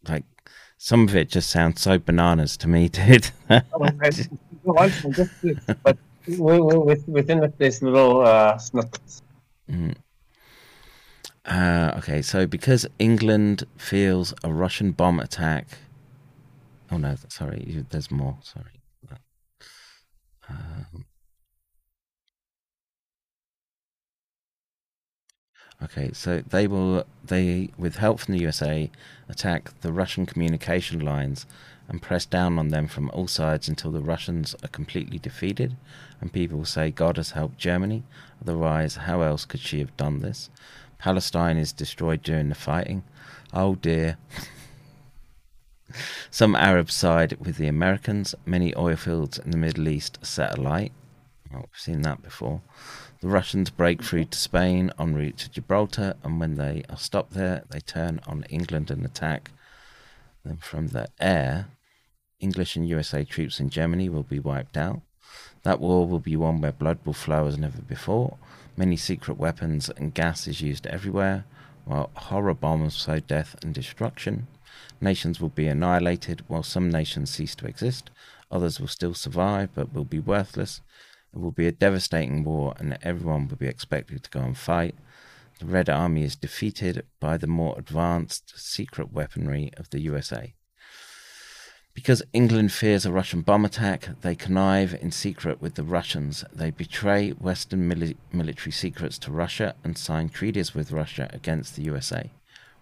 Like, 0.07 0.23
some 0.77 1.07
of 1.07 1.15
it 1.15 1.29
just 1.29 1.49
sounds 1.49 1.81
so 1.81 1.99
bananas 1.99 2.57
to 2.57 2.67
me, 2.67 2.89
dude. 2.89 3.29
within 7.07 7.51
this 7.57 7.81
little 7.81 8.21
uh, 8.21 8.57
snippets. 8.57 9.21
Uh, 11.45 11.93
okay, 11.97 12.21
so 12.21 12.45
because 12.45 12.85
England 12.99 13.63
feels 13.77 14.33
a 14.43 14.53
Russian 14.53 14.91
bomb 14.91 15.19
attack. 15.19 15.67
Oh 16.91 16.97
no, 16.97 17.15
sorry, 17.27 17.85
there's 17.89 18.11
more. 18.11 18.37
Sorry. 18.41 18.81
Um, 20.49 21.05
okay, 25.83 26.09
so 26.13 26.39
they 26.39 26.67
will 26.67 27.05
they 27.23 27.69
with 27.77 27.97
help 27.97 28.19
from 28.19 28.33
the 28.33 28.41
USA 28.41 28.89
attack 29.27 29.79
the 29.81 29.93
Russian 29.93 30.25
communication 30.25 30.99
lines 30.99 31.45
and 31.87 32.01
press 32.01 32.25
down 32.25 32.59
on 32.59 32.69
them 32.69 32.87
from 32.87 33.09
all 33.11 33.27
sides 33.27 33.67
until 33.67 33.91
the 33.91 34.01
Russians 34.01 34.55
are 34.63 34.67
completely 34.67 35.17
defeated 35.19 35.75
and 36.21 36.33
people 36.33 36.65
say 36.65 36.91
God 36.91 37.17
has 37.17 37.31
helped 37.31 37.57
Germany. 37.57 38.03
Otherwise, 38.41 38.95
how 38.97 39.21
else 39.21 39.45
could 39.45 39.59
she 39.59 39.79
have 39.79 39.95
done 39.97 40.19
this? 40.19 40.49
Palestine 40.99 41.57
is 41.57 41.71
destroyed 41.71 42.21
during 42.21 42.49
the 42.49 42.55
fighting. 42.55 43.03
Oh 43.53 43.75
dear. 43.75 44.17
Some 46.29 46.55
Arabs 46.55 46.93
side 46.93 47.37
with 47.39 47.57
the 47.57 47.67
Americans. 47.67 48.35
Many 48.45 48.75
oil 48.75 48.95
fields 48.95 49.39
in 49.39 49.51
the 49.51 49.57
Middle 49.57 49.87
East 49.87 50.19
set 50.21 50.57
alight. 50.57 50.91
Oh, 51.53 51.59
we've 51.59 51.69
seen 51.73 52.03
that 52.03 52.21
before. 52.21 52.61
The 53.21 53.27
Russians 53.27 53.69
break 53.69 54.03
through 54.03 54.25
to 54.25 54.37
Spain 54.37 54.91
en 54.99 55.15
route 55.15 55.37
to 55.37 55.49
Gibraltar, 55.49 56.15
and 56.23 56.39
when 56.39 56.55
they 56.55 56.83
are 56.89 56.97
stopped 56.97 57.33
there, 57.33 57.63
they 57.69 57.79
turn 57.79 58.19
on 58.27 58.43
England 58.49 58.91
and 58.91 59.03
attack. 59.03 59.51
Then 60.45 60.57
from 60.57 60.87
the 60.87 61.07
air, 61.19 61.67
English 62.39 62.75
and 62.75 62.87
USA 62.87 63.23
troops 63.23 63.59
in 63.59 63.69
Germany 63.69 64.09
will 64.09 64.23
be 64.23 64.39
wiped 64.39 64.77
out. 64.77 65.01
That 65.63 65.79
war 65.79 66.07
will 66.07 66.19
be 66.19 66.35
one 66.35 66.61
where 66.61 66.71
blood 66.71 66.99
will 67.03 67.13
flow 67.13 67.47
as 67.47 67.57
never 67.57 67.81
before. 67.81 68.37
Many 68.79 68.95
secret 68.95 69.37
weapons 69.37 69.89
and 69.89 70.13
gas 70.13 70.47
is 70.47 70.61
used 70.61 70.87
everywhere, 70.87 71.43
while 71.83 72.11
horror 72.15 72.53
bombs 72.53 72.95
sow 72.95 73.19
death 73.19 73.57
and 73.61 73.73
destruction. 73.73 74.47
Nations 75.01 75.41
will 75.41 75.49
be 75.49 75.67
annihilated, 75.67 76.45
while 76.47 76.63
some 76.63 76.89
nations 76.89 77.29
cease 77.29 77.55
to 77.55 77.67
exist. 77.67 78.09
Others 78.49 78.79
will 78.79 78.87
still 78.87 79.13
survive, 79.13 79.71
but 79.75 79.93
will 79.93 80.05
be 80.05 80.19
worthless. 80.19 80.79
It 81.33 81.39
will 81.39 81.51
be 81.51 81.67
a 81.67 81.73
devastating 81.73 82.45
war, 82.45 82.73
and 82.77 82.97
everyone 83.01 83.49
will 83.49 83.57
be 83.57 83.67
expected 83.67 84.23
to 84.23 84.29
go 84.29 84.39
and 84.39 84.57
fight. 84.57 84.95
The 85.59 85.65
Red 85.65 85.89
Army 85.89 86.23
is 86.23 86.37
defeated 86.37 87.05
by 87.19 87.35
the 87.35 87.47
more 87.47 87.77
advanced 87.77 88.57
secret 88.57 89.11
weaponry 89.11 89.71
of 89.75 89.89
the 89.89 89.99
USA. 89.99 90.53
Because 91.99 92.23
England 92.31 92.71
fears 92.71 93.05
a 93.05 93.11
Russian 93.11 93.41
bomb 93.41 93.65
attack, 93.65 94.21
they 94.21 94.33
connive 94.33 94.93
in 95.01 95.11
secret 95.11 95.59
with 95.59 95.75
the 95.75 95.83
Russians. 95.83 96.45
They 96.53 96.71
betray 96.71 97.31
Western 97.31 97.91
mili- 97.91 98.15
military 98.31 98.71
secrets 98.71 99.17
to 99.19 99.33
Russia 99.33 99.75
and 99.83 99.97
sign 99.97 100.29
treaties 100.29 100.73
with 100.73 100.93
Russia 100.93 101.29
against 101.33 101.75
the 101.75 101.81
USA. 101.83 102.31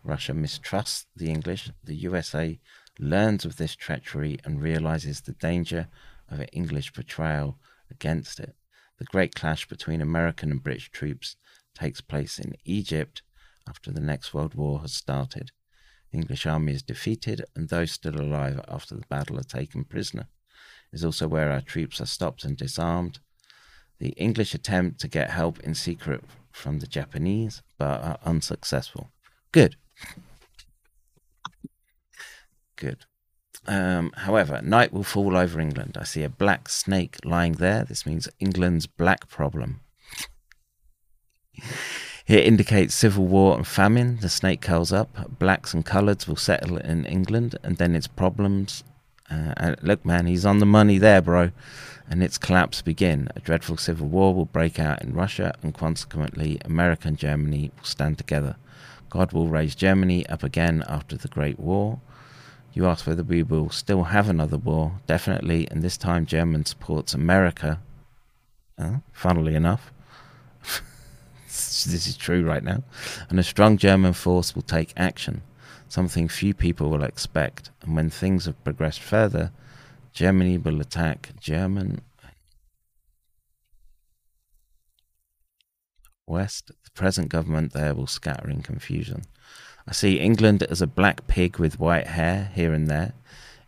Russia 0.04 0.36
mistrusts 0.36 1.08
the 1.16 1.32
English. 1.32 1.72
The 1.84 1.96
USA 1.96 2.60
learns 3.00 3.44
of 3.44 3.58
this 3.58 3.76
treachery 3.76 4.38
and 4.46 4.62
realizes 4.62 5.22
the 5.22 5.32
danger 5.32 5.88
of 6.30 6.40
an 6.40 6.50
English 6.54 6.94
betrayal 6.94 7.58
against 7.90 8.40
it. 8.40 8.54
The 9.00 9.06
great 9.06 9.34
clash 9.34 9.68
between 9.68 10.00
American 10.00 10.52
and 10.52 10.62
British 10.62 10.92
troops 10.92 11.38
takes 11.74 12.02
place 12.02 12.38
in 12.38 12.54
Egypt 12.66 13.24
after 13.68 13.92
the 13.92 14.00
next 14.00 14.36
World 14.36 14.54
War 14.54 14.82
has 14.82 14.94
started. 14.94 15.54
The 16.12 16.18
English 16.18 16.46
army 16.46 16.74
is 16.74 16.84
defeated, 16.84 17.46
and 17.56 17.70
those 17.70 17.92
still 17.92 18.20
alive 18.20 18.62
after 18.68 18.96
the 18.96 19.06
battle 19.10 19.38
are 19.40 19.44
taken 19.44 19.84
prisoner. 19.84 20.28
Is 20.94 21.04
also 21.04 21.28
where 21.28 21.52
our 21.52 21.62
troops 21.62 22.00
are 22.00 22.06
stopped 22.06 22.44
and 22.44 22.56
disarmed. 22.56 23.20
The 24.00 24.10
English 24.10 24.54
attempt 24.54 25.02
to 25.02 25.08
get 25.08 25.32
help 25.32 25.60
in 25.60 25.74
secret 25.74 26.24
from 26.52 26.80
the 26.80 26.88
Japanese, 26.88 27.62
but 27.78 28.02
are 28.02 28.20
unsuccessful. 28.24 29.12
Good. 29.52 29.76
Good. 32.76 33.06
Um, 33.66 34.12
however, 34.16 34.62
night 34.62 34.94
will 34.94 35.04
fall 35.04 35.36
over 35.36 35.60
England. 35.60 35.98
I 36.00 36.04
see 36.04 36.24
a 36.24 36.30
black 36.30 36.70
snake 36.70 37.18
lying 37.26 37.54
there. 37.54 37.84
This 37.84 38.06
means 38.06 38.30
England's 38.40 38.88
black 38.88 39.28
problem. 39.28 39.82
It 42.28 42.46
indicates 42.46 42.94
civil 42.94 43.26
war 43.26 43.56
and 43.56 43.66
famine. 43.66 44.18
The 44.20 44.28
snake 44.28 44.60
curls 44.60 44.92
up. 44.92 45.40
Blacks 45.40 45.74
and 45.74 45.86
coloureds 45.86 46.28
will 46.28 46.36
settle 46.36 46.78
in 46.78 47.06
England, 47.06 47.58
and 47.64 47.78
then 47.78 47.96
its 47.96 48.08
problems. 48.08 48.84
Uh, 49.30 49.76
look, 49.82 50.06
man, 50.06 50.26
he's 50.26 50.46
on 50.46 50.60
the 50.60 50.66
money 50.66 50.98
there, 50.98 51.22
bro. 51.22 51.52
And 52.10 52.22
its 52.22 52.38
collapse 52.38 52.82
begin. 52.82 53.30
A 53.36 53.40
dreadful 53.40 53.78
civil 53.78 54.08
war 54.08 54.34
will 54.34 54.46
break 54.46 54.78
out 54.78 55.02
in 55.02 55.14
Russia, 55.14 55.56
and 55.64 55.74
consequently, 55.74 56.60
America 56.66 57.08
and 57.08 57.18
Germany 57.18 57.72
will 57.78 57.86
stand 57.86 58.18
together. 58.18 58.58
God 59.10 59.32
will 59.32 59.48
raise 59.48 59.74
Germany 59.74 60.28
up 60.28 60.44
again 60.44 60.84
after 60.88 61.16
the 61.16 61.30
Great 61.30 61.60
War. 61.60 62.02
You 62.74 62.88
ask 62.88 63.08
whether 63.08 63.24
we 63.24 63.42
will 63.42 63.70
still 63.70 64.04
have 64.04 64.30
another 64.30 64.58
war. 64.58 65.00
Definitely, 65.08 65.66
and 65.72 65.82
this 65.82 65.98
time 65.98 66.26
German 66.26 66.66
supports 66.66 67.14
America. 67.14 67.80
Uh, 68.78 68.98
funnily 69.14 69.56
enough, 69.56 69.92
this 71.86 72.08
is 72.08 72.18
true 72.18 72.44
right 72.44 72.64
now. 72.64 72.84
And 73.30 73.40
a 73.40 73.44
strong 73.44 73.78
German 73.78 74.14
force 74.14 74.56
will 74.56 74.62
take 74.62 74.94
action, 74.98 75.42
something 75.90 76.28
few 76.28 76.54
people 76.54 76.90
will 76.90 77.04
expect. 77.04 77.72
And 77.82 77.96
when 77.96 78.10
things 78.10 78.46
have 78.46 78.64
progressed 78.64 79.02
further, 79.02 79.52
Germany 80.14 80.58
will 80.58 80.82
attack 80.82 81.32
German 81.40 82.02
West. 86.26 86.72
The 86.84 86.92
present 86.92 87.30
government 87.30 87.74
there 87.74 87.96
will 87.96 88.08
scatter 88.08 88.50
in 88.50 88.62
confusion. 88.62 89.24
I 89.88 89.94
see 89.94 90.20
England 90.20 90.64
as 90.64 90.82
a 90.82 90.88
black 90.88 91.28
pig 91.28 91.58
with 91.58 91.80
white 91.80 92.08
hair 92.08 92.52
here 92.54 92.74
and 92.74 92.88
there. 92.88 93.14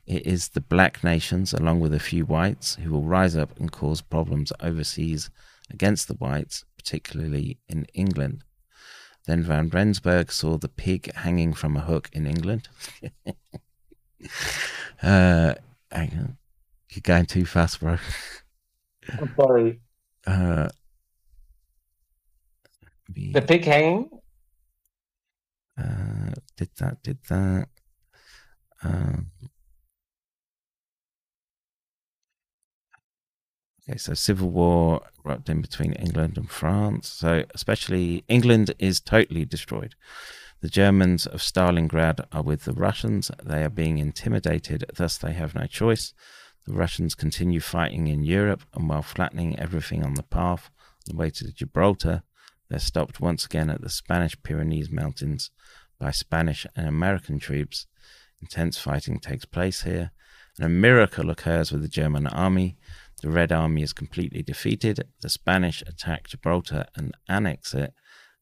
It 0.06 0.26
is 0.26 0.50
the 0.50 0.62
black 0.62 1.04
nations, 1.04 1.54
along 1.54 1.80
with 1.80 1.94
a 1.94 2.00
few 2.00 2.26
whites, 2.26 2.76
who 2.76 2.92
will 2.92 3.04
rise 3.04 3.36
up 3.36 3.58
and 3.60 3.72
cause 3.72 4.02
problems 4.02 4.52
overseas 4.60 5.30
against 5.70 6.08
the 6.08 6.16
whites, 6.16 6.66
particularly 6.80 7.60
in 7.68 7.86
England. 7.94 8.44
Then 9.26 9.44
Van 9.44 9.70
Rensburg 9.70 10.32
saw 10.32 10.58
the 10.58 10.70
pig 10.70 11.14
hanging 11.14 11.54
from 11.54 11.76
a 11.78 11.82
hook 11.82 12.10
in 12.14 12.26
England. 12.26 12.70
uh, 15.04 15.54
you're 15.94 17.04
going 17.04 17.26
too 17.26 17.46
fast, 17.46 17.80
bro. 17.82 17.98
I'm 19.20 19.34
sorry. 19.36 19.82
Uh, 20.26 20.70
the 23.14 23.42
pig 23.42 23.66
hanging? 23.66 24.10
Uh, 25.78 26.34
did 26.58 26.70
that, 26.80 27.04
did 27.04 27.18
that. 27.30 27.68
Um, 28.84 29.32
okay, 33.90 33.98
so 33.98 34.14
civil 34.14 34.50
war 34.50 35.02
erupted 35.26 35.56
in 35.56 35.62
between 35.62 35.94
England 35.94 36.38
and 36.38 36.50
France. 36.50 37.08
So, 37.08 37.44
especially 37.54 38.24
England 38.28 38.74
is 38.80 39.00
totally 39.00 39.46
destroyed. 39.46 39.96
The 40.62 40.70
Germans 40.70 41.26
of 41.26 41.40
Stalingrad 41.40 42.26
are 42.32 42.42
with 42.42 42.66
the 42.66 42.74
Russians. 42.74 43.32
They 43.44 43.64
are 43.64 43.70
being 43.70 43.98
intimidated, 43.98 44.86
thus, 44.96 45.18
they 45.18 45.34
have 45.34 45.56
no 45.56 45.66
choice. 45.66 46.14
The 46.66 46.74
Russians 46.74 47.16
continue 47.16 47.62
fighting 47.62 48.08
in 48.08 48.24
Europe, 48.24 48.64
and 48.74 48.90
while 48.90 49.02
flattening 49.02 49.58
everything 49.58 50.04
on 50.04 50.16
the 50.16 50.24
path, 50.24 50.70
on 51.10 51.16
the 51.16 51.18
way 51.18 51.30
to 51.32 51.54
Gibraltar, 51.54 52.24
they're 52.70 52.80
stopped 52.80 53.20
once 53.20 53.46
again 53.46 53.70
at 53.70 53.82
the 53.82 53.90
Spanish 53.90 54.42
Pyrenees 54.44 54.92
Mountains 54.92 55.50
by 55.98 56.12
Spanish 56.12 56.68
and 56.76 56.88
American 56.88 57.40
troops. 57.40 57.88
Intense 58.42 58.78
fighting 58.78 59.20
takes 59.20 59.46
place 59.46 59.84
here, 59.84 60.12
and 60.58 60.66
a 60.66 60.70
miracle 60.70 61.30
occurs 61.30 61.72
with 61.72 61.82
the 61.82 61.88
German 61.88 62.28
army. 62.28 62.78
The 63.22 63.30
Red 63.30 63.52
Army 63.52 63.84
is 63.84 63.94
completely 63.94 64.42
defeated. 64.42 65.06
The 65.22 65.30
Spanish 65.30 65.82
attack 65.82 66.30
Gibraltar 66.30 66.86
and 66.96 67.16
annex 67.28 67.74
it. 67.74 67.94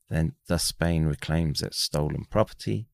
Then, 0.10 0.34
thus, 0.48 0.64
Spain 0.64 1.06
reclaims 1.06 1.62
its 1.62 1.80
stolen 1.80 2.26
property. 2.30 2.88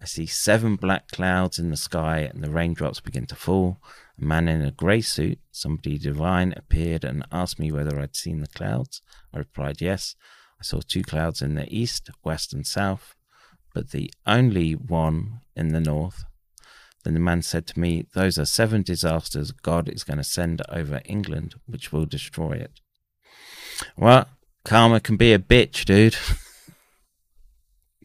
I 0.00 0.04
see 0.04 0.26
seven 0.26 0.76
black 0.76 1.08
clouds 1.08 1.58
in 1.58 1.70
the 1.70 1.76
sky, 1.76 2.20
and 2.20 2.42
the 2.42 2.50
raindrops 2.50 3.00
begin 3.00 3.26
to 3.26 3.34
fall. 3.34 3.82
A 4.20 4.24
man 4.24 4.46
in 4.46 4.62
a 4.62 4.70
grey 4.70 5.00
suit, 5.00 5.40
somebody 5.50 5.98
divine, 5.98 6.54
appeared 6.56 7.02
and 7.02 7.26
asked 7.32 7.58
me 7.58 7.72
whether 7.72 7.98
I'd 7.98 8.14
seen 8.14 8.40
the 8.40 8.46
clouds. 8.46 9.02
I 9.34 9.38
replied 9.38 9.80
yes. 9.80 10.14
I 10.60 10.62
saw 10.62 10.80
two 10.80 11.02
clouds 11.02 11.42
in 11.42 11.54
the 11.54 11.72
east, 11.76 12.10
west, 12.24 12.52
and 12.52 12.66
south, 12.66 13.14
but 13.74 13.90
the 13.90 14.12
only 14.26 14.72
one 14.72 15.40
in 15.56 15.68
the 15.68 15.80
north. 15.80 16.24
Then 17.08 17.14
the 17.14 17.20
man 17.20 17.40
said 17.40 17.66
to 17.68 17.80
me, 17.80 18.04
Those 18.12 18.38
are 18.38 18.44
seven 18.44 18.82
disasters 18.82 19.50
God 19.50 19.88
is 19.88 20.04
going 20.04 20.18
to 20.18 20.22
send 20.22 20.60
over 20.68 21.00
England, 21.06 21.54
which 21.64 21.90
will 21.90 22.04
destroy 22.04 22.52
it. 22.52 22.82
Well, 23.96 24.28
karma 24.66 25.00
can 25.00 25.16
be 25.16 25.32
a 25.32 25.38
bitch, 25.38 25.86
dude. 25.86 26.16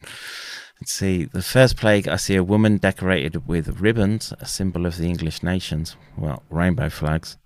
Let's 0.80 0.94
see. 0.94 1.26
The 1.26 1.42
first 1.42 1.76
plague, 1.76 2.08
I 2.08 2.16
see 2.16 2.34
a 2.34 2.42
woman 2.42 2.78
decorated 2.78 3.46
with 3.46 3.78
ribbons, 3.78 4.32
a 4.40 4.46
symbol 4.46 4.86
of 4.86 4.96
the 4.96 5.06
English 5.06 5.42
nations. 5.42 5.96
Well, 6.16 6.42
rainbow 6.48 6.88
flags. 6.88 7.36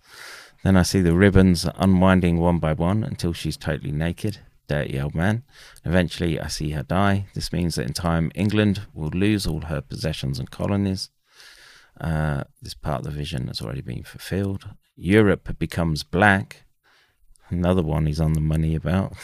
Then 0.62 0.76
I 0.76 0.82
see 0.82 1.00
the 1.00 1.16
ribbons 1.16 1.66
unwinding 1.74 2.38
one 2.38 2.60
by 2.60 2.72
one 2.72 3.02
until 3.02 3.32
she's 3.32 3.56
totally 3.56 3.90
naked 3.90 4.38
dirty 4.68 5.00
old 5.00 5.16
man. 5.16 5.42
Eventually, 5.84 6.38
I 6.38 6.46
see 6.46 6.70
her 6.70 6.84
die. 6.84 7.26
This 7.34 7.52
means 7.52 7.74
that 7.74 7.86
in 7.86 7.94
time, 7.94 8.30
England 8.36 8.82
will 8.94 9.08
lose 9.08 9.44
all 9.44 9.62
her 9.62 9.80
possessions 9.80 10.38
and 10.38 10.52
colonies. 10.52 11.10
Uh, 12.00 12.44
this 12.62 12.74
part 12.74 13.00
of 13.00 13.04
the 13.04 13.10
vision 13.10 13.48
has 13.48 13.60
already 13.60 13.80
been 13.80 14.04
fulfilled. 14.04 14.70
Europe 14.96 15.58
becomes 15.58 16.02
black. 16.02 16.64
Another 17.48 17.82
one 17.82 18.06
he's 18.06 18.20
on 18.20 18.34
the 18.34 18.40
money 18.40 18.74
about. 18.74 19.14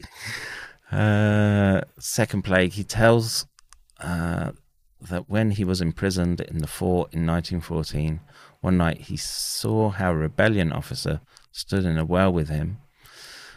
uh, 0.92 1.82
second 1.98 2.42
plague, 2.42 2.72
he 2.72 2.84
tells 2.84 3.46
uh, 4.00 4.52
that 5.00 5.28
when 5.28 5.52
he 5.52 5.64
was 5.64 5.80
imprisoned 5.80 6.40
in 6.40 6.58
the 6.58 6.66
fort 6.66 7.12
in 7.12 7.26
1914, 7.26 8.20
one 8.60 8.76
night 8.78 9.02
he 9.02 9.16
saw 9.16 9.90
how 9.90 10.10
a 10.10 10.16
rebellion 10.16 10.72
officer 10.72 11.20
stood 11.52 11.84
in 11.84 11.98
a 11.98 12.04
well 12.04 12.32
with 12.32 12.48
him 12.48 12.78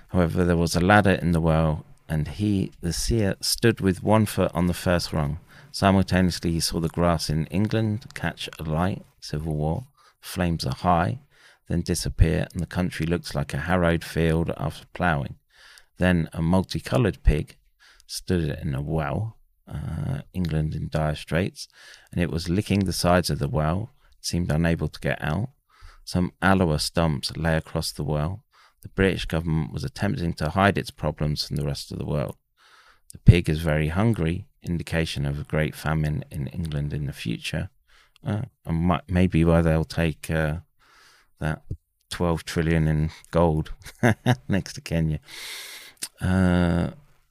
However, 0.09 0.45
there 0.45 0.57
was 0.57 0.75
a 0.75 0.79
ladder 0.79 1.11
in 1.11 1.31
the 1.31 1.41
well, 1.41 1.85
and 2.07 2.27
he, 2.27 2.71
the 2.81 2.93
seer, 2.93 3.35
stood 3.41 3.81
with 3.81 4.03
one 4.03 4.25
foot 4.25 4.51
on 4.53 4.67
the 4.67 4.73
first 4.73 5.11
rung. 5.11 5.39
Simultaneously, 5.77 6.53
he 6.53 6.59
saw 6.59 6.79
the 6.79 6.89
grass 6.89 7.29
in 7.29 7.45
England 7.51 8.03
catch 8.15 8.49
alight, 8.57 9.05
civil 9.19 9.55
war, 9.55 9.85
flames 10.19 10.65
are 10.65 10.73
high, 10.73 11.19
then 11.67 11.81
disappear, 11.81 12.47
and 12.51 12.59
the 12.59 12.65
country 12.65 13.05
looks 13.05 13.35
like 13.35 13.53
a 13.53 13.59
harrowed 13.69 14.03
field 14.03 14.51
after 14.57 14.87
ploughing. 14.95 15.35
Then 15.99 16.29
a 16.33 16.41
multicoloured 16.41 17.21
pig 17.21 17.57
stood 18.07 18.57
in 18.59 18.73
a 18.73 18.81
well, 18.81 19.37
uh, 19.71 20.21
England 20.33 20.73
in 20.73 20.89
dire 20.89 21.13
straits, 21.13 21.67
and 22.11 22.19
it 22.19 22.31
was 22.31 22.49
licking 22.49 22.85
the 22.85 22.91
sides 22.91 23.29
of 23.29 23.37
the 23.37 23.47
well, 23.47 23.91
seemed 24.19 24.51
unable 24.51 24.87
to 24.87 24.99
get 24.99 25.23
out. 25.23 25.49
Some 26.03 26.33
aloe 26.41 26.77
stumps 26.77 27.37
lay 27.37 27.55
across 27.55 27.91
the 27.91 28.03
well, 28.03 28.43
the 28.81 28.89
British 28.89 29.25
government 29.25 29.73
was 29.73 29.83
attempting 29.83 30.33
to 30.37 30.49
hide 30.49 30.79
its 30.79 30.89
problems 30.89 31.45
from 31.45 31.57
the 31.57 31.65
rest 31.65 31.91
of 31.91 31.99
the 31.99 32.05
world. 32.05 32.35
The 33.11 33.19
pig 33.19 33.47
is 33.47 33.59
very 33.59 33.89
hungry, 33.89 34.47
indication 34.67 35.25
of 35.25 35.39
a 35.39 35.43
great 35.43 35.75
famine 35.75 36.23
in 36.31 36.47
England 36.47 36.93
in 36.93 37.05
the 37.05 37.13
future. 37.13 37.69
Uh, 38.25 38.43
and 38.65 39.01
maybe 39.07 39.43
why 39.43 39.61
they'll 39.61 39.85
take 39.85 40.29
uh, 40.29 40.57
that 41.39 41.61
12 42.09 42.43
trillion 42.43 42.87
in 42.87 43.11
gold 43.31 43.71
next 44.47 44.73
to 44.73 44.81
Kenya. 44.81 45.19
Uh, 46.19 46.89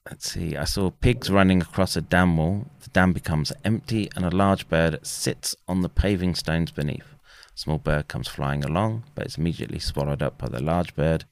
let's 0.09 0.31
see. 0.31 0.57
I 0.57 0.65
saw 0.65 0.91
pigs 0.91 1.31
running 1.31 1.61
across 1.61 1.97
a 1.97 2.01
dam 2.01 2.37
wall. 2.37 2.67
The 2.83 2.91
dam 2.91 3.13
becomes 3.13 3.53
empty, 3.65 4.09
and 4.15 4.25
a 4.25 4.31
large 4.31 4.69
bird 4.69 5.05
sits 5.05 5.57
on 5.67 5.83
the 5.83 5.89
paving 5.89 6.35
stones 6.35 6.71
beneath. 6.71 7.15
A 7.55 7.59
small 7.59 7.79
bird 7.79 8.09
comes 8.09 8.29
flying 8.29 8.65
along, 8.65 9.05
but 9.15 9.27
is 9.27 9.37
immediately 9.37 9.81
swallowed 9.81 10.23
up 10.23 10.39
by 10.39 10.49
the 10.49 10.63
large 10.63 10.95
bird 10.95 11.25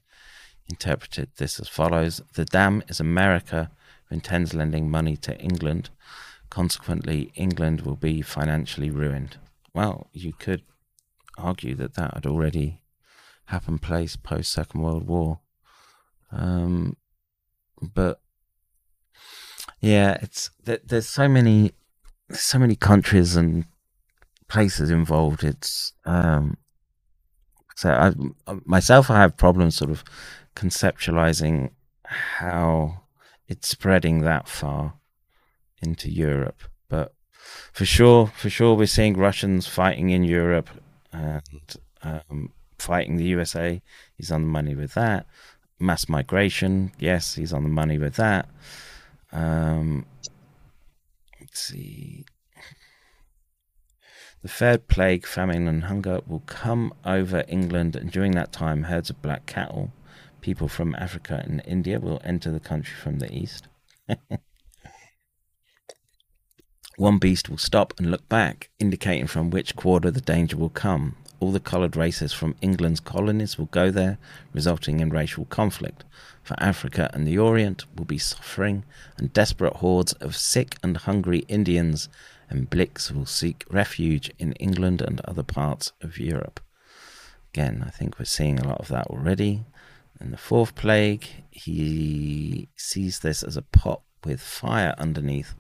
interpreted 0.69 1.29
this 1.37 1.61
as 1.61 1.69
follows 1.69 2.23
The 2.35 2.45
dam 2.45 2.83
is 2.89 3.01
America 3.01 3.71
who 4.09 4.15
intends 4.15 4.55
lending 4.55 4.91
money 4.91 5.17
to 5.19 5.39
England. 5.39 5.91
Consequently, 6.55 7.33
England 7.35 7.81
will 7.81 7.97
be 7.97 8.23
financially 8.23 8.89
ruined. 8.89 9.39
Well, 9.75 10.07
you 10.13 10.33
could 10.33 10.63
argue 11.37 11.75
that 11.75 11.95
that 11.95 12.15
had 12.15 12.27
already 12.27 12.81
happened 13.47 13.83
place 13.83 14.15
post 14.15 14.53
Second 14.53 14.81
World 14.81 15.05
War. 15.09 15.41
Um, 16.31 16.97
but 17.83 18.21
yeah, 19.81 20.17
it's 20.23 20.51
there's 20.63 21.09
so 21.09 21.27
many 21.27 21.73
so 22.31 22.61
many 22.61 22.77
countries 22.77 23.35
and 23.35 23.65
places 24.47 24.91
involved. 24.91 25.43
It's 25.43 25.93
um, 26.05 26.57
so 27.75 27.91
I 27.91 28.13
myself 28.65 29.11
I 29.11 29.19
have 29.23 29.37
problems 29.37 29.75
sort 29.75 29.91
of 29.91 30.05
conceptualizing 30.55 31.71
how 32.05 33.07
it's 33.49 33.67
spreading 33.67 34.21
that 34.21 34.47
far 34.47 35.01
into 35.85 36.11
Europe. 36.11 36.63
But 36.89 37.13
for 37.73 37.85
sure, 37.85 38.29
for 38.29 38.51
sure, 38.51 38.75
we're 38.75 38.87
seeing 38.87 39.17
Russians 39.17 39.67
fighting 39.67 40.11
in 40.11 40.25
Europe 40.25 40.71
and 41.13 41.77
um, 42.03 42.53
fighting 42.79 43.17
the 43.17 43.25
USA. 43.25 43.81
He's 44.17 44.31
on 44.31 44.43
the 44.43 44.49
money 44.49 44.75
with 44.75 44.95
that. 44.95 45.27
mass 45.79 46.09
migration. 46.09 46.93
Yes, 46.99 47.35
he's 47.35 47.53
on 47.53 47.63
the 47.63 47.69
money 47.69 47.99
with 47.99 48.17
that. 48.17 48.49
Um, 49.33 50.07
let's 51.41 51.61
see. 51.61 52.25
The 54.43 54.49
third 54.49 54.89
plague, 54.89 55.27
famine, 55.27 55.67
and 55.67 55.85
hunger 55.85 56.21
will 56.27 56.43
come 56.47 56.93
over 57.05 57.45
England, 57.49 57.97
and 57.97 58.11
during 58.13 58.33
that 58.33 58.53
time, 58.53 58.85
herds 58.85 59.09
of 59.09 59.23
black 59.23 59.47
cattle, 59.47 59.91
people 60.43 60.69
from 60.69 60.95
Africa 60.97 61.43
and 61.43 61.63
India, 61.67 61.99
will 61.99 62.21
enter 62.23 62.51
the 62.51 62.61
country 62.61 62.95
from 62.95 63.19
the 63.21 63.33
east. 63.35 63.69
One 66.97 67.19
beast 67.19 67.49
will 67.49 67.59
stop 67.59 67.93
and 67.99 68.11
look 68.11 68.29
back, 68.29 68.71
indicating 68.79 69.27
from 69.27 69.51
which 69.51 69.75
quarter 69.75 70.11
the 70.11 70.21
danger 70.21 70.57
will 70.57 70.69
come. 70.69 71.17
All 71.41 71.51
the 71.51 71.61
coloured 71.61 71.97
races 71.97 72.33
from 72.33 72.55
England's 72.63 73.01
colonies 73.01 73.59
will 73.59 73.67
go 73.67 73.91
there, 73.91 74.19
resulting 74.53 75.01
in 75.01 75.11
racial 75.11 75.45
conflict. 75.47 76.05
For 76.43 76.55
Africa 76.61 77.11
and 77.13 77.27
the 77.27 77.37
Orient 77.37 77.85
will 77.97 78.05
be 78.05 78.19
suffering, 78.19 78.85
and 79.19 79.33
desperate 79.33 79.77
hordes 79.77 80.13
of 80.15 80.37
sick 80.37 80.77
and 80.83 80.97
hungry 80.97 81.41
Indians 81.49 82.09
and 82.49 82.71
Blix 82.71 83.11
will 83.11 83.27
seek 83.27 83.65
refuge 83.71 84.31
in 84.39 84.53
England 84.55 85.03
and 85.03 85.21
other 85.23 85.43
parts 85.43 85.93
of 86.01 86.19
Europe. 86.19 86.61
Again, 87.53 87.83
I 87.87 87.91
think 87.91 88.19
we're 88.19 88.25
seeing 88.25 88.61
a 88.61 88.69
lot 88.69 88.81
of 88.81 88.89
that 88.89 89.09
already. 89.09 89.65
In 90.21 90.31
the 90.31 90.37
fourth 90.37 90.75
plague, 90.75 91.27
he 91.51 92.69
sees 92.77 93.19
this 93.19 93.43
as 93.43 93.57
a 93.57 93.63
pot 93.63 94.03
with 94.25 94.41
fire 94.41 94.95
underneath. 94.99 95.55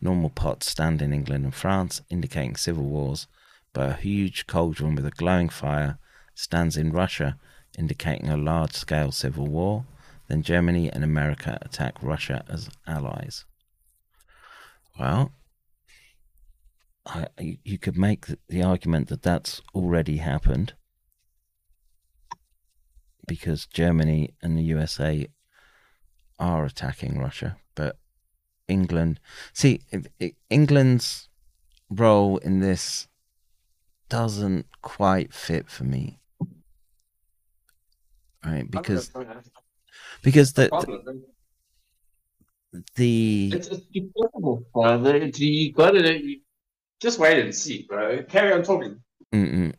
Normal 0.00 0.30
pots 0.30 0.70
stand 0.70 1.02
in 1.02 1.12
England 1.12 1.44
and 1.44 1.54
France, 1.54 2.00
indicating 2.08 2.56
civil 2.56 2.84
wars, 2.84 3.26
but 3.72 3.90
a 3.90 3.94
huge 3.94 4.46
cauldron 4.46 4.94
with 4.94 5.06
a 5.06 5.10
glowing 5.10 5.48
fire 5.48 5.98
stands 6.34 6.76
in 6.76 6.90
Russia, 6.90 7.36
indicating 7.78 8.28
a 8.28 8.36
large 8.36 8.72
scale 8.72 9.12
civil 9.12 9.46
war. 9.46 9.84
Then 10.28 10.42
Germany 10.42 10.90
and 10.90 11.04
America 11.04 11.58
attack 11.60 12.02
Russia 12.02 12.44
as 12.48 12.70
allies. 12.86 13.44
Well, 14.98 15.32
I, 17.06 17.26
you 17.38 17.78
could 17.78 17.96
make 17.98 18.26
the 18.48 18.62
argument 18.62 19.08
that 19.08 19.22
that's 19.22 19.60
already 19.74 20.18
happened 20.18 20.74
because 23.26 23.66
Germany 23.66 24.34
and 24.42 24.56
the 24.56 24.62
USA 24.62 25.26
are 26.38 26.64
attacking 26.64 27.18
Russia, 27.18 27.56
but 27.74 27.96
England. 28.70 29.20
See, 29.52 29.80
England's 30.48 31.28
role 31.90 32.38
in 32.38 32.60
this 32.60 33.08
doesn't 34.08 34.66
quite 34.82 35.34
fit 35.34 35.68
for 35.68 35.84
me, 35.84 36.20
right? 38.44 38.70
Because 38.70 39.10
because 40.22 40.52
the 40.52 40.68
the, 42.72 42.82
the 42.96 43.50
it's, 43.54 43.68
it's 43.68 43.86
impossible, 43.92 44.64
brother. 44.72 45.16
You 45.18 45.72
got 45.72 45.96
it. 45.96 46.40
Just 47.00 47.18
wait 47.18 47.42
and 47.42 47.54
see, 47.54 47.86
bro. 47.88 48.22
Carry 48.24 48.52
on 48.52 48.62
talking. 48.62 49.00
Mm-mm. 49.32 49.74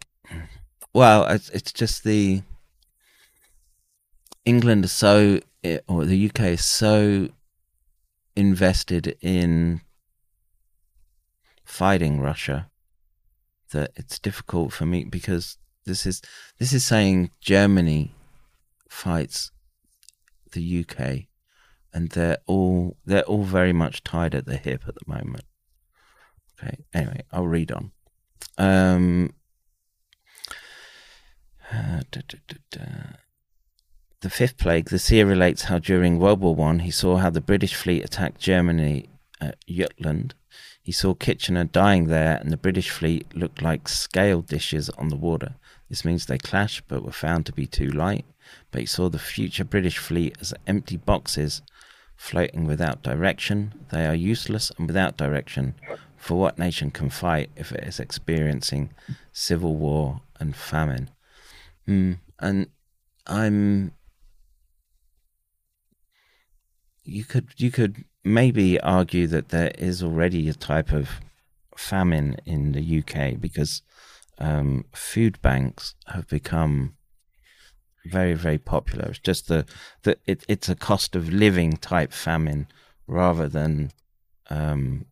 Well, 0.93 1.25
it's, 1.25 1.49
it's 1.49 1.71
just 1.71 2.03
the 2.03 2.41
England 4.45 4.85
is 4.85 4.91
so, 4.91 5.39
eh, 5.63 5.79
or 5.87 6.05
the 6.05 6.29
UK 6.29 6.39
is 6.41 6.65
so 6.65 7.29
invested 8.35 9.15
in 9.21 9.81
fighting 11.63 12.19
Russia 12.19 12.69
that 13.71 13.91
it's 13.95 14.19
difficult 14.19 14.73
for 14.73 14.85
me 14.85 15.03
because 15.05 15.57
this 15.85 16.05
is 16.05 16.21
this 16.59 16.73
is 16.73 16.83
saying 16.83 17.31
Germany 17.39 18.13
fights 18.89 19.51
the 20.51 20.85
UK 20.85 21.27
and 21.93 22.09
they're 22.09 22.37
all 22.45 22.97
they're 23.05 23.23
all 23.23 23.43
very 23.43 23.73
much 23.73 24.03
tied 24.03 24.35
at 24.35 24.45
the 24.45 24.57
hip 24.57 24.83
at 24.87 24.95
the 24.95 25.05
moment. 25.07 25.45
Okay. 26.61 26.77
Anyway, 26.93 27.21
I'll 27.31 27.47
read 27.47 27.71
on. 27.71 27.91
Um, 28.57 29.33
uh, 31.71 32.01
da, 32.11 32.21
da, 32.27 32.37
da, 32.69 32.83
the 34.21 34.29
fifth 34.29 34.57
plague, 34.57 34.89
the 34.89 34.99
seer 34.99 35.25
relates 35.25 35.63
how 35.63 35.79
during 35.79 36.19
World 36.19 36.41
War 36.41 36.55
One 36.55 36.79
he 36.79 36.91
saw 36.91 37.17
how 37.17 37.29
the 37.29 37.41
British 37.41 37.75
fleet 37.75 38.03
attacked 38.03 38.39
Germany 38.39 39.09
at 39.39 39.57
Jutland. 39.67 40.35
He 40.83 40.91
saw 40.91 41.13
Kitchener 41.13 41.65
dying 41.65 42.07
there, 42.07 42.37
and 42.37 42.51
the 42.51 42.57
British 42.57 42.89
fleet 42.89 43.35
looked 43.35 43.61
like 43.61 43.87
scale 43.87 44.41
dishes 44.41 44.89
on 44.91 45.09
the 45.09 45.15
water. 45.15 45.55
This 45.89 46.05
means 46.05 46.25
they 46.25 46.37
clashed, 46.37 46.87
but 46.87 47.03
were 47.03 47.11
found 47.11 47.45
to 47.47 47.53
be 47.53 47.65
too 47.65 47.89
light. 47.89 48.25
But 48.71 48.81
he 48.81 48.87
saw 48.87 49.09
the 49.09 49.19
future 49.19 49.63
British 49.63 49.97
fleet 49.97 50.37
as 50.39 50.53
empty 50.65 50.97
boxes 50.97 51.61
floating 52.15 52.65
without 52.65 53.03
direction. 53.03 53.73
They 53.91 54.05
are 54.05 54.15
useless 54.15 54.71
and 54.77 54.87
without 54.87 55.17
direction, 55.17 55.75
for 56.15 56.39
what 56.39 56.59
nation 56.59 56.91
can 56.91 57.09
fight 57.09 57.49
if 57.55 57.71
it 57.71 57.83
is 57.83 57.99
experiencing 57.99 58.91
civil 59.33 59.75
war 59.75 60.21
and 60.39 60.55
famine? 60.55 61.09
Mm, 61.87 62.19
and 62.39 62.67
I'm. 63.25 63.93
You 67.11 67.25
could 67.25 67.49
you 67.57 67.71
could 67.71 68.05
maybe 68.23 68.79
argue 68.79 69.27
that 69.27 69.49
there 69.49 69.71
is 69.77 70.01
already 70.01 70.47
a 70.47 70.53
type 70.53 70.93
of 70.93 71.09
famine 71.75 72.37
in 72.45 72.71
the 72.71 72.99
UK 72.99 73.37
because 73.37 73.81
um, 74.37 74.85
food 74.93 75.41
banks 75.41 75.93
have 76.07 76.29
become 76.29 76.95
very 78.05 78.33
very 78.33 78.57
popular. 78.57 79.09
It's 79.09 79.19
just 79.19 79.49
the 79.49 79.65
that 80.03 80.19
it, 80.25 80.45
it's 80.47 80.69
a 80.69 80.75
cost 80.75 81.17
of 81.17 81.33
living 81.33 81.75
type 81.75 82.13
famine 82.13 82.67
rather 83.07 83.49
than 83.49 83.91
um, 84.49 85.07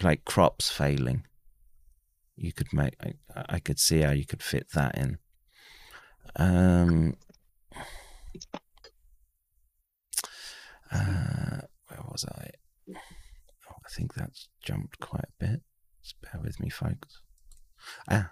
like 0.00 0.24
crops 0.24 0.70
failing. 0.70 1.24
You 2.36 2.52
could 2.52 2.72
make. 2.72 2.94
I, 3.02 3.14
I 3.56 3.58
could 3.58 3.80
see 3.80 4.02
how 4.02 4.12
you 4.12 4.24
could 4.24 4.42
fit 4.42 4.68
that 4.74 4.96
in. 4.96 5.18
Um, 6.36 7.16
where 10.98 12.02
was 12.10 12.24
I? 12.36 12.50
Oh, 12.90 13.76
I 13.84 13.88
think 13.90 14.14
that's 14.14 14.48
jumped 14.62 14.98
quite 15.00 15.24
a 15.24 15.44
bit. 15.44 15.62
Just 16.02 16.20
bear 16.20 16.40
with 16.42 16.60
me, 16.60 16.68
folks. 16.70 17.20
Ah, 18.10 18.30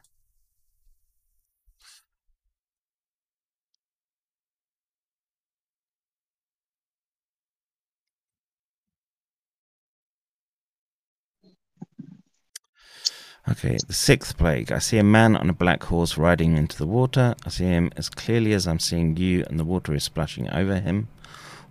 Okay, 13.49 13.77
the 13.89 13.93
sixth 13.93 14.39
plague. 14.39 14.71
I 14.71 14.79
see 14.79 14.99
a 14.99 15.03
man 15.03 15.35
on 15.37 15.51
a 15.51 15.53
black 15.53 15.83
horse 15.85 16.17
riding 16.17 16.57
into 16.57 16.79
the 16.79 16.87
water. 16.87 17.35
I 17.45 17.49
see 17.51 17.65
him 17.65 17.91
as 17.97 18.09
clearly 18.09 18.53
as 18.53 18.69
I'm 18.69 18.79
seeing 18.79 19.17
you, 19.17 19.45
and 19.51 19.59
the 19.59 19.65
water 19.65 19.93
is 19.95 20.05
splashing 20.05 20.49
over 20.51 20.79
him. 20.79 21.09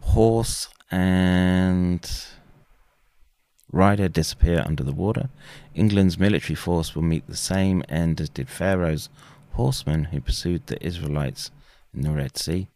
Horse 0.01 0.67
and 0.91 2.27
rider 3.71 4.09
disappear 4.09 4.63
under 4.65 4.83
the 4.83 4.93
water. 4.93 5.29
England's 5.73 6.19
military 6.19 6.55
force 6.55 6.95
will 6.95 7.03
meet 7.03 7.27
the 7.27 7.35
same 7.35 7.83
end 7.89 8.19
as 8.19 8.29
did 8.29 8.49
Pharaoh's 8.49 9.09
horsemen 9.51 10.05
who 10.05 10.21
pursued 10.21 10.67
the 10.67 10.85
Israelites 10.85 11.51
in 11.93 12.01
the 12.01 12.11
Red 12.11 12.37
Sea. 12.37 12.67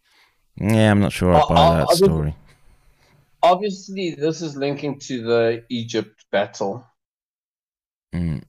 Yeah, 0.57 0.91
I'm 0.91 1.01
not 1.01 1.11
sure 1.11 1.33
I 1.33 1.41
buy 1.47 1.55
uh, 1.55 1.85
that 1.85 1.95
story. 1.95 2.35
Obviously, 3.43 4.15
this 4.15 4.41
is 4.41 4.55
linking 4.55 4.97
to 4.99 5.21
the 5.21 5.63
Egypt 5.69 6.25
battle. 6.31 6.85
Mm 8.13 8.43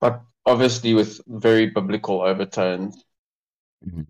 but 0.00 0.22
obviously 0.44 0.94
with 0.94 1.20
very 1.26 1.66
biblical 1.66 2.20
overtones. 2.20 3.04
Mm-hmm. 3.86 4.02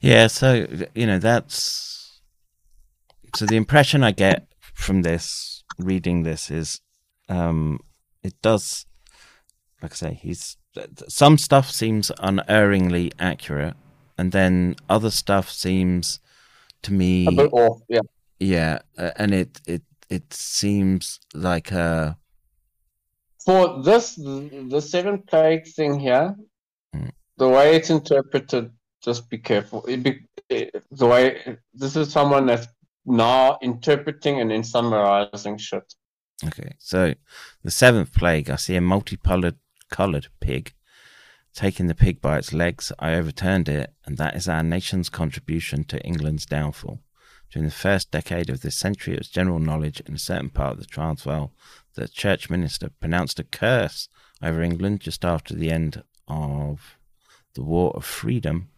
Yeah, 0.00 0.26
so 0.28 0.66
you 0.94 1.06
know 1.06 1.18
that's 1.18 2.20
so 3.34 3.46
the 3.46 3.56
impression 3.56 4.02
I 4.02 4.12
get 4.12 4.46
from 4.74 5.02
this 5.02 5.64
reading 5.78 6.22
this 6.22 6.50
is 6.50 6.80
um 7.28 7.80
it 8.22 8.34
does 8.42 8.86
like 9.82 9.92
I 9.92 9.94
say 9.94 10.14
he's 10.14 10.56
some 11.08 11.38
stuff 11.38 11.70
seems 11.70 12.10
unerringly 12.18 13.12
accurate 13.18 13.74
and 14.18 14.32
then 14.32 14.76
other 14.88 15.10
stuff 15.10 15.50
seems 15.50 16.20
to 16.82 16.92
me 16.92 17.26
a 17.26 17.32
bit 17.32 17.52
off 17.52 17.80
yeah 17.88 18.00
yeah 18.38 18.78
and 18.96 19.34
it 19.34 19.60
it 19.66 19.82
it 20.10 20.32
seems 20.32 21.18
like 21.34 21.70
a 21.72 22.16
for 23.44 23.82
this 23.82 24.14
the 24.14 24.80
seven 24.80 25.22
plague 25.22 25.66
thing 25.66 25.98
here, 26.00 26.34
mm. 26.94 27.10
the 27.36 27.48
way 27.48 27.76
it's 27.76 27.90
interpreted, 27.90 28.70
just 29.04 29.28
be 29.28 29.38
careful. 29.38 29.84
It 29.86 30.02
be, 30.02 30.26
it, 30.48 30.84
the 30.90 31.06
way 31.06 31.58
this 31.72 31.96
is 31.96 32.10
someone 32.10 32.46
that's 32.46 32.66
now 33.04 33.58
interpreting 33.62 34.40
and 34.40 34.50
then 34.50 34.64
summarizing 34.64 35.58
shit. 35.58 35.94
Okay, 36.44 36.74
so 36.78 37.14
the 37.62 37.70
seventh 37.70 38.14
plague, 38.14 38.50
I 38.50 38.56
see 38.56 38.76
a 38.76 38.80
multicolored 38.80 39.56
colored 39.90 40.28
pig. 40.40 40.72
Taking 41.54 41.86
the 41.86 41.94
pig 41.94 42.20
by 42.20 42.38
its 42.38 42.52
legs, 42.52 42.90
I 42.98 43.14
overturned 43.14 43.68
it, 43.68 43.94
and 44.04 44.16
that 44.18 44.34
is 44.34 44.48
our 44.48 44.62
nation's 44.62 45.08
contribution 45.08 45.84
to 45.84 46.00
England's 46.00 46.46
downfall. 46.46 47.00
During 47.52 47.68
the 47.68 47.74
first 47.74 48.10
decade 48.10 48.50
of 48.50 48.62
this 48.62 48.74
century, 48.74 49.14
it 49.14 49.20
was 49.20 49.28
general 49.28 49.60
knowledge 49.60 50.00
in 50.00 50.14
a 50.14 50.18
certain 50.18 50.50
part 50.50 50.72
of 50.72 50.80
the 50.80 50.86
Transvaal 50.86 51.52
that 51.94 52.10
a 52.10 52.12
church 52.12 52.50
minister 52.50 52.90
pronounced 52.98 53.38
a 53.38 53.44
curse 53.44 54.08
over 54.42 54.60
England 54.60 55.00
just 55.00 55.24
after 55.24 55.54
the 55.54 55.70
end 55.70 56.02
of 56.26 56.98
the 57.54 57.62
War 57.62 57.92
of 57.94 58.04
Freedom. 58.04 58.70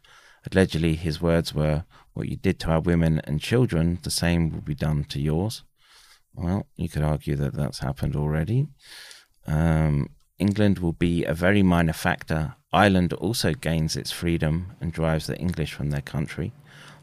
Allegedly, 0.52 0.94
his 0.94 1.20
words 1.20 1.54
were, 1.54 1.84
What 2.14 2.28
you 2.28 2.36
did 2.36 2.60
to 2.60 2.70
our 2.70 2.80
women 2.80 3.20
and 3.24 3.40
children, 3.40 3.98
the 4.02 4.10
same 4.10 4.50
will 4.50 4.60
be 4.60 4.74
done 4.74 5.04
to 5.04 5.20
yours. 5.20 5.64
Well, 6.34 6.66
you 6.76 6.88
could 6.88 7.02
argue 7.02 7.34
that 7.36 7.54
that's 7.54 7.80
happened 7.80 8.14
already. 8.14 8.68
Um, 9.46 10.10
England 10.38 10.78
will 10.78 10.92
be 10.92 11.24
a 11.24 11.34
very 11.34 11.62
minor 11.62 11.92
factor. 11.92 12.54
Ireland 12.72 13.12
also 13.14 13.54
gains 13.54 13.96
its 13.96 14.12
freedom 14.12 14.72
and 14.80 14.92
drives 14.92 15.26
the 15.26 15.38
English 15.38 15.72
from 15.72 15.90
their 15.90 16.02
country. 16.02 16.52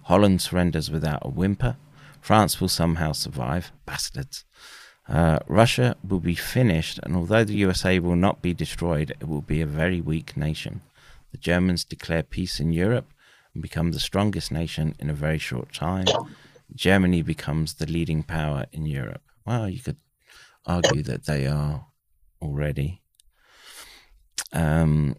Holland 0.04 0.42
surrenders 0.42 0.92
without 0.92 1.26
a 1.26 1.30
whimper. 1.30 1.78
France 2.22 2.62
will 2.62 2.70
somehow 2.70 3.12
survive. 3.12 3.72
Bastards. 3.86 4.46
Uh, 5.10 5.40
Russia 5.48 5.98
will 6.08 6.20
be 6.20 6.36
finished, 6.36 7.00
and 7.04 7.16
although 7.16 7.44
the 7.44 7.56
USA 7.56 8.00
will 8.00 8.16
not 8.16 8.42
be 8.42 8.54
destroyed, 8.54 9.12
it 9.20 9.28
will 9.28 9.42
be 9.42 9.60
a 9.60 9.66
very 9.66 10.00
weak 10.00 10.38
nation. 10.38 10.82
The 11.32 11.38
Germans 11.38 11.84
declare 11.84 12.24
peace 12.24 12.60
in 12.60 12.72
Europe 12.72 13.08
become 13.62 13.92
the 13.92 14.00
strongest 14.00 14.52
nation 14.52 14.96
in 15.00 15.10
a 15.10 15.14
very 15.14 15.38
short 15.38 15.74
time. 15.74 16.06
Germany 16.76 17.22
becomes 17.22 17.76
the 17.76 17.86
leading 17.86 18.24
power 18.24 18.66
in 18.72 18.86
Europe. 18.86 19.22
Well, 19.46 19.70
you 19.70 19.80
could 19.80 19.98
argue 20.66 21.04
that 21.04 21.26
they 21.26 21.46
are 21.46 21.88
already. 22.42 23.02
Um, 24.52 25.16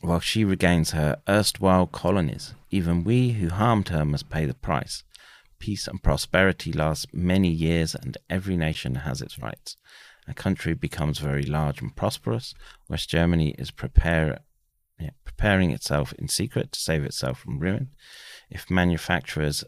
while 0.00 0.20
she 0.20 0.44
regains 0.44 0.90
her 0.90 1.18
erstwhile 1.28 1.86
colonies, 1.86 2.54
even 2.70 3.04
we 3.04 3.32
who 3.32 3.48
harmed 3.48 3.88
her 3.88 4.04
must 4.04 4.30
pay 4.30 4.46
the 4.46 4.54
price. 4.54 5.02
Peace 5.58 5.88
and 5.88 6.02
prosperity 6.02 6.72
last 6.72 7.12
many 7.14 7.48
years, 7.48 7.94
and 7.94 8.18
every 8.28 8.56
nation 8.56 8.96
has 8.96 9.22
its 9.22 9.38
rights. 9.38 9.76
A 10.28 10.34
country 10.34 10.74
becomes 10.74 11.18
very 11.18 11.44
large 11.44 11.80
and 11.80 11.94
prosperous. 11.94 12.52
West 12.88 13.08
Germany 13.08 13.54
is 13.58 13.70
prepare, 13.70 14.40
yeah, 14.98 15.10
preparing 15.24 15.70
itself 15.70 16.12
in 16.14 16.28
secret 16.28 16.72
to 16.72 16.80
save 16.80 17.04
itself 17.04 17.38
from 17.38 17.58
ruin. 17.58 17.90
If 18.50 18.70
manufacturers, 18.70 19.64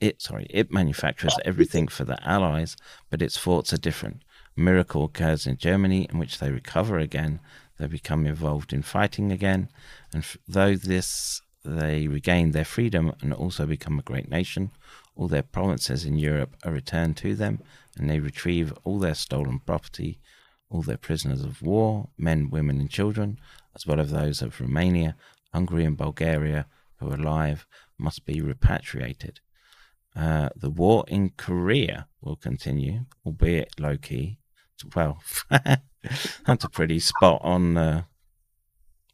it 0.00 0.22
sorry, 0.22 0.46
it 0.50 0.72
manufactures 0.72 1.34
everything 1.44 1.88
for 1.88 2.04
the 2.04 2.18
Allies, 2.28 2.76
but 3.10 3.22
its 3.22 3.38
thoughts 3.38 3.72
are 3.72 3.78
different. 3.78 4.22
A 4.56 4.60
miracle 4.60 5.04
occurs 5.04 5.46
in 5.46 5.56
Germany 5.56 6.06
in 6.10 6.18
which 6.18 6.38
they 6.38 6.50
recover 6.50 6.98
again. 6.98 7.40
They 7.78 7.86
become 7.86 8.26
involved 8.26 8.72
in 8.72 8.82
fighting 8.82 9.30
again, 9.30 9.68
and 10.12 10.22
f- 10.22 10.36
though 10.46 10.74
this 10.74 11.40
they 11.64 12.06
regain 12.06 12.52
their 12.52 12.64
freedom 12.64 13.12
and 13.20 13.32
also 13.32 13.66
become 13.66 13.98
a 13.98 14.02
great 14.02 14.30
nation. 14.30 14.70
All 15.14 15.28
their 15.28 15.42
provinces 15.42 16.04
in 16.04 16.16
Europe 16.16 16.56
are 16.64 16.72
returned 16.72 17.16
to 17.18 17.34
them, 17.34 17.60
and 17.96 18.08
they 18.08 18.20
retrieve 18.20 18.72
all 18.84 18.98
their 18.98 19.14
stolen 19.14 19.60
property, 19.60 20.20
all 20.70 20.82
their 20.82 20.96
prisoners 20.96 21.42
of 21.42 21.60
war, 21.62 22.08
men, 22.16 22.50
women, 22.50 22.80
and 22.80 22.90
children, 22.90 23.38
as 23.78 23.86
well 23.86 24.00
as 24.00 24.10
those 24.10 24.42
of 24.42 24.60
Romania, 24.60 25.14
Hungary, 25.54 25.84
and 25.84 25.96
Bulgaria 25.96 26.66
who 26.96 27.10
are 27.10 27.14
alive, 27.14 27.64
must 27.96 28.26
be 28.26 28.40
repatriated. 28.40 29.40
Uh, 30.16 30.48
the 30.56 30.70
war 30.70 31.04
in 31.06 31.30
Korea 31.36 32.08
will 32.20 32.34
continue, 32.34 33.04
albeit 33.24 33.78
low 33.78 33.96
key. 33.96 34.38
Well, 34.96 35.22
that's 35.50 36.64
a 36.64 36.68
pretty 36.68 36.98
spot 36.98 37.40
on 37.44 37.76
uh, 37.76 38.02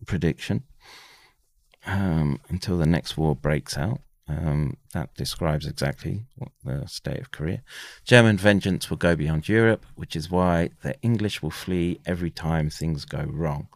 prediction 0.06 0.64
um, 1.86 2.40
until 2.48 2.78
the 2.78 2.86
next 2.86 3.18
war 3.18 3.36
breaks 3.36 3.76
out. 3.76 4.00
Um, 4.26 4.78
that 4.94 5.14
describes 5.14 5.66
exactly 5.66 6.24
what 6.36 6.52
the 6.64 6.86
state 6.86 7.20
of 7.20 7.30
Korea. 7.30 7.62
German 8.06 8.38
vengeance 8.38 8.88
will 8.88 8.96
go 8.96 9.14
beyond 9.14 9.46
Europe, 9.46 9.84
which 9.96 10.16
is 10.16 10.30
why 10.30 10.70
the 10.82 10.98
English 11.02 11.42
will 11.42 11.50
flee 11.50 12.00
every 12.06 12.30
time 12.30 12.70
things 12.70 13.04
go 13.04 13.26
wrong. 13.28 13.68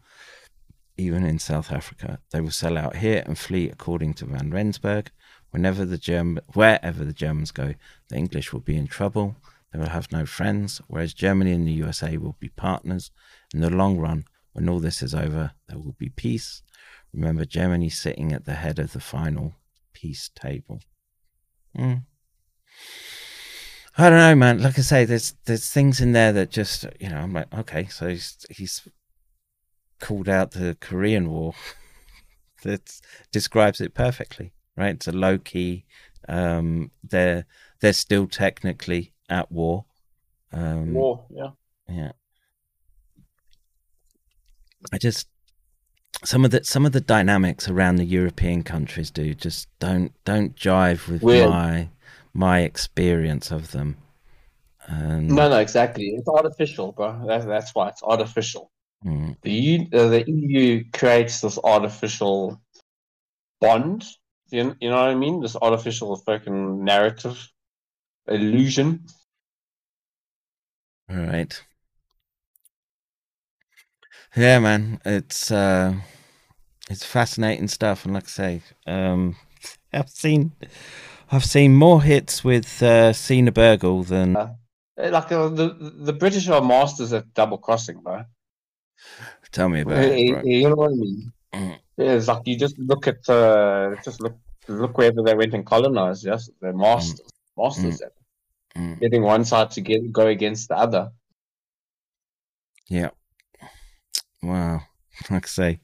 Even 0.98 1.24
in 1.24 1.38
South 1.38 1.72
Africa, 1.72 2.18
they 2.30 2.40
will 2.40 2.50
sell 2.50 2.76
out 2.76 2.96
here 2.96 3.22
and 3.24 3.38
flee, 3.38 3.70
according 3.70 4.14
to 4.14 4.26
Van 4.26 4.50
Rensburg. 4.50 5.10
Whenever 5.50 5.86
the 5.86 5.96
German, 5.96 6.42
wherever 6.52 7.04
the 7.04 7.12
Germans 7.12 7.52
go, 7.52 7.74
the 8.08 8.16
English 8.16 8.52
will 8.52 8.60
be 8.60 8.76
in 8.76 8.86
trouble. 8.86 9.36
They 9.72 9.78
will 9.78 9.88
have 9.88 10.12
no 10.12 10.26
friends, 10.26 10.82
whereas 10.88 11.14
Germany 11.14 11.52
and 11.52 11.66
the 11.66 11.72
USA 11.72 12.16
will 12.16 12.36
be 12.38 12.48
partners. 12.50 13.10
In 13.54 13.60
the 13.60 13.70
long 13.70 13.98
run, 13.98 14.26
when 14.52 14.68
all 14.68 14.80
this 14.80 15.02
is 15.02 15.14
over, 15.14 15.52
there 15.68 15.78
will 15.78 15.96
be 15.98 16.10
peace 16.10 16.62
Remember, 17.12 17.44
Germany 17.44 17.88
sitting 17.88 18.32
at 18.32 18.44
the 18.44 18.54
head 18.54 18.78
of 18.78 18.92
the 18.92 19.00
final 19.00 19.54
peace 19.92 20.30
table. 20.34 20.80
Mm. 21.76 22.04
I 23.96 24.10
don't 24.10 24.18
know, 24.18 24.34
man. 24.34 24.62
Like 24.62 24.78
I 24.78 24.82
say, 24.82 25.04
there's 25.04 25.34
there's 25.44 25.70
things 25.70 26.00
in 26.00 26.12
there 26.12 26.32
that 26.32 26.50
just 26.50 26.86
you 27.00 27.08
know 27.08 27.18
I'm 27.18 27.32
like, 27.32 27.52
okay, 27.52 27.86
so 27.86 28.08
he's 28.08 28.46
he's 28.50 28.88
called 29.98 30.28
out 30.28 30.52
the 30.52 30.76
Korean 30.80 31.30
War. 31.30 31.54
that 32.62 33.00
describes 33.32 33.80
it 33.80 33.94
perfectly, 33.94 34.52
right? 34.76 34.94
It's 34.94 35.08
a 35.08 35.12
low 35.12 35.38
key. 35.38 35.84
Um, 36.28 36.90
they're 37.02 37.46
they're 37.80 37.92
still 37.92 38.26
technically 38.26 39.12
at 39.28 39.50
war. 39.50 39.84
Um, 40.52 40.94
war, 40.94 41.24
yeah, 41.30 41.50
yeah. 41.88 42.12
I 44.92 44.98
just 44.98 45.28
some 46.24 46.44
of 46.44 46.50
the 46.50 46.64
some 46.64 46.84
of 46.84 46.92
the 46.92 47.00
dynamics 47.00 47.68
around 47.68 47.96
the 47.96 48.04
European 48.04 48.62
countries 48.62 49.10
do 49.10 49.34
just 49.34 49.68
don't 49.78 50.12
don't 50.24 50.56
jive 50.56 51.08
with 51.08 51.22
Weird. 51.22 51.50
my 51.50 51.88
my 52.32 52.60
experience 52.60 53.50
of 53.50 53.72
them. 53.72 53.96
And... 54.86 55.28
No, 55.28 55.50
no, 55.50 55.58
exactly. 55.58 56.06
It's 56.16 56.28
artificial, 56.28 56.92
bro. 56.92 57.22
That's 57.26 57.44
that's 57.44 57.74
why 57.74 57.88
it's 57.88 58.02
artificial. 58.02 58.70
Mm. 59.04 59.36
The 59.42 59.50
EU, 59.50 59.86
uh, 59.92 60.08
the 60.08 60.30
EU 60.30 60.84
creates 60.92 61.40
this 61.40 61.58
artificial 61.62 62.60
bond. 63.60 64.04
You, 64.50 64.74
you 64.80 64.90
know 64.90 64.96
what 64.96 65.10
I 65.10 65.14
mean? 65.14 65.40
This 65.40 65.56
artificial 65.56 66.16
fucking 66.16 66.84
narrative 66.84 67.48
illusion. 68.26 69.06
All 71.10 71.16
right. 71.16 71.62
Yeah, 74.36 74.58
man, 74.58 75.00
it's 75.04 75.50
uh, 75.50 75.94
it's 76.90 77.04
fascinating 77.04 77.68
stuff, 77.68 78.04
and 78.04 78.14
like 78.14 78.24
I 78.24 78.28
say, 78.28 78.62
um, 78.86 79.36
I've 79.92 80.10
seen 80.10 80.52
I've 81.32 81.44
seen 81.44 81.74
more 81.74 82.02
hits 82.02 82.44
with 82.44 82.82
uh, 82.82 83.12
Siener 83.12 83.52
Boergle 83.52 84.06
than 84.06 84.36
uh, 84.36 84.54
like 84.96 85.32
uh, 85.32 85.48
the 85.48 85.94
the 85.98 86.12
British 86.12 86.48
are 86.48 86.62
masters 86.62 87.12
at 87.12 87.32
double 87.34 87.58
crossing, 87.58 88.00
bro. 88.00 88.24
Tell 89.52 89.68
me 89.68 89.80
about 89.80 90.04
it. 90.04 90.32
Bro. 90.32 90.42
You 90.44 90.68
know 90.68 90.76
what 90.76 90.90
I 90.90 90.94
mean? 90.94 91.32
Mm. 91.54 91.78
It's 91.96 92.28
like 92.28 92.46
you 92.46 92.56
just 92.56 92.78
look 92.78 93.06
at 93.06 93.28
uh, 93.28 93.96
just 94.04 94.20
look 94.20 94.36
look 94.68 94.96
wherever 94.98 95.22
they 95.22 95.34
went 95.34 95.54
and 95.54 95.64
colonized. 95.64 96.24
Yes, 96.24 96.50
they're 96.60 96.72
masters, 96.72 97.20
mm. 97.20 97.62
masters 97.64 98.00
mm. 98.00 98.06
at 98.06 98.12
mm. 98.76 99.00
getting 99.00 99.22
one 99.22 99.44
side 99.44 99.70
to 99.72 99.80
get 99.80 100.12
go 100.12 100.26
against 100.26 100.68
the 100.68 100.76
other. 100.76 101.10
Yeah. 102.88 103.10
Wow. 104.42 104.82
Like 105.30 105.46
I 105.46 105.48
say, 105.48 105.80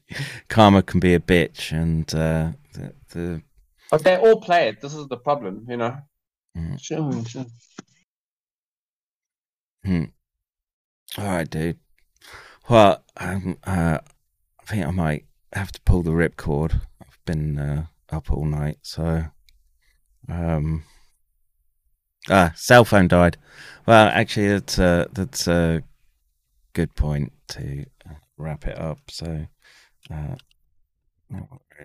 karma 0.47 0.81
can 0.81 0.99
be 1.01 1.13
a 1.13 1.19
bitch, 1.19 1.73
and 1.73 2.07
uh, 2.15 2.51
the, 2.73 2.93
the... 3.09 3.41
But 3.91 4.03
they 4.03 4.15
all 4.15 4.39
play 4.39 4.69
it. 4.69 4.79
This 4.79 4.93
is 4.93 5.07
the 5.07 5.17
problem, 5.17 5.65
you 5.67 5.75
know. 5.75 5.97
Mm. 6.57 6.81
Sure, 6.81 7.25
sure. 7.25 7.45
Hmm. 9.83 10.05
All 11.17 11.25
right, 11.25 11.49
dude. 11.49 11.79
Well, 12.67 13.03
um, 13.17 13.57
uh, 13.63 13.99
I 14.59 14.65
think 14.65 14.85
I 14.85 14.91
might 14.91 15.25
have 15.53 15.71
to 15.71 15.81
pull 15.81 16.01
the 16.01 16.11
ripcord. 16.11 16.81
I've 16.99 17.19
been 17.25 17.59
uh, 17.59 17.85
up 18.11 18.31
all 18.31 18.45
night, 18.45 18.79
so 18.81 19.25
um, 20.27 20.83
ah, 22.29 22.53
cell 22.55 22.83
phone 22.83 23.07
died. 23.07 23.37
Well, 23.85 24.07
actually, 24.07 24.47
that's 24.47 24.79
uh, 24.79 25.05
that's 25.11 25.47
a 25.47 25.83
good 26.73 26.95
point 26.95 27.33
to 27.49 27.85
wrap 28.37 28.65
it 28.65 28.79
up. 28.79 28.99
So, 29.11 29.45
uh, 30.11 30.35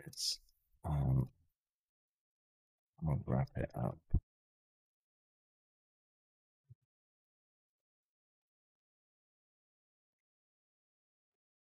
it's, 0.06 0.38
um, 0.84 1.28
I'll 3.06 3.20
wrap 3.26 3.50
it 3.56 3.70
up. 3.74 3.98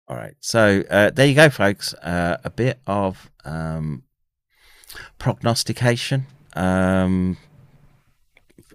All 0.06 0.16
right, 0.16 0.34
so 0.40 0.84
uh, 0.90 1.10
there 1.10 1.26
you 1.26 1.34
go, 1.34 1.48
folks. 1.48 1.94
Uh, 1.94 2.36
a 2.44 2.50
bit 2.50 2.78
of 2.86 3.30
um, 3.46 4.02
prognostication. 5.18 6.26
Um, 6.54 7.38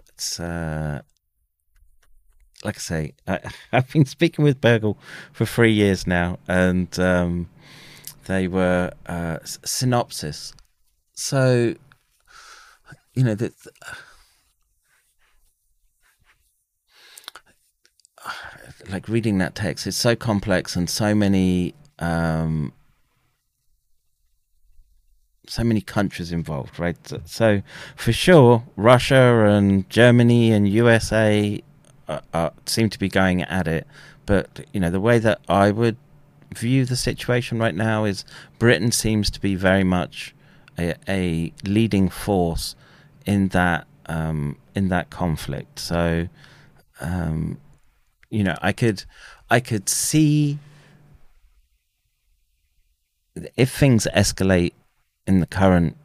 it's 0.08 0.40
uh, 0.40 1.02
like 2.64 2.76
I 2.76 2.80
say, 2.80 3.14
I, 3.28 3.40
have 3.72 3.92
been 3.92 4.06
speaking 4.06 4.44
with 4.44 4.60
Boergle 4.60 4.96
for 5.32 5.46
three 5.46 5.72
years 5.72 6.04
now, 6.04 6.40
and 6.48 6.98
um, 6.98 7.48
they 8.26 8.48
were 8.48 8.90
uh, 9.06 9.38
synopsis. 9.44 10.52
So, 11.14 11.74
you 13.14 13.22
know, 13.22 13.36
that 13.36 13.52
like 18.88 19.08
reading 19.08 19.38
that 19.38 19.54
text, 19.54 19.86
it's 19.86 19.96
so 19.96 20.16
complex 20.16 20.76
and 20.76 20.88
so 20.88 21.14
many. 21.14 21.74
Um, 21.98 22.72
so 25.46 25.64
many 25.64 25.80
countries 25.80 26.30
involved, 26.30 26.78
right? 26.78 26.96
So, 27.24 27.62
for 27.96 28.12
sure, 28.12 28.62
Russia 28.76 29.46
and 29.46 29.88
Germany 29.90 30.52
and 30.52 30.68
USA 30.68 31.60
uh, 32.06 32.20
uh, 32.32 32.50
seem 32.66 32.88
to 32.88 32.98
be 32.98 33.08
going 33.08 33.42
at 33.42 33.66
it. 33.66 33.84
But 34.26 34.66
you 34.72 34.78
know, 34.78 34.90
the 34.90 35.00
way 35.00 35.18
that 35.18 35.40
I 35.48 35.72
would 35.72 35.96
view 36.54 36.84
the 36.84 36.96
situation 36.96 37.58
right 37.58 37.74
now 37.74 38.04
is 38.04 38.24
Britain 38.58 38.92
seems 38.92 39.30
to 39.30 39.40
be 39.40 39.56
very 39.56 39.84
much 39.84 40.34
a, 40.78 40.94
a 41.08 41.52
leading 41.64 42.08
force 42.08 42.76
in 43.26 43.48
that 43.48 43.86
um, 44.06 44.56
in 44.74 44.88
that 44.88 45.10
conflict. 45.10 45.78
So, 45.78 46.28
um, 47.00 47.58
you 48.30 48.44
know, 48.44 48.56
I 48.62 48.72
could 48.72 49.04
I 49.50 49.60
could 49.60 49.88
see 49.88 50.58
if 53.56 53.74
things 53.74 54.06
escalate 54.14 54.72
in 55.26 55.40
the 55.40 55.46
current 55.46 55.96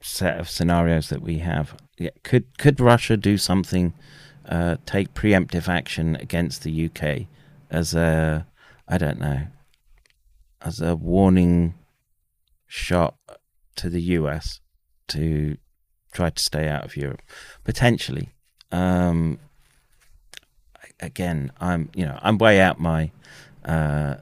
set 0.00 0.38
of 0.38 0.50
scenarios 0.50 1.08
that 1.08 1.22
we 1.22 1.38
have, 1.38 1.76
yeah, 1.98 2.10
could 2.22 2.58
could 2.58 2.80
Russia 2.80 3.16
do 3.16 3.38
something, 3.38 3.94
uh, 4.46 4.76
take 4.86 5.14
preemptive 5.14 5.68
action 5.68 6.16
against 6.16 6.62
the 6.62 6.86
UK 6.86 7.26
as 7.70 7.94
a, 7.94 8.46
I 8.86 8.98
don't 8.98 9.20
know, 9.20 9.46
as 10.60 10.80
a 10.80 10.94
warning 10.94 11.74
shot 12.66 13.14
to 13.76 13.88
the 13.88 14.02
US 14.02 14.60
to 15.08 15.56
try 16.12 16.30
to 16.30 16.42
stay 16.42 16.68
out 16.68 16.84
of 16.84 16.96
Europe, 16.96 17.22
potentially. 17.64 18.28
Um, 18.70 19.38
again, 21.02 21.52
I'm 21.60 21.90
you 21.94 22.06
know 22.06 22.18
I'm 22.22 22.38
way 22.38 22.60
out 22.60 22.80
my 22.80 23.10
uh, 23.64 24.16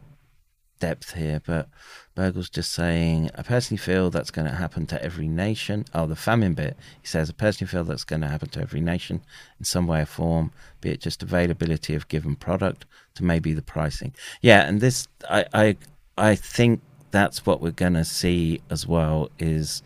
depth 0.80 1.14
here, 1.14 1.40
but 1.46 1.68
Boergle's 2.16 2.50
just 2.50 2.72
saying, 2.72 3.30
I 3.36 3.42
personally 3.42 3.78
feel 3.78 4.10
that's 4.10 4.30
going 4.30 4.48
to 4.48 4.54
happen 4.54 4.86
to 4.86 5.02
every 5.02 5.28
nation. 5.28 5.84
Oh, 5.94 6.06
the 6.06 6.16
famine 6.16 6.54
bit. 6.54 6.76
He 7.00 7.06
says, 7.06 7.30
I 7.30 7.34
personally 7.34 7.70
feel 7.70 7.84
that's 7.84 8.04
going 8.04 8.22
to 8.22 8.28
happen 8.28 8.48
to 8.50 8.60
every 8.60 8.80
nation 8.80 9.22
in 9.58 9.64
some 9.64 9.86
way 9.86 10.02
or 10.02 10.06
form, 10.06 10.50
be 10.80 10.90
it 10.90 11.00
just 11.00 11.22
availability 11.22 11.94
of 11.94 12.08
given 12.08 12.34
product 12.34 12.84
to 13.14 13.24
maybe 13.24 13.52
the 13.52 13.62
pricing. 13.62 14.12
Yeah, 14.42 14.66
and 14.66 14.80
this, 14.80 15.06
I, 15.28 15.44
I, 15.54 15.76
I 16.18 16.34
think 16.34 16.80
that's 17.10 17.46
what 17.46 17.60
we're 17.60 17.70
going 17.70 17.94
to 17.94 18.04
see 18.04 18.60
as 18.70 18.86
well 18.86 19.30
is, 19.38 19.82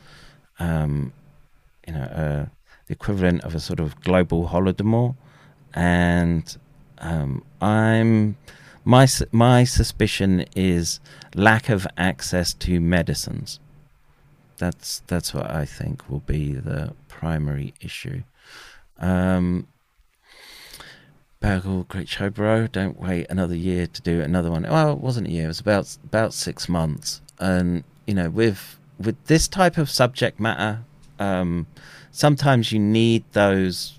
um, 0.59 1.13
you 1.87 1.93
know, 1.93 2.03
uh, 2.03 2.47
the 2.87 2.93
equivalent 2.93 3.43
of 3.45 3.55
a 3.55 3.61
sort 3.61 3.81
of 3.81 4.01
global 4.01 4.49
holodomor. 4.49 5.15
And 5.75 6.57
um, 7.05 7.45
I'm 7.61 8.37
my 8.85 9.07
my 9.31 9.65
suspicion 9.65 10.47
is 10.57 11.01
lack 11.35 11.69
of 11.69 11.87
access 11.97 12.55
to 12.55 12.81
medicines. 12.81 13.61
That's 14.57 15.03
that's 15.07 15.35
what 15.35 15.51
I 15.51 15.67
think 15.67 16.09
will 16.09 16.21
be 16.21 16.55
the 16.55 16.95
primary 17.09 17.75
issue. 17.81 18.23
Um, 18.99 19.67
Boergle, 21.43 21.87
great 21.89 22.09
show, 22.09 22.31
bro. 22.31 22.67
Don't 22.69 22.99
wait 22.99 23.27
another 23.29 23.55
year 23.55 23.87
to 23.87 24.01
do 24.01 24.23
another 24.23 24.51
one. 24.51 24.63
Well, 24.63 24.93
it 24.93 24.99
wasn't 24.99 25.29
a 25.29 25.31
year; 25.31 25.45
it 25.45 25.49
was 25.49 25.61
about 25.61 25.97
about 26.05 26.33
six 26.33 26.69
months. 26.71 27.21
And 27.39 27.85
you 28.07 28.15
know, 28.15 28.31
with 28.31 28.79
with 28.99 29.23
this 29.27 29.47
type 29.47 29.77
of 29.77 29.91
subject 29.91 30.41
matter, 30.41 30.85
um, 31.19 31.67
sometimes 32.11 32.73
you 32.73 32.79
need 32.79 33.25
those 33.33 33.99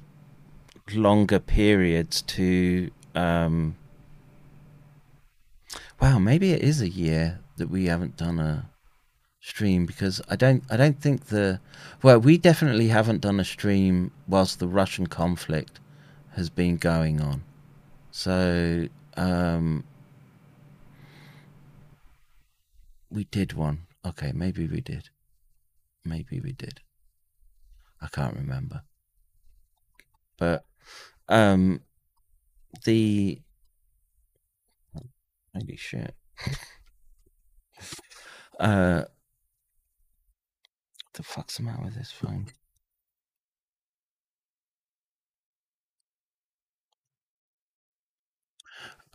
longer 0.94 1.40
periods 1.40 2.22
to 2.22 2.92
um, 3.16 3.76
wow, 6.02 6.20
maybe 6.20 6.52
it 6.52 6.62
is 6.62 6.82
a 6.82 6.90
year 6.90 7.40
that 7.58 7.70
we 7.70 7.86
haven't 7.86 8.18
done 8.18 8.40
a 8.40 8.70
stream 9.40 9.86
because 9.86 10.22
I 10.28 10.36
don't 10.36 10.64
I 10.72 10.78
don't 10.78 11.00
think 11.00 11.26
the 11.26 11.60
well 12.02 12.20
we 12.20 12.38
definitely 12.38 12.88
haven't 12.88 13.22
done 13.22 13.40
a 13.40 13.46
stream 13.46 14.12
whilst 14.28 14.60
the 14.60 14.68
Russian 14.68 15.06
conflict 15.06 15.80
has 16.32 16.50
been 16.50 16.78
going 16.78 17.22
on. 17.22 17.44
So 18.12 18.88
um 19.16 19.84
we 23.10 23.26
did 23.26 23.54
one. 23.54 23.86
Okay, 24.06 24.32
maybe 24.34 24.68
we 24.68 24.82
did. 24.82 25.10
Maybe 26.04 26.40
we 26.40 26.52
did. 26.52 26.82
I 28.02 28.08
can't 28.08 28.36
remember. 28.36 28.82
But 30.38 30.66
um 31.30 31.82
the 32.84 33.42
Holy 35.56 35.78
shit. 35.78 36.16
uh, 38.60 39.04
what 39.06 39.10
the 41.14 41.24
fuck's 41.24 41.58
the 41.58 41.64
matter 41.64 41.84
with 41.84 41.96
this 41.96 42.12
phone? 42.12 42.48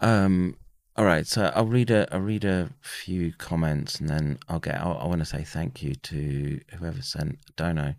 Um. 0.01 0.57
All 0.97 1.05
right. 1.05 1.27
So 1.27 1.53
I'll 1.55 1.67
read 1.67 1.91
a 1.91 2.09
I'll 2.13 2.21
read 2.21 2.45
a 2.45 2.71
few 2.81 3.33
comments 3.35 4.01
and 4.01 4.09
then 4.09 4.39
I'll 4.49 4.61
get. 4.61 4.81
I'll, 4.81 4.97
I 4.97 5.07
want 5.07 5.21
to 5.21 5.27
say 5.27 5.45
thank 5.45 5.83
you 5.83 5.95
to 5.95 6.61
whoever 6.79 7.03
sent 7.03 7.39
a 7.49 7.53
dono. 7.57 7.95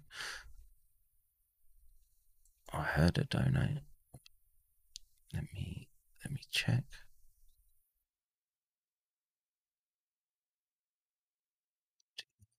I 2.74 2.82
heard 2.82 3.18
a 3.20 3.26
donate. 3.26 3.80
Let 5.34 5.44
me 5.54 5.88
let 6.24 6.32
me 6.34 6.42
check. 6.52 6.84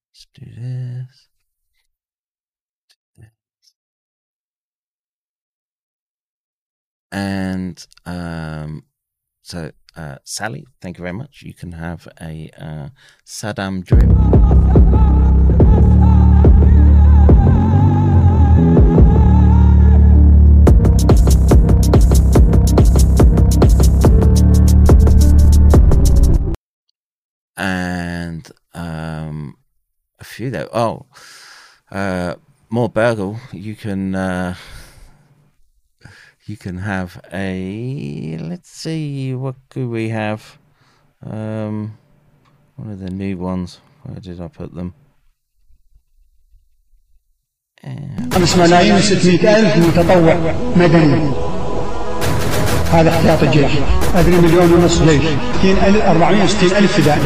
Let's 0.09 0.27
do 0.33 0.45
this. 0.45 1.29
And 7.11 7.85
um, 8.07 8.85
so, 9.43 9.71
uh, 9.95 10.17
Sally, 10.23 10.65
thank 10.81 10.97
you 10.97 11.03
very 11.03 11.13
much. 11.13 11.43
You 11.43 11.53
can 11.53 11.73
have 11.73 12.07
a 12.19 12.49
uh, 12.57 12.89
Saddam 13.23 13.85
drip. 13.85 14.09
and 27.57 28.49
um, 28.73 29.57
a 30.19 30.23
few 30.23 30.49
though. 30.49 30.69
Oh, 30.73 31.05
uh, 31.91 32.35
more 32.69 32.89
burgle. 32.89 33.39
You 33.51 33.75
can 33.75 34.15
uh, 34.15 34.55
you 36.45 36.57
can 36.57 36.77
have 36.77 37.21
a. 37.31 38.37
Let's 38.39 38.69
see, 38.69 39.33
what 39.33 39.55
could 39.69 39.87
we 39.87 40.09
have? 40.09 40.57
Um, 41.21 41.97
one 42.75 42.89
of 42.89 42.99
the 42.99 43.09
new 43.09 43.37
ones. 43.37 43.79
Where 44.03 44.19
did 44.19 44.41
I 44.41 44.47
put 44.47 44.73
them? 44.73 44.93
هذا 52.93 53.09
احتياط 53.09 53.43
الجيش. 53.43 53.71
أدري 54.15 54.35
مليون 54.35 54.73
ونص 54.73 55.01
جيش. 55.01 55.21
460 56.07 56.69
ألف 56.77 56.97
فدائي. 56.97 57.19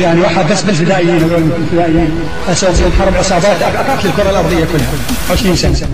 يعني 0.00 0.20
واحد 0.20 0.52
بس 0.52 0.62
بالفدائيين 0.62 1.16
هذول 1.16 1.50
الفدائيين 1.62 2.10
أساس 2.48 2.80
الحرب 2.80 3.16
عصابات 3.16 3.62
اقاتل 3.62 4.08
الكرة 4.08 4.30
الأرضية 4.30 4.64
كلها. 4.64 4.92
20 5.30 5.56
سنة. 5.56 5.88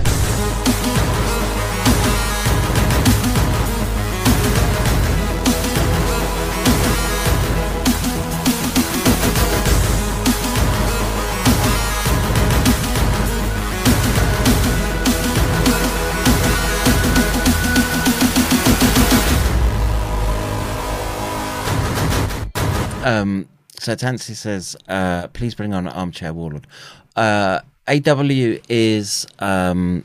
Um, 23.07 23.47
so 23.79 23.95
Tansy 23.95 24.35
says, 24.35 24.75
uh, 24.87 25.27
please 25.27 25.55
bring 25.55 25.73
on 25.73 25.87
Armchair 25.87 26.33
Warlord. 26.33 26.67
Uh, 27.15 27.61
AW 27.87 28.57
is 28.67 29.25
um, 29.39 30.03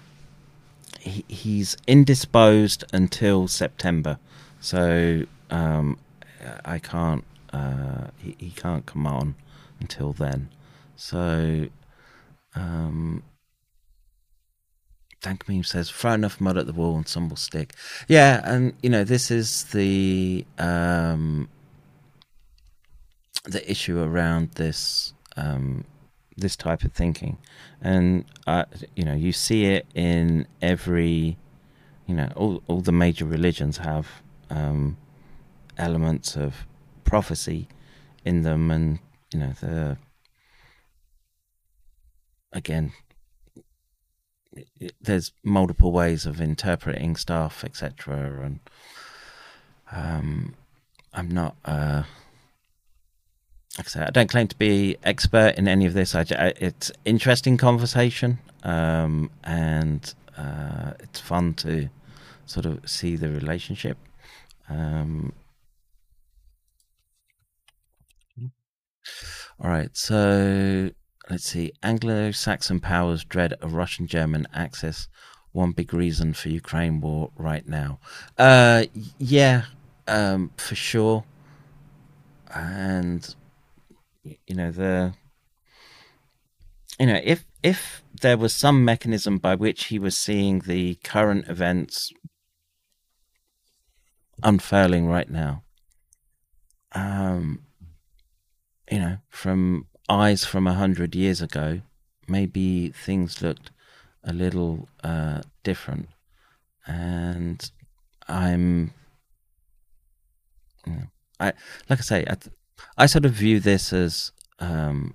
he, 1.01 1.25
he's 1.27 1.77
indisposed 1.87 2.85
until 2.93 3.49
September, 3.49 4.19
so 4.61 5.25
um, 5.51 5.99
I 6.65 6.79
can't. 6.79 7.25
Uh, 7.53 8.07
he, 8.19 8.37
he 8.39 8.51
can't 8.51 8.87
come 8.87 9.07
on 9.07 9.35
until 9.81 10.13
then. 10.13 10.49
So, 10.97 11.67
um, 12.55 13.23
Dank 15.21 15.49
Meme 15.49 15.65
says, 15.65 15.91
throw 15.91 16.13
enough 16.13 16.41
mud 16.41 16.57
at 16.57 16.67
the 16.67 16.73
wall 16.73 16.97
and 16.97 17.07
some 17.07 17.29
will 17.29 17.37
stick. 17.37 17.75
Yeah, 18.09 18.41
and 18.45 18.75
you 18.83 18.89
know, 18.89 19.05
this 19.05 19.31
is 19.31 19.65
the 19.65 20.47
um, 20.59 21.49
the 23.45 23.69
issue 23.71 24.01
around 24.01 24.53
this 24.53 25.15
um, 25.37 25.85
this 26.37 26.57
type 26.57 26.83
of 26.83 26.93
thinking, 26.93 27.39
and 27.81 28.25
uh, 28.47 28.65
you 28.97 29.05
know, 29.05 29.15
you 29.15 29.33
see 29.33 29.67
it 29.67 29.87
in 29.95 30.47
every, 30.61 31.37
you 32.07 32.15
know, 32.15 32.31
all 32.37 32.63
all 32.67 32.81
the 32.81 32.93
major 32.93 33.25
religions 33.25 33.79
have 33.79 34.09
um, 34.51 34.97
elements 35.77 36.37
of 36.37 36.67
prophecy 37.05 37.69
in 38.25 38.43
them, 38.43 38.71
and 38.71 38.99
you 39.33 39.41
know, 39.41 39.53
the 39.61 39.97
again, 42.53 42.93
there's 45.01 45.33
multiple 45.43 45.93
ways 45.93 46.27
of 46.27 46.41
interpreting 46.41 47.17
stuff, 47.17 47.65
etc. 47.65 48.45
And 48.45 48.61
um, 49.91 50.55
I'm 51.13 51.29
not. 51.29 51.57
Uh, 51.65 52.05
like 53.79 53.87
I 53.87 53.91
say, 53.91 54.01
I 54.03 54.11
don't 54.11 54.29
claim 54.29 54.49
to 54.49 54.57
be 54.57 54.97
expert 55.03 55.55
in 55.57 55.67
any 55.67 55.87
of 55.87 55.95
this. 55.95 56.15
I, 56.15 56.25
it's 56.29 56.93
interesting 57.05 57.57
conversation, 57.57 58.39
um, 58.65 59.31
and 59.45 60.13
uh, 60.37 60.93
it's 61.01 61.21
fun 61.21 61.55
to 61.55 61.89
sort 62.45 62.67
of 62.67 62.89
see 62.89 63.17
the 63.17 63.31
relationship. 63.31 63.97
Um, 64.69 65.33
all 69.59 69.71
right, 69.71 69.91
so 69.97 70.91
let's 71.31 71.45
see. 71.45 71.73
Anglo-Saxon 71.83 72.81
powers 72.81 73.25
dread 73.25 73.55
a 73.63 73.69
Russian-German 73.69 74.49
axis. 74.53 75.09
One 75.53 75.73
big 75.73 75.95
reason 75.95 76.35
for 76.35 76.51
Ukraine 76.51 77.01
war 77.01 77.31
right 77.37 77.67
now. 77.67 78.01
Uh, 78.39 78.85
yeah, 79.19 79.65
um, 80.07 80.51
for 80.57 80.75
sure. 80.75 81.25
And 82.55 83.35
you 84.25 84.55
know 84.55 84.71
the 84.71 85.15
you 86.99 87.07
know 87.07 87.21
if 87.25 87.45
if 87.63 88.03
there 88.21 88.37
was 88.37 88.55
some 88.55 88.85
mechanism 88.85 89.39
by 89.39 89.55
which 89.55 89.85
he 89.85 89.99
was 89.99 90.17
seeing 90.17 90.61
the 90.61 90.95
current 90.97 91.49
events 91.49 92.13
unfurling 94.43 95.07
right 95.07 95.31
now 95.31 95.63
um 96.93 97.61
you 98.91 98.99
know 98.99 99.19
from 99.29 99.87
eyes 100.09 100.45
from 100.45 100.67
a 100.67 100.75
hundred 100.75 101.15
years 101.15 101.41
ago 101.41 101.81
maybe 102.29 102.89
things 102.91 103.43
looked 103.43 103.71
a 104.25 104.33
little 104.33 104.89
uh 105.03 105.41
different. 105.63 106.09
And 106.87 107.71
i'm 108.29 108.93
you 110.87 110.93
know, 110.93 111.07
i 111.39 111.53
like 111.89 111.99
i 111.99 112.03
say 112.03 112.25
I, 112.29 112.37
I 112.97 113.07
sort 113.07 113.25
of 113.25 113.33
view 113.33 113.61
this 113.61 113.93
as 113.93 114.33
um, 114.59 115.15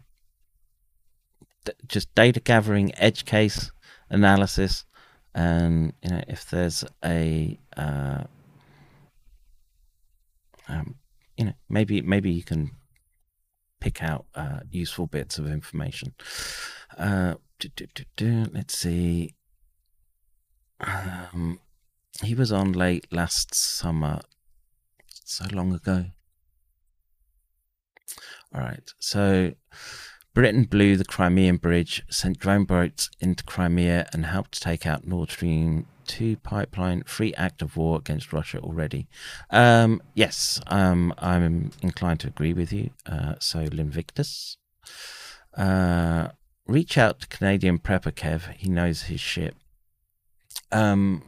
just 1.88 2.14
data 2.16 2.40
gathering, 2.40 2.94
edge 2.96 3.26
case 3.26 3.72
analysis, 4.10 4.86
and 5.34 5.94
you 6.02 6.10
know 6.10 6.22
if 6.28 6.50
there's 6.50 6.84
a 7.04 7.60
uh, 7.76 8.24
um, 10.68 10.96
you 11.38 11.46
know 11.46 11.54
maybe 11.70 12.02
maybe 12.02 12.32
you 12.32 12.44
can 12.44 12.72
pick 13.80 14.04
out 14.04 14.26
uh, 14.36 14.60
useful 14.70 15.08
bits 15.08 15.38
of 15.38 15.48
information. 15.48 16.14
Uh, 16.98 17.36
do, 17.60 17.70
do, 17.70 18.04
do, 18.16 18.46
let's 18.52 18.78
see. 18.78 19.34
Um, 20.80 21.60
he 22.24 22.36
was 22.36 22.52
on 22.52 22.72
late 22.74 23.08
last 23.12 23.54
summer, 23.54 24.20
so 25.24 25.46
long 25.52 25.74
ago. 25.74 26.06
All 28.58 28.64
right. 28.64 28.92
So 29.00 29.54
Britain 30.34 30.64
blew 30.64 30.98
the 30.98 31.06
Crimean 31.06 31.58
Bridge, 31.58 32.04
sent 32.10 32.40
drone 32.40 32.66
boats 32.66 33.10
into 33.20 33.44
Crimea, 33.44 34.08
and 34.14 34.26
helped 34.26 34.62
take 34.62 34.86
out 34.86 35.06
Nord 35.06 35.30
Stream 35.30 35.86
2 36.08 36.38
pipeline. 36.38 37.04
Free 37.04 37.34
act 37.36 37.62
of 37.62 37.78
war 37.78 38.00
against 38.00 38.34
Russia 38.34 38.60
already. 38.60 39.08
Um, 39.52 40.02
yes, 40.16 40.60
um, 40.68 41.14
I'm 41.20 41.72
inclined 41.84 42.22
to 42.22 42.28
agree 42.28 42.54
with 42.54 42.74
you. 42.74 42.90
Uh, 43.06 43.36
so, 43.40 43.68
Linvictus. 43.72 44.58
Uh, 45.56 46.30
reach 46.66 46.98
out 46.98 47.20
to 47.20 47.28
Canadian 47.28 47.78
prepper 47.78 48.12
Kev. 48.12 48.54
He 48.54 48.70
knows 48.70 49.04
his 49.04 49.20
shit. 49.20 49.56
Um, 50.72 51.24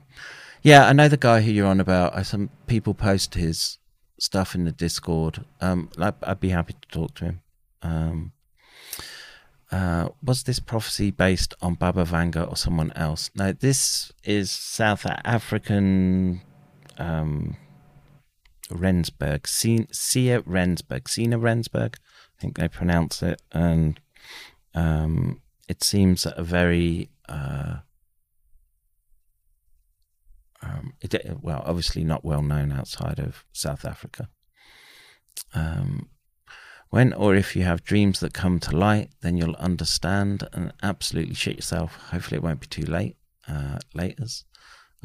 yeah, 0.63 0.87
I 0.87 0.93
know 0.93 1.07
the 1.07 1.17
guy 1.17 1.41
who 1.41 1.51
you're 1.51 1.67
on 1.67 1.79
about. 1.79 2.25
Some 2.25 2.49
people 2.67 2.93
post 2.93 3.35
his 3.35 3.78
stuff 4.21 4.55
in 4.55 4.65
the 4.65 4.71
Discord. 4.71 5.45
Um, 5.61 5.89
I'd, 5.97 6.15
I'd 6.23 6.39
be 6.39 6.49
happy 6.49 6.73
to 6.73 6.87
talk 6.87 7.15
to 7.15 7.25
him. 7.25 7.41
Um, 7.81 8.31
uh, 9.71 10.09
was 10.23 10.43
this 10.43 10.59
prophecy 10.59 11.11
based 11.11 11.53
on 11.61 11.75
Baba 11.75 12.03
Vanga 12.03 12.49
or 12.49 12.57
someone 12.57 12.91
else? 12.95 13.29
No, 13.35 13.51
this 13.51 14.11
is 14.23 14.49
South 14.49 15.05
African 15.05 16.41
um, 16.97 17.55
Rensburg, 18.71 19.47
Sia 19.47 20.41
Rensburg, 20.41 21.07
Sina 21.07 21.37
Rensburg, 21.37 21.97
I 22.37 22.41
think 22.41 22.57
they 22.57 22.67
pronounce 22.67 23.21
it, 23.21 23.41
and 23.51 23.99
um, 24.73 25.41
it 25.67 25.83
seems 25.83 26.25
a 26.25 26.43
very 26.43 27.09
uh, 27.27 27.77
um, 30.61 30.93
it, 31.01 31.37
well, 31.41 31.63
obviously 31.65 32.03
not 32.03 32.25
well 32.25 32.41
known 32.41 32.71
outside 32.71 33.19
of 33.19 33.45
South 33.51 33.85
Africa. 33.85 34.29
Um, 35.53 36.09
when 36.89 37.13
or 37.13 37.35
if 37.35 37.55
you 37.55 37.63
have 37.63 37.83
dreams 37.83 38.19
that 38.19 38.33
come 38.33 38.59
to 38.61 38.75
light, 38.75 39.09
then 39.21 39.37
you'll 39.37 39.55
understand 39.55 40.47
and 40.53 40.73
absolutely 40.81 41.35
shit 41.35 41.55
yourself. 41.55 41.95
Hopefully, 42.11 42.37
it 42.37 42.43
won't 42.43 42.61
be 42.61 42.67
too 42.67 42.83
late. 42.83 43.15
Uh, 43.47 43.79
laters. 43.95 44.43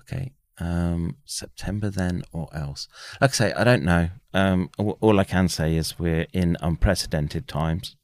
Okay. 0.01 0.33
Um, 0.59 1.17
September 1.25 1.91
then 1.91 2.23
or 2.33 2.49
else. 2.55 2.89
Like 3.21 3.31
I 3.31 3.35
say, 3.35 3.53
I 3.53 3.65
don't 3.65 3.83
know. 3.83 4.11
Um, 4.33 4.71
all, 4.79 5.19
I 5.19 5.25
can 5.25 5.49
say 5.49 5.77
is 5.77 5.99
we're 5.99 6.27
in 6.33 6.57
unprecedented 6.61 7.49
times, 7.49 7.97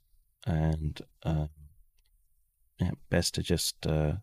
and 0.46 1.00
uh, 1.22 1.46
yeah, 2.80 2.92
best 3.10 3.34
to 3.34 3.42
just 3.42 3.86
uh, 3.86 4.14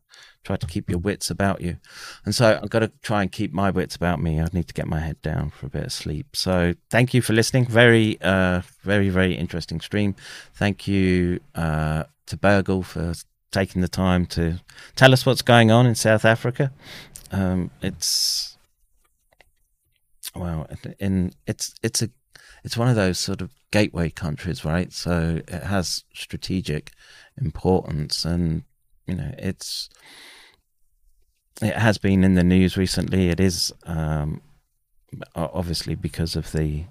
try 0.43 0.55
to 0.55 0.65
keep 0.65 0.89
your 0.89 0.99
wits 0.99 1.29
about 1.29 1.61
you. 1.61 1.77
And 2.25 2.33
so 2.33 2.59
I've 2.61 2.69
got 2.69 2.79
to 2.79 2.91
try 3.01 3.21
and 3.21 3.31
keep 3.31 3.53
my 3.53 3.69
wits 3.69 3.95
about 3.95 4.21
me. 4.21 4.41
I 4.41 4.47
need 4.51 4.67
to 4.67 4.73
get 4.73 4.87
my 4.87 4.99
head 4.99 5.21
down 5.21 5.51
for 5.51 5.67
a 5.67 5.69
bit 5.69 5.83
of 5.83 5.91
sleep. 5.91 6.35
So 6.35 6.73
thank 6.89 7.13
you 7.13 7.21
for 7.21 7.33
listening. 7.33 7.65
Very, 7.65 8.17
uh, 8.21 8.61
very, 8.81 9.09
very 9.09 9.35
interesting 9.35 9.79
stream. 9.79 10.15
Thank 10.55 10.87
you 10.87 11.39
uh, 11.53 12.05
to 12.25 12.37
Boergle 12.37 12.83
for 12.83 13.13
taking 13.51 13.81
the 13.81 13.87
time 13.87 14.25
to 14.25 14.59
tell 14.95 15.13
us 15.13 15.25
what's 15.25 15.41
going 15.41 15.71
on 15.71 15.85
in 15.85 15.95
South 15.95 16.25
Africa. 16.25 16.71
Um, 17.31 17.71
it's 17.81 18.57
well, 20.35 20.67
in 20.99 21.33
it's 21.45 21.73
it's 21.81 22.01
a 22.01 22.09
it's 22.63 22.77
one 22.77 22.87
of 22.87 22.95
those 22.95 23.17
sort 23.17 23.41
of 23.41 23.51
gateway 23.71 24.09
countries, 24.09 24.65
right? 24.65 24.91
So 24.91 25.41
it 25.47 25.63
has 25.63 26.03
strategic 26.13 26.91
importance, 27.39 28.25
and 28.25 28.63
you 29.05 29.15
know, 29.15 29.33
it's 29.37 29.89
it 31.61 31.75
has 31.75 31.97
been 31.97 32.23
in 32.23 32.35
the 32.35 32.43
news 32.43 32.77
recently. 32.77 33.29
It 33.29 33.39
is 33.39 33.73
um, 33.85 34.41
obviously 35.35 35.95
because 35.95 36.35
of 36.35 36.51
the 36.51 36.85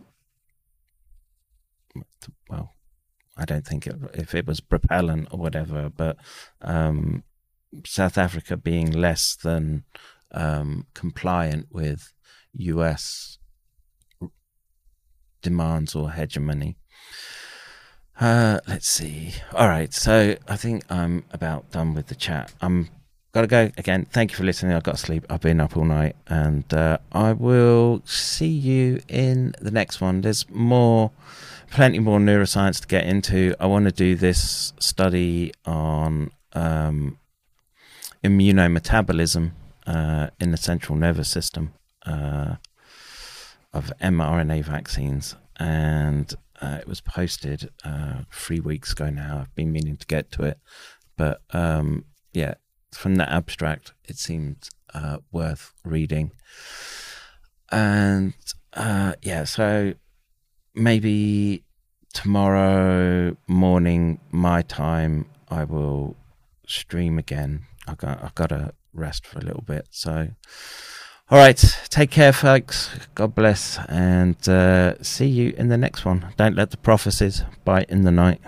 well, 2.49 2.75
I 3.36 3.45
don't 3.45 3.67
think 3.67 3.86
it, 3.86 3.97
if 4.15 4.35
it 4.35 4.47
was 4.47 4.61
propellant 4.61 5.28
or 5.31 5.39
whatever, 5.39 5.91
but 5.95 6.17
um, 6.62 7.23
South 7.85 8.19
Africa 8.19 8.57
being 8.57 8.91
less 8.91 9.36
than 9.36 9.85
um, 10.33 10.86
compliant 10.95 11.67
with 11.70 12.12
US 12.55 13.39
demands 15.47 15.94
or 15.94 16.10
hegemony. 16.10 16.76
Uh, 18.20 18.58
let's 18.66 18.89
see. 18.89 19.33
All 19.52 19.68
right, 19.68 19.94
so 19.94 20.36
I 20.49 20.57
think 20.57 20.83
I'm 20.91 21.25
about 21.33 21.70
done 21.70 21.94
with 21.94 22.08
the 22.08 22.16
chat. 22.16 22.52
I'm 22.60 22.89
gotta 23.33 23.47
go 23.47 23.70
again. 23.76 24.07
Thank 24.10 24.33
you 24.33 24.36
for 24.39 24.44
listening. 24.44 24.73
I've 24.73 24.83
got 24.83 24.97
to 24.97 25.07
sleep. 25.08 25.25
I've 25.31 25.41
been 25.41 25.60
up 25.60 25.76
all 25.76 25.84
night, 25.84 26.16
and 26.26 26.66
uh, 26.75 26.99
I 27.12 27.33
will 27.33 28.02
see 28.05 28.49
you 28.49 29.00
in 29.08 29.55
the 29.60 29.70
next 29.70 30.00
one. 30.00 30.23
There's 30.23 30.49
more, 30.50 31.12
plenty 31.70 32.00
more 32.00 32.18
neuroscience 32.18 32.81
to 32.81 32.89
get 32.89 33.05
into. 33.05 33.55
I 33.60 33.66
want 33.66 33.84
to 33.84 33.92
do 33.92 34.16
this 34.16 34.73
study 34.81 35.52
on 35.65 36.33
um, 36.55 37.18
immunometabolism 38.25 39.52
uh, 39.86 40.28
in 40.41 40.50
the 40.50 40.57
central 40.57 40.99
nervous 40.99 41.28
system 41.28 41.75
uh, 42.05 42.57
of 43.77 43.93
mRNA 44.01 44.65
vaccines, 44.65 45.37
and 45.59 46.33
uh, 46.63 46.79
it 46.81 46.89
was 46.89 47.03
posted 47.03 47.71
uh, 47.85 48.23
three 48.33 48.61
weeks 48.61 48.93
ago 48.93 49.11
now. 49.11 49.41
I've 49.43 49.55
been 49.55 49.71
meaning 49.71 49.99
to 49.99 50.07
get 50.07 50.31
to 50.33 50.45
it, 50.45 50.59
but 51.17 51.43
um, 51.51 52.07
yeah, 52.33 52.55
from 52.93 53.17
that 53.17 53.29
abstract, 53.29 53.93
it 54.05 54.17
seemed 54.17 54.71
uh, 54.95 55.19
worth 55.31 55.75
reading. 55.85 56.33
And 57.71 58.33
uh, 58.73 59.15
yeah, 59.23 59.45
so 59.45 59.93
maybe 60.75 61.63
tomorrow 62.15 63.37
morning, 63.47 64.21
my 64.31 64.63
time, 64.63 65.27
I 65.51 65.65
will 65.65 66.17
stream 66.67 67.19
again. 67.19 67.67
I 67.87 67.95
got 67.95 68.23
I 68.23 68.31
got 68.35 68.49
to 68.49 68.73
rest 68.95 69.27
for 69.27 69.39
a 69.39 69.43
little 69.43 69.65
bit. 69.67 69.87
So, 69.91 70.29
all 71.29 71.39
right, 71.39 71.59
take 71.91 72.13
care, 72.13 72.33
folks. 72.33 72.89
God 73.17 73.35
bless, 73.35 73.79
and 73.89 74.37
uh, 74.49 75.03
see 75.03 75.27
you 75.27 75.55
in 75.57 75.69
the 75.69 75.77
next 75.77 76.05
one. 76.05 76.27
Don't 76.37 76.55
let 76.55 76.71
the 76.71 76.77
prophecies 76.77 77.43
bite 77.65 77.91
in 77.91 78.03
the 78.03 78.13
night. 78.13 78.41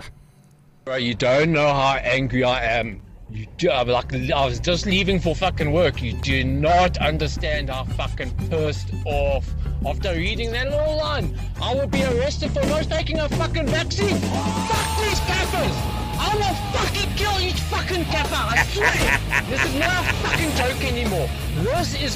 Bro, 0.85 0.95
you 0.95 1.13
don't 1.13 1.51
know 1.51 1.67
how 1.67 1.95
angry 1.95 2.45
I 2.45 2.63
am. 2.63 3.01
You 3.29 3.47
do, 3.57 3.69
I'm 3.69 3.89
like, 3.89 4.13
I 4.31 4.45
was 4.45 4.59
just 4.59 4.85
leaving 4.85 5.19
for 5.19 5.35
fucking 5.35 5.71
work. 5.71 6.01
You 6.01 6.13
do 6.13 6.43
not 6.43 6.97
understand 6.99 7.69
how 7.69 7.83
fucking 7.83 8.31
pissed 8.49 8.93
off. 9.05 9.47
After 9.85 10.13
reading 10.13 10.51
that 10.51 10.69
little 10.69 10.97
line, 10.97 11.37
I 11.61 11.75
would 11.75 11.91
be 11.91 12.03
arrested 12.03 12.51
for 12.51 12.65
not 12.65 12.85
taking 12.85 13.19
a 13.19 13.27
fucking 13.29 13.67
vaccine. 13.67 14.17
Fuck 14.17 15.03
these 15.03 15.19
cappers! 15.19 15.99
I 16.21 16.35
will 16.35 16.55
fucking 16.73 17.15
kill 17.15 17.39
each 17.39 17.61
fucking 17.61 18.03
capper, 18.05 18.35
I 18.35 18.63
swear! 18.65 19.45
this 19.49 19.63
is 19.63 19.75
not 19.75 20.03
a 20.03 20.13
fucking 20.15 20.51
joke 20.57 20.83
anymore. 20.83 21.29
This 21.63 21.95
is 21.95 22.01